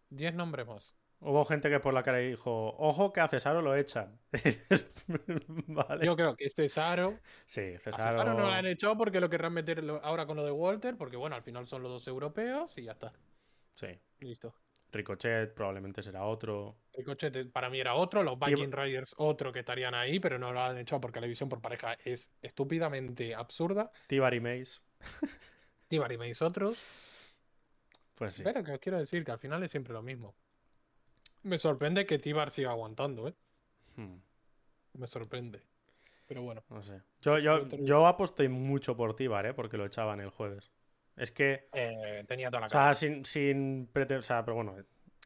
10 0.09 0.33
nombres 0.33 0.67
más. 0.67 0.95
Hubo 1.19 1.43
gente 1.45 1.69
que 1.69 1.79
por 1.79 1.93
la 1.93 2.03
cara 2.03 2.19
dijo, 2.19 2.75
ojo 2.77 3.11
que 3.11 3.21
a 3.21 3.27
Cesaro 3.27 3.61
lo 3.61 3.75
echan. 3.75 4.19
vale. 5.67 6.05
Yo 6.05 6.15
creo 6.15 6.35
que 6.35 6.49
Cesaro. 6.49 7.13
Sí, 7.45 7.73
A 7.75 7.79
Cesaro. 7.79 8.11
Cesaro 8.11 8.33
no 8.33 8.41
lo 8.41 8.47
han 8.51 8.65
echado 8.65 8.97
porque 8.97 9.19
lo 9.19 9.29
querrán 9.29 9.53
meter 9.53 9.83
ahora 10.03 10.25
con 10.27 10.37
lo 10.37 10.45
de 10.45 10.51
Walter, 10.51 10.95
porque 10.97 11.17
bueno, 11.17 11.35
al 11.35 11.41
final 11.41 11.65
son 11.65 11.81
los 11.83 11.91
dos 11.91 12.07
europeos 12.07 12.77
y 12.77 12.83
ya 12.83 12.91
está. 12.93 13.11
Sí. 13.75 13.87
Listo. 14.19 14.53
Ricochet 14.97 15.53
probablemente 15.53 16.01
será 16.03 16.25
otro. 16.25 16.75
Ricochet 16.93 17.51
para 17.51 17.69
mí 17.69 17.79
era 17.79 17.95
otro, 17.95 18.23
los 18.23 18.37
Viking 18.39 18.71
Riders 18.71 19.15
otro 19.17 19.53
que 19.53 19.59
estarían 19.59 19.93
ahí, 19.95 20.19
pero 20.19 20.37
no 20.37 20.51
lo 20.51 20.61
han 20.61 20.77
echado 20.77 20.99
porque 20.99 21.19
la 21.19 21.25
división 21.25 21.47
por 21.47 21.61
pareja 21.61 21.93
es 22.03 22.31
estúpidamente 22.41 23.33
absurda. 23.35 23.91
Tibar 24.07 24.33
y 24.33 24.39
Mace. 24.39 24.81
Tibar 25.87 26.11
y 26.11 26.17
Mace 26.17 26.43
otros. 26.43 26.83
Pues 28.15 28.33
sí. 28.33 28.43
Pero 28.43 28.63
que 28.63 28.73
os 28.73 28.79
quiero 28.79 28.97
decir 28.97 29.23
que 29.23 29.31
al 29.31 29.39
final 29.39 29.61
es 29.63 29.71
siempre 29.71 29.93
lo 29.93 30.01
mismo. 30.01 30.35
Me 31.43 31.59
sorprende 31.59 32.05
que 32.05 32.19
Tibar 32.19 32.51
siga 32.51 32.71
aguantando, 32.71 33.27
¿eh? 33.27 33.35
Hmm, 33.95 34.17
Me 34.93 35.07
sorprende. 35.07 35.61
Pero 36.25 36.41
bueno. 36.41 36.63
no 36.69 36.83
sé. 36.83 37.01
Yo, 37.21 37.37
yo, 37.39 37.67
yo 37.69 38.05
aposté 38.05 38.49
mucho 38.49 38.97
por 38.97 39.15
Tibar, 39.15 39.45
¿eh? 39.45 39.53
Porque 39.53 39.77
lo 39.77 39.85
echaban 39.85 40.19
el 40.19 40.29
jueves. 40.29 40.71
Es 41.17 41.31
que. 41.31 41.67
eh, 41.73 42.23
tenía 42.27 42.49
toda 42.49 42.61
la 42.61 42.67
O 42.67 42.69
cara. 42.69 42.93
sea, 42.93 43.09
sin, 43.09 43.25
sin 43.25 43.91
preten- 43.91 44.19
O 44.19 44.21
sea, 44.21 44.45
pero 44.45 44.55
bueno, 44.55 44.75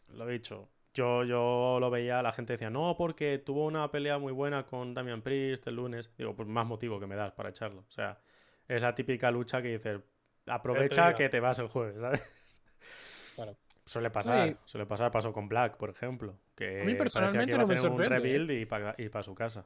lo 0.09 0.29
he 0.29 0.33
dicho. 0.33 0.69
Yo, 0.93 1.23
yo 1.23 1.77
lo 1.79 1.89
veía, 1.89 2.21
la 2.21 2.33
gente 2.33 2.53
decía, 2.53 2.69
no, 2.69 2.95
porque 2.97 3.37
tuvo 3.37 3.65
una 3.65 3.89
pelea 3.91 4.17
muy 4.17 4.33
buena 4.33 4.65
con 4.65 4.93
Damian 4.93 5.21
Priest 5.21 5.65
el 5.67 5.75
lunes. 5.75 6.09
Digo, 6.17 6.35
pues 6.35 6.47
más 6.49 6.65
motivo 6.65 6.99
que 6.99 7.07
me 7.07 7.15
das 7.15 7.31
para 7.31 7.49
echarlo. 7.49 7.81
O 7.87 7.91
sea, 7.91 8.19
es 8.67 8.81
la 8.81 8.93
típica 8.93 9.31
lucha 9.31 9.61
que 9.61 9.69
dices, 9.69 10.01
aprovecha 10.47 11.13
que 11.13 11.29
te 11.29 11.39
vas 11.39 11.59
el 11.59 11.67
jueves, 11.67 11.95
¿sabes? 12.01 13.33
Claro. 13.35 13.57
Suele 13.85 14.09
pasar, 14.11 14.49
Sí. 14.49 14.55
suele 14.65 14.85
pasar, 14.85 15.11
pasó 15.11 15.31
con 15.33 15.47
Black, 15.49 15.77
por 15.77 15.89
ejemplo. 15.89 16.37
Que 16.55 16.81
A 16.81 16.83
mí 16.83 16.93
parecía 16.95 17.21
personalmente 17.21 17.45
que 17.45 17.51
iba 17.51 17.57
a 17.57 17.61
no 17.61 17.67
me 17.67 17.75
tener 17.75 17.89
un 17.91 17.97
sorprende, 17.97 18.15
¿eh? 18.15 18.19
rebuild 18.37 18.51
y 18.61 18.65
para 18.65 18.95
y 18.97 19.09
pa 19.09 19.23
su 19.23 19.33
casa. 19.33 19.65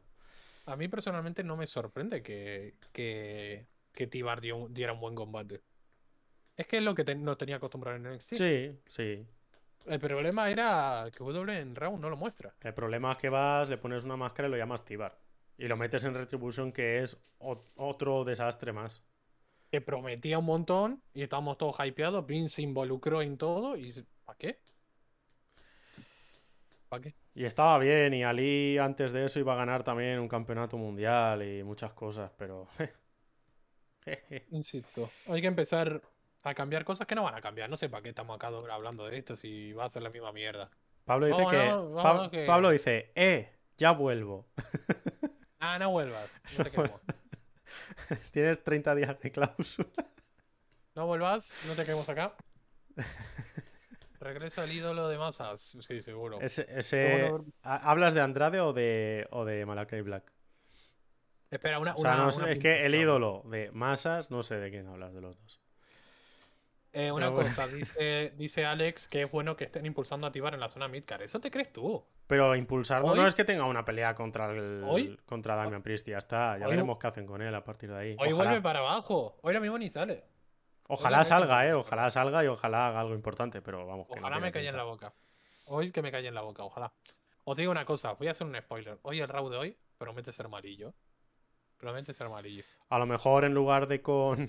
A 0.67 0.75
mí 0.75 0.87
personalmente 0.87 1.43
no 1.43 1.57
me 1.57 1.67
sorprende 1.67 2.21
que, 2.23 2.75
que, 2.91 3.67
que 3.91 4.07
Tibar 4.07 4.41
dio 4.41 4.57
un- 4.57 4.73
diera 4.73 4.93
un 4.93 4.99
buen 4.99 5.15
combate. 5.15 5.61
Es 6.57 6.67
que 6.67 6.77
es 6.77 6.83
lo 6.83 6.95
que 6.95 7.03
te- 7.03 7.15
nos 7.15 7.37
tenía 7.37 7.57
acostumbrado 7.57 7.97
en 7.97 8.05
NXT. 8.05 8.35
Sí, 8.35 8.79
sí. 8.87 9.25
El 9.85 9.99
problema 9.99 10.49
era 10.49 11.07
que 11.11 11.23
W 11.23 11.59
en 11.59 11.75
Raw 11.75 11.97
no 11.97 12.09
lo 12.09 12.17
muestra. 12.17 12.53
El 12.61 12.73
problema 12.73 13.11
es 13.11 13.17
que 13.17 13.29
vas, 13.29 13.69
le 13.69 13.77
pones 13.77 14.03
una 14.05 14.17
máscara 14.17 14.47
y 14.47 14.51
lo 14.51 14.57
llamas 14.57 14.83
Tibar. 14.83 15.17
Y 15.57 15.67
lo 15.67 15.77
metes 15.77 16.03
en 16.05 16.15
Retribution, 16.15 16.71
que 16.71 17.01
es 17.01 17.17
otro 17.37 18.23
desastre 18.23 18.73
más. 18.73 19.03
Que 19.71 19.81
prometía 19.81 20.39
un 20.39 20.45
montón 20.45 21.01
y 21.13 21.21
estábamos 21.23 21.57
todos 21.57 21.75
hypeados. 21.85 22.25
Vince 22.25 22.55
se 22.55 22.61
involucró 22.63 23.21
en 23.21 23.37
todo 23.37 23.77
y 23.77 23.93
¿para 24.25 24.37
qué? 24.37 24.59
¿Para 26.89 27.01
qué? 27.01 27.13
Y 27.35 27.43
estaba 27.43 27.77
bien, 27.79 28.13
y 28.13 28.23
Ali 28.23 28.77
antes 28.77 29.11
de 29.11 29.25
eso 29.25 29.39
iba 29.39 29.53
a 29.53 29.57
ganar 29.57 29.83
también 29.83 30.19
un 30.19 30.27
campeonato 30.29 30.77
mundial 30.77 31.43
y 31.43 31.63
muchas 31.63 31.93
cosas, 31.93 32.31
pero... 32.37 32.67
Insisto, 34.51 35.09
hay 35.29 35.41
que 35.41 35.47
empezar 35.47 36.01
a 36.51 36.55
cambiar 36.55 36.83
cosas 36.85 37.07
que 37.07 37.15
no 37.15 37.23
van 37.23 37.35
a 37.35 37.41
cambiar. 37.41 37.69
No 37.69 37.77
sé 37.77 37.89
para 37.89 38.03
qué 38.03 38.09
estamos 38.09 38.35
acá 38.35 38.47
hablando 38.47 39.05
de 39.05 39.17
esto 39.17 39.35
si 39.35 39.73
va 39.73 39.85
a 39.85 39.89
ser 39.89 40.01
la 40.03 40.09
misma 40.09 40.31
mierda. 40.31 40.69
Pablo 41.03 41.27
dice 41.27 41.45
que... 41.49 41.73
Pa- 42.01 42.29
Pablo 42.45 42.69
dice, 42.71 43.11
eh, 43.15 43.51
ya 43.77 43.91
vuelvo. 43.91 44.47
Ah, 45.59 45.79
no 45.79 45.89
vuelvas. 45.89 46.31
No 46.57 46.63
te 46.63 46.69
queremos. 46.71 47.01
Tienes 48.31 48.63
30 48.63 48.93
días 48.93 49.19
de 49.19 49.31
cláusula. 49.31 49.87
No 50.93 51.07
vuelvas, 51.07 51.65
no 51.67 51.73
te 51.73 51.81
queremos 51.83 52.07
acá. 52.07 52.35
Regresa 54.19 54.63
el 54.63 54.71
ídolo 54.73 55.07
de 55.09 55.17
masas. 55.17 55.75
Sí, 55.87 56.01
seguro. 56.01 56.39
Ese, 56.41 56.65
ese- 56.69 57.27
Bueno, 57.29 57.45
¿ha- 57.63 57.89
¿Hablas 57.89 58.13
de 58.13 58.21
Andrade 58.21 58.59
o 58.59 58.73
de, 58.73 59.27
o 59.31 59.43
de 59.45 59.65
Malakai 59.65 60.01
Black? 60.01 60.31
Espera, 61.51 61.79
una. 61.79 61.93
O 61.95 61.97
sea, 61.97 62.13
una- 62.15 62.25
no 62.25 62.31
sé, 62.31 62.43
una 62.43 62.51
es 62.51 62.59
que 62.59 62.85
el 62.85 62.95
ídolo 62.95 63.43
de 63.45 63.71
masas, 63.71 64.31
no 64.31 64.43
sé 64.43 64.55
de 64.57 64.69
quién 64.69 64.87
hablas 64.87 65.13
de 65.13 65.21
los 65.21 65.41
dos. 65.41 65.59
Eh, 66.95 67.11
una 67.11 67.29
bueno. 67.29 67.49
cosa, 67.49 67.67
dice, 67.67 68.31
dice 68.37 68.65
Alex 68.65 69.07
que 69.09 69.23
es 69.23 69.31
bueno 69.31 69.55
que 69.57 69.65
estén 69.65 69.85
impulsando 69.85 70.25
a 70.27 70.31
Tibar 70.31 70.53
en 70.53 70.59
la 70.61 70.69
zona 70.69 70.87
midcar. 70.87 71.21
¿Eso 71.21 71.39
te 71.41 71.51
crees 71.51 71.71
tú? 71.73 72.03
Pero 72.25 72.55
impulsarlo 72.55 73.09
Hoy- 73.09 73.19
no 73.19 73.27
es 73.27 73.35
que 73.35 73.43
tenga 73.43 73.65
una 73.65 73.83
pelea 73.83 74.15
contra 74.15 74.49
el 74.51 74.83
Hoy- 74.87 75.19
contra 75.25 75.55
Damian 75.55 75.83
Priest 75.83 76.07
ya 76.07 76.17
está. 76.17 76.57
Ya 76.57 76.65
Hoy- 76.65 76.71
veremos 76.71 76.97
qué 76.97 77.07
hacen 77.07 77.25
con 77.25 77.41
él 77.41 77.53
a 77.53 77.63
partir 77.63 77.91
de 77.91 77.97
ahí. 77.97 78.11
Hoy 78.17 78.31
Ojalá, 78.31 78.49
vuelve 78.51 78.61
para 78.61 78.79
abajo. 78.79 79.35
Hoy 79.41 79.49
ahora 79.51 79.59
mismo 79.59 79.77
ni 79.77 79.89
sale. 79.89 80.23
ojalá 80.87 81.19
hoy 81.19 81.25
salga, 81.25 81.67
eh. 81.67 81.73
Ojalá 81.73 82.09
salga 82.09 82.43
y 82.43 82.47
ojalá 82.47 82.87
haga 82.87 83.01
algo 83.01 83.13
importante, 83.13 83.61
pero 83.61 83.85
vamos. 83.85 84.07
que 84.07 84.19
Ojalá 84.19 84.39
me 84.39 84.51
calle 84.51 84.69
en 84.69 84.77
la 84.77 84.83
boca. 84.83 85.13
Hoy 85.65 85.91
que 85.91 86.01
me 86.01 86.11
calle 86.11 86.29
en 86.29 86.35
la 86.35 86.41
boca, 86.41 86.63
ojalá. 86.63 86.93
Os 87.43 87.57
digo 87.57 87.71
una 87.71 87.85
cosa, 87.85 88.13
voy 88.13 88.27
a 88.27 88.31
hacer 88.31 88.47
un 88.47 88.55
spoiler. 88.55 88.99
Hoy 89.01 89.19
el 89.19 89.27
Raw 89.27 89.49
de 89.49 89.57
hoy 89.57 89.77
promete 89.97 90.31
ser 90.31 90.45
amarillo. 90.45 90.93
Promete 91.77 92.13
ser 92.13 92.27
amarillo. 92.27 92.63
A 92.89 92.97
lo 92.99 93.05
mejor 93.05 93.43
en 93.43 93.53
lugar 93.53 93.87
de 93.87 94.01
con. 94.01 94.47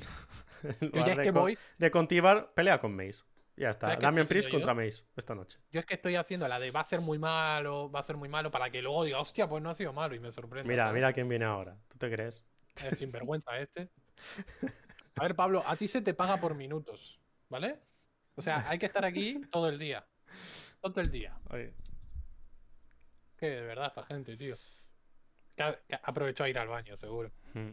Yo 0.80 1.06
ya 1.06 1.12
es 1.12 1.18
de, 1.18 1.24
que 1.24 1.32
con, 1.32 1.42
voy, 1.42 1.58
de 1.78 1.90
con 1.90 2.08
Tibar, 2.08 2.52
pelea 2.54 2.78
con 2.80 2.94
Mace. 2.94 3.24
Ya 3.56 3.70
está. 3.70 3.86
¿Sabes 3.86 3.98
qué 4.00 4.04
Damian 4.04 4.26
Priest 4.26 4.50
contra 4.50 4.74
Mace 4.74 5.04
esta 5.16 5.34
noche. 5.34 5.58
yo 5.70 5.80
es 5.80 5.86
que 5.86 5.94
estoy 5.94 6.14
haciendo 6.16 6.46
la 6.46 6.58
de 6.60 6.70
va 6.70 6.80
a 6.80 6.84
ser 6.84 7.00
muy 7.00 7.18
malo, 7.18 7.90
va 7.90 8.00
a 8.00 8.02
ser 8.02 8.16
muy 8.16 8.28
malo, 8.28 8.50
para 8.50 8.68
que 8.68 8.82
luego 8.82 9.04
diga, 9.04 9.18
hostia, 9.18 9.48
pues 9.48 9.62
no 9.62 9.70
ha 9.70 9.74
sido 9.74 9.94
malo 9.94 10.14
y 10.14 10.20
me 10.20 10.30
sorprenda. 10.30 10.68
Mira, 10.68 10.84
¿sabes? 10.84 10.94
mira 10.94 11.12
quién 11.14 11.28
viene 11.28 11.46
ahora. 11.46 11.78
¿Tú 11.88 11.96
te 11.96 12.10
crees? 12.10 12.44
El 12.84 12.96
sinvergüenza 12.96 13.58
este. 13.58 13.90
A 15.16 15.22
ver, 15.22 15.34
Pablo, 15.34 15.62
a 15.66 15.76
ti 15.76 15.88
se 15.88 16.02
te 16.02 16.12
paga 16.12 16.36
por 16.36 16.54
minutos, 16.54 17.18
¿vale? 17.48 17.80
O 18.34 18.42
sea, 18.42 18.68
hay 18.68 18.78
que 18.78 18.84
estar 18.84 19.02
aquí 19.06 19.40
todo 19.50 19.70
el 19.70 19.78
día. 19.78 20.06
Todo 20.82 21.00
el 21.00 21.10
día. 21.10 21.38
Oye, 21.48 21.72
Que 23.38 23.46
de 23.48 23.60
verdad, 23.62 23.86
esta 23.86 24.04
gente, 24.04 24.36
tío. 24.36 24.56
Que 25.56 25.78
que 25.88 25.98
aprovechó 26.02 26.44
a 26.44 26.50
ir 26.50 26.58
al 26.58 26.68
baño, 26.68 26.94
seguro. 26.96 27.32
mm. 27.54 27.70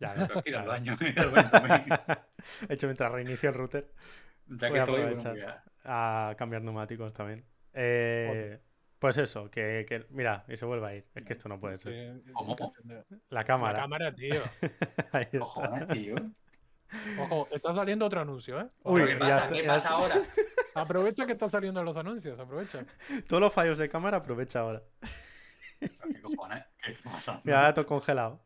Ya 0.00 0.28
ir 0.44 0.56
al 0.56 0.66
baño. 0.66 0.96
He 2.68 2.72
hecho 2.74 2.86
mientras 2.86 3.12
reinicio 3.12 3.48
el 3.50 3.54
router. 3.54 3.88
Ya 4.46 4.68
Voy 4.68 4.72
que 4.74 4.80
a 4.80 4.82
estoy, 4.84 5.02
aprovechar. 5.02 5.64
a- 5.84 6.28
a 6.30 6.34
cambiar 6.36 6.62
neumáticos 6.62 7.12
también. 7.14 7.44
Eh, 7.72 8.60
pues 8.98 9.16
eso, 9.18 9.50
que, 9.50 9.84
que- 9.88 10.06
mira, 10.10 10.44
y 10.48 10.56
se 10.56 10.64
vuelve 10.64 10.86
a 10.86 10.94
ir. 10.94 11.06
Es 11.14 11.24
que 11.24 11.32
esto 11.32 11.48
no 11.48 11.58
puede 11.60 11.78
ser. 11.78 12.20
Sí, 12.24 12.30
¿Cómo? 12.32 12.56
La 12.84 13.04
La 13.30 13.44
cámara. 13.44 13.78
cámara, 13.80 14.14
tío. 14.14 14.42
Ahí 15.12 15.22
está. 15.24 15.38
Cojones, 15.38 15.88
tío. 15.88 16.14
Ojo, 17.18 17.48
está 17.52 17.74
saliendo 17.74 18.04
otro 18.04 18.20
anuncio, 18.20 18.60
¿eh? 18.60 18.66
Uy, 18.82 19.04
¿Qué 19.06 19.12
ya 19.12 19.18
pasa? 19.18 19.36
está- 19.38 19.48
¿Qué 19.54 19.62
ya 19.62 19.68
pasa 19.68 19.76
está. 19.78 19.90
ahora? 19.94 20.14
Aprovecha 20.74 21.26
que 21.26 21.32
están 21.32 21.50
saliendo 21.50 21.82
los 21.82 21.96
anuncios, 21.96 22.38
aprovecha. 22.38 22.84
Todos 23.28 23.40
los 23.40 23.52
fallos 23.52 23.78
de 23.78 23.88
cámara 23.88 24.18
aprovecha 24.18 24.60
ahora. 24.60 24.82
¿Qué 25.80 26.20
cojones? 26.20 26.64
¿Qué 26.82 26.94
pasa? 27.02 27.40
Mira, 27.44 27.58
ahora 27.60 27.74
todo 27.74 27.86
congelado. 27.86 28.44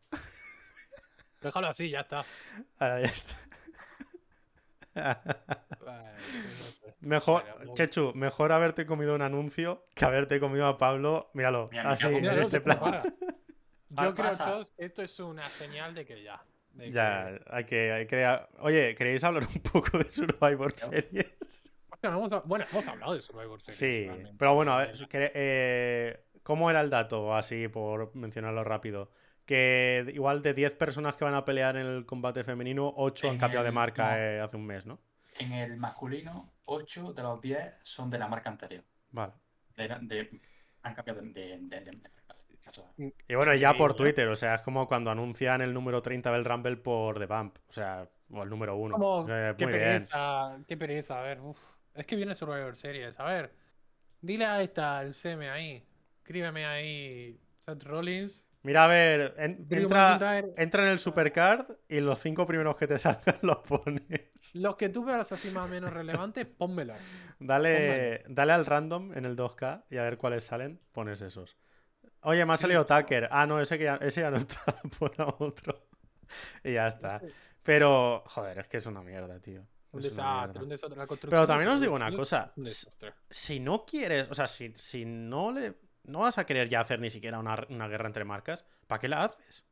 Déjalo 1.41 1.69
así, 1.69 1.91
ya 1.91 2.01
está. 2.01 2.25
Ahora 2.79 3.01
ya 3.01 3.07
está. 3.07 3.35
Mejor. 7.01 7.45
Chechu, 7.75 8.13
mejor 8.15 8.53
haberte 8.53 8.87
comido 8.87 9.15
un 9.15 9.23
anuncio 9.23 9.87
que 9.95 10.05
haberte 10.05 10.41
comido 10.41 10.67
a 10.67 10.77
Pablo. 10.79 11.31
Míralo, 11.35 11.69
Mira, 11.71 11.91
así, 11.91 12.07
en 12.07 12.25
este 12.25 12.61
plan. 12.61 12.79
compara. 12.79 13.03
¿Qué 13.03 14.03
Yo 14.03 14.15
creo? 14.15 14.31
Chos, 14.37 14.73
que 14.73 14.85
esto 14.87 15.03
es 15.03 15.21
una 15.21 15.43
señal 15.49 15.95
de 15.95 16.05
que 16.07 16.23
ya. 16.23 16.43
de 16.73 16.91
Ya, 16.91 17.27
que- 17.39 17.45
hay 17.51 17.65
que, 17.65 17.93
hay 17.93 18.07
que. 18.07 18.39
Oye, 18.61 18.95
¿queréis 18.95 19.23
hablar 19.25 19.45
un 19.47 19.63
poco 19.63 19.99
de 19.99 20.11
Survivor 20.11 20.73
Series? 20.77 21.73
Hemos 22.03 22.47
Bueno, 22.47 22.65
hemos 22.71 22.89
hablado 22.89 23.15
de 23.15 23.23
Survivor 23.23 23.61
Series. 23.61 23.79
Sí, 23.79 24.05
realmente. 24.07 24.35
pero 24.39 24.55
bueno, 24.55 24.73
a 24.73 24.87
ver, 24.87 24.95
eh, 25.13 26.25
¿cómo 26.43 26.71
era 26.71 26.81
el 26.81 26.91
dato? 26.91 27.35
Así, 27.35 27.69
por 27.69 28.15
mencionarlo 28.17 28.65
rápido. 28.65 29.11
Que 29.47 30.05
igual 30.13 30.43
de 30.43 30.53
10 30.55 30.73
personas 30.75 31.15
que 31.17 31.25
van 31.25 31.35
a 31.35 31.45
pelear 31.45 31.77
en 31.77 31.87
el 31.87 32.05
combate 32.05 32.43
femenino, 32.45 32.93
8 32.97 33.31
han 33.31 33.39
cambiado 33.39 33.65
de 33.65 33.73
marca 33.73 34.11
no. 34.11 34.17
eh, 34.19 34.41
hace 34.41 34.57
un 34.57 34.67
mes, 34.67 34.85
¿no? 34.85 34.99
En 35.39 35.53
el 35.53 35.77
masculino, 35.77 36.53
8 36.67 37.13
de 37.13 37.23
los 37.23 37.41
10 37.41 37.75
son 37.83 38.11
de 38.11 38.19
la 38.19 38.27
marca 38.27 38.51
anterior. 38.51 38.83
Vale. 39.13 39.33
De, 39.77 39.87
de- 40.03 40.41
han 40.83 40.95
cambiado 40.95 41.21
de, 41.23 41.29
de, 41.33 41.59
de- 41.59 41.81
de- 41.81 41.91
de- 42.97 43.13
Y 43.29 43.35
bueno, 43.35 43.55
ya 43.55 43.75
por. 43.75 43.95
Twitter, 43.95 44.27
o 44.29 44.37
sea, 44.37 44.57
es 44.57 44.61
como 44.63 44.87
cuando 44.89 45.11
anuncian 45.11 45.61
el 45.63 45.73
número 45.73 46.03
30 46.03 46.33
del 46.33 46.45
Rumble 46.45 46.77
por 46.77 47.19
The 47.19 47.27
Bump, 47.27 47.57
o 47.69 47.73
sea, 47.73 48.09
o 48.31 48.43
el 48.43 48.51
número 48.51 48.77
1. 48.77 48.95
Como, 48.95 49.27
Eh, 49.29 49.55
qué 49.57 49.65
muy 49.67 49.75
bien. 49.75 49.85
pereza, 49.85 50.59
qué 50.67 50.77
pereza, 50.77 51.19
a 51.21 51.23
ver, 51.23 51.41
uf. 51.41 51.59
Es 51.95 52.05
que 52.07 52.17
viene 52.17 52.35
Survivor 52.35 52.77
Series, 52.77 53.19
a 53.21 53.25
ver. 53.25 53.55
Dile 54.21 54.45
a 54.47 54.61
esta, 54.63 55.03
el 55.03 55.15
CM 55.15 55.49
ahí. 55.49 55.87
Escríbeme 56.19 56.67
ahí, 56.67 57.39
Seth 57.61 57.85
Rollins. 57.85 58.46
Mira, 58.67 58.85
a 58.85 58.89
ver, 58.89 59.35
en- 59.39 59.65
entra, 59.71 60.41
entra 60.57 60.83
en 60.85 60.91
el 60.91 60.99
Supercard 60.99 61.67
y 61.89 62.01
los 62.01 62.19
cinco 62.19 62.47
primeros 62.47 62.77
que 62.77 62.89
te 62.89 62.99
salgan 62.99 63.39
los 63.43 63.59
pones. 63.59 64.03
Los 64.55 64.75
que 64.75 64.89
tú 64.89 65.05
veas 65.05 65.31
así 65.31 65.51
más 65.53 65.69
o 65.69 65.73
menos 65.73 65.93
relevantes, 65.93 66.47
pónmelos. 66.47 66.99
Dale, 67.39 68.25
dale 68.29 68.53
al 68.53 68.67
random 68.67 69.13
en 69.17 69.25
el 69.25 69.37
2K 69.37 69.85
y 69.89 69.99
a 69.99 70.03
ver 70.03 70.19
cuáles 70.19 70.43
salen, 70.43 70.81
pones 70.91 71.21
esos. 71.21 71.57
Oye, 72.23 72.45
me 72.45 72.55
ha 72.55 72.57
salido 72.57 72.85
Tucker. 72.85 73.29
Ah, 73.31 73.47
no, 73.47 73.61
ese, 73.61 73.79
que 73.79 73.85
ya, 73.85 73.97
ese 74.03 74.23
ya 74.23 74.33
no 74.33 74.37
está, 74.39 74.65
pon 74.99 75.13
a 75.19 75.29
otro. 75.39 75.87
Y 76.65 76.73
ya 76.73 76.89
está. 76.89 77.21
Pero, 77.63 78.25
joder, 78.27 78.59
es 78.59 78.67
que 78.67 78.79
es 78.79 78.87
una 78.87 79.01
mierda, 79.01 79.39
tío. 79.41 79.65
Un 79.93 80.01
desastre, 80.01 80.61
un 80.61 80.69
desastre. 80.69 80.99
La 80.99 81.07
construcción 81.07 81.31
Pero 81.31 81.47
también 81.47 81.71
os 81.71 81.81
digo 81.81 81.95
una 81.95 82.11
cosa. 82.11 82.53
un 82.57 82.65
desastre. 82.65 83.15
Si 83.31 83.61
no 83.61 83.87
quieres, 83.87 84.29
o 84.29 84.35
sea, 84.35 84.49
si, 84.49 84.73
si 84.77 85.05
no 85.05 85.53
le. 85.53 85.77
No 86.07 86.21
vas 86.21 86.39
a 86.39 86.47
querer 86.47 86.69
ya 86.69 86.81
hacer 86.81 87.01
ni 87.01 87.11
siquiera 87.11 87.39
una, 87.39 87.67
una 87.69 87.89
guerra 87.89 88.07
entre 88.07 88.25
marcas, 88.25 88.65
¿para 88.87 89.01
qué 89.01 89.09
la 89.09 89.25
haces? 89.25 89.67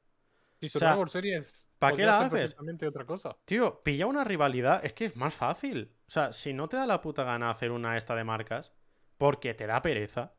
Si 0.61 0.69
sea, 0.69 0.91
Survivor 0.91 1.11
Series. 1.11 1.69
¿pa' 1.79 1.93
qué 1.93 2.07
la 2.07 2.21
haces? 2.21 2.57
otra 2.87 3.05
cosa. 3.05 3.37
Tío, 3.45 3.83
pilla 3.83 4.07
una 4.07 4.25
rivalidad, 4.25 4.85
es 4.85 4.93
que 4.93 5.07
es 5.07 5.17
más 5.17 5.35
fácil. 5.35 5.93
O 6.07 6.11
sea, 6.11 6.33
si 6.33 6.53
no 6.53 6.69
te 6.69 6.77
da 6.77 6.87
la 6.87 7.01
puta 7.01 7.25
gana 7.25 7.51
hacer 7.51 7.71
una 7.71 7.97
esta 7.97 8.15
de 8.15 8.25
marcas, 8.25 8.73
porque 9.19 9.55
te 9.55 9.67
da 9.67 9.83
pereza. 9.83 10.35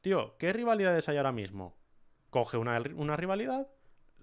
Tío, 0.00 0.36
¿qué 0.38 0.52
rivalidades 0.52 1.08
hay 1.08 1.16
ahora 1.16 1.32
mismo? 1.32 1.76
Coge 2.30 2.56
una, 2.56 2.82
una 2.94 3.16
rivalidad, 3.16 3.68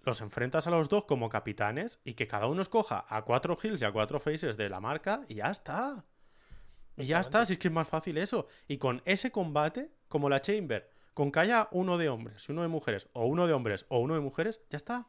los 0.04 0.22
enfrentas 0.22 0.68
a 0.68 0.72
los 0.72 0.90
dos 0.90 1.06
como 1.06 1.30
capitanes 1.30 2.00
y 2.04 2.14
que 2.14 2.28
cada 2.28 2.48
uno 2.48 2.62
escoja 2.62 3.06
a 3.08 3.24
cuatro 3.24 3.58
hills 3.62 3.82
y 3.82 3.86
a 3.86 3.92
cuatro 3.92 4.20
faces 4.20 4.58
de 4.58 4.70
la 4.70 4.80
marca 4.80 5.22
y 5.28 5.36
ya 5.36 5.52
está. 5.52 6.06
Y 6.96 7.06
ya 7.06 7.20
está, 7.20 7.46
si 7.46 7.54
es 7.54 7.60
que 7.60 7.70
es 7.70 7.74
más 7.74 7.88
fácil 7.88 8.18
eso. 8.18 8.48
Y 8.68 8.78
con 8.78 9.02
ese 9.06 9.32
combate, 9.32 9.92
como 10.08 10.30
la 10.30 10.42
Chamber, 10.42 10.92
con 11.14 11.32
que 11.32 11.40
haya 11.40 11.68
uno 11.72 11.98
de 11.98 12.10
hombres 12.10 12.48
y 12.48 12.52
uno 12.52 12.62
de 12.64 12.68
mujeres, 12.68 13.10
o 13.14 13.26
uno 13.26 13.48
de 13.48 13.54
hombres 13.54 13.86
o 13.90 14.00
uno 14.00 14.14
de 14.16 14.20
mujeres, 14.20 14.62
ya 14.70 14.78
está. 14.78 15.08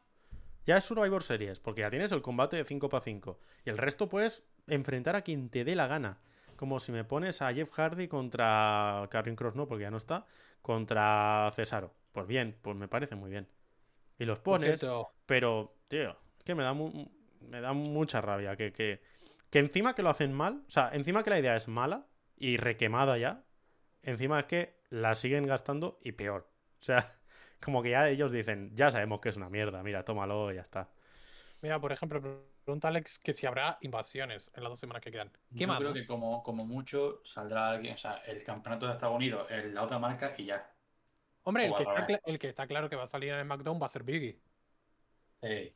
Ya 0.65 0.77
es 0.77 0.83
Survivor 0.83 1.21
Series, 1.23 1.59
porque 1.59 1.81
ya 1.81 1.89
tienes 1.91 2.11
el 2.11 2.21
combate 2.21 2.57
de 2.57 2.65
5 2.65 2.89
para 2.89 3.01
5. 3.03 3.39
Y 3.65 3.69
el 3.69 3.77
resto 3.77 4.09
puedes 4.09 4.43
enfrentar 4.67 5.15
a 5.15 5.21
quien 5.21 5.49
te 5.49 5.63
dé 5.63 5.75
la 5.75 5.87
gana. 5.87 6.19
Como 6.55 6.79
si 6.79 6.91
me 6.91 7.03
pones 7.03 7.41
a 7.41 7.53
Jeff 7.53 7.69
Hardy 7.71 8.07
contra 8.07 9.07
Karrion 9.11 9.35
Cross, 9.35 9.55
no, 9.55 9.67
porque 9.67 9.83
ya 9.83 9.91
no 9.91 9.97
está, 9.97 10.25
contra 10.61 11.51
Cesaro. 11.53 11.93
Pues 12.11 12.25
bien, 12.27 12.57
pues 12.61 12.75
me 12.77 12.87
parece 12.87 13.15
muy 13.15 13.29
bien. 13.29 13.47
Y 14.17 14.25
los 14.25 14.39
pones, 14.39 14.79
pero, 15.25 15.75
tío, 15.87 16.11
es 16.37 16.43
que 16.45 16.55
me 16.55 16.63
da, 16.63 16.73
mu- 16.73 17.09
me 17.51 17.61
da 17.61 17.73
mucha 17.73 18.21
rabia 18.21 18.55
que, 18.55 18.71
que, 18.71 19.01
que 19.49 19.59
encima 19.59 19.93
que 19.93 20.01
lo 20.01 20.09
hacen 20.09 20.33
mal, 20.33 20.63
o 20.67 20.71
sea, 20.71 20.89
encima 20.93 21.23
que 21.23 21.29
la 21.29 21.39
idea 21.39 21.55
es 21.55 21.67
mala 21.67 22.07
y 22.37 22.57
requemada 22.57 23.17
ya, 23.17 23.43
encima 24.01 24.39
es 24.39 24.45
que 24.45 24.74
la 24.89 25.15
siguen 25.15 25.45
gastando 25.45 25.99
y 26.01 26.13
peor. 26.13 26.49
O 26.79 26.83
sea, 26.83 27.05
como 27.63 27.81
que 27.81 27.91
ya 27.91 28.09
ellos 28.09 28.31
dicen, 28.31 28.71
ya 28.75 28.91
sabemos 28.91 29.19
que 29.19 29.29
es 29.29 29.37
una 29.37 29.49
mierda, 29.49 29.83
mira, 29.83 30.03
tómalo 30.03 30.51
y 30.51 30.55
ya 30.55 30.61
está. 30.61 30.89
Mira, 31.61 31.79
por 31.79 31.91
ejemplo, 31.91 32.21
pregunta 32.63 32.89
Alex 32.89 33.19
que 33.19 33.33
si 33.33 33.45
habrá 33.45 33.77
invasiones 33.81 34.51
en 34.55 34.63
las 34.63 34.71
dos 34.71 34.79
semanas 34.79 35.01
que 35.01 35.11
quedan. 35.11 35.29
¿Qué 35.29 35.61
Yo 35.61 35.67
más? 35.67 35.79
creo 35.79 35.93
que 35.93 36.05
como, 36.05 36.43
como 36.43 36.65
mucho 36.65 37.21
saldrá 37.23 37.69
alguien, 37.69 37.93
o 37.93 37.97
sea, 37.97 38.17
el 38.27 38.43
campeonato 38.43 38.85
de 38.85 38.93
Estados 38.93 39.15
Unidos, 39.15 39.49
en 39.49 39.73
la 39.73 39.83
otra 39.83 39.99
marca 39.99 40.33
y 40.37 40.45
ya. 40.45 40.71
Hombre, 41.43 41.67
el 41.67 41.75
que, 41.75 41.83
está 41.83 42.21
el 42.25 42.39
que 42.39 42.47
está 42.47 42.67
claro 42.67 42.89
que 42.89 42.95
va 42.95 43.03
a 43.03 43.07
salir 43.07 43.29
en 43.29 43.39
el 43.39 43.45
SmackDown 43.45 43.79
va 43.81 43.85
a 43.85 43.89
ser 43.89 44.03
Biggie. 44.03 44.39
Sí. 45.41 45.75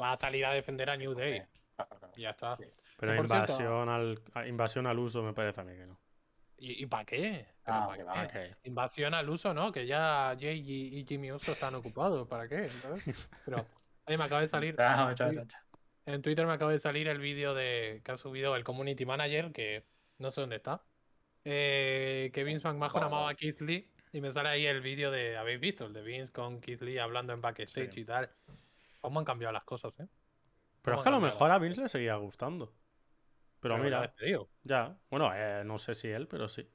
Va 0.00 0.12
a 0.12 0.16
salir 0.16 0.46
a 0.46 0.52
defender 0.52 0.88
a 0.88 0.96
New 0.96 1.14
Day. 1.14 1.40
Sí, 1.40 1.60
claro, 1.74 1.98
claro. 1.98 2.12
Y 2.16 2.22
ya 2.22 2.30
está. 2.30 2.54
Sí. 2.54 2.64
Pero 2.96 3.12
cierto- 3.12 3.34
invasión, 3.34 3.88
al, 3.88 4.22
invasión 4.46 4.86
al 4.86 4.98
uso 4.98 5.22
me 5.22 5.32
parece 5.32 5.60
a 5.60 5.64
mí 5.64 5.74
que 5.74 5.86
no. 5.86 5.98
¿Y, 6.62 6.84
para 6.86 7.04
qué? 7.06 7.46
¿Pero 7.64 7.76
Ah, 7.76 7.88
pa' 8.04 8.26
que 8.26 8.32
qué? 8.32 8.56
Invasión 8.68 9.14
al 9.14 9.30
uso, 9.30 9.54
¿no? 9.54 9.72
Que 9.72 9.86
ya 9.86 10.36
Jay 10.38 10.60
y, 10.60 10.98
y 10.98 11.06
Jimmy 11.06 11.32
Uso 11.32 11.52
están 11.52 11.74
ocupados. 11.74 12.28
¿Para 12.28 12.46
qué? 12.48 12.68
¿Sabes? 12.68 13.04
Pero 13.46 13.66
ahí 14.04 14.18
me 14.18 14.24
acaba 14.24 14.42
de 14.42 14.48
salir. 14.48 14.76
Chao, 14.76 15.14
chao, 15.14 15.32
chao, 15.34 15.44
chao. 15.46 15.60
En 16.04 16.20
Twitter 16.22 16.46
me 16.46 16.52
acaba 16.52 16.70
de 16.72 16.78
salir 16.78 17.08
el 17.08 17.18
vídeo 17.18 17.54
de 17.54 18.02
que 18.04 18.12
ha 18.12 18.16
subido 18.16 18.56
el 18.56 18.64
community 18.64 19.06
manager, 19.06 19.52
que 19.52 19.86
no 20.18 20.30
sé 20.30 20.42
dónde 20.42 20.56
está. 20.56 20.82
Eh, 21.44 22.30
que 22.34 22.44
Vince 22.44 22.66
McMahon 22.68 23.04
amaba 23.04 23.30
a 23.30 23.34
Keith 23.34 23.60
Lee. 23.62 23.90
Y 24.12 24.20
me 24.20 24.30
sale 24.32 24.48
ahí 24.50 24.66
el 24.66 24.80
vídeo 24.82 25.10
de. 25.10 25.36
¿Habéis 25.38 25.60
visto? 25.60 25.86
El 25.86 25.92
de 25.94 26.02
Vince 26.02 26.30
con 26.32 26.60
Keith 26.60 26.82
Lee 26.82 26.98
hablando 26.98 27.32
en 27.32 27.40
backstage 27.40 27.94
Sí. 27.94 28.00
y 28.00 28.04
tal. 28.04 28.28
¿Cómo 29.00 29.18
han 29.20 29.24
cambiado 29.24 29.52
las 29.52 29.64
cosas, 29.64 29.98
eh? 30.00 30.06
Pero 30.82 30.96
es 30.96 31.00
¿Cómo 31.00 31.02
que 31.02 31.08
a 31.08 31.12
lo 31.12 31.20
mejor 31.20 31.50
a 31.50 31.58
Vince 31.58 31.80
le 31.80 31.88
seguía 31.88 32.16
gustando. 32.16 32.72
Pero, 33.60 33.78
mira, 33.78 34.14
ya. 34.64 34.96
Bueno, 35.10 35.30
eh, 35.34 35.62
no 35.64 35.78
sé 35.78 35.94
si 35.94 36.08
él, 36.08 36.26
pero 36.26 36.48
sí. 36.48 36.66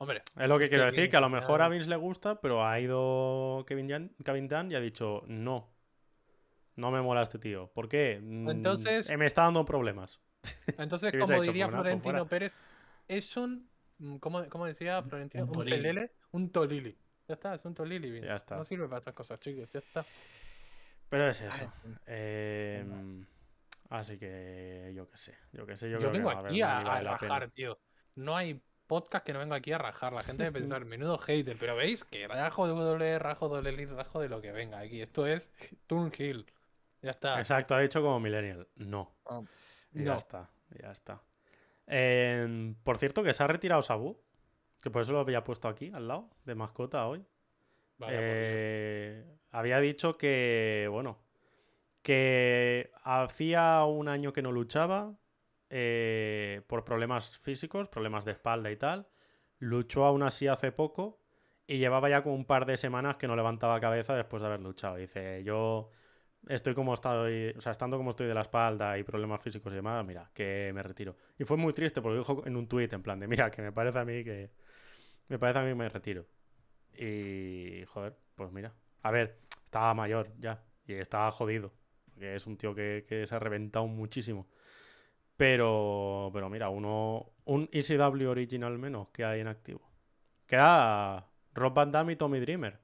Hombre, 0.00 0.22
Es 0.38 0.48
lo 0.48 0.58
que 0.58 0.68
quiero 0.68 0.84
decir, 0.84 1.08
que 1.08 1.16
a 1.16 1.20
lo 1.20 1.28
mejor 1.28 1.60
a 1.62 1.68
Vince 1.68 1.88
le 1.88 1.96
gusta, 1.96 2.40
pero 2.40 2.64
ha 2.64 2.78
ido 2.78 3.64
Kevin, 3.66 3.88
Jan- 3.88 4.14
Kevin 4.24 4.46
Dunn 4.46 4.70
y 4.70 4.76
ha 4.76 4.80
dicho, 4.80 5.24
no, 5.26 5.72
no 6.76 6.90
me 6.92 7.00
mola 7.02 7.22
este 7.22 7.38
tío. 7.38 7.68
¿Por 7.72 7.88
qué? 7.88 8.20
Mm, 8.22 8.48
Entonces- 8.50 9.10
eh, 9.10 9.16
me 9.16 9.26
está 9.26 9.42
dando 9.42 9.64
problemas. 9.64 10.20
entonces, 10.78 11.10
¿Qué 11.12 11.16
hubiese 11.16 11.32
como 11.32 11.42
diría 11.42 11.68
Florentino. 11.68 12.26
Pérez, 12.28 12.56
es 13.08 13.36
un. 13.36 13.68
mm, 13.98 14.16
¿Cómo, 14.18 14.48
cómo 14.48 14.66
decía 14.66 15.02
Florentino? 15.02 15.44
un 15.46 15.56
Un, 15.56 15.64
pelele, 15.64 16.12
un 16.30 16.50
tolili. 16.50 16.96
Ya 17.26 17.34
está, 17.34 17.54
es 17.54 17.64
un 17.64 17.74
tolili, 17.74 18.10
Vince. 18.10 18.28
Ya 18.28 18.36
está. 18.36 18.56
No 18.56 18.64
sirve 18.64 18.86
para 18.86 18.98
estas 18.98 19.14
cosas, 19.14 19.40
chicos. 19.40 19.68
Ya 19.70 19.80
está. 19.80 20.04
Pero 21.08 21.26
es 21.26 21.40
eso. 21.40 21.72
Ay, 21.84 21.92
Eh, 22.06 22.84
así 23.88 24.18
que 24.18 24.92
yo 24.94 25.08
qué 25.08 25.16
sé, 25.16 25.36
yo 25.52 25.66
qué 25.66 25.76
sé, 25.76 25.90
yo, 25.90 25.98
Yo, 25.98 26.10
creo 26.10 26.12
que 26.12 26.18
vengo 26.18 26.30
a 26.30 26.42
ver, 26.42 26.50
aquí 26.50 26.62
a, 26.62 26.78
a 26.78 26.82
vale 26.84 27.10
pena. 27.18 27.18
rajar, 27.18 27.50
tío. 27.50 27.78
No 28.16 28.36
hay 28.36 28.60
podcast 28.86 29.24
que 29.24 29.32
no 29.32 29.38
venga 29.38 29.56
aquí 29.56 29.72
a 29.72 29.78
rajar. 29.78 30.12
La 30.12 30.22
gente 30.22 30.44
debe 30.44 30.60
pensar, 30.60 30.84
menudo 30.84 31.18
hater. 31.18 31.56
Pero 31.58 31.76
veis 31.76 32.04
que 32.04 32.26
rajo 32.26 32.66
de 32.66 32.72
W, 32.72 33.18
rajo 33.18 33.48
de 33.54 33.62
Lely, 33.62 33.86
rajo 33.86 34.20
de 34.20 34.28
lo 34.28 34.40
que 34.40 34.50
venga 34.52 34.78
aquí. 34.80 35.00
Esto 35.00 35.26
es 35.26 35.52
Turn 35.86 36.12
Hill. 36.16 36.46
Ya 37.02 37.10
está. 37.10 37.38
Exacto, 37.38 37.74
ha 37.74 37.80
dicho 37.80 38.02
como 38.02 38.18
Millennial. 38.18 38.66
No. 38.76 39.14
Ah, 39.26 39.40
no. 39.92 40.04
Ya 40.04 40.16
está, 40.16 40.50
ya 40.82 40.90
está. 40.90 41.22
Eh, 41.86 42.74
por 42.82 42.98
cierto, 42.98 43.22
que 43.22 43.32
se 43.32 43.42
ha 43.42 43.46
retirado 43.46 43.82
Sabu, 43.82 44.20
que 44.82 44.90
por 44.90 45.02
eso 45.02 45.12
lo 45.12 45.20
había 45.20 45.44
puesto 45.44 45.68
aquí, 45.68 45.90
al 45.94 46.08
lado, 46.08 46.28
de 46.44 46.54
mascota 46.54 47.06
hoy. 47.06 47.24
Dios. 47.98 48.10
Eh, 48.12 49.24
había 49.50 49.80
dicho 49.80 50.16
que, 50.18 50.88
bueno, 50.90 51.18
que 52.02 52.90
hacía 53.04 53.84
un 53.84 54.08
año 54.08 54.32
que 54.32 54.42
no 54.42 54.52
luchaba 54.52 55.18
eh, 55.70 56.62
por 56.66 56.84
problemas 56.84 57.38
físicos, 57.38 57.88
problemas 57.88 58.24
de 58.24 58.32
espalda 58.32 58.70
y 58.70 58.76
tal. 58.76 59.08
Luchó 59.58 60.04
aún 60.04 60.22
así 60.22 60.46
hace 60.48 60.72
poco 60.72 61.20
y 61.66 61.78
llevaba 61.78 62.08
ya 62.08 62.22
como 62.22 62.34
un 62.34 62.46
par 62.46 62.64
de 62.66 62.76
semanas 62.76 63.16
que 63.16 63.28
no 63.28 63.36
levantaba 63.36 63.80
cabeza 63.80 64.14
después 64.14 64.40
de 64.42 64.48
haber 64.48 64.60
luchado. 64.60 64.96
Dice, 64.96 65.42
yo 65.44 65.90
estoy 66.48 66.74
como 66.74 66.94
estoy, 66.94 67.54
o 67.56 67.60
sea, 67.60 67.72
estando 67.72 67.96
como 67.96 68.10
estoy 68.10 68.26
de 68.26 68.34
la 68.34 68.42
espalda 68.42 68.98
y 68.98 69.02
problemas 69.02 69.42
físicos 69.42 69.72
y 69.72 69.76
demás, 69.76 70.04
mira, 70.06 70.30
que 70.32 70.72
me 70.74 70.82
retiro. 70.82 71.16
Y 71.38 71.44
fue 71.44 71.56
muy 71.56 71.72
triste 71.72 72.00
porque 72.00 72.18
dijo 72.18 72.42
en 72.46 72.56
un 72.56 72.68
tuit 72.68 72.92
en 72.92 73.02
plan 73.02 73.20
de, 73.20 73.28
mira, 73.28 73.50
que 73.50 73.62
me 73.62 73.72
parece 73.72 73.98
a 73.98 74.04
mí 74.04 74.24
que 74.24 74.50
me 75.28 75.38
parece 75.38 75.58
a 75.60 75.62
mí 75.62 75.68
que 75.70 75.74
me 75.74 75.88
retiro. 75.88 76.26
Y 76.94 77.84
joder, 77.86 78.16
pues 78.34 78.50
mira, 78.52 78.74
a 79.02 79.10
ver, 79.10 79.38
estaba 79.64 79.94
mayor 79.94 80.32
ya 80.38 80.64
y 80.86 80.94
estaba 80.94 81.30
jodido, 81.32 81.72
porque 82.18 82.34
es 82.34 82.46
un 82.48 82.56
tío 82.56 82.74
que, 82.74 83.04
que 83.08 83.26
se 83.28 83.34
ha 83.34 83.38
reventado 83.38 83.86
muchísimo. 83.86 84.48
Pero, 85.36 86.30
pero 86.32 86.50
mira, 86.50 86.68
uno, 86.68 87.30
un 87.44 87.68
ECW 87.70 88.28
original 88.28 88.76
menos 88.76 89.08
que 89.10 89.24
hay 89.24 89.40
en 89.40 89.46
activo. 89.46 89.80
Queda 90.46 91.28
Rob 91.54 91.74
Van 91.74 91.92
Damme 91.92 92.14
y 92.14 92.16
Tommy 92.16 92.40
Dreamer. 92.40 92.80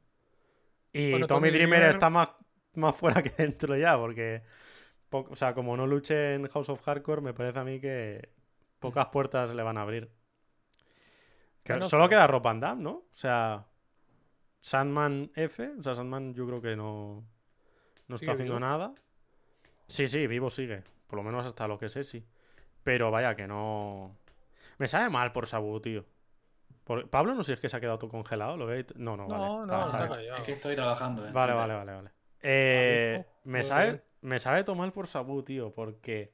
Y 0.93 1.11
Bueno, 1.11 1.27
Tommy, 1.27 1.49
Tommy 1.49 1.51
Dreamer, 1.51 1.81
Dreamer- 1.81 1.91
está 1.91 2.11
más, 2.11 2.29
más 2.75 2.95
fuera 2.95 3.23
que 3.25 3.31
dentro 3.31 3.77
ya, 3.77 3.99
porque, 3.99 4.43
po- 5.09 5.27
o 5.29 5.35
sea, 5.35 5.53
como 5.53 5.77
no 5.77 5.85
luche 5.89 6.35
en 6.35 6.47
House 6.47 6.69
of 6.69 6.81
Hardcore, 6.83 7.21
me 7.21 7.35
parece 7.35 7.59
a 7.59 7.65
mí 7.65 7.81
que 7.81 8.29
pocas 8.79 9.07
puertas 9.07 9.53
le 9.53 9.65
van 9.65 9.79
a 9.79 9.83
abrir. 9.83 10.13
Que 11.65 11.85
solo 11.87 12.09
queda 12.09 12.29
Rob 12.29 12.43
Van 12.43 12.61
Damme, 12.61 12.83
¿no? 12.85 12.91
O 12.91 13.05
sea, 13.15 13.67
Sandman 14.61 15.33
F, 15.35 15.73
o 15.77 15.83
sea, 15.83 15.97
Sandman 15.97 16.35
yo 16.35 16.47
creo 16.47 16.63
que 16.63 16.77
no, 16.77 17.25
no 18.07 18.19
¿Sigue 18.19 18.31
está 18.31 18.33
haciendo 18.35 18.61
nada. 18.61 18.95
Sí, 19.87 20.07
sí, 20.09 20.27
vivo 20.27 20.51
sigue. 20.51 20.83
Por 21.07 21.19
lo 21.19 21.23
menos 21.23 21.45
hasta 21.47 21.69
lo 21.69 21.79
que 21.79 21.89
sé, 21.89 22.05
sí. 22.05 22.25
Pero 22.83 23.11
vaya 23.11 23.35
que 23.35 23.47
no. 23.47 24.17
Me 24.79 24.87
sabe 24.89 25.09
mal 25.11 25.33
por 25.33 25.47
Sabu, 25.47 25.81
tío. 25.81 26.05
Por- 26.85 27.09
Pablo, 27.09 27.35
no 27.35 27.43
sé 27.43 27.49
si 27.49 27.53
es 27.55 27.61
que 27.61 27.69
se 27.69 27.77
ha 27.77 27.81
quedado 27.81 27.99
todo 27.99 28.11
congelado. 28.11 28.57
¿Lo 28.57 28.67
veis? 28.67 28.87
No, 28.97 29.17
no, 29.17 29.27
vale. 29.27 29.45
No, 29.45 29.63
está- 29.65 29.77
no, 30.07 30.15
está. 30.17 30.37
Es 30.37 30.43
que 30.43 30.53
estoy 30.53 30.75
trabajando. 30.75 31.27
en 31.27 31.33
Vale, 31.33 31.53
vale, 31.53 31.75
vale, 31.75 31.93
vale. 31.95 32.11
Eh, 32.43 33.17
mismo, 33.19 33.53
me, 33.53 33.61
todo 33.61 33.69
sabe, 33.69 33.85
bien. 33.87 34.03
me 34.23 34.39
sabe 34.39 34.65
tomar 34.65 34.93
por 34.93 35.07
Sabu, 35.07 35.43
tío, 35.43 35.73
porque 35.73 36.33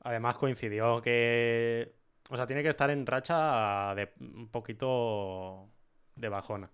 además 0.00 0.36
coincidió 0.38 1.00
que. 1.02 1.94
O 2.30 2.36
sea, 2.36 2.46
tiene 2.46 2.62
que 2.62 2.68
estar 2.68 2.90
en 2.90 3.04
racha 3.06 3.94
de 3.94 4.12
un 4.20 4.48
poquito 4.48 5.68
de 6.14 6.28
bajona. 6.28 6.70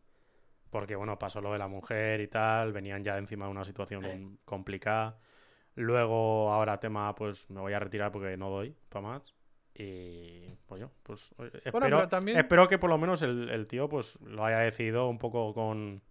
Porque, 0.70 0.94
bueno, 0.96 1.18
pasó 1.18 1.40
lo 1.40 1.52
de 1.52 1.58
la 1.58 1.66
mujer 1.68 2.20
y 2.20 2.28
tal, 2.28 2.72
venían 2.74 3.02
ya 3.02 3.16
encima 3.16 3.46
de 3.46 3.50
una 3.52 3.64
situación 3.64 4.04
Sí. 4.04 4.38
complicada. 4.44 5.16
Luego, 5.78 6.52
ahora 6.52 6.80
tema, 6.80 7.14
pues 7.14 7.48
me 7.50 7.60
voy 7.60 7.72
a 7.72 7.78
retirar 7.78 8.10
porque 8.10 8.36
no 8.36 8.50
doy 8.50 8.74
para 8.88 9.06
más. 9.06 9.34
Y, 9.74 10.56
pues 10.66 10.80
yo, 10.80 10.90
pues 11.04 11.30
espero, 11.64 11.78
pero 11.80 12.08
también- 12.08 12.36
espero 12.38 12.66
que 12.66 12.78
por 12.78 12.90
lo 12.90 12.98
menos 12.98 13.22
el, 13.22 13.48
el 13.48 13.68
tío, 13.68 13.88
pues 13.88 14.20
lo 14.22 14.44
haya 14.44 14.58
decidido 14.58 15.08
un 15.08 15.18
poco 15.18 15.54
con, 15.54 16.02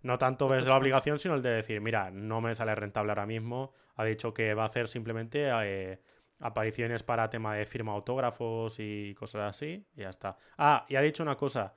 no 0.00 0.16
tanto 0.16 0.48
desde 0.48 0.70
la 0.70 0.78
obligación, 0.78 1.18
sino 1.18 1.34
el 1.34 1.42
de 1.42 1.50
decir, 1.50 1.80
mira, 1.82 2.10
no 2.10 2.40
me 2.40 2.54
sale 2.54 2.74
rentable 2.74 3.10
ahora 3.12 3.26
mismo. 3.26 3.72
Ha 3.96 4.04
dicho 4.04 4.32
que 4.32 4.54
va 4.54 4.62
a 4.62 4.66
hacer 4.66 4.88
simplemente 4.88 5.50
eh, 5.62 6.00
apariciones 6.40 7.02
para 7.02 7.28
tema 7.28 7.54
de 7.54 7.66
firma 7.66 7.92
autógrafos 7.92 8.76
y 8.78 9.14
cosas 9.14 9.42
así, 9.50 9.84
y 9.94 10.00
ya 10.00 10.08
está. 10.10 10.36
Ah, 10.56 10.86
y 10.88 10.96
ha 10.96 11.02
dicho 11.02 11.22
una 11.22 11.36
cosa, 11.36 11.74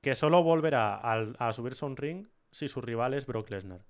que 0.00 0.16
solo 0.16 0.42
volverá 0.42 0.96
al- 0.96 1.36
a 1.38 1.52
subirse 1.52 1.84
a 1.84 1.88
un 1.88 1.96
ring 1.96 2.26
si 2.50 2.66
su 2.66 2.80
rival 2.80 3.14
es 3.14 3.24
Brock 3.26 3.50
Lesnar. 3.50 3.84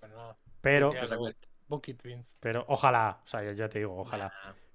Pero 0.00 0.14
nada, 0.14 0.36
Pero, 0.60 0.92
It, 1.86 2.02
Vince. 2.02 2.36
pero 2.40 2.64
ojalá, 2.68 3.20
o 3.24 3.26
sea, 3.26 3.52
ya, 3.52 3.68
te 3.68 3.78
digo, 3.80 3.96
ojalá. 3.98 4.32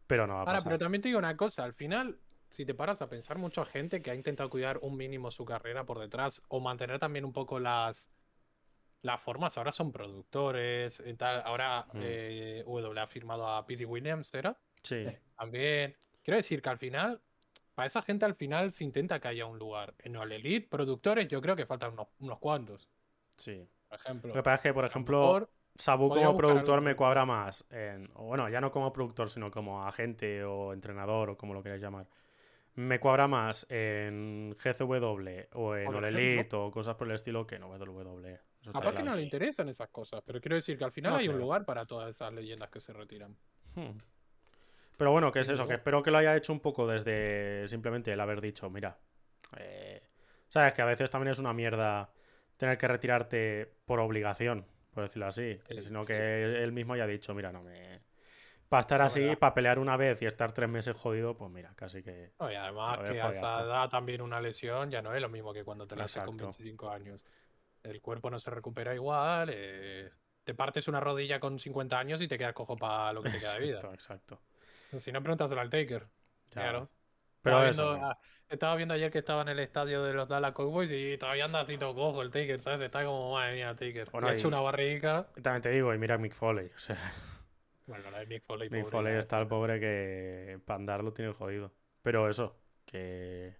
pero 0.07 0.28
no 0.28 0.34
va 0.34 0.40
a 0.40 0.44
Ahora, 0.44 0.53
pasar. 0.53 0.70
pero 0.70 0.80
también 0.80 1.02
te 1.02 1.07
digo 1.10 1.20
una 1.20 1.38
cosa, 1.38 1.64
al 1.64 1.74
final, 1.74 2.20
si 2.49 2.66
te 2.66 2.74
paras 2.74 3.02
a 3.02 3.10
pensar, 3.10 3.38
mucha 3.38 3.64
gente 3.66 4.02
que 4.02 4.11
ha 4.11 4.16
intentado 4.16 4.49
cuidar 4.49 4.80
un 4.82 4.98
mínimo 4.98 5.32
su 5.32 5.45
carrera 5.45 5.86
por 5.86 5.99
detrás 5.99 6.41
o 6.48 6.60
mantener 6.60 6.99
también 6.99 7.26
un 7.26 7.34
poco 7.34 7.60
las, 7.60 8.10
las 9.02 9.22
formas, 9.22 9.57
ahora 9.57 9.72
son 9.72 9.91
productores 9.91 11.02
y 11.06 11.14
tal. 11.14 11.41
Ahora 11.45 11.86
Mm. 11.94 11.99
eh, 12.02 12.64
W 12.66 12.99
ha 12.99 13.07
firmado 13.07 13.48
a 13.48 13.66
Pete 13.66 13.86
Williams, 13.86 14.34
¿era? 14.34 14.57
Sí, 14.84 15.06
También. 15.38 15.95
Quiero 16.24 16.38
decir 16.38 16.61
que 16.61 16.70
al 16.70 16.78
final, 16.78 17.22
para 17.76 17.86
esa 17.88 18.02
gente 18.02 18.26
al 18.26 18.36
final 18.36 18.72
se 18.72 18.84
intenta 18.84 19.20
que 19.20 19.30
haya 19.30 19.45
un 19.45 19.57
lugar. 19.57 19.94
En 19.99 20.18
All 20.18 20.32
Elite, 20.32 20.68
productores, 20.68 21.28
yo 21.28 21.41
creo 21.41 21.56
que 21.56 21.66
faltan 21.66 21.94
unos, 21.94 22.07
unos 22.20 22.40
cuantos, 22.40 22.90
sí. 23.38 23.66
por 23.88 23.98
ejemplo. 23.99 24.28
Lo 24.30 24.34
que 24.36 24.44
pasa 24.44 24.56
es 24.56 24.61
que, 24.64 24.74
por 24.74 24.86
ejemplo, 24.86 25.49
Sabu 25.80 26.10
como 26.10 26.35
productor 26.35 26.81
me 26.81 26.93
cuadra 26.93 27.26
más. 27.26 27.65
En, 27.72 28.11
o 28.15 28.26
bueno, 28.26 28.49
ya 28.49 28.60
no 28.60 28.69
como 28.69 28.91
productor, 28.91 29.30
sino 29.30 29.49
como 29.49 29.85
agente 29.88 30.43
o 30.43 30.73
entrenador 30.73 31.30
o 31.30 31.38
como 31.38 31.53
lo 31.53 31.64
queráis 31.64 31.81
llamar. 31.81 32.06
Me 32.76 32.99
cuadra 32.99 33.30
más 33.30 33.65
en 33.69 34.53
GCW 34.61 35.47
o 35.53 35.76
en 35.77 35.88
All. 35.88 36.03
Elite 36.03 36.53
o 36.57 36.69
cosas 36.69 36.95
por 36.95 37.07
el 37.07 37.15
estilo 37.15 37.47
que 37.47 37.56
en 37.56 37.64
WWE. 37.64 38.41
Capaz 38.73 38.93
que 38.93 39.03
no 39.03 39.15
le 39.15 39.23
interesan 39.23 39.69
esas 39.69 39.88
cosas, 39.88 40.22
pero 40.26 40.41
quiero 40.41 40.56
decir 40.56 40.77
que 40.77 40.84
al 40.84 40.91
final 40.91 41.14
No 41.14 41.18
hay 41.18 41.30
un 41.30 41.39
lugar 41.39 41.64
para 41.64 41.85
todas 41.85 42.10
esas 42.10 42.34
leyendas 42.34 42.69
que 42.69 42.81
se 42.81 42.91
retiran. 42.91 43.38
Hmm. 43.76 43.97
Pero 44.97 45.11
bueno, 45.11 45.31
que 45.31 45.39
es 45.39 45.47
eso, 45.47 45.65
que 45.65 45.76
espero 45.76 46.03
que 46.03 46.11
lo 46.11 46.18
haya 46.18 46.35
hecho 46.35 46.51
un 46.51 46.60
poco 46.60 46.85
desde 46.85 47.65
simplemente 47.69 48.11
el 48.11 48.19
haber 48.19 48.41
dicho, 48.41 48.69
mira, 48.69 48.99
eh, 49.57 50.01
sabes 50.49 50.73
que 50.73 50.81
a 50.81 50.85
veces 50.85 51.10
también 51.10 51.31
es 51.31 51.39
una 51.39 51.53
mierda 51.53 52.11
tener 52.57 52.77
que 52.77 52.85
retirarte 52.85 53.77
por 53.85 54.01
obligación, 54.01 54.65
por 54.99 55.07
decirlo 55.07 55.27
así, 55.27 55.59
que 55.67 55.81
sino 55.81 56.03
sí. 56.03 56.07
que 56.07 56.63
él 56.63 56.71
mismo 56.71 56.93
haya 56.93 57.07
dicho, 57.07 57.34
mira, 57.34 57.51
no 57.51 57.63
me... 57.63 58.01
Para 58.67 58.81
estar 58.81 59.01
así, 59.01 59.21
verdad. 59.21 59.39
para 59.39 59.53
pelear 59.55 59.80
una 59.80 59.97
vez 59.97 60.21
y 60.21 60.26
estar 60.26 60.51
tres 60.51 60.69
meses 60.69 60.95
jodido, 60.95 61.35
pues 61.35 61.49
mira, 61.51 61.73
casi 61.76 62.03
que... 62.03 62.34
No, 62.39 62.51
y 62.51 62.55
además 62.55 62.99
que 62.99 63.13
dejo 63.13 63.27
a 63.27 63.31
y 63.31 63.34
ya 63.34 63.39
esa 63.39 63.45
está. 63.47 63.61
edad 63.63 63.89
también 63.89 64.21
una 64.21 64.39
lesión 64.41 64.91
ya 64.91 65.01
no 65.01 65.13
es 65.13 65.21
lo 65.21 65.30
mismo 65.30 65.53
que 65.53 65.63
cuando 65.63 65.88
te 65.88 65.95
la 65.95 66.03
haces 66.05 66.23
con 66.23 66.35
Exacto. 66.35 66.45
25 66.45 66.89
años. 66.89 67.26
El 67.84 68.01
cuerpo 68.01 68.30
no 68.30 68.39
se 68.39 68.51
recupera 68.51 68.93
igual. 68.93 69.49
eh, 69.53 70.11
te 70.43 70.53
partes 70.53 70.88
una 70.88 70.99
rodilla 70.99 71.39
con 71.39 71.59
50 71.59 71.97
años 71.99 72.21
y 72.21 72.27
te 72.27 72.38
quedas 72.38 72.53
cojo 72.53 72.77
para 72.77 73.13
lo 73.13 73.21
que 73.23 73.30
te 73.30 73.39
queda 73.39 73.53
de 73.55 73.59
vida. 73.59 73.84
Exacto, 73.84 73.93
exacto. 73.93 74.41
Si 74.97 75.11
no, 75.11 75.21
pregúntaselo 75.21 75.61
al 75.61 75.69
Taker. 75.69 76.07
Ya. 76.55 76.61
Claro. 76.61 76.89
Pero 77.41 77.64
estaba, 77.64 77.70
eso, 77.70 77.90
viendo, 77.91 78.07
ah, 78.07 78.20
estaba 78.49 78.76
viendo 78.76 78.94
ayer 78.94 79.11
que 79.11 79.20
estaba 79.20 79.41
en 79.44 79.49
el 79.49 79.60
estadio 79.60 80.03
de 80.03 80.14
los 80.14 80.28
Dallas 80.28 80.53
Cowboys 80.53 80.91
y 80.91 81.18
todavía 81.18 81.45
anda 81.45 81.61
así 81.61 81.78
todo 81.78 81.95
cojo 81.95 82.22
el 82.22 82.32
Taker, 82.32 82.60
¿sabes? 82.60 82.82
Está 82.82 83.06
como, 83.06 83.34
madre 83.34 83.56
mía, 83.56 83.76
Taker. 83.76 84.10
Bueno, 84.11 84.28
y 84.28 84.32
ha 84.32 84.34
hecho 84.34 84.48
una 84.48 84.60
barriga. 84.61 85.28
También 85.41 85.61
te 85.61 85.70
digo, 85.70 85.94
y 85.94 85.98
mira 85.98 86.16
a 86.16 86.18
Mick 86.18 86.34
Foley, 86.34 86.68
o 86.68 86.78
sea, 86.78 86.98
Bueno, 87.88 88.11
la 88.11 88.20
de 88.20 88.26
Mick 88.28 88.44
Foley. 88.45 88.70
Mick 88.70 88.84
pobre, 88.84 88.91
Foley 88.91 89.18
está 89.18 89.40
el 89.40 89.48
pobre 89.48 89.80
que 89.80 90.60
para 90.66 90.78
andar 90.80 91.03
lo 91.03 91.14
tiene 91.14 91.34
jodido. 91.34 91.74
Pero 92.02 92.30
eso, 92.30 92.60
que. 92.86 93.57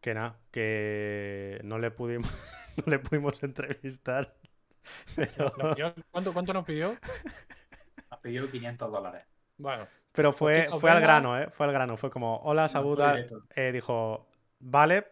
Que 0.00 0.12
nada, 0.12 0.38
que 0.50 1.60
no 1.64 1.78
le 1.78 1.90
pudimos, 1.90 2.30
no 2.84 2.90
le 2.90 2.98
pudimos 2.98 3.42
entrevistar. 3.42 4.36
Pero, 5.16 5.50
Nos 5.56 5.74
pidió- 5.74 5.94
¿Cuánto, 6.10 6.32
¿Cuánto 6.34 6.52
nos 6.52 6.64
pidió? 6.66 6.94
Ha 8.10 8.20
pedido 8.20 8.46
500 8.50 8.92
dólares. 8.92 9.24
Bueno, 9.56 9.86
pero 10.14 10.32
fue, 10.32 10.60
Poquito 10.60 10.80
fue 10.80 10.90
al 10.90 11.00
grano, 11.00 11.38
¿eh? 11.38 11.48
Fue 11.50 11.66
al 11.66 11.72
grano. 11.72 11.96
Fue 11.96 12.08
como, 12.10 12.36
hola, 12.38 12.62
fue 12.68 12.72
Sabuda. 12.72 13.16
Eh, 13.56 13.72
dijo, 13.72 14.26
vale, 14.60 15.06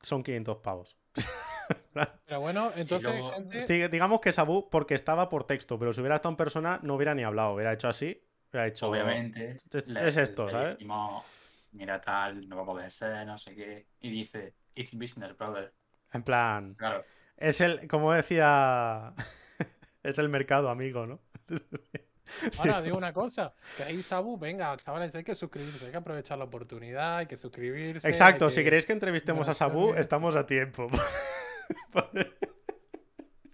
son 0.00 0.22
500 0.22 0.56
pavos. 0.58 0.96
pero 2.26 2.40
bueno, 2.40 2.70
entonces, 2.76 3.10
luego- 3.10 3.30
gente. 3.32 3.62
Sí, 3.62 3.88
digamos 3.88 4.20
que 4.20 4.32
Sabu, 4.32 4.68
porque 4.70 4.94
estaba 4.94 5.28
por 5.28 5.44
texto, 5.44 5.78
pero 5.78 5.92
si 5.92 6.00
hubiera 6.00 6.16
estado 6.16 6.30
en 6.32 6.36
persona, 6.36 6.78
no 6.82 6.94
hubiera 6.94 7.14
ni 7.14 7.24
hablado. 7.24 7.54
Hubiera 7.54 7.72
hecho 7.72 7.88
así, 7.88 8.22
hubiera 8.50 8.66
hecho. 8.68 8.88
Obviamente. 8.88 9.56
Es- 9.72 9.86
le- 9.86 10.08
es 10.08 10.16
esto, 10.16 10.46
le 10.46 10.50
¿sabes? 10.50 10.70
dijimos, 10.78 11.24
mira 11.72 12.00
tal, 12.00 12.48
no 12.48 12.56
va 12.56 12.62
a 12.62 12.66
poder 12.66 12.90
ser, 12.90 13.26
no 13.26 13.36
sé 13.38 13.54
qué. 13.54 13.86
Y 14.00 14.10
dice, 14.10 14.54
it's 14.74 14.96
business, 14.96 15.36
brother. 15.36 15.72
En 16.12 16.22
plan, 16.22 16.74
Claro. 16.74 17.04
es 17.36 17.60
el, 17.60 17.88
como 17.88 18.12
decía, 18.12 19.12
es 20.04 20.18
el 20.18 20.28
mercado, 20.28 20.68
amigo, 20.70 21.06
¿no? 21.06 21.20
Ahora 22.58 22.80
digo 22.82 22.96
una 22.96 23.12
cosa, 23.12 23.52
que 23.76 23.82
ahí 23.82 24.02
Sabu, 24.02 24.38
venga, 24.38 24.74
chavales, 24.76 25.14
hay 25.14 25.24
que 25.24 25.34
suscribirse, 25.34 25.84
hay 25.86 25.90
que 25.90 25.96
aprovechar 25.96 26.38
la 26.38 26.44
oportunidad, 26.44 27.18
hay 27.18 27.26
que 27.26 27.36
suscribirse. 27.36 28.08
Exacto, 28.08 28.48
si 28.50 28.56
que- 28.56 28.64
queréis 28.64 28.86
que 28.86 28.92
entrevistemos 28.92 29.46
a 29.48 29.54
Sabu, 29.54 29.94
estamos 29.94 30.34
a 30.36 30.46
tiempo. 30.46 30.88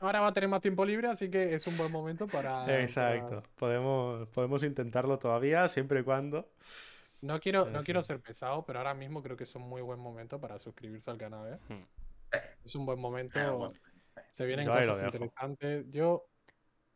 Ahora 0.01 0.21
va 0.21 0.29
a 0.29 0.33
tener 0.33 0.49
más 0.49 0.63
tiempo 0.63 0.85
libre, 0.87 1.09
así 1.09 1.29
que 1.31 1.55
es 1.55 1.67
un 1.67 1.77
buen 1.77 1.93
momento 1.93 2.27
para... 2.27 2.81
Exacto. 2.81 3.43
para- 3.43 3.55
Podemos, 3.57 4.29
podemos 4.29 4.63
intentarlo 4.63 5.19
todavía, 5.19 5.69
siempre 5.69 6.01
y 6.01 6.03
cuando. 6.05 6.49
No 7.21 7.39
quiero, 7.39 7.65
Pero 7.65 7.73
no 7.75 7.81
sí. 7.81 7.85
quiero 7.85 8.03
ser 8.03 8.19
pesado, 8.21 8.65
pero 8.65 8.79
ahora 8.79 8.95
mismo 8.95 9.23
creo 9.23 9.37
que 9.37 9.45
es 9.45 9.55
un 9.55 9.63
muy 9.63 9.83
buen 9.83 10.01
momento 10.01 10.41
para 10.41 10.59
suscribirse 10.59 11.11
al 11.11 11.19
canal, 11.19 11.53
¿eh? 11.53 11.59
Hmm. 11.69 11.85
Es 12.65 12.75
un 12.77 12.87
buen 12.87 12.99
momento, 12.99 13.39
bueno, 13.59 13.75
se 14.31 14.47
vienen 14.47 14.65
Yo 14.65 14.73
cosas 14.73 15.03
interesantes. 15.03 15.85
Yo 15.91 16.30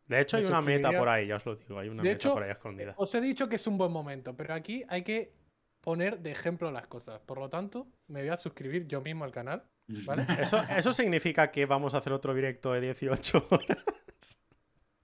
De 0.07 0.21
hecho, 0.21 0.37
hay 0.37 0.45
una 0.45 0.61
meta 0.61 0.91
por 0.93 1.09
ahí, 1.09 1.27
ya 1.27 1.37
os 1.37 1.47
lo 1.47 1.57
digo. 1.57 1.79
Hay 1.79 1.89
una 1.89 2.03
De 2.03 2.11
meta 2.11 2.17
hecho, 2.17 2.33
por 2.35 2.43
ahí 2.43 2.51
escondida. 2.51 2.95
os 2.97 3.15
he 3.15 3.21
dicho 3.21 3.49
que 3.49 3.57
es 3.57 3.67
un 3.67 3.79
buen 3.79 3.91
momento, 3.91 4.37
pero 4.37 4.53
aquí 4.55 4.85
hay 4.89 5.03
que 5.03 5.33
poner 5.81 6.19
de 6.21 6.31
ejemplo 6.33 6.71
las 6.71 6.87
cosas. 6.87 7.21
Por 7.21 7.39
lo 7.39 7.49
tanto, 7.49 7.89
me 8.09 8.21
voy 8.21 8.29
a 8.31 8.37
suscribir 8.37 8.87
yo 8.87 9.01
mismo 9.01 9.25
al 9.25 9.33
canal, 9.33 9.65
¿vale? 10.05 10.25
Eso, 10.41 10.63
eso 10.69 10.93
significa 10.93 11.51
que 11.51 11.67
vamos 11.67 11.95
a 11.95 11.99
hacer 11.99 12.13
otro 12.13 12.35
directo 12.35 12.73
de 12.73 12.81
18 12.83 13.47
horas. 13.51 14.41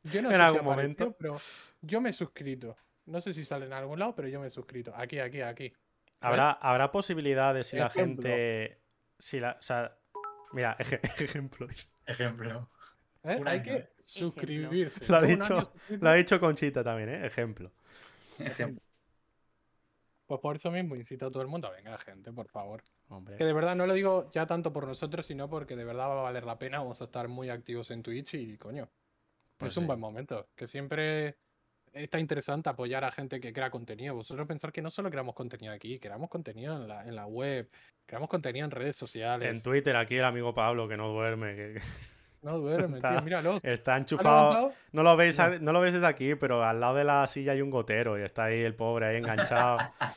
Yo 0.03 0.23
no 0.23 0.29
En 0.31 0.35
sé 0.35 0.41
si 0.41 0.43
algún 0.43 0.61
apareció, 0.61 0.63
momento. 0.65 1.17
pero 1.19 1.37
yo 1.83 2.01
me 2.01 2.11
he 2.11 2.13
suscrito. 2.13 2.77
No 3.07 3.21
sé 3.21 3.33
si 3.33 3.45
sale 3.45 3.67
en 3.67 3.73
algún 3.73 3.99
lado, 3.99 4.15
pero 4.15 4.29
yo 4.29 4.41
me 4.41 4.47
he 4.47 4.51
suscrito. 4.51 4.93
Aquí, 4.97 5.19
aquí, 5.19 5.41
aquí. 5.41 5.73
¿Habrá, 6.21 6.53
¿Habrá 6.53 6.93
posibilidades 6.93 7.69
si 7.69 7.77
la 7.77 7.89
gente. 7.91 8.81
Si 9.19 9.41
la, 9.41 9.53
o 9.59 9.63
sea, 9.63 9.97
mira, 10.53 10.77
eje- 10.79 11.01
ejemplo. 11.25 11.67
Ejemplo. 12.07 12.71
¿eh? 13.25 13.41
Hay 13.47 13.63
que. 13.63 13.89
Suscribirse. 14.11 15.07
Lo 15.11 15.17
ha 15.19 15.23
dicho- 15.23 15.73
Lo 16.01 16.11
ha 16.11 16.15
dicho 16.15 16.39
Conchita 16.41 16.83
también, 16.85 17.09
¿eh? 17.11 17.27
Ejemplo. 17.27 17.71
Ejemplo. 18.39 18.83
Pues 20.27 20.41
por 20.41 20.55
eso 20.57 20.71
mismo 20.71 20.95
incito 20.95 21.27
a 21.27 21.31
todo 21.31 21.43
el 21.43 21.49
mundo. 21.49 21.71
Venga, 21.77 21.99
gente, 21.99 22.33
por 22.33 22.49
favor. 22.49 22.83
Hombre. 23.09 23.37
Que 23.37 23.45
de 23.45 23.53
verdad 23.53 23.75
no 23.75 23.87
lo 23.87 23.95
digo 23.95 24.31
ya 24.31 24.47
tanto 24.47 24.73
por 24.73 24.87
nosotros, 24.87 25.27
sino 25.27 25.51
porque 25.51 25.75
de 25.75 25.85
verdad 25.85 26.09
va 26.09 26.21
a 26.21 26.23
valer 26.23 26.45
la 26.45 26.57
pena. 26.59 26.79
Vamos 26.79 27.01
a 27.01 27.05
estar 27.05 27.27
muy 27.27 27.51
activos 27.51 27.91
en 27.91 28.03
Twitch 28.03 28.35
y 28.35 28.57
coño. 28.57 28.89
Pues 29.57 29.73
es 29.73 29.77
un 29.77 29.89
buen 29.89 29.99
momento. 29.99 30.49
Que 30.55 30.69
siempre 30.69 31.37
está 31.93 32.21
interesante 32.21 32.71
apoyar 32.71 33.03
a 33.05 33.11
gente 33.11 33.41
que 33.41 33.53
crea 33.53 33.71
contenido. 33.71 34.15
Vosotros 34.15 34.47
pensar 34.47 34.71
que 34.73 34.81
no 34.81 34.91
solo 34.91 35.11
creamos 35.11 35.35
contenido 35.35 35.73
aquí, 35.75 35.99
creamos 35.99 36.31
contenido 36.31 36.77
en 36.77 36.87
la, 36.87 37.05
en 37.05 37.17
la 37.17 37.27
web, 37.27 37.69
creamos 38.07 38.29
contenido 38.29 38.65
en 38.65 38.71
redes 38.71 38.95
sociales. 38.95 39.51
En 39.51 39.61
Twitter, 39.61 39.97
aquí 39.97 40.15
el 40.17 40.25
amigo 40.25 40.55
Pablo, 40.55 40.87
que 40.89 40.97
no 40.97 41.09
duerme, 41.09 41.57
que 41.57 41.81
No 42.43 42.59
duerme, 42.59 42.97
Está- 42.97 43.11
tío, 43.13 43.23
míralo. 43.23 43.59
está 43.63 43.95
¿Ha 43.95 43.99
enchufado. 43.99 44.73
No 44.93 45.03
lo, 45.03 45.17
veis, 45.17 45.39
No. 45.61 45.73
lo 45.73 45.81
veis 45.81 45.93
desde 45.95 46.07
aquí, 46.07 46.35
pero 46.37 46.65
al 46.65 46.81
lado 46.81 46.95
de 46.95 47.05
la 47.05 47.27
silla 47.27 47.53
hay 47.53 47.61
un 47.63 47.71
gotero 47.71 48.19
y 48.19 48.23
está 48.23 48.45
ahí 48.45 48.61
el 48.63 48.75
pobre 48.75 49.07
ahí 49.07 49.17
enganchado. 49.17 49.79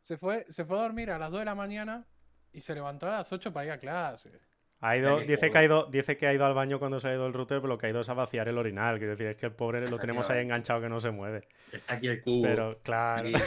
Se 0.00 0.18
fue, 0.18 0.44
se 0.50 0.66
fue 0.66 0.76
a 0.78 0.82
dormir 0.82 1.10
a 1.10 1.18
las 1.18 1.30
2 1.30 1.38
de 1.38 1.44
la 1.46 1.54
mañana 1.54 2.04
y 2.52 2.60
se 2.60 2.74
levantó 2.74 3.06
a 3.06 3.12
las 3.12 3.32
8 3.32 3.54
para 3.54 3.64
ir 3.64 3.72
a 3.72 3.78
clase. 3.78 4.32
Ha 4.80 4.98
ido, 4.98 5.16
Qué 5.16 5.24
dice, 5.24 5.50
que 5.50 5.56
ha 5.56 5.64
ido, 5.64 5.86
dice 5.86 6.18
que 6.18 6.26
ha 6.26 6.34
ido 6.34 6.44
al 6.44 6.52
baño 6.52 6.78
cuando 6.78 7.00
se 7.00 7.08
ha 7.08 7.14
ido 7.14 7.26
el 7.26 7.32
router, 7.32 7.58
pero 7.62 7.68
lo 7.68 7.78
que 7.78 7.86
ha 7.86 7.88
ido 7.88 8.00
es 8.02 8.08
a 8.10 8.12
vaciar 8.12 8.46
el 8.48 8.58
orinal. 8.58 8.98
Quiero 8.98 9.12
decir, 9.12 9.28
es 9.28 9.38
que 9.38 9.46
el 9.46 9.52
pobre 9.52 9.88
lo 9.88 9.98
tenemos 9.98 10.28
ahí 10.28 10.42
enganchado 10.42 10.82
que 10.82 10.90
no 10.90 11.00
se 11.00 11.10
mueve. 11.10 11.48
Está 11.72 11.94
aquí 11.94 12.08
el 12.08 12.20
cubo. 12.20 12.42
Pero 12.42 12.78
claro. 12.82 13.30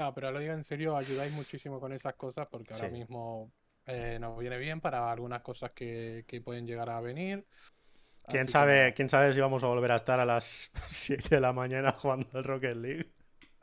No, 0.00 0.14
pero 0.14 0.30
lo 0.30 0.38
digo 0.38 0.52
en 0.52 0.62
serio, 0.62 0.96
ayudáis 0.96 1.32
muchísimo 1.32 1.80
con 1.80 1.92
esas 1.92 2.14
cosas 2.14 2.46
porque 2.48 2.72
ahora 2.72 2.88
mismo 2.88 3.50
eh, 3.88 4.18
nos 4.20 4.38
viene 4.38 4.58
bien 4.58 4.80
para 4.80 5.10
algunas 5.10 5.42
cosas 5.42 5.72
que, 5.72 6.24
que 6.28 6.40
pueden 6.40 6.66
llegar 6.66 6.90
a 6.90 7.00
venir. 7.00 7.44
¿quién 8.28 8.42
Así 8.42 8.52
sabe, 8.52 8.92
quién 8.94 9.08
sabe 9.08 9.32
si 9.32 9.40
vamos 9.40 9.64
a 9.64 9.66
volver 9.68 9.92
a 9.92 9.96
estar 9.96 10.20
a 10.20 10.24
las 10.24 10.70
7 10.86 11.36
de 11.36 11.40
la 11.40 11.52
mañana 11.52 11.92
jugando 11.92 12.28
al 12.34 12.44
Rocket 12.44 12.76
League? 12.76 13.10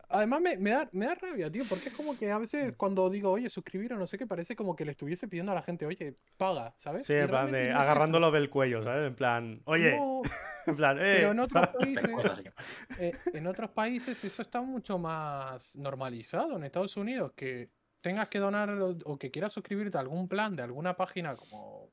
Además 0.10 0.39
me, 0.41 0.57
me 0.57 0.69
da, 0.69 0.88
me 0.91 1.06
da 1.07 1.15
rabia, 1.15 1.52
tío, 1.52 1.64
porque 1.68 1.89
es 1.89 1.95
como 1.95 2.18
que 2.18 2.31
a 2.31 2.38
veces 2.38 2.73
cuando 2.77 3.10
digo, 3.10 3.31
oye, 3.31 3.49
suscribir 3.49 3.93
o 3.93 3.97
no 3.97 4.06
sé 4.06 4.18
qué, 4.18 4.27
parece 4.27 4.56
como 4.56 4.76
que 4.76 4.85
le 4.85 4.91
estuviese 4.91 5.27
pidiendo 5.27 5.52
a 5.52 5.56
la 5.56 5.64
gente, 5.64 5.85
oye, 5.85 6.15
paga, 6.38 6.73
¿sabes? 6.77 7.07
Sí, 7.07 7.14
en 7.14 7.27
plan 7.27 7.52
de 7.52 7.69
no 7.69 7.80
agarrándolo 7.80 8.31
del 8.31 8.49
cuello, 8.49 8.84
¿sabes? 8.84 9.07
En 9.07 9.15
plan, 9.15 9.61
oye, 9.65 9.97
No, 9.97 10.22
en 10.68 10.76
plan, 10.76 10.97
eh. 10.99 11.15
pero 11.18 11.31
en 11.31 11.39
otros 11.39 11.68
países, 11.80 12.10
eh, 12.99 13.14
en 13.34 13.47
otros 13.47 13.72
países 13.72 14.23
eso 14.23 14.41
está 14.43 14.61
mucho 14.61 14.99
más 14.99 15.76
normalizado. 15.76 16.56
En 16.56 16.64
Estados 16.64 16.95
Unidos, 16.97 17.34
que 17.35 17.69
tengas 18.06 18.30
que 18.30 18.38
donar 18.38 18.69
o, 18.69 18.95
o 19.03 19.18
que 19.18 19.32
quieras 19.32 19.52
suscribirte 19.52 19.98
a 19.98 20.02
algún 20.02 20.27
plan 20.27 20.56
de 20.56 20.61
alguna 20.61 20.94
página 20.95 21.36
como 21.36 21.90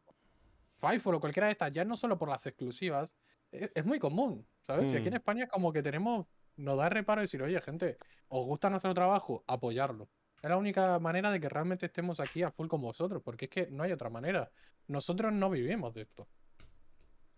Fifo 0.77 1.09
o 1.09 1.19
cualquiera 1.19 1.47
de 1.47 1.53
estas, 1.53 1.73
ya 1.73 1.87
no 1.87 1.97
solo 1.97 2.19
por 2.19 2.29
las 2.29 2.47
exclusivas, 2.47 3.15
es, 3.51 3.71
es 3.75 3.87
muy 3.87 3.99
común, 3.99 4.47
¿sabes? 4.67 4.93
Y 4.93 4.97
aquí 4.97 5.07
en 5.07 5.15
Mm. 5.15 5.17
España 5.17 5.45
es 5.45 5.51
como 5.51 5.73
que 5.73 5.83
tenemos, 5.83 6.27
nos 6.57 6.77
da 6.77 6.91
reparo 6.91 7.23
decir, 7.23 7.43
oye, 7.43 7.59
gente, 7.63 7.97
¿os 8.29 8.45
gusta 8.45 8.69
nuestro 8.69 8.93
trabajo? 8.93 9.43
Apoyarlo. 9.47 10.11
Es 10.43 10.51
la 10.51 10.59
única 10.59 10.99
manera 10.99 11.31
de 11.31 11.41
que 11.41 11.49
realmente 11.49 11.87
estemos 11.87 12.21
aquí 12.21 12.43
a 12.43 12.51
full 12.51 12.69
con 12.69 12.83
vosotros, 12.83 13.23
porque 13.25 13.47
es 13.47 13.51
que 13.51 13.71
no 13.71 13.83
hay 13.83 13.93
otra 13.93 14.11
manera. 14.11 14.51
Nosotros 14.89 15.33
no 15.33 15.49
vivimos 15.49 15.95
de 15.95 16.03
esto. 16.03 16.29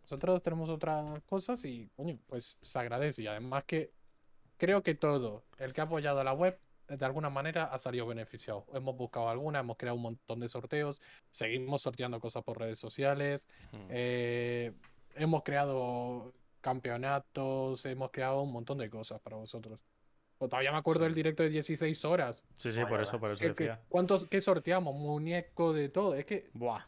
Nosotros 0.03 0.43
tenemos 0.43 0.69
otras 0.69 1.23
cosas 1.27 1.65
y, 1.65 1.89
coño, 1.95 2.19
pues 2.27 2.59
se 2.61 2.79
agradece. 2.81 3.23
Y 3.23 3.29
además 3.29 3.63
que 3.69 3.93
creo 4.57 4.83
que 4.83 4.97
todo 4.97 5.45
el 5.59 5.73
que 5.73 5.81
ha 5.81 5.85
apoyado 5.85 6.25
la 6.25 6.33
web 6.33 6.59
de 6.89 7.05
alguna 7.05 7.31
manera 7.31 7.65
ha 7.65 7.79
salido 7.79 8.07
beneficiado. 8.07 8.67
Hemos 8.75 8.97
buscado 8.97 9.29
alguna, 9.29 9.61
hemos 9.61 9.77
creado 9.77 9.97
un 9.97 10.03
montón 10.03 10.41
de 10.41 10.49
sorteos, 10.49 11.01
seguimos 11.31 11.83
sorteando 11.83 12.21
cosas 12.21 12.43
por 12.45 12.59
redes 12.59 12.79
sociales, 12.79 13.49
Hmm. 13.73 13.87
eh, 13.91 14.73
hemos 15.15 15.43
creado 15.43 16.35
campeonatos, 16.61 17.85
hemos 17.87 18.11
creado 18.11 18.43
un 18.43 18.53
montón 18.53 18.79
de 18.79 18.91
cosas 18.91 19.21
para 19.21 19.37
vosotros. 19.37 19.81
O 20.39 20.49
todavía 20.49 20.73
me 20.73 20.79
acuerdo 20.79 21.01
Sí. 21.01 21.05
del 21.07 21.15
directo 21.15 21.43
de 21.43 21.49
16 21.51 22.05
horas. 22.05 22.45
Sí, 22.59 22.71
sí, 22.73 22.85
por 22.85 23.01
eso, 23.01 23.19
por 23.19 23.31
eso 23.31 23.41
¿Qué, 23.41 23.55
qué- 23.55 23.65
decía. 23.65 23.83
cuántos, 23.89 24.27
¿Qué 24.29 24.41
sorteamos? 24.41 24.95
Muñeco 24.95 25.73
de 25.73 25.89
todo. 25.89 26.15
Es 26.15 26.27
que 26.27 26.51
Buah. 26.53 26.83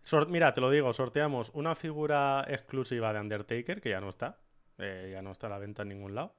Sor- 0.00 0.28
Mira, 0.28 0.52
te 0.52 0.60
lo 0.60 0.70
digo, 0.70 0.92
sorteamos 0.92 1.50
una 1.54 1.74
figura 1.74 2.44
exclusiva 2.48 3.12
de 3.12 3.20
Undertaker, 3.20 3.80
que 3.80 3.90
ya 3.90 4.00
no 4.00 4.08
está. 4.08 4.38
eh, 4.80 5.10
ya 5.12 5.22
no 5.22 5.32
está 5.32 5.48
a 5.48 5.50
la 5.50 5.58
venta 5.58 5.82
en 5.82 5.88
ningún 5.88 6.14
lado. 6.14 6.36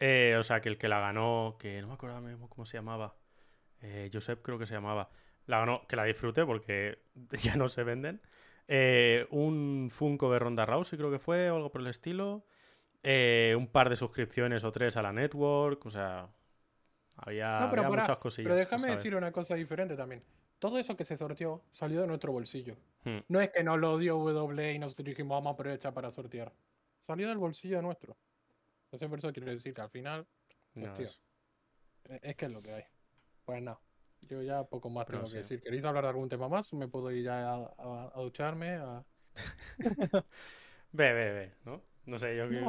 Eh, 0.00 0.36
o 0.38 0.42
sea, 0.42 0.60
que 0.60 0.68
el 0.68 0.78
que 0.78 0.88
la 0.88 1.00
ganó, 1.00 1.56
que 1.58 1.80
no 1.80 1.88
me 1.88 1.94
acuerdo 1.94 2.20
mismo 2.20 2.48
cómo 2.48 2.66
se 2.66 2.76
llamaba. 2.76 3.14
Eh, 3.80 4.10
Josep 4.12 4.42
creo 4.42 4.58
que 4.58 4.66
se 4.66 4.74
llamaba. 4.74 5.10
La 5.46 5.58
ganó, 5.58 5.86
que 5.86 5.96
la 5.96 6.04
disfrute 6.04 6.44
porque 6.44 7.02
ya 7.32 7.56
no 7.56 7.68
se 7.68 7.82
venden. 7.84 8.20
Eh, 8.68 9.26
un 9.30 9.88
Funko 9.90 10.32
de 10.32 10.38
Ronda 10.38 10.64
Rousey 10.64 10.98
creo 10.98 11.10
que 11.10 11.18
fue, 11.18 11.50
o 11.50 11.56
algo 11.56 11.70
por 11.70 11.80
el 11.80 11.88
estilo. 11.88 12.44
Eh, 13.02 13.54
un 13.56 13.66
par 13.66 13.88
de 13.88 13.96
suscripciones 13.96 14.62
o 14.64 14.72
tres 14.72 14.96
a 14.96 15.02
la 15.02 15.12
network. 15.12 15.84
O 15.86 15.90
sea, 15.90 16.28
había, 17.16 17.60
No, 17.60 17.70
pero 17.70 17.82
había 17.82 17.90
pará, 17.90 18.02
muchas 18.02 18.18
cosillas. 18.18 18.46
Pero 18.46 18.56
déjame 18.56 18.90
decir 18.90 19.14
una 19.14 19.32
cosa 19.32 19.54
diferente 19.54 19.96
también. 19.96 20.22
Todo 20.58 20.78
eso 20.78 20.96
que 20.96 21.04
se 21.04 21.16
sorteó 21.16 21.64
salió 21.70 22.00
de 22.00 22.06
nuestro 22.06 22.30
bolsillo. 22.30 22.76
Hmm. 23.04 23.18
No 23.28 23.40
es 23.40 23.50
que 23.50 23.64
nos 23.64 23.78
lo 23.78 23.98
dio 23.98 24.16
W 24.16 24.72
y 24.72 24.78
nosotros 24.78 25.06
dijimos 25.06 25.36
vamos 25.36 25.50
a 25.50 25.54
aprovechar 25.54 25.92
para 25.92 26.10
sortear. 26.12 26.52
Salió 27.00 27.28
del 27.28 27.38
bolsillo 27.38 27.82
nuestro. 27.82 28.16
Entonces 28.92 29.08
por 29.08 29.18
eso 29.20 29.32
quiero 29.32 29.50
decir 29.50 29.72
que 29.72 29.80
al 29.80 29.88
final 29.88 30.26
e- 30.74 32.20
es 32.22 32.36
que 32.36 32.44
es 32.44 32.50
lo 32.50 32.60
que 32.62 32.72
hay. 32.74 32.84
Pues 33.46 33.62
nada. 33.62 33.80
Yo 34.28 34.42
ya 34.42 34.64
poco 34.64 34.90
más 34.90 35.06
Pero 35.06 35.18
tengo 35.20 35.28
sí. 35.28 35.32
que 35.34 35.38
decir. 35.40 35.62
¿Queréis 35.62 35.84
hablar 35.84 36.04
de 36.04 36.10
algún 36.10 36.28
tema 36.28 36.48
más? 36.48 36.72
¿Me 36.74 36.88
puedo 36.88 37.10
ir 37.10 37.24
ya 37.24 37.54
a, 37.54 37.74
a- 37.78 38.12
a 38.14 38.20
ducharme? 38.20 38.74
A... 38.74 39.02
Ve, 40.94 41.12
ve, 41.14 41.32
ve, 41.32 41.54
¿no? 41.64 41.82
No 42.04 42.18
sé, 42.18 42.36
yo 42.36 42.50
que- 42.50 42.62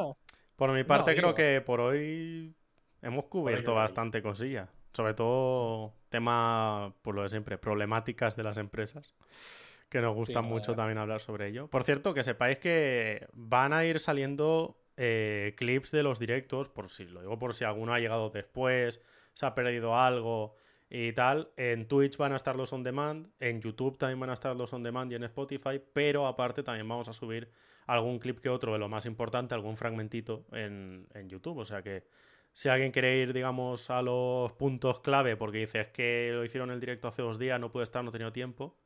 Por 0.55 0.71
mi 0.71 0.85
parte 0.85 1.13
creo 1.13 1.35
que 1.35 1.59
por 1.59 1.81
hoy 1.81 2.55
hemos 3.01 3.25
cubierto 3.25 3.73
bastante 3.75 4.21
cosillas. 4.21 4.69
Sobre 4.93 5.13
todo 5.13 5.93
tema, 6.07 6.93
por 7.01 7.15
lo 7.15 7.23
de 7.23 7.29
siempre, 7.29 7.57
problemáticas 7.57 8.37
de 8.37 8.43
las 8.43 8.55
empresas. 8.57 9.13
Que 9.89 9.99
nos 10.01 10.15
gusta 10.15 10.39
Sí, 10.41 10.45
mucho 10.47 10.73
también 10.73 10.99
hablar 10.99 11.19
sobre 11.19 11.47
ello. 11.49 11.67
Por 11.67 11.83
cierto, 11.83 12.13
que 12.13 12.23
sepáis 12.23 12.59
que 12.59 13.27
van 13.33 13.73
a 13.73 13.83
ir 13.83 13.99
saliendo 13.99 14.77
eh, 14.97 15.53
clips 15.57 15.91
de 15.91 16.03
los 16.03 16.19
directos, 16.19 16.69
por 16.69 16.89
si 16.89 17.05
lo 17.05 17.21
digo 17.21 17.37
por 17.39 17.53
si 17.53 17.63
alguno 17.63 17.93
ha 17.93 17.99
llegado 17.99 18.29
después, 18.29 19.01
se 19.33 19.45
ha 19.45 19.55
perdido 19.55 19.97
algo 19.97 20.55
y 20.89 21.11
tal. 21.13 21.51
En 21.57 21.87
Twitch 21.87 22.17
van 22.17 22.33
a 22.33 22.35
estar 22.35 22.55
los 22.55 22.71
on 22.73 22.83
demand, 22.83 23.27
en 23.39 23.61
YouTube 23.61 23.97
también 23.97 24.19
van 24.19 24.29
a 24.29 24.33
estar 24.33 24.55
los 24.55 24.71
on 24.73 24.83
demand 24.83 25.11
y 25.11 25.15
en 25.15 25.23
Spotify, 25.23 25.81
pero 25.93 26.27
aparte 26.27 26.63
también 26.63 26.87
vamos 26.87 27.07
a 27.09 27.13
subir 27.13 27.49
algún 27.87 28.19
clip 28.19 28.39
que 28.39 28.49
otro 28.49 28.73
de 28.73 28.79
lo 28.79 28.87
más 28.89 29.05
importante, 29.05 29.55
algún 29.55 29.77
fragmentito 29.77 30.45
en, 30.51 31.07
en 31.13 31.29
YouTube. 31.29 31.57
O 31.57 31.65
sea 31.65 31.81
que 31.81 32.03
si 32.53 32.69
alguien 32.69 32.91
quiere 32.91 33.17
ir, 33.17 33.33
digamos, 33.33 33.89
a 33.89 34.01
los 34.01 34.53
puntos 34.53 34.99
clave, 35.01 35.35
porque 35.35 35.57
dice 35.59 35.81
es 35.81 35.87
que 35.87 36.29
lo 36.31 36.43
hicieron 36.45 36.69
el 36.69 36.79
directo 36.79 37.07
hace 37.07 37.23
dos 37.23 37.39
días, 37.39 37.59
no 37.59 37.71
puede 37.71 37.85
estar, 37.85 38.03
no 38.03 38.09
he 38.09 38.13
tenido 38.13 38.31
tiempo, 38.31 38.77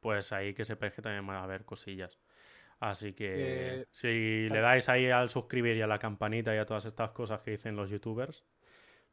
pues 0.00 0.32
ahí 0.32 0.54
que 0.54 0.64
sepáis 0.64 0.92
que 0.94 1.02
también 1.02 1.26
van 1.26 1.36
a 1.36 1.42
haber 1.42 1.64
cosillas. 1.64 2.18
Así 2.80 3.12
que 3.12 3.82
Eh, 3.82 3.86
si 3.90 4.48
le 4.48 4.60
dais 4.60 4.88
ahí 4.88 5.10
al 5.10 5.28
suscribir 5.28 5.76
y 5.76 5.82
a 5.82 5.86
la 5.86 5.98
campanita 5.98 6.54
y 6.54 6.58
a 6.58 6.64
todas 6.64 6.86
estas 6.86 7.10
cosas 7.10 7.40
que 7.40 7.52
dicen 7.52 7.76
los 7.76 7.90
youtubers, 7.90 8.44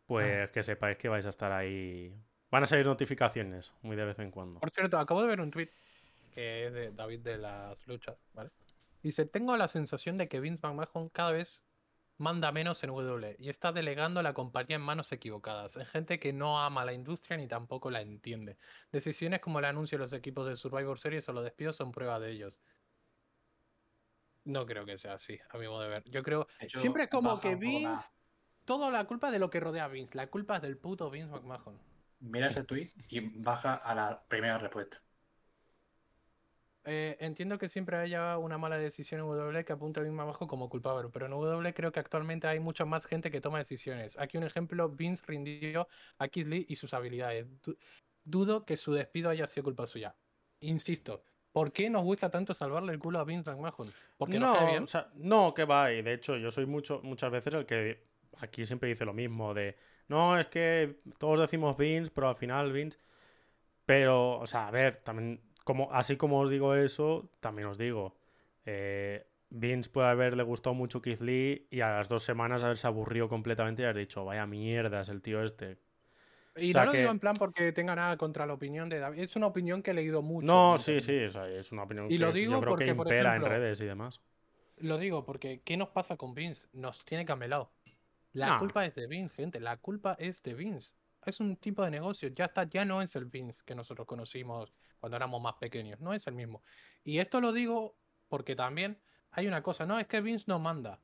pues 0.05 0.49
que 0.51 0.63
sepáis 0.63 0.97
que 0.97 1.09
vais 1.09 1.25
a 1.25 1.29
estar 1.29 1.51
ahí. 1.51 2.15
Van 2.49 2.63
a 2.63 2.65
salir 2.65 2.85
notificaciones 2.85 3.73
muy 3.81 3.97
de 3.97 4.05
vez 4.05 4.19
en 4.19 4.31
cuando. 4.31 4.61
Por 4.61 4.71
cierto, 4.71 4.97
acabo 4.97 5.21
de 5.21 5.27
ver 5.27 5.41
un 5.41 5.51
tweet 5.51 5.69
que 6.33 6.67
es 6.67 6.73
de 6.73 6.91
David 6.91 7.19
de 7.21 7.37
las 7.37 7.85
luchas, 7.87 8.15
¿vale? 8.33 8.51
Dice, 9.03 9.25
tengo 9.25 9.57
la 9.57 9.67
sensación 9.67 10.17
de 10.17 10.27
que 10.27 10.39
Vince 10.39 10.65
McMahon 10.65 11.09
cada 11.09 11.31
vez 11.31 11.63
manda 12.17 12.51
menos 12.51 12.83
en 12.83 12.89
W 12.91 13.35
y 13.39 13.49
está 13.49 13.71
delegando 13.71 14.21
la 14.21 14.33
compañía 14.33 14.77
en 14.77 14.81
manos 14.81 15.11
equivocadas, 15.11 15.77
en 15.77 15.85
gente 15.85 16.19
que 16.19 16.33
no 16.33 16.59
ama 16.59 16.85
la 16.85 16.93
industria 16.93 17.37
ni 17.37 17.47
tampoco 17.47 17.91
la 17.91 18.01
entiende. 18.01 18.57
Decisiones 18.91 19.39
como 19.39 19.59
el 19.59 19.65
anuncio 19.65 19.97
de 19.97 20.03
los 20.03 20.13
equipos 20.13 20.47
de 20.47 20.57
Survivor 20.57 20.99
Series 20.99 21.27
o 21.29 21.33
los 21.33 21.43
despidos 21.43 21.75
son 21.75 21.91
prueba 21.91 22.19
de 22.19 22.31
ellos. 22.31 22.61
No 24.47 24.65
creo 24.65 24.85
que 24.85 24.97
sea 24.97 25.13
así, 25.13 25.37
a 25.49 25.57
mi 25.57 25.67
modo 25.67 25.81
de 25.81 25.89
ver. 25.89 26.03
Yo 26.05 26.23
creo... 26.23 26.47
Hecho, 26.59 26.79
Siempre 26.79 27.03
es 27.03 27.09
como 27.09 27.39
que 27.39 27.55
Vince... 27.55 28.11
Toda 28.63 28.89
la 28.89 29.05
culpa 29.05 29.27
es 29.27 29.33
de 29.33 29.39
lo 29.39 29.49
que 29.49 29.59
rodea 29.59 29.83
a 29.83 29.87
Vince. 29.89 30.15
La 30.15 30.27
culpa 30.27 30.55
es 30.55 30.61
del 30.61 30.77
puto 30.77 31.09
Vince 31.09 31.29
McMahon. 31.29 31.77
Mira 32.19 32.47
ese 32.47 32.63
tweet 32.63 32.91
y 33.09 33.19
baja 33.39 33.75
a 33.75 33.93
la 33.93 34.23
primera 34.27 34.57
respuesta. 34.57 35.01
Eh, 36.85 37.17
entiendo 37.19 37.57
que 37.57 37.67
siempre 37.67 37.97
haya 37.97 38.37
una 38.37 38.57
mala 38.57 38.77
decisión 38.77 39.19
en 39.19 39.27
W 39.27 39.65
que 39.65 39.73
apunta 39.73 39.99
a 39.99 40.03
Vince 40.03 40.15
McMahon 40.15 40.47
como 40.47 40.69
culpable, 40.69 41.09
pero 41.11 41.25
en 41.25 41.31
W 41.33 41.73
creo 41.73 41.91
que 41.91 41.99
actualmente 41.99 42.47
hay 42.47 42.61
mucha 42.61 42.85
más 42.85 43.05
gente 43.05 43.29
que 43.29 43.41
toma 43.41 43.57
decisiones. 43.57 44.17
Aquí 44.17 44.37
un 44.37 44.43
ejemplo, 44.45 44.87
Vince 44.89 45.25
rindió 45.27 45.89
a 46.17 46.27
Keith 46.29 46.47
Lee 46.47 46.65
y 46.69 46.77
sus 46.77 46.93
habilidades. 46.93 47.47
Du- 47.61 47.77
dudo 48.23 48.65
que 48.65 48.77
su 48.77 48.93
despido 48.93 49.29
haya 49.29 49.45
sido 49.47 49.65
culpa 49.65 49.87
suya. 49.87 50.15
Insisto, 50.61 51.23
¿por 51.57 51.71
qué 51.71 51.89
nos 51.89 52.03
gusta 52.03 52.29
tanto 52.29 52.53
salvarle 52.53 52.93
el 52.93 52.99
culo 52.99 53.17
a 53.17 53.23
Vince 53.23 53.49
McMahon? 53.49 53.91
Porque 54.15 54.37
no, 54.37 54.49
nos 54.49 54.57
cae 54.59 54.67
bien. 54.69 54.83
o 54.83 54.87
sea, 54.87 55.09
no, 55.15 55.55
que 55.55 55.65
va. 55.65 55.91
Y 55.91 56.03
de 56.03 56.13
hecho, 56.13 56.37
yo 56.37 56.51
soy 56.51 56.67
mucho, 56.67 57.01
muchas 57.01 57.31
veces 57.31 57.51
el 57.55 57.65
que 57.65 58.03
aquí 58.37 58.63
siempre 58.63 58.89
dice 58.89 59.05
lo 59.05 59.13
mismo: 59.13 59.55
de 59.55 59.75
no, 60.07 60.39
es 60.39 60.45
que 60.45 60.99
todos 61.17 61.39
decimos 61.41 61.75
Vince, 61.75 62.11
pero 62.13 62.29
al 62.29 62.35
final 62.35 62.71
Vince. 62.71 62.99
Pero, 63.87 64.37
o 64.37 64.45
sea, 64.45 64.67
a 64.67 64.71
ver, 64.71 64.97
también, 64.97 65.41
como, 65.63 65.91
así 65.91 66.15
como 66.15 66.41
os 66.41 66.51
digo 66.51 66.75
eso, 66.75 67.31
también 67.39 67.67
os 67.69 67.79
digo. 67.79 68.15
eh, 68.65 69.25
Vince 69.49 69.89
puede 69.89 70.09
haberle 70.09 70.43
gustado 70.43 70.75
mucho 70.75 71.01
Keith 71.01 71.21
Lee 71.21 71.67
y 71.71 71.81
a 71.81 71.89
las 71.97 72.07
dos 72.07 72.21
semanas 72.21 72.63
haberse 72.63 72.85
aburrido 72.85 73.29
completamente 73.29 73.81
y 73.81 73.85
haber 73.85 73.97
dicho, 73.97 74.25
vaya 74.25 74.45
mierda 74.45 75.01
es 75.01 75.09
el 75.09 75.23
tío 75.23 75.41
este. 75.43 75.79
Y 76.57 76.69
o 76.69 76.73
sea 76.73 76.81
no 76.81 76.85
lo 76.87 76.91
que- 76.91 76.97
digo 76.99 77.11
en 77.11 77.19
plan 77.19 77.33
porque 77.37 77.71
tenga 77.71 77.95
nada 77.95 78.17
contra 78.17 78.45
la 78.45 78.53
opinión 78.53 78.89
de 78.89 78.99
David. 78.99 79.19
Es 79.19 79.35
una 79.35 79.47
opinión 79.47 79.81
que 79.83 79.91
he 79.91 79.93
leído 79.93 80.21
mucho. 80.21 80.45
No, 80.47 80.73
en 80.73 80.79
sí, 80.79 80.99
sí, 81.01 81.23
o 81.23 81.29
sea, 81.29 81.47
es 81.49 81.71
una 81.71 81.83
opinión 81.83 82.07
Y 82.07 82.17
que 82.17 82.19
lo 82.19 82.31
digo 82.31 82.53
yo 82.53 82.59
creo 82.61 82.75
que 82.75 82.85
porque, 82.85 82.95
por 82.95 83.07
impera 83.07 83.29
en 83.31 83.41
ejemplo, 83.41 83.49
redes 83.49 83.81
y 83.81 83.85
demás. 83.85 84.21
Lo 84.77 84.97
digo 84.97 85.25
porque, 85.25 85.61
¿qué 85.63 85.75
nos 85.77 85.89
pasa 85.89 86.17
con 86.17 86.33
Vince? 86.35 86.67
Nos 86.73 87.03
tiene 87.05 87.25
camelado. 87.25 87.71
La 88.33 88.47
No. 88.53 88.59
culpa 88.59 88.85
es 88.85 88.93
de 88.95 89.07
Vince, 89.07 89.33
gente. 89.35 89.59
La 89.59 89.77
culpa 89.77 90.15
es 90.19 90.43
de 90.43 90.53
Vince. 90.53 90.93
Es 91.25 91.39
un 91.39 91.57
tipo 91.57 91.83
de 91.83 91.89
negocio. 91.91 92.29
Ya 92.29 92.45
está, 92.45 92.63
ya 92.63 92.85
no 92.85 93.01
es 93.01 93.15
el 93.15 93.25
Vince 93.25 93.63
que 93.65 93.73
nosotros 93.75 94.05
conocimos 94.07 94.71
cuando 94.99 95.17
éramos 95.17 95.41
más 95.41 95.55
pequeños. 95.55 95.99
No 95.99 96.13
es 96.13 96.27
el 96.27 96.35
mismo. 96.35 96.61
Y 97.03 97.17
esto 97.19 97.41
lo 97.41 97.51
digo 97.51 97.97
porque 98.27 98.55
también 98.55 98.99
hay 99.31 99.47
una 99.47 99.61
cosa. 99.63 99.85
No, 99.85 99.99
es 99.99 100.07
que 100.07 100.21
Vince 100.21 100.45
no 100.47 100.59
manda. 100.59 101.01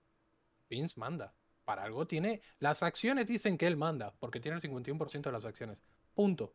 Vince 0.69 0.99
manda. 0.99 1.33
Para 1.65 1.83
algo 1.83 2.07
tiene. 2.07 2.41
Las 2.59 2.83
acciones 2.83 3.27
dicen 3.27 3.57
que 3.57 3.67
él 3.67 3.77
manda, 3.77 4.13
porque 4.19 4.39
tiene 4.39 4.57
el 4.57 4.61
51% 4.61 5.21
de 5.21 5.31
las 5.31 5.45
acciones. 5.45 5.83
Punto. 6.13 6.53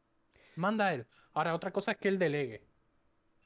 Manda 0.56 0.92
él. 0.92 1.06
Ahora, 1.32 1.54
otra 1.54 1.72
cosa 1.72 1.92
es 1.92 1.96
que 1.98 2.08
él 2.08 2.18
delegue. 2.18 2.66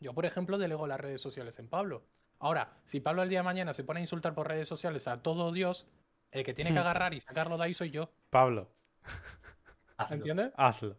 Yo, 0.01 0.15
por 0.15 0.27
ejemplo, 0.27 0.59
delego 0.59 0.87
las 0.87 1.01
redes 1.01 1.21
sociales 1.21 1.59
en 1.59 1.69
Pablo. 1.69 2.05
Ahora, 2.39 2.77
si 2.85 3.01
Pablo 3.01 3.23
el 3.23 3.29
día 3.29 3.39
de 3.41 3.45
mañana 3.45 3.73
se 3.73 3.85
pone 3.85 4.01
a 4.01 4.03
insultar 4.03 4.35
por 4.35 4.49
redes 4.49 4.67
sociales 4.67 5.07
a 5.07 5.23
todo 5.23 5.53
Dios, 5.53 5.87
el 6.33 6.43
que 6.45 6.55
tiene 6.55 6.73
que 6.73 6.79
agarrar 6.79 7.15
y 7.15 7.21
sacarlo 7.21 7.57
de 7.57 7.65
ahí 7.65 7.75
soy 7.75 7.91
yo. 7.91 8.11
Pablo, 8.31 8.73
Hazlo. 9.97 10.17
¿Entiendes? 10.17 10.53
hazlo. 10.57 10.97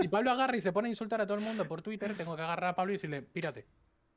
Si 0.00 0.08
Pablo 0.08 0.30
agarra 0.30 0.56
y 0.56 0.60
se 0.60 0.72
pone 0.72 0.88
a 0.88 0.90
insultar 0.90 1.20
a 1.20 1.26
todo 1.26 1.36
el 1.36 1.44
mundo 1.44 1.66
por 1.66 1.82
Twitter, 1.82 2.16
tengo 2.16 2.36
que 2.36 2.42
agarrar 2.42 2.70
a 2.70 2.74
Pablo 2.74 2.92
y 2.92 2.96
decirle, 2.96 3.22
pírate. 3.22 3.66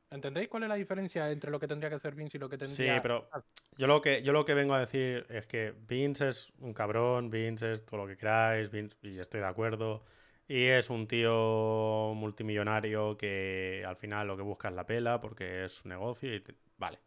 ¿Entendéis 0.09 0.47
cuál 0.47 0.63
es 0.63 0.69
la 0.69 0.75
diferencia 0.75 1.29
entre 1.29 1.51
lo 1.51 1.59
que 1.59 1.67
tendría 1.67 1.89
que 1.89 1.95
hacer 1.97 2.15
Vince 2.15 2.37
y 2.37 2.39
lo 2.39 2.47
que 2.49 2.57
Sí, 2.57 2.65
tendría... 2.65 3.01
pero 3.01 3.29
yo 3.77 3.87
lo 3.87 4.01
que 4.01 4.23
yo 4.23 4.31
lo 4.31 4.45
que 4.45 4.53
vengo 4.53 4.73
a 4.73 4.79
decir 4.79 5.25
es 5.29 5.45
que 5.47 5.73
Vince 5.87 6.29
es 6.29 6.53
un 6.59 6.73
cabrón, 6.73 7.29
Vince 7.29 7.73
es 7.73 7.85
todo 7.85 7.97
lo 8.01 8.07
que 8.07 8.15
queráis, 8.17 8.71
Vince, 8.71 8.97
y 9.01 9.19
estoy 9.19 9.41
de 9.41 9.47
acuerdo. 9.47 10.03
Y 10.47 10.63
es 10.65 10.89
un 10.89 11.07
tío 11.07 12.13
multimillonario 12.15 13.17
que 13.17 13.83
al 13.85 13.97
final 13.97 14.27
lo 14.27 14.37
que 14.37 14.43
busca 14.43 14.69
es 14.69 14.75
la 14.75 14.85
pela 14.85 15.19
porque 15.19 15.65
es 15.65 15.73
su 15.73 15.89
negocio 15.89 16.33
y 16.33 16.39
te- 16.39 16.55
vale. 16.77 16.99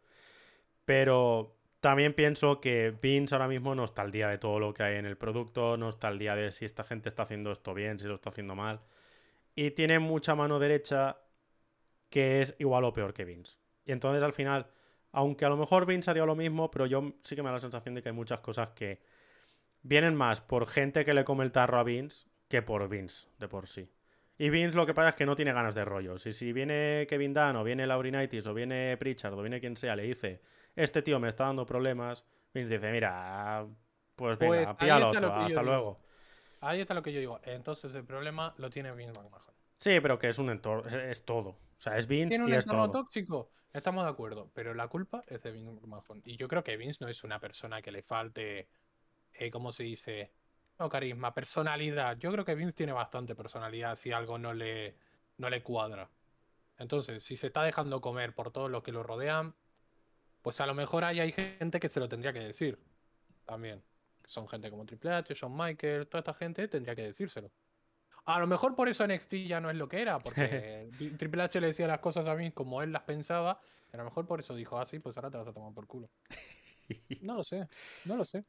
Pero 0.85 1.55
también 1.79 2.13
pienso 2.13 2.59
que 2.61 2.91
Vince 3.01 3.35
ahora 3.35 3.47
mismo 3.47 3.75
no 3.75 3.83
está 3.83 4.01
al 4.03 4.11
día 4.11 4.27
de 4.29 4.37
todo 4.37 4.59
lo 4.59 4.73
que 4.73 4.83
hay 4.83 4.97
en 4.97 5.05
el 5.05 5.17
producto, 5.17 5.77
no 5.77 5.89
está 5.89 6.07
al 6.09 6.19
día 6.19 6.35
de 6.35 6.51
si 6.51 6.65
esta 6.65 6.83
gente 6.83 7.09
está 7.09 7.23
haciendo 7.23 7.51
esto 7.51 7.73
bien, 7.73 7.99
si 7.99 8.07
lo 8.07 8.15
está 8.15 8.29
haciendo 8.29 8.55
mal. 8.55 8.81
Y 9.55 9.71
tiene 9.71 9.99
mucha 9.99 10.35
mano 10.35 10.59
derecha 10.59 11.17
que 12.11 12.41
es 12.41 12.55
igual 12.59 12.83
o 12.83 12.93
peor 12.93 13.11
que 13.15 13.25
Vince. 13.25 13.57
Y 13.85 13.91
entonces 13.91 14.21
al 14.21 14.33
final, 14.33 14.67
aunque 15.11 15.45
a 15.45 15.49
lo 15.49 15.57
mejor 15.57 15.87
Vince 15.87 16.11
haría 16.11 16.25
lo 16.25 16.35
mismo, 16.35 16.69
pero 16.69 16.85
yo 16.85 17.13
sí 17.23 17.35
que 17.35 17.41
me 17.41 17.49
da 17.49 17.55
la 17.55 17.61
sensación 17.61 17.95
de 17.95 18.03
que 18.03 18.09
hay 18.09 18.15
muchas 18.15 18.41
cosas 18.41 18.69
que 18.75 19.01
vienen 19.81 20.13
más 20.15 20.41
por 20.41 20.67
gente 20.67 21.03
que 21.03 21.15
le 21.15 21.23
come 21.23 21.43
el 21.43 21.51
tarro 21.51 21.79
a 21.79 21.83
Vince 21.83 22.27
que 22.47 22.61
por 22.61 22.87
Vince 22.87 23.27
de 23.39 23.47
por 23.47 23.67
sí. 23.67 23.89
Y 24.37 24.49
Vince 24.49 24.75
lo 24.75 24.85
que 24.85 24.93
pasa 24.93 25.09
es 25.09 25.15
que 25.15 25.25
no 25.25 25.35
tiene 25.35 25.53
ganas 25.53 25.73
de 25.75 25.85
rollos. 25.85 26.25
Y 26.25 26.33
si 26.33 26.51
viene 26.53 27.05
Kevin 27.09 27.33
Dunn 27.33 27.55
o 27.55 27.63
viene 27.63 27.87
Laurinaitis 27.87 28.45
o 28.47 28.53
viene 28.53 28.97
Pritchard 28.97 29.33
o 29.33 29.41
viene 29.41 29.59
quien 29.59 29.77
sea, 29.77 29.95
le 29.95 30.03
dice, 30.03 30.41
este 30.75 31.01
tío 31.01 31.19
me 31.19 31.29
está 31.29 31.45
dando 31.45 31.65
problemas, 31.65 32.25
Vince 32.53 32.73
dice, 32.73 32.91
mira, 32.91 33.65
Pues 34.15 34.37
Pues 34.37 34.67
venga, 34.67 34.75
ahí 34.79 34.87
pilla 34.87 34.95
al 34.97 35.03
está 35.03 35.19
otro, 35.19 35.33
hasta 35.33 35.61
digo. 35.61 35.61
luego. 35.61 36.01
Ahí 36.61 36.81
está 36.81 36.93
lo 36.93 37.01
que 37.03 37.13
yo 37.13 37.19
digo. 37.19 37.39
Entonces 37.43 37.93
el 37.95 38.05
problema 38.05 38.53
lo 38.57 38.69
tiene 38.69 38.91
Vince 38.93 39.13
McMahon. 39.21 39.50
Sí, 39.81 39.99
pero 39.99 40.19
que 40.19 40.27
es 40.29 40.37
un 40.37 40.49
entorno, 40.51 40.87
es, 40.87 40.93
es 40.93 41.25
todo. 41.25 41.49
O 41.49 41.59
sea, 41.77 41.97
es 41.97 42.05
Vince 42.07 42.29
¿Tiene 42.29 42.45
un 42.45 42.51
y 42.51 42.53
es 42.53 42.65
entorno 42.65 42.89
todo. 42.89 43.03
tóxico? 43.03 43.51
Estamos 43.73 44.03
de 44.03 44.09
acuerdo, 44.11 44.51
pero 44.53 44.73
la 44.75 44.87
culpa 44.87 45.23
es 45.27 45.41
de 45.41 45.51
Vince 45.51 45.71
McMahon. 45.71 46.21
Y 46.23 46.37
yo 46.37 46.47
creo 46.47 46.63
que 46.63 46.77
Vince 46.77 46.99
no 47.01 47.07
es 47.09 47.23
una 47.23 47.39
persona 47.39 47.81
que 47.81 47.91
le 47.91 48.03
falte, 48.03 48.69
eh, 49.33 49.49
¿cómo 49.49 49.71
se 49.71 49.83
dice? 49.83 50.33
No 50.77 50.87
carisma, 50.89 51.33
personalidad. 51.33 52.17
Yo 52.19 52.31
creo 52.31 52.45
que 52.45 52.53
Vince 52.55 52.75
tiene 52.75 52.93
bastante 52.93 53.33
personalidad 53.35 53.95
si 53.95 54.11
algo 54.11 54.37
no 54.37 54.53
le, 54.53 54.97
no 55.37 55.49
le 55.49 55.63
cuadra. 55.63 56.11
Entonces, 56.77 57.23
si 57.23 57.35
se 57.35 57.47
está 57.47 57.63
dejando 57.63 58.01
comer 58.01 58.35
por 58.35 58.51
todos 58.51 58.69
los 58.69 58.83
que 58.83 58.91
lo 58.91 59.03
rodean, 59.03 59.55
pues 60.43 60.61
a 60.61 60.67
lo 60.67 60.75
mejor 60.75 61.03
ahí 61.05 61.19
hay 61.19 61.31
gente 61.31 61.79
que 61.79 61.89
se 61.89 61.99
lo 61.99 62.07
tendría 62.09 62.33
que 62.33 62.39
decir. 62.39 62.79
También. 63.45 63.83
Son 64.25 64.47
gente 64.47 64.69
como 64.69 64.85
Triple 64.85 65.11
H, 65.11 65.33
Shawn 65.33 65.55
Michaels, 65.57 66.09
toda 66.09 66.19
esta 66.19 66.33
gente 66.35 66.67
tendría 66.67 66.95
que 66.95 67.03
decírselo. 67.03 67.51
A 68.25 68.39
lo 68.39 68.47
mejor 68.47 68.75
por 68.75 68.87
eso 68.87 69.05
NXT 69.05 69.33
ya 69.47 69.59
no 69.59 69.69
es 69.69 69.77
lo 69.77 69.87
que 69.89 70.01
era, 70.01 70.19
porque 70.19 70.89
Triple 71.17 71.43
H 71.43 71.59
le 71.59 71.67
decía 71.67 71.87
las 71.87 71.99
cosas 71.99 72.27
a 72.27 72.35
Vince 72.35 72.53
como 72.53 72.81
él 72.81 72.91
las 72.91 73.03
pensaba, 73.03 73.59
y 73.91 73.95
a 73.95 73.99
lo 73.99 74.05
mejor 74.05 74.27
por 74.27 74.39
eso 74.39 74.55
dijo 74.55 74.77
así, 74.77 74.99
pues 74.99 75.17
ahora 75.17 75.31
te 75.31 75.37
vas 75.37 75.47
a 75.47 75.53
tomar 75.53 75.73
por 75.73 75.87
culo. 75.87 76.09
No 77.21 77.35
lo 77.35 77.43
sé, 77.45 77.69
no 78.03 78.17
lo 78.17 78.25
sé. 78.25 78.43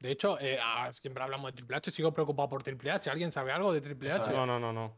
De 0.00 0.10
hecho, 0.10 0.40
eh, 0.40 0.58
ah, 0.60 0.90
siempre 0.92 1.22
hablamos 1.22 1.52
de 1.52 1.56
Triple 1.56 1.76
H, 1.76 1.90
sigo 1.92 2.12
preocupado 2.12 2.48
por 2.48 2.64
Triple 2.64 2.90
H. 2.90 3.08
¿Alguien 3.10 3.30
sabe 3.30 3.52
algo 3.52 3.72
de 3.72 3.80
Triple 3.80 4.10
H? 4.10 4.32
No, 4.32 4.44
no, 4.44 4.58
no, 4.58 4.72
no. 4.72 4.96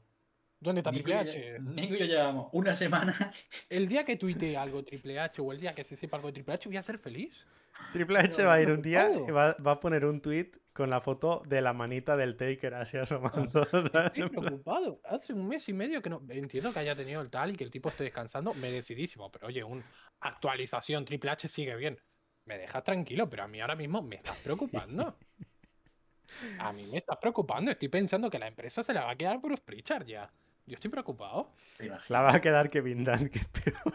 ¿Dónde 0.60 0.80
está 0.80 0.90
Triple 0.90 1.14
H? 1.14 1.58
Nico 1.60 1.94
y 1.94 1.98
yo 1.98 2.04
llevamos 2.06 2.48
una 2.52 2.74
semana. 2.74 3.14
El 3.68 3.86
día 3.86 4.04
que 4.04 4.16
tuitee 4.16 4.56
algo 4.56 4.82
Triple 4.82 5.20
H 5.20 5.40
o 5.40 5.52
el 5.52 5.60
día 5.60 5.72
que 5.72 5.84
se 5.84 5.96
sepa 5.96 6.16
algo 6.16 6.28
de 6.28 6.32
Triple 6.32 6.54
H, 6.54 6.68
voy 6.68 6.76
a 6.76 6.82
ser 6.82 6.98
feliz. 6.98 7.46
Triple 7.92 8.18
H 8.18 8.44
va 8.44 8.54
a 8.54 8.60
ir 8.60 8.70
un 8.70 8.82
día 8.82 9.10
y 9.10 9.30
va, 9.30 9.54
va 9.54 9.72
a 9.72 9.80
poner 9.80 10.04
un 10.04 10.20
tweet 10.20 10.50
con 10.78 10.90
la 10.90 11.00
foto 11.00 11.42
de 11.44 11.60
la 11.60 11.72
manita 11.72 12.16
del 12.16 12.36
Taker 12.36 12.74
así 12.74 12.96
asomando. 12.98 13.62
Estoy 14.04 14.28
preocupado. 14.28 15.00
Hace 15.04 15.32
un 15.32 15.48
mes 15.48 15.68
y 15.68 15.72
medio 15.72 16.00
que 16.00 16.08
no. 16.08 16.22
Entiendo 16.28 16.72
que 16.72 16.78
haya 16.78 16.94
tenido 16.94 17.20
el 17.20 17.30
tal 17.30 17.50
y 17.50 17.56
que 17.56 17.64
el 17.64 17.70
tipo 17.72 17.88
esté 17.88 18.04
descansando, 18.04 18.54
merecidísimo. 18.54 19.32
Pero 19.32 19.48
oye, 19.48 19.64
una 19.64 19.84
actualización 20.20 21.04
Triple 21.04 21.30
H 21.30 21.48
sigue 21.48 21.74
bien. 21.74 21.98
Me 22.44 22.58
dejas 22.58 22.84
tranquilo, 22.84 23.28
pero 23.28 23.42
a 23.42 23.48
mí 23.48 23.60
ahora 23.60 23.74
mismo 23.74 24.02
me 24.02 24.16
estás 24.16 24.36
preocupando. 24.36 25.18
A 26.60 26.74
mí 26.74 26.86
me 26.92 26.98
estás 26.98 27.16
preocupando. 27.16 27.70
Estoy 27.70 27.88
pensando 27.88 28.28
que 28.28 28.38
la 28.38 28.48
empresa 28.48 28.82
se 28.82 28.92
la 28.92 29.02
va 29.02 29.12
a 29.12 29.16
quedar 29.16 29.40
por 29.40 29.58
Pritchard 29.62 30.04
ya. 30.04 30.30
Yo 30.66 30.74
estoy 30.74 30.90
preocupado. 30.90 31.54
La 32.10 32.20
va 32.20 32.34
a 32.34 32.40
quedar 32.42 32.68
Kevin 32.68 33.02
Dunn, 33.02 33.30
que 33.30 33.40
peor. 33.40 33.94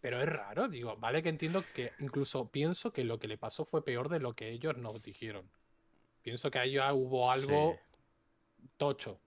Pero 0.00 0.20
es 0.20 0.28
raro, 0.28 0.68
digo, 0.68 0.96
vale 0.96 1.22
que 1.22 1.28
entiendo 1.30 1.62
que 1.74 1.92
incluso 1.98 2.48
pienso 2.50 2.92
que 2.92 3.02
lo 3.04 3.18
que 3.18 3.26
le 3.28 3.38
pasó 3.38 3.64
fue 3.64 3.84
peor 3.84 4.08
de 4.08 4.20
lo 4.20 4.34
que 4.34 4.50
ellos 4.50 4.76
nos 4.76 5.02
dijeron. 5.02 5.48
Pienso 6.22 6.50
que 6.50 6.58
ahí 6.58 6.72
ya 6.72 6.92
hubo 6.92 7.30
algo 7.30 7.74
Sí. 7.74 8.68
tocho. 8.76 9.20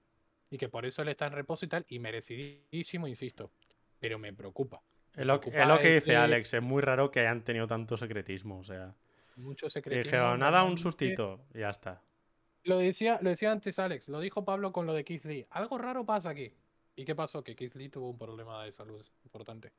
Y 0.52 0.58
que 0.58 0.70
por 0.70 0.86
eso 0.86 1.02
él 1.02 1.10
está 1.10 1.28
en 1.28 1.34
reposo 1.34 1.66
y 1.66 1.70
tal, 1.70 1.86
y 1.90 2.00
merecidísimo, 2.00 3.08
insisto. 3.08 3.52
Pero 4.00 4.18
me 4.20 4.34
preocupa. 4.34 4.82
Es 5.16 5.26
lo, 5.26 5.40
que- 5.40 5.52
preocupa 5.52 5.62
es 5.62 5.68
lo 5.68 5.80
que 5.84 5.94
dice 5.96 6.16
Alex, 6.16 6.54
es 6.54 6.62
muy 6.62 6.82
raro 6.82 7.12
que 7.12 7.20
hayan 7.22 7.44
tenido 7.44 7.68
tanto 7.68 7.98
secretismo. 7.98 8.60
O 8.60 8.64
sea, 8.64 8.96
Mucho 9.38 9.70
secretismo. 9.70 10.04
dijeron, 10.04 10.40
nada, 10.40 10.64
un 10.64 10.78
sustito, 10.78 11.46
y 11.54 11.60
ya 11.60 11.70
está. 11.70 12.02
Lo 12.64 12.78
decía, 12.78 13.20
lo 13.22 13.30
decía 13.30 13.52
antes 13.52 13.80
Alex, 13.80 14.10
lo 14.10 14.20
dijo 14.20 14.44
Pablo 14.46 14.72
con 14.72 14.86
lo 14.86 14.94
de 14.94 15.04
Keith 15.04 15.26
Lee. 15.26 15.46
Algo 15.52 15.78
raro 15.78 16.06
pasa 16.06 16.30
aquí. 16.30 16.54
¿Y 16.96 17.06
qué 17.06 17.16
pasó? 17.16 17.44
Que 17.44 17.56
Keith 17.56 17.76
Lee 17.76 17.90
tuvo 17.90 18.10
un 18.10 18.18
problema 18.18 18.64
de 18.66 18.72
salud 18.72 19.04
importante. 19.24 19.72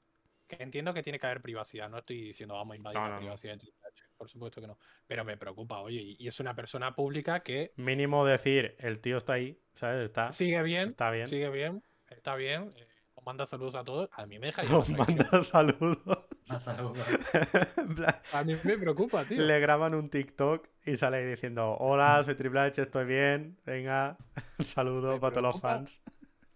Que 0.56 0.62
entiendo 0.62 0.92
que 0.92 1.02
tiene 1.02 1.18
que 1.18 1.26
haber 1.26 1.40
privacidad. 1.40 1.88
No 1.88 1.98
estoy 1.98 2.20
diciendo 2.22 2.54
vamos 2.54 2.74
a 2.74 2.76
invadir 2.76 2.98
No, 2.98 3.04
la 3.04 3.08
no, 3.08 3.14
no. 3.14 3.20
privacidad 3.20 3.52
de 3.54 3.58
Triple 3.60 3.80
H. 3.88 4.02
Por 4.16 4.28
supuesto 4.28 4.60
que 4.60 4.66
no. 4.66 4.78
Pero 5.06 5.24
me 5.24 5.36
preocupa, 5.36 5.80
oye, 5.80 6.00
y 6.00 6.16
y 6.18 6.28
es 6.28 6.38
una 6.40 6.54
persona 6.54 6.94
pública 6.94 7.40
que 7.40 7.72
Mínimo 7.76 8.26
decir, 8.26 8.74
el 8.78 9.00
tío 9.00 9.16
está 9.16 9.34
ahí, 9.34 9.58
¿sabes? 9.74 10.04
Está, 10.04 10.30
sigue 10.32 10.62
bien, 10.62 10.88
está 10.88 11.10
bien. 11.10 11.26
sigue 11.28 11.48
bien, 11.50 11.82
está 12.08 12.34
bien. 12.36 12.72
eh, 12.76 12.86
os 13.14 13.24
manda 13.24 13.44
saludos 13.46 13.74
a 13.74 13.84
todos. 13.84 14.08
A 14.12 14.26
mí 14.26 14.38
me 14.38 14.46
deja 14.46 14.62
Os 14.74 14.88
manda 14.90 15.42
saludos. 15.42 16.26
Saludos. 16.42 16.98
A 18.34 18.44
mí 18.44 18.54
me 18.64 18.78
preocupa, 18.78 19.24
tío. 19.24 19.42
Le 19.42 19.60
graban 19.60 19.94
un 19.94 20.08
TikTok 20.10 20.68
y 20.86 20.96
sale 20.96 21.18
ahí 21.18 21.26
diciendo, 21.26 21.76
hola, 21.78 22.22
soy 22.24 22.34
Triple 22.34 22.60
H, 22.60 22.82
estoy 22.82 23.04
bien, 23.04 23.58
venga, 23.64 24.16
un 24.58 24.64
saludo 24.64 25.12
Me 25.14 25.20
para 25.20 25.32
todos 25.34 25.42
los 25.54 25.60
fans. 25.60 26.02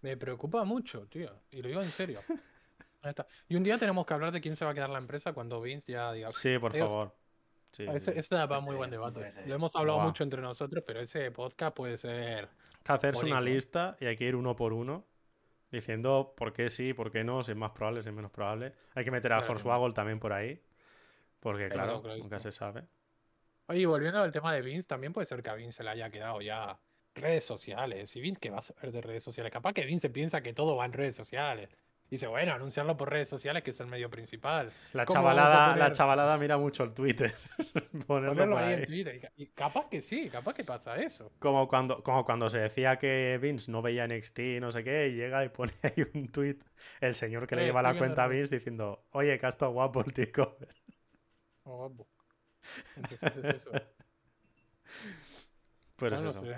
Me 0.01 0.17
preocupa 0.17 0.63
mucho, 0.65 1.07
tío. 1.07 1.31
Y 1.51 1.61
lo 1.61 1.67
digo 1.67 1.81
en 1.81 1.91
serio. 1.91 2.19
Ahí 3.05 3.09
está. 3.11 3.27
Y 3.47 3.55
un 3.55 3.63
día 3.63 3.77
tenemos 3.77 4.05
que 4.05 4.13
hablar 4.15 4.31
de 4.31 4.41
quién 4.41 4.55
se 4.55 4.65
va 4.65 4.71
a 4.71 4.73
quedar 4.73 4.89
la 4.89 4.97
empresa 4.97 5.31
cuando 5.33 5.61
Vince 5.61 5.91
ya 5.91 6.11
diga. 6.11 6.31
Sí, 6.31 6.57
por 6.57 6.73
favor. 6.75 7.15
Sí, 7.71 7.85
Ese, 7.87 8.13
sí. 8.13 8.19
ese 8.19 8.33
da 8.35 8.47
para 8.47 8.57
Ese- 8.59 8.65
muy 8.67 8.75
buen 8.75 8.89
debate. 8.89 9.31
Lo 9.45 9.55
hemos 9.55 9.75
hablado 9.75 9.99
mucho 9.99 10.23
entre 10.23 10.41
nosotros, 10.41 10.83
pero 10.87 11.01
ese 11.01 11.29
podcast 11.31 11.75
puede 11.75 11.97
ser. 11.97 12.45
Hay 12.45 12.83
que 12.83 12.91
hacerse 12.93 13.25
una 13.25 13.41
lista 13.41 13.95
y 13.99 14.05
hay 14.05 14.15
que 14.15 14.25
ir 14.25 14.35
uno 14.35 14.55
por 14.55 14.73
uno 14.73 15.05
diciendo 15.71 16.33
por 16.37 16.51
qué 16.53 16.69
sí, 16.69 16.93
por 16.93 17.11
qué 17.11 17.23
no, 17.23 17.43
si 17.43 17.51
es 17.51 17.57
más 17.57 17.71
probable, 17.71 18.01
si 18.01 18.09
es 18.09 18.15
menos 18.15 18.31
probable. 18.31 18.73
Hay 18.95 19.03
que 19.03 19.11
meter 19.11 19.33
a 19.33 19.37
Claro. 19.39 19.53
Hornswoggle 19.53 19.93
también 19.93 20.19
por 20.19 20.31
ahí, 20.33 20.61
porque 21.39 21.67
Claro, 21.67 21.85
claro, 21.85 22.01
claro, 22.01 22.17
nunca 22.19 22.39
se 22.39 22.51
sabe. 22.51 22.83
Oye, 23.67 23.79
y 23.81 23.85
volviendo 23.85 24.21
al 24.21 24.31
tema 24.31 24.53
de 24.53 24.61
Vince, 24.61 24.87
también 24.87 25.11
puede 25.11 25.25
ser 25.27 25.43
que 25.43 25.49
a 25.49 25.55
Vince 25.55 25.77
se 25.77 25.83
le 25.83 25.89
haya 25.89 26.09
quedado 26.09 26.39
ya 26.41 26.79
redes 27.15 27.43
sociales. 27.43 28.15
¿Y 28.15 28.21
Vince 28.21 28.39
qué 28.39 28.49
va 28.51 28.59
a 28.59 28.61
saber 28.61 28.91
de 28.91 29.01
redes 29.01 29.23
sociales? 29.23 29.51
Capaz 29.51 29.73
que 29.73 29.83
Vince 29.85 30.09
piensa 30.09 30.41
que 30.41 30.53
todo 30.53 30.75
va 30.77 30.85
en 30.85 30.93
redes 30.93 31.15
sociales. 31.15 31.69
Dice, 32.09 32.27
bueno, 32.27 32.53
anunciarlo 32.53 32.95
por 32.95 33.09
redes 33.09 33.27
sociales, 33.27 33.63
que 33.63 33.71
es 33.71 33.79
el 33.79 33.87
medio 33.87 34.09
principal. 34.11 34.71
La 34.93 35.05
¿Cómo 35.05 35.23
vamos 35.23 35.41
a 35.41 35.45
chavalada, 35.45 35.75
la 35.75 35.91
chavalada 35.91 36.37
mira 36.37 36.57
mucho 36.57 36.83
el 36.83 36.93
Twitter. 36.93 37.33
Ponerlo 38.07 38.33
Ponerlo 38.33 38.57
ahí 38.59 38.73
ahí. 38.73 38.73
en 38.81 38.85
Twitter. 38.85 39.15
Y 39.15 39.19
ca- 39.19 39.31
Y 39.35 39.47
capaz 39.47 39.89
que 39.89 40.01
sí, 40.03 40.29
capaz 40.29 40.53
que 40.53 40.63
pasa 40.63 40.95
eso. 40.97 41.31
Como 41.39 41.67
cuando, 41.67 42.03
como 42.03 42.23
cuando 42.23 42.47
se 42.47 42.59
decía 42.59 42.97
que 42.97 43.39
Vince 43.41 43.71
no 43.71 43.81
veía 43.81 44.05
NXT 44.07 44.39
no 44.61 44.71
sé 44.71 44.83
qué, 44.83 45.07
y 45.07 45.15
llega 45.15 45.43
y 45.43 45.49
pone 45.49 45.73
ahí 45.81 46.05
un 46.13 46.27
tweet 46.29 46.57
el 47.01 47.15
señor 47.15 47.47
que 47.47 47.55
le 47.55 47.65
lleva 47.65 47.81
la 47.81 47.97
cuenta 47.97 48.23
a. 48.25 48.27
Vince 48.27 48.55
diciendo, 48.55 49.05
oye, 49.11 49.37
que 49.39 49.45
ha 49.47 49.49
estado 49.49 49.71
guapo 49.71 50.01
el 50.05 50.13
tico. 50.13 50.57
Oh, 51.63 51.77
guapo. 51.89 52.07
Entonces 52.97 53.35
es 53.37 53.43
eso. 53.55 53.71
Pues 55.95 56.11
No 56.21 56.29
eso. 56.29 56.41
sé. 56.41 56.55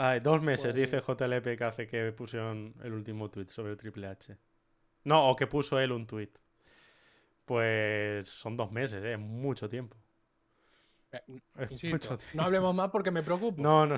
Ay, 0.00 0.20
dos 0.20 0.40
meses, 0.40 0.76
Pues- 0.76 0.76
dice 0.76 1.00
JLP 1.00 1.56
que 1.56 1.64
hace 1.64 1.86
que 1.88 2.12
pusieron 2.12 2.72
el 2.84 2.92
último 2.92 3.28
tweet 3.30 3.48
sobre 3.48 3.74
Triple 3.74 4.06
H. 4.06 4.36
No, 5.04 5.28
o 5.30 5.34
que 5.36 5.46
puso 5.48 5.78
él 5.80 5.90
un 5.90 6.06
tweet. 6.06 6.30
Pues 7.44 8.28
son 8.28 8.56
dos 8.56 8.70
meses, 8.70 9.02
¿eh? 9.04 9.16
Mucho 9.16 9.68
tiempo. 9.68 9.96
Eh, 11.12 11.20
Es 11.58 11.70
Insisto, 11.72 11.88
mucho 11.94 12.08
tiempo. 12.18 12.36
no 12.36 12.42
hablemos 12.44 12.74
más 12.74 12.90
porque 12.90 13.10
me 13.10 13.22
preocupo. 13.22 13.60
No, 13.60 13.86
No, 13.86 13.96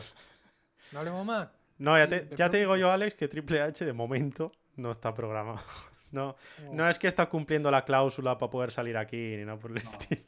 no, 0.92 0.98
hablemos 0.98 1.26
más. 1.26 1.48
no 1.78 1.98
ya, 1.98 2.04
Sí, 2.04 2.10
te, 2.28 2.36
ya 2.36 2.48
te 2.48 2.58
digo 2.58 2.76
yo, 2.76 2.90
Alex, 2.90 3.14
que 3.16 3.28
Triple 3.28 3.60
H 3.60 3.84
de 3.84 3.92
momento 3.92 4.52
no 4.76 4.90
está 4.92 5.12
programado. 5.14 5.60
No, 6.12 6.34
No. 6.64 6.72
no 6.74 6.88
es 6.90 6.98
que 6.98 7.06
está 7.06 7.28
cumpliendo 7.28 7.70
la 7.70 7.84
cláusula 7.84 8.36
para 8.36 8.50
poder 8.50 8.72
salir 8.72 8.96
aquí 8.96 9.16
ni 9.36 9.44
nada 9.44 9.56
por 9.60 9.70
el 9.70 9.76
No. 9.84 9.90
estilo. 9.90 10.24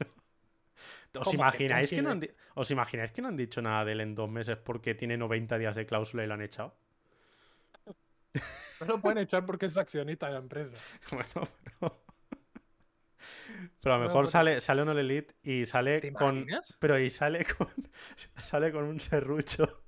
¿Os 1.14 1.24
¿Cómo 1.24 1.30
que 1.30 1.36
imagináis 1.36 1.90
que, 1.90 2.00
no 2.00 2.10
han 2.10 2.20
¿Os 2.54 2.70
imagináis 2.70 3.10
que 3.10 3.20
no 3.22 3.28
han 3.28 3.36
dicho 3.36 3.60
nada 3.60 3.84
de 3.84 3.92
él 3.92 4.00
en 4.00 4.14
dos 4.14 4.30
meses 4.30 4.56
porque 4.56 4.94
tiene 4.94 5.16
90 5.16 5.58
días 5.58 5.76
de 5.76 5.84
cláusula 5.84 6.24
y 6.24 6.26
lo 6.26 6.34
han 6.34 6.42
echado? 6.42 6.74
No 8.80 8.86
lo 8.86 9.00
pueden 9.00 9.18
echar 9.18 9.44
porque 9.44 9.66
es 9.66 9.76
accionista 9.76 10.26
de 10.26 10.32
la 10.32 10.38
empresa. 10.38 10.76
Bueno, 11.10 11.48
pero. 11.64 12.02
Pero 13.80 13.94
a 13.94 13.98
lo 13.98 14.04
mejor 14.04 14.26
sale, 14.26 14.60
sale 14.60 14.82
un 14.82 14.88
Elite 14.88 15.34
y 15.42 15.66
sale 15.66 16.00
¿Te 16.00 16.12
con. 16.12 16.46
Pero 16.80 16.98
y 16.98 17.10
sale 17.10 17.44
con. 17.44 17.68
Sale 18.36 18.72
con 18.72 18.84
un 18.84 18.98
serrucho 18.98 19.84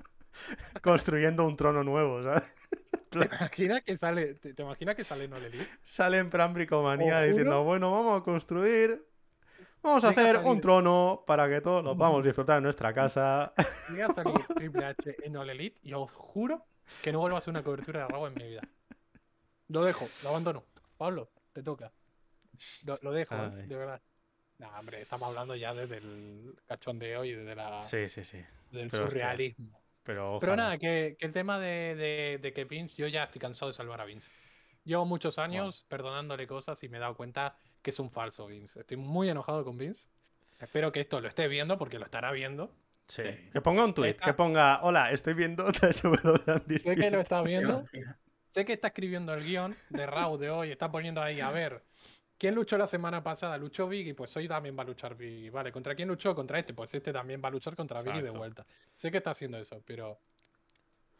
construyendo 0.80 1.44
un 1.44 1.56
trono 1.56 1.82
nuevo, 1.82 2.22
¿sabes? 2.22 2.54
¿Te 3.10 3.18
imaginas 3.18 3.82
que 3.82 3.96
sale, 3.96 4.34
te, 4.34 4.54
te 4.54 4.62
imaginas 4.62 4.94
que 4.94 5.04
sale 5.04 5.28
Noleli? 5.28 5.58
Sale 5.82 6.18
en 6.18 6.30
plan 6.30 6.52
bricomanía 6.52 7.22
diciendo, 7.22 7.62
bueno, 7.64 7.90
vamos 7.90 8.20
a 8.20 8.24
construir. 8.24 9.04
Vamos 9.84 10.02
a 10.04 10.08
a 10.08 10.10
hacer 10.10 10.38
un 10.38 10.60
trono 10.60 11.22
para 11.26 11.48
que 11.48 11.60
todos 11.60 11.84
lo 11.84 11.96
podamos 11.96 12.24
disfrutar 12.24 12.56
en 12.58 12.64
nuestra 12.64 12.92
casa. 12.92 13.52
Llega 13.90 14.06
a 14.06 14.12
salir 14.12 14.34
Triple 14.56 14.84
H 14.84 15.16
en 15.22 15.36
All 15.36 15.50
Elite 15.50 15.78
y 15.82 15.92
os 15.92 16.10
juro 16.10 16.66
que 17.02 17.12
no 17.12 17.20
vuelvo 17.20 17.36
a 17.36 17.38
hacer 17.38 17.50
una 17.52 17.62
cobertura 17.62 18.00
de 18.00 18.08
Raw 18.08 18.26
en 18.26 18.34
mi 18.34 18.48
vida. 18.48 18.62
Lo 19.68 19.84
dejo, 19.84 20.08
lo 20.22 20.30
abandono. 20.30 20.64
Pablo, 20.96 21.30
te 21.52 21.62
toca. 21.62 21.92
Lo, 22.84 22.98
lo 23.02 23.12
dejo, 23.12 23.34
¿eh? 23.34 23.50
Ay. 23.62 23.66
de 23.66 23.76
verdad. 23.76 24.00
Nah, 24.58 24.78
hombre, 24.78 25.00
estamos 25.00 25.28
hablando 25.28 25.56
ya 25.56 25.74
desde 25.74 25.98
el 25.98 26.54
cachondeo 26.66 27.24
y 27.24 27.32
desde 27.32 27.54
la, 27.56 27.82
Sí, 27.82 28.08
sí, 28.08 28.24
sí. 28.24 28.38
del 28.70 28.88
pero 28.88 29.04
hostia, 29.04 29.20
surrealismo. 29.22 29.82
Pero, 30.04 30.38
Pero 30.40 30.52
ojalá. 30.52 30.56
nada, 30.64 30.78
que, 30.78 31.16
que 31.18 31.26
el 31.26 31.32
tema 31.32 31.58
de, 31.58 31.94
de- 31.96 32.38
de 32.40 32.52
que 32.52 32.64
Vince, 32.64 32.94
yo 32.96 33.08
ya 33.08 33.24
estoy 33.24 33.40
cansado 33.40 33.70
de 33.70 33.74
salvar 33.74 34.00
a 34.00 34.04
Vince. 34.04 34.30
Llevo 34.84 35.04
muchos 35.06 35.38
años 35.38 35.84
perdonándole 35.88 36.46
cosas 36.46 36.82
y 36.84 36.88
me 36.88 36.98
he 36.98 37.00
dado 37.00 37.16
cuenta 37.16 37.56
que 37.84 37.90
es 37.90 37.98
un 38.00 38.10
falso 38.10 38.46
Vince. 38.46 38.80
Estoy 38.80 38.96
muy 38.96 39.28
enojado 39.28 39.64
con 39.64 39.76
Vince. 39.78 40.08
Espero 40.58 40.90
que 40.90 41.00
esto 41.00 41.20
lo 41.20 41.28
esté 41.28 41.46
viendo 41.46 41.78
porque 41.78 41.98
lo 41.98 42.06
estará 42.06 42.32
viendo. 42.32 42.74
Sí. 43.06 43.22
Sí. 43.22 43.50
Que 43.52 43.60
ponga 43.60 43.84
un 43.84 43.92
tweet, 43.92 44.10
Está- 44.12 44.24
que 44.24 44.34
ponga, 44.34 44.82
hola, 44.82 45.12
estoy 45.12 45.34
viendo 45.34 45.70
THW 45.72 46.78
Sé 46.82 46.96
que 46.96 47.10
lo 47.10 47.20
está 47.20 47.42
¿Te 47.42 47.48
viendo. 47.48 47.84
Sé 48.50 48.64
que 48.64 48.72
está 48.72 48.88
escribiendo 48.88 49.34
el 49.34 49.44
guion 49.44 49.76
de 49.90 50.06
Raw 50.06 50.38
de 50.38 50.48
hoy. 50.48 50.70
Está 50.70 50.90
poniendo 50.90 51.22
ahí, 51.22 51.40
a 51.40 51.50
ver, 51.50 51.84
¿Quién 52.36 52.56
luchó 52.56 52.76
la 52.76 52.86
semana 52.88 53.22
pasada? 53.22 53.56
Luchó 53.56 53.88
Biggie, 53.88 54.12
pues 54.14 54.36
hoy 54.36 54.48
también 54.48 54.76
va 54.76 54.82
a 54.82 54.86
luchar 54.86 55.14
Biggie. 55.16 55.50
Vale, 55.50 55.70
¿contra 55.70 55.94
quién 55.94 56.08
luchó? 56.08 56.34
Contra 56.34 56.58
este, 56.58 56.74
pues 56.74 56.92
este 56.92 57.12
también 57.12 57.40
va 57.42 57.48
a 57.48 57.50
luchar 57.52 57.76
contra 57.76 58.00
Biggie 58.02 58.14
de 58.22 58.28
Exacto. 58.28 58.38
vuelta. 58.38 58.66
Sé 58.92 59.10
que 59.10 59.18
está 59.18 59.30
haciendo 59.30 59.56
eso, 59.56 59.80
pero 59.86 60.18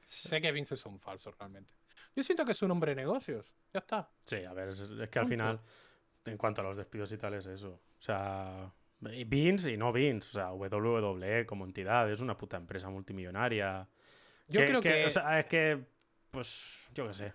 sé 0.02 0.40
que 0.40 0.50
Vince 0.52 0.74
es 0.74 0.84
un 0.86 0.98
falso 0.98 1.30
realmente. 1.38 1.72
Yo 2.16 2.22
siento 2.24 2.44
que 2.44 2.52
es 2.52 2.62
un 2.62 2.70
hombre 2.72 2.90
de 2.92 2.96
negocios. 3.02 3.54
Ya 3.72 3.80
está. 3.80 4.08
Sí, 4.24 4.42
a 4.46 4.52
ver, 4.52 4.68
es, 4.70 4.80
es 4.80 5.08
que 5.08 5.18
al 5.18 5.26
final, 5.26 5.60
en 6.24 6.36
cuanto 6.36 6.60
a 6.60 6.64
los 6.64 6.76
despidos 6.76 7.12
y 7.12 7.18
tal, 7.18 7.34
es 7.34 7.46
eso. 7.46 7.70
O 7.70 8.02
sea, 8.02 8.72
Vince 9.00 9.72
y 9.72 9.76
no 9.76 9.92
Vince. 9.92 10.28
O 10.28 10.32
sea, 10.32 10.52
WWE 10.52 11.46
como 11.46 11.64
entidad 11.64 12.10
es 12.10 12.20
una 12.20 12.36
puta 12.36 12.56
empresa 12.56 12.88
multimillonaria. 12.90 13.88
Yo 14.48 14.60
creo 14.60 14.80
que, 14.80 15.06
O 15.06 15.10
sea, 15.10 15.38
es 15.38 15.46
que, 15.46 15.84
pues, 16.30 16.88
yo 16.94 17.06
qué 17.08 17.14
sé. 17.14 17.32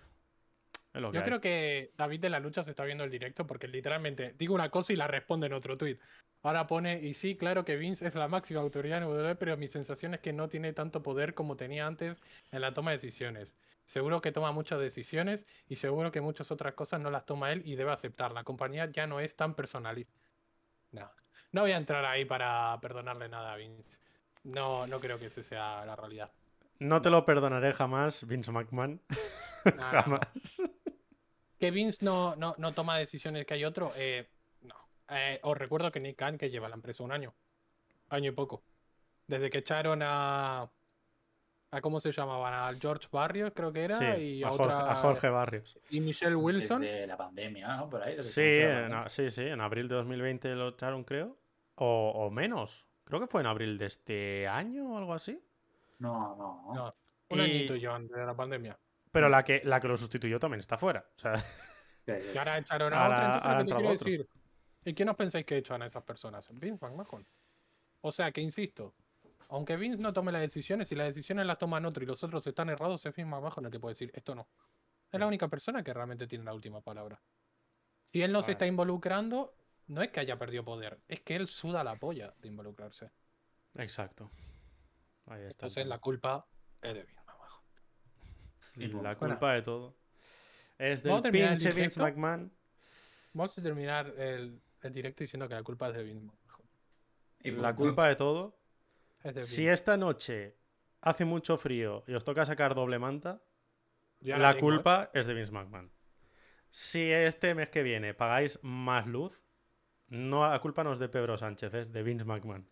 Yo 0.94 1.10
hay. 1.12 1.22
creo 1.22 1.40
que 1.40 1.92
David 1.96 2.20
de 2.20 2.30
la 2.30 2.40
lucha 2.40 2.62
se 2.62 2.70
está 2.70 2.84
viendo 2.84 3.04
el 3.04 3.10
directo 3.10 3.46
porque 3.46 3.68
literalmente 3.68 4.34
digo 4.36 4.54
una 4.54 4.70
cosa 4.70 4.92
y 4.92 4.96
la 4.96 5.06
responde 5.06 5.46
en 5.46 5.52
otro 5.52 5.78
tweet. 5.78 5.98
Ahora 6.42 6.66
pone, 6.66 6.98
y 7.00 7.14
sí, 7.14 7.36
claro 7.36 7.64
que 7.64 7.76
Vince 7.76 8.06
es 8.06 8.14
la 8.14 8.26
máxima 8.26 8.60
autoridad 8.60 8.98
en 8.98 9.04
WWE, 9.04 9.36
pero 9.36 9.56
mi 9.56 9.68
sensación 9.68 10.14
es 10.14 10.20
que 10.20 10.32
no 10.32 10.48
tiene 10.48 10.72
tanto 10.72 11.02
poder 11.02 11.34
como 11.34 11.56
tenía 11.56 11.86
antes 11.86 12.20
en 12.50 12.62
la 12.62 12.72
toma 12.72 12.90
de 12.90 12.96
decisiones. 12.96 13.56
Seguro 13.90 14.20
que 14.20 14.30
toma 14.30 14.52
muchas 14.52 14.78
decisiones 14.78 15.48
y 15.66 15.74
seguro 15.74 16.12
que 16.12 16.20
muchas 16.20 16.52
otras 16.52 16.74
cosas 16.74 17.00
no 17.00 17.10
las 17.10 17.26
toma 17.26 17.50
él 17.50 17.62
y 17.64 17.74
debe 17.74 17.90
aceptar. 17.90 18.30
La 18.30 18.44
compañía 18.44 18.86
ya 18.86 19.04
no 19.08 19.18
es 19.18 19.34
tan 19.34 19.56
personalista. 19.56 20.16
No, 20.92 21.10
no 21.50 21.62
voy 21.62 21.72
a 21.72 21.76
entrar 21.76 22.04
ahí 22.04 22.24
para 22.24 22.78
perdonarle 22.80 23.28
nada 23.28 23.52
a 23.52 23.56
Vince. 23.56 23.98
No, 24.44 24.86
no 24.86 25.00
creo 25.00 25.18
que 25.18 25.26
ese 25.26 25.42
sea 25.42 25.84
la 25.84 25.96
realidad. 25.96 26.30
No 26.78 27.02
te 27.02 27.10
lo 27.10 27.24
perdonaré 27.24 27.72
jamás, 27.72 28.24
Vince 28.28 28.52
McMahon. 28.52 29.02
No, 29.64 29.72
no, 29.72 29.72
no. 29.74 29.82
jamás. 29.82 30.62
Que 31.58 31.72
Vince 31.72 32.04
no, 32.04 32.36
no, 32.36 32.54
no 32.58 32.70
toma 32.70 32.96
decisiones 32.96 33.44
que 33.44 33.54
hay 33.54 33.64
otro, 33.64 33.90
eh, 33.96 34.28
no. 34.62 34.76
Eh, 35.08 35.40
os 35.42 35.58
recuerdo 35.58 35.90
que 35.90 35.98
Nick 35.98 36.14
Khan, 36.14 36.38
que 36.38 36.48
lleva 36.48 36.68
la 36.68 36.76
empresa 36.76 37.02
un 37.02 37.10
año, 37.10 37.34
año 38.08 38.30
y 38.30 38.34
poco. 38.34 38.62
Desde 39.26 39.50
que 39.50 39.58
echaron 39.58 40.00
a. 40.04 40.70
a 41.72 41.80
¿Cómo 41.80 42.00
se 42.00 42.10
llamaban? 42.12 42.52
Al 42.52 42.80
George 42.80 43.06
Barrios, 43.12 43.52
creo 43.54 43.72
que 43.72 43.84
era, 43.84 43.96
Sí, 43.96 44.04
y 44.04 44.42
a 44.42 44.48
a, 44.48 44.50
Jorge, 44.50 44.74
otra. 44.74 44.90
a 44.90 44.94
Jorge 44.96 45.28
Barrios. 45.28 45.78
Y 45.90 46.00
Michelle 46.00 46.34
Wilson. 46.34 46.82
Desde 46.82 47.06
la 47.06 47.16
pandemia, 47.16 47.76
¿no? 47.76 47.88
Por 47.88 48.02
ahí. 48.02 48.16
desde 48.16 48.30
Sí, 48.30 48.40
en, 48.42 49.08
sí, 49.08 49.30
sí, 49.30 49.42
en 49.42 49.60
abril 49.60 49.86
de 49.88 49.94
2020 49.96 50.48
lo 50.56 50.68
echaron, 50.70 51.04
creo. 51.04 51.38
O, 51.76 52.10
o 52.14 52.30
menos. 52.30 52.86
Creo 53.04 53.20
que 53.20 53.26
fue 53.26 53.40
en 53.40 53.46
abril 53.46 53.78
de 53.78 53.86
este 53.86 54.46
año 54.48 54.94
o 54.94 54.98
algo 54.98 55.14
así. 55.14 55.40
No, 55.98 56.34
no. 56.36 56.74
No, 56.74 56.90
un 57.30 57.38
Y- 57.38 57.42
añito 57.42 57.76
yo 57.76 57.94
antes 57.94 58.16
de 58.16 58.26
la 58.26 58.34
pandemia. 58.34 58.78
Pero 59.12 59.28
la 59.28 59.42
que, 59.44 59.62
la 59.64 59.80
que 59.80 59.88
lo 59.88 59.96
sustituyó 59.96 60.38
también 60.38 60.60
está 60.60 60.76
fuera. 60.78 61.04
O 61.16 61.18
sea. 61.18 61.34
Y 62.06 62.36
ahora 62.38 62.58
echaron 62.58 62.92
a 62.92 63.04
Ahora- 63.04 63.14
otra, 63.14 63.26
entonces 63.26 63.46
ahora 63.46 63.58
lo 63.60 63.64
que 63.64 63.70
te 63.70 63.76
quiero 63.76 63.94
otro. 63.94 64.04
decir. 64.04 64.28
¿Y 64.84 64.94
qué 64.94 65.04
nos 65.04 65.14
pensáis 65.16 65.44
que 65.46 65.56
echan 65.58 65.82
a 65.82 65.86
esas 65.86 66.02
personas? 66.02 66.48
Vince 66.52 66.84
McMahon. 66.84 67.24
O 68.00 68.10
sea 68.10 68.32
que 68.32 68.40
insisto, 68.40 68.94
aunque 69.50 69.76
Vince 69.76 70.00
no 70.02 70.12
tome 70.12 70.32
las 70.32 70.40
decisiones, 70.40 70.88
si 70.88 70.94
las 70.94 71.08
decisiones 71.08 71.46
las 71.46 71.58
toman 71.58 71.84
otro 71.84 72.02
y 72.02 72.06
los 72.06 72.22
otros 72.22 72.46
están 72.46 72.68
errados, 72.70 73.04
es 73.04 73.14
Vince 73.14 73.28
McMahon 73.30 73.64
el 73.66 73.70
que 73.70 73.80
puede 73.80 73.92
decir 73.92 74.10
esto 74.14 74.34
no. 74.34 74.48
Es 75.12 75.18
la 75.18 75.26
única 75.26 75.48
persona 75.48 75.82
que 75.82 75.92
realmente 75.92 76.26
tiene 76.26 76.44
la 76.44 76.54
última 76.54 76.80
palabra. 76.80 77.20
Si 78.04 78.22
él 78.22 78.32
no 78.32 78.42
se 78.42 78.52
está 78.52 78.66
involucrando, 78.66 79.54
no 79.88 80.02
es 80.02 80.10
que 80.10 80.20
haya 80.20 80.38
perdido 80.38 80.64
poder, 80.64 81.00
es 81.08 81.20
que 81.22 81.34
él 81.36 81.48
suda 81.48 81.82
la 81.84 81.96
polla 81.96 82.32
de 82.38 82.48
involucrarse. 82.48 83.10
exacto. 83.74 84.30
Ahí 85.26 85.42
está. 85.42 85.66
Entonces 85.66 85.86
la 85.86 85.98
culpa 85.98 86.46
es 86.80 86.94
de 86.94 87.02
Vince 87.02 87.20
McMahon. 87.26 87.62
Y. 88.76 88.86
La 88.88 89.14
Bueno. 89.14 89.18
culpa 89.18 89.52
de 89.52 89.62
todo. 89.62 89.96
Es 90.78 91.02
del 91.02 91.22
pinche 91.22 91.72
Vince. 91.72 92.00
McMahon. 92.00 92.52
Vamos 93.34 93.56
a 93.58 93.62
terminar 93.62 94.08
el, 94.16 94.60
el 94.82 94.92
directo 94.92 95.22
diciendo 95.22 95.46
que 95.48 95.54
la 95.54 95.62
culpa 95.62 95.88
es 95.90 95.96
de 95.96 96.04
Vince 96.04 96.24
McMahon. 96.24 96.68
Y 97.42 97.50
La 97.52 97.74
culpa 97.74 98.08
de 98.08 98.16
todo. 98.16 98.59
Es 99.22 99.48
Si 99.48 99.66
esta 99.68 99.96
noche 99.96 100.56
hace 101.02 101.24
mucho 101.24 101.56
frío 101.56 102.04
y 102.06 102.14
os 102.14 102.24
toca 102.24 102.44
sacar 102.46 102.74
doble 102.74 102.98
manta, 102.98 103.42
la 104.20 104.36
mismo, 104.36 104.50
¿eh? 104.50 104.60
culpa 104.60 105.10
es 105.14 105.26
de 105.26 105.34
Vince 105.34 105.52
McMahon. 105.52 105.92
Si 106.70 107.10
este 107.10 107.54
mes 107.54 107.68
que 107.70 107.82
viene 107.82 108.14
pagáis 108.14 108.58
más 108.62 109.06
luz, 109.06 109.42
no, 110.08 110.48
la 110.48 110.58
culpa 110.60 110.84
no 110.84 110.92
es 110.92 110.98
de 110.98 111.08
Pedro 111.08 111.36
Sánchez, 111.36 111.72
es 111.74 111.92
de 111.92 112.02
Vince 112.02 112.24
McMahon. 112.24 112.68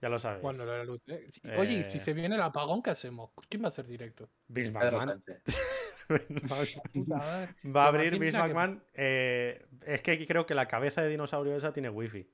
Ya 0.00 0.08
lo 0.08 0.18
sabéis. 0.18 0.42
Cuando 0.42 0.66
la 0.66 0.82
luz. 0.84 1.00
eh, 1.06 1.26
si- 1.30 1.40
Oye, 1.56 1.74
¿y 1.74 1.84
si 1.84 1.98
Eh. 1.98 2.00
se 2.00 2.12
viene 2.12 2.34
el 2.34 2.42
apagón, 2.42 2.82
¿qué 2.82 2.90
hacemos? 2.90 3.30
¿Quién 3.48 3.62
va 3.62 3.66
a 3.66 3.68
hacer 3.68 3.86
directo? 3.86 4.28
Vince 4.48 4.72
McMahon 4.72 5.22
va 6.12 7.86
a 7.86 7.90
¿Te 7.92 7.96
abrir 7.96 8.18
Vince 8.18 8.36
que- 8.36 8.42
McMahon. 8.42 8.84
eh, 8.94 9.64
es 9.86 10.02
que 10.02 10.26
creo 10.26 10.44
que 10.44 10.54
la 10.54 10.66
cabeza 10.66 11.02
de 11.02 11.08
dinosaurio 11.08 11.56
esa 11.56 11.72
tiene 11.72 11.88
wifi. 11.88 12.28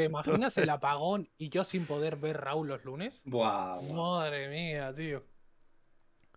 ¿Te 0.00 0.06
imaginas 0.06 0.58
el 0.58 0.70
apagón 0.70 1.28
y 1.36 1.48
yo 1.48 1.64
sin 1.64 1.86
poder 1.86 2.16
ver 2.16 2.40
Raúl 2.40 2.68
los 2.68 2.84
lunes? 2.84 3.22
Buah, 3.26 3.78
buah. 3.80 4.20
Madre 4.20 4.48
mía, 4.48 4.94
tío. 4.94 5.24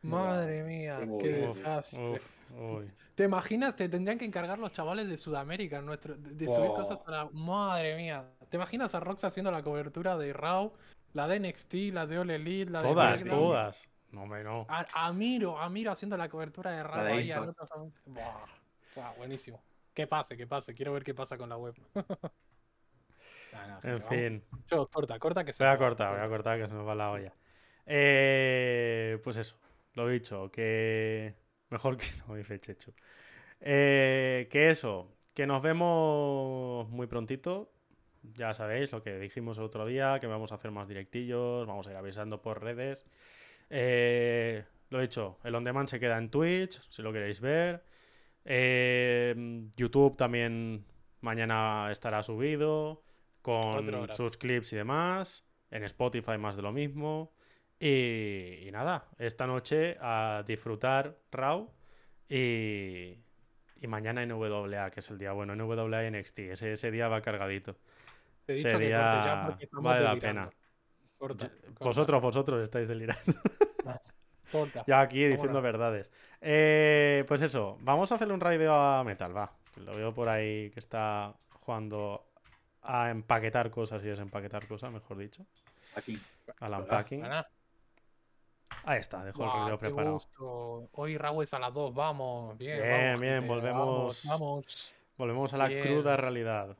Buah, 0.01 0.25
Madre 0.25 0.63
mía, 0.63 0.97
qué 0.99 1.05
qué 1.05 1.07
movida. 1.07 1.47
Uf, 1.47 1.55
desastre. 1.57 2.11
uf, 2.11 2.31
uy. 2.51 2.91
¿Te 3.15 3.23
imaginas? 3.23 3.75
Te 3.75 3.87
tendrían 3.87 4.17
que 4.17 4.25
encargar 4.25 4.59
los 4.59 4.73
chavales 4.73 5.07
de 5.07 5.17
Sudamérica 5.17 5.81
nuestro, 5.81 6.15
de, 6.15 6.31
de 6.31 6.45
subir 6.47 6.71
cosas 6.71 7.01
a 7.05 7.11
la. 7.11 7.29
Madre 7.31 7.95
mía. 7.95 8.29
¿Te 8.49 8.57
imaginas 8.57 8.93
a 8.95 8.99
Rox 8.99 9.23
haciendo 9.23 9.51
la 9.51 9.63
cobertura 9.63 10.17
de 10.17 10.33
Raw, 10.33 10.73
la 11.13 11.27
de 11.27 11.39
NXT, 11.39 11.73
la 11.93 12.05
de 12.05 12.19
All 12.19 12.31
Elite, 12.31 12.71
la 12.71 12.81
de 12.81 12.89
Todas, 12.89 13.23
todas. 13.23 13.89
No, 14.11 14.27
me 14.27 14.43
no. 14.43 14.65
A, 14.67 14.85
a 14.93 15.13
Miro, 15.13 15.57
a 15.57 15.69
Miro 15.69 15.91
haciendo 15.91 16.17
la 16.17 16.27
cobertura 16.27 16.71
de 16.71 16.83
Raw 16.83 17.05
ahí 17.05 17.31
a 17.31 17.39
buah, 17.39 19.13
buenísimo. 19.17 19.63
Que 19.93 20.05
pase, 20.05 20.35
que 20.35 20.47
pase. 20.47 20.73
Quiero 20.73 20.91
ver 20.91 21.03
qué 21.03 21.13
pasa 21.13 21.37
con 21.37 21.49
la 21.49 21.57
web. 21.57 21.75
Gente, 23.53 23.89
En 23.89 24.01
fin. 24.03 24.43
Yo, 24.69 24.87
corta, 24.89 25.19
corta 25.19 25.43
que 25.45 25.53
se 25.53 25.63
Voy 25.63 25.67
a 25.67 25.77
nos 25.77 25.79
va, 25.81 25.87
cortar, 25.87 26.09
voy 26.09 26.19
a 26.19 26.27
corta. 26.27 26.29
cortar 26.29 26.59
que 26.59 26.67
se 26.67 26.73
nos 26.73 26.87
va 26.87 26.95
la 26.95 27.11
olla. 27.11 27.33
Eh, 27.85 29.19
pues 29.23 29.37
eso, 29.37 29.57
lo 29.93 30.07
dicho, 30.07 30.51
que 30.51 31.35
mejor 31.69 31.97
que 31.97 32.05
no, 32.27 32.35
dice 32.35 32.59
Chechu. 32.59 32.93
Eh, 33.61 34.47
que 34.51 34.69
eso, 34.69 35.15
que 35.33 35.47
nos 35.47 35.61
vemos 35.61 36.89
muy 36.89 37.07
prontito. 37.07 37.71
Ya 38.23 38.53
sabéis 38.53 38.91
lo 38.91 39.03
que 39.03 39.19
dijimos 39.19 39.57
el 39.57 39.65
otro 39.65 39.85
día, 39.85 40.19
que 40.19 40.27
vamos 40.27 40.51
a 40.51 40.55
hacer 40.55 40.71
más 40.71 40.87
directillos, 40.87 41.67
vamos 41.67 41.87
a 41.87 41.91
ir 41.91 41.97
avisando 41.97 42.41
por 42.41 42.61
redes. 42.63 43.05
Eh, 43.69 44.65
lo 44.89 44.99
dicho, 45.01 45.39
el 45.43 45.55
on 45.55 45.63
demand 45.63 45.89
se 45.89 45.99
queda 45.99 46.17
en 46.17 46.29
Twitch, 46.29 46.79
si 46.89 47.01
lo 47.01 47.11
queréis 47.13 47.41
ver. 47.41 47.83
Eh, 48.45 49.35
YouTube 49.75 50.17
también 50.17 50.85
mañana 51.21 51.89
estará 51.91 52.23
subido 52.23 53.03
con 53.43 54.11
sus 54.11 54.37
clips 54.37 54.73
y 54.73 54.77
demás. 54.77 55.45
En 55.69 55.83
Spotify 55.83 56.37
más 56.39 56.55
de 56.55 56.63
lo 56.63 56.71
mismo. 56.71 57.33
Y, 57.79 58.67
y 58.67 58.69
nada, 58.71 59.09
esta 59.17 59.45
noche 59.45 59.97
a 59.99 60.43
disfrutar 60.47 61.17
Raw 61.31 61.69
y, 62.29 63.17
y 63.81 63.87
mañana 63.87 64.25
NWA, 64.25 64.89
que 64.89 65.01
es 65.01 65.09
el 65.09 65.17
día 65.17 65.33
bueno, 65.33 65.55
NWA 65.55 66.09
NXT. 66.09 66.39
Ese, 66.39 66.73
ese 66.73 66.91
día 66.91 67.09
va 67.09 67.21
cargadito. 67.21 67.75
Te 68.45 68.53
he 68.53 68.55
dicho 68.55 68.69
Ese 68.69 68.77
que 68.79 68.89
ya 68.89 69.45
porque 69.47 69.67
vale 69.71 70.01
la 70.01 70.15
pena. 70.15 70.49
Corta, 71.17 71.49
corta, 71.49 71.85
Vosotros, 71.85 72.21
vosotros 72.21 72.63
estáis 72.63 72.87
delirando. 72.87 73.21
corta. 74.51 74.83
Ya 74.87 75.01
aquí 75.01 75.25
diciendo 75.25 75.61
verdades. 75.61 76.11
Eh, 76.39 77.25
pues 77.27 77.41
eso, 77.41 77.77
vamos 77.81 78.11
a 78.11 78.15
hacerle 78.15 78.33
un 78.33 78.39
raideo 78.39 78.73
a 78.73 79.03
Metal, 79.03 79.35
va. 79.35 79.51
Lo 79.77 79.93
veo 79.95 80.13
por 80.13 80.29
ahí 80.29 80.69
que 80.69 80.79
está 80.79 81.35
jugando 81.49 82.32
a 82.83 83.09
empaquetar 83.09 83.69
cosas 83.71 84.03
y 84.03 84.07
desempaquetar 84.07 84.67
cosas, 84.67 84.91
mejor 84.91 85.17
dicho. 85.17 85.45
Aquí. 85.95 86.17
Al 86.59 86.73
unpacking. 86.73 87.23
Ahí 88.85 88.99
está, 88.99 89.23
dejo 89.23 89.43
el 89.43 89.71
qué 89.71 89.77
preparado. 89.77 90.13
gusto. 90.13 90.89
Hoy 90.93 91.17
Raúl 91.17 91.43
es 91.43 91.53
a 91.53 91.59
las 91.59 91.73
2, 91.73 91.93
vamos. 91.93 92.57
Bien, 92.57 92.81
Bien, 92.81 93.05
vamos, 93.05 93.21
bien, 93.21 93.47
volvemos. 93.47 94.25
Vamos, 94.25 94.25
vamos. 94.27 94.93
Volvemos 95.17 95.53
a 95.53 95.57
la 95.57 95.67
Bien. 95.67 95.81
cruda 95.83 96.17
realidad. 96.17 96.75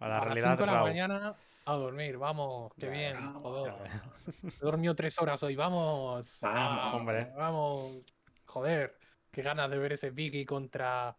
A 0.00 0.06
la 0.06 0.14
a 0.16 0.18
las 0.18 0.24
realidad 0.26 0.50
5 0.52 0.60
de 0.60 0.66
la 0.66 0.72
raw. 0.74 0.86
mañana 0.86 1.34
a 1.64 1.72
dormir, 1.72 2.18
vamos. 2.18 2.72
Qué 2.78 2.86
Ya 2.86 2.92
bien, 2.92 3.14
joder. 3.32 3.74
Ya 3.74 4.48
He 4.48 4.64
dormido 4.64 4.94
3 4.94 5.18
horas 5.20 5.42
hoy, 5.42 5.56
vamos. 5.56 6.38
Vamos, 6.40 6.80
Ah, 6.84 6.92
hombre. 6.94 7.32
Vamos. 7.36 8.02
Joder, 8.46 8.96
qué 9.32 9.42
ganas 9.42 9.68
de 9.70 9.78
ver 9.78 9.94
ese 9.94 10.10
Vicky 10.10 10.44
contra. 10.44 11.16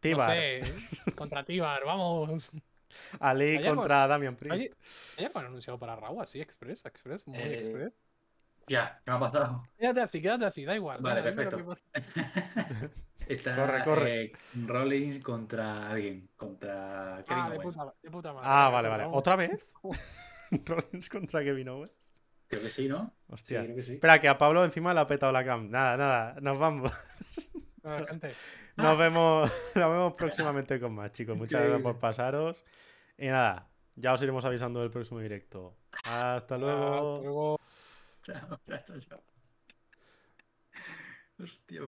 Tibar, 0.00 0.28
No 0.28 0.34
sé, 0.34 1.14
contra 1.14 1.44
Tibar, 1.44 1.84
vamos. 1.84 2.50
Ali 3.20 3.62
contra 3.64 4.06
Damian 4.06 4.36
Priest. 4.36 4.72
¿Ella 5.18 5.30
han 5.34 5.46
anunciado 5.46 5.78
para 5.78 5.96
Raúl 5.96 6.20
así, 6.22 6.40
Express, 6.40 6.84
Express, 6.84 7.26
muy 7.26 7.38
Eh, 7.38 7.54
Express? 7.58 7.92
Ya, 8.68 9.00
¿qué 9.04 9.10
me 9.10 9.16
ha 9.16 9.20
pasado? 9.20 9.62
Quédate 9.76 10.00
así, 10.00 10.22
quédate 10.22 10.44
así, 10.44 10.64
da 10.64 10.74
igual. 10.76 11.00
Vale, 11.00 11.22
perfecto. 11.22 11.56
que- 11.56 11.80
Está 13.26 13.54
Corre, 13.54 13.84
corre. 13.84 14.22
eh, 14.22 14.32
Rollins 14.66 15.22
contra 15.22 15.90
alguien. 15.90 16.28
Contra 16.36 17.22
Kevin 17.26 17.42
Ah, 17.44 17.50
de 17.50 17.56
Owens. 17.58 17.74
puta, 17.76 17.94
de 18.02 18.10
puta 18.10 18.32
madre. 18.32 18.48
ah, 18.50 18.68
vale, 18.70 18.88
vale. 18.88 19.04
¿Otra 19.12 19.36
vez? 19.36 19.72
Rollins 20.66 21.08
contra 21.08 21.44
Kevin 21.44 21.68
Owens. 21.68 22.12
Creo 22.48 22.62
que 22.62 22.70
sí, 22.70 22.88
¿no? 22.88 23.14
Hostia. 23.28 23.60
Sí, 23.60 23.64
creo 23.66 23.76
que 23.76 23.82
sí. 23.84 23.92
Espera, 23.94 24.18
que 24.18 24.28
a 24.28 24.36
Pablo 24.36 24.64
encima 24.64 24.92
le 24.92 24.98
ha 25.00 25.06
petado 25.06 25.30
la 25.30 25.44
cam. 25.44 25.70
Nada, 25.70 25.96
nada, 25.96 26.36
nos 26.40 26.58
vamos. 26.58 26.90
Bueno, 27.82 28.06
Nos 28.76 28.98
vemos, 28.98 29.50
nos 29.74 29.90
vemos 29.90 30.14
próximamente 30.14 30.78
con 30.80 30.94
más, 30.94 31.12
chicos. 31.12 31.36
Muchas 31.36 31.62
gracias 31.62 31.82
por 31.82 31.98
pasaros. 31.98 32.64
Y 33.18 33.26
nada, 33.26 33.68
ya 33.96 34.12
os 34.12 34.22
iremos 34.22 34.44
avisando 34.44 34.80
del 34.80 34.90
próximo 34.90 35.20
directo. 35.20 35.76
Hasta 36.04 36.58
luego. 36.58 37.16
hasta 37.16 37.22
luego. 37.22 37.60
Chao, 38.22 38.60
chao, 38.86 39.00
chao. 39.00 39.22
Hostia. 41.42 41.86